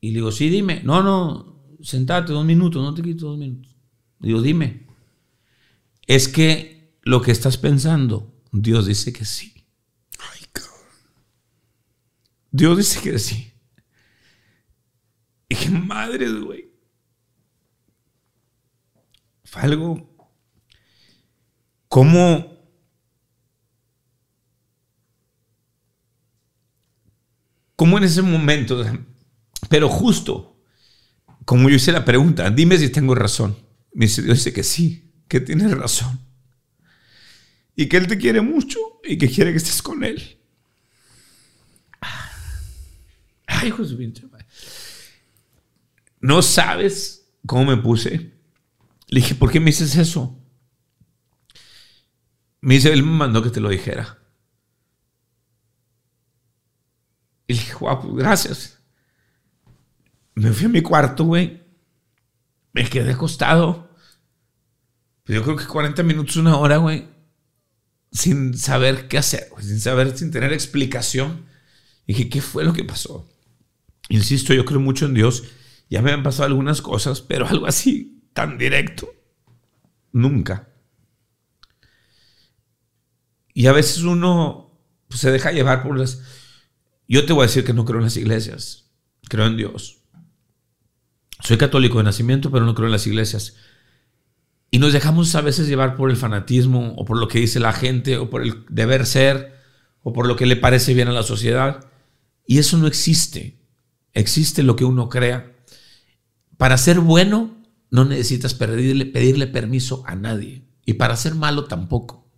Y 0.00 0.08
le 0.08 0.14
digo, 0.16 0.32
sí, 0.32 0.50
dime. 0.50 0.82
No, 0.84 1.02
no, 1.02 1.62
sentate 1.80 2.32
dos 2.32 2.44
minutos, 2.44 2.82
no 2.82 2.92
te 2.92 3.02
quito 3.02 3.28
dos 3.28 3.38
minutos. 3.38 3.73
Digo, 4.24 4.40
dime. 4.40 4.86
Es 6.06 6.28
que 6.28 6.98
lo 7.02 7.20
que 7.20 7.30
estás 7.30 7.58
pensando, 7.58 8.34
Dios 8.52 8.86
dice 8.86 9.12
que 9.12 9.26
sí. 9.26 9.66
Ay, 10.18 10.46
cabrón. 10.50 10.74
Dios 12.50 12.78
dice 12.78 13.00
que 13.02 13.18
sí. 13.18 13.52
Y 15.50 15.56
dije, 15.56 15.68
madre, 15.68 16.32
güey. 16.40 16.72
Fue 19.44 19.60
algo. 19.60 20.16
¿Cómo? 21.88 22.54
¿Cómo 27.76 27.98
en 27.98 28.04
ese 28.04 28.22
momento? 28.22 28.82
Pero 29.68 29.90
justo, 29.90 30.56
como 31.44 31.68
yo 31.68 31.76
hice 31.76 31.92
la 31.92 32.06
pregunta, 32.06 32.48
dime 32.48 32.78
si 32.78 32.88
tengo 32.88 33.14
razón. 33.14 33.63
Me 33.94 34.06
dice, 34.06 34.22
dice 34.22 34.52
que 34.52 34.62
sí, 34.62 35.12
que 35.28 35.40
tienes 35.40 35.70
razón. 35.70 36.20
Y 37.74 37.88
que 37.88 37.96
Él 37.96 38.06
te 38.06 38.18
quiere 38.18 38.40
mucho 38.42 38.78
y 39.02 39.16
que 39.16 39.30
quiere 39.30 39.52
que 39.52 39.58
estés 39.58 39.80
con 39.80 40.04
Él. 40.04 40.38
Ay, 43.46 43.72
madre. 43.72 44.46
No 46.20 46.42
sabes 46.42 47.28
cómo 47.46 47.64
me 47.64 47.76
puse. 47.76 48.32
Le 49.08 49.20
dije, 49.20 49.34
¿por 49.34 49.50
qué 49.50 49.60
me 49.60 49.66
dices 49.66 49.96
eso? 49.96 50.38
Me 52.60 52.74
dice, 52.74 52.92
él 52.92 53.02
me 53.02 53.12
mandó 53.12 53.42
que 53.42 53.50
te 53.50 53.60
lo 53.60 53.68
dijera. 53.68 54.18
Y 57.46 57.52
le 57.52 57.58
dije, 57.60 57.74
guau, 57.74 58.00
pues, 58.00 58.14
gracias. 58.14 58.78
Me 60.34 60.50
fui 60.50 60.66
a 60.66 60.70
mi 60.70 60.80
cuarto, 60.80 61.24
güey. 61.24 61.63
Me 62.74 62.88
quedé 62.90 63.12
acostado. 63.12 63.88
Pues 65.24 65.36
yo 65.36 65.42
creo 65.42 65.56
que 65.56 65.66
40 65.66 66.02
minutos, 66.02 66.36
una 66.36 66.58
hora, 66.58 66.76
güey. 66.76 67.08
Sin 68.12 68.58
saber 68.58 69.08
qué 69.08 69.16
hacer, 69.16 69.48
sin 69.60 69.80
saber, 69.80 70.16
sin 70.16 70.30
tener 70.30 70.52
explicación. 70.52 71.46
Dije, 72.06 72.28
¿qué 72.28 72.42
fue 72.42 72.64
lo 72.64 72.72
que 72.72 72.84
pasó? 72.84 73.28
Insisto, 74.08 74.52
yo 74.52 74.64
creo 74.64 74.80
mucho 74.80 75.06
en 75.06 75.14
Dios. 75.14 75.44
Ya 75.88 76.02
me 76.02 76.12
han 76.12 76.22
pasado 76.22 76.46
algunas 76.46 76.82
cosas, 76.82 77.20
pero 77.20 77.46
algo 77.46 77.66
así, 77.66 78.28
tan 78.32 78.58
directo, 78.58 79.08
nunca. 80.12 80.68
Y 83.54 83.66
a 83.66 83.72
veces 83.72 84.02
uno 84.02 84.80
pues, 85.08 85.20
se 85.20 85.30
deja 85.30 85.52
llevar 85.52 85.82
por 85.82 85.96
las... 85.96 86.20
Yo 87.06 87.24
te 87.24 87.32
voy 87.32 87.44
a 87.44 87.46
decir 87.46 87.64
que 87.64 87.72
no 87.72 87.84
creo 87.84 87.98
en 87.98 88.04
las 88.04 88.16
iglesias, 88.16 88.90
creo 89.28 89.46
en 89.46 89.56
Dios. 89.56 90.03
Soy 91.44 91.58
católico 91.58 91.98
de 91.98 92.04
nacimiento, 92.04 92.50
pero 92.50 92.64
no 92.64 92.74
creo 92.74 92.86
en 92.86 92.92
las 92.92 93.06
iglesias. 93.06 93.54
Y 94.70 94.78
nos 94.78 94.94
dejamos 94.94 95.34
a 95.34 95.42
veces 95.42 95.68
llevar 95.68 95.94
por 95.94 96.10
el 96.10 96.16
fanatismo, 96.16 96.94
o 96.96 97.04
por 97.04 97.18
lo 97.18 97.28
que 97.28 97.38
dice 97.38 97.60
la 97.60 97.74
gente, 97.74 98.16
o 98.16 98.30
por 98.30 98.42
el 98.42 98.64
deber 98.70 99.04
ser, 99.04 99.54
o 100.02 100.14
por 100.14 100.26
lo 100.26 100.36
que 100.36 100.46
le 100.46 100.56
parece 100.56 100.94
bien 100.94 101.08
a 101.08 101.12
la 101.12 101.22
sociedad. 101.22 101.90
Y 102.46 102.58
eso 102.58 102.78
no 102.78 102.86
existe. 102.86 103.60
Existe 104.14 104.62
lo 104.62 104.74
que 104.74 104.86
uno 104.86 105.10
crea. 105.10 105.54
Para 106.56 106.78
ser 106.78 107.00
bueno, 107.00 107.62
no 107.90 108.06
necesitas 108.06 108.54
pedirle, 108.54 109.46
permiso 109.46 110.02
a 110.06 110.14
nadie. 110.14 110.66
Y 110.86 110.94
para 110.94 111.14
ser 111.14 111.34
malo 111.34 111.66
tampoco. 111.66 112.32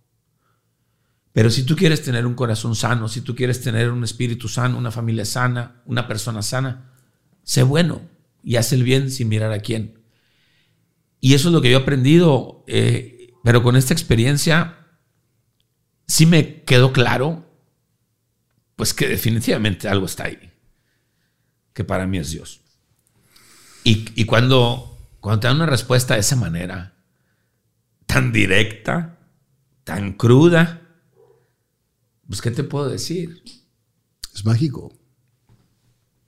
Pero 1.31 1.49
si 1.49 1.63
tú 1.63 1.77
quieres 1.77 2.03
tener 2.03 2.25
un 2.25 2.35
corazón 2.35 2.75
sano, 2.75 3.07
si 3.07 3.21
tú 3.21 3.35
quieres 3.35 3.61
tener 3.61 3.89
un 3.89 4.03
espíritu 4.03 4.49
sano, 4.49 4.77
una 4.77 4.91
familia 4.91 5.23
sana, 5.23 5.81
una 5.85 6.09
persona 6.09 6.41
sana, 6.41 6.91
sé 7.43 7.63
bueno 7.63 8.16
y 8.47 8.55
haz 8.55 8.71
el 8.71 8.83
bien 8.83 9.11
sin 9.11 9.27
mirar 9.27 9.51
a 9.51 9.59
quién. 9.59 10.01
Y 11.19 11.33
eso 11.33 11.49
es 11.49 11.53
lo 11.53 11.61
que 11.61 11.69
yo 11.69 11.79
he 11.79 11.81
aprendido, 11.81 12.63
eh, 12.65 13.33
pero 13.43 13.61
con 13.61 13.75
esta 13.75 13.93
experiencia 13.93 14.87
sí 16.07 16.25
me 16.25 16.63
quedó 16.63 16.93
claro, 16.93 17.45
pues 18.77 18.93
que 18.93 19.05
definitivamente 19.05 19.89
algo 19.89 20.05
está 20.05 20.23
ahí, 20.23 20.53
que 21.73 21.83
para 21.83 22.07
mí 22.07 22.19
es 22.19 22.31
Dios. 22.31 22.61
Y, 23.83 24.05
y 24.15 24.23
cuando, 24.23 24.97
cuando 25.19 25.41
te 25.41 25.47
dan 25.47 25.57
una 25.57 25.65
respuesta 25.65 26.13
de 26.13 26.21
esa 26.21 26.37
manera, 26.37 26.95
tan 28.05 28.31
directa, 28.31 29.19
tan 29.83 30.13
cruda, 30.13 30.83
pues 32.25 32.41
¿qué 32.41 32.51
te 32.51 32.63
puedo 32.63 32.87
decir? 32.87 33.43
Es 34.33 34.45
mágico. 34.45 34.93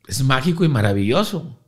Es 0.05 0.21
mágico 0.21 0.65
y 0.65 0.67
maravilloso. 0.67 1.58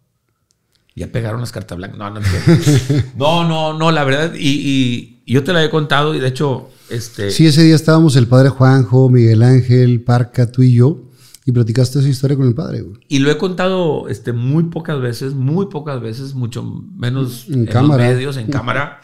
Ya 0.95 1.08
pegaron 1.11 1.40
las 1.40 1.52
cartas 1.52 1.78
blancas. 1.78 1.98
No, 1.98 2.10
no, 2.10 2.20
no. 3.16 3.44
No, 3.48 3.78
no, 3.78 3.92
la 3.92 4.03
verdad. 4.03 4.34
Y, 4.38 5.22
y 5.26 5.34
yo 5.34 5.44
te 5.44 5.53
la 5.53 5.64
he 5.64 5.70
contado 5.70 6.14
y 6.14 6.20
de 6.20 6.28
hecho, 6.28 6.70
este. 6.90 7.32
Sí, 7.32 7.48
ese 7.48 7.64
día 7.64 7.76
estábamos 7.76 8.16
el 8.18 8.28
padre 8.28 8.50
Juanjo, 8.50 9.10
Miguel 9.10 9.42
Ángel, 9.44 10.03
Parca, 10.03 10.52
tú 10.52 10.64
y 10.64 10.74
yo, 10.74 11.10
y 11.45 11.53
platicaste 11.53 12.00
esa 12.00 12.10
historia 12.10 12.36
con 12.36 12.45
el 12.48 12.53
padre. 12.56 12.82
güey. 12.82 13.00
Y 13.08 13.20
lo 13.20 13.32
he 13.32 13.38
contado 13.38 14.10
este, 14.10 14.34
muy 14.34 14.66
pocas 14.66 15.00
veces, 15.00 15.34
muy 15.34 15.68
pocas 15.68 16.02
veces, 16.02 16.34
mucho 16.34 16.61
menos 16.64 17.45
En 17.48 17.60
en, 17.60 17.66
cámara. 17.68 18.06
los 18.08 18.14
medios, 18.16 18.38
en 18.38 18.48
cámara. 18.52 19.00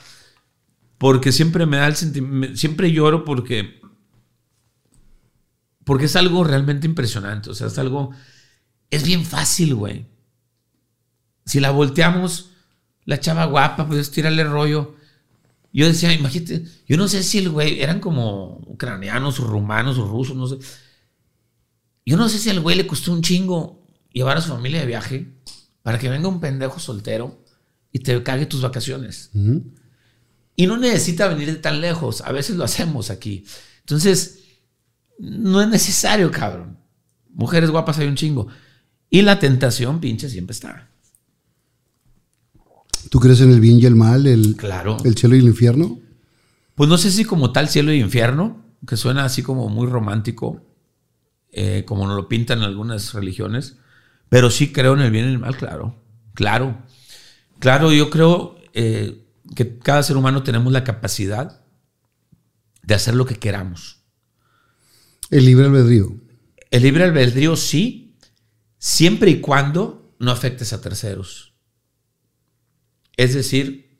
Porque 0.98 1.32
siempre 1.32 1.66
me 1.66 1.78
da 1.78 1.88
el 1.88 1.96
sentimiento, 1.96 2.58
siempre 2.58 2.92
lloro 2.92 3.24
porque, 3.24 3.80
porque 5.86 6.06
es 6.06 6.16
algo 6.16 6.44
realmente 6.44 6.86
impresionante. 6.88 7.50
O 7.50 7.54
sea, 7.54 7.68
es 7.68 7.78
algo, 7.78 8.12
es 8.90 9.04
bien 9.06 9.24
fácil, 9.24 9.76
güey. 9.76 10.06
Si 11.48 11.60
la 11.62 11.72
volteamos, 11.72 12.52
la 13.06 13.20
chava 13.20 13.46
guapa, 13.46 13.88
pues 13.88 14.12
tirarle 14.12 14.44
rollo. 14.44 14.96
Yo 15.72 15.88
decía, 15.88 16.14
imagínate, 16.14 16.66
yo 16.86 16.98
no 16.98 17.08
sé 17.08 17.24
si 17.24 17.38
el 17.40 17.50
güey, 17.50 17.82
eran 17.82 18.00
como 18.00 18.62
ucranianos 18.68 19.40
o 19.40 19.46
rumanos 19.46 19.98
o 19.98 20.06
rusos, 20.06 20.36
no 20.36 20.48
sé. 20.48 20.58
Yo 22.06 22.18
no 22.18 22.28
sé 22.30 22.38
si 22.38 22.50
al 22.50 22.60
güey 22.60 22.76
le 22.76 22.86
costó 22.86 23.14
un 23.14 23.22
chingo 23.22 23.86
llevar 24.12 24.38
a 24.38 24.42
su 24.42 24.50
familia 24.50 24.82
de 24.82 24.88
viaje 24.88 25.32
para 25.84 25.98
que 25.98 26.10
venga 26.10 26.28
un 26.28 26.42
pendejo 26.42 26.80
soltero 26.80 27.44
y 27.94 28.00
te 28.00 28.22
cague 28.24 28.46
tus 28.46 28.62
vacaciones. 28.62 29.32
Y 30.56 30.68
no 30.68 30.78
necesita 30.78 31.28
venir 31.30 31.48
de 31.48 31.60
tan 31.60 31.80
lejos. 31.80 32.22
A 32.22 32.32
veces 32.32 32.58
lo 32.58 32.66
hacemos 32.66 33.10
aquí. 33.10 33.46
Entonces, 33.80 34.40
no 35.18 35.62
es 35.62 35.68
necesario, 35.70 36.30
cabrón. 36.32 36.78
Mujeres 37.30 37.70
guapas 37.70 38.00
hay 38.00 38.08
un 38.08 38.16
chingo. 38.16 38.48
Y 39.10 39.22
la 39.22 39.40
tentación, 39.40 40.02
pinche, 40.02 40.30
siempre 40.30 40.54
está. 40.54 40.90
¿Tú 43.10 43.20
crees 43.20 43.42
en 43.42 43.52
el 43.52 43.60
bien 43.60 43.80
y 43.80 43.86
el 43.86 43.96
mal, 43.96 44.28
el, 44.28 44.56
Claro. 44.56 44.98
el 45.04 45.16
cielo 45.16 45.36
y 45.36 45.40
el 45.40 45.46
infierno? 45.46 46.00
Pues 46.76 46.90
no 46.90 46.98
sé 46.98 47.12
si 47.12 47.26
como 47.26 47.52
tal 47.52 47.70
cielo 47.70 47.92
y 47.94 48.00
infierno, 48.00 48.64
que 48.88 48.98
suena 48.98 49.26
así 49.26 49.42
como 49.44 49.70
muy 49.70 49.88
romántico, 49.88 50.62
eh, 51.52 51.84
como 51.86 52.06
nos 52.06 52.16
lo 52.16 52.28
pintan 52.28 52.62
algunas 52.62 53.14
religiones, 53.14 53.78
pero 54.30 54.50
sí 54.52 54.72
creo 54.72 54.94
en 54.94 55.02
el 55.02 55.12
bien 55.12 55.26
y 55.26 55.30
el 55.30 55.40
mal, 55.40 55.58
claro. 55.58 55.96
Claro. 56.34 56.78
Claro, 57.60 57.92
yo 57.92 58.10
creo 58.10 58.58
eh, 58.74 59.26
que 59.56 59.80
cada 59.80 60.04
ser 60.04 60.18
humano 60.18 60.44
tenemos 60.44 60.72
la 60.72 60.84
capacidad 60.84 61.62
de 62.84 62.94
hacer 62.94 63.16
lo 63.16 63.26
que 63.26 63.36
queramos. 63.36 64.02
El 65.30 65.46
libre 65.46 65.66
albedrío. 65.66 66.16
El 66.70 66.84
libre 66.84 67.06
albedrío 67.06 67.56
sí, 67.56 68.16
siempre 68.78 69.32
y 69.32 69.42
cuando 69.42 70.16
no 70.20 70.32
afectes 70.32 70.74
a 70.74 70.82
terceros. 70.82 71.47
Es 73.18 73.34
decir, 73.34 74.00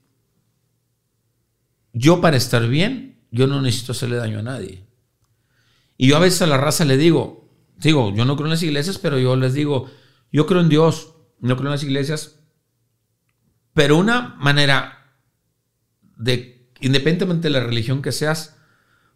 yo 1.92 2.22
para 2.22 2.38
estar 2.38 2.68
bien, 2.68 3.20
yo 3.32 3.48
no 3.48 3.62
necesito 3.62 3.92
hacerle 3.92 4.18
daño 4.18 4.40
a 4.40 4.44
nadie. 4.44 4.86
Y 5.98 6.08
yo 6.08 6.18
a 6.18 6.20
veces 6.22 6.44
a 6.44 6.48
la 6.48 6.58
raza 6.58 6.86
le 6.86 6.98
digo, 6.98 7.50
digo, 7.78 8.14
yo 8.14 8.26
no 8.26 8.36
creo 8.36 8.46
en 8.46 8.52
las 8.52 8.64
iglesias, 8.64 9.00
pero 9.00 9.18
yo 9.18 9.36
les 9.36 9.54
digo, 9.54 9.90
yo 10.32 10.46
creo 10.46 10.62
en 10.62 10.70
Dios, 10.70 11.16
no 11.40 11.56
creo 11.56 11.68
en 11.68 11.74
las 11.74 11.84
iglesias, 11.84 12.40
pero 13.74 13.98
una 13.98 14.36
manera 14.40 15.16
de, 16.18 16.72
independientemente 16.80 17.48
de 17.48 17.54
la 17.54 17.66
religión 17.66 18.02
que 18.02 18.12
seas, 18.12 18.58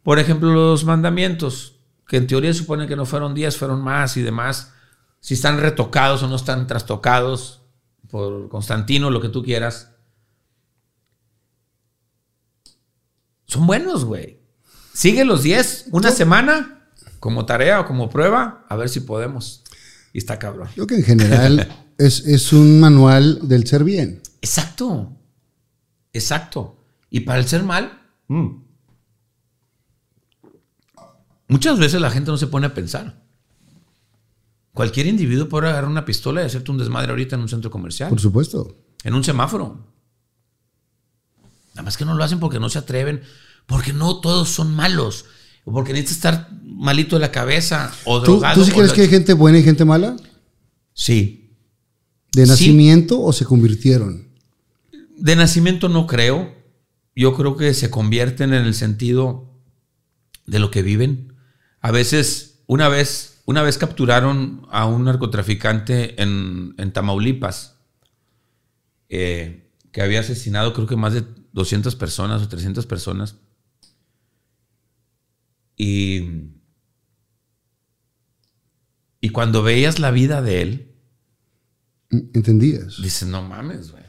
por 0.03 0.17
ejemplo, 0.17 0.51
los 0.51 0.83
mandamientos, 0.83 1.75
que 2.07 2.17
en 2.17 2.27
teoría 2.27 2.53
supone 2.53 2.88
que 2.88 2.95
no 2.95 3.05
fueron 3.05 3.35
10, 3.35 3.55
fueron 3.57 3.83
más 3.83 4.17
y 4.17 4.23
demás, 4.23 4.73
si 5.19 5.35
están 5.35 5.59
retocados 5.59 6.23
o 6.23 6.27
no 6.27 6.35
están 6.35 6.65
trastocados 6.65 7.61
por 8.09 8.49
Constantino, 8.49 9.11
lo 9.11 9.21
que 9.21 9.30
tú 9.30 9.43
quieras, 9.43 9.90
son 13.51 13.67
buenos, 13.67 14.05
güey. 14.05 14.39
Sigue 14.93 15.25
los 15.25 15.43
10, 15.43 15.88
una 15.91 16.11
semana, 16.11 16.89
como 17.19 17.45
tarea 17.45 17.81
o 17.81 17.85
como 17.85 18.09
prueba, 18.09 18.65
a 18.69 18.77
ver 18.77 18.88
si 18.88 19.01
podemos. 19.01 19.63
Y 20.13 20.19
está 20.19 20.39
cabrón. 20.39 20.69
Yo 20.77 20.88
que 20.88 20.95
en 20.95 21.03
general 21.03 21.67
es, 21.97 22.25
es 22.25 22.53
un 22.53 22.80
manual 22.80 23.39
del 23.49 23.67
ser 23.67 23.83
bien. 23.83 24.21
Exacto. 24.41 25.17
Exacto. 26.13 26.77
Y 27.09 27.21
para 27.21 27.39
el 27.39 27.45
ser 27.45 27.63
mal, 27.63 28.01
mm. 28.30 28.47
muchas 31.49 31.77
veces 31.77 31.99
la 31.99 32.09
gente 32.09 32.31
no 32.31 32.38
se 32.38 32.47
pone 32.47 32.67
a 32.67 32.73
pensar. 32.73 33.21
Cualquier 34.73 35.07
individuo 35.07 35.49
puede 35.49 35.67
agarrar 35.67 35.89
una 35.89 36.05
pistola 36.05 36.41
y 36.41 36.45
hacerte 36.45 36.71
un 36.71 36.77
desmadre 36.77 37.09
ahorita 37.11 37.35
en 37.35 37.41
un 37.41 37.49
centro 37.49 37.69
comercial, 37.69 38.09
Por 38.09 38.21
supuesto. 38.21 38.77
en 39.03 39.13
un 39.13 39.25
semáforo. 39.25 39.90
Nada 41.74 41.83
más 41.83 41.98
que 41.98 42.06
no 42.06 42.14
lo 42.14 42.24
hacen 42.24 42.40
porque 42.40 42.59
no 42.59 42.69
se 42.69 42.80
atreven, 42.80 43.22
porque 43.66 43.93
no 43.93 44.19
todos 44.19 44.50
son 44.50 44.75
malos, 44.75 45.25
porque 45.66 45.93
necesitas 45.93 46.17
estar 46.17 46.50
malito 46.64 47.16
de 47.16 47.22
la 47.22 47.32
cabeza 47.32 47.91
o 48.06 48.22
¿Tú, 48.22 48.33
drogado. 48.33 48.56
¿tú 48.59 48.66
sí 48.66 48.72
crees 48.72 48.93
que 48.93 49.01
hay 49.01 49.08
gente 49.09 49.33
buena 49.33 49.59
y 49.59 49.64
gente 49.64 49.85
mala? 49.85 50.16
Sí. 50.93 51.56
¿De 52.33 52.45
Sí. 52.45 52.50
nacimiento 52.50 53.22
o 53.22 53.32
se 53.33 53.45
convirtieron? 53.45 54.27
De 55.17 55.35
nacimiento 55.35 55.88
no 55.90 56.08
creo. 56.08 56.53
Yo 57.16 57.35
creo 57.35 57.58
que 57.58 57.74
se 57.74 57.90
convierten 57.90 58.53
en 58.53 58.66
el 58.66 58.74
sentido 58.74 59.53
de 60.48 60.59
lo 60.59 60.72
que 60.72 60.82
viven. 60.82 61.33
A 61.82 61.91
veces, 61.91 62.64
una 62.67 62.88
vez, 62.90 63.41
una 63.45 63.61
vez 63.61 63.77
capturaron 63.77 64.66
a 64.72 64.85
un 64.85 65.03
narcotraficante 65.06 66.22
en, 66.22 66.74
en 66.77 66.91
Tamaulipas 66.93 67.75
eh, 69.09 69.69
que 69.91 70.01
había 70.01 70.22
asesinado 70.22 70.74
creo 70.74 70.88
que 70.88 70.95
más 70.95 71.14
de 71.14 71.25
200 71.53 71.95
personas 71.95 72.41
o 72.41 72.47
300 72.47 72.85
personas. 72.85 73.38
Y, 75.75 76.51
y 79.19 79.30
cuando 79.30 79.63
veías 79.63 79.99
la 79.99 80.11
vida 80.11 80.41
de 80.41 80.61
él, 80.61 80.91
¿Entendías? 82.11 83.01
Dices, 83.01 83.27
no 83.27 83.41
mames, 83.41 83.91
güey. 83.91 84.03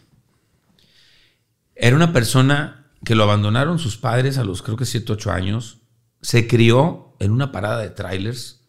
Era 1.74 1.96
una 1.96 2.12
persona 2.12 2.90
que 3.04 3.14
lo 3.14 3.22
abandonaron 3.22 3.78
sus 3.78 3.96
padres 3.96 4.38
a 4.38 4.44
los 4.44 4.62
creo 4.62 4.76
que 4.76 4.84
7, 4.84 5.12
8 5.12 5.30
años. 5.30 5.78
Se 6.20 6.46
crió 6.46 7.16
en 7.20 7.30
una 7.30 7.52
parada 7.52 7.78
de 7.78 7.90
trailers. 7.90 8.60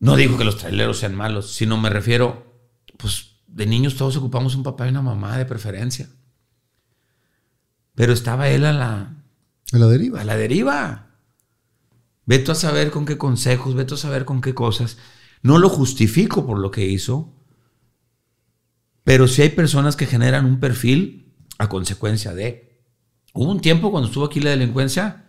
No 0.00 0.16
digo 0.16 0.36
que 0.36 0.44
los 0.44 0.58
traileros 0.58 0.98
sean 0.98 1.14
malos, 1.14 1.52
sino 1.52 1.78
me 1.78 1.90
refiero, 1.90 2.60
pues 2.96 3.36
de 3.46 3.66
niños 3.66 3.96
todos 3.96 4.16
ocupamos 4.16 4.56
un 4.56 4.64
papá 4.64 4.86
y 4.86 4.90
una 4.90 5.02
mamá 5.02 5.38
de 5.38 5.46
preferencia. 5.46 6.08
Pero 7.94 8.12
estaba 8.12 8.48
él 8.48 8.64
a 8.64 8.72
la, 8.72 9.16
A 9.72 9.78
la 9.78 9.86
deriva. 9.86 10.20
a 10.20 10.24
la 10.24 10.36
deriva. 10.36 11.08
Veto 12.24 12.52
a 12.52 12.54
saber 12.54 12.90
con 12.90 13.04
qué 13.04 13.18
consejos, 13.18 13.74
veto 13.74 13.96
a 13.96 13.98
saber 13.98 14.24
con 14.24 14.40
qué 14.40 14.54
cosas. 14.54 14.96
No 15.42 15.58
lo 15.58 15.68
justifico 15.68 16.46
por 16.46 16.58
lo 16.58 16.70
que 16.70 16.86
hizo, 16.86 17.34
pero 19.04 19.26
sí 19.26 19.42
hay 19.42 19.50
personas 19.50 19.96
que 19.96 20.06
generan 20.06 20.46
un 20.46 20.60
perfil 20.60 21.34
a 21.58 21.68
consecuencia 21.68 22.32
de. 22.32 22.80
Hubo 23.34 23.50
un 23.50 23.60
tiempo 23.60 23.90
cuando 23.90 24.08
estuvo 24.08 24.24
aquí 24.24 24.40
la 24.40 24.50
delincuencia, 24.50 25.24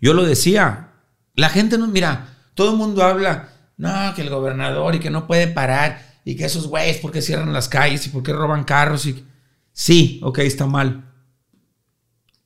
yo 0.00 0.14
lo 0.14 0.24
decía, 0.24 0.92
la 1.34 1.48
gente 1.48 1.76
no, 1.78 1.88
mira, 1.88 2.36
todo 2.54 2.72
el 2.72 2.76
mundo 2.76 3.02
habla, 3.02 3.48
no, 3.76 4.14
que 4.14 4.22
el 4.22 4.30
gobernador 4.30 4.94
y 4.94 5.00
que 5.00 5.10
no 5.10 5.26
puede 5.26 5.48
parar 5.48 6.20
y 6.24 6.36
que 6.36 6.44
esos 6.44 6.68
güeyes, 6.68 6.98
porque 6.98 7.22
cierran 7.22 7.52
las 7.52 7.68
calles 7.68 8.06
y 8.06 8.10
porque 8.10 8.32
roban 8.32 8.64
carros 8.64 9.06
y... 9.06 9.24
Sí, 9.72 10.20
ok, 10.22 10.40
está 10.40 10.66
mal. 10.66 11.07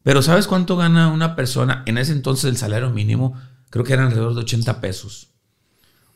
Pero 0.03 0.23
¿sabes 0.23 0.47
cuánto 0.47 0.77
gana 0.77 1.09
una 1.09 1.37
persona? 1.37 1.83
En 1.87 1.99
ese 1.99 2.13
entonces 2.13 2.47
el 2.47 2.57
salario 2.57 2.91
mínimo 2.91 3.35
creo 3.71 3.85
que 3.85 3.93
era 3.93 4.05
alrededor 4.05 4.35
de 4.35 4.41
80 4.41 4.81
pesos. 4.81 5.29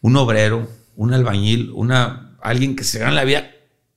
Un 0.00 0.16
obrero, 0.16 0.68
un 0.96 1.14
albañil, 1.14 1.70
una, 1.74 2.36
alguien 2.42 2.76
que 2.76 2.84
se 2.84 2.98
gana 2.98 3.12
la 3.12 3.24
vida 3.24 3.50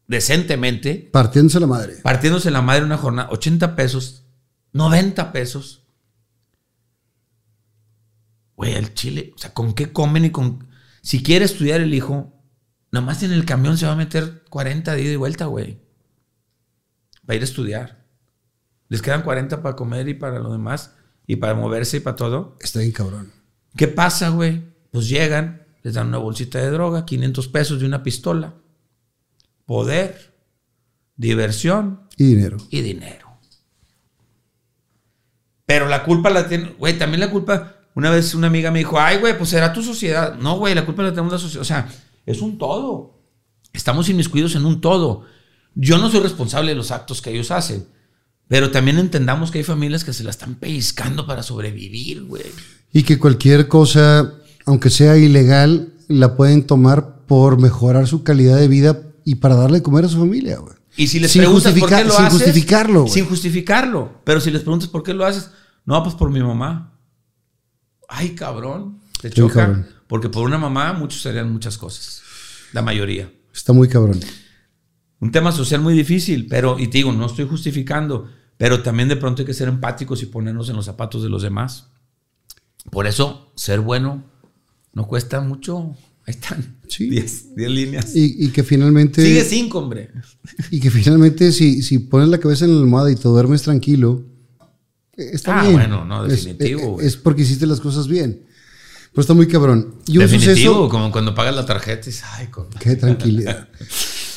decentemente, 0.07 1.09
Partiéndose 1.11 1.59
la 1.59 1.67
madre. 1.67 1.97
partiéndose 2.03 2.49
la 2.51 2.61
madre 2.61 2.83
una 2.83 2.97
jornada, 2.97 3.29
80 3.31 3.75
pesos, 3.75 4.23
90 4.73 5.31
pesos. 5.31 5.83
Güey, 8.55 8.73
el 8.73 8.93
chile, 8.93 9.33
o 9.35 9.37
sea, 9.37 9.53
¿con 9.53 9.73
qué 9.73 9.91
comen 9.93 10.25
y 10.25 10.31
con... 10.31 10.67
Si 11.01 11.23
quiere 11.23 11.45
estudiar 11.45 11.79
el 11.79 11.93
hijo, 11.93 12.33
nada 12.91 13.05
más 13.05 13.23
en 13.23 13.31
el 13.31 13.45
camión 13.45 13.77
se 13.77 13.85
va 13.85 13.93
a 13.93 13.95
meter 13.95 14.43
40 14.49 14.93
de 14.93 15.01
ida 15.01 15.11
y 15.13 15.15
vuelta, 15.15 15.45
güey. 15.45 15.79
Va 17.27 17.33
a 17.33 17.35
ir 17.35 17.41
a 17.41 17.45
estudiar. 17.45 17.98
Les 18.89 19.01
quedan 19.01 19.21
40 19.21 19.61
para 19.61 19.75
comer 19.75 20.07
y 20.09 20.15
para 20.15 20.39
lo 20.39 20.51
demás, 20.51 20.95
y 21.25 21.37
para 21.37 21.53
moverse 21.53 21.97
y 21.97 21.99
para 22.01 22.15
todo. 22.15 22.57
Está 22.59 22.79
bien 22.79 22.91
cabrón. 22.91 23.31
¿Qué 23.77 23.87
pasa, 23.87 24.29
güey? 24.29 24.63
Pues 24.91 25.07
llegan, 25.07 25.63
les 25.83 25.93
dan 25.93 26.07
una 26.07 26.17
bolsita 26.17 26.59
de 26.59 26.69
droga, 26.71 27.05
500 27.05 27.47
pesos 27.49 27.79
de 27.79 27.85
una 27.85 28.01
pistola. 28.03 28.55
Poder, 29.65 30.33
diversión 31.15 32.01
Y 32.17 32.25
dinero. 32.25 32.57
y 32.71 32.81
dinero. 32.81 33.27
Pero 35.65 35.87
la 35.87 36.03
culpa 36.03 36.31
la 36.31 36.47
tiene, 36.47 36.75
güey, 36.79 36.97
también 36.97 37.19
la 37.19 37.29
culpa, 37.29 37.75
una 37.93 38.09
vez 38.09 38.33
una 38.33 38.47
amiga 38.47 38.71
me 38.71 38.79
dijo, 38.79 38.99
ay, 38.99 39.19
güey, 39.19 39.37
pues 39.37 39.51
será 39.51 39.71
tu 39.71 39.83
sociedad. 39.83 40.35
No, 40.35 40.57
güey, 40.57 40.73
la 40.73 40.83
culpa 40.85 41.03
la 41.03 41.11
tenemos 41.11 41.31
la 41.31 41.37
sociedad. 41.37 41.61
O 41.61 41.65
sea, 41.65 41.87
es 42.25 42.41
un 42.41 42.57
todo. 42.57 43.19
Estamos 43.71 44.09
inmiscuidos 44.09 44.55
en 44.55 44.65
un 44.65 44.81
todo. 44.81 45.25
Yo 45.75 45.99
no 45.99 46.09
soy 46.09 46.21
responsable 46.21 46.71
de 46.71 46.75
los 46.75 46.89
actos 46.89 47.21
que 47.21 47.29
ellos 47.29 47.51
hacen. 47.51 47.87
Pero 48.49 48.71
también 48.71 48.97
entendamos 48.97 49.51
que 49.51 49.59
hay 49.59 49.63
familias 49.63 50.03
que 50.03 50.11
se 50.11 50.23
la 50.23 50.31
están 50.31 50.55
pellizcando 50.55 51.25
para 51.25 51.43
sobrevivir, 51.43 52.23
güey. 52.23 52.43
Y 52.91 53.03
que 53.03 53.19
cualquier 53.19 53.67
cosa, 53.67 54.33
aunque 54.65 54.89
sea 54.89 55.15
ilegal, 55.17 55.93
la 56.07 56.35
pueden 56.35 56.65
tomar 56.65 57.25
por 57.27 57.61
mejorar 57.61 58.07
su 58.07 58.23
calidad 58.23 58.57
de 58.57 58.67
vida 58.67 59.03
y 59.23 59.35
para 59.35 59.55
darle 59.55 59.77
de 59.77 59.83
comer 59.83 60.05
a 60.05 60.09
su 60.09 60.17
familia, 60.17 60.57
güey. 60.57 60.73
Y 60.97 61.07
si 61.07 61.19
les 61.19 61.31
Sin 61.31 61.43
preguntas 61.43 61.73
por 61.75 61.87
qué 61.89 62.03
lo 62.03 62.11
sin 62.11 62.25
haces. 62.25 62.39
justificarlo, 62.41 63.01
güey. 63.01 63.13
Sin 63.13 63.25
justificarlo. 63.25 64.21
Pero 64.25 64.41
si 64.41 64.49
les 64.49 64.61
preguntas 64.63 64.89
por 64.89 65.03
qué 65.03 65.13
lo 65.13 65.25
haces. 65.25 65.51
No, 65.85 66.01
pues 66.03 66.15
por 66.15 66.31
mi 66.31 66.41
mamá. 66.41 66.99
Ay, 68.07 68.31
cabrón. 68.31 68.99
Te 69.21 69.29
choca. 69.29 69.53
cabrón. 69.53 69.87
Porque 70.07 70.27
por 70.27 70.43
una 70.43 70.57
mamá 70.57 70.91
muchos 70.93 71.23
harían 71.27 71.51
muchas 71.53 71.77
cosas. 71.77 72.23
La 72.73 72.81
mayoría. 72.81 73.31
Está 73.53 73.73
muy 73.73 73.87
cabrón. 73.87 74.19
Un 75.19 75.31
tema 75.31 75.51
social 75.51 75.81
muy 75.81 75.93
difícil, 75.93 76.47
pero, 76.47 76.79
y 76.79 76.87
te 76.87 76.97
digo, 76.97 77.11
no 77.11 77.27
estoy 77.27 77.47
justificando, 77.47 78.27
pero 78.59 78.83
también 78.83 79.07
de 79.07 79.15
pronto 79.15 79.41
hay 79.41 79.45
que 79.45 79.53
ser 79.55 79.69
empáticos 79.69 80.21
y 80.21 80.25
ponernos 80.27 80.69
en 80.69 80.75
los 80.75 80.85
zapatos 80.85 81.23
de 81.23 81.29
los 81.29 81.41
demás. 81.41 81.87
Por 82.91 83.07
eso, 83.07 83.51
ser 83.55 83.79
bueno 83.79 84.23
no 84.93 85.07
cuesta 85.07 85.39
mucho. 85.39 85.95
Ahí 86.27 86.33
están. 86.35 86.77
Sí. 86.89 87.09
10 87.09 87.45
líneas. 87.55 88.15
Y, 88.15 88.45
y 88.45 88.49
que 88.49 88.63
finalmente. 88.63 89.23
Sigue 89.23 89.43
cinco, 89.45 89.79
hombre. 89.79 90.11
Y 90.71 90.79
que 90.81 90.91
finalmente, 90.91 91.51
si, 91.53 91.81
si 91.81 91.99
pones 91.99 92.27
la 92.27 92.37
cabeza 92.39 92.65
en 92.65 92.75
la 92.75 92.81
almohada 92.81 93.09
y 93.11 93.15
te 93.15 93.27
duermes 93.29 93.61
tranquilo, 93.63 94.25
está 95.15 95.59
Ah, 95.59 95.63
bien. 95.63 95.73
bueno, 95.75 96.03
no, 96.05 96.25
Es- 96.25 96.43
definitivo, 96.45 96.81
eh, 96.81 96.85
güey. 96.87 97.07
Es, 97.07 97.15
porque 97.15 97.43
hiciste 97.43 97.65
las 97.65 97.79
cosas 97.79 98.07
bien. 98.07 98.43
Pero 99.11 99.21
está 99.21 99.33
muy 99.33 99.47
cabrón. 99.47 99.95
Y 100.05 100.17
un 100.17 100.23
Definitivo, 100.25 100.53
suceso. 100.53 100.89
como 100.89 101.11
cuando 101.11 101.33
pagas 101.33 101.55
la 101.55 101.65
tarjeta 101.65 102.01
y 102.03 102.11
dices, 102.11 102.23
ay, 102.33 102.47
con... 102.47 102.69
Qué 102.69 102.95
tranquilidad. 102.95 103.67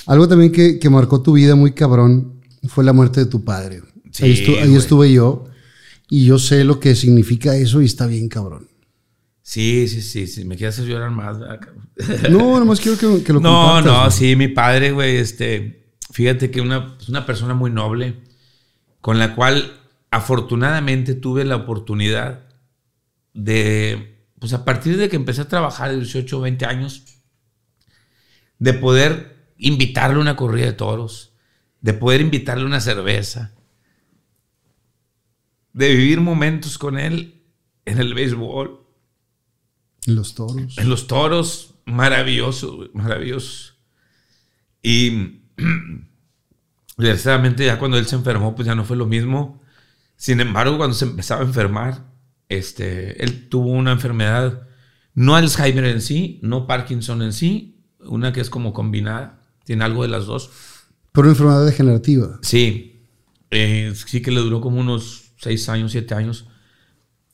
Algo 0.06 0.26
también 0.28 0.50
que, 0.50 0.78
que 0.78 0.88
marcó 0.88 1.20
tu 1.22 1.32
vida 1.34 1.54
muy 1.54 1.72
cabrón 1.72 2.40
fue 2.68 2.82
la 2.84 2.92
muerte 2.94 3.20
de 3.20 3.26
tu 3.26 3.44
padre. 3.44 3.82
Sí, 4.12 4.24
ahí, 4.24 4.32
estu- 4.34 4.58
ahí 4.58 4.68
güey. 4.68 4.76
estuve 4.76 5.12
yo 5.12 5.46
y 6.08 6.24
yo 6.26 6.38
sé 6.38 6.62
lo 6.64 6.78
que 6.78 6.94
significa 6.94 7.56
eso 7.56 7.82
y 7.82 7.86
está 7.86 8.06
bien 8.06 8.28
cabrón. 8.28 8.68
Sí, 9.42 9.88
sí, 9.88 10.00
sí, 10.02 10.28
sí, 10.28 10.44
me 10.44 10.56
quieres 10.56 10.78
hacer 10.78 10.88
llorar 10.88 11.10
más. 11.10 11.36
No, 12.30 12.58
nomás 12.60 12.80
quiero 12.80 12.96
que, 12.96 13.24
que 13.24 13.32
lo 13.32 13.40
No, 13.40 13.80
no, 13.82 13.98
güey. 14.00 14.10
sí, 14.12 14.36
mi 14.36 14.46
padre, 14.48 14.92
güey, 14.92 15.16
este, 15.16 15.94
fíjate 16.12 16.50
que 16.52 16.60
una, 16.60 16.96
es 17.00 17.08
una 17.08 17.26
persona 17.26 17.52
muy 17.54 17.70
noble, 17.70 18.20
con 19.00 19.18
la 19.18 19.34
cual 19.34 19.72
afortunadamente 20.12 21.14
tuve 21.14 21.44
la 21.44 21.56
oportunidad 21.56 22.44
de, 23.34 24.18
pues 24.38 24.52
a 24.52 24.64
partir 24.64 24.96
de 24.96 25.08
que 25.08 25.16
empecé 25.16 25.40
a 25.40 25.48
trabajar 25.48 25.90
de 25.90 25.96
18 25.96 26.38
o 26.38 26.40
20 26.42 26.64
años, 26.66 27.02
de 28.58 28.74
poder 28.74 29.36
invitarle 29.58 30.16
a 30.18 30.20
una 30.20 30.36
corrida 30.36 30.66
de 30.66 30.72
toros, 30.72 31.32
de 31.80 31.94
poder 31.94 32.20
invitarle 32.20 32.64
una 32.64 32.80
cerveza, 32.80 33.52
de 35.72 35.88
vivir 35.94 36.20
momentos 36.20 36.78
con 36.78 36.98
él 36.98 37.42
en 37.84 37.98
el 37.98 38.14
béisbol, 38.14 38.80
En 40.06 40.14
los 40.14 40.34
toros. 40.34 40.78
en 40.78 40.88
los 40.88 41.06
toros, 41.06 41.74
maravillosos, 41.86 42.76
güey, 42.76 42.90
maravillosos. 42.92 43.78
Y 44.82 45.42
desgraciadamente 46.96 47.64
ya 47.66 47.78
cuando 47.78 47.98
él 47.98 48.06
se 48.06 48.16
enfermó, 48.16 48.54
pues 48.54 48.66
ya 48.66 48.74
no 48.74 48.84
fue 48.84 48.96
lo 48.96 49.06
mismo. 49.06 49.62
Sin 50.16 50.40
embargo, 50.40 50.76
cuando 50.76 50.94
se 50.94 51.04
empezaba 51.04 51.40
a 51.42 51.44
enfermar, 51.44 52.04
este, 52.48 53.22
él 53.24 53.48
tuvo 53.48 53.70
una 53.70 53.92
enfermedad, 53.92 54.68
no 55.14 55.34
Alzheimer 55.34 55.84
en 55.86 56.00
sí, 56.00 56.38
no 56.42 56.66
Parkinson 56.66 57.22
en 57.22 57.32
sí, 57.32 57.80
una 58.00 58.32
que 58.32 58.40
es 58.40 58.50
como 58.50 58.72
combinada, 58.72 59.40
tiene 59.64 59.84
algo 59.84 60.02
de 60.02 60.08
las 60.08 60.26
dos. 60.26 60.50
Por 61.12 61.24
una 61.24 61.32
enfermedad 61.32 61.64
degenerativa. 61.64 62.38
Sí, 62.42 63.06
eh, 63.50 63.92
sí 63.94 64.22
que 64.22 64.30
le 64.30 64.40
duró 64.40 64.60
como 64.60 64.80
unos 64.80 65.21
seis 65.42 65.68
años, 65.68 65.92
siete 65.92 66.14
años. 66.14 66.46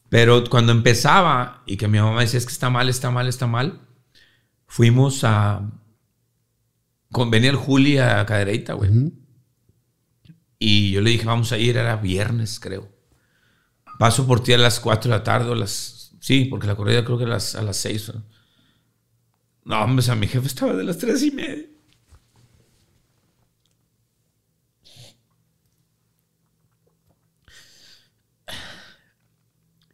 Pero 0.08 0.44
cuando 0.48 0.72
empezaba 0.72 1.62
y 1.66 1.76
que 1.76 1.88
mi 1.88 1.98
mamá 1.98 2.22
decía 2.22 2.38
es 2.38 2.46
que 2.46 2.52
está 2.52 2.70
mal, 2.70 2.88
está 2.88 3.10
mal, 3.10 3.28
está 3.28 3.46
mal, 3.46 3.86
fuimos 4.66 5.22
a. 5.24 5.70
Con, 7.12 7.30
venía 7.30 7.50
el 7.50 7.56
Juli 7.56 7.98
a 7.98 8.24
Cadereyta, 8.24 8.72
güey. 8.72 8.90
Y 10.58 10.90
yo 10.90 11.00
le 11.02 11.10
dije, 11.10 11.26
vamos 11.26 11.52
a 11.52 11.58
ir, 11.58 11.76
era 11.76 11.96
viernes, 11.96 12.58
creo. 12.58 12.88
Paso 13.98 14.26
por 14.26 14.42
ti 14.42 14.52
a 14.52 14.58
las 14.58 14.80
4 14.80 15.10
de 15.10 15.18
la 15.18 15.22
tarde 15.22 15.50
o 15.50 15.54
las. 15.54 16.14
Sí, 16.20 16.46
porque 16.46 16.66
la 16.66 16.76
corrida 16.76 17.04
creo 17.04 17.18
que 17.18 17.24
a 17.24 17.28
las, 17.28 17.54
a 17.54 17.62
las 17.62 17.76
6. 17.76 18.12
No, 19.64 19.82
hombre, 19.82 20.00
o 20.00 20.02
sea, 20.02 20.14
mi 20.14 20.26
jefe 20.26 20.46
estaba 20.46 20.72
de 20.72 20.84
las 20.84 20.98
3 20.98 21.22
y 21.22 21.30
media. 21.30 21.66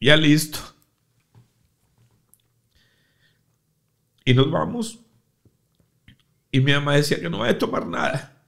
Ya 0.05 0.19
listo. 0.19 0.59
Y 4.23 4.35
nos 4.35 4.51
vamos. 4.51 5.01
Y 6.51 6.61
mi 6.61 6.73
mamá 6.73 6.97
decía 6.97 7.19
que 7.19 7.31
no 7.31 7.39
vaya 7.39 7.53
a 7.55 7.59
tomar 7.59 7.87
nada. 7.87 8.47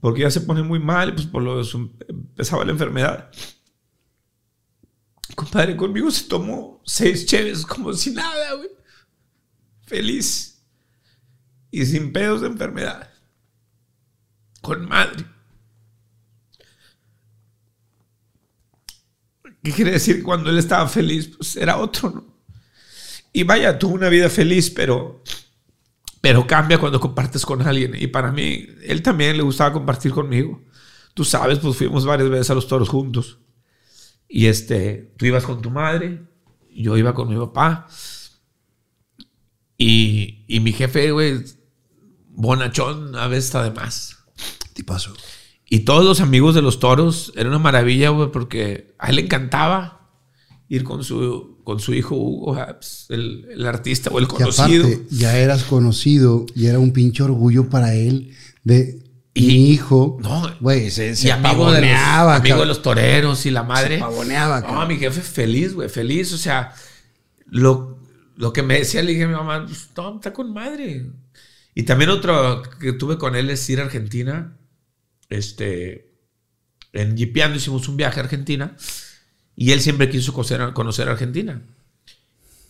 Porque 0.00 0.22
ya 0.22 0.30
se 0.32 0.40
pone 0.40 0.64
muy 0.64 0.80
mal, 0.80 1.14
pues 1.14 1.28
por 1.28 1.40
lo 1.44 1.58
de 1.58 1.64
su- 1.64 1.96
empezaba 2.08 2.64
la 2.64 2.72
enfermedad. 2.72 3.30
Compadre, 5.36 5.76
conmigo 5.76 6.10
se 6.10 6.24
tomó 6.24 6.82
seis 6.84 7.26
cheves 7.26 7.64
como 7.64 7.92
si 7.92 8.10
nada, 8.10 8.54
güey. 8.54 8.70
Feliz. 9.86 10.64
Y 11.70 11.86
sin 11.86 12.12
pedos 12.12 12.40
de 12.40 12.48
enfermedad. 12.48 13.08
Con 14.62 14.88
madre. 14.88 15.24
¿Qué 19.62 19.72
quiere 19.72 19.92
decir? 19.92 20.22
Cuando 20.22 20.50
él 20.50 20.58
estaba 20.58 20.88
feliz, 20.88 21.30
pues 21.36 21.56
era 21.56 21.76
otro, 21.76 22.10
¿no? 22.10 22.40
Y 23.32 23.44
vaya, 23.44 23.78
tuvo 23.78 23.94
una 23.94 24.08
vida 24.08 24.28
feliz, 24.28 24.70
pero, 24.70 25.22
pero 26.20 26.46
cambia 26.46 26.78
cuando 26.78 26.98
compartes 26.98 27.46
con 27.46 27.62
alguien. 27.62 27.94
Y 27.96 28.08
para 28.08 28.32
mí, 28.32 28.66
él 28.82 29.02
también 29.02 29.36
le 29.36 29.42
gustaba 29.42 29.72
compartir 29.72 30.12
conmigo. 30.12 30.62
Tú 31.14 31.24
sabes, 31.24 31.58
pues 31.58 31.76
fuimos 31.76 32.04
varias 32.04 32.28
veces 32.28 32.50
a 32.50 32.54
los 32.54 32.66
toros 32.66 32.88
juntos. 32.88 33.38
Y 34.28 34.46
este, 34.46 35.12
tú 35.16 35.26
ibas 35.26 35.44
con 35.44 35.62
tu 35.62 35.70
madre, 35.70 36.22
yo 36.72 36.96
iba 36.96 37.14
con 37.14 37.28
mi 37.28 37.36
papá. 37.36 37.86
Y, 39.76 40.44
y 40.48 40.60
mi 40.60 40.72
jefe, 40.72 41.10
güey, 41.12 41.44
bonachón, 42.28 43.14
a 43.16 43.28
veces 43.28 43.46
está 43.46 43.62
de 43.62 43.70
más. 43.70 44.16
Tipazo. 44.72 45.14
Y 45.72 45.80
todos 45.80 46.04
los 46.04 46.20
amigos 46.20 46.54
de 46.56 46.62
los 46.62 46.80
toros, 46.80 47.32
era 47.36 47.48
una 47.48 47.60
maravilla, 47.60 48.10
güey, 48.10 48.30
porque 48.32 48.92
a 48.98 49.08
él 49.10 49.16
le 49.16 49.22
encantaba 49.22 50.10
ir 50.68 50.82
con 50.84 51.04
su, 51.04 51.58
con 51.64 51.78
su 51.80 51.94
hijo 51.94 52.16
Hugo, 52.16 52.56
pues, 52.76 53.06
el, 53.08 53.46
el 53.52 53.64
artista 53.66 54.10
o 54.10 54.18
el 54.18 54.26
conocido. 54.28 54.84
aparte, 54.86 55.06
ya 55.10 55.38
eras 55.38 55.62
conocido 55.62 56.44
y 56.56 56.66
era 56.66 56.78
un 56.80 56.92
pinche 56.92 57.22
orgullo 57.22 57.68
para 57.68 57.94
él 57.94 58.34
de 58.64 58.98
Y- 59.32 59.46
mi 59.46 59.70
hijo. 59.70 60.18
No, 60.20 60.42
güey, 60.60 60.90
se, 60.90 61.14
se 61.14 61.28
y 61.28 61.30
amigo, 61.30 61.70
de 61.70 61.82
los, 61.82 61.90
amigo 61.90 62.58
de 62.58 62.66
los 62.66 62.82
toreros 62.82 63.46
y 63.46 63.50
la 63.52 63.62
madre. 63.62 63.94
Se 63.94 64.00
pavoneaba, 64.00 64.60
No, 64.62 64.84
mi 64.86 64.96
jefe 64.96 65.20
feliz, 65.20 65.72
güey, 65.74 65.88
feliz. 65.88 66.32
O 66.32 66.38
sea, 66.38 66.72
lo, 67.46 67.96
lo 68.36 68.52
que 68.52 68.64
me 68.64 68.78
decía, 68.78 69.02
le 69.02 69.12
dije 69.12 69.22
a 69.24 69.28
mi 69.28 69.34
mamá, 69.34 69.64
pues, 69.66 69.88
no, 69.96 70.16
está 70.16 70.32
con 70.32 70.52
madre. 70.52 71.06
Y 71.76 71.84
también 71.84 72.10
otro 72.10 72.62
que 72.80 72.92
tuve 72.92 73.18
con 73.18 73.36
él 73.36 73.50
es 73.50 73.70
ir 73.70 73.78
a 73.80 73.84
Argentina. 73.84 74.56
Este, 75.30 76.12
en 76.92 77.16
Jipeando 77.16 77.56
hicimos 77.56 77.88
un 77.88 77.96
viaje 77.96 78.20
a 78.20 78.24
Argentina. 78.24 78.76
Y 79.56 79.72
él 79.72 79.80
siempre 79.80 80.10
quiso 80.10 80.32
conocer, 80.32 80.72
conocer 80.72 81.08
Argentina. 81.08 81.62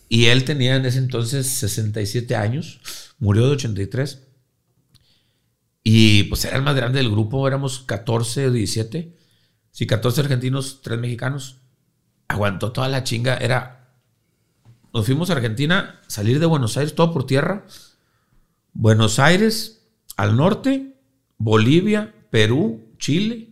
Y 0.07 0.25
él 0.25 0.43
tenía 0.43 0.75
en 0.75 0.85
ese 0.85 0.99
entonces 0.99 1.47
67 1.47 2.35
años, 2.35 2.81
murió 3.17 3.45
de 3.47 3.53
83. 3.53 4.27
Y 5.83 6.23
pues 6.23 6.43
era 6.45 6.57
el 6.57 6.63
más 6.63 6.75
grande 6.75 6.99
del 6.99 7.09
grupo, 7.09 7.47
éramos 7.47 7.79
14 7.79 8.47
o 8.47 8.51
17. 8.51 9.17
Sí, 9.71 9.87
14 9.87 10.21
argentinos, 10.21 10.81
3 10.83 10.99
mexicanos. 10.99 11.61
Aguantó 12.27 12.71
toda 12.71 12.89
la 12.89 13.03
chinga. 13.03 13.37
Era. 13.37 13.95
Nos 14.93 15.05
fuimos 15.05 15.29
a 15.29 15.33
Argentina, 15.33 16.01
salir 16.07 16.39
de 16.39 16.45
Buenos 16.45 16.75
Aires, 16.75 16.93
todo 16.93 17.13
por 17.13 17.25
tierra. 17.25 17.65
Buenos 18.73 19.17
Aires, 19.19 19.87
al 20.17 20.35
norte, 20.35 20.97
Bolivia, 21.37 22.13
Perú, 22.31 22.95
Chile. 22.97 23.49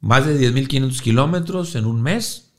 Más 0.00 0.26
de 0.26 0.40
10.500 0.40 1.00
kilómetros 1.02 1.74
en 1.74 1.84
un 1.84 2.00
mes. 2.00 2.52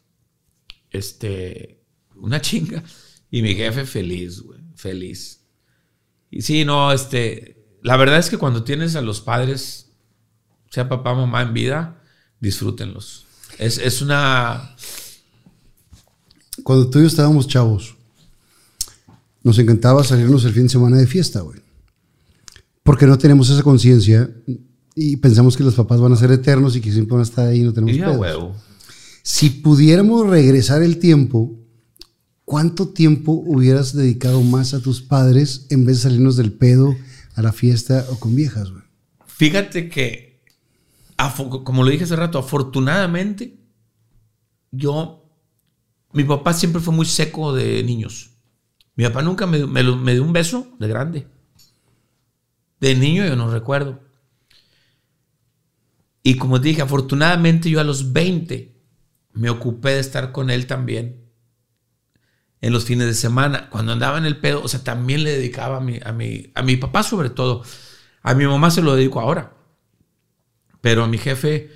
Este. 0.92 1.82
Una 2.16 2.40
chinga. 2.40 2.84
Y 3.32 3.42
mi 3.42 3.56
jefe 3.56 3.86
feliz, 3.86 4.42
güey. 4.42 4.60
Feliz. 4.76 5.40
Y 6.30 6.44
sí, 6.44 6.64
no, 6.66 6.92
este. 6.92 7.66
La 7.82 7.98
verdad 7.98 8.20
es 8.20 8.30
que 8.30 8.38
cuando 8.38 8.64
tienes 8.64 8.96
a 8.96 9.02
los 9.02 9.20
padres, 9.22 9.92
sea 10.70 10.88
papá, 10.88 11.16
mamá 11.16 11.42
en 11.42 11.54
vida, 11.54 12.02
disfrútenlos. 12.40 13.26
Es, 13.58 13.78
es 13.78 14.02
una. 14.02 14.76
Cuando 16.64 16.90
tú 16.90 17.00
y 17.00 17.02
yo 17.02 17.08
estábamos 17.08 17.48
chavos, 17.48 17.96
nos 19.42 19.58
encantaba 19.60 20.04
salirnos 20.04 20.46
el 20.46 20.54
fin 20.54 20.64
de 20.64 20.70
semana 20.70 20.98
de 20.98 21.08
fiesta, 21.08 21.42
güey. 21.42 21.60
Porque 22.84 23.06
no 23.06 23.18
tenemos 23.18 23.50
esa 23.50 23.64
conciencia 23.64 24.30
y 24.96 25.18
pensamos 25.18 25.58
que 25.58 25.64
los 25.64 25.76
papás 25.76 26.00
van 26.00 26.14
a 26.14 26.18
ser 26.18 26.32
eternos 26.32 26.76
y 26.76 26.82
que 26.82 26.92
siempre 26.92 27.14
van 27.14 27.22
a 27.22 27.24
estar 27.24 27.48
ahí 27.48 27.62
y 27.62 27.64
no 27.64 27.74
tenemos 27.74 27.98
pedos. 27.98 28.18
huevo. 28.18 28.56
Si 29.24 29.50
pudiéramos 29.50 30.28
regresar 30.28 30.84
el 30.84 31.00
tiempo, 31.00 31.58
¿cuánto 32.46 32.90
tiempo 32.90 33.32
hubieras 33.32 33.96
dedicado 33.96 34.42
más 34.42 34.74
a 34.74 34.82
tus 34.82 35.02
padres 35.02 35.66
en 35.70 35.86
vez 35.86 35.98
de 35.98 36.04
salirnos 36.04 36.36
del 36.36 36.54
pedo 36.54 36.96
a 37.36 37.42
la 37.42 37.54
fiesta 37.54 38.06
o 38.10 38.20
con 38.20 38.36
viejas, 38.36 38.70
güey? 38.70 38.84
Fíjate 39.26 39.90
que, 39.90 40.42
como 41.64 41.84
lo 41.84 41.90
dije 41.90 42.04
hace 42.04 42.16
rato, 42.16 42.38
afortunadamente, 42.38 43.58
yo, 44.72 45.26
mi 46.12 46.24
papá 46.24 46.54
siempre 46.54 46.82
fue 46.82 46.94
muy 46.94 47.06
seco 47.06 47.54
de 47.54 47.82
niños. 47.84 48.32
Mi 48.96 49.06
papá 49.06 49.22
nunca 49.24 49.48
me, 49.48 49.66
me 49.66 50.14
dio 50.14 50.24
un 50.24 50.34
beso 50.34 50.68
de 50.80 50.88
grande. 50.88 51.28
De 52.80 52.94
niño 52.94 53.26
yo 53.26 53.36
no 53.36 53.50
recuerdo. 53.50 54.03
Y 56.24 56.38
como 56.38 56.60
dije, 56.60 56.82
afortunadamente 56.82 57.70
yo 57.70 57.82
a 57.82 57.84
los 57.84 58.14
20 58.14 58.74
me 59.34 59.50
ocupé 59.50 59.92
de 59.92 60.00
estar 60.00 60.32
con 60.32 60.50
él 60.50 60.68
también. 60.68 61.30
En 62.62 62.72
los 62.72 62.86
fines 62.86 63.08
de 63.08 63.14
semana, 63.14 63.70
cuando 63.70 63.92
andaba 63.92 64.18
en 64.18 64.26
el 64.26 64.38
pedo, 64.38 64.64
o 64.64 64.68
sea, 64.70 64.84
también 64.86 65.24
le 65.26 65.32
dedicaba 65.32 65.78
a 65.78 65.82
mi, 65.82 66.00
a 66.04 66.14
mi, 66.14 66.52
a 66.56 66.64
mi 66.64 66.78
papá 66.78 67.04
sobre 67.04 67.30
todo. 67.30 67.64
A 68.22 68.34
mi 68.36 68.46
mamá 68.48 68.72
se 68.72 68.82
lo 68.82 68.96
dedico 68.96 69.20
ahora. 69.20 69.54
Pero 70.80 71.04
a 71.04 71.08
mi 71.08 71.18
jefe, 71.18 71.72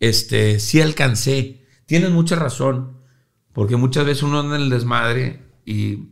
este, 0.00 0.58
sí 0.58 0.80
alcancé. 0.80 1.66
Tienes 1.84 2.10
mucha 2.10 2.36
razón. 2.36 3.02
Porque 3.52 3.76
muchas 3.76 4.06
veces 4.06 4.22
uno 4.22 4.40
anda 4.40 4.56
en 4.56 4.62
el 4.62 4.70
desmadre 4.70 5.42
y 5.66 6.08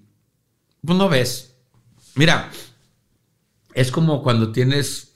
pues 0.85 0.99
no 0.99 1.09
ves. 1.09 1.57
Mira, 2.15 2.51
es 3.73 3.91
como 3.91 4.23
cuando 4.23 4.53
tienes 4.53 5.10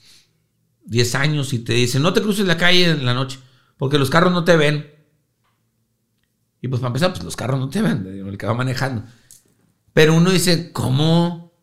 10 0.85 1.15
años 1.15 1.53
y 1.53 1.59
te 1.59 1.73
dicen, 1.73 2.01
no 2.01 2.13
te 2.13 2.21
cruces 2.21 2.45
la 2.45 2.57
calle 2.57 2.91
en 2.91 3.05
la 3.05 3.13
noche, 3.13 3.39
porque 3.77 3.97
los 3.97 4.09
carros 4.09 4.31
no 4.31 4.43
te 4.43 4.55
ven. 4.55 4.91
Y 6.61 6.67
pues 6.67 6.79
para 6.79 6.87
empezar, 6.87 7.11
pues 7.11 7.23
los 7.23 7.35
carros 7.35 7.59
no 7.59 7.69
te 7.69 7.81
ven, 7.81 8.07
el 8.07 8.37
que 8.37 8.45
va 8.45 8.53
manejando. 8.53 9.03
Pero 9.93 10.15
uno 10.15 10.31
dice, 10.31 10.71
¿cómo 10.71 11.53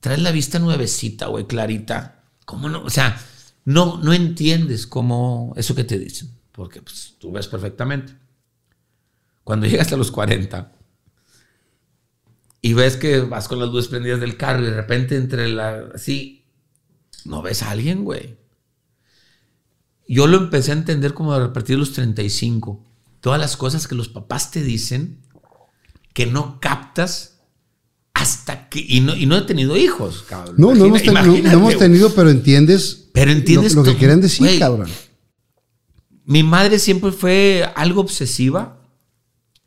traes 0.00 0.20
la 0.20 0.32
vista 0.32 0.58
nuevecita, 0.58 1.26
güey, 1.26 1.46
clarita? 1.46 2.24
¿Cómo 2.44 2.68
no? 2.68 2.82
O 2.82 2.90
sea, 2.90 3.20
no, 3.64 3.98
no 4.02 4.12
entiendes 4.12 4.86
cómo 4.86 5.52
eso 5.56 5.74
que 5.74 5.84
te 5.84 5.98
dicen, 5.98 6.30
porque 6.52 6.82
pues, 6.82 7.16
tú 7.18 7.32
ves 7.32 7.48
perfectamente. 7.48 8.14
Cuando 9.44 9.66
llegas 9.66 9.92
a 9.92 9.96
los 9.96 10.10
40 10.10 10.72
y 12.62 12.72
ves 12.74 12.96
que 12.96 13.20
vas 13.20 13.48
con 13.48 13.58
las 13.58 13.70
luces 13.70 13.88
prendidas 13.88 14.20
del 14.20 14.36
carro 14.36 14.62
y 14.62 14.66
de 14.66 14.74
repente 14.74 15.16
entre 15.16 15.48
la... 15.48 15.90
Así, 15.94 16.46
no 17.24 17.42
ves 17.42 17.62
a 17.62 17.70
alguien, 17.70 18.04
güey. 18.04 18.39
Yo 20.12 20.26
lo 20.26 20.38
empecé 20.38 20.72
a 20.72 20.74
entender 20.74 21.14
como 21.14 21.32
a 21.32 21.52
partir 21.52 21.76
de 21.76 21.80
los 21.80 21.92
35. 21.92 22.84
Todas 23.20 23.38
las 23.38 23.56
cosas 23.56 23.86
que 23.86 23.94
los 23.94 24.08
papás 24.08 24.50
te 24.50 24.60
dicen 24.60 25.20
que 26.12 26.26
no 26.26 26.58
captas 26.58 27.42
hasta 28.12 28.68
que... 28.68 28.84
Y 28.86 29.02
no, 29.02 29.14
y 29.14 29.26
no 29.26 29.36
he 29.36 29.42
tenido 29.42 29.76
hijos, 29.76 30.24
cabrón. 30.28 30.56
No, 30.58 30.74
no 30.74 30.86
hemos, 30.86 31.00
tenido, 31.00 31.22
no 31.22 31.26
imagínate, 31.28 31.54
hemos 31.54 31.74
güey. 31.74 31.78
tenido, 31.78 32.12
pero 32.12 32.28
entiendes, 32.28 33.08
Pero 33.12 33.30
entiendes 33.30 33.76
lo, 33.76 33.84
lo 33.84 33.92
que 33.92 33.98
quieren 33.98 34.20
decir, 34.20 34.58
cabrón. 34.58 34.90
Mi 36.24 36.42
madre 36.42 36.80
siempre 36.80 37.12
fue 37.12 37.70
algo 37.76 38.00
obsesiva 38.00 38.80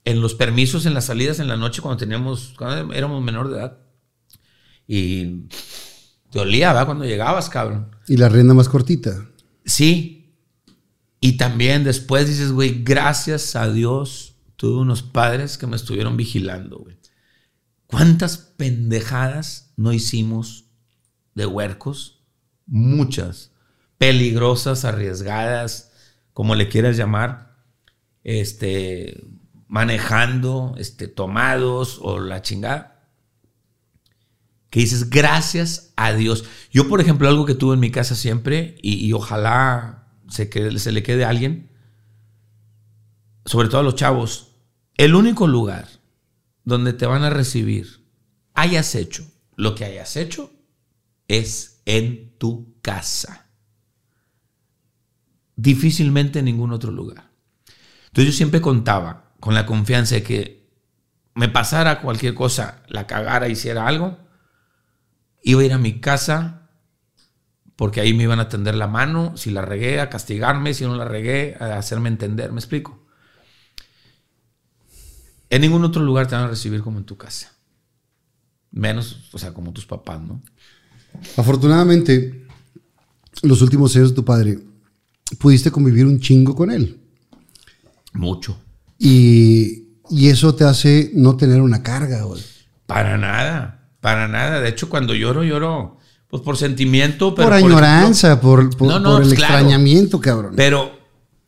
en 0.04 0.20
los 0.20 0.36
permisos, 0.36 0.86
en 0.86 0.94
las 0.94 1.06
salidas 1.06 1.40
en 1.40 1.48
la 1.48 1.56
noche 1.56 1.82
cuando 1.82 2.00
teníamos, 2.00 2.54
cuando 2.58 2.94
éramos 2.94 3.24
menor 3.24 3.50
de 3.50 3.60
edad. 3.60 3.78
Y 4.90 5.48
te 6.32 6.40
olía, 6.40 6.74
¿verdad? 6.74 6.86
Cuando 6.86 7.06
llegabas, 7.06 7.48
cabrón. 7.48 7.96
Y 8.10 8.18
la 8.18 8.28
rienda 8.28 8.54
más 8.54 8.68
cortita. 8.68 9.26
Sí. 9.64 10.20
Y 11.24 11.38
también 11.38 11.86
después 11.86 12.28
dices, 12.28 12.52
güey, 12.52 12.84
gracias 12.84 13.56
a 13.56 13.72
Dios 13.72 14.36
tuve 14.58 14.82
unos 14.82 15.04
padres 15.04 15.58
que 15.58 15.68
me 15.68 15.78
estuvieron 15.78 16.18
vigilando, 16.18 16.80
güey. 16.80 16.98
¿Cuántas 17.88 18.38
pendejadas 18.38 19.72
no 19.78 19.94
hicimos 19.94 20.66
de 21.34 21.46
huercos? 21.46 22.26
Muchas. 22.66 23.54
Peligrosas, 23.98 24.84
arriesgadas, 24.84 25.94
como 26.34 26.56
le 26.56 26.68
quieras 26.68 26.98
llamar. 26.98 27.56
Este, 28.26 29.24
manejando, 29.70 30.76
este, 30.78 31.08
tomados 31.08 32.00
o 32.02 32.20
la 32.20 32.42
chingada. 32.42 33.08
Que 34.70 34.82
dices, 34.82 35.10
gracias 35.10 35.94
a 35.96 36.12
Dios. 36.12 36.44
Yo, 36.70 36.90
por 36.90 37.00
ejemplo, 37.00 37.30
algo 37.30 37.46
que 37.46 37.56
tuve 37.56 37.76
en 37.76 37.80
mi 37.80 37.92
casa 37.92 38.14
siempre, 38.14 38.76
y, 38.82 38.96
y 38.96 39.14
ojalá 39.14 40.03
se, 40.34 40.50
quede- 40.50 40.80
se 40.80 40.92
le 40.92 41.04
quede 41.04 41.26
a 41.26 41.30
alguien, 41.30 41.70
sobre 43.46 43.68
todo 43.70 43.82
a 43.82 43.84
los 43.84 43.96
chavos, 43.96 44.56
el 44.96 45.14
único 45.14 45.46
lugar 45.46 45.88
donde 46.64 46.94
te 46.94 47.06
van 47.06 47.24
a 47.24 47.30
recibir, 47.30 48.08
hayas 48.56 48.96
hecho 48.96 49.26
lo 49.56 49.76
que 49.76 49.86
hayas 49.86 50.16
hecho, 50.18 50.52
es 51.28 51.82
en 51.86 52.36
tu 52.40 52.80
casa. 52.82 53.48
Difícilmente 55.56 56.40
en 56.40 56.46
ningún 56.46 56.72
otro 56.74 56.92
lugar. 56.92 57.30
Entonces 58.08 58.34
yo 58.34 58.38
siempre 58.38 58.60
contaba 58.62 59.36
con 59.40 59.54
la 59.54 59.68
confianza 59.68 60.16
de 60.16 60.24
que 60.24 60.70
me 61.36 61.48
pasara 61.48 62.02
cualquier 62.02 62.34
cosa, 62.34 62.82
la 62.88 63.06
cagara, 63.06 63.50
hiciera 63.50 63.86
algo, 63.88 64.18
iba 65.44 65.62
a 65.62 65.66
ir 65.66 65.74
a 65.74 65.78
mi 65.78 66.00
casa 66.00 66.63
porque 67.76 68.02
ahí 68.02 68.14
me 68.14 68.24
iban 68.24 68.40
a 68.40 68.50
tender 68.50 68.76
la 68.76 68.88
mano, 68.88 69.36
si 69.36 69.52
la 69.52 69.62
regué, 69.62 70.00
a 70.00 70.10
castigarme, 70.10 70.74
si 70.74 70.84
no 70.84 70.96
la 70.96 71.06
regué, 71.06 71.56
a 71.60 71.78
hacerme 71.78 72.10
entender, 72.10 72.52
¿me 72.52 72.60
explico? 72.60 73.00
En 75.50 75.62
ningún 75.62 75.84
otro 75.84 76.02
lugar 76.02 76.28
te 76.28 76.36
van 76.36 76.46
a 76.46 76.50
recibir 76.50 76.82
como 76.82 77.00
en 77.00 77.06
tu 77.06 77.18
casa. 77.18 77.52
Menos, 78.72 79.30
o 79.34 79.38
sea, 79.38 79.54
como 79.54 79.72
tus 79.72 79.86
papás, 79.86 80.22
¿no? 80.22 80.42
Afortunadamente, 81.38 82.48
los 83.44 83.62
últimos 83.62 83.96
años 83.96 84.10
de 84.10 84.16
tu 84.16 84.26
padre, 84.26 84.60
pudiste 85.40 85.72
convivir 85.72 86.06
un 86.06 86.20
chingo 86.20 86.56
con 86.56 86.72
él. 86.72 87.00
Mucho. 88.14 88.60
Y, 88.98 89.90
y 90.10 90.30
eso 90.30 90.56
te 90.56 90.64
hace 90.64 91.12
no 91.14 91.38
tener 91.38 91.62
una 91.62 91.84
carga, 91.84 92.24
güey. 92.24 92.42
Para 92.88 93.18
nada, 93.18 93.90
para 94.02 94.28
nada. 94.28 94.60
De 94.60 94.70
hecho, 94.70 94.90
cuando 94.90 95.14
lloro, 95.14 95.44
lloro 95.44 96.00
pues 96.34 96.42
por 96.42 96.58
sentimiento, 96.58 97.36
pero 97.36 97.50
por 97.50 97.54
añoranza, 97.54 98.42
por, 98.42 98.76
por, 98.76 98.88
No, 98.88 99.00
no, 99.00 99.12
por 99.12 99.22
el 99.22 99.28
pues, 99.28 99.38
claro. 99.38 99.54
extrañamiento, 99.54 100.20
cabrón. 100.20 100.54
pero, 100.56 100.92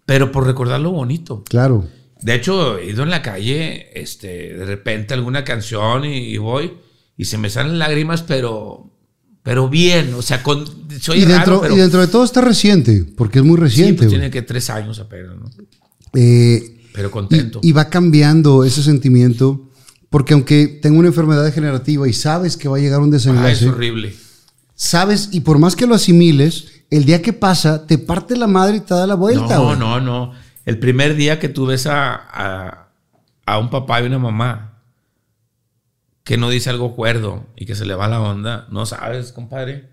pero 0.05 0.31
por 0.31 0.45
recordar 0.45 0.79
lo 0.79 0.91
bonito. 0.91 1.43
claro. 1.49 1.87
De 2.21 2.35
hecho, 2.35 2.77
he 2.77 2.91
ido 2.91 3.01
en 3.01 3.09
la 3.09 3.23
calle, 3.23 3.89
este, 3.99 4.53
de 4.55 4.63
repente 4.65 5.15
alguna 5.15 5.43
canción 5.43 6.05
y, 6.05 6.17
y 6.29 6.37
voy 6.37 6.71
y 7.17 7.25
se 7.25 7.39
me 7.39 7.49
salen 7.49 7.79
lágrimas, 7.79 8.21
pero, 8.21 8.91
pero 9.41 9.69
bien, 9.69 10.13
o 10.13 10.21
sea, 10.21 10.43
con, 10.43 10.65
soy 11.01 11.17
Y 11.23 11.25
dentro, 11.25 11.55
raro, 11.55 11.61
pero 11.61 11.75
y 11.75 11.79
dentro 11.79 12.01
de 12.01 12.07
todo 12.07 12.23
está 12.23 12.41
reciente, 12.41 13.05
porque 13.17 13.39
es 13.39 13.45
muy 13.45 13.57
sí, 13.57 13.61
reciente. 13.63 13.93
pues 13.97 14.07
güey. 14.09 14.19
tiene 14.19 14.29
que 14.31 14.43
tres 14.43 14.69
años 14.69 14.99
apenas, 14.99 15.35
¿no? 15.35 15.49
Eh, 16.13 16.77
Pero 16.93 17.09
contento. 17.09 17.59
Y, 17.63 17.69
y 17.69 17.71
va 17.71 17.89
cambiando 17.89 18.63
ese 18.63 18.83
sentimiento, 18.83 19.67
porque 20.11 20.35
aunque 20.35 20.67
tengo 20.67 20.99
una 20.99 21.07
enfermedad 21.09 21.43
degenerativa 21.43 22.07
y 22.07 22.13
sabes 22.13 22.55
que 22.55 22.67
va 22.67 22.77
a 22.77 22.79
llegar 22.79 22.99
un 23.01 23.07
Ay, 23.11 23.17
es 23.17 23.23
desenlace, 23.23 23.67
horrible. 23.67 24.15
Sabes, 24.75 25.29
y 25.31 25.41
por 25.41 25.57
más 25.57 25.75
que 25.75 25.87
lo 25.87 25.95
asimiles, 25.95 26.83
el 26.91 27.05
día 27.05 27.21
que 27.21 27.33
pasa, 27.33 27.87
te 27.87 27.97
parte 27.97 28.37
la 28.37 28.47
madre 28.47 28.77
y 28.77 28.81
te 28.81 28.93
da 28.93 29.07
la 29.07 29.15
vuelta. 29.15 29.55
No, 29.55 29.63
güey. 29.65 29.79
no, 29.79 29.99
no. 29.99 30.33
El 30.65 30.79
primer 30.79 31.15
día 31.15 31.39
que 31.39 31.49
tú 31.49 31.65
ves 31.65 31.87
a, 31.87 32.13
a, 32.15 32.89
a 33.45 33.57
un 33.59 33.69
papá 33.69 34.01
y 34.01 34.05
una 34.05 34.19
mamá 34.19 34.81
que 36.23 36.37
no 36.37 36.49
dice 36.49 36.69
algo 36.69 36.95
cuerdo 36.95 37.47
y 37.55 37.65
que 37.65 37.75
se 37.75 37.85
le 37.85 37.95
va 37.95 38.07
la 38.07 38.19
onda, 38.19 38.67
no 38.69 38.85
sabes, 38.85 39.31
compadre. 39.31 39.89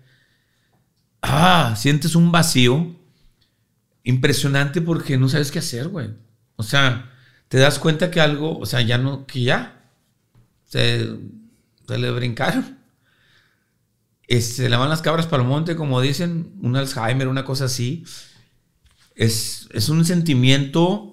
Ah, 1.21 1.75
sientes 1.77 2.15
un 2.15 2.31
vacío 2.31 2.95
impresionante 4.03 4.81
porque 4.81 5.17
no 5.17 5.29
sabes 5.29 5.51
qué 5.51 5.59
hacer, 5.59 5.87
güey. 5.89 6.09
O 6.55 6.63
sea, 6.63 7.11
te 7.47 7.57
das 7.59 7.79
cuenta 7.79 8.09
que 8.11 8.19
algo, 8.19 8.57
o 8.57 8.65
sea, 8.65 8.81
ya 8.81 8.97
no, 8.97 9.25
que 9.27 9.43
ya 9.43 9.91
se, 10.65 11.07
se 11.87 11.97
le 11.97 12.11
brincaron. 12.11 12.79
Se 14.27 14.69
le 14.69 14.75
van 14.75 14.89
las 14.89 15.01
cabras 15.01 15.27
para 15.27 15.43
el 15.43 15.49
monte, 15.49 15.75
como 15.75 16.01
dicen, 16.01 16.53
un 16.61 16.75
Alzheimer, 16.75 17.27
una 17.27 17.45
cosa 17.45 17.65
así 17.65 18.03
es, 19.15 19.67
es 19.71 19.89
un 19.89 20.05
sentimiento 20.05 21.09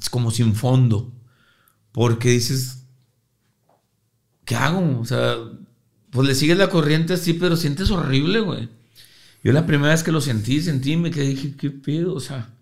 es 0.00 0.10
como 0.10 0.30
sin 0.30 0.54
fondo. 0.54 1.12
Porque 1.92 2.30
dices, 2.30 2.84
¿qué 4.44 4.54
hago? 4.54 5.00
O 5.00 5.04
sea, 5.04 5.36
pues 6.10 6.28
le 6.28 6.34
sigues 6.34 6.58
la 6.58 6.68
corriente 6.68 7.14
así, 7.14 7.32
pero 7.32 7.56
sientes 7.56 7.90
horrible, 7.90 8.40
güey. 8.40 8.68
Yo 9.42 9.52
la 9.52 9.66
primera 9.66 9.92
vez 9.92 10.02
que 10.02 10.12
lo 10.12 10.20
sentí, 10.20 10.60
sentí, 10.60 10.96
me 10.96 11.10
quedé, 11.10 11.28
dije, 11.28 11.56
¿qué 11.56 11.70
pedo? 11.70 12.14
O 12.14 12.20
sea, 12.20 12.52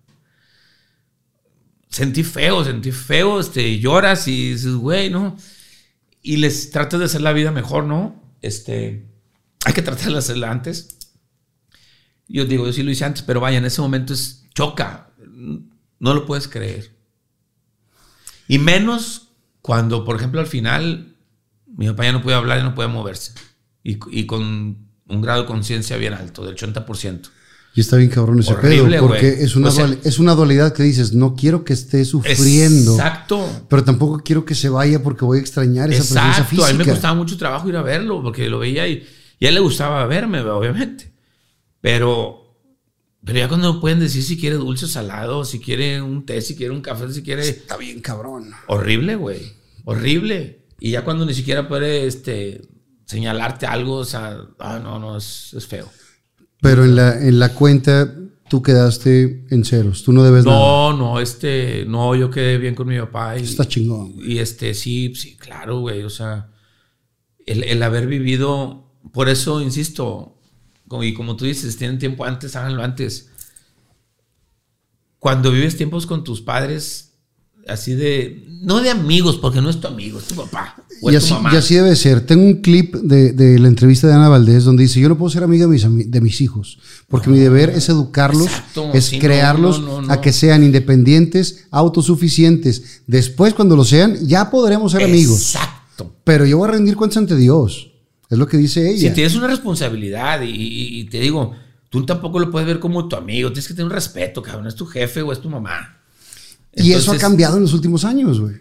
sentí 1.88 2.22
feo, 2.22 2.64
sentí 2.64 2.92
feo, 2.92 3.40
este, 3.40 3.80
lloras 3.80 4.28
y 4.28 4.50
dices, 4.52 4.74
güey, 4.74 5.10
¿no? 5.10 5.36
Y 6.22 6.36
les 6.36 6.70
tratas 6.70 7.00
de 7.00 7.06
hacer 7.06 7.22
la 7.22 7.32
vida 7.32 7.50
mejor, 7.50 7.84
¿no? 7.84 8.22
Este, 8.42 9.06
hay 9.64 9.72
que 9.72 9.82
tratar 9.82 10.12
de 10.12 10.18
hacerla 10.18 10.50
antes. 10.50 10.88
Yo 12.28 12.44
digo, 12.44 12.66
yo 12.66 12.72
sí 12.72 12.82
lo 12.82 12.90
hice 12.90 13.04
antes, 13.04 13.22
pero 13.22 13.40
vaya, 13.40 13.58
en 13.58 13.64
ese 13.64 13.80
momento 13.82 14.14
es 14.14 14.44
choca. 14.54 15.10
No 15.98 16.14
lo 16.14 16.26
puedes 16.26 16.48
creer. 16.48 16.94
Y 18.48 18.58
menos 18.58 19.28
cuando, 19.62 20.04
por 20.04 20.16
ejemplo, 20.16 20.40
al 20.40 20.46
final 20.46 21.16
mi 21.66 21.86
papá 21.88 22.04
ya 22.04 22.12
no 22.12 22.22
puede 22.22 22.36
hablar 22.36 22.60
y 22.60 22.62
no 22.62 22.74
puede 22.74 22.88
moverse. 22.88 23.32
Y, 23.82 23.98
y 24.10 24.26
con 24.26 24.42
un 25.06 25.20
grado 25.22 25.42
de 25.42 25.46
conciencia 25.46 25.96
bien 25.96 26.14
alto, 26.14 26.44
del 26.44 26.56
80%. 26.56 27.28
Y 27.76 27.80
está 27.80 27.96
bien 27.96 28.08
cabrón 28.08 28.38
ese 28.38 28.52
Horrible, 28.52 28.98
pedo, 28.98 29.08
porque 29.08 29.28
es 29.42 29.56
una, 29.56 29.68
O 29.68 29.72
sea- 29.72 29.96
es 30.04 30.18
una 30.20 30.34
dualidad 30.34 30.72
que 30.72 30.84
dices, 30.84 31.12
no 31.12 31.34
quiero 31.34 31.64
que 31.64 31.72
esté 31.72 32.04
sufriendo, 32.04 32.92
Exacto. 32.92 33.66
pero 33.68 33.82
tampoco 33.82 34.22
quiero 34.24 34.44
que 34.44 34.54
se 34.54 34.68
vaya 34.68 35.02
porque 35.02 35.24
voy 35.24 35.38
a 35.38 35.40
extrañar 35.40 35.92
esa 35.92 36.14
presencia 36.14 36.44
física. 36.44 36.68
A 36.68 36.72
mí 36.72 36.78
me 36.78 36.84
costaba 36.84 37.14
mucho 37.14 37.36
trabajo 37.36 37.68
ir 37.68 37.76
a 37.76 37.82
verlo 37.82 38.22
porque 38.22 38.48
lo 38.48 38.60
veía 38.60 38.86
y, 38.86 39.04
y 39.44 39.46
a 39.46 39.50
él 39.50 39.56
le 39.56 39.60
gustaba 39.60 40.06
verme, 40.06 40.40
obviamente. 40.40 41.12
Pero, 41.82 42.56
pero 43.22 43.38
ya 43.40 43.46
cuando 43.46 43.78
pueden 43.78 44.00
decir 44.00 44.22
si 44.22 44.40
quiere 44.40 44.56
dulce 44.56 44.86
o 44.86 44.88
salado, 44.88 45.44
si 45.44 45.60
quiere 45.60 46.00
un 46.00 46.24
té, 46.24 46.40
si 46.40 46.56
quiere 46.56 46.72
un 46.72 46.80
café, 46.80 47.12
si 47.12 47.22
quiere. 47.22 47.46
Está 47.46 47.76
bien 47.76 48.00
cabrón. 48.00 48.52
Horrible, 48.68 49.16
güey. 49.16 49.52
Horrible. 49.84 50.64
Y 50.80 50.92
ya 50.92 51.04
cuando 51.04 51.26
ni 51.26 51.34
siquiera 51.34 51.68
puede 51.68 52.06
este, 52.06 52.62
señalarte 53.04 53.66
algo, 53.66 53.96
o 53.96 54.04
sea, 54.06 54.38
ah, 54.60 54.80
no, 54.82 54.98
no, 54.98 55.18
es, 55.18 55.52
es 55.52 55.66
feo. 55.66 55.90
Pero 56.62 56.82
en 56.82 56.96
la, 56.96 57.20
en 57.20 57.38
la 57.38 57.52
cuenta 57.52 58.14
tú 58.48 58.62
quedaste 58.62 59.44
en 59.50 59.62
ceros, 59.66 60.04
tú 60.04 60.14
no 60.14 60.24
debes 60.24 60.46
nada. 60.46 60.58
No, 60.58 60.92
no, 60.94 61.20
este, 61.20 61.84
no, 61.86 62.14
yo 62.16 62.30
quedé 62.30 62.56
bien 62.56 62.74
con 62.74 62.88
mi 62.88 62.98
papá. 62.98 63.36
Y, 63.38 63.42
Está 63.42 63.68
chingón. 63.68 64.12
güey. 64.14 64.32
Y 64.32 64.38
este, 64.38 64.72
sí, 64.72 65.14
sí, 65.14 65.36
claro, 65.36 65.80
güey. 65.80 66.02
O 66.02 66.08
sea, 66.08 66.50
el, 67.44 67.62
el 67.64 67.82
haber 67.82 68.06
vivido, 68.06 68.83
por 69.12 69.28
eso 69.28 69.60
insisto, 69.60 70.36
y 71.02 71.14
como 71.14 71.36
tú 71.36 71.44
dices, 71.44 71.76
tienen 71.76 71.98
tiempo 71.98 72.24
antes, 72.24 72.56
háganlo 72.56 72.82
antes. 72.82 73.28
Cuando 75.18 75.50
vives 75.50 75.76
tiempos 75.76 76.06
con 76.06 76.22
tus 76.22 76.40
padres, 76.42 77.12
así 77.66 77.94
de, 77.94 78.44
no 78.60 78.82
de 78.82 78.90
amigos, 78.90 79.38
porque 79.38 79.62
no 79.62 79.70
es 79.70 79.80
tu 79.80 79.88
amigo, 79.88 80.18
es 80.18 80.26
tu 80.26 80.34
papá 80.34 80.76
o 81.00 81.10
Y 81.10 81.16
es 81.16 81.22
tu 81.26 81.34
así, 81.34 81.42
mamá. 81.42 81.54
y 81.54 81.56
así 81.56 81.74
debe 81.76 81.96
ser. 81.96 82.26
Tengo 82.26 82.44
un 82.44 82.60
clip 82.60 82.94
de, 82.96 83.32
de 83.32 83.58
la 83.58 83.68
entrevista 83.68 84.06
de 84.06 84.12
Ana 84.12 84.28
Valdés 84.28 84.64
donde 84.64 84.82
dice, 84.82 85.00
yo 85.00 85.08
no 85.08 85.16
puedo 85.16 85.30
ser 85.30 85.42
amiga 85.42 85.64
de 85.64 85.72
mis, 85.72 85.86
ami- 85.86 86.04
de 86.06 86.20
mis 86.20 86.42
hijos, 86.42 86.78
porque 87.08 87.30
mi 87.30 87.38
deber 87.38 87.70
es 87.70 87.88
educarlos, 87.88 88.48
Exacto, 88.48 88.90
es 88.92 89.06
sí, 89.06 89.18
crearlos 89.18 89.80
no, 89.80 90.12
a 90.12 90.20
que 90.20 90.32
sean 90.32 90.62
independientes, 90.62 91.64
autosuficientes. 91.70 93.02
Después, 93.06 93.54
cuando 93.54 93.76
lo 93.76 93.84
sean, 93.84 94.26
ya 94.26 94.50
podremos 94.50 94.92
ser 94.92 95.04
amigos. 95.04 95.54
Exacto. 95.54 96.12
Pero 96.24 96.44
yo 96.44 96.58
voy 96.58 96.68
a 96.68 96.72
rendir 96.72 96.96
cuentas 96.96 97.16
ante 97.18 97.34
Dios. 97.36 97.92
Es 98.34 98.38
lo 98.38 98.46
que 98.46 98.56
dice 98.56 98.88
ella. 98.90 99.08
Si 99.08 99.14
tienes 99.14 99.34
una 99.36 99.46
responsabilidad 99.46 100.42
y, 100.42 100.50
y- 100.50 101.00
y 101.00 101.04
te 101.04 101.18
digo, 101.20 101.54
tú 101.90 102.04
tampoco 102.04 102.38
lo 102.38 102.50
puedes 102.50 102.66
ver 102.66 102.80
como 102.80 103.08
tu 103.08 103.16
amigo, 103.16 103.48
tienes 103.50 103.68
que 103.68 103.74
tener 103.74 103.86
un 103.86 103.92
respeto, 103.92 104.42
cabrón, 104.42 104.66
es 104.66 104.74
tu 104.74 104.86
jefe 104.86 105.22
o 105.22 105.32
es 105.32 105.40
tu 105.40 105.48
mamá. 105.50 106.00
y 106.76 106.92
eso 106.92 107.12
ha 107.12 107.14
cambiado 107.18 107.56
en 107.56 107.62
los 107.62 107.72
últimos 107.74 108.04
años, 108.04 108.40
güey. 108.40 108.56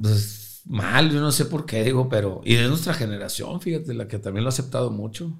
Pues 0.00 0.62
mal, 0.64 1.10
yo 1.12 1.20
no 1.20 1.30
sé 1.32 1.44
por 1.44 1.66
qué, 1.66 1.84
digo, 1.84 2.08
pero. 2.08 2.40
Y 2.44 2.54
de 2.54 2.66
nuestra 2.68 2.94
generación, 2.94 3.60
fíjate, 3.60 3.92
la 3.94 4.08
que 4.08 4.18
también 4.18 4.44
lo 4.44 4.48
ha 4.48 4.52
aceptado 4.54 4.90
mucho. 4.90 5.38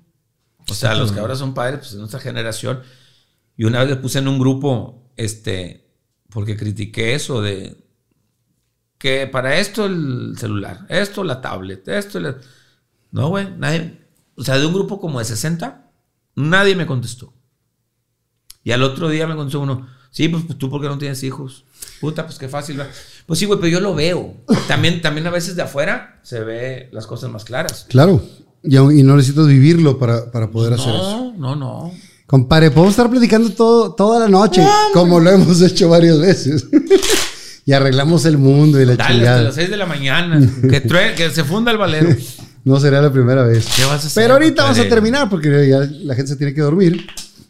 O 0.69 0.75
sea, 0.75 0.95
los 0.95 1.11
que 1.11 1.21
ahora 1.21 1.35
son 1.37 1.55
padres, 1.55 1.79
pues 1.81 1.93
de 1.93 1.99
nuestra 1.99 2.21
generación. 2.21 2.81
Y 3.57 3.65
una 3.65 3.81
vez 3.81 3.89
le 3.91 3.97
puse 3.97 4.19
en 4.19 4.29
un 4.29 4.39
grupo, 4.39 5.11
este, 5.17 5.89
porque 6.29 6.57
critiqué 6.57 7.15
eso 7.15 7.41
de 7.43 7.77
que 8.99 9.27
para 9.27 9.59
esto 9.59 9.87
el 9.87 10.35
celular, 10.39 10.87
esto 10.89 11.25
la 11.25 11.41
tablet, 11.41 11.87
esto 11.89 12.21
la... 12.21 12.37
No, 13.13 13.29
güey, 13.29 13.49
nadie. 13.59 14.01
O 14.37 14.43
sea, 14.43 14.59
de 14.59 14.67
un 14.67 14.73
grupo 14.73 15.01
como 15.01 15.19
de 15.19 15.25
60, 15.25 15.91
nadie 16.35 16.75
me 16.75 16.87
contestó. 16.87 17.33
Y 18.65 18.73
al 18.73 18.83
otro 18.83 19.09
día 19.09 19.27
me 19.27 19.37
contestó 19.37 19.61
uno, 19.61 19.87
sí, 20.11 20.29
pues, 20.29 20.45
pues, 20.45 20.59
tú 20.59 20.71
porque 20.71 20.89
no 20.89 20.99
tienes 20.99 21.23
hijos. 21.23 21.65
Puta, 22.01 22.27
pues 22.27 22.39
qué 22.39 22.49
fácil. 22.49 22.79
¿verdad?". 22.79 22.93
Pues 23.27 23.39
sí, 23.39 23.47
güey, 23.47 23.61
pero 23.61 23.71
yo 23.71 23.81
lo 23.81 23.95
veo. 23.95 24.35
También, 24.67 25.03
también 25.03 25.27
a 25.27 25.31
veces 25.31 25.57
de 25.57 25.63
afuera 25.63 26.21
se 26.23 26.41
ve 26.41 26.89
las 26.93 27.07
cosas 27.07 27.31
más 27.31 27.45
claras. 27.45 27.87
Claro. 27.89 28.23
Y, 28.65 28.77
no 28.77 29.17
necesitas 29.17 29.47
vivirlo 29.47 29.99
para, 29.99 30.31
para 30.31 30.51
poder 30.51 30.75
hacer 30.75 30.95
eso. 30.95 31.33
No, 31.37 31.55
no, 31.55 31.57
no. 31.57 31.93
Compadre, 32.27 32.71
podemos 32.71 32.93
estar 32.93 33.11
platicando 33.11 33.51
todo, 33.51 33.95
toda 33.95 34.21
la 34.21 34.29
noche, 34.29 34.65
como 34.95 35.21
lo 35.21 35.31
hemos 35.31 35.61
hecho 35.61 35.89
varias 35.89 36.19
veces. 36.19 36.67
y 37.67 37.73
arreglamos 37.73 38.25
el 38.25 38.39
mundo 38.39 38.81
y 38.81 38.87
la 38.87 38.97
Dale 38.97 39.03
hasta 39.03 39.15
chingada. 39.15 39.43
las 39.43 39.55
6 39.57 39.71
de 39.71 39.77
la 39.77 39.87
mañana. 39.87 40.41
Que, 40.63 40.83
que 41.17 41.31
se 41.31 41.45
funda 41.45 41.73
el 41.73 41.79
valero. 41.79 42.17
No 42.65 42.79
será 42.79 43.03
la 43.03 43.13
primera 43.13 43.43
vez. 43.45 43.67
¿Qué 43.77 43.83
vas 43.85 44.05
a 44.05 44.07
hacer, 44.07 44.23
Pero 44.23 44.35
ahorita 44.35 44.63
vamos 44.63 44.79
a 44.79 44.89
terminar 44.89 45.29
porque 45.29 45.69
ya 45.69 45.81
la 45.81 46.15
gente 46.15 46.31
se 46.33 46.37
tiene 46.37 46.55
que 46.55 46.61
dormir. 46.61 47.07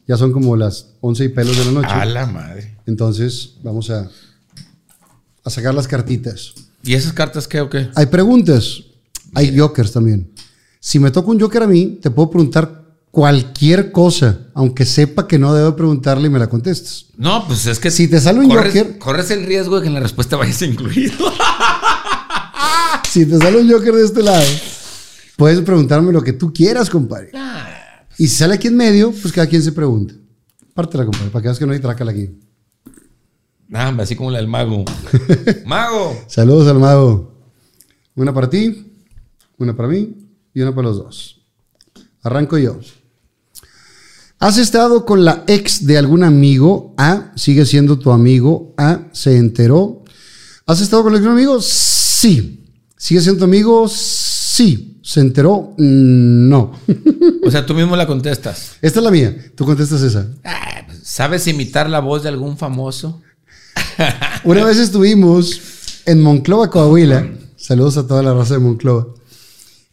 Ya 0.09 0.17
son 0.17 0.33
como 0.33 0.57
las 0.57 0.87
11 1.01 1.25
y 1.25 1.29
pelos 1.29 1.57
de 1.59 1.65
la 1.67 1.71
noche. 1.73 1.89
A 1.91 2.05
la 2.05 2.27
madre. 2.27 2.77
Entonces 2.87 3.55
vamos 3.63 3.91
a, 3.91 4.09
a 5.45 5.51
sacar 5.51 5.75
las 5.75 5.87
cartitas. 5.87 6.55
¿Y 6.83 6.95
esas 6.95 7.13
cartas 7.13 7.47
qué 7.47 7.61
o 7.61 7.71
qué? 7.71 7.89
Hay 7.95 8.07
preguntas. 8.07 8.83
Hay 9.35 9.57
jokers 9.57 9.93
también. 9.93 10.31
Si 10.81 10.99
me 10.99 11.11
toca 11.11 11.31
un 11.31 11.39
joker 11.41 11.63
a 11.63 11.67
mí, 11.67 11.99
te 12.03 12.11
puedo 12.11 12.31
preguntar 12.31 12.83
cualquier 13.13 13.93
cosa, 13.93 14.41
aunque 14.55 14.85
sepa 14.87 15.29
que 15.29 15.39
no 15.39 15.55
debo 15.55 15.77
preguntarle 15.77 16.27
y 16.27 16.31
me 16.31 16.39
la 16.39 16.49
contestes. 16.49 17.07
No, 17.17 17.47
pues 17.47 17.67
es 17.67 17.79
que. 17.79 17.91
Si 17.91 18.09
te 18.09 18.21
sale 18.21 18.41
un 18.41 18.49
corres, 18.49 18.75
Joker- 18.75 18.99
Corres 18.99 19.31
el 19.31 19.47
riesgo 19.47 19.77
de 19.77 19.83
que 19.83 19.89
en 19.89 19.95
la 19.95 20.01
respuesta 20.01 20.37
vayas 20.37 20.61
incluido. 20.63 21.15
Si 23.09 23.27
te 23.27 23.37
sale 23.37 23.61
un 23.61 23.71
joker 23.71 23.93
de 23.93 24.05
este 24.05 24.23
lado, 24.23 24.43
puedes 25.37 25.61
preguntarme 25.61 26.13
lo 26.13 26.23
que 26.23 26.33
tú 26.33 26.53
quieras, 26.53 26.91
compadre. 26.91 27.33
Y 28.19 28.29
si 28.29 28.37
sale 28.37 28.55
aquí 28.55 28.69
en 28.69 28.77
medio, 28.77 29.13
pues 29.13 29.33
cada 29.33 29.47
quien 29.47 29.63
se 29.63 29.73
pregunta. 29.73 30.15
Pártela, 30.75 31.05
compadre, 31.05 31.31
para 31.31 31.43
que 31.43 31.49
veas 31.49 31.59
que 31.59 31.67
no 31.67 31.73
hay 31.73 31.81
trácala 31.81 32.13
aquí. 32.13 32.31
Nada, 33.69 34.03
así 34.03 34.17
como 34.17 34.31
la 34.31 34.39
del 34.39 34.49
mago. 34.49 34.85
¡Mago! 35.67 36.17
Saludos 36.27 36.69
al 36.69 36.79
mago. 36.79 37.33
Una 38.15 38.35
para 38.35 38.51
ti, 38.51 38.93
una 39.57 39.75
para 39.75 39.89
mí 39.89 40.15
y 40.53 40.61
una 40.61 40.75
para 40.75 40.89
los 40.89 40.99
dos. 40.99 41.43
Arranco 42.23 42.59
yo. 42.59 42.79
¿Has 44.39 44.59
estado 44.59 45.07
con 45.07 45.25
la 45.25 45.45
ex 45.47 45.87
de 45.87 45.97
algún 45.97 46.25
amigo? 46.25 46.95
A. 46.99 47.33
Sigue 47.37 47.65
siendo 47.65 47.99
tu 47.99 48.11
amigo. 48.11 48.75
A. 48.77 49.09
Se 49.13 49.37
enteró. 49.37 50.05
¿Has 50.67 50.81
estado 50.81 51.05
con 51.05 51.15
algún 51.15 51.31
amigo? 51.31 51.61
Sí. 51.61 52.69
¿Sigue 52.97 53.21
siendo 53.21 53.39
tu 53.39 53.45
amigo? 53.45 53.89
Sí. 53.89 54.92
¿Se 55.03 55.21
enteró? 55.21 55.75
Mm, 55.79 56.49
No. 56.49 56.73
O 57.45 57.51
sea, 57.51 57.67
tú 57.67 57.75
mismo 57.75 57.97
la 57.97 58.07
contestas. 58.07 58.77
Esta 58.83 59.01
es 59.01 59.05
la 59.05 59.11
mía. 59.11 59.37
Tú 59.57 59.65
contestas 59.65 60.03
esa. 60.03 60.29
Ah, 60.45 60.83
pues, 60.87 61.01
¿Sabes 61.05 61.47
imitar 61.47 61.91
la 61.91 62.01
voz 62.01 62.23
de 62.23 62.29
algún 62.29 62.57
famoso? 62.57 63.21
Una 64.45 64.65
vez 64.65 64.79
estuvimos 64.79 65.61
en 66.07 66.21
Monclova, 66.21 66.71
Coahuila. 66.71 67.31
Saludos 67.57 67.97
a 67.97 68.07
toda 68.07 68.23
la 68.23 68.35
raza 68.35 68.55
de 68.55 68.61
Monclova. 68.61 69.07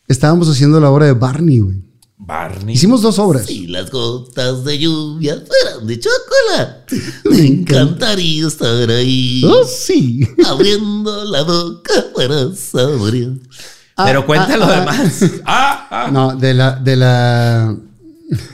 Estábamos 0.08 0.50
haciendo 0.50 0.80
la 0.80 0.90
obra 0.90 1.06
de 1.06 1.14
Barney, 1.14 1.60
güey. 1.60 1.84
Barney. 2.18 2.76
Hicimos 2.76 3.02
dos 3.02 3.18
obras. 3.20 3.46
Si 3.46 3.68
las 3.68 3.90
gotas 3.92 4.64
de 4.64 4.78
lluvia 4.78 5.36
fueran 5.46 5.88
de 5.88 6.00
chocolate, 6.00 7.02
me 7.30 7.46
encantaría 7.48 8.46
estar 8.48 8.90
ahí, 8.90 9.42
Oh, 9.46 9.64
sí. 9.66 10.28
abriendo 10.46 11.24
la 11.26 11.44
boca 11.44 11.94
para 12.16 12.54
saborear. 12.56 13.32
Pero 14.06 14.20
Ah, 14.22 14.26
cuenta 14.26 14.54
ah, 14.54 14.58
lo 14.58 14.66
ah. 14.66 14.80
demás. 14.80 15.26
Ah, 15.46 15.88
ah. 15.92 16.10
No, 16.12 16.36
de 16.36 16.54
la, 16.54 16.76
de 16.76 16.96
la, 16.96 17.76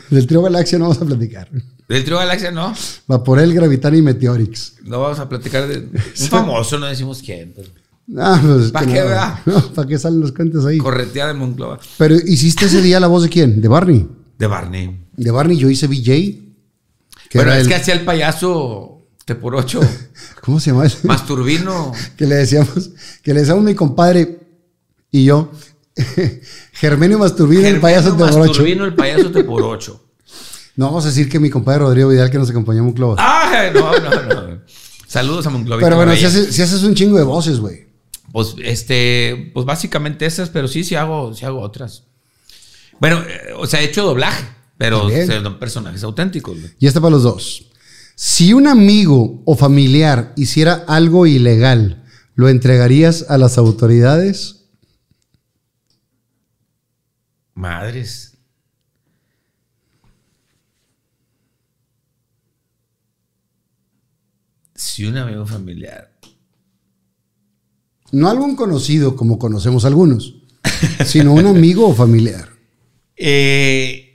del 0.10 0.28
trío 0.28 0.42
Galaxia 0.42 0.78
no 0.80 0.86
vamos 0.90 1.02
a 1.02 1.06
platicar. 1.06 1.50
Del 1.88 2.04
trío 2.04 2.18
Galaxia 2.18 2.52
no. 2.52 2.74
Vaporel, 3.08 3.54
Gravitani 3.54 4.00
y 4.00 4.02
Meteorix. 4.02 4.74
No 4.84 5.02
vamos 5.02 5.20
a 5.20 5.30
platicar 5.30 5.68
de 5.68 5.78
un 6.22 6.28
famoso, 6.30 6.80
no 6.80 6.88
decimos 6.88 7.22
quién. 7.24 7.54
pero 7.56 7.70
Ah, 8.18 8.40
pues, 8.44 8.72
¿Pa' 8.72 8.82
que 8.82 8.94
qué, 8.94 9.00
no, 9.00 9.06
verdad? 9.08 9.40
No, 9.46 9.62
¿para 9.74 9.88
qué 9.88 9.98
salen 9.98 10.20
los 10.22 10.32
cuentos 10.32 10.64
ahí? 10.66 10.78
Corretea 10.78 11.28
de 11.28 11.34
Monclova. 11.34 11.80
Pero 11.98 12.16
hiciste 12.16 12.66
ese 12.66 12.82
día 12.82 13.00
la 13.00 13.08
voz 13.08 13.24
de 13.24 13.30
quién? 13.30 13.62
De 13.62 13.68
Barney. 13.68 14.08
De 14.38 14.46
Barney. 14.48 15.00
De 15.18 15.32
Barney 15.32 15.58
yo 15.58 15.70
hice 15.70 15.88
BJ. 15.88 16.42
Bueno, 17.34 17.52
es 17.54 17.62
el- 17.64 17.68
que 17.68 17.76
hacía 17.76 17.96
el 17.96 18.06
payaso 18.06 19.08
te 19.26 19.34
por 19.36 19.56
ocho. 19.56 19.80
¿Cómo 20.42 20.60
se 20.60 20.70
llama 20.72 20.86
ese? 20.86 21.08
Masturbino. 21.08 21.92
que 22.16 22.28
le 22.28 22.36
decíamos, 22.36 22.92
que 23.24 23.34
le 23.34 23.40
decíamos 23.40 23.64
mi 23.64 23.74
compadre 23.74 24.40
y 25.16 25.24
yo, 25.24 25.50
Germenio 26.74 27.18
Masturbino, 27.18 27.66
el 27.68 27.80
payaso 27.80 28.12
de 28.12 28.18
Morocho. 28.18 28.40
Masturbino, 28.40 28.84
el 28.84 28.96
payaso 28.96 29.32
por 29.46 29.64
ocho. 29.64 30.02
No 30.78 30.88
vamos 30.88 31.06
a 31.06 31.08
decir 31.08 31.30
que 31.30 31.40
mi 31.40 31.50
compadre 31.50 31.80
Rodrigo 31.80 32.10
Vidal 32.10 32.30
que 32.30 32.38
nos 32.38 32.50
acompañó 32.50 32.80
en 32.80 32.86
Monclova. 32.88 33.16
Ay, 33.18 33.72
no, 33.74 33.98
no, 33.98 34.10
no. 34.50 34.62
Saludos 35.08 35.48
a 35.48 35.50
Monclova. 35.50 35.82
Pero 35.82 35.96
bueno, 35.96 36.14
si 36.18 36.26
haces, 36.26 36.54
si 36.54 36.62
haces 36.62 36.84
un 36.84 36.94
chingo 36.96 37.18
de 37.18 37.24
voces, 37.24 37.62
güey. 37.62 37.88
Pues, 38.34 38.56
este, 38.62 39.52
pues 39.54 39.66
básicamente 39.66 40.26
esas, 40.26 40.50
pero 40.50 40.68
sí, 40.68 40.84
sí 40.84 40.96
hago, 40.96 41.34
sí 41.34 41.46
hago 41.46 41.62
otras. 41.62 42.04
Bueno, 43.00 43.22
eh, 43.22 43.54
o 43.56 43.66
sea, 43.68 43.80
he 43.82 43.86
hecho 43.86 44.04
doblaje, 44.04 44.44
pero 44.78 45.08
son 45.26 45.60
personajes 45.60 46.04
auténticos. 46.04 46.60
güey. 46.60 46.74
Y 46.78 46.88
este 46.88 47.00
para 47.00 47.12
los 47.12 47.24
dos. 47.24 47.68
Si 48.16 48.52
un 48.52 48.68
amigo 48.68 49.44
o 49.46 49.56
familiar 49.56 50.34
hiciera 50.36 50.84
algo 50.90 51.26
ilegal, 51.26 52.04
¿lo 52.34 52.50
entregarías 52.50 53.28
a 53.30 53.38
las 53.38 53.58
autoridades? 53.58 54.65
Madres. 57.56 58.38
Si 64.76 65.06
un 65.06 65.18
amigo 65.18 65.46
familiar. 65.46 66.12
No 68.12 68.30
algún 68.30 68.56
conocido 68.56 69.16
como 69.16 69.40
conocemos 69.40 69.84
algunos, 69.86 70.36
sino 71.06 71.34
un 71.34 71.48
amigo 71.48 71.88
o 71.88 71.94
familiar. 71.96 72.50
Eh, 73.18 74.06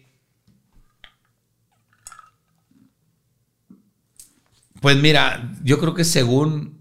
Pues 4.80 4.96
mira, 4.96 5.52
yo 5.62 5.78
creo 5.78 5.94
que 5.94 6.04
según 6.04 6.80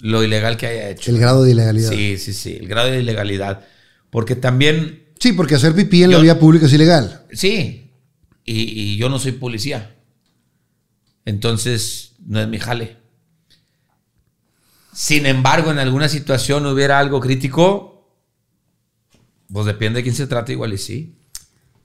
lo 0.00 0.22
ilegal 0.22 0.56
que 0.56 0.66
haya 0.66 0.90
hecho. 0.90 1.10
El 1.10 1.18
grado 1.18 1.42
de 1.42 1.52
ilegalidad. 1.52 1.90
Sí, 1.90 2.18
sí, 2.18 2.34
sí, 2.34 2.56
el 2.60 2.68
grado 2.68 2.90
de 2.90 3.00
ilegalidad. 3.00 3.66
Porque 4.10 4.36
también, 4.36 5.07
Sí, 5.18 5.32
porque 5.32 5.56
hacer 5.56 5.74
pipí 5.74 6.02
en 6.02 6.10
la 6.12 6.18
vía 6.18 6.38
pública 6.38 6.66
es 6.66 6.72
ilegal. 6.72 7.26
sí, 7.32 7.90
y, 8.44 8.60
y 8.62 8.96
yo 8.96 9.08
no 9.08 9.18
soy 9.18 9.32
policía. 9.32 9.94
Entonces, 11.24 12.14
no 12.26 12.40
es 12.40 12.48
mi 12.48 12.58
jale. 12.58 12.96
Sin 14.94 15.26
embargo, 15.26 15.70
en 15.70 15.78
alguna 15.78 16.08
situación 16.08 16.64
hubiera 16.66 16.98
algo 16.98 17.20
crítico, 17.20 18.16
pues 19.52 19.66
depende 19.66 19.98
de 19.98 20.02
quién 20.02 20.14
se 20.14 20.26
trata, 20.26 20.52
igual 20.52 20.72
y 20.72 20.78
sí. 20.78 21.18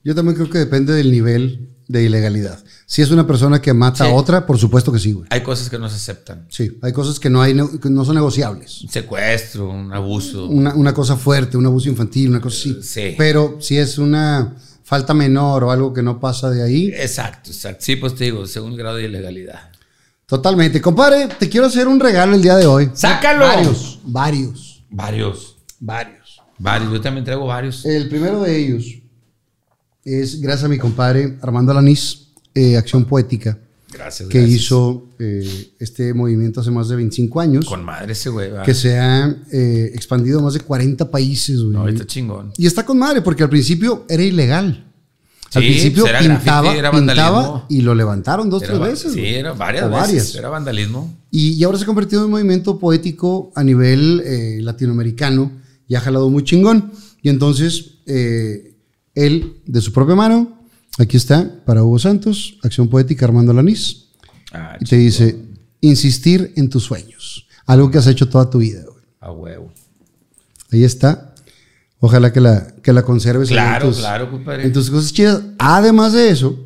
Yo 0.02 0.14
también 0.14 0.36
creo 0.36 0.50
que 0.50 0.58
depende 0.58 0.94
del 0.94 1.10
nivel 1.12 1.70
de 1.86 2.02
ilegalidad. 2.02 2.64
Si 2.86 3.00
es 3.02 3.10
una 3.10 3.26
persona 3.26 3.60
que 3.62 3.72
mata 3.72 4.04
Sí. 4.04 4.10
a 4.10 4.14
otra, 4.14 4.44
por 4.46 4.58
supuesto 4.58 4.92
que 4.92 4.98
sí, 4.98 5.12
güey. 5.12 5.26
Hay 5.30 5.42
cosas 5.42 5.70
que 5.70 5.78
no 5.78 5.88
se 5.88 5.96
aceptan. 5.96 6.46
Sí, 6.50 6.78
hay 6.82 6.92
cosas 6.92 7.18
que 7.18 7.30
no, 7.30 7.40
hay, 7.40 7.54
que 7.82 7.88
no 7.90 8.04
son 8.04 8.14
negociables. 8.16 8.82
Un 8.82 8.90
secuestro, 8.90 9.70
un 9.70 9.92
abuso. 9.92 10.46
Una, 10.46 10.74
una 10.74 10.92
cosa 10.92 11.16
fuerte, 11.16 11.56
un 11.56 11.64
abuso 11.66 11.88
infantil, 11.88 12.28
una 12.30 12.40
cosa 12.40 12.56
así. 12.58 12.82
Sí. 12.82 13.14
Pero 13.16 13.56
si 13.60 13.78
es 13.78 13.96
una 13.98 14.54
falta 14.82 15.14
menor 15.14 15.64
o 15.64 15.70
algo 15.70 15.94
que 15.94 16.02
no 16.02 16.20
pasa 16.20 16.50
de 16.50 16.62
ahí, 16.62 16.88
Exacto, 16.88 17.50
exacto. 17.50 17.78
Sí, 17.84 17.96
pues 17.96 18.14
te 18.14 18.24
digo, 18.24 18.46
según 18.46 18.72
el 18.72 18.78
grado 18.78 18.96
de 18.96 19.04
ilegalidad. 19.04 19.70
totalmente. 20.26 20.80
Compadre, 20.82 21.28
te 21.38 21.48
quiero 21.48 21.66
hacer 21.66 21.88
un 21.88 21.98
regalo 22.00 22.34
el 22.34 22.42
día 22.42 22.56
de 22.56 22.66
hoy. 22.66 22.90
¡Sácalo! 22.94 23.46
Varios, 23.46 23.98
varios, 24.04 24.84
Varios. 24.90 25.56
varios. 25.80 26.40
Varios. 26.58 26.92
Yo 26.92 27.00
también 27.00 27.24
traigo 27.24 27.46
varios. 27.46 27.84
El 27.86 28.08
primero 28.08 28.42
de 28.42 28.56
ellos 28.58 28.84
es 30.04 30.40
gracias 30.40 30.64
a 30.64 30.68
mi 30.68 30.78
compadre 30.78 31.38
Armando 31.42 31.72
Alanís, 31.72 32.23
eh, 32.54 32.76
Acción 32.76 33.04
Poética, 33.04 33.58
Gracias. 33.92 34.28
que 34.28 34.38
gracias. 34.40 34.60
hizo 34.62 35.08
eh, 35.18 35.72
este 35.78 36.12
movimiento 36.14 36.60
hace 36.60 36.70
más 36.70 36.88
de 36.88 36.96
25 36.96 37.40
años, 37.40 37.64
Con 37.66 37.84
madre 37.84 38.12
ese 38.12 38.30
güey. 38.30 38.50
¿verdad? 38.50 38.64
que 38.64 38.74
se 38.74 38.98
ha 38.98 39.36
eh, 39.52 39.90
expandido 39.94 40.40
a 40.40 40.42
más 40.42 40.54
de 40.54 40.60
40 40.60 41.10
países, 41.10 41.60
güey. 41.60 41.72
No, 41.74 41.80
ahorita 41.80 42.06
chingón. 42.06 42.52
Y 42.56 42.66
está 42.66 42.84
con 42.84 42.98
madre, 42.98 43.22
porque 43.22 43.42
al 43.42 43.50
principio 43.50 44.04
era 44.08 44.22
ilegal. 44.22 44.84
al 45.54 45.62
Sí, 45.62 45.68
principio 45.68 46.02
pues 46.02 46.10
era 46.10 46.20
pintaba, 46.20 46.62
graffiti, 46.62 46.78
era 46.78 46.90
pintaba 46.90 47.30
vandalismo. 47.30 47.66
y 47.68 47.80
lo 47.82 47.94
levantaron 47.94 48.50
dos, 48.50 48.62
Era 48.64 48.72
tres 48.74 48.88
veces. 48.88 49.12
Sí, 49.12 49.20
güey. 49.20 49.34
era 49.36 49.52
varias 49.52 49.84
O 49.84 49.88
veces. 49.90 50.00
varias. 50.02 50.34
Era 50.34 50.48
vandalismo. 50.48 51.14
Y, 51.30 51.50
y 51.52 51.64
ahora 51.64 51.78
se 51.78 51.84
ha 51.84 51.86
convertido 51.86 52.22
en 52.22 52.26
un 52.26 52.30
movimiento 52.32 52.78
poético 52.78 53.52
a 53.54 53.62
nivel 53.62 54.22
eh, 54.24 54.58
latinoamericano 54.62 55.52
y 55.86 55.94
ha 55.94 56.00
jalado 56.00 56.28
muy 56.30 56.42
chingón. 56.44 56.92
Y 57.22 57.28
entonces, 57.28 57.92
él, 59.14 59.56
de 59.66 59.80
su 59.80 59.92
propia 59.92 60.14
mano, 60.14 60.63
aquí 60.98 61.16
está, 61.16 61.50
para 61.64 61.82
Hugo 61.82 61.98
Santos, 61.98 62.58
Acción 62.62 62.88
Poética 62.88 63.24
Armando 63.26 63.52
Lanís, 63.52 64.00
Ah, 64.52 64.76
y 64.80 64.84
te 64.84 64.96
dice, 64.96 65.36
insistir 65.80 66.52
en 66.56 66.68
tus 66.70 66.84
sueños, 66.84 67.48
algo 67.66 67.90
que 67.90 67.98
has 67.98 68.06
hecho 68.06 68.28
toda 68.28 68.48
tu 68.48 68.58
vida. 68.58 68.82
güey. 68.84 69.04
A 69.20 69.32
huevo. 69.32 69.72
Ahí 70.70 70.84
está. 70.84 71.34
Ojalá 71.98 72.32
que 72.32 72.40
la, 72.40 72.66
que 72.82 72.92
la 72.92 73.02
conserves 73.02 73.48
Claro, 73.48 73.86
en 73.86 73.90
tus, 73.92 73.98
claro, 74.00 74.30
compadre. 74.30 74.64
en 74.64 74.72
tus 74.72 74.90
cosas 74.90 75.12
chidas. 75.12 75.42
Además 75.58 76.12
de 76.12 76.28
eso, 76.28 76.56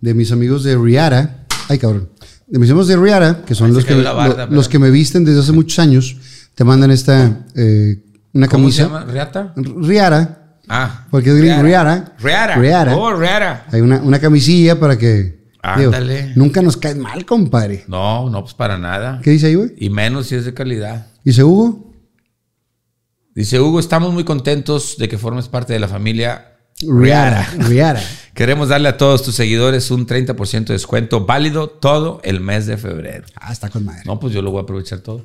de 0.00 0.12
mis 0.14 0.32
amigos 0.32 0.64
de 0.64 0.76
Riara, 0.76 1.46
ay 1.68 1.78
cabrón, 1.78 2.10
de 2.46 2.58
mis 2.58 2.68
amigos 2.70 2.88
de 2.88 2.96
Riara, 2.96 3.42
que 3.46 3.54
son 3.54 3.72
los 3.72 3.84
que, 3.84 3.94
barda, 3.94 4.46
lo- 4.46 4.52
los 4.56 4.68
que 4.68 4.78
me 4.78 4.90
visten 4.90 5.24
desde 5.24 5.40
hace 5.40 5.52
muchos 5.52 5.78
años, 5.78 6.16
te 6.54 6.64
mandan 6.64 6.90
esta, 6.90 7.46
eh, 7.54 8.02
una 8.34 8.48
¿Cómo 8.48 8.70
se 8.70 8.82
camisa. 8.82 8.98
llama? 9.00 9.10
¿Reata? 9.10 9.54
Riara, 9.56 10.43
Ah. 10.68 11.06
Porque 11.10 11.30
es. 11.30 11.36
Riara. 11.62 12.14
Riara. 12.18 12.96
Oh, 12.96 13.12
Riara. 13.12 13.66
hay 13.70 13.80
una, 13.80 14.00
una 14.00 14.18
camisilla 14.18 14.78
para 14.78 14.96
que... 14.96 15.44
digo, 15.76 15.92
Ándale. 15.92 16.32
nunca 16.36 16.62
nos 16.62 16.76
cae 16.76 16.94
mal, 16.94 17.24
compadre. 17.24 17.84
No, 17.88 18.30
no, 18.30 18.42
pues 18.42 18.54
para 18.54 18.78
nada. 18.78 19.20
¿Qué 19.22 19.30
dice 19.30 19.46
ahí, 19.48 19.54
güey? 19.54 19.72
Y 19.76 19.90
menos 19.90 20.26
si 20.26 20.34
es 20.34 20.44
de 20.44 20.54
calidad. 20.54 21.06
Dice 21.24 21.44
Hugo. 21.44 21.92
Dice 23.34 23.58
Hugo, 23.60 23.80
estamos 23.80 24.12
muy 24.12 24.24
contentos 24.24 24.96
de 24.98 25.08
que 25.08 25.18
formes 25.18 25.48
parte 25.48 25.72
de 25.72 25.80
la 25.80 25.88
familia 25.88 26.52
Riara. 26.80 27.48
Riara. 27.58 28.00
Queremos 28.34 28.68
darle 28.68 28.88
a 28.88 28.96
todos 28.96 29.22
tus 29.22 29.34
seguidores 29.34 29.90
un 29.90 30.06
30% 30.06 30.66
de 30.66 30.74
descuento 30.74 31.24
válido 31.24 31.68
todo 31.68 32.20
el 32.24 32.40
mes 32.40 32.66
de 32.66 32.76
febrero. 32.76 33.24
Ah, 33.36 33.52
está 33.52 33.70
con 33.70 33.84
madre. 33.84 34.02
No, 34.06 34.18
pues 34.18 34.32
yo 34.34 34.42
lo 34.42 34.50
voy 34.50 34.60
a 34.60 34.62
aprovechar 34.62 35.00
todo. 35.00 35.24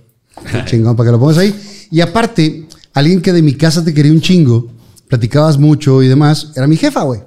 Chingón, 0.65 0.95
para 0.95 1.07
que 1.07 1.11
lo 1.11 1.19
pongas 1.19 1.37
ahí. 1.39 1.53
Y 1.91 2.01
aparte, 2.01 2.67
alguien 2.93 3.21
que 3.21 3.33
de 3.33 3.41
mi 3.41 3.55
casa 3.55 3.83
te 3.83 3.93
quería 3.93 4.11
un 4.11 4.21
chingo, 4.21 4.71
platicabas 5.09 5.57
mucho 5.57 6.01
y 6.03 6.07
demás, 6.07 6.53
era 6.55 6.67
mi 6.67 6.77
jefa, 6.77 7.01
güey. 7.03 7.21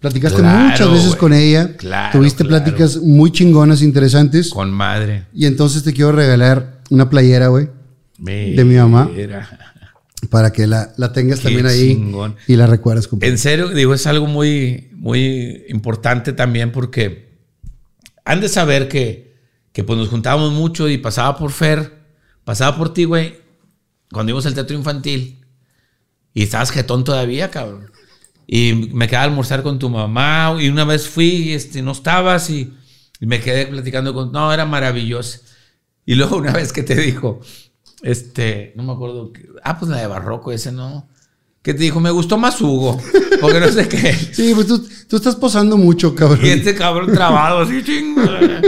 Platicaste 0.00 0.40
Claro, 0.40 0.68
muchas 0.68 0.90
veces 0.92 1.16
con 1.16 1.32
ella. 1.32 1.76
Claro, 1.78 2.18
Tuviste 2.18 2.44
claro. 2.44 2.62
pláticas 2.62 2.98
muy 2.98 3.32
chingonas, 3.32 3.80
interesantes. 3.80 4.50
Con 4.50 4.70
madre. 4.70 5.24
Y 5.32 5.46
entonces 5.46 5.82
te 5.82 5.94
quiero 5.94 6.12
regalar 6.12 6.82
una 6.90 7.08
playera, 7.08 7.48
güey, 7.48 7.70
De 8.18 8.62
mi 8.66 8.74
mamá. 8.74 9.08
Para 10.28 10.52
que 10.52 10.66
la, 10.66 10.92
la 10.96 11.12
tengas 11.12 11.38
Qué 11.38 11.44
también 11.44 11.66
ahí 11.66 11.94
chingón. 11.94 12.36
y 12.46 12.56
la 12.56 12.66
recuerdes, 12.66 13.08
compadre. 13.08 13.30
En 13.32 13.38
serio, 13.38 13.68
digo, 13.68 13.94
es 13.94 14.06
algo 14.06 14.26
muy, 14.26 14.88
muy 14.92 15.64
importante 15.68 16.32
también 16.32 16.72
porque 16.72 17.38
han 18.24 18.40
de 18.40 18.48
saber 18.48 18.88
que, 18.88 19.36
que 19.72 19.84
pues 19.84 19.98
nos 19.98 20.08
juntábamos 20.08 20.52
mucho 20.52 20.88
y 20.88 20.98
pasaba 20.98 21.36
por 21.38 21.50
Fer, 21.52 21.92
pasaba 22.44 22.76
por 22.76 22.92
ti, 22.92 23.04
güey, 23.04 23.36
cuando 24.10 24.30
íbamos 24.30 24.46
al 24.46 24.54
teatro 24.54 24.76
infantil 24.76 25.43
y 26.34 26.42
estabas 26.42 26.72
jetón 26.72 27.04
todavía, 27.04 27.50
cabrón. 27.50 27.90
Y 28.46 28.90
me 28.92 29.06
quedaba 29.06 29.24
a 29.24 29.28
almorzar 29.28 29.62
con 29.62 29.78
tu 29.78 29.88
mamá 29.88 30.54
y 30.60 30.68
una 30.68 30.84
vez 30.84 31.08
fui 31.08 31.26
y 31.26 31.52
este, 31.52 31.80
no 31.80 31.92
estabas 31.92 32.50
y, 32.50 32.74
y 33.20 33.26
me 33.26 33.40
quedé 33.40 33.66
platicando 33.66 34.12
con... 34.12 34.32
No, 34.32 34.52
era 34.52 34.66
maravilloso. 34.66 35.38
Y 36.04 36.16
luego 36.16 36.36
una 36.36 36.52
vez 36.52 36.72
que 36.72 36.82
te 36.82 36.94
dijo, 36.96 37.40
este, 38.02 38.74
no 38.76 38.82
me 38.82 38.92
acuerdo, 38.92 39.32
ah, 39.62 39.78
pues 39.78 39.90
la 39.90 39.98
de 39.98 40.06
Barroco, 40.06 40.52
ese 40.52 40.72
no. 40.72 41.08
Que 41.62 41.72
te 41.72 41.84
dijo, 41.84 41.98
me 42.00 42.10
gustó 42.10 42.36
más 42.36 42.60
Hugo, 42.60 43.00
porque 43.40 43.60
no 43.60 43.68
sé 43.68 43.88
qué. 43.88 44.12
Sí, 44.12 44.52
pues 44.54 44.66
tú, 44.66 44.86
tú 45.08 45.16
estás 45.16 45.36
posando 45.36 45.78
mucho, 45.78 46.14
cabrón. 46.14 46.44
Y 46.44 46.50
este 46.50 46.74
cabrón 46.74 47.10
trabado 47.14 47.60
así, 47.60 47.82
chinga. 47.82 48.60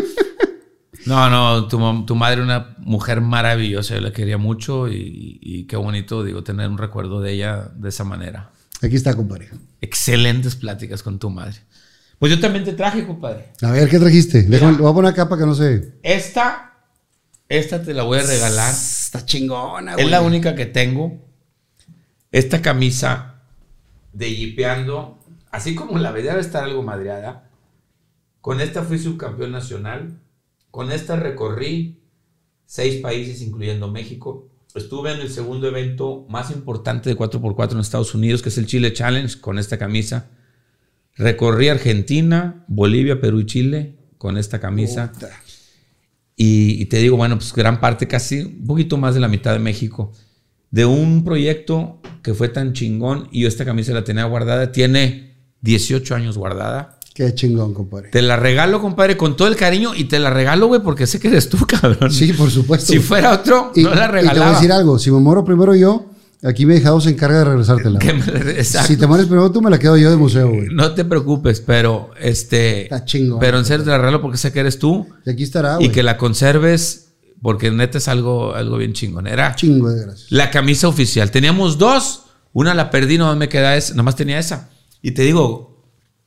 No, 1.07 1.31
no, 1.31 1.69
tu, 1.69 2.05
tu 2.05 2.15
madre 2.17 2.43
una 2.43 2.75
mujer 2.79 3.21
maravillosa, 3.21 3.95
yo 3.95 4.01
la 4.01 4.13
quería 4.13 4.39
mucho 4.39 4.89
y, 4.89 5.39
y 5.41 5.65
qué 5.65 5.77
bonito, 5.77 6.25
digo, 6.25 6.43
tener 6.43 6.69
un 6.69 6.79
recuerdo 6.79 7.21
de 7.21 7.33
ella 7.33 7.71
de 7.75 7.89
esa 7.89 8.05
manera. 8.05 8.51
Aquí 8.83 8.97
está, 8.97 9.15
compadre. 9.15 9.51
Excelentes 9.81 10.57
pláticas 10.57 11.03
con 11.03 11.19
tu 11.19 11.31
madre. 11.31 11.57
Pues 12.19 12.33
yo 12.33 12.41
también 12.41 12.65
te 12.65 12.73
traje, 12.73 13.07
compadre. 13.07 13.53
A 13.63 13.71
ver, 13.71 13.89
¿qué 13.89 13.99
trajiste? 13.99 14.43
Déjame, 14.43 14.73
lo 14.73 14.85
voy 14.85 14.91
a 14.91 14.95
poner 14.95 15.13
acá 15.13 15.29
para 15.29 15.41
que 15.41 15.47
no 15.47 15.55
se... 15.55 15.99
Esta, 16.03 16.75
esta 17.49 17.83
te 17.83 17.93
la 17.95 18.05
voy 18.05 18.19
a 18.19 18.23
regalar. 18.23 18.73
Está 18.73 19.25
chingona, 19.25 19.95
Es 19.95 20.11
la 20.11 20.23
única 20.23 20.55
que 20.55 20.67
tengo. 20.67 21.25
Esta 22.33 22.63
camisa 22.63 23.43
de 24.13 24.35
Yipeando, 24.35 25.19
así 25.51 25.75
como 25.75 25.99
la 25.99 26.13
debe 26.13 26.41
estar 26.41 26.65
algo 26.65 26.83
madreada. 26.83 27.51
Con 28.41 28.61
esta 28.61 28.83
fui 28.83 28.99
subcampeón 28.99 29.53
nacional. 29.53 30.19
Con 30.77 30.93
esta 30.93 31.17
recorrí 31.17 32.03
seis 32.67 33.01
países, 33.01 33.41
incluyendo 33.41 33.91
México. 33.91 34.51
Estuve 34.75 35.11
en 35.11 35.21
el 35.23 35.31
segundo 35.31 35.67
evento 35.69 36.27
más 36.29 36.51
importante 36.51 37.09
de 37.09 37.17
4x4 37.17 37.73
en 37.73 37.79
Estados 37.79 38.15
Unidos, 38.15 38.43
que 38.43 38.51
es 38.51 38.59
el 38.59 38.67
Chile 38.67 38.93
Challenge, 38.93 39.41
con 39.41 39.59
esta 39.59 39.79
camisa. 39.79 40.29
Recorrí 41.15 41.71
Argentina, 41.71 42.67
Bolivia, 42.69 43.23
Perú 43.23 43.41
y 43.41 43.47
Chile 43.47 43.97
con 44.19 44.37
esta 44.37 44.61
camisa. 44.61 45.15
Y, 46.37 46.83
y 46.83 46.85
te 46.85 46.99
digo, 46.99 47.17
bueno, 47.17 47.39
pues 47.39 47.55
gran 47.55 47.81
parte, 47.81 48.07
casi 48.07 48.41
un 48.41 48.67
poquito 48.67 48.99
más 48.99 49.15
de 49.15 49.21
la 49.21 49.29
mitad 49.29 49.55
de 49.55 49.61
México, 49.61 50.13
de 50.71 50.85
un 50.85 51.25
proyecto 51.25 52.03
que 52.23 52.35
fue 52.35 52.51
tan 52.51 52.75
chingón 52.75 53.31
y 53.33 53.41
yo 53.41 53.49
esta 53.49 53.65
camisa 53.65 53.95
la 53.95 54.05
tenía 54.05 54.27
guardada, 54.27 54.73
tiene 54.73 55.39
18 55.63 56.15
años 56.15 56.37
guardada. 56.37 56.96
Qué 57.17 57.35
chingón, 57.35 57.73
compadre. 57.73 58.11
Te 58.11 58.21
la 58.21 58.37
regalo, 58.37 58.83
compadre, 58.83 59.17
con 59.17 59.37
todo 59.37 59.49
el 59.49 59.57
cariño 59.57 59.95
y 59.95 60.05
te 60.05 60.19
la 60.19 60.29
regalo, 60.29 60.67
güey, 60.67 60.83
porque 60.83 61.07
sé 61.07 61.19
que 61.19 61.29
eres 61.29 61.49
tú, 61.49 61.57
cabrón. 61.67 62.11
Sí, 62.13 62.35
por 62.35 62.51
supuesto. 62.51 62.93
Si 62.93 62.99
fuera 62.99 63.33
otro, 63.33 63.73
Y, 63.75 63.83
no 63.85 63.95
la 63.95 63.95
y 63.95 63.97
te 63.97 64.01
voy 64.01 64.05
a 64.05 64.09
regalaba. 64.13 64.53
decir 64.53 64.71
algo. 64.71 64.99
Si 64.99 65.11
me 65.11 65.19
muero 65.19 65.43
primero 65.43 65.75
yo, 65.75 66.11
aquí 66.43 66.67
mi 66.67 66.75
dejado 66.75 67.01
se 67.01 67.09
encarga 67.09 67.39
de 67.39 67.45
regresártela. 67.47 67.99
Me- 67.99 68.51
exacto. 68.51 68.89
Si 68.89 68.99
te 68.99 69.07
mueres 69.07 69.27
primero 69.29 69.51
tú, 69.51 69.63
me 69.63 69.71
la 69.71 69.79
quedo 69.79 69.97
yo 69.97 70.11
de 70.11 70.17
museo, 70.19 70.49
güey. 70.51 70.69
No 70.73 70.93
te 70.93 71.07
preocupes, 71.07 71.61
pero 71.63 72.11
este. 72.21 72.83
Está 72.83 73.07
chingón. 73.07 73.41
Pero 73.41 73.59
en 73.59 73.65
serio 73.65 73.83
te 73.85 73.91
la 73.93 73.97
regalo 73.99 74.21
porque 74.21 74.37
sé 74.37 74.53
que 74.53 74.61
eres 74.61 74.79
tú 74.79 75.07
Y 75.25 75.31
aquí 75.31 75.43
estará, 75.43 75.77
y 75.81 75.85
güey. 75.87 75.93
que 75.93 76.03
la 76.03 76.19
conserves 76.19 77.15
porque 77.41 77.71
neta 77.71 77.97
es 77.97 78.09
algo, 78.09 78.55
algo 78.55 78.77
bien 78.77 78.93
chingón. 78.93 79.27
Era 79.27 79.55
Chingo 79.55 79.89
de 79.89 80.03
gracias. 80.05 80.31
la 80.31 80.51
camisa 80.51 80.87
oficial. 80.89 81.31
Teníamos 81.31 81.79
dos, 81.79 82.25
una 82.53 82.75
la 82.75 82.91
perdí, 82.91 83.17
nomás 83.17 83.39
me 83.39 83.49
queda 83.49 83.75
esa, 83.75 83.95
nomás 83.95 84.17
tenía 84.17 84.39
esa. 84.39 84.69
Y 85.01 85.13
te 85.13 85.23
digo, 85.23 85.66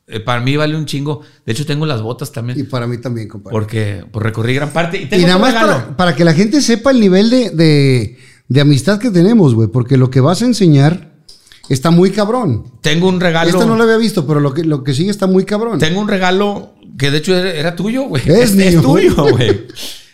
eh, 0.09 0.19
para 0.19 0.41
mí 0.41 0.55
vale 0.57 0.75
un 0.75 0.85
chingo. 0.85 1.21
De 1.45 1.53
hecho, 1.53 1.65
tengo 1.65 1.85
las 1.85 2.01
botas 2.01 2.29
Y 2.29 2.33
también 2.33 2.69
para 2.69 2.87
mí 2.87 2.97
también, 2.97 3.27
compadre. 3.27 3.51
porque 3.53 4.03
pues, 4.11 4.23
recorrí 4.23 4.53
gran 4.55 4.71
parte. 4.71 5.01
Y, 5.01 5.05
tengo 5.05 5.23
Y 5.23 5.25
nada 5.25 5.37
más 5.37 5.53
para, 5.53 5.95
para 5.95 6.15
que 6.15 6.23
la 6.25 6.33
gente 6.33 6.61
sepa 6.61 6.91
el 6.91 6.99
nivel 6.99 7.29
de, 7.29 7.49
de, 7.51 8.17
de 8.47 8.61
amistad 8.61 8.99
que 8.99 9.11
tenemos, 9.11 9.53
güey. 9.53 9.67
Porque 9.69 9.97
lo 9.97 10.09
que 10.09 10.19
vas 10.19 10.41
a 10.41 10.45
enseñar 10.45 11.13
está 11.69 11.91
muy 11.91 12.11
cabrón. 12.11 12.65
Tengo 12.81 13.07
un 13.07 13.19
regalo. 13.19 13.49
Esta 13.49 13.65
no 13.65 13.77
la 13.77 13.83
había 13.83 13.97
visto, 13.97 14.25
pero 14.25 14.39
lo 14.39 14.53
que, 14.53 14.63
lo 14.63 14.83
que 14.83 14.93
sigue 14.93 15.11
está 15.11 15.27
muy 15.27 15.45
cabrón. 15.45 15.77
Tengo 15.79 15.99
un 16.01 16.07
regalo 16.07 16.73
Que 16.97 17.11
de 17.11 17.19
hecho 17.19 17.35
era, 17.35 17.53
era 17.53 17.75
tuyo, 17.75 18.03
güey. 18.03 18.23
Es 18.25 18.55
mío. 18.55 18.81
tuyo, 18.81 19.15
güey. 19.31 19.67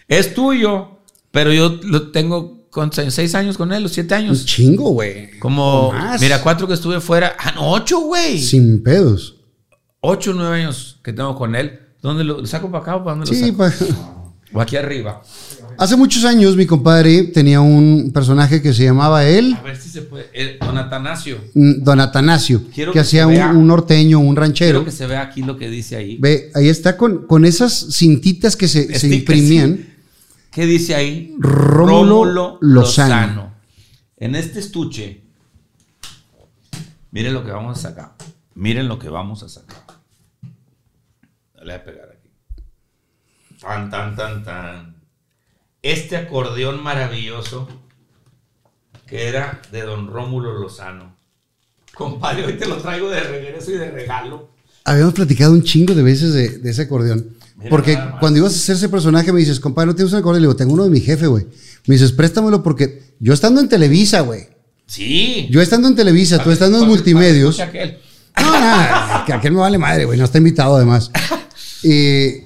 es 0.07 0.33
tuyo. 0.33 0.99
Pero 1.31 1.51
yo 1.53 1.79
lo 1.83 2.11
tengo 2.11 2.67
con 2.69 2.91
seis 2.91 3.33
años 3.35 3.57
con 3.57 3.71
él, 3.71 3.85
o 3.85 3.87
siete 3.89 4.13
Un 4.15 4.19
años. 4.21 4.45
chingo, 4.45 4.89
güey. 4.89 5.39
Como, 5.39 5.93
mira, 6.19 6.41
cuatro 6.41 6.67
que 6.67 6.73
estuve 6.73 6.99
fuera. 6.99 7.35
Ah, 7.39 7.53
no, 7.55 7.71
ocho, 7.71 8.01
güey. 8.01 8.37
Sin 8.41 8.83
pedos. 8.83 9.34
Ocho, 10.07 10.33
nueve 10.33 10.61
años 10.61 10.99
que 11.03 11.13
tengo 11.13 11.35
con 11.35 11.55
él. 11.55 11.79
¿Dónde 12.01 12.23
lo, 12.23 12.39
lo 12.41 12.45
saco 12.45 12.69
para 12.69 12.83
acá 12.83 12.95
o 12.97 13.03
para 13.03 13.15
dónde 13.17 13.31
lo 13.31 13.35
Sí, 13.35 13.45
saco? 13.51 13.57
pa- 13.57 13.73
O 14.53 14.61
aquí 14.61 14.75
arriba. 14.77 15.21
Hace 15.77 15.95
muchos 15.97 16.23
años 16.23 16.55
mi 16.55 16.65
compadre 16.67 17.23
tenía 17.23 17.59
un 17.59 18.11
personaje 18.13 18.61
que 18.61 18.71
se 18.73 18.83
llamaba 18.85 19.25
él, 19.25 19.55
A 19.59 19.63
ver 19.63 19.75
si 19.75 19.89
se 19.89 20.03
puede. 20.03 20.29
Eh, 20.33 20.57
don 20.61 20.77
Atanasio. 20.77 21.39
mm, 21.53 21.83
Don 21.83 21.99
Atanasio, 21.99 22.61
Quiero 22.73 22.91
que 22.91 22.97
que 22.97 22.99
hacía 23.01 23.25
un, 23.27 23.35
un 23.57 23.67
norteño, 23.67 24.19
un 24.19 24.35
ranchero. 24.35 24.79
Quiero 24.79 24.85
que 24.85 24.91
se 24.95 25.07
vea 25.07 25.21
aquí 25.23 25.41
lo 25.41 25.57
que 25.57 25.69
dice 25.69 25.95
ahí. 25.95 26.17
Ve, 26.19 26.51
ahí 26.53 26.69
está 26.69 26.95
con, 26.95 27.25
con 27.25 27.43
esas 27.43 27.87
cintitas 27.91 28.55
que 28.55 28.67
se, 28.67 28.97
se 28.97 29.07
imprimían. 29.13 29.75
sí. 29.77 29.89
¿Qué 30.51 30.65
dice 30.67 30.93
ahí? 30.95 31.35
Rómulo 31.39 32.59
Lozano. 32.61 33.51
En 34.17 34.35
este 34.35 34.59
estuche, 34.59 35.21
miren 37.11 37.33
lo 37.33 37.43
que 37.43 37.51
vamos 37.51 37.77
a 37.79 37.81
sacar. 37.81 38.13
Miren 38.53 38.87
lo 38.87 38.97
que 38.99 39.09
vamos 39.09 39.43
a 39.43 39.49
sacar. 39.49 39.84
Dale 41.65 41.77
a 41.79 41.83
pegar 41.83 42.09
aquí. 42.11 42.29
Tan, 43.59 43.89
tan, 43.89 44.15
tan, 44.15 44.43
tan. 44.43 44.95
Este 45.81 46.15
acordeón 46.15 46.83
maravilloso 46.83 47.67
que 49.07 49.27
era 49.27 49.61
de 49.71 49.81
don 49.81 50.07
Rómulo 50.07 50.59
Lozano. 50.59 51.15
Compadre, 51.95 52.45
hoy 52.45 52.53
te 52.53 52.67
lo 52.67 52.77
traigo 52.77 53.09
de 53.09 53.19
regreso 53.21 53.71
y 53.71 53.77
de 53.77 53.89
regalo. 53.89 54.51
Habíamos 54.83 55.15
platicado 55.15 55.53
un 55.53 55.63
chingo 55.63 55.95
de 55.95 56.03
veces 56.03 56.33
de, 56.33 56.59
de 56.59 56.69
ese 56.69 56.83
acordeón. 56.83 57.35
Mira 57.55 57.71
Porque 57.71 57.97
cuando 58.19 58.37
ibas 58.37 58.53
a 58.53 58.57
hacer 58.57 58.75
ese 58.75 58.89
personaje 58.89 59.33
me 59.33 59.39
dices, 59.39 59.59
compadre, 59.59 59.87
¿no 59.87 59.95
tienes 59.95 60.13
un 60.13 60.19
acordeón? 60.19 60.43
Le 60.43 60.47
digo, 60.47 60.55
tengo 60.55 60.73
uno 60.73 60.83
de 60.83 60.91
mi 60.91 60.99
jefe, 60.99 61.25
güey. 61.25 61.47
Me 61.87 61.95
dices, 61.95 62.11
préstamelo 62.11 62.61
porque 62.61 63.15
yo 63.19 63.33
estando 63.33 63.59
en 63.59 63.69
Televisa, 63.69 64.21
güey. 64.21 64.49
Sí. 64.85 65.47
Yo 65.49 65.63
estando 65.63 65.87
en 65.87 65.95
Televisa, 65.95 66.43
tú 66.43 66.51
estando 66.51 66.79
en 66.79 66.87
multimedios. 66.87 67.59
Aquel. 67.59 67.97
No, 68.39 68.51
nada, 68.51 69.23
que 69.25 69.33
aquel 69.33 69.53
me 69.53 69.61
vale 69.61 69.79
madre, 69.79 70.05
güey, 70.05 70.19
no 70.19 70.25
está 70.25 70.37
invitado 70.37 70.75
además. 70.75 71.09
Eh, 71.87 72.45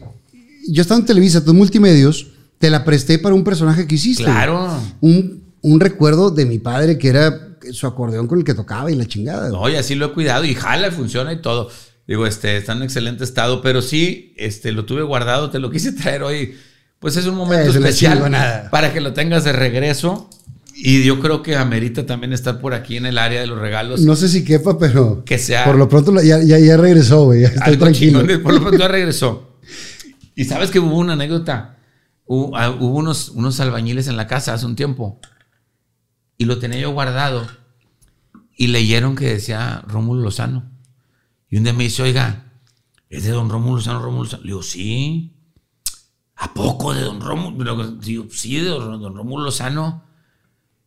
yo 0.67 0.81
estaba 0.81 0.99
en 0.99 1.05
Televisa, 1.05 1.43
tú 1.43 1.51
en 1.51 1.57
multimedios, 1.57 2.27
te 2.57 2.69
la 2.69 2.83
presté 2.83 3.19
para 3.19 3.33
un 3.33 3.43
personaje 3.43 3.87
que 3.87 3.95
hiciste. 3.95 4.25
Claro. 4.25 4.79
Un, 4.99 5.43
un 5.61 5.79
recuerdo 5.79 6.29
de 6.29 6.45
mi 6.45 6.59
padre 6.59 6.97
que 6.97 7.07
era 7.07 7.49
su 7.71 7.87
acordeón 7.87 8.27
con 8.27 8.39
el 8.39 8.43
que 8.43 8.53
tocaba 8.53 8.91
y 8.91 8.95
la 8.95 9.05
chingada. 9.05 9.49
No, 9.49 9.69
y 9.69 9.75
así 9.75 9.95
lo 9.95 10.07
he 10.07 10.13
cuidado 10.13 10.43
y 10.43 10.53
jala, 10.55 10.91
funciona 10.91 11.31
y 11.33 11.41
todo. 11.41 11.69
Digo, 12.07 12.25
este, 12.25 12.57
está 12.57 12.73
en 12.73 12.83
excelente 12.83 13.23
estado, 13.23 13.61
pero 13.61 13.81
sí, 13.81 14.33
este, 14.35 14.71
lo 14.71 14.85
tuve 14.85 15.03
guardado, 15.03 15.49
te 15.49 15.59
lo 15.59 15.69
quise 15.69 15.91
traer 15.93 16.23
hoy. 16.23 16.55
Pues 16.99 17.15
es 17.15 17.25
un 17.27 17.35
momento 17.35 17.69
especial 17.71 18.19
para 18.71 18.91
que 18.91 18.99
lo 18.99 19.13
tengas 19.13 19.45
de 19.45 19.53
regreso. 19.53 20.29
Y 20.81 21.03
yo 21.03 21.19
creo 21.19 21.41
que 21.43 21.57
amerita 21.57 22.05
también 22.05 22.31
estar 22.31 22.61
por 22.61 22.73
aquí 22.73 22.95
en 22.95 23.05
el 23.05 23.17
área 23.17 23.41
de 23.41 23.47
los 23.47 23.59
regalos. 23.59 23.99
No 24.01 24.15
sé 24.15 24.29
si 24.29 24.45
quepa, 24.45 24.77
pero 24.79 25.23
Que 25.25 25.37
sea- 25.37 25.65
por 25.65 25.75
lo 25.75 25.89
pronto 25.89 26.13
ya, 26.21 26.41
ya, 26.41 26.57
ya 26.57 26.77
regresó, 26.77 27.25
güey. 27.25 27.41
ya 27.41 27.51
Algo 27.61 27.79
tranquilo. 27.83 28.19
por 28.41 28.53
lo 28.53 28.61
pronto 28.61 28.77
ya 28.79 28.87
regresó. 28.87 29.59
Y 30.35 30.45
sabes 30.45 30.71
que 30.71 30.79
hubo 30.79 30.97
una 30.97 31.13
anécdota. 31.13 31.77
Hubo, 32.25 32.55
ah, 32.55 32.69
hubo 32.69 32.97
unos, 32.97 33.27
unos 33.29 33.59
albañiles 33.59 34.07
en 34.07 34.15
la 34.15 34.25
casa 34.25 34.53
hace 34.53 34.65
un 34.65 34.77
tiempo. 34.77 35.19
Y 36.37 36.45
lo 36.45 36.59
tenía 36.59 36.79
yo 36.79 36.91
guardado. 36.93 37.45
Y 38.55 38.67
leyeron 38.67 39.17
que 39.17 39.25
decía 39.25 39.83
Rómulo 39.85 40.21
Lozano. 40.21 40.71
Y 41.49 41.57
un 41.57 41.63
día 41.65 41.73
me 41.73 41.83
dice, 41.83 42.03
oiga, 42.03 42.53
¿es 43.09 43.25
de 43.25 43.31
don 43.31 43.49
Rómulo 43.49 43.77
Lozano, 43.77 44.01
Rómulo 44.01 44.23
Lozano? 44.23 44.43
Le 44.43 44.47
digo, 44.51 44.63
sí. 44.63 45.33
¿A 46.37 46.53
poco 46.53 46.93
de 46.93 47.01
don 47.01 47.19
Rómulo? 47.19 47.99
Sí, 48.01 48.55
de 48.61 48.69
don, 48.69 49.01
don 49.01 49.15
Rómulo 49.17 49.43
Lozano. 49.43 50.05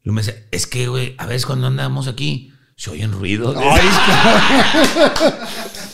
Y 0.04 0.10
me 0.10 0.20
dice, 0.22 0.46
es 0.50 0.66
que, 0.66 0.88
güey, 0.88 1.14
a 1.18 1.26
veces 1.26 1.46
cuando 1.46 1.66
andamos 1.66 2.08
aquí, 2.08 2.52
se 2.76 2.90
oyen 2.90 3.12
ruidos. 3.12 3.56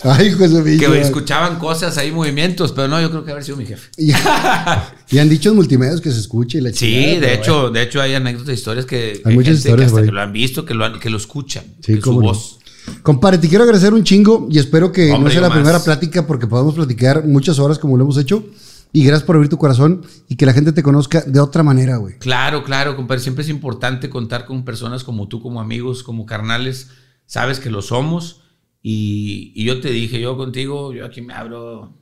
Ay, 0.04 0.30
de 0.30 0.48
su 0.48 0.62
que 0.64 1.00
escuchaban 1.00 1.58
cosas 1.58 1.98
ahí, 1.98 2.12
movimientos, 2.12 2.72
pero 2.72 2.86
no, 2.88 3.00
yo 3.00 3.10
creo 3.10 3.24
que 3.24 3.32
haber 3.32 3.42
sido 3.44 3.56
mi 3.56 3.66
jefe. 3.66 3.90
Y, 3.96 4.12
y 5.10 5.18
han 5.18 5.28
dicho 5.28 5.50
en 5.50 5.56
multimedios 5.56 6.00
que 6.00 6.10
se 6.12 6.20
escuche 6.20 6.58
y 6.58 6.60
la 6.60 6.70
Sí, 6.70 6.76
chingada, 6.76 7.14
de 7.14 7.20
pero 7.20 7.34
hecho, 7.42 7.70
de 7.70 7.82
hecho 7.82 8.00
hay 8.00 8.14
anécdotas, 8.14 8.54
historias 8.54 8.86
que 8.86 9.20
Hay 9.24 9.34
muchas 9.34 9.54
gente 9.56 9.62
que 9.64 9.68
historias, 9.70 9.92
hasta 9.92 10.04
que 10.04 10.12
lo 10.12 10.20
han 10.20 10.32
visto, 10.32 10.64
que 10.64 10.74
lo, 10.74 10.84
han- 10.84 11.00
que 11.00 11.10
lo 11.10 11.16
escuchan, 11.16 11.64
Sí, 11.84 11.94
que 11.96 12.00
su 12.00 12.12
no. 12.14 12.20
voz. 12.20 12.58
Compadre, 13.02 13.38
te 13.38 13.48
quiero 13.48 13.64
agradecer 13.64 13.92
un 13.92 14.02
chingo 14.04 14.46
y 14.50 14.58
espero 14.58 14.92
que 14.92 15.10
Hombre, 15.12 15.18
no 15.24 15.28
sea 15.30 15.34
yo 15.36 15.40
la 15.42 15.48
más. 15.48 15.58
primera 15.58 15.82
plática 15.84 16.26
porque 16.26 16.46
podamos 16.46 16.74
platicar 16.74 17.26
muchas 17.26 17.58
horas 17.58 17.78
como 17.78 17.96
lo 17.98 18.04
hemos 18.04 18.16
hecho. 18.16 18.44
Y 18.92 19.04
gracias 19.04 19.24
por 19.26 19.36
abrir 19.36 19.50
tu 19.50 19.58
corazón 19.58 20.02
y 20.28 20.36
que 20.36 20.46
la 20.46 20.52
gente 20.52 20.72
te 20.72 20.82
conozca 20.82 21.22
de 21.22 21.40
otra 21.40 21.62
manera, 21.62 21.96
güey. 21.98 22.18
Claro, 22.18 22.64
claro, 22.64 22.96
compadre. 22.96 23.20
Siempre 23.20 23.44
es 23.44 23.50
importante 23.50 24.08
contar 24.08 24.46
con 24.46 24.64
personas 24.64 25.04
como 25.04 25.28
tú, 25.28 25.42
como 25.42 25.60
amigos, 25.60 26.02
como 26.02 26.26
carnales. 26.26 26.90
Sabes 27.26 27.60
que 27.60 27.70
lo 27.70 27.82
somos. 27.82 28.42
Y, 28.82 29.52
y 29.54 29.64
yo 29.64 29.80
te 29.80 29.90
dije, 29.90 30.20
yo 30.20 30.36
contigo, 30.36 30.92
yo 30.92 31.04
aquí 31.04 31.20
me 31.20 31.34
abro 31.34 31.94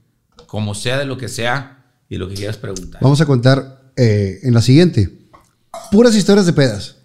como 0.46 0.74
sea 0.74 0.98
de 0.98 1.06
lo 1.06 1.16
que 1.16 1.28
sea 1.28 1.84
y 2.08 2.16
lo 2.16 2.28
que 2.28 2.34
quieras 2.34 2.56
preguntar. 2.56 3.00
Vamos 3.02 3.20
a 3.20 3.26
contar 3.26 3.90
eh, 3.96 4.38
en 4.42 4.54
la 4.54 4.62
siguiente. 4.62 5.28
Puras 5.90 6.14
historias 6.14 6.46
de 6.46 6.52
pedas. 6.52 6.96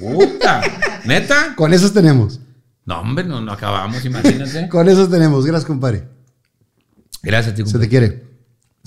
Puta, 0.00 0.62
¿Neta? 1.04 1.54
Con 1.56 1.72
esas 1.72 1.92
tenemos. 1.92 2.40
No, 2.84 3.00
hombre, 3.00 3.24
no, 3.24 3.40
no 3.40 3.52
acabamos, 3.52 4.04
imagínate. 4.04 4.68
Con 4.70 4.88
esas 4.88 5.10
tenemos. 5.10 5.44
Gracias, 5.44 5.66
compadre. 5.66 6.04
Gracias 7.22 7.52
a 7.52 7.56
ti, 7.56 7.66
Se 7.66 7.78
te 7.78 7.88
quiere. 7.88 8.25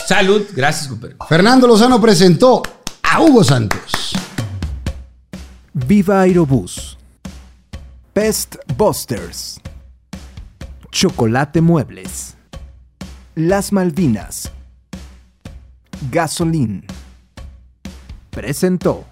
Salud, 0.07 0.45
gracias, 0.53 0.87
compadre. 0.87 1.15
Fernando 1.27 1.67
Lozano 1.67 1.99
presentó 2.01 2.63
a 3.03 3.21
Hugo 3.21 3.43
Santos. 3.43 4.13
Viva 5.73 6.21
Aerobús. 6.21 6.97
Pest 8.13 8.55
Busters. 8.75 9.61
Chocolate 10.91 11.61
Muebles. 11.61 12.35
Las 13.35 13.71
Malvinas. 13.71 14.51
Gasolín. 16.11 16.85
Presentó. 18.29 19.08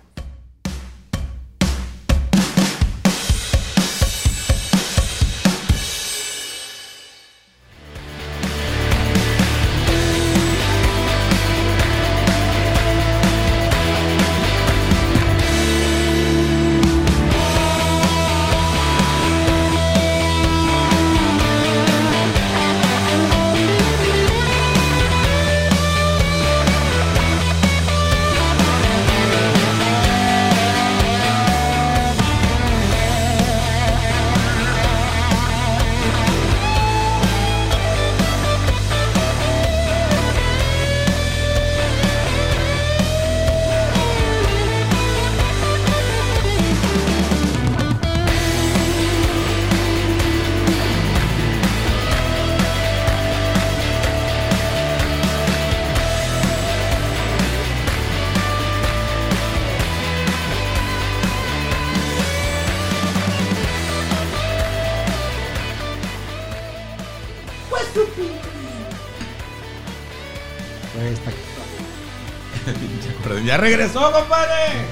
Regresó, 73.67 74.11
compadre. 74.13 74.87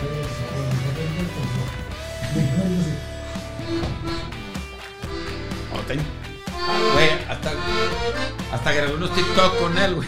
Ten- 5.88 6.00
Güey, 6.94 7.10
hasta, 7.30 7.52
hasta 8.52 8.72
grabé 8.74 8.96
unos 8.96 9.14
TikTok 9.14 9.60
con 9.60 9.78
él, 9.78 9.94
güey. 9.96 10.08